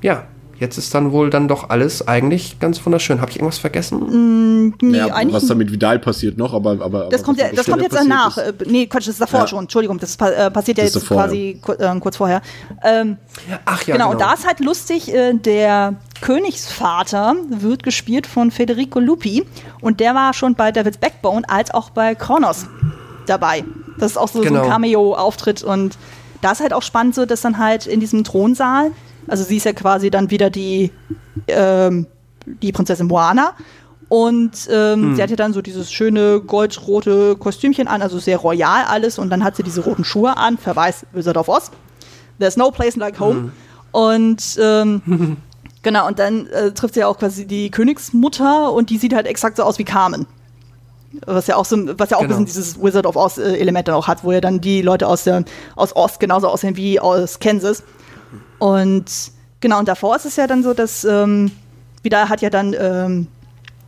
ja, 0.00 0.22
jetzt 0.64 0.78
ist 0.78 0.94
dann 0.94 1.12
wohl 1.12 1.30
dann 1.30 1.46
doch 1.48 1.70
alles 1.70 2.06
eigentlich 2.08 2.58
ganz 2.58 2.84
wunderschön. 2.84 3.20
Habe 3.20 3.30
ich 3.30 3.36
irgendwas 3.36 3.58
vergessen? 3.58 4.74
Nee, 4.80 4.96
ja, 4.98 5.06
eigentlich 5.14 5.34
was 5.34 5.46
da 5.46 5.54
mit 5.54 5.70
Vidal 5.70 5.98
passiert 5.98 6.38
noch, 6.38 6.52
aber. 6.54 6.72
aber 6.80 7.08
Das 7.10 7.20
aber 7.20 7.26
kommt, 7.26 7.38
ja, 7.40 7.46
das 7.54 7.66
kommt 7.66 7.82
jetzt 7.82 7.94
danach. 7.94 8.36
ist- 8.38 8.62
Äh, 8.62 8.64
nee, 8.66 8.86
Quatsch, 8.86 9.02
das 9.06 9.14
ist 9.14 9.20
davor 9.20 9.40
Ja. 9.40 9.46
schon. 9.46 9.58
Entschuldigung, 9.60 9.98
das 9.98 10.16
äh, 10.16 10.50
passiert 10.50 10.78
ja 10.78 10.84
Das 10.84 10.90
ist 10.96 11.02
jetzt 11.02 11.10
davor, 11.10 11.24
quasi 11.24 11.58
ku- 11.62 11.72
äh, 11.72 12.00
kurz 12.00 12.16
vorher. 12.16 12.40
Ähm, 12.82 13.16
Ach 13.64 13.82
ja, 13.86 13.94
genau, 13.96 14.10
und 14.12 14.20
da 14.20 14.32
ist 14.34 14.46
halt 14.46 14.60
lustig, 14.60 15.12
äh, 15.14 15.34
der 15.34 15.94
Königsvater 16.20 17.34
wird 17.48 17.82
gespielt 17.82 18.26
von 18.26 18.50
Federico 18.50 19.00
Lupi 19.00 19.44
und 19.80 20.00
der 20.00 20.14
war 20.14 20.32
schon 20.34 20.54
bei 20.54 20.72
David's 20.72 20.98
Backbone 20.98 21.42
als 21.48 21.72
auch 21.72 21.90
bei 21.90 22.14
Kronos 22.14 22.66
dabei. 23.26 23.64
Das 23.98 24.12
ist 24.12 24.16
auch 24.16 24.28
so, 24.28 24.38
so 24.42 24.48
Genau. 24.48 24.62
ein 24.62 24.68
Cameo-Auftritt 24.70 25.62
und 25.62 25.96
da 26.42 26.52
ist 26.52 26.60
halt 26.60 26.72
auch 26.72 26.82
spannend 26.82 27.14
so, 27.14 27.26
dass 27.26 27.40
dann 27.40 27.58
halt 27.58 27.86
in 27.86 28.00
diesem 28.00 28.24
Thronsaal, 28.24 28.90
also 29.28 29.44
sie 29.44 29.56
ist 29.56 29.64
ja 29.64 29.72
quasi 29.72 30.10
dann 30.10 30.30
wieder 30.30 30.50
die, 30.50 30.90
ähm, 31.48 32.06
die 32.44 32.72
Prinzessin 32.72 33.06
Moana 33.06 33.52
und 34.08 34.68
ähm, 34.70 35.16
sie 35.16 35.22
hat 35.22 35.30
ja 35.30 35.36
dann 35.36 35.52
so 35.52 35.62
dieses 35.62 35.90
schöne 35.90 36.40
goldrote 36.40 37.36
Kostümchen 37.36 37.88
an, 37.88 38.02
also 38.02 38.18
sehr 38.18 38.36
royal 38.38 38.84
alles 38.84 39.18
und 39.18 39.30
dann 39.30 39.42
hat 39.42 39.56
sie 39.56 39.62
diese 39.62 39.82
roten 39.82 40.04
Schuhe 40.04 40.36
an, 40.36 40.58
Verweis 40.58 41.06
Wizard 41.12 41.36
of 41.36 41.48
Oz. 41.48 41.70
There's 42.38 42.56
no 42.56 42.70
place 42.70 42.96
like 42.96 43.18
home. 43.20 43.52
Und 43.92 44.58
ähm, 44.60 45.36
genau, 45.82 46.06
und 46.06 46.18
dann 46.18 46.46
äh, 46.48 46.72
trifft 46.72 46.94
sie 46.94 47.00
ja 47.00 47.06
auch 47.06 47.18
quasi 47.18 47.46
die 47.46 47.70
Königsmutter 47.70 48.72
und 48.72 48.90
die 48.90 48.98
sieht 48.98 49.14
halt 49.14 49.26
exakt 49.26 49.56
so 49.56 49.62
aus 49.62 49.78
wie 49.78 49.84
Carmen. 49.84 50.26
Was 51.26 51.46
ja 51.46 51.54
auch 51.56 51.64
so, 51.64 51.76
was 51.96 52.10
ja 52.10 52.16
auch 52.16 52.22
Genau. 52.22 52.34
ein 52.34 52.44
bisschen 52.44 52.62
dieses 52.62 52.82
Wizard 52.82 53.06
of 53.06 53.14
Oz 53.14 53.38
äh, 53.38 53.56
Element 53.56 53.86
dann 53.86 53.94
auch 53.94 54.08
hat, 54.08 54.24
wo 54.24 54.32
ja 54.32 54.40
dann 54.40 54.60
die 54.60 54.82
Leute 54.82 55.06
aus 55.06 55.22
der 55.24 55.44
aus 55.76 55.94
Oz 55.94 56.18
genauso 56.18 56.48
aussehen 56.48 56.76
wie 56.76 56.98
aus 56.98 57.38
Kansas. 57.38 57.84
Und 58.58 59.04
genau, 59.60 59.78
und 59.78 59.88
davor 59.88 60.16
ist 60.16 60.26
es 60.26 60.36
ja 60.36 60.46
dann 60.46 60.62
so, 60.62 60.74
dass 60.74 61.04
ähm, 61.04 61.50
wieder 62.02 62.28
hat 62.28 62.42
ja 62.42 62.50
dann 62.50 62.74
ähm, 62.78 63.26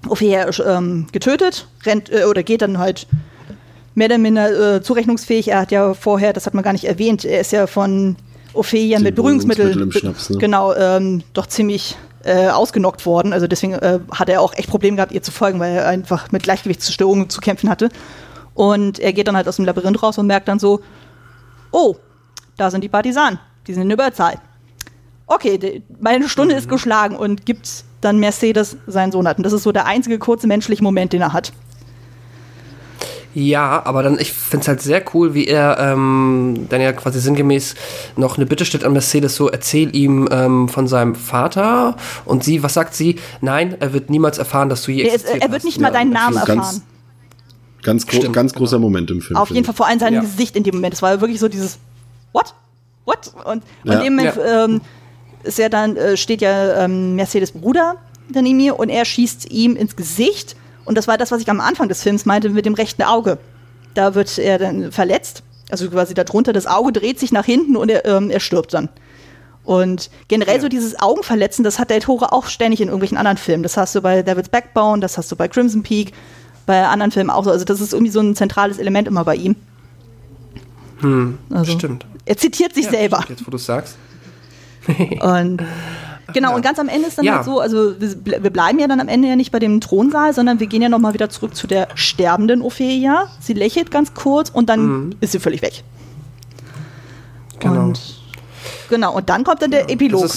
Ophelia 0.09 0.49
ähm, 0.65 1.07
getötet, 1.13 1.69
rennt 1.85 2.11
äh, 2.11 2.25
oder 2.25 2.43
geht 2.43 2.63
dann 2.63 2.79
halt 2.79 3.07
mehr 3.95 4.07
oder 4.07 4.19
minder 4.19 4.77
äh, 4.77 4.83
zurechnungsfähig. 4.83 5.49
Er 5.49 5.61
hat 5.61 5.73
ja 5.73 5.95
vorher, 5.95 6.33
das 6.33 6.47
hat 6.47 6.55
man 6.55 6.63
gar 6.63 6.73
nicht 6.73 6.85
erwähnt, 6.85 7.25
er 7.25 7.41
ist 7.41 7.53
ja 7.53 7.67
von 7.67 8.17
Ophelia 8.53 8.99
mit 8.99 9.19
im 9.83 9.93
Schnaps, 9.93 10.31
ne? 10.31 10.39
genau 10.39 10.75
ähm, 10.75 11.23
doch 11.33 11.47
ziemlich 11.47 11.97
äh, 12.25 12.49
ausgenockt 12.49 13.07
worden. 13.07 13.33
Also 13.33 13.47
deswegen 13.47 13.75
äh, 13.75 14.01
hat 14.11 14.29
er 14.29 14.41
auch 14.41 14.55
echt 14.55 14.69
Probleme 14.69 14.97
gehabt, 14.97 15.13
ihr 15.13 15.23
zu 15.23 15.33
folgen, 15.33 15.61
weil 15.61 15.77
er 15.77 15.89
einfach 15.89 16.33
mit 16.33 16.43
Gleichgewichtsstörungen 16.43 17.31
zu 17.31 17.41
kämpfen 17.41 17.71
hatte. 17.71 17.89
Und 18.55 18.99
er 18.99 19.13
geht 19.13 19.29
dann 19.29 19.37
halt 19.37 19.47
aus 19.49 19.57
dem 19.57 19.65
Labyrinth 19.65 20.03
raus 20.03 20.19
und 20.19 20.27
merkt 20.27 20.49
dann 20.49 20.59
so, 20.59 20.81
oh, 21.71 21.97
da 22.57 22.71
sind 22.71 22.83
die 22.83 22.89
Partisanen, 22.89 23.39
die 23.67 23.75
sind 23.75 23.83
in 23.85 23.91
Überzahl. 23.91 24.39
Okay, 25.27 25.59
die, 25.59 25.83
meine 26.01 26.29
Stunde 26.29 26.55
ist 26.55 26.69
geschlagen 26.69 27.17
und 27.17 27.45
gibt 27.47 27.85
dann 28.01 28.19
Mercedes 28.19 28.77
seinen 28.87 29.11
Sohn 29.13 29.27
hat. 29.27 29.39
Und 29.39 29.43
das 29.45 29.53
ist 29.53 29.65
so 29.65 29.73
der 29.73 29.87
einzige 29.87 30.19
kurze 30.19 30.47
menschliche 30.47 30.83
Moment, 30.83 31.13
den 31.13 31.23
er 31.23 31.33
hat. 31.33 31.53
Ja, 33.35 33.85
aber 33.85 34.03
dann, 34.03 34.19
ich 34.19 34.33
finde 34.33 34.63
es 34.63 34.69
halt 34.69 34.81
sehr 34.81 35.03
cool, 35.13 35.35
wie 35.35 35.47
er 35.47 35.77
ähm, 35.79 36.67
dann 36.71 36.81
ja 36.81 36.93
quasi 36.95 37.21
sinngemäß 37.21 37.75
noch 38.17 38.39
eine 38.39 38.47
Bitte 38.47 38.65
stellt 38.65 38.83
an 38.83 38.95
Mercedes, 38.95 39.37
so 39.37 39.51
erzähl 39.51 39.95
ihm 39.95 40.27
ähm, 40.31 40.71
von 40.71 40.89
seinem 40.89 41.15
Vater 41.15 41.97
und 42.25 42.45
sie, 42.45 42.63
was 42.63 42.73
sagt 42.73 42.95
sie? 42.95 43.17
Nein, 43.43 43.77
er 43.79 43.93
wird 43.93 44.09
niemals 44.09 44.39
erfahren, 44.39 44.71
dass 44.71 44.83
du 44.85 44.93
je 44.93 45.03
Er, 45.03 45.09
ist, 45.09 45.15
existiert 45.17 45.43
er 45.43 45.49
wird 45.51 45.59
hast. 45.59 45.65
nicht 45.67 45.81
mal 45.81 45.89
Ja, 45.89 45.93
deinen 45.95 46.13
Namen 46.13 46.37
ganz- 46.37 46.49
erfahren. 46.49 46.83
Ganz, 47.83 48.07
gro 48.07 48.17
Stimmt, 48.17 48.35
ganz 48.35 48.55
großer 48.55 48.79
Moment 48.79 49.11
im 49.11 49.21
Film. 49.21 49.37
Auf 49.37 49.51
jeden 49.51 49.65
Fall 49.67 49.75
vor 49.75 49.87
allem 49.87 49.99
sein 50.01 50.15
Ja. 50.15 50.21
Gesicht 50.21 50.57
in 50.57 50.63
dem 50.65 50.75
Moment. 50.77 50.95
Es 50.95 51.03
war 51.03 51.21
wirklich 51.21 51.39
so 51.39 51.47
dieses 51.49 51.79
What? 52.33 52.55
What? 53.07 53.33
Und, 53.45 53.47
und 53.47 53.63
Ja. 53.85 53.95
in 53.95 54.01
dem 54.05 54.17
Moment 54.17 54.37
Ja. 54.37 54.65
ähm, 54.65 54.81
ist 55.45 55.59
ja 55.59 55.69
dann, 55.71 55.97
äh, 55.97 56.17
steht 56.17 56.43
ja 56.43 56.85
ähm, 56.85 57.15
Mercedes 57.15 57.53
Bruder 57.53 57.97
neben 58.29 58.57
mir 58.57 58.79
und 58.79 58.89
er 58.91 59.05
schießt 59.05 59.51
ihm 59.51 59.77
ins 59.77 59.97
Gesicht. 59.97 60.57
Und 60.85 60.99
das 60.99 61.09
war 61.09 61.17
das, 61.17 61.31
was 61.31 61.41
ich 61.41 61.49
am 61.49 61.61
Anfang 61.61 61.89
des 61.89 62.03
Films 62.03 62.27
meinte 62.27 62.51
mit 62.51 62.67
dem 62.67 62.75
rechten 62.75 63.03
Auge. 63.03 63.39
Da 63.95 64.15
wird 64.15 64.37
er 64.39 64.59
dann 64.59 64.93
verletzt. 64.93 65.43
Also 65.71 65.89
quasi 65.91 66.15
darunter, 66.15 66.53
das 66.53 66.67
Auge 66.67 66.93
dreht 66.93 67.19
sich 67.19 67.33
nach 67.33 67.45
hinten 67.45 67.77
und 67.77 67.89
er, 67.91 68.05
ähm, 68.05 68.31
er 68.31 68.41
stirbt 68.41 68.75
dann. 68.75 68.89
Und 69.65 70.11
generell 70.29 70.57
Ja. 70.57 70.61
so 70.61 70.69
dieses 70.69 71.01
Augenverletzen, 71.01 71.65
das 71.65 71.79
hat 71.81 71.91
der 71.91 71.99
Tore 72.01 72.33
auch 72.33 72.47
ständig 72.47 72.81
in 72.81 72.87
irgendwelchen 72.87 73.17
anderen 73.19 73.37
Filmen. 73.37 73.65
Das 73.65 73.77
hast 73.77 73.95
du 73.97 74.01
bei 74.01 74.23
David's 74.23 74.49
Backbone, 74.49 75.01
das 75.01 75.19
hast 75.19 75.31
du 75.33 75.35
bei 75.37 75.49
Crimson 75.49 75.83
Peak, 75.83 76.13
bei 76.67 76.87
anderen 76.87 77.11
Filmen 77.11 77.31
auch 77.31 77.43
so. 77.45 77.51
Also 77.51 77.65
das 77.65 77.81
ist 77.81 77.93
irgendwie 77.93 78.13
so 78.13 78.21
ein 78.21 78.37
zentrales 78.37 78.79
Element 78.79 79.09
immer 79.09 79.25
bei 79.25 79.35
ihm. 79.35 79.57
Also, 81.51 81.73
Stimmt. 81.73 82.07
Er 82.27 82.37
zitiert 82.37 82.75
sich 82.75 82.85
Ja, 82.85 82.91
selber. 82.91 83.25
Jetzt, 83.29 83.47
wo 83.47 83.51
du 83.51 83.57
sagst. 83.59 83.97
Und 85.21 85.63
genau, 86.33 86.51
ja. 86.51 86.57
und 86.57 86.63
ganz 86.63 86.79
am 86.79 86.89
Ende 86.89 87.09
ist 87.09 87.19
dann 87.19 87.25
Ja. 87.25 87.37
halt 87.37 87.45
so, 87.45 87.61
also 87.61 88.01
wir, 88.01 88.43
wir 88.43 88.51
bleiben 88.51 88.79
ja 88.79 88.87
dann 88.89 89.01
am 89.01 89.09
Ende 89.09 89.29
ja 89.29 89.37
nicht 89.37 89.51
bei 89.53 89.59
dem 89.59 89.81
Thronsaal, 89.81 90.33
sondern 90.35 90.61
wir 90.61 90.67
gehen 90.67 90.83
ja 90.83 90.89
nochmal 90.89 91.15
wieder 91.15 91.29
zurück 91.31 91.55
zu 91.57 91.67
der 91.67 91.89
sterbenden 91.95 92.63
Ophelia. 92.63 93.29
Sie 93.41 93.53
lächelt 93.53 93.91
ganz 93.91 94.15
kurz 94.15 94.51
und 94.51 94.69
dann 94.69 95.15
ist 95.21 95.33
sie 95.33 95.41
völlig 95.41 95.63
weg. 95.63 95.83
Genau. 97.61 97.85
Und, 97.85 98.01
genau, 98.91 99.15
und 99.15 99.29
dann 99.29 99.45
kommt 99.45 99.63
dann 99.63 99.71
der 99.71 99.91
Epilog. 99.91 100.29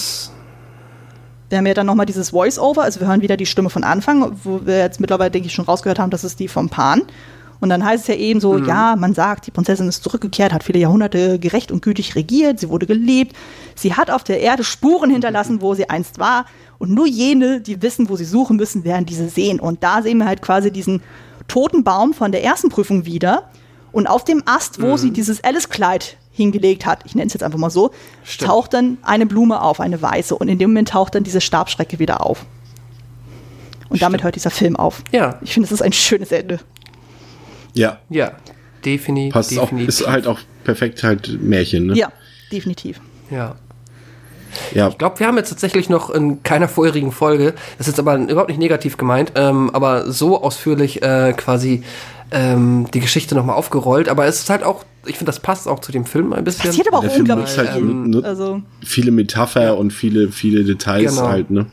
Wir 1.50 1.58
haben 1.58 1.66
ja 1.66 1.74
dann 1.74 1.88
nochmal 1.88 2.06
dieses 2.06 2.30
Voice-Over, 2.30 2.84
also 2.84 3.00
wir 3.00 3.08
hören 3.08 3.22
wieder 3.22 3.36
die 3.36 3.48
Stimme 3.48 3.72
von 3.72 3.84
Anfang, 3.84 4.38
wo 4.44 4.62
wir 4.66 4.78
jetzt 4.78 5.00
mittlerweile, 5.00 5.32
denke 5.32 5.48
ich, 5.48 5.54
schon 5.54 5.66
rausgehört 5.66 5.98
haben, 5.98 6.12
das 6.12 6.24
ist 6.24 6.40
die 6.40 6.48
vom 6.48 6.70
Pan. 6.70 7.02
Und 7.62 7.70
dann 7.70 7.84
heißt 7.84 8.04
es 8.04 8.08
ja 8.08 8.16
eben 8.16 8.40
so, 8.40 8.58
ja, 8.58 8.96
man 8.96 9.14
sagt, 9.14 9.46
die 9.48 9.52
Prinzessin 9.52 9.88
ist 9.90 10.04
zurückgekehrt, 10.04 10.54
hat 10.54 10.64
viele 10.64 10.80
Jahrhunderte 10.80 11.40
gerecht 11.40 11.72
und 11.72 11.82
gütig 11.82 12.16
regiert, 12.16 12.60
sie 12.60 12.70
wurde 12.70 12.86
geliebt, 12.86 13.36
sie 13.76 13.96
hat 13.96 14.10
auf 14.10 14.24
der 14.24 14.40
Erde 14.40 14.64
Spuren 14.64 15.10
hinterlassen, 15.10 15.62
wo 15.62 15.74
sie 15.74 15.90
einst 15.90 16.20
war. 16.20 16.46
Und 16.78 16.92
nur 16.92 17.06
jene, 17.06 17.60
die 17.60 17.82
wissen, 17.82 18.08
wo 18.08 18.16
sie 18.16 18.24
suchen 18.24 18.56
müssen, 18.56 18.86
werden 18.86 19.06
diese 19.06 19.28
sehen. 19.28 19.60
Und 19.60 19.84
da 19.84 20.02
sehen 20.02 20.20
wir 20.20 20.26
halt 20.26 20.42
quasi 20.42 20.72
diesen 20.72 21.02
toten 21.50 21.84
Baum 21.84 22.14
von 22.14 22.32
der 22.32 22.44
ersten 22.44 22.70
Prüfung 22.70 23.06
wieder. 23.06 23.50
Und 23.92 24.08
auf 24.08 24.24
dem 24.24 24.44
Ast, 24.46 24.82
wo 24.82 24.96
sie 24.96 25.12
dieses 25.12 25.44
Alice-Kleid 25.44 26.16
hingelegt 26.32 26.86
hat, 26.86 27.02
ich 27.06 27.16
nenne 27.16 27.28
es 27.28 27.34
jetzt 27.34 27.44
einfach 27.44 27.60
mal 27.60 27.70
so, 27.70 27.92
Stimmt. 28.24 28.50
taucht 28.50 28.74
dann 28.74 28.98
eine 29.02 29.26
Blume 29.26 29.62
auf, 29.62 29.82
eine 29.82 30.02
weiße. 30.02 30.36
Und 30.36 30.48
in 30.48 30.60
dem 30.60 30.70
Moment 30.70 30.90
taucht 30.90 31.16
dann 31.16 31.24
diese 31.24 31.42
Stabschrecke 31.42 32.00
wieder 32.00 32.26
auf. 32.26 32.46
Und 33.90 34.02
damit 34.02 34.20
Stimmt. 34.20 34.24
hört 34.24 34.36
dieser 34.36 34.52
Film 34.52 34.76
auf. 34.76 35.04
ja, 35.12 35.40
Ich 35.42 35.54
finde, 35.54 35.66
es 35.66 35.72
ist 35.72 35.82
ein 35.82 35.92
schönes 35.92 36.32
Ende. 36.32 36.60
Ja, 37.74 38.00
ja, 38.10 38.32
defini 38.86 39.30
passt 39.30 39.58
auch, 39.58 39.64
definitiv. 39.64 39.90
ist 39.90 40.08
halt 40.08 40.28
auch 40.28 40.40
perfekt 40.64 41.04
halt 41.04 41.42
Märchen, 41.42 41.88
ne? 41.88 41.94
Ja, 41.96 42.12
definitiv. 42.52 43.00
ja. 43.30 43.56
Ja, 44.74 44.88
Ich 44.90 44.98
glaube, 44.98 45.20
wir 45.20 45.28
haben 45.28 45.38
jetzt 45.38 45.50
tatsächlich 45.50 45.90
noch 45.90 46.10
in 46.10 46.42
keiner 46.42 46.68
vorherigen 46.68 47.12
Folge, 47.12 47.54
das 47.78 47.88
ist 47.88 47.94
jetzt 47.94 48.00
aber 48.00 48.16
überhaupt 48.18 48.50
nicht 48.50 48.58
negativ 48.58 48.98
gemeint, 48.98 49.34
ähm, 49.36 49.70
aber 49.74 50.12
so 50.12 50.42
ausführlich 50.42 51.04
äh, 51.04 51.34
quasi 51.38 51.84
ähm, 52.32 52.88
die 52.92 53.00
Geschichte 53.00 53.36
nochmal 53.36 53.56
aufgerollt. 53.56 54.10
Aber 54.10 54.26
es 54.26 54.40
ist 54.40 54.50
halt 54.50 54.64
auch, 54.64 54.86
ich 55.06 55.18
finde, 55.20 55.26
das 55.32 55.40
passt 55.40 55.68
auch 55.68 55.80
zu 55.80 55.92
dem 55.92 56.06
Film 56.06 56.34
ein 56.34 56.44
bisschen. 56.44 56.66
Passiert 56.72 56.88
aber 56.88 56.98
auch 56.98 57.02
der 57.02 57.12
Film 57.12 57.22
unglaublich 57.30 57.46
nutzt 57.46 57.58
halt 57.60 57.74
viel. 57.74 57.82
nu- 57.84 58.08
nu- 58.08 58.22
Also, 58.24 58.62
viele 58.84 59.12
Metapher 59.12 59.78
und 59.78 59.92
viele, 59.94 60.32
viele 60.32 60.64
Details 60.64 61.16
Genau. 61.16 61.28
halt, 61.30 61.52
ne? 61.52 61.68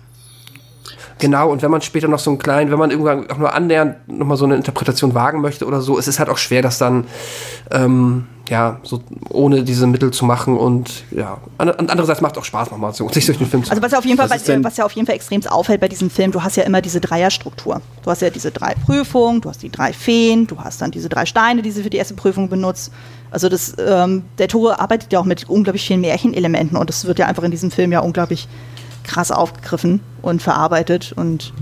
Genau, 1.19 1.51
und 1.51 1.63
wenn 1.63 1.71
man 1.71 1.81
später 1.81 2.09
noch 2.09 2.19
so 2.19 2.31
einen 2.31 2.39
kleinen, 2.39 2.71
wenn 2.71 2.79
man 2.79 2.91
irgendwann 2.91 3.31
auch 3.31 3.39
nur 3.39 3.55
annähernd 3.55 4.07
nochmal 4.07 4.37
so 4.37 4.45
eine 4.45 4.55
Interpretation 4.55 5.15
wagen 5.15 5.41
möchte 5.41 5.65
oder 5.65 5.81
so, 5.81 5.99
es 5.99 6.09
ist 6.09 6.19
halt 6.19 6.29
auch 6.29 6.37
schwer, 6.37 6.61
das 6.61 6.77
dann, 6.77 7.07
ähm, 7.71 8.27
ja, 8.51 8.81
so 8.83 9.01
ohne 9.31 9.65
diese 9.65 9.87
Mittel 9.87 10.11
zu 10.11 10.27
machen 10.27 10.59
und 10.59 11.05
ja, 11.11 11.39
andererseits 11.57 12.21
macht 12.21 12.37
auch 12.37 12.45
Spaß 12.45 12.71
nochmal, 12.71 12.93
so, 12.93 13.09
sich 13.13 13.25
durch 13.25 13.39
den 13.39 13.47
Film 13.47 13.65
zu 13.65 13.71
also 13.71 13.83
was 13.83 13.93
ja 13.93 13.99
auf 13.99 14.05
jeden 14.05 14.19
Fall, 14.19 14.29
Was 14.29 14.45
bei, 14.45 14.63
was 14.63 14.77
ja 14.77 14.85
auf 14.85 14.93
jeden 14.93 15.07
Fall 15.07 15.17
extrem 15.17 15.45
auffällt 15.47 15.81
bei 15.81 15.89
diesem 15.89 16.11
Film, 16.11 16.33
du 16.33 16.43
hast 16.43 16.57
ja 16.57 16.65
immer 16.65 16.83
diese 16.83 17.01
Dreierstruktur. 17.01 17.81
Du 18.03 18.11
hast 18.11 18.21
ja 18.21 18.29
diese 18.29 18.51
drei 18.51 18.75
Prüfungen, 18.75 19.41
du 19.41 19.49
hast 19.49 19.63
die 19.63 19.71
drei 19.71 19.95
Feen, 19.95 20.47
du 20.47 20.59
hast 20.59 20.83
dann 20.83 20.91
diese 20.91 21.09
drei 21.09 21.25
Steine, 21.25 21.63
die 21.63 21.71
sie 21.71 21.83
für 21.83 21.91
die 21.91 21.97
erste 21.97 22.15
Prüfung 22.15 22.51
benutzt. 22.51 22.93
Also 23.31 23.49
das, 23.49 23.75
ähm, 23.79 24.25
der 24.39 24.49
Tore 24.49 24.79
arbeitet 24.81 25.13
ja 25.13 25.19
auch 25.19 25.25
mit 25.25 25.49
unglaublich 25.49 25.87
vielen 25.87 26.03
Märchenelementen 26.03 26.77
und 26.77 26.91
das 26.91 27.07
wird 27.07 27.19
ja 27.19 27.27
einfach 27.27 27.43
in 27.43 27.51
diesem 27.51 27.71
Film 27.71 27.91
ja 27.91 28.01
unglaublich 28.01 28.49
krass 29.03 29.31
aufgegriffen 29.31 30.01
und 30.27 30.43
verarbeitet. 30.43 31.13
Und 31.17 31.53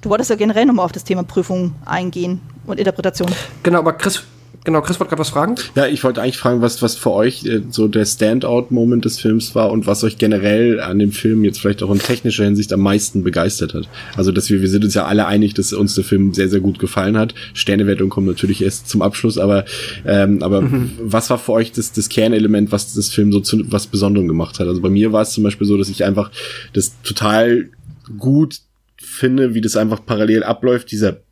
du 0.00 0.10
wolltest 0.10 0.30
ja 0.30 0.36
generell 0.36 0.66
nochmal 0.66 0.84
auf 0.84 0.92
das 0.92 1.04
Thema 1.04 1.22
Prüfung 1.22 1.74
eingehen 1.84 2.40
und 2.66 2.78
Interpretation. 2.78 3.28
Genau, 3.62 3.78
aber 3.78 3.92
Chris, 3.94 4.22
Genau, 4.64 4.80
Chris 4.80 5.00
wollte 5.00 5.10
gerade 5.10 5.20
was 5.20 5.30
fragen. 5.30 5.56
Ja, 5.74 5.86
ich 5.86 6.04
wollte 6.04 6.22
eigentlich 6.22 6.38
fragen, 6.38 6.62
was, 6.62 6.82
was 6.82 6.94
für 6.94 7.10
euch 7.10 7.44
äh, 7.44 7.62
so 7.68 7.88
der 7.88 8.04
Standout-Moment 8.04 9.04
des 9.04 9.18
Films 9.18 9.56
war 9.56 9.72
und 9.72 9.88
was 9.88 10.04
euch 10.04 10.18
generell 10.18 10.80
an 10.80 11.00
dem 11.00 11.10
Film 11.10 11.42
jetzt 11.42 11.60
vielleicht 11.60 11.82
auch 11.82 11.90
in 11.90 11.98
technischer 11.98 12.44
Hinsicht 12.44 12.72
am 12.72 12.80
meisten 12.80 13.24
begeistert 13.24 13.74
hat. 13.74 13.88
Also, 14.16 14.30
dass 14.30 14.50
wir, 14.50 14.62
wir 14.62 14.68
sind 14.68 14.84
uns 14.84 14.94
ja 14.94 15.06
alle 15.06 15.26
einig, 15.26 15.54
dass 15.54 15.72
uns 15.72 15.96
der 15.96 16.04
Film 16.04 16.32
sehr, 16.32 16.48
sehr 16.48 16.60
gut 16.60 16.78
gefallen 16.78 17.18
hat. 17.18 17.34
Sternewertung 17.54 18.08
kommt 18.08 18.28
natürlich 18.28 18.62
erst 18.62 18.88
zum 18.88 19.02
Abschluss, 19.02 19.36
aber, 19.36 19.64
ähm, 20.06 20.42
aber 20.42 20.60
mhm. 20.60 20.92
was 21.02 21.28
war 21.28 21.38
für 21.38 21.52
euch 21.52 21.72
das, 21.72 21.90
das 21.90 22.08
Kernelement, 22.08 22.70
was 22.70 22.94
das 22.94 23.08
Film 23.08 23.32
so 23.32 23.40
zu 23.40 23.64
was 23.72 23.88
Besonderem 23.88 24.28
gemacht 24.28 24.60
hat? 24.60 24.68
Also 24.68 24.80
bei 24.80 24.90
mir 24.90 25.12
war 25.12 25.22
es 25.22 25.30
zum 25.30 25.42
Beispiel 25.42 25.66
so, 25.66 25.76
dass 25.76 25.88
ich 25.88 26.04
einfach 26.04 26.30
das 26.72 26.92
total 27.02 27.68
gut 28.18 28.60
finde, 28.96 29.54
wie 29.54 29.60
das 29.60 29.76
einfach 29.76 30.04
parallel 30.04 30.42
abläuft, 30.42 30.90
dieser 30.92 31.22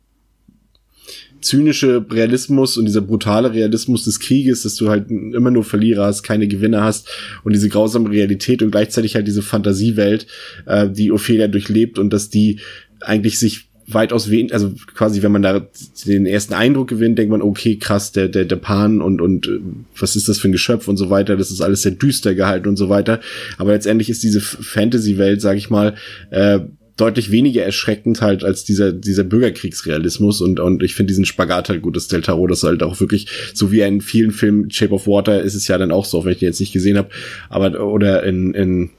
zynische 1.41 2.05
Realismus 2.09 2.77
und 2.77 2.85
dieser 2.85 3.01
brutale 3.01 3.51
Realismus 3.51 4.03
des 4.03 4.19
Krieges, 4.19 4.63
dass 4.63 4.75
du 4.75 4.89
halt 4.89 5.09
immer 5.09 5.49
nur 5.51 5.63
Verlierer 5.63 6.05
hast, 6.05 6.23
keine 6.23 6.47
Gewinner 6.47 6.83
hast 6.83 7.09
und 7.43 7.53
diese 7.53 7.69
grausame 7.69 8.09
Realität 8.09 8.61
und 8.61 8.71
gleichzeitig 8.71 9.15
halt 9.15 9.27
diese 9.27 9.41
Fantasiewelt, 9.41 10.27
äh, 10.67 10.89
die 10.89 11.11
Ophelia 11.11 11.47
durchlebt 11.47 11.97
und 11.97 12.11
dass 12.11 12.29
die 12.29 12.59
eigentlich 12.99 13.39
sich 13.39 13.70
weitaus 13.93 14.29
wenig, 14.29 14.53
also 14.53 14.71
quasi, 14.95 15.21
wenn 15.21 15.31
man 15.31 15.41
da 15.41 15.67
den 16.05 16.25
ersten 16.25 16.53
Eindruck 16.53 16.89
gewinnt, 16.89 17.17
denkt 17.17 17.31
man, 17.31 17.41
okay, 17.41 17.77
krass, 17.77 18.11
der, 18.11 18.27
der, 18.27 18.45
der 18.45 18.55
Pan 18.55 19.01
und, 19.01 19.21
und 19.21 19.47
äh, 19.47 19.59
was 19.97 20.15
ist 20.15 20.29
das 20.29 20.39
für 20.39 20.49
ein 20.49 20.53
Geschöpf 20.53 20.87
und 20.87 20.97
so 20.97 21.09
weiter, 21.09 21.37
das 21.37 21.51
ist 21.51 21.61
alles 21.61 21.81
sehr 21.81 21.91
düster 21.91 22.35
gehalten 22.35 22.67
und 22.67 22.77
so 22.77 22.89
weiter. 22.89 23.19
Aber 23.57 23.71
letztendlich 23.73 24.09
ist 24.09 24.23
diese 24.23 24.41
Fantasy-Welt, 24.41 25.41
sag 25.41 25.57
ich 25.57 25.69
mal, 25.69 25.95
äh, 26.29 26.59
deutlich 26.97 27.31
weniger 27.31 27.63
erschreckend 27.63 28.21
halt 28.21 28.43
als 28.43 28.63
dieser, 28.63 28.91
dieser 28.91 29.23
Bürgerkriegsrealismus 29.23 30.41
und, 30.41 30.59
und 30.59 30.83
ich 30.83 30.93
finde 30.93 31.07
diesen 31.07 31.25
Spagat 31.25 31.69
halt 31.69 31.81
gut, 31.81 31.95
dass 31.95 32.07
Del 32.07 32.21
Taro 32.21 32.45
das 32.47 32.63
halt 32.63 32.83
auch 32.83 32.99
wirklich, 32.99 33.27
so 33.53 33.71
wie 33.71 33.81
in 33.81 34.01
vielen 34.01 34.31
Filmen, 34.31 34.69
Shape 34.69 34.93
of 34.93 35.07
Water 35.07 35.41
ist 35.41 35.55
es 35.55 35.67
ja 35.67 35.77
dann 35.77 35.91
auch 35.91 36.05
so, 36.05 36.19
auch 36.19 36.25
wenn 36.25 36.33
ich 36.33 36.39
den 36.39 36.47
jetzt 36.47 36.59
nicht 36.59 36.73
gesehen 36.73 36.97
habe, 36.97 37.09
aber, 37.49 37.83
oder 37.83 38.23
in, 38.23 38.53
in, 38.53 38.89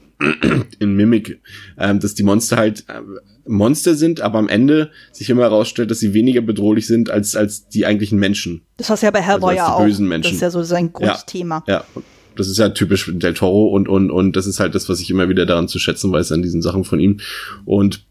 in 0.79 0.95
Mimic, 0.95 1.41
ähm, 1.77 1.99
dass 1.99 2.15
die 2.15 2.23
Monster 2.23 2.57
halt 2.57 2.85
äh, 2.87 3.01
Monster 3.45 3.95
sind, 3.95 4.21
aber 4.21 4.39
am 4.39 4.47
Ende 4.47 4.91
sich 5.11 5.29
immer 5.29 5.43
herausstellt, 5.43 5.91
dass 5.91 5.99
sie 5.99 6.13
weniger 6.13 6.41
bedrohlich 6.41 6.87
sind 6.87 7.09
als, 7.09 7.35
als 7.35 7.67
die 7.67 7.85
eigentlichen 7.85 8.17
Menschen. 8.17 8.61
Das 8.77 8.89
hast 8.89 9.03
du 9.03 9.07
ja 9.07 9.11
bei 9.11 9.21
Hellboy 9.21 9.59
also 9.59 9.73
auch. 9.73 9.83
Bösen 9.83 10.07
Menschen. 10.07 10.29
Das 10.29 10.35
ist 10.35 10.41
ja 10.41 10.49
so 10.51 10.63
sein 10.63 10.93
Grundthema. 10.93 11.63
Ja, 11.67 11.85
ja. 11.95 12.01
Das 12.35 12.47
ist 12.47 12.57
ja 12.57 12.69
typisch 12.69 13.11
Del 13.13 13.33
Toro 13.33 13.67
und, 13.67 13.87
und, 13.87 14.09
und 14.09 14.35
das 14.35 14.47
ist 14.47 14.59
halt 14.59 14.73
das, 14.73 14.89
was 14.89 14.99
ich 14.99 15.09
immer 15.11 15.29
wieder 15.29 15.45
daran 15.45 15.67
zu 15.67 15.77
schätzen 15.77 16.11
weiß 16.11 16.31
an 16.31 16.41
diesen 16.41 16.61
Sachen 16.63 16.83
von 16.83 16.99
ihm. 16.99 17.19
Und 17.65 18.05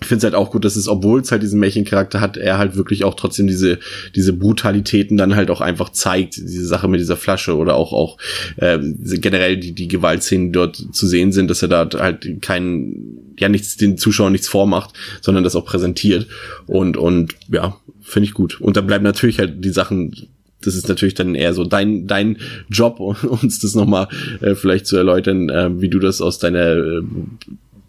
ich 0.00 0.06
finde 0.06 0.18
es 0.18 0.24
halt 0.24 0.34
auch 0.34 0.50
gut, 0.50 0.64
dass 0.64 0.76
es, 0.76 0.88
obwohl 0.88 1.20
es 1.20 1.32
halt 1.32 1.42
diesen 1.42 1.58
Märchencharakter 1.58 2.20
hat, 2.20 2.36
er 2.36 2.58
halt 2.58 2.76
wirklich 2.76 3.04
auch 3.04 3.14
trotzdem 3.14 3.46
diese 3.46 3.78
diese 4.14 4.34
Brutalitäten 4.34 5.16
dann 5.16 5.36
halt 5.36 5.50
auch 5.50 5.60
einfach 5.60 5.90
zeigt, 5.90 6.36
diese 6.36 6.66
Sache 6.66 6.86
mit 6.88 7.00
dieser 7.00 7.16
Flasche 7.16 7.56
oder 7.56 7.74
auch 7.74 7.92
auch 7.92 8.18
äh, 8.56 8.78
generell 8.80 9.56
die 9.56 9.72
die 9.72 9.88
Gewaltszenen 9.88 10.52
dort 10.52 10.76
zu 10.76 11.06
sehen 11.06 11.32
sind, 11.32 11.48
dass 11.48 11.62
er 11.62 11.68
da 11.68 11.88
halt 11.98 12.42
keinen 12.42 13.34
ja 13.38 13.48
nichts 13.48 13.76
den 13.76 13.96
Zuschauern 13.96 14.32
nichts 14.32 14.48
vormacht, 14.48 14.90
sondern 15.22 15.44
das 15.44 15.56
auch 15.56 15.64
präsentiert 15.64 16.26
und 16.66 16.96
und 16.96 17.34
ja 17.48 17.76
finde 18.02 18.28
ich 18.28 18.34
gut. 18.34 18.60
Und 18.60 18.76
da 18.76 18.82
bleiben 18.82 19.04
natürlich 19.04 19.38
halt 19.38 19.64
die 19.64 19.70
Sachen 19.70 20.14
das 20.62 20.74
ist 20.74 20.88
natürlich 20.88 21.14
dann 21.14 21.34
eher 21.34 21.54
so 21.54 21.64
dein, 21.64 22.06
dein 22.06 22.38
Job, 22.68 22.98
uns 23.22 23.60
das 23.60 23.74
nochmal 23.74 24.08
äh, 24.40 24.54
vielleicht 24.54 24.86
zu 24.86 24.96
erläutern, 24.96 25.48
äh, 25.48 25.80
wie 25.80 25.88
du 25.88 25.98
das 25.98 26.20
aus 26.20 26.38
deiner 26.38 26.76
äh, 26.76 27.02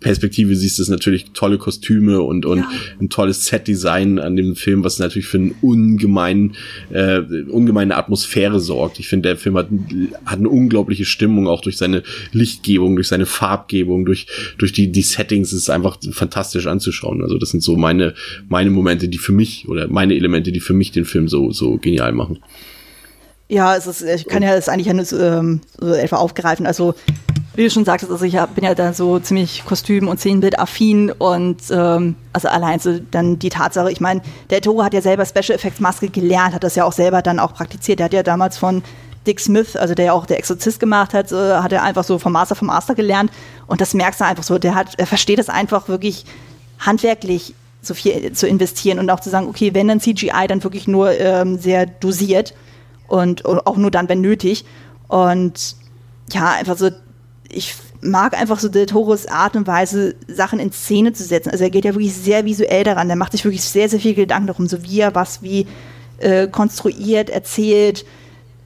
Perspektive 0.08 0.56
siehst, 0.56 0.80
ist 0.80 0.88
natürlich 0.88 1.32
tolle 1.34 1.58
Kostüme 1.58 2.22
und, 2.22 2.46
und 2.46 2.60
ja. 2.60 2.70
ein 3.02 3.10
tolles 3.10 3.46
Set-Design 3.46 4.20
an 4.20 4.38
dem 4.38 4.56
Film, 4.56 4.86
was 4.86 5.00
natürlich 5.00 5.28
für 5.28 5.38
eine 5.38 5.52
ungemein, 5.62 6.56
äh, 6.92 7.20
ungemeine 7.50 7.98
Atmosphäre 7.98 8.62
sorgt. 8.62 9.00
Ich 9.00 9.10
finde, 9.10 9.28
der 9.28 9.38
Film 9.38 9.58
hat, 9.58 9.68
hat 10.24 10.40
eine 10.40 10.48
unglaubliche 10.48 11.04
Stimmung, 11.04 11.50
auch 11.50 11.60
durch 11.60 11.76
seine 11.76 12.04
Lichtgebung, 12.32 12.96
durch 12.96 13.10
seine 13.10 13.26
Farbgebung, 13.26 14.06
durch, 14.06 14.28
durch 14.58 14.72
die, 14.72 14.94
die 14.94 15.02
Settings. 15.02 15.52
Es 15.52 15.64
ist 15.64 15.70
einfach 15.70 15.98
fantastisch 16.12 16.68
anzuschauen. 16.68 17.22
Also 17.22 17.38
das 17.38 17.50
sind 17.50 17.62
so 17.62 17.76
meine, 17.76 18.14
meine 18.48 18.70
Momente, 18.70 19.10
die 19.10 19.18
für 19.18 19.34
mich 19.34 19.68
oder 19.68 19.90
meine 19.90 20.16
Elemente, 20.16 20.54
die 20.54 20.62
für 20.62 20.74
mich 20.74 20.94
den 20.94 21.04
Film 21.04 21.28
so, 21.28 21.52
so 21.52 21.76
genial 21.76 22.14
machen. 22.14 22.40
Ja, 23.50 23.76
es 23.76 23.88
ist, 23.88 24.04
ich 24.04 24.26
kann 24.26 24.42
ja 24.42 24.56
das 24.56 24.70
eigentlich 24.70 24.88
ähm, 25.14 25.62
so 25.78 25.94
etwa 25.94 26.16
aufgreifen. 26.16 26.66
Also 26.66 26.96
wie 27.58 27.64
du 27.64 27.72
schon 27.72 27.86
sagtest, 27.86 28.12
also 28.12 28.24
ich 28.24 28.38
hab, 28.38 28.54
bin 28.54 28.64
ja 28.64 28.76
da 28.76 28.94
so 28.94 29.18
ziemlich 29.20 29.64
Kostüm- 29.66 30.08
und 30.08 30.20
Szenenbild-affin 30.20 31.12
und 31.12 31.58
ähm, 31.72 32.16
also 32.32 32.50
allein 32.50 32.80
so 32.80 33.00
dann 33.00 33.40
die 33.40 33.50
Tatsache, 33.50 33.92
ich 33.92 34.00
meine, 34.00 34.22
der 34.52 34.62
Toro 34.62 34.84
hat 34.84 34.94
ja 34.94 35.02
selber 35.02 35.26
Special 35.26 35.56
Effects 35.56 35.80
Maske 35.80 36.10
gelernt, 36.10 36.54
hat 36.54 36.64
das 36.64 36.76
ja 36.76 36.86
auch 36.86 36.94
selber 36.94 37.24
dann 37.24 37.40
auch 37.40 37.56
praktiziert. 37.56 37.98
Der 37.98 38.06
hat 38.06 38.14
ja 38.14 38.22
damals 38.22 38.60
von 38.60 38.84
Dick 39.26 39.40
Smith, 39.40 39.76
also 39.76 39.96
der 39.96 40.06
ja 40.06 40.14
auch 40.14 40.28
der 40.28 40.38
Exorzist 40.38 40.80
gemacht 40.80 41.16
hat, 41.16 41.32
äh, 41.32 41.56
hat 41.56 41.72
er 41.72 41.82
einfach 41.82 42.04
so 42.04 42.20
vom 42.20 42.32
Master 42.32 42.54
vom 42.54 42.68
Master 42.68 42.94
gelernt 42.94 43.32
und 43.66 43.82
das 43.82 43.96
merkst 43.96 44.22
du 44.22 44.26
einfach 44.26 44.44
so, 44.44 44.60
der 44.60 44.76
hat, 44.76 44.94
er 45.00 45.08
versteht 45.08 45.40
es 45.40 45.50
einfach 45.50 45.88
wirklich 45.88 46.26
handwerklich 46.78 47.56
so 47.82 47.96
viel 47.96 48.34
zu 48.34 48.48
investieren 48.48 49.00
und 49.00 49.10
auch 49.10 49.20
zu 49.20 49.32
sagen, 49.32 49.48
okay, 49.48 49.74
wenn 49.74 49.88
dann 49.88 50.00
CGI, 50.00 50.46
dann 50.48 50.64
wirklich 50.64 50.88
nur 50.88 51.20
ähm, 51.20 51.58
sehr 51.58 51.88
dosiert 51.88 52.54
und, 53.08 53.44
und 53.46 53.66
auch 53.66 53.78
nur 53.78 53.90
dann, 53.90 54.08
wenn 54.10 54.22
nötig 54.22 54.64
und 55.08 55.76
ja, 56.32 56.52
einfach 56.52 56.78
so 56.78 56.92
ich 57.49 57.76
mag 58.02 58.40
einfach 58.40 58.60
so 58.60 58.69
Del 58.69 58.86
Toros 58.86 59.28
Art 59.28 59.56
und 59.56 59.68
Weise, 59.68 60.15
Sachen 60.28 60.60
in 60.60 60.72
Szene 60.72 61.14
zu 61.14 61.24
setzen. 61.24 61.49
Also 61.49 61.64
er 61.64 61.69
geht 61.69 61.86
ja 61.86 61.94
wirklich 61.94 62.14
sehr 62.14 62.45
visuell 62.45 62.84
daran. 62.84 63.07
Der 63.07 63.18
macht 63.18 63.32
sich 63.32 63.44
wirklich 63.44 63.64
sehr, 63.64 63.90
sehr 63.90 63.99
viel 63.99 64.14
Gedanken 64.14 64.48
darum, 64.48 64.68
so 64.68 64.84
wie 64.84 64.99
er 64.99 65.15
was 65.15 65.41
wie 65.41 65.68
äh, 66.19 66.48
konstruiert, 66.48 67.30
erzählt, 67.30 68.06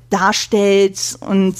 darstellt 0.09 1.17
und 1.21 1.55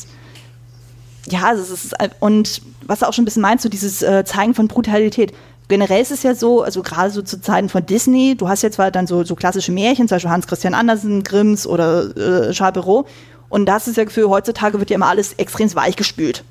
ja, 1.27 1.53
es 1.53 1.69
ist 1.69 1.95
und 2.19 2.61
was 2.85 3.02
er 3.02 3.10
auch 3.10 3.14
schon 3.14 3.23
ein 3.23 3.26
bisschen 3.26 3.43
meinst, 3.43 3.64
so 3.64 3.69
dieses 3.69 4.02
äh, 4.02 4.26
Zeigen 4.26 4.53
von 4.53 4.68
Brutalität. 4.68 5.34
Generell 5.68 6.02
ist 6.02 6.11
es 6.11 6.23
ja 6.23 6.35
so, 6.35 6.64
also 6.64 6.81
gerade 6.81 7.11
so 7.11 7.22
zu 7.22 7.39
Zeiten 7.39 7.69
von 7.69 7.85
Disney, 7.85 8.35
du 8.35 8.49
hast 8.49 8.64
ja 8.64 8.72
zwar 8.72 8.91
dann 8.91 9.07
so, 9.07 9.23
so 9.23 9.35
klassische 9.35 9.72
Märchen, 9.72 10.07
zum 10.07 10.15
Beispiel 10.15 10.31
Hans 10.31 10.48
Christian 10.48 10.73
Andersen, 10.73 11.23
Grimms 11.23 11.65
oder 11.65 12.49
äh, 12.49 12.52
Charles 12.52 12.73
Perrault, 12.73 13.07
und 13.48 13.68
das 13.68 13.88
ist 13.88 13.98
ja 13.98 14.06
für 14.07 14.30
heutzutage 14.30 14.80
wird 14.80 14.89
ja 14.89 14.95
immer 14.95 15.07
alles 15.07 15.34
extrem 15.34 15.73
weich 15.76 15.95
gespült. 15.95 16.43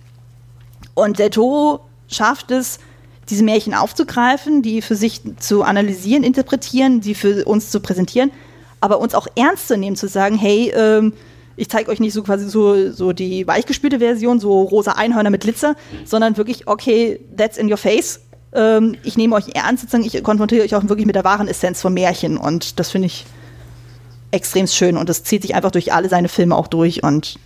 Und 1.00 1.18
der 1.18 1.30
Toro 1.30 1.80
schafft 2.08 2.50
es, 2.50 2.78
diese 3.28 3.44
Märchen 3.44 3.74
aufzugreifen, 3.74 4.62
die 4.62 4.82
für 4.82 4.96
sich 4.96 5.22
zu 5.38 5.62
analysieren, 5.62 6.24
interpretieren, 6.24 7.00
die 7.00 7.14
für 7.14 7.44
uns 7.44 7.70
zu 7.70 7.80
präsentieren, 7.80 8.32
aber 8.80 8.98
uns 8.98 9.14
auch 9.14 9.28
ernst 9.36 9.68
zu 9.68 9.76
nehmen, 9.76 9.96
zu 9.96 10.08
sagen, 10.08 10.36
hey, 10.36 10.72
ähm, 10.74 11.12
ich 11.56 11.68
zeige 11.68 11.90
euch 11.90 12.00
nicht 12.00 12.14
so 12.14 12.22
quasi 12.22 12.48
so, 12.48 12.90
so 12.90 13.12
die 13.12 13.46
weichgespülte 13.46 13.98
Version, 13.98 14.40
so 14.40 14.62
rosa 14.62 14.92
Einhörner 14.92 15.30
mit 15.30 15.42
Glitzer, 15.42 15.76
sondern 16.04 16.36
wirklich, 16.36 16.66
okay, 16.66 17.20
that's 17.36 17.58
in 17.58 17.70
your 17.70 17.76
face. 17.76 18.20
Ähm, 18.52 18.96
ich 19.04 19.16
nehme 19.16 19.36
euch 19.36 19.54
ernst, 19.54 19.82
sozusagen, 19.82 20.04
ich 20.04 20.22
konfrontiere 20.24 20.64
euch 20.64 20.74
auch 20.74 20.82
wirklich 20.88 21.06
mit 21.06 21.14
der 21.14 21.24
wahren 21.24 21.48
Essenz 21.48 21.82
von 21.82 21.94
Märchen 21.94 22.36
und 22.36 22.80
das 22.80 22.90
finde 22.90 23.06
ich 23.06 23.26
extrem 24.32 24.66
schön 24.66 24.96
und 24.96 25.08
das 25.08 25.22
zieht 25.22 25.42
sich 25.42 25.54
einfach 25.54 25.70
durch 25.70 25.92
alle 25.92 26.08
seine 26.08 26.28
Filme 26.28 26.56
auch 26.56 26.66
durch 26.66 27.02
und 27.02 27.38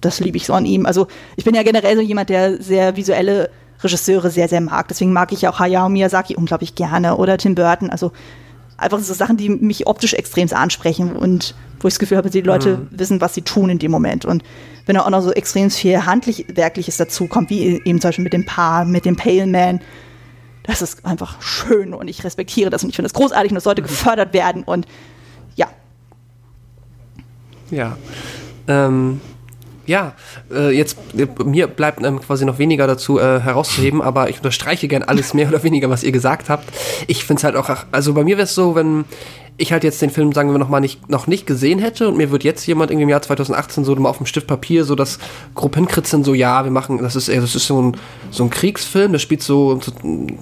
das 0.00 0.20
liebe 0.20 0.36
ich 0.36 0.46
so 0.46 0.54
an 0.54 0.66
ihm. 0.66 0.86
Also 0.86 1.08
ich 1.36 1.44
bin 1.44 1.54
ja 1.54 1.62
generell 1.62 1.96
so 1.96 2.02
jemand, 2.02 2.30
der 2.30 2.62
sehr 2.62 2.96
visuelle 2.96 3.50
Regisseure 3.80 4.30
sehr, 4.30 4.48
sehr 4.48 4.60
mag. 4.60 4.88
Deswegen 4.88 5.12
mag 5.12 5.32
ich 5.32 5.46
auch 5.46 5.58
Hayao 5.58 5.88
Miyazaki 5.88 6.36
unglaublich 6.36 6.74
gerne 6.74 7.16
oder 7.16 7.38
Tim 7.38 7.54
Burton. 7.54 7.90
Also 7.90 8.12
einfach 8.76 8.98
so 8.98 9.14
Sachen, 9.14 9.36
die 9.36 9.48
mich 9.48 9.86
optisch 9.86 10.14
extrem 10.14 10.48
ansprechen 10.52 11.16
und 11.16 11.54
wo 11.80 11.88
ich 11.88 11.94
das 11.94 11.98
Gefühl 11.98 12.16
habe, 12.16 12.30
die 12.30 12.40
Leute 12.40 12.78
mhm. 12.78 12.88
wissen, 12.90 13.20
was 13.20 13.34
sie 13.34 13.42
tun 13.42 13.70
in 13.70 13.78
dem 13.78 13.90
Moment. 13.90 14.24
Und 14.24 14.42
wenn 14.86 14.96
da 14.96 15.04
auch 15.04 15.10
noch 15.10 15.22
so 15.22 15.32
extrem 15.32 15.70
viel 15.70 16.06
Handwerkliches 16.06 16.96
dazu 16.96 17.26
kommt, 17.26 17.50
wie 17.50 17.80
eben 17.84 18.00
zum 18.00 18.08
Beispiel 18.08 18.24
mit 18.24 18.32
dem 18.32 18.46
Paar, 18.46 18.84
mit 18.84 19.04
dem 19.04 19.16
Pale 19.16 19.46
Man, 19.46 19.80
das 20.64 20.82
ist 20.82 21.04
einfach 21.04 21.40
schön 21.40 21.94
und 21.94 22.08
ich 22.08 22.24
respektiere 22.24 22.70
das 22.70 22.82
und 22.82 22.90
ich 22.90 22.96
finde 22.96 23.08
das 23.08 23.14
großartig 23.14 23.52
und 23.52 23.56
das 23.56 23.64
sollte 23.64 23.82
mhm. 23.82 23.86
gefördert 23.86 24.32
werden 24.32 24.64
und 24.64 24.86
ja. 25.56 25.68
Ja. 27.70 27.96
Ähm, 28.66 29.20
ja, 29.88 30.12
äh, 30.52 30.70
jetzt 30.70 30.98
äh, 31.16 31.26
mir 31.42 31.66
bleibt 31.66 32.04
ähm, 32.04 32.20
quasi 32.20 32.44
noch 32.44 32.58
weniger 32.58 32.86
dazu 32.86 33.18
äh, 33.18 33.40
herauszuheben, 33.40 34.02
aber 34.02 34.28
ich 34.28 34.36
unterstreiche 34.36 34.86
gern 34.86 35.02
alles 35.02 35.34
mehr 35.34 35.48
oder 35.48 35.62
weniger, 35.62 35.90
was 35.90 36.04
ihr 36.04 36.12
gesagt 36.12 36.48
habt. 36.48 36.68
Ich 37.06 37.24
finde 37.24 37.40
es 37.40 37.44
halt 37.44 37.56
auch, 37.56 37.68
also 37.90 38.14
bei 38.14 38.22
mir 38.22 38.36
wäre 38.36 38.44
es 38.44 38.54
so, 38.54 38.74
wenn 38.74 39.06
ich 39.60 39.72
halt 39.72 39.82
jetzt 39.82 40.00
den 40.00 40.10
Film, 40.10 40.32
sagen 40.32 40.52
wir 40.52 40.58
noch 40.58 40.68
mal, 40.68 40.78
nicht, 40.78 41.10
noch 41.10 41.26
nicht 41.26 41.44
gesehen 41.44 41.80
hätte 41.80 42.08
und 42.08 42.16
mir 42.16 42.30
wird 42.30 42.44
jetzt 42.44 42.64
jemand 42.66 42.92
irgendwie 42.92 43.02
im 43.02 43.08
Jahr 43.08 43.20
2018 43.20 43.84
so 43.84 43.94
mal 43.96 44.08
auf 44.08 44.18
dem 44.18 44.26
Stift 44.26 44.46
Papier 44.46 44.84
so 44.84 44.94
das 44.94 45.18
grob 45.56 45.74
hinkritzeln, 45.74 46.22
so 46.22 46.32
ja, 46.32 46.62
wir 46.62 46.70
machen, 46.70 46.98
das 47.02 47.16
ist, 47.16 47.28
das 47.28 47.54
ist 47.56 47.66
so 47.66 47.82
ein, 47.82 47.96
so 48.30 48.44
ein 48.44 48.50
Kriegsfilm, 48.50 49.12
das 49.12 49.20
spielt 49.20 49.42
so, 49.42 49.80
so 49.80 49.92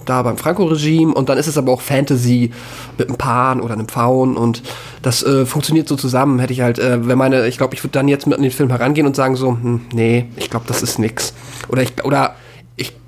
da 0.05 0.23
beim 0.23 0.37
Franco-Regime 0.37 1.15
und 1.15 1.31
dann 1.31 1.39
ist 1.39 1.47
es 1.47 1.57
aber 1.57 1.73
auch 1.73 1.81
Fantasy 1.81 2.53
mit 2.99 3.09
einem 3.09 3.17
Pan 3.17 3.61
oder 3.63 3.73
einem 3.73 3.89
Pfauen 3.89 4.37
und 4.37 4.63
das 5.01 5.23
äh, 5.23 5.47
funktioniert 5.47 5.89
so 5.89 5.97
zusammen, 5.97 6.39
hätte 6.39 6.53
ich 6.53 6.61
halt, 6.61 6.79
äh, 6.79 7.09
wenn 7.09 7.17
meine, 7.17 7.49
ich 7.49 7.57
glaube, 7.57 7.75
ich 7.75 7.83
würde 7.83 7.93
dann 7.93 8.09
jetzt 8.09 8.27
mit 8.27 8.37
an 8.37 8.43
den 8.43 8.53
Film 8.53 8.69
herangehen 8.69 9.07
und 9.07 9.17
sagen 9.17 9.37
so, 9.37 9.49
hm, 9.49 9.81
nee, 9.95 10.27
ich 10.37 10.51
glaube, 10.51 10.67
das 10.69 10.83
ist 10.83 10.99
nix. 10.99 11.33
Oder 11.69 11.83
ich, 11.83 12.05
oder 12.05 12.35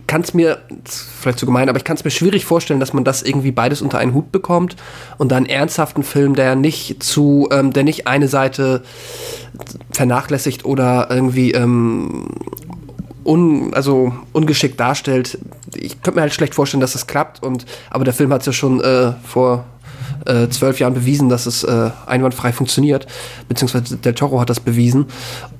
kann 0.09 0.23
es 0.23 0.35
mir, 0.35 0.59
vielleicht 1.21 1.39
zu 1.39 1.47
gemein, 1.47 1.69
aber 1.69 1.79
ich 1.79 1.85
kann 1.85 1.97
es 1.97 2.03
mir 2.03 2.11
schwierig 2.11 2.45
vorstellen, 2.45 2.81
dass 2.81 2.93
man 2.93 3.05
das 3.05 3.23
irgendwie 3.23 3.53
beides 3.53 3.83
unter 3.83 3.99
einen 3.99 4.15
Hut 4.15 4.33
bekommt 4.33 4.75
und 5.19 5.31
dann 5.31 5.47
ernsthaften 5.47 6.03
Film, 6.03 6.35
der 6.35 6.57
nicht 6.57 7.03
zu, 7.03 7.49
ähm, 7.53 7.73
der 7.73 7.85
nicht 7.85 8.09
eine 8.09 8.27
Seite 8.27 8.83
vernachlässigt 9.93 10.65
oder 10.65 11.09
irgendwie 11.11 11.53
ähm, 11.53 12.27
un, 13.25 13.75
also 13.75 14.15
ungeschickt 14.33 14.81
darstellt. 14.81 15.39
Ich 15.77 16.03
könnte 16.03 16.17
mir 16.17 16.23
halt 16.23 16.33
schlecht 16.33 16.55
vorstellen, 16.55 16.81
dass 16.81 16.95
das 16.95 17.07
klappt 17.07 17.43
und 17.43 17.67
aber 17.91 18.05
der 18.05 18.15
Film 18.15 18.33
hat 18.33 18.41
es 18.41 18.47
ja 18.47 18.53
schon 18.53 18.81
äh, 18.81 19.13
vor 19.23 19.67
äh, 20.27 20.49
zwölf 20.49 20.79
Jahren 20.81 20.95
bewiesen, 20.95 21.29
dass 21.29 21.47
es 21.47 21.65
äh, 21.65 21.91
einwandfrei 22.07 22.53
funktioniert, 22.53 23.07
beziehungsweise 23.49 23.97
Del 23.97 24.15
Toro 24.15 24.41
hat 24.41 24.51
das 24.51 24.61
bewiesen. 24.61 25.07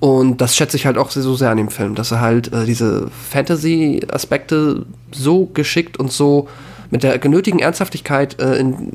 Und 0.01 0.41
das 0.41 0.57
schätze 0.57 0.77
ich 0.77 0.87
halt 0.87 0.99
auch 0.99 1.11
so 1.11 1.35
sehr 1.35 1.51
an 1.51 1.57
dem 1.57 1.71
Film, 1.71 1.95
dass 1.95 2.11
er 2.11 2.21
halt 2.21 2.53
äh, 2.53 2.65
diese 2.65 3.09
Fantasy-Aspekte 3.31 4.87
so 5.13 5.47
geschickt 5.47 5.99
und 5.99 6.13
so 6.13 6.49
mit 6.91 7.03
der 7.03 7.19
genötigen 7.19 7.59
Ernsthaftigkeit 7.59 8.41
äh, 8.41 8.57
in 8.57 8.93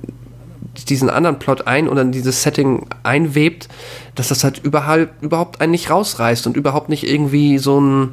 diesen 0.89 1.09
anderen 1.09 1.39
Plot 1.39 1.67
ein 1.67 1.87
oder 1.87 2.01
in 2.01 2.11
dieses 2.11 2.41
Setting 2.41 2.87
einwebt, 3.03 3.69
dass 4.15 4.29
das 4.29 4.43
halt 4.43 4.59
überall, 4.63 5.09
überhaupt 5.21 5.61
einen 5.61 5.71
nicht 5.71 5.89
rausreißt 5.89 6.47
und 6.47 6.57
überhaupt 6.57 6.89
nicht 6.89 7.07
irgendwie 7.07 7.57
so 7.57 7.79
ein 7.79 8.09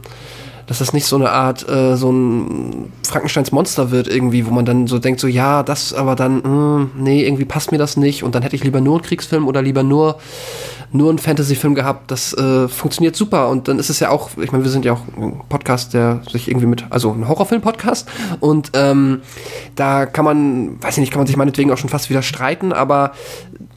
dass 0.71 0.79
das 0.79 0.93
nicht 0.93 1.07
so 1.07 1.17
eine 1.17 1.31
Art, 1.31 1.69
äh, 1.69 1.97
so 1.97 2.13
ein 2.13 2.93
Frankensteins 3.03 3.51
Monster 3.51 3.91
wird 3.91 4.07
irgendwie, 4.07 4.47
wo 4.47 4.53
man 4.53 4.65
dann 4.65 4.87
so 4.87 5.01
denkt, 5.01 5.19
so 5.19 5.27
ja, 5.27 5.65
das 5.65 5.93
aber 5.93 6.15
dann, 6.15 6.37
mh, 6.37 6.45
hm, 6.45 6.91
nee, 6.97 7.27
irgendwie 7.27 7.45
passt 7.45 7.73
mir 7.73 7.79
das 7.79 7.97
nicht 7.97 8.23
und 8.23 8.37
dann 8.37 8.45
hätte 8.45 8.55
ich 8.55 8.63
lieber 8.63 8.81
nur 8.81 8.95
einen 8.95 9.03
Kriegsfilm 9.03 9.49
oder 9.49 9.63
lieber 9.63 9.83
nur 9.83 10.19
nur 10.93 11.09
einen 11.09 11.19
Fantasy-Film 11.19 11.75
gehabt, 11.75 12.13
das 12.13 12.35
äh, 12.35 12.69
funktioniert 12.69 13.17
super 13.17 13.49
und 13.49 13.67
dann 13.67 13.81
ist 13.81 13.91
es 13.91 13.99
ja 13.99 14.11
auch, 14.11 14.31
ich 14.41 14.53
meine, 14.53 14.63
wir 14.63 14.71
sind 14.71 14.85
ja 14.85 14.93
auch 14.93 15.03
ein 15.17 15.41
Podcast, 15.49 15.93
der 15.93 16.23
sich 16.31 16.47
irgendwie 16.47 16.67
mit, 16.67 16.85
also 16.91 17.11
ein 17.11 17.27
Horrorfilm-Podcast 17.27 18.09
und 18.39 18.71
ähm, 18.75 19.23
da 19.75 20.07
kann 20.07 20.25
man, 20.25 20.81
weiß 20.81 20.99
ich 20.99 21.01
nicht, 21.01 21.11
kann 21.11 21.21
man 21.21 21.27
sich 21.27 21.37
meinetwegen 21.37 21.73
auch 21.73 21.79
schon 21.79 21.91
fast 21.91 22.11
wieder 22.11 22.23
streiten, 22.23 22.73
aber 22.73 23.13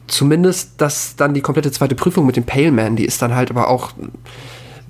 zumindest, 0.06 0.80
dass 0.80 1.16
dann 1.16 1.34
die 1.34 1.40
komplette 1.40 1.72
zweite 1.72 1.96
Prüfung 1.96 2.24
mit 2.24 2.36
dem 2.36 2.44
Pale 2.44 2.70
Man, 2.70 2.94
die 2.94 3.04
ist 3.04 3.20
dann 3.20 3.34
halt 3.34 3.50
aber 3.50 3.68
auch 3.68 3.90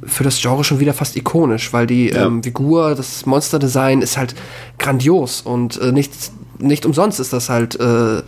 für 0.06 0.24
das 0.24 0.40
Genre 0.40 0.64
schon 0.64 0.80
wieder 0.80 0.94
fast 0.94 1.16
ikonisch, 1.16 1.72
weil 1.72 1.86
die 1.86 2.10
ja. 2.10 2.26
ähm, 2.26 2.42
Figur, 2.42 2.94
das 2.94 3.26
Monsterdesign 3.26 4.02
ist 4.02 4.16
halt 4.16 4.34
grandios 4.78 5.40
und 5.40 5.80
äh, 5.80 5.92
nicht, 5.92 6.12
nicht 6.58 6.86
umsonst 6.86 7.20
ist 7.20 7.32
das 7.32 7.48
halt 7.48 7.78
äh, 7.80 8.22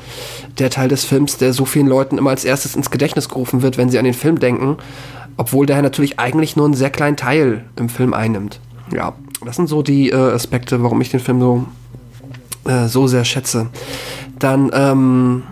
der 0.58 0.70
Teil 0.70 0.88
des 0.88 1.04
Films, 1.04 1.36
der 1.36 1.52
so 1.52 1.64
vielen 1.64 1.86
Leuten 1.86 2.18
immer 2.18 2.30
als 2.30 2.44
erstes 2.44 2.76
ins 2.76 2.90
Gedächtnis 2.90 3.28
gerufen 3.28 3.62
wird, 3.62 3.78
wenn 3.78 3.90
sie 3.90 3.98
an 3.98 4.04
den 4.04 4.14
Film 4.14 4.38
denken, 4.38 4.76
obwohl 5.36 5.66
der 5.66 5.82
natürlich 5.82 6.18
eigentlich 6.18 6.56
nur 6.56 6.64
einen 6.64 6.74
sehr 6.74 6.90
kleinen 6.90 7.16
Teil 7.16 7.64
im 7.76 7.88
Film 7.88 8.14
einnimmt. 8.14 8.60
Ja, 8.94 9.14
das 9.44 9.56
sind 9.56 9.68
so 9.68 9.82
die 9.82 10.10
äh, 10.10 10.16
Aspekte, 10.16 10.82
warum 10.82 11.00
ich 11.00 11.10
den 11.10 11.20
Film 11.20 11.40
so, 11.40 11.66
äh, 12.64 12.86
so 12.88 13.06
sehr 13.06 13.24
schätze. 13.24 13.68
Dann, 14.38 14.70
ähm, 14.72 15.42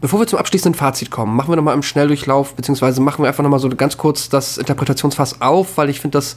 Bevor 0.00 0.20
wir 0.20 0.26
zum 0.26 0.38
abschließenden 0.38 0.78
Fazit 0.78 1.10
kommen, 1.10 1.36
machen 1.36 1.52
wir 1.52 1.56
nochmal 1.56 1.74
im 1.74 1.82
Schnelldurchlauf, 1.82 2.54
beziehungsweise 2.54 3.02
machen 3.02 3.22
wir 3.22 3.28
einfach 3.28 3.42
nochmal 3.42 3.60
so 3.60 3.68
ganz 3.68 3.98
kurz 3.98 4.30
das 4.30 4.56
Interpretationsfass 4.56 5.42
auf, 5.42 5.76
weil 5.76 5.90
ich 5.90 6.00
finde, 6.00 6.16
das 6.16 6.36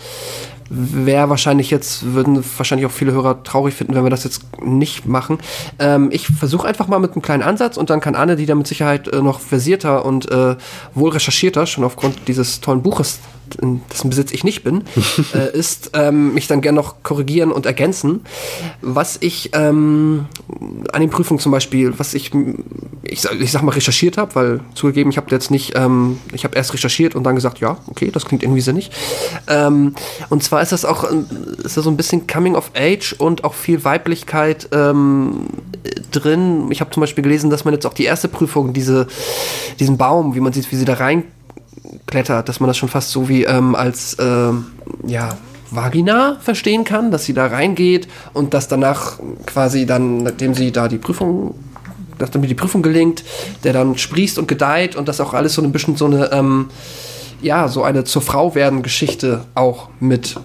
wäre 0.70 1.30
wahrscheinlich 1.30 1.70
jetzt, 1.70 2.14
würden 2.14 2.44
wahrscheinlich 2.58 2.86
auch 2.86 2.92
viele 2.92 3.14
Hörer 3.14 3.44
traurig 3.44 3.74
finden, 3.74 3.96
wenn 3.96 4.04
wir 4.04 4.10
das 4.10 4.24
jetzt 4.24 4.44
nicht 4.62 5.06
machen. 5.06 5.38
Ähm, 5.80 6.10
ich 6.12 6.28
versuche 6.28 6.68
einfach 6.68 6.88
mal 6.88 7.00
mit 7.00 7.14
einem 7.14 7.22
kleinen 7.22 7.44
Ansatz 7.44 7.78
und 7.78 7.90
dann 7.90 8.02
kann 8.02 8.16
Anne, 8.16 8.36
die 8.36 8.46
da 8.46 8.56
mit 8.56 8.68
Sicherheit 8.68 9.08
äh, 9.08 9.22
noch 9.22 9.40
versierter 9.40 10.04
und 10.06 10.30
äh, 10.30 10.56
wohl 10.94 11.12
recherchierter, 11.12 11.66
schon 11.66 11.84
aufgrund 11.84 12.28
dieses 12.28 12.60
tollen 12.60 12.82
Buches 12.82 13.20
dessen 13.92 14.10
Besitz 14.10 14.32
ich 14.32 14.44
nicht 14.44 14.64
bin, 14.64 14.84
äh, 15.34 15.58
ist, 15.58 15.92
ähm, 15.94 16.34
mich 16.34 16.48
dann 16.48 16.62
gerne 16.62 16.76
noch 16.76 17.04
korrigieren 17.04 17.52
und 17.52 17.66
ergänzen. 17.66 18.22
Was 18.82 19.18
ich 19.20 19.52
ähm, 19.54 20.26
an 20.92 21.02
den 21.02 21.10
Prüfungen 21.10 21.40
zum 21.40 21.52
Beispiel, 21.52 21.94
was 21.98 22.14
ich, 22.14 22.32
ich, 23.04 23.26
ich 23.26 23.52
sag 23.52 23.64
mal, 23.64 23.72
recherchiert 23.72 24.18
habe, 24.18 24.36
weil 24.36 24.60
zugegeben, 24.74 25.10
ich 25.10 25.18
habe 25.18 25.28
jetzt 25.32 25.52
nicht, 25.52 25.74
ähm, 25.76 26.20
ich 26.34 26.44
habe 26.44 26.56
erst 26.56 26.74
recherchiert 26.74 27.16
und 27.16 27.24
dann 27.24 27.36
gesagt, 27.36 27.60
ja, 27.60 27.78
okay, 27.88 28.12
das 28.12 28.26
klingt 28.26 28.44
irgendwie 28.44 28.62
sinnig. 28.62 28.92
Ähm, 29.48 29.96
und 30.30 30.44
zwar 30.44 30.62
ist 30.62 30.72
das 30.72 30.86
auch 30.86 31.04
ist 31.64 31.78
das 31.78 31.84
so 31.84 31.90
ein 31.90 31.98
bisschen 31.98 32.28
Coming 32.28 32.56
of 32.56 32.72
Age 32.76 33.14
und 33.18 33.44
auch 33.44 33.54
viel 33.54 33.84
Weiblichkeit 33.84 34.70
ähm, 34.72 35.48
drin. 36.12 36.68
Ich 36.72 36.82
habe 36.82 36.92
zum 36.92 37.02
Beispiel 37.02 37.24
gelesen, 37.24 37.50
dass 37.50 37.66
man 37.66 37.74
jetzt 37.74 37.86
auch 37.86 37.94
die 37.94 38.06
erste 38.06 38.28
Prüfung, 38.28 38.74
diese, 38.74 39.08
diesen 39.80 39.98
Baum, 39.98 40.36
wie 40.36 40.40
man 40.40 40.54
sieht, 40.54 40.72
wie 40.72 40.76
sie 40.76 40.86
da 40.86 40.96
rein 40.96 41.24
klettert, 42.06 42.50
dass 42.50 42.60
man 42.60 42.68
das 42.68 42.78
schon 42.78 42.90
fast 42.90 43.12
so 43.12 43.30
wie 43.30 43.44
ähm, 43.44 43.76
als 43.76 44.18
ähm, 44.20 44.68
ja, 45.06 45.38
Vagina 45.72 46.38
verstehen 46.40 46.84
kann, 46.84 47.12
dass 47.12 47.26
sie 47.26 47.34
da 47.34 47.48
reingeht 47.48 48.08
und 48.34 48.54
dass 48.54 48.68
danach 48.68 49.20
quasi 49.46 49.86
dann, 49.86 50.24
nachdem 50.24 50.54
sie 50.54 50.72
da 50.72 50.88
die 50.88 50.98
Prüfung, 50.98 51.56
dass 52.18 52.32
damit 52.32 52.50
die 52.50 52.56
Prüfung 52.56 52.82
gelingt, 52.82 53.24
der 53.64 53.74
dann 53.74 53.98
sprießt 53.98 54.38
und 54.38 54.48
gedeiht 54.48 54.96
und 54.96 55.08
das 55.08 55.20
auch 55.20 55.34
alles 55.34 55.54
so 55.54 55.62
ein 55.62 55.72
bisschen 55.72 55.96
so 55.96 56.06
eine, 56.06 56.32
ähm, 56.32 56.70
ja, 57.42 57.68
so 57.68 57.84
eine 57.84 58.04
zur 58.04 58.22
Frau 58.22 58.56
werden 58.56 58.84
Geschichte 58.84 59.46
auch 59.56 59.90
mit 60.00 60.38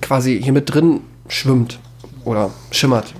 quasi 0.00 0.40
hier 0.42 0.52
mit 0.52 0.72
drin 0.72 1.00
schwimmt 1.28 1.78
oder 2.24 2.50
schimmert. 2.70 3.14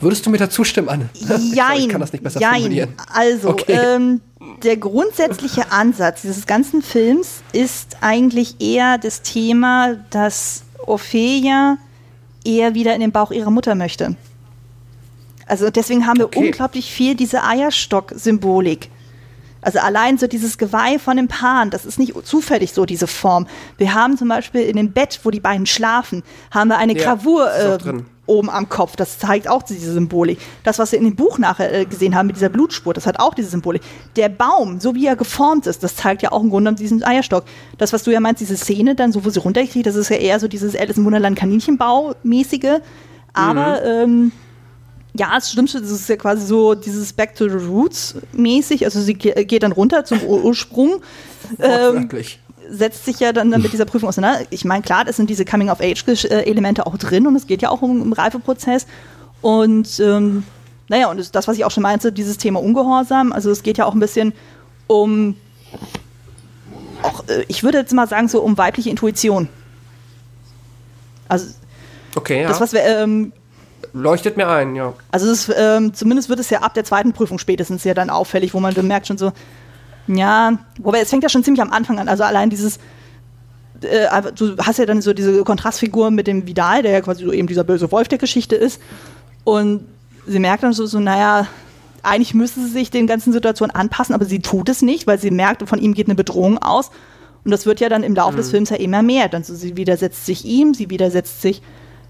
Würdest 0.00 0.24
du 0.26 0.30
mir 0.30 0.38
dazu 0.38 0.64
stimmen, 0.64 0.88
Anne? 0.88 1.10
Jein. 1.54 1.78
ich 1.78 1.88
kann 1.88 2.00
das 2.00 2.12
nicht 2.12 2.24
besser 2.24 2.40
Jein. 2.40 2.60
formulieren. 2.60 2.94
Also, 3.12 3.50
okay. 3.50 3.72
ähm, 3.72 4.20
der 4.62 4.76
grundsätzliche 4.76 5.72
Ansatz 5.72 6.22
dieses 6.22 6.46
ganzen 6.46 6.82
Films 6.82 7.42
ist 7.52 7.98
eigentlich 8.00 8.60
eher 8.60 8.98
das 8.98 9.22
Thema, 9.22 9.94
dass 10.10 10.64
Ophelia 10.86 11.78
eher 12.44 12.74
wieder 12.74 12.94
in 12.94 13.00
den 13.00 13.12
Bauch 13.12 13.30
ihrer 13.30 13.50
Mutter 13.50 13.74
möchte. 13.74 14.16
Also 15.46 15.70
deswegen 15.70 16.06
haben 16.06 16.18
wir 16.18 16.26
okay. 16.26 16.46
unglaublich 16.46 16.90
viel 16.90 17.14
diese 17.14 17.44
Eierstock-Symbolik. 17.44 18.88
Also 19.66 19.80
allein 19.80 20.16
so 20.16 20.28
dieses 20.28 20.58
Geweih 20.58 21.00
von 21.00 21.16
dem 21.16 21.26
Pan, 21.26 21.70
das 21.70 21.84
ist 21.84 21.98
nicht 21.98 22.14
zufällig 22.24 22.72
so, 22.72 22.86
diese 22.86 23.08
Form. 23.08 23.48
Wir 23.78 23.94
haben 23.94 24.16
zum 24.16 24.28
Beispiel 24.28 24.60
in 24.60 24.76
dem 24.76 24.92
Bett, 24.92 25.18
wo 25.24 25.30
die 25.32 25.40
beiden 25.40 25.66
schlafen, 25.66 26.22
haben 26.52 26.68
wir 26.68 26.78
eine 26.78 26.96
ja, 26.96 27.02
Gravur 27.02 27.52
äh, 27.52 27.76
oben 28.26 28.48
am 28.48 28.68
Kopf. 28.68 28.94
Das 28.94 29.18
zeigt 29.18 29.48
auch 29.48 29.64
diese 29.64 29.92
Symbolik. 29.92 30.38
Das, 30.62 30.78
was 30.78 30.92
wir 30.92 31.00
in 31.00 31.04
dem 31.04 31.16
Buch 31.16 31.40
nachher 31.40 31.74
äh, 31.74 31.84
gesehen 31.84 32.14
haben 32.14 32.28
mit 32.28 32.36
dieser 32.36 32.48
Blutspur, 32.48 32.94
das 32.94 33.08
hat 33.08 33.18
auch 33.18 33.34
diese 33.34 33.48
Symbolik. 33.48 33.82
Der 34.14 34.28
Baum, 34.28 34.78
so 34.78 34.94
wie 34.94 35.04
er 35.04 35.16
geformt 35.16 35.66
ist, 35.66 35.82
das 35.82 35.96
zeigt 35.96 36.22
ja 36.22 36.30
auch 36.30 36.44
im 36.44 36.50
Grunde 36.50 36.72
diesen 36.74 37.02
Eierstock. 37.02 37.42
Das, 37.76 37.92
was 37.92 38.04
du 38.04 38.12
ja 38.12 38.20
meinst, 38.20 38.40
diese 38.40 38.56
Szene 38.56 38.94
dann, 38.94 39.10
so 39.10 39.24
wo 39.24 39.30
sie 39.30 39.40
runterkriegt, 39.40 39.84
das 39.84 39.96
ist 39.96 40.10
ja 40.10 40.16
eher 40.16 40.38
so 40.38 40.46
dieses 40.46 40.76
Alice 40.76 40.96
im 40.96 41.04
Wunderland 41.04 41.36
Kaninchenbau-mäßige. 41.36 42.82
Aber 43.32 43.80
mhm. 43.80 44.30
ähm, 44.30 44.32
ja, 45.16 45.36
es 45.36 45.50
stimmt, 45.50 45.74
das 45.74 45.90
ist 45.90 46.08
ja 46.08 46.16
quasi 46.16 46.46
so 46.46 46.74
dieses 46.74 47.12
Back 47.12 47.34
to 47.34 47.48
the 47.48 47.66
Roots 47.66 48.16
mäßig. 48.32 48.84
Also 48.84 49.00
sie 49.00 49.14
geht 49.14 49.62
dann 49.62 49.72
runter 49.72 50.04
zum 50.04 50.22
Ursprung. 50.22 51.02
Ähm, 51.58 52.08
setzt 52.68 53.04
sich 53.04 53.20
ja 53.20 53.32
dann, 53.32 53.50
dann 53.50 53.62
mit 53.62 53.72
dieser 53.72 53.84
Prüfung 53.84 54.08
auseinander. 54.08 54.44
Ich 54.50 54.64
meine, 54.64 54.82
klar, 54.82 55.04
das 55.04 55.16
sind 55.16 55.30
diese 55.30 55.44
Coming-of-Age-Elemente 55.44 56.86
auch 56.86 56.96
drin 56.98 57.26
und 57.26 57.36
es 57.36 57.46
geht 57.46 57.62
ja 57.62 57.70
auch 57.70 57.82
um, 57.82 58.02
um 58.02 58.12
Reifeprozess. 58.12 58.86
Und 59.40 60.00
ähm, 60.00 60.44
naja, 60.88 61.08
und 61.10 61.34
das, 61.34 61.48
was 61.48 61.56
ich 61.56 61.64
auch 61.64 61.70
schon 61.70 61.82
meinte, 61.82 62.12
dieses 62.12 62.38
Thema 62.38 62.60
Ungehorsam, 62.60 63.32
also 63.32 63.50
es 63.50 63.62
geht 63.62 63.78
ja 63.78 63.84
auch 63.84 63.94
ein 63.94 64.00
bisschen 64.00 64.32
um, 64.86 65.36
auch, 67.02 67.24
äh, 67.28 67.44
ich 67.48 67.62
würde 67.62 67.78
jetzt 67.78 67.92
mal 67.92 68.08
sagen, 68.08 68.28
so 68.28 68.40
um 68.40 68.56
weibliche 68.56 68.90
Intuition. 68.90 69.48
Also, 71.28 71.46
okay, 72.14 72.42
ja. 72.42 72.48
das, 72.48 72.60
was 72.60 72.72
wir, 72.72 72.84
ähm, 72.84 73.32
Leuchtet 73.92 74.36
mir 74.36 74.48
ein, 74.48 74.74
ja. 74.74 74.94
Also, 75.10 75.30
ist, 75.30 75.52
ähm, 75.56 75.94
zumindest 75.94 76.28
wird 76.28 76.40
es 76.40 76.50
ja 76.50 76.60
ab 76.60 76.74
der 76.74 76.84
zweiten 76.84 77.12
Prüfung 77.12 77.38
spätestens 77.38 77.84
ja 77.84 77.94
dann 77.94 78.10
auffällig, 78.10 78.54
wo 78.54 78.60
man 78.60 78.74
bemerkt 78.74 79.06
schon 79.06 79.18
so, 79.18 79.32
ja, 80.06 80.58
wobei 80.78 81.00
es 81.00 81.10
fängt 81.10 81.22
ja 81.22 81.28
schon 81.28 81.44
ziemlich 81.44 81.62
am 81.62 81.72
Anfang 81.72 81.98
an. 81.98 82.08
Also 82.08 82.24
allein 82.24 82.50
dieses, 82.50 82.78
äh, 83.80 84.08
du 84.34 84.56
hast 84.58 84.78
ja 84.78 84.86
dann 84.86 85.02
so 85.02 85.12
diese 85.12 85.42
Kontrastfigur 85.42 86.10
mit 86.10 86.26
dem 86.26 86.46
Vidal, 86.46 86.82
der 86.82 86.92
ja 86.92 87.00
quasi 87.00 87.24
so 87.24 87.32
eben 87.32 87.48
dieser 87.48 87.64
böse 87.64 87.90
Wolf 87.90 88.08
der 88.08 88.18
Geschichte 88.18 88.56
ist. 88.56 88.80
Und 89.44 89.84
sie 90.26 90.38
merkt 90.38 90.62
dann 90.62 90.72
so, 90.72 90.86
so 90.86 91.00
naja, 91.00 91.46
eigentlich 92.02 92.34
müsste 92.34 92.60
sie 92.60 92.68
sich 92.68 92.90
den 92.90 93.06
ganzen 93.06 93.32
Situationen 93.32 93.74
anpassen, 93.74 94.14
aber 94.14 94.24
sie 94.24 94.38
tut 94.38 94.68
es 94.68 94.82
nicht, 94.82 95.06
weil 95.06 95.18
sie 95.18 95.30
merkt, 95.30 95.68
von 95.68 95.80
ihm 95.80 95.94
geht 95.94 96.06
eine 96.06 96.14
Bedrohung 96.14 96.58
aus. 96.58 96.90
Und 97.44 97.50
das 97.50 97.66
wird 97.66 97.80
ja 97.80 97.88
dann 97.88 98.02
im 98.02 98.14
Laufe 98.14 98.32
mhm. 98.32 98.36
des 98.38 98.50
Films 98.50 98.70
ja 98.70 98.76
immer 98.76 99.02
mehr. 99.02 99.28
Dann 99.28 99.44
so, 99.44 99.54
sie 99.54 99.76
widersetzt 99.76 100.26
sich 100.26 100.44
ihm, 100.44 100.74
sie 100.74 100.90
widersetzt 100.90 101.42
sich 101.42 101.62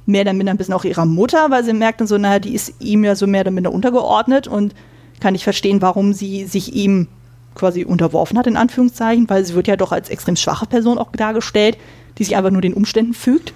mehr 0.06 0.22
oder 0.22 0.32
minder 0.32 0.52
ein 0.52 0.56
bisschen 0.56 0.74
auch 0.74 0.84
ihrer 0.84 1.04
Mutter, 1.04 1.50
weil 1.50 1.64
sie 1.64 1.72
merkt 1.72 2.00
dann 2.00 2.06
so, 2.06 2.16
naja, 2.16 2.38
die 2.38 2.54
ist 2.54 2.74
ihm 2.80 3.04
ja 3.04 3.14
so 3.14 3.26
mehr 3.26 3.42
oder 3.42 3.50
minder 3.50 3.72
untergeordnet 3.72 4.46
und 4.46 4.74
kann 5.20 5.32
nicht 5.32 5.44
verstehen, 5.44 5.82
warum 5.82 6.12
sie 6.12 6.44
sich 6.46 6.74
ihm 6.74 7.08
quasi 7.54 7.84
unterworfen 7.84 8.38
hat, 8.38 8.46
in 8.46 8.56
Anführungszeichen, 8.56 9.28
weil 9.28 9.44
sie 9.44 9.54
wird 9.54 9.66
ja 9.66 9.76
doch 9.76 9.92
als 9.92 10.08
extrem 10.08 10.36
schwache 10.36 10.66
Person 10.66 10.98
auch 10.98 11.10
dargestellt, 11.12 11.76
die 12.18 12.24
sich 12.24 12.36
einfach 12.36 12.50
nur 12.50 12.60
den 12.60 12.74
Umständen 12.74 13.14
fügt. 13.14 13.52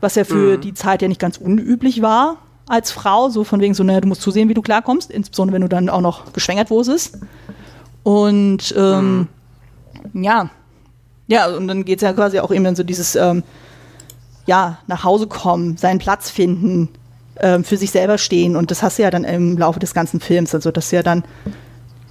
Was 0.00 0.14
ja 0.14 0.24
für 0.24 0.56
mhm. 0.56 0.60
die 0.60 0.74
Zeit 0.74 1.02
ja 1.02 1.08
nicht 1.08 1.20
ganz 1.20 1.36
unüblich 1.36 2.02
war 2.02 2.36
als 2.68 2.90
Frau, 2.90 3.28
so 3.28 3.44
von 3.44 3.60
wegen 3.60 3.74
so, 3.74 3.82
naja, 3.82 4.00
du 4.00 4.08
musst 4.08 4.22
zusehen, 4.22 4.48
wie 4.48 4.54
du 4.54 4.62
klarkommst, 4.62 5.10
insbesondere 5.10 5.54
wenn 5.54 5.62
du 5.62 5.68
dann 5.68 5.88
auch 5.88 6.00
noch 6.00 6.32
geschwängert 6.32 6.70
ist. 6.70 7.18
Und 8.02 8.74
ähm, 8.76 9.28
mhm. 10.12 10.22
ja, 10.22 10.50
ja, 11.26 11.46
und 11.48 11.68
dann 11.68 11.84
geht 11.84 11.98
es 11.98 12.02
ja 12.02 12.12
quasi 12.12 12.40
auch 12.40 12.50
eben 12.50 12.64
dann 12.64 12.74
so 12.74 12.82
dieses, 12.82 13.14
ähm, 13.14 13.44
ja, 14.50 14.78
nach 14.88 15.04
Hause 15.04 15.28
kommen, 15.28 15.76
seinen 15.76 16.00
Platz 16.00 16.28
finden, 16.28 16.88
ähm, 17.38 17.62
für 17.62 17.76
sich 17.76 17.92
selber 17.92 18.18
stehen. 18.18 18.56
Und 18.56 18.72
das 18.72 18.82
hast 18.82 18.98
du 18.98 19.04
ja 19.04 19.10
dann 19.12 19.22
im 19.22 19.56
Laufe 19.56 19.78
des 19.78 19.94
ganzen 19.94 20.18
Films. 20.18 20.52
Also, 20.52 20.72
dass 20.72 20.90
ja 20.90 21.04
dann 21.04 21.22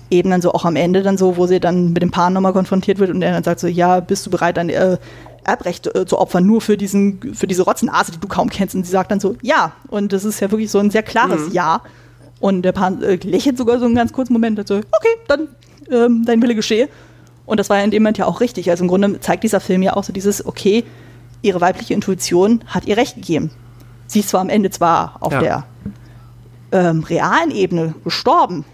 eben 0.09 0.29
dann 0.29 0.41
so 0.41 0.53
auch 0.53 0.63
am 0.63 0.77
Ende 0.77 1.03
dann 1.03 1.17
so, 1.17 1.35
wo 1.35 1.47
sie 1.47 1.59
dann 1.59 1.91
mit 1.91 2.01
dem 2.01 2.11
Paar 2.11 2.29
nochmal 2.29 2.53
konfrontiert 2.53 2.97
wird 2.97 3.09
und 3.09 3.21
er 3.21 3.33
dann 3.33 3.43
sagt 3.43 3.59
so, 3.59 3.67
ja, 3.67 3.99
bist 3.99 4.25
du 4.25 4.29
bereit, 4.29 4.55
dein 4.55 4.69
äh, 4.69 4.97
Erbrecht 5.43 5.93
äh, 5.93 6.05
zu 6.05 6.17
opfern, 6.17 6.45
nur 6.45 6.61
für 6.61 6.77
diesen, 6.77 7.35
für 7.35 7.45
diese 7.45 7.63
Rotzenase, 7.63 8.13
die 8.13 8.19
du 8.21 8.29
kaum 8.29 8.49
kennst. 8.49 8.73
Und 8.73 8.85
sie 8.85 8.91
sagt 8.91 9.11
dann 9.11 9.19
so, 9.19 9.35
ja. 9.41 9.73
Und 9.89 10.13
das 10.13 10.23
ist 10.23 10.39
ja 10.39 10.49
wirklich 10.49 10.71
so 10.71 10.79
ein 10.79 10.91
sehr 10.91 11.03
klares 11.03 11.47
mhm. 11.47 11.51
Ja. 11.51 11.81
Und 12.39 12.61
der 12.61 12.71
Paar 12.71 13.03
äh, 13.03 13.15
lächelt 13.15 13.57
sogar 13.57 13.79
so 13.79 13.85
einen 13.85 13.95
ganz 13.95 14.13
kurzen 14.13 14.31
Moment 14.31 14.57
und 14.57 14.67
so, 14.67 14.75
okay, 14.75 15.15
dann 15.27 15.49
ähm, 15.91 16.23
dein 16.25 16.41
Wille 16.41 16.55
geschehe. 16.55 16.87
Und 17.45 17.59
das 17.59 17.69
war 17.69 17.79
ja 17.79 17.83
in 17.83 17.91
dem 17.91 18.01
Moment 18.01 18.17
ja 18.17 18.27
auch 18.27 18.39
richtig. 18.39 18.69
Also 18.69 18.85
im 18.85 18.87
Grunde 18.87 19.19
zeigt 19.19 19.43
dieser 19.43 19.59
Film 19.59 19.81
ja 19.81 19.97
auch 19.97 20.05
so 20.05 20.13
dieses, 20.13 20.45
okay, 20.45 20.85
ihre 21.41 21.61
weibliche 21.61 21.93
Intuition 21.93 22.63
hat 22.67 22.85
ihr 22.85 22.97
Recht 22.97 23.15
gegeben. 23.15 23.51
Sie 24.07 24.19
ist 24.19 24.29
zwar 24.29 24.41
am 24.41 24.49
Ende 24.49 24.69
zwar 24.69 25.17
auf 25.19 25.33
ja. 25.33 25.39
der 25.39 25.63
ähm, 26.71 27.03
realen 27.03 27.51
Ebene 27.51 27.93
gestorben, 28.03 28.65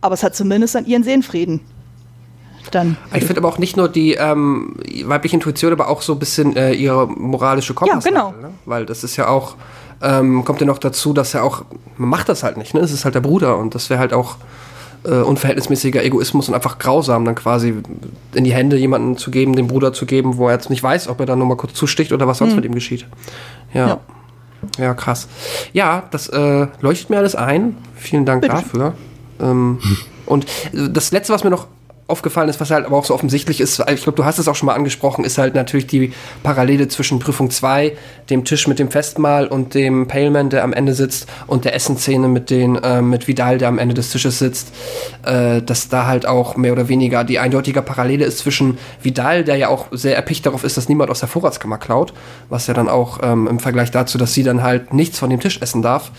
aber 0.00 0.14
es 0.14 0.22
hat 0.22 0.34
zumindest 0.34 0.76
an 0.76 0.86
ihren 0.86 1.02
Seelenfrieden. 1.02 1.60
Dann 2.70 2.96
ich 3.12 3.24
finde 3.24 3.40
aber 3.40 3.48
auch 3.48 3.58
nicht 3.58 3.76
nur 3.76 3.88
die 3.88 4.14
ähm, 4.14 4.76
weibliche 5.04 5.36
Intuition, 5.36 5.72
aber 5.72 5.88
auch 5.88 6.00
so 6.00 6.12
ein 6.14 6.18
bisschen 6.18 6.56
äh, 6.56 6.72
ihre 6.72 7.06
moralische 7.06 7.74
Kompass. 7.74 8.04
Ja, 8.04 8.10
genau. 8.10 8.30
Ne? 8.32 8.50
Weil 8.64 8.86
das 8.86 9.04
ist 9.04 9.16
ja 9.16 9.28
auch, 9.28 9.56
ähm, 10.00 10.44
kommt 10.44 10.60
ja 10.60 10.66
noch 10.66 10.78
dazu, 10.78 11.12
dass 11.12 11.34
er 11.34 11.44
auch, 11.44 11.64
man 11.96 12.08
macht 12.08 12.28
das 12.28 12.42
halt 12.42 12.56
nicht, 12.56 12.72
ne? 12.72 12.80
Es 12.80 12.92
ist 12.92 13.04
halt 13.04 13.14
der 13.14 13.20
Bruder 13.20 13.58
und 13.58 13.74
das 13.74 13.90
wäre 13.90 14.00
halt 14.00 14.12
auch 14.12 14.36
äh, 15.04 15.20
unverhältnismäßiger 15.20 16.02
Egoismus 16.04 16.48
und 16.48 16.54
einfach 16.54 16.78
grausam, 16.78 17.24
dann 17.24 17.34
quasi 17.34 17.74
in 18.34 18.44
die 18.44 18.52
Hände 18.52 18.76
jemanden 18.76 19.16
zu 19.16 19.30
geben, 19.30 19.56
dem 19.56 19.66
Bruder 19.66 19.92
zu 19.92 20.06
geben, 20.06 20.36
wo 20.36 20.48
er 20.48 20.54
jetzt 20.54 20.70
nicht 20.70 20.82
weiß, 20.82 21.08
ob 21.08 21.20
er 21.20 21.26
dann 21.26 21.38
nochmal 21.38 21.56
kurz 21.56 21.74
zusticht 21.74 22.12
oder 22.12 22.26
was 22.26 22.38
sonst 22.38 22.52
mhm. 22.52 22.56
mit 22.56 22.64
ihm 22.66 22.74
geschieht. 22.74 23.06
ja. 23.72 23.88
ja. 23.88 24.00
Ja, 24.78 24.94
krass. 24.94 25.26
Ja, 25.72 26.04
das 26.12 26.28
äh, 26.28 26.68
leuchtet 26.80 27.10
mir 27.10 27.18
alles 27.18 27.34
ein. 27.34 27.76
Vielen 27.96 28.24
Dank 28.24 28.42
Bitte. 28.42 28.54
dafür. 28.54 28.94
Ähm, 29.40 29.80
und 30.24 30.46
das 30.72 31.10
Letzte, 31.10 31.32
was 31.32 31.42
mir 31.42 31.50
noch 31.50 31.66
aufgefallen 32.12 32.48
ist, 32.48 32.60
was 32.60 32.70
halt 32.70 32.86
aber 32.86 32.96
auch 32.96 33.04
so 33.04 33.14
offensichtlich 33.14 33.60
ist, 33.60 33.82
ich 33.90 34.02
glaube, 34.02 34.16
du 34.16 34.24
hast 34.24 34.38
es 34.38 34.46
auch 34.46 34.54
schon 34.54 34.66
mal 34.66 34.74
angesprochen, 34.74 35.24
ist 35.24 35.38
halt 35.38 35.54
natürlich 35.54 35.86
die 35.86 36.12
Parallele 36.42 36.88
zwischen 36.88 37.18
Prüfung 37.18 37.50
2, 37.50 37.96
dem 38.30 38.44
Tisch 38.44 38.68
mit 38.68 38.78
dem 38.78 38.90
Festmahl 38.90 39.46
und 39.46 39.74
dem 39.74 40.06
Paleman, 40.06 40.50
der 40.50 40.62
am 40.62 40.72
Ende 40.72 40.94
sitzt, 40.94 41.26
und 41.46 41.64
der 41.64 41.74
Essenszene 41.74 42.28
mit, 42.28 42.50
den, 42.50 42.76
äh, 42.76 43.02
mit 43.02 43.26
Vidal, 43.28 43.58
der 43.58 43.68
am 43.68 43.78
Ende 43.78 43.94
des 43.94 44.10
Tisches 44.10 44.38
sitzt, 44.38 44.72
äh, 45.24 45.62
dass 45.62 45.88
da 45.88 46.06
halt 46.06 46.26
auch 46.26 46.56
mehr 46.56 46.72
oder 46.72 46.88
weniger 46.88 47.24
die 47.24 47.38
eindeutige 47.38 47.82
Parallele 47.82 48.24
ist 48.24 48.38
zwischen 48.38 48.78
Vidal, 49.02 49.44
der 49.44 49.56
ja 49.56 49.68
auch 49.68 49.86
sehr 49.90 50.14
erpicht 50.14 50.44
darauf 50.46 50.64
ist, 50.64 50.76
dass 50.76 50.88
niemand 50.88 51.10
aus 51.10 51.20
der 51.20 51.28
Vorratskammer 51.28 51.78
klaut, 51.78 52.12
was 52.48 52.66
ja 52.66 52.74
dann 52.74 52.88
auch 52.88 53.20
ähm, 53.22 53.46
im 53.48 53.58
Vergleich 53.58 53.90
dazu, 53.90 54.18
dass 54.18 54.34
sie 54.34 54.42
dann 54.42 54.62
halt 54.62 54.92
nichts 54.92 55.18
von 55.18 55.30
dem 55.30 55.40
Tisch 55.40 55.60
essen 55.60 55.82
darf, 55.82 56.10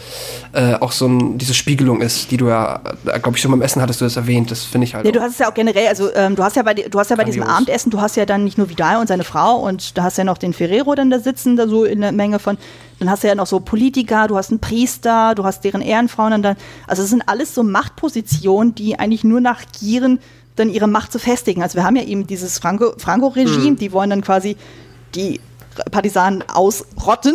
äh, 0.54 0.74
auch 0.76 0.92
so 0.92 1.08
ein, 1.08 1.38
diese 1.38 1.54
Spiegelung 1.54 2.02
ist, 2.02 2.32
die 2.32 2.38
du 2.38 2.48
ja, 2.48 2.82
äh, 3.06 3.20
glaube 3.20 3.38
ich, 3.38 3.42
schon 3.42 3.52
beim 3.52 3.62
Essen 3.62 3.82
hattest 3.82 4.02
du 4.02 4.06
das 4.06 4.16
erwähnt, 4.16 4.52
das 4.52 4.64
finde 4.64 4.86
ich 4.86 4.96
halt. 4.96 5.06
Ja, 5.06 5.12
du 5.12 5.22
hast 5.22 5.34
es 5.34 5.40
ja 5.40 5.50
auch 5.50 5.54
generell 5.54 5.83
generell, 5.84 5.90
also 5.90 6.14
ähm, 6.16 6.36
du 6.36 6.44
hast 6.44 6.56
ja 6.56 6.64
bei, 6.64 6.74
du 6.74 7.00
hast 7.00 7.10
ja 7.10 7.16
bei 7.16 7.24
diesem 7.24 7.44
Abendessen, 7.44 7.90
du 7.90 8.02
hast 8.02 8.16
ja 8.16 8.26
dann 8.26 8.44
nicht 8.44 8.58
nur 8.58 8.70
Vidal 8.70 8.98
und 8.98 9.08
seine 9.08 9.24
Frau 9.24 9.58
und 9.58 9.98
da 9.98 10.04
hast 10.04 10.18
ja 10.18 10.24
noch 10.24 10.38
den 10.38 10.54
Ferrero 10.54 10.96
dann 10.96 11.10
da 11.10 11.20
sitzen, 11.20 11.56
da 11.56 11.68
so 11.68 11.84
in 11.84 12.02
der 12.02 12.12
Menge 12.12 12.40
von, 12.40 12.58
dann 13.00 13.10
hast 13.10 13.24
du 13.24 13.28
ja 13.28 13.36
noch 13.36 13.48
so 13.48 13.60
Politiker, 13.60 14.28
du 14.28 14.38
hast 14.38 14.52
einen 14.52 14.60
Priester, 14.60 15.36
du 15.36 15.44
hast 15.44 15.64
deren 15.64 15.82
Ehrenfrauen 15.82 16.34
und 16.34 16.44
dann, 16.44 16.56
also 16.88 17.04
es 17.04 17.10
sind 17.10 17.28
alles 17.28 17.54
so 17.54 17.64
Machtpositionen, 17.64 18.76
die 18.76 19.00
eigentlich 19.00 19.24
nur 19.24 19.42
nach 19.42 19.62
Gieren 19.80 20.20
dann 20.56 20.70
ihre 20.70 20.88
Macht 20.88 21.12
zu 21.12 21.20
festigen. 21.20 21.64
Also 21.64 21.76
wir 21.76 21.84
haben 21.84 21.96
ja 21.96 22.04
eben 22.04 22.28
dieses 22.28 22.60
Franco-Regime, 22.60 23.00
Franco 23.00 23.32
mhm. 23.36 23.76
die 23.78 23.92
wollen 23.92 24.10
dann 24.10 24.22
quasi 24.22 24.56
die 25.16 25.40
Partisanen 25.92 26.44
ausrotten, 26.48 27.34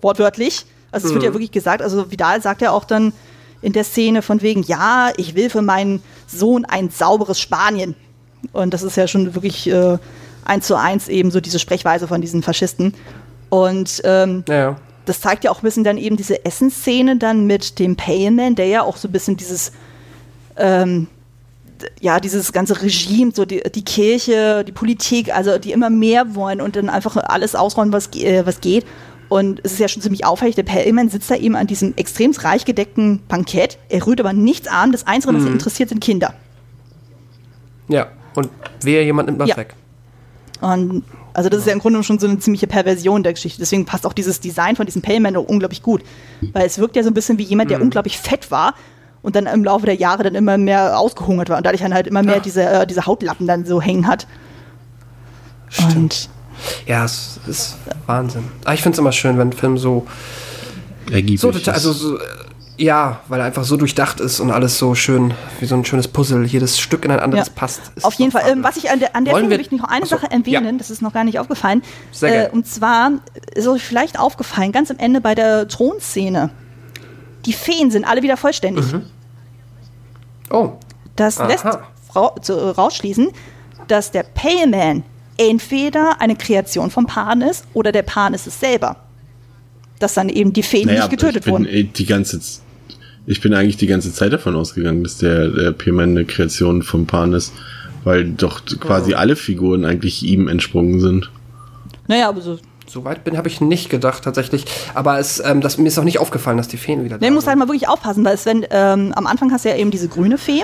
wortwörtlich. 0.00 0.66
Also 0.90 1.06
es 1.06 1.10
mhm. 1.10 1.14
wird 1.16 1.24
ja 1.24 1.30
mhm. 1.30 1.34
wirklich 1.34 1.52
gesagt, 1.52 1.82
also 1.82 2.10
Vidal 2.10 2.42
sagt 2.42 2.62
ja 2.62 2.72
auch 2.72 2.84
dann, 2.84 3.12
in 3.62 3.72
der 3.72 3.84
Szene 3.84 4.22
von 4.22 4.42
wegen, 4.42 4.62
ja, 4.62 5.12
ich 5.16 5.34
will 5.34 5.50
für 5.50 5.62
meinen 5.62 6.02
Sohn 6.26 6.64
ein 6.64 6.90
sauberes 6.90 7.40
Spanien. 7.40 7.94
Und 8.52 8.74
das 8.74 8.82
ist 8.82 8.96
ja 8.96 9.08
schon 9.08 9.34
wirklich 9.34 9.68
äh, 9.70 9.98
eins 10.44 10.66
zu 10.66 10.76
eins 10.76 11.08
eben 11.08 11.30
so 11.30 11.40
diese 11.40 11.58
Sprechweise 11.58 12.06
von 12.06 12.20
diesen 12.20 12.42
Faschisten. 12.42 12.94
Und 13.48 14.02
ähm, 14.04 14.44
ja. 14.48 14.76
das 15.04 15.20
zeigt 15.20 15.44
ja 15.44 15.50
auch 15.50 15.58
ein 15.58 15.62
bisschen 15.62 15.84
dann 15.84 15.98
eben 15.98 16.16
diese 16.16 16.44
Essensszene 16.44 17.16
dann 17.16 17.46
mit 17.46 17.78
dem 17.78 17.96
Payman, 17.96 18.54
der 18.54 18.66
ja 18.66 18.82
auch 18.82 18.96
so 18.96 19.08
ein 19.08 19.12
bisschen 19.12 19.36
dieses 19.36 19.72
ähm, 20.56 21.08
ja, 22.00 22.20
dieses 22.20 22.52
ganze 22.52 22.80
Regime, 22.82 23.32
so 23.34 23.44
die, 23.44 23.62
die 23.74 23.84
Kirche, 23.84 24.64
die 24.64 24.72
Politik, 24.72 25.34
also 25.34 25.58
die 25.58 25.72
immer 25.72 25.90
mehr 25.90 26.34
wollen 26.34 26.60
und 26.60 26.76
dann 26.76 26.88
einfach 26.88 27.16
alles 27.16 27.54
ausräumen, 27.54 27.92
was, 27.92 28.08
äh, 28.14 28.46
was 28.46 28.60
geht. 28.60 28.86
Und 29.28 29.60
es 29.64 29.72
ist 29.72 29.78
ja 29.80 29.88
schon 29.88 30.02
ziemlich 30.02 30.24
auffällig, 30.24 30.54
der 30.54 30.62
Perlman 30.62 31.08
sitzt 31.08 31.30
da 31.30 31.34
eben 31.34 31.56
an 31.56 31.66
diesem 31.66 31.94
extrem 31.96 32.30
reich 32.32 32.64
gedeckten 32.64 33.20
Bankett. 33.28 33.78
Er 33.88 34.06
rührt 34.06 34.20
aber 34.20 34.32
nichts 34.32 34.68
an. 34.68 34.92
Das 34.92 35.06
Einzige, 35.06 35.34
was 35.34 35.42
ihn 35.42 35.48
mhm. 35.48 35.54
interessiert, 35.54 35.88
sind 35.88 36.00
Kinder. 36.00 36.34
Ja, 37.88 38.08
und 38.34 38.50
wer 38.82 39.04
jemand 39.04 39.28
nimmt 39.28 39.40
was 39.40 39.48
ja. 39.48 39.56
weg. 39.56 39.74
Und 40.60 41.04
also 41.34 41.50
das 41.50 41.60
ist 41.60 41.66
ja 41.66 41.72
im 41.72 41.80
Grunde 41.80 42.02
schon 42.02 42.18
so 42.18 42.26
eine 42.26 42.38
ziemliche 42.38 42.66
Perversion 42.66 43.22
der 43.22 43.32
Geschichte. 43.32 43.58
Deswegen 43.58 43.84
passt 43.84 44.06
auch 44.06 44.12
dieses 44.12 44.40
Design 44.40 44.76
von 44.76 44.86
diesem 44.86 45.02
Payman 45.02 45.36
unglaublich 45.36 45.82
gut. 45.82 46.02
Weil 46.52 46.66
es 46.66 46.78
wirkt 46.78 46.96
ja 46.96 47.02
so 47.02 47.10
ein 47.10 47.14
bisschen 47.14 47.36
wie 47.36 47.42
jemand, 47.42 47.70
der 47.70 47.78
mhm. 47.78 47.84
unglaublich 47.84 48.18
fett 48.18 48.50
war 48.50 48.74
und 49.22 49.36
dann 49.36 49.46
im 49.46 49.64
Laufe 49.64 49.86
der 49.86 49.96
Jahre 49.96 50.22
dann 50.22 50.34
immer 50.34 50.56
mehr 50.56 50.98
ausgehungert 50.98 51.48
war 51.50 51.58
und 51.58 51.66
dadurch 51.66 51.82
dann 51.82 51.92
halt 51.92 52.06
immer 52.06 52.22
mehr 52.22 52.40
diese, 52.40 52.62
äh, 52.62 52.86
diese 52.86 53.06
Hautlappen 53.06 53.46
dann 53.46 53.66
so 53.66 53.82
hängen 53.82 54.06
hat. 54.06 54.26
Stimmt. 55.68 55.96
Und 55.96 56.28
ja, 56.86 57.04
es 57.04 57.40
ist 57.46 57.76
Wahnsinn. 58.06 58.44
Aber 58.62 58.70
ah, 58.70 58.74
ich 58.74 58.82
finde 58.82 58.94
es 58.94 58.98
immer 58.98 59.12
schön, 59.12 59.38
wenn 59.38 59.48
ein 59.48 59.52
Film 59.52 59.78
so. 59.78 60.06
Ergiebig 61.10 61.40
so 61.40 61.52
total, 61.52 61.74
also 61.74 61.92
so, 61.92 62.18
ja, 62.78 63.20
weil 63.28 63.40
er 63.40 63.46
einfach 63.46 63.64
so 63.64 63.76
durchdacht 63.76 64.20
ist 64.20 64.40
und 64.40 64.50
alles 64.50 64.78
so 64.78 64.94
schön, 64.94 65.34
wie 65.60 65.66
so 65.66 65.74
ein 65.74 65.84
schönes 65.84 66.08
Puzzle, 66.08 66.44
jedes 66.44 66.78
Stück 66.78 67.04
in 67.04 67.10
ein 67.10 67.20
anderes 67.20 67.46
ja. 67.46 67.52
passt. 67.54 67.80
Auf 68.02 68.14
jeden 68.14 68.32
Fall. 68.32 68.42
Ähm, 68.50 68.62
was 68.62 68.76
ich 68.76 68.90
an 68.90 68.98
der, 68.98 69.16
an 69.16 69.24
der 69.24 69.32
Stelle 69.32 69.50
will 69.50 69.60
ich 69.60 69.70
noch 69.70 69.84
eine 69.84 70.02
Achso, 70.02 70.16
Sache 70.16 70.30
erwähnen, 70.30 70.64
ja. 70.64 70.72
das 70.72 70.90
ist 70.90 71.00
noch 71.00 71.12
gar 71.12 71.24
nicht 71.24 71.38
aufgefallen. 71.38 71.82
Sehr 72.12 72.48
äh, 72.48 72.50
und 72.50 72.66
zwar 72.66 73.12
ist 73.54 73.66
euch 73.66 73.82
vielleicht 73.82 74.18
aufgefallen, 74.18 74.72
ganz 74.72 74.90
am 74.90 74.98
Ende 74.98 75.20
bei 75.20 75.34
der 75.34 75.68
Thronszene. 75.68 76.50
Die 77.46 77.52
Feen 77.52 77.90
sind 77.90 78.04
alle 78.04 78.22
wieder 78.22 78.36
vollständig. 78.36 78.92
Mhm. 78.92 79.02
Oh. 80.50 80.72
Das 81.14 81.38
Aha. 81.38 81.46
lässt 81.46 81.64
rausschließen, 82.14 83.28
dass 83.88 84.10
der 84.10 84.24
Pale 84.24 84.66
Man 84.66 85.04
entweder 85.38 86.20
eine 86.20 86.36
Kreation 86.36 86.90
vom 86.90 87.06
Pan 87.06 87.42
ist 87.42 87.64
oder 87.74 87.92
der 87.92 88.02
Pan 88.02 88.34
ist 88.34 88.46
es 88.46 88.58
selber. 88.60 88.96
Dass 89.98 90.14
dann 90.14 90.28
eben 90.28 90.52
die 90.52 90.62
Feen 90.62 90.86
naja, 90.86 91.00
nicht 91.00 91.10
getötet 91.10 91.38
ich 91.38 91.44
bin, 91.44 91.52
wurden. 91.52 91.66
Eh 91.66 91.84
die 91.84 92.04
ganze, 92.04 92.40
ich 93.26 93.40
bin 93.40 93.54
eigentlich 93.54 93.76
die 93.76 93.86
ganze 93.86 94.12
Zeit 94.12 94.32
davon 94.32 94.54
ausgegangen, 94.54 95.02
dass 95.02 95.18
der, 95.18 95.48
der 95.48 95.72
P-Man 95.72 96.10
eine 96.10 96.24
Kreation 96.26 96.82
vom 96.82 97.06
Pan 97.06 97.32
ist, 97.32 97.52
weil 98.04 98.24
doch 98.24 98.64
quasi 98.78 99.14
oh. 99.14 99.18
alle 99.18 99.36
Figuren 99.36 99.84
eigentlich 99.84 100.22
ihm 100.22 100.48
entsprungen 100.48 101.00
sind. 101.00 101.30
Naja, 102.08 102.28
aber 102.28 102.40
so 102.40 102.58
so 102.88 103.04
weit 103.04 103.24
bin, 103.24 103.36
habe 103.36 103.48
ich 103.48 103.60
nicht 103.60 103.90
gedacht 103.90 104.22
tatsächlich. 104.22 104.64
Aber 104.94 105.18
es, 105.18 105.42
ähm, 105.44 105.60
das, 105.60 105.76
mir 105.76 105.88
ist 105.88 105.98
auch 105.98 106.04
nicht 106.04 106.18
aufgefallen, 106.18 106.56
dass 106.56 106.68
die 106.68 106.76
Feen 106.76 107.04
wieder 107.04 107.18
nee, 107.18 107.26
da 107.26 107.32
muss 107.32 107.46
halt 107.46 107.58
mal 107.58 107.66
wirklich 107.66 107.88
aufpassen, 107.88 108.24
weil 108.24 108.34
es, 108.34 108.46
wenn, 108.46 108.64
ähm, 108.70 109.12
am 109.14 109.26
Anfang 109.26 109.50
hast 109.50 109.64
du 109.64 109.70
ja 109.70 109.76
eben 109.76 109.90
diese 109.90 110.06
grüne 110.06 110.38
Fee, 110.38 110.62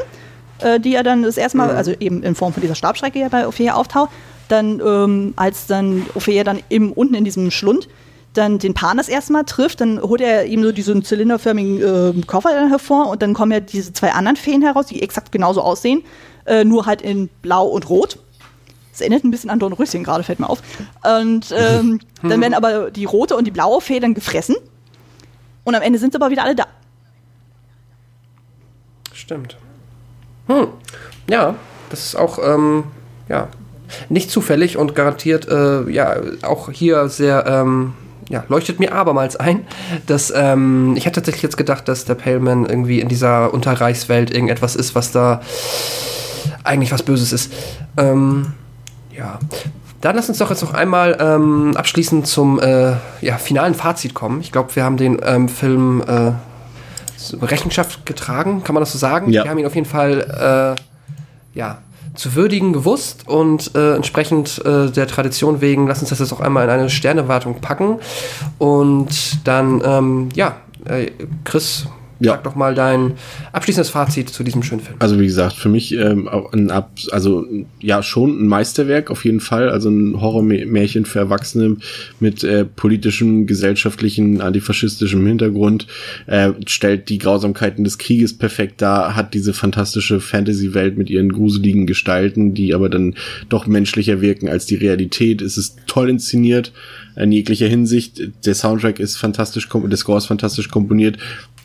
äh, 0.60 0.78
die 0.78 0.92
ja 0.92 1.02
dann 1.02 1.24
das 1.24 1.36
erste 1.36 1.58
Mal, 1.58 1.72
mhm. 1.72 1.76
also 1.76 1.92
eben 1.98 2.22
in 2.22 2.34
Form 2.34 2.52
von 2.52 2.60
dieser 2.60 2.74
Stabschrecke 2.74 3.18
ja 3.18 3.28
bei 3.28 3.46
Ophelia 3.46 3.74
auftaucht 3.74 4.10
dann, 4.52 4.80
ähm, 4.80 5.32
als 5.36 5.66
dann 5.66 6.06
Ophelia 6.14 6.44
dann 6.44 6.60
eben 6.68 6.92
unten 6.92 7.14
in 7.14 7.24
diesem 7.24 7.50
Schlund 7.50 7.88
dann 8.34 8.58
den 8.58 8.74
Pan 8.74 8.96
das 8.96 9.08
erste 9.08 9.32
Mal 9.32 9.44
trifft, 9.44 9.80
dann 9.80 10.00
holt 10.00 10.20
er 10.20 10.46
ihm 10.46 10.62
so 10.62 10.72
diesen 10.72 11.04
zylinderförmigen 11.04 12.20
äh, 12.20 12.22
Koffer 12.26 12.50
dann 12.50 12.68
hervor 12.68 13.08
und 13.08 13.22
dann 13.22 13.34
kommen 13.34 13.52
ja 13.52 13.60
diese 13.60 13.92
zwei 13.92 14.12
anderen 14.12 14.36
Feen 14.36 14.62
heraus, 14.62 14.86
die 14.86 15.02
exakt 15.02 15.32
genauso 15.32 15.60
aussehen, 15.60 16.02
äh, 16.46 16.64
nur 16.64 16.86
halt 16.86 17.02
in 17.02 17.28
Blau 17.42 17.66
und 17.66 17.88
Rot. 17.88 18.18
Das 18.90 19.00
erinnert 19.00 19.24
ein 19.24 19.30
bisschen 19.30 19.50
an 19.50 19.58
Dornröschen 19.58 20.04
gerade, 20.04 20.22
fällt 20.22 20.38
mir 20.38 20.48
auf. 20.48 20.62
Und 21.02 21.52
ähm, 21.56 22.00
dann 22.22 22.40
werden 22.40 22.54
aber 22.54 22.90
die 22.90 23.06
rote 23.06 23.36
und 23.36 23.46
die 23.46 23.50
blaue 23.50 23.80
Fee 23.80 24.00
dann 24.00 24.14
gefressen. 24.14 24.56
Und 25.64 25.74
am 25.74 25.82
Ende 25.82 25.98
sind 25.98 26.12
sie 26.12 26.18
aber 26.18 26.30
wieder 26.30 26.44
alle 26.44 26.54
da. 26.54 26.66
Stimmt. 29.14 29.56
Hm. 30.46 30.68
Ja, 31.28 31.54
das 31.88 32.04
ist 32.04 32.16
auch, 32.16 32.38
ähm, 32.38 32.84
ja, 33.28 33.48
nicht 34.08 34.30
zufällig 34.30 34.76
und 34.76 34.94
garantiert 34.94 35.48
äh, 35.48 35.88
ja 35.90 36.16
auch 36.42 36.70
hier 36.70 37.08
sehr 37.08 37.46
ähm, 37.46 37.94
ja, 38.28 38.44
leuchtet 38.48 38.80
mir 38.80 38.92
abermals 38.92 39.36
ein, 39.36 39.66
dass 40.06 40.32
ähm, 40.34 40.94
ich 40.96 41.04
hätte 41.04 41.16
tatsächlich 41.16 41.42
jetzt 41.42 41.56
gedacht, 41.56 41.86
dass 41.88 42.04
der 42.04 42.14
Paleman 42.14 42.66
irgendwie 42.66 43.00
in 43.00 43.08
dieser 43.08 43.52
Unterreichswelt 43.52 44.30
irgendetwas 44.32 44.74
ist, 44.74 44.94
was 44.94 45.12
da 45.12 45.42
eigentlich 46.64 46.92
was 46.92 47.02
Böses 47.02 47.32
ist. 47.32 47.52
Ähm, 47.96 48.52
ja. 49.16 49.38
Dann 50.00 50.16
lass 50.16 50.28
uns 50.28 50.38
doch 50.38 50.50
jetzt 50.50 50.62
noch 50.62 50.74
einmal 50.74 51.16
ähm, 51.20 51.76
abschließend 51.76 52.26
zum 52.26 52.58
äh, 52.58 52.94
ja, 53.20 53.36
finalen 53.38 53.74
Fazit 53.74 54.14
kommen. 54.14 54.40
Ich 54.40 54.50
glaube, 54.50 54.74
wir 54.74 54.82
haben 54.82 54.96
den 54.96 55.20
ähm, 55.24 55.48
Film 55.48 56.02
äh, 56.06 56.32
Rechenschaft 57.44 58.04
getragen, 58.04 58.64
kann 58.64 58.74
man 58.74 58.82
das 58.82 58.92
so 58.92 58.98
sagen? 58.98 59.30
Ja. 59.30 59.44
Wir 59.44 59.50
haben 59.50 59.58
ihn 59.58 59.66
auf 59.66 59.76
jeden 59.76 59.86
Fall 59.86 60.74
äh, 60.74 61.58
ja, 61.58 61.78
zu 62.14 62.34
würdigen 62.34 62.72
gewusst 62.72 63.28
und 63.28 63.74
äh, 63.74 63.94
entsprechend 63.94 64.62
äh, 64.64 64.90
der 64.90 65.06
Tradition 65.06 65.60
wegen, 65.60 65.86
lass 65.86 66.00
uns 66.00 66.10
das 66.10 66.18
jetzt 66.18 66.32
auch 66.32 66.40
einmal 66.40 66.64
in 66.64 66.70
eine 66.70 66.90
Sternewartung 66.90 67.60
packen. 67.60 67.98
Und 68.58 69.46
dann, 69.46 69.82
ähm, 69.84 70.28
ja, 70.34 70.56
äh, 70.84 71.10
Chris, 71.44 71.86
Ja. 72.24 72.32
sag 72.32 72.44
doch 72.44 72.54
mal 72.54 72.74
dein 72.74 73.12
abschließendes 73.52 73.90
Fazit 73.90 74.30
zu 74.30 74.44
diesem 74.44 74.62
schönen 74.62 74.80
Film. 74.80 74.96
Also 74.98 75.18
wie 75.18 75.26
gesagt, 75.26 75.54
für 75.54 75.68
mich 75.68 75.94
ähm, 75.94 76.28
ein 76.52 76.70
Ab 76.70 76.92
also 77.10 77.46
ja 77.80 78.02
schon 78.02 78.42
ein 78.42 78.46
Meisterwerk 78.46 79.10
auf 79.10 79.24
jeden 79.24 79.40
Fall, 79.40 79.68
also 79.68 79.88
ein 79.90 80.20
Horrormärchen 80.20 81.04
für 81.04 81.18
Erwachsene 81.18 81.76
mit 82.20 82.44
äh, 82.44 82.64
politischem, 82.64 83.46
gesellschaftlichen, 83.46 84.40
antifaschistischem 84.40 85.26
Hintergrund, 85.26 85.86
äh, 86.26 86.52
stellt 86.66 87.08
die 87.08 87.18
Grausamkeiten 87.18 87.84
des 87.84 87.98
Krieges 87.98 88.36
perfekt 88.36 88.80
dar, 88.82 89.16
hat 89.16 89.34
diese 89.34 89.52
fantastische 89.52 90.20
Fantasy-Welt 90.20 90.96
mit 90.96 91.10
ihren 91.10 91.32
gruseligen 91.32 91.86
Gestalten, 91.86 92.54
die 92.54 92.74
aber 92.74 92.88
dann 92.88 93.14
doch 93.48 93.66
menschlicher 93.66 94.20
wirken 94.20 94.48
als 94.48 94.66
die 94.66 94.76
Realität. 94.76 95.42
Es 95.42 95.56
ist 95.56 95.78
toll 95.86 96.10
inszeniert 96.10 96.72
in 97.16 97.32
jeglicher 97.32 97.66
Hinsicht. 97.66 98.20
Der 98.44 98.54
Soundtrack 98.54 98.98
ist 99.00 99.16
fantastisch, 99.16 99.68
der 99.68 99.96
Score 99.96 100.18
ist 100.18 100.26
fantastisch 100.26 100.68
komponiert. 100.68 101.18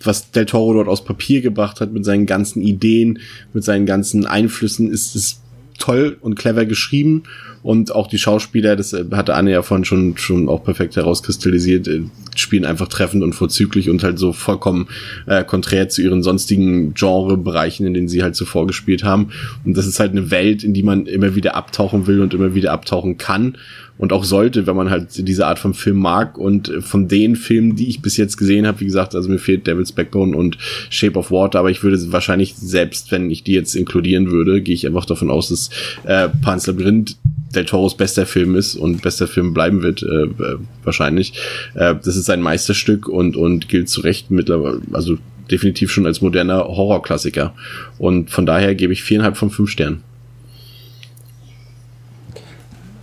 Was 0.04 0.32
Del 0.32 0.46
Toro 0.46 0.74
dort 0.74 0.88
aus 0.88 1.04
Papier 1.04 1.42
gebracht 1.42 1.82
hat 1.82 1.92
mit 1.92 2.06
seinen 2.06 2.26
ganzen 2.26 2.62
Ideen, 2.62 3.20
mit 3.54 3.64
seinen 3.64 3.86
ganzen 3.86 4.26
Einflüssen, 4.26 4.92
ist 4.92 5.16
es 5.16 5.42
toll 5.80 6.18
und 6.22 6.36
clever 6.36 6.66
geschrieben 6.66 7.24
und 7.64 7.94
auch 7.94 8.08
die 8.08 8.18
Schauspieler, 8.18 8.76
das 8.76 8.94
äh, 8.94 9.04
hatte 9.12 9.34
Anne 9.36 9.52
ja 9.52 9.62
vorhin 9.62 9.86
schon 9.86 10.18
schon 10.18 10.48
auch 10.48 10.64
perfekt 10.64 10.96
herauskristallisiert, 10.96 11.88
äh, 11.88 12.04
spielen 12.36 12.66
einfach 12.66 12.88
treffend 12.88 13.24
und 13.24 13.34
vorzüglich 13.34 13.90
und 13.90 14.04
halt 14.04 14.20
so 14.20 14.32
vollkommen 14.32 14.88
äh, 15.26 15.44
konträr 15.44 15.90
zu 15.90 16.02
ihren 16.02 16.24
sonstigen 16.24 16.94
Genrebereichen, 16.94 17.86
in 17.86 17.94
denen 17.94 18.08
sie 18.08 18.24
halt 18.24 18.36
zuvor 18.36 18.68
gespielt 18.68 19.04
haben. 19.04 19.32
Und 19.66 19.76
das 19.76 19.86
ist 19.86 20.00
halt 20.00 20.12
eine 20.12 20.32
Welt, 20.32 20.64
in 20.64 20.74
die 20.74 20.84
man 20.84 21.08
immer 21.08 21.36
wieder 21.36 21.56
abtauchen 21.56 22.08
will 22.08 22.22
und 22.22 22.34
immer 22.34 22.56
wieder 22.56 22.72
abtauchen 22.72 23.18
kann 23.18 23.58
und 23.98 24.14
auch 24.14 24.24
sollte, 24.24 24.68
wenn 24.68 24.76
man 24.76 24.90
halt 24.90 25.28
diese 25.28 25.48
Art 25.48 25.60
von 25.60 25.74
Film 25.74 25.98
mag. 25.98 26.38
Und 26.38 26.72
von 26.82 27.08
den 27.08 27.36
Filmen, 27.36 27.76
die 27.76 27.88
ich 27.88 28.02
bis 28.02 28.18
jetzt 28.18 28.38
gesehen 28.38 28.68
habe, 28.68 28.80
wie 28.80 28.86
gesagt, 28.86 29.16
also 29.16 29.30
mir 29.30 29.40
fehlt 29.40 29.68
Devil's 29.68 29.92
Backbone 29.92 30.36
und 30.36 30.58
Shape 30.90 31.18
of 31.18 31.32
Water, 31.32 31.60
aber 31.60 31.72
ich 31.72 31.84
würde 31.84 32.12
wahrscheinlich, 32.12 32.56
selbst 32.56 33.12
wenn 33.12 33.30
ich 33.30 33.44
die 33.44 33.54
jetzt 33.54 33.76
inkludieren 33.76 34.32
würde, 34.32 34.62
gehe 34.62 34.76
ich 34.76 34.86
einfach 34.86 35.06
davon 35.06 35.30
aus, 35.30 35.50
dass 35.50 35.70
äh, 36.06 36.30
Pan's 36.42 36.68
Labyrinth 36.68 37.18
Del 37.56 37.66
Toros 37.66 37.96
bester 37.96 38.26
Film 38.26 38.56
ist 38.56 38.76
und 38.76 39.02
bester 39.02 39.28
Film 39.28 39.54
bleiben 39.54 39.82
wird, 39.82 40.04
äh, 40.04 40.24
äh, 40.26 40.58
wahrscheinlich. 40.84 41.34
Äh, 41.76 41.96
das 41.96 42.18
ist 42.18 42.26
sein 42.26 42.42
Meisterstück 42.42 43.08
und, 43.08 43.36
und 43.36 43.70
gilt 43.70 43.90
zu 43.90 44.02
Recht 44.02 44.32
mittlerweile, 44.32 44.82
also 44.92 45.18
definitiv 45.50 45.92
schon 45.92 46.06
als 46.06 46.22
moderner 46.22 46.66
Horrorklassiker. 46.66 47.56
Und 47.98 48.30
von 48.30 48.46
daher 48.46 48.76
gebe 48.76 48.92
ich 48.92 49.02
viereinhalb 49.04 49.38
von 49.38 49.50
fünf 49.50 49.70
Sternen. 49.70 50.04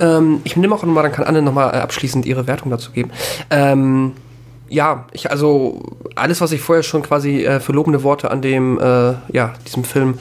Ähm, 0.00 0.40
ich 0.44 0.56
nehme 0.56 0.74
auch 0.74 0.82
nochmal, 0.82 1.04
dann 1.04 1.12
kann 1.12 1.24
Anne 1.24 1.42
nochmal 1.42 1.74
äh, 1.74 1.78
abschließend 1.78 2.26
ihre 2.26 2.46
Wertung 2.46 2.70
dazu 2.70 2.92
geben. 2.92 3.10
Ähm, 3.50 4.12
ja, 4.68 5.04
ich, 5.12 5.30
also 5.30 5.82
alles, 6.16 6.40
was 6.40 6.50
ich 6.52 6.60
vorher 6.60 6.82
schon 6.82 7.02
quasi 7.02 7.44
äh, 7.44 7.60
für 7.60 7.72
lobende 7.72 8.02
Worte 8.02 8.30
an 8.30 8.42
dem, 8.42 8.78
äh, 8.80 9.14
ja, 9.32 9.52
diesem 9.66 9.84
Film 9.84 10.18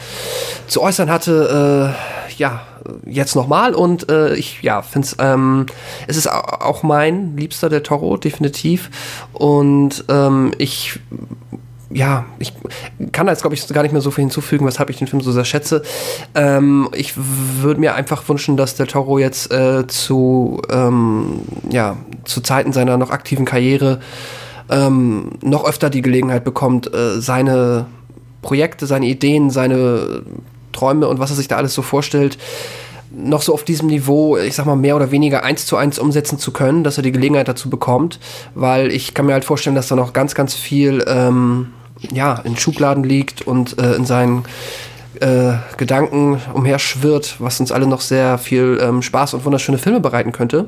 zu 0.68 0.82
äußern 0.82 1.10
hatte, 1.10 1.96
äh, 2.30 2.34
ja, 2.38 2.62
jetzt 3.06 3.36
nochmal 3.36 3.74
und 3.74 4.10
äh, 4.10 4.36
ich, 4.36 4.62
ja, 4.62 4.82
finde 4.82 5.08
es, 5.08 5.16
ähm, 5.20 5.66
es 6.08 6.18
ist 6.18 6.30
au- 6.30 6.42
auch 6.60 6.84
mein 6.84 7.38
liebster 7.38 7.70
der 7.70 7.84
Toro, 7.84 8.18
definitiv 8.18 8.90
und 9.32 10.04
ähm, 10.10 10.52
ich 10.58 11.00
ja, 11.94 12.26
ich 12.40 12.54
kann 13.12 13.28
da 13.28 13.32
jetzt, 13.32 13.42
glaube 13.42 13.56
ich, 13.56 13.68
gar 13.68 13.84
nicht 13.84 13.92
mehr 13.92 14.02
so 14.02 14.12
viel 14.12 14.24
hinzufügen, 14.24 14.66
weshalb 14.66 14.90
ich 14.90 14.98
den 14.98 15.08
Film 15.08 15.22
so 15.22 15.32
sehr 15.32 15.46
schätze. 15.46 15.84
Ähm, 16.36 16.90
ich 16.94 17.14
würde 17.16 17.80
mir 17.80 17.96
einfach 17.96 18.28
wünschen, 18.28 18.58
dass 18.58 18.76
der 18.76 18.88
Toro 18.88 19.20
jetzt 19.20 19.52
äh, 19.52 19.86
zu, 19.88 20.62
ähm, 20.70 21.42
ja, 21.70 21.98
zu 22.26 22.42
Zeiten 22.42 22.74
seiner 22.74 22.98
noch 22.98 23.12
aktiven 23.12 23.46
Karriere 23.46 24.00
ähm, 24.70 25.32
noch 25.42 25.66
öfter 25.66 25.90
die 25.90 26.02
Gelegenheit 26.02 26.44
bekommt, 26.44 26.94
äh, 26.94 27.20
seine 27.20 27.86
Projekte, 28.42 28.88
seine 28.88 29.06
Ideen, 29.06 29.50
seine 29.50 30.24
Träume 30.72 31.08
und 31.08 31.20
was 31.20 31.30
er 31.30 31.36
sich 31.36 31.48
da 31.48 31.58
alles 31.58 31.74
so 31.74 31.82
vorstellt, 31.82 32.38
noch 33.16 33.44
so 33.44 33.54
auf 33.54 33.64
diesem 33.64 33.88
Niveau, 33.88 34.38
ich 34.38 34.56
sag 34.56 34.66
mal, 34.66 34.76
mehr 34.76 34.96
oder 34.96 35.12
weniger 35.12 35.44
eins 35.44 35.68
zu 35.68 35.78
eins 35.78 36.00
umsetzen 36.00 36.40
zu 36.40 36.52
können, 36.52 36.84
dass 36.84 36.98
er 36.98 37.04
die 37.04 37.12
Gelegenheit 37.12 37.48
dazu 37.48 37.70
bekommt, 37.70 38.20
weil 38.56 38.92
ich 38.92 39.14
kann 39.14 39.28
mir 39.28 39.34
halt 39.34 39.46
vorstellen, 39.46 39.76
dass 39.76 39.88
da 39.88 39.96
noch 39.96 40.14
ganz, 40.14 40.34
ganz 40.34 40.56
viel 40.56 41.04
ähm, 41.08 41.68
ja, 42.12 42.40
in 42.44 42.58
Schubladen 42.58 43.04
liegt 43.04 43.42
und 43.42 43.80
äh, 43.80 43.94
in 43.94 44.06
seinen 44.06 44.46
äh, 45.20 45.54
Gedanken 45.78 46.42
umherschwirrt, 46.54 47.36
was 47.40 47.60
uns 47.60 47.72
alle 47.72 47.88
noch 47.88 48.02
sehr 48.02 48.38
viel 48.38 48.80
ähm, 48.82 49.02
Spaß 49.02 49.36
und 49.36 49.46
wunderschöne 49.46 49.78
Filme 49.78 50.00
bereiten 50.00 50.32
könnte. 50.32 50.68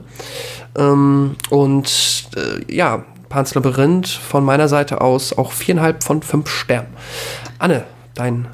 Ähm, 0.77 1.35
und 1.49 2.27
äh, 2.35 2.73
ja, 2.73 3.03
Pan's 3.29 3.53
Labyrinth 3.55 4.07
von 4.07 4.45
meiner 4.45 4.67
Seite 4.67 5.01
aus 5.01 5.37
auch 5.37 5.51
viereinhalb 5.51 6.03
von 6.03 6.21
fünf 6.21 6.49
Sternen. 6.49 6.89
Anne, 7.59 7.83
dein 8.13 8.47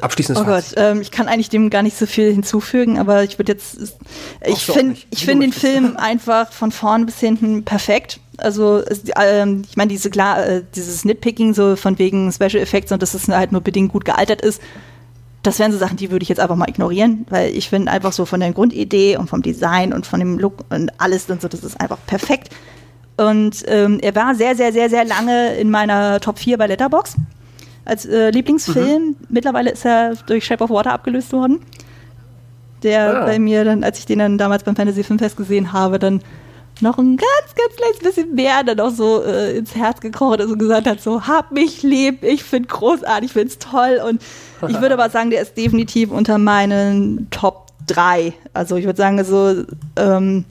abschließendes 0.00 0.42
Oh 0.42 0.46
Gott, 0.46 0.64
Fazit. 0.64 0.78
ähm, 0.78 1.00
ich 1.00 1.10
kann 1.10 1.28
eigentlich 1.28 1.48
dem 1.48 1.70
gar 1.70 1.82
nicht 1.82 1.96
so 1.96 2.06
viel 2.06 2.32
hinzufügen, 2.32 2.98
aber 2.98 3.22
ich 3.22 3.38
würde 3.38 3.52
jetzt, 3.52 3.96
ich 4.44 4.66
finde, 4.66 4.96
ich 5.10 5.24
finde 5.24 5.46
den 5.46 5.52
Film 5.52 5.96
einfach 5.96 6.52
von 6.52 6.72
vorn 6.72 7.06
bis 7.06 7.20
hinten 7.20 7.64
perfekt. 7.64 8.20
Also 8.38 8.82
ähm, 9.16 9.62
ich 9.68 9.76
meine 9.76 9.90
diese 9.90 10.10
klar, 10.10 10.46
äh, 10.46 10.62
dieses 10.74 11.04
Nitpicking 11.04 11.54
so 11.54 11.76
von 11.76 11.98
wegen 11.98 12.32
Special 12.32 12.62
Effects 12.62 12.90
und 12.92 13.02
dass 13.02 13.14
es 13.14 13.28
halt 13.28 13.52
nur 13.52 13.60
bedingt 13.60 13.92
gut 13.92 14.04
gealtert 14.04 14.40
ist. 14.40 14.60
Das 15.42 15.58
wären 15.58 15.72
so 15.72 15.78
Sachen, 15.78 15.96
die 15.96 16.10
würde 16.10 16.22
ich 16.22 16.28
jetzt 16.28 16.38
einfach 16.38 16.56
mal 16.56 16.68
ignorieren, 16.68 17.26
weil 17.28 17.50
ich 17.50 17.68
finde 17.68 17.90
einfach 17.90 18.12
so 18.12 18.24
von 18.24 18.40
der 18.40 18.52
Grundidee 18.52 19.16
und 19.16 19.28
vom 19.28 19.42
Design 19.42 19.92
und 19.92 20.06
von 20.06 20.20
dem 20.20 20.38
Look 20.38 20.64
und 20.70 20.90
alles 20.98 21.28
und 21.28 21.42
so, 21.42 21.48
das 21.48 21.64
ist 21.64 21.80
einfach 21.80 21.98
perfekt. 22.06 22.50
Und 23.16 23.62
ähm, 23.66 23.98
er 24.00 24.14
war 24.14 24.34
sehr, 24.34 24.54
sehr, 24.56 24.72
sehr, 24.72 24.88
sehr 24.88 25.04
lange 25.04 25.54
in 25.54 25.68
meiner 25.70 26.20
Top 26.20 26.38
4 26.38 26.58
bei 26.58 26.66
Letterbox 26.68 27.16
als 27.84 28.06
äh, 28.06 28.30
Lieblingsfilm. 28.30 29.16
Mittlerweile 29.28 29.70
ist 29.72 29.84
er 29.84 30.14
durch 30.26 30.44
Shape 30.44 30.62
of 30.64 30.70
Water 30.70 30.92
abgelöst 30.92 31.32
worden. 31.32 31.60
Der 32.84 33.22
Ah. 33.22 33.26
bei 33.26 33.38
mir 33.38 33.64
dann, 33.64 33.84
als 33.84 33.98
ich 33.98 34.06
den 34.06 34.20
dann 34.20 34.38
damals 34.38 34.62
beim 34.62 34.76
Fantasy 34.76 35.02
Filmfest 35.04 35.36
gesehen 35.36 35.72
habe, 35.72 35.98
dann 35.98 36.20
noch 36.82 36.98
ein 36.98 37.16
ganz, 37.16 37.54
ganz 37.56 37.76
kleines 37.76 37.98
bisschen 38.00 38.34
mehr 38.34 38.64
dann 38.64 38.80
auch 38.80 38.90
so 38.90 39.22
äh, 39.22 39.56
ins 39.56 39.74
Herz 39.74 40.00
gekrochen 40.00 40.40
ist 40.40 40.50
und 40.50 40.58
gesagt 40.58 40.86
hat, 40.86 41.00
so, 41.00 41.26
hab 41.26 41.52
mich 41.52 41.82
lieb, 41.82 42.22
ich 42.22 42.42
finde 42.42 42.68
großartig, 42.68 43.26
ich 43.26 43.32
finde 43.32 43.48
es 43.48 43.58
toll. 43.58 44.00
Und 44.06 44.22
ich 44.68 44.80
würde 44.80 44.94
aber 44.94 45.08
sagen, 45.10 45.30
der 45.30 45.42
ist 45.42 45.56
definitiv 45.56 46.10
unter 46.10 46.38
meinen 46.38 47.28
Top 47.30 47.68
3. 47.86 48.32
Also 48.52 48.76
ich 48.76 48.84
würde 48.84 48.96
sagen, 48.96 49.22
so 49.24 49.64
ähm, 49.96 50.44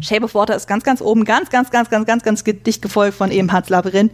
Shape 0.00 0.24
of 0.24 0.34
Water 0.34 0.54
ist 0.54 0.66
ganz, 0.66 0.84
ganz 0.84 1.00
oben, 1.00 1.24
ganz, 1.24 1.50
ganz, 1.50 1.70
ganz, 1.70 1.90
ganz, 1.90 2.06
ganz, 2.06 2.22
ganz 2.22 2.44
dicht 2.44 2.82
gefolgt 2.82 3.16
von 3.16 3.30
eben 3.30 3.52
Hans 3.52 3.68
Labyrinth 3.68 4.12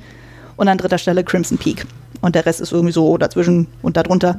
und 0.57 0.69
an 0.69 0.79
dritter 0.79 0.99
Stelle 0.99 1.25
Crimson 1.25 1.59
Peak. 1.59 1.87
Und 2.21 2.35
der 2.35 2.47
Rest 2.47 2.61
ist 2.61 2.73
irgendwie 2.73 2.93
so 2.93 3.17
dazwischen 3.17 3.69
und 3.83 3.97
darunter. 3.97 4.39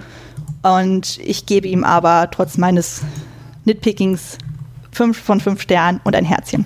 Und 0.63 1.19
ich 1.19 1.45
gebe 1.45 1.67
ihm 1.67 1.83
aber 1.83 2.29
trotz 2.31 2.57
meines 2.57 3.01
Nitpickings 3.65 4.37
fünf 4.91 5.17
von 5.17 5.39
fünf 5.39 5.61
Sternen 5.61 6.01
und 6.03 6.15
ein 6.15 6.25
Herzchen. 6.25 6.65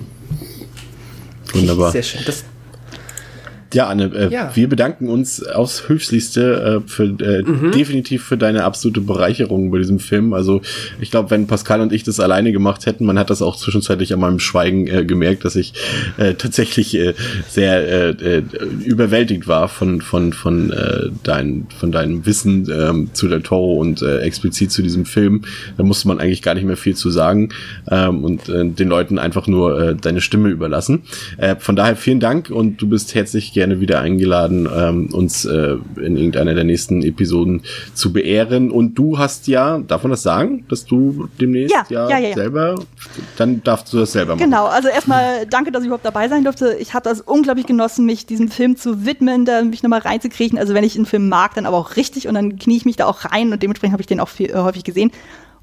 Wunderbar. 1.54 1.92
Sehr 1.92 2.04
schön. 2.04 2.22
Das, 2.26 2.44
Ja, 3.74 3.88
Anne, 3.88 4.12
äh, 4.16 4.30
Ja. 4.32 4.52
wir 4.54 4.68
bedanken 4.70 5.10
uns 5.10 5.44
aufs 5.46 5.88
Höchstlichste 5.90 6.82
äh, 6.86 6.90
für, 6.90 7.04
äh, 7.06 7.44
Mhm. 7.44 7.72
definitiv 7.72 8.24
für 8.24 8.38
deine 8.38 8.64
absolute 8.64 9.02
Bereicherung 9.02 9.72
bei 9.72 9.78
diesem 9.80 10.00
Film. 10.00 10.34
Also 10.34 10.62
ich 11.02 11.12
glaube, 11.12 11.32
wenn 11.32 11.48
Pascal 11.48 11.82
und 11.82 11.92
ich 11.94 12.04
das 12.04 12.20
alleine 12.20 12.52
gemacht 12.52 12.86
hätten, 12.86 13.06
man 13.06 13.18
hat 13.20 13.30
das 13.30 13.42
auch 13.42 13.56
zwischenzeitlich 13.58 14.14
an 14.14 14.20
meinem 14.20 14.40
Schweigen 14.40 14.88
äh, 14.88 15.06
gemerkt, 15.06 15.46
dass 15.46 15.56
ich 15.56 15.74
äh, 16.18 16.34
tatsächlich 16.36 16.96
äh, 16.98 17.14
sehr 17.50 18.12
äh, 18.20 18.38
äh, 18.38 18.44
überwältigt 18.86 19.48
war 19.48 19.68
von 19.68 20.02
von 20.02 20.34
von 20.34 20.72
äh, 20.72 21.10
dein 21.24 21.68
von 21.80 21.92
deinem 21.92 22.26
Wissen 22.26 22.68
ähm, 22.72 23.10
zu 23.14 23.28
Del 23.28 23.42
Toro 23.42 23.78
und 23.80 24.02
äh, 24.02 24.20
explizit 24.20 24.72
zu 24.72 24.82
diesem 24.82 25.06
Film. 25.06 25.42
Da 25.78 25.84
musste 25.84 26.08
man 26.08 26.20
eigentlich 26.20 26.42
gar 26.42 26.54
nicht 26.56 26.66
mehr 26.66 26.78
viel 26.78 26.96
zu 26.96 27.10
sagen 27.10 27.50
ähm, 27.90 28.24
und 28.24 28.50
äh, 28.50 28.66
den 28.66 28.88
Leuten 28.90 29.18
einfach 29.20 29.48
nur 29.48 29.80
äh, 29.82 29.96
deine 29.96 30.22
Stimme 30.22 30.50
überlassen. 30.50 31.04
Äh, 31.38 31.56
von 31.58 31.76
daher 31.76 31.96
vielen 31.96 32.20
Dank 32.20 32.50
und 32.50 32.82
du 32.82 32.88
bist 32.90 33.16
herzlich 33.16 33.54
gerne 33.54 33.63
wieder 33.70 34.02
eingeladen, 34.02 34.68
ähm, 34.74 35.10
uns 35.14 35.46
äh, 35.46 35.78
in 35.98 36.18
irgendeiner 36.18 36.54
der 36.54 36.64
nächsten 36.64 37.04
Episoden 37.04 37.62
zu 37.94 38.14
beehren. 38.14 38.72
Und 38.72 38.96
du 38.96 39.18
hast 39.18 39.48
ja, 39.48 39.80
darf 39.80 40.04
man 40.04 40.12
das 40.12 40.24
sagen, 40.24 40.66
dass 40.70 40.86
du 40.86 41.28
demnächst 41.40 41.76
Ja, 41.76 41.86
ja, 41.90 42.10
ja, 42.10 42.18
ja. 42.30 42.34
selber, 42.34 42.76
dann 43.38 43.64
darfst 43.64 43.92
du 43.94 43.98
das 43.98 44.12
selber 44.12 44.36
machen. 44.36 44.46
Genau, 44.46 44.66
also 44.66 44.88
erstmal 44.88 45.46
danke, 45.48 45.72
dass 45.72 45.82
ich 45.82 45.88
überhaupt 45.88 46.06
dabei 46.06 46.30
sein 46.30 46.44
durfte. 46.44 46.76
Ich 46.80 46.94
habe 46.94 47.04
das 47.04 47.22
unglaublich 47.22 47.66
genossen, 47.66 48.06
mich 48.06 48.26
diesem 48.26 48.50
Film 48.50 48.76
zu 48.76 49.06
widmen, 49.06 49.46
da 49.46 49.64
mich 49.64 49.84
nochmal 49.84 50.00
reinzukriechen. 50.00 50.58
Also 50.58 50.74
wenn 50.74 50.84
ich 50.84 50.96
einen 50.96 51.06
Film 51.06 51.30
mag, 51.30 51.56
dann 51.56 51.66
aber 51.66 51.78
auch 51.78 51.96
richtig 51.96 52.28
und 52.28 52.36
dann 52.36 52.58
knie 52.58 52.78
ich 52.78 52.86
mich 52.86 52.96
da 52.96 53.06
auch 53.06 53.26
rein 53.26 53.52
und 53.52 53.64
dementsprechend 53.64 53.94
habe 53.94 54.02
ich 54.02 54.08
den 54.08 54.20
auch 54.20 54.30
viel, 54.30 54.50
äh, 54.50 54.56
häufig 54.56 54.84
gesehen. 54.84 55.12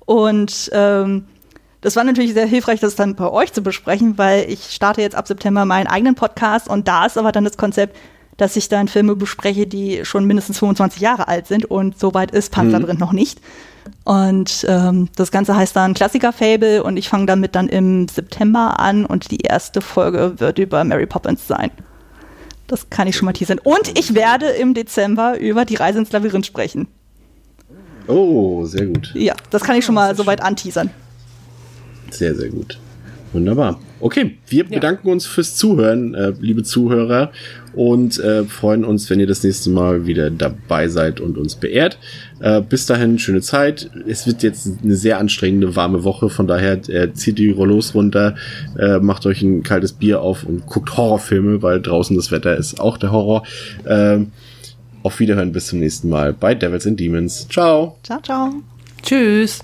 Und 0.06 0.70
ähm, 0.72 1.24
das 1.80 1.96
war 1.96 2.04
natürlich 2.04 2.34
sehr 2.34 2.46
hilfreich, 2.46 2.80
das 2.80 2.94
dann 2.94 3.14
bei 3.14 3.30
euch 3.30 3.52
zu 3.52 3.62
besprechen, 3.62 4.18
weil 4.18 4.50
ich 4.50 4.70
starte 4.70 5.00
jetzt 5.00 5.16
ab 5.16 5.26
September 5.26 5.64
meinen 5.64 5.86
eigenen 5.86 6.14
Podcast 6.14 6.68
und 6.68 6.88
da 6.88 7.06
ist 7.06 7.16
aber 7.16 7.32
dann 7.32 7.44
das 7.44 7.56
Konzept, 7.56 7.96
dass 8.36 8.56
ich 8.56 8.68
dann 8.68 8.88
Filme 8.88 9.16
bespreche, 9.16 9.66
die 9.66 10.04
schon 10.04 10.24
mindestens 10.24 10.58
25 10.58 11.00
Jahre 11.00 11.28
alt 11.28 11.46
sind 11.46 11.66
und 11.66 11.98
soweit 11.98 12.30
ist 12.30 12.52
Panzerbrand 12.52 12.94
mhm. 12.94 13.00
noch 13.00 13.12
nicht. 13.12 13.40
Und 14.04 14.64
ähm, 14.68 15.08
das 15.16 15.30
Ganze 15.30 15.56
heißt 15.56 15.76
dann 15.76 15.94
Klassiker-Fable 15.94 16.82
und 16.82 16.96
ich 16.96 17.08
fange 17.08 17.26
damit 17.26 17.54
dann 17.54 17.68
im 17.68 18.08
September 18.08 18.78
an 18.78 19.04
und 19.04 19.30
die 19.30 19.40
erste 19.40 19.80
Folge 19.80 20.34
wird 20.38 20.58
über 20.58 20.84
Mary 20.84 21.06
Poppins 21.06 21.46
sein. 21.46 21.70
Das 22.66 22.88
kann 22.88 23.08
ich 23.08 23.16
schon 23.16 23.26
mal 23.26 23.32
teasern. 23.32 23.58
Und 23.58 23.98
ich 23.98 24.14
werde 24.14 24.46
im 24.46 24.74
Dezember 24.74 25.38
über 25.38 25.64
die 25.64 25.74
Reise 25.74 25.98
ins 25.98 26.12
Labyrinth 26.12 26.46
sprechen. 26.46 26.88
Oh, 28.06 28.64
sehr 28.64 28.86
gut. 28.86 29.12
Ja, 29.14 29.34
das 29.50 29.62
kann 29.62 29.76
ich 29.76 29.84
schon 29.84 29.94
mal 29.94 30.14
soweit 30.14 30.42
anteasern. 30.42 30.90
Sehr, 32.10 32.34
sehr 32.34 32.50
gut. 32.50 32.78
Wunderbar. 33.32 33.78
Okay, 34.00 34.38
wir 34.48 34.64
ja. 34.64 34.70
bedanken 34.70 35.08
uns 35.08 35.26
fürs 35.26 35.54
Zuhören, 35.54 36.14
äh, 36.14 36.32
liebe 36.40 36.64
Zuhörer, 36.64 37.30
und 37.74 38.18
äh, 38.18 38.44
freuen 38.44 38.84
uns, 38.84 39.08
wenn 39.08 39.20
ihr 39.20 39.26
das 39.28 39.44
nächste 39.44 39.70
Mal 39.70 40.06
wieder 40.06 40.30
dabei 40.30 40.88
seid 40.88 41.20
und 41.20 41.38
uns 41.38 41.54
beehrt. 41.54 41.98
Äh, 42.40 42.60
bis 42.62 42.86
dahin, 42.86 43.18
schöne 43.20 43.40
Zeit. 43.40 43.90
Es 44.08 44.26
wird 44.26 44.42
jetzt 44.42 44.68
eine 44.82 44.96
sehr 44.96 45.18
anstrengende, 45.18 45.76
warme 45.76 46.02
Woche, 46.02 46.28
von 46.28 46.48
daher 46.48 46.80
äh, 46.88 47.12
zieht 47.12 47.38
die 47.38 47.50
Rollos 47.50 47.94
runter, 47.94 48.34
äh, 48.76 48.98
macht 48.98 49.26
euch 49.26 49.42
ein 49.42 49.62
kaltes 49.62 49.92
Bier 49.92 50.20
auf 50.20 50.42
und 50.44 50.66
guckt 50.66 50.96
Horrorfilme, 50.96 51.62
weil 51.62 51.80
draußen 51.80 52.16
das 52.16 52.32
Wetter 52.32 52.56
ist 52.56 52.80
auch 52.80 52.98
der 52.98 53.12
Horror. 53.12 53.44
Äh, 53.84 54.18
auf 55.02 55.20
Wiederhören 55.20 55.52
bis 55.52 55.68
zum 55.68 55.78
nächsten 55.78 56.08
Mal 56.08 56.32
bei 56.32 56.54
Devils 56.54 56.86
and 56.86 56.98
Demons. 56.98 57.46
Ciao. 57.48 57.96
Ciao, 58.02 58.20
ciao. 58.20 58.54
Tschüss. 59.02 59.60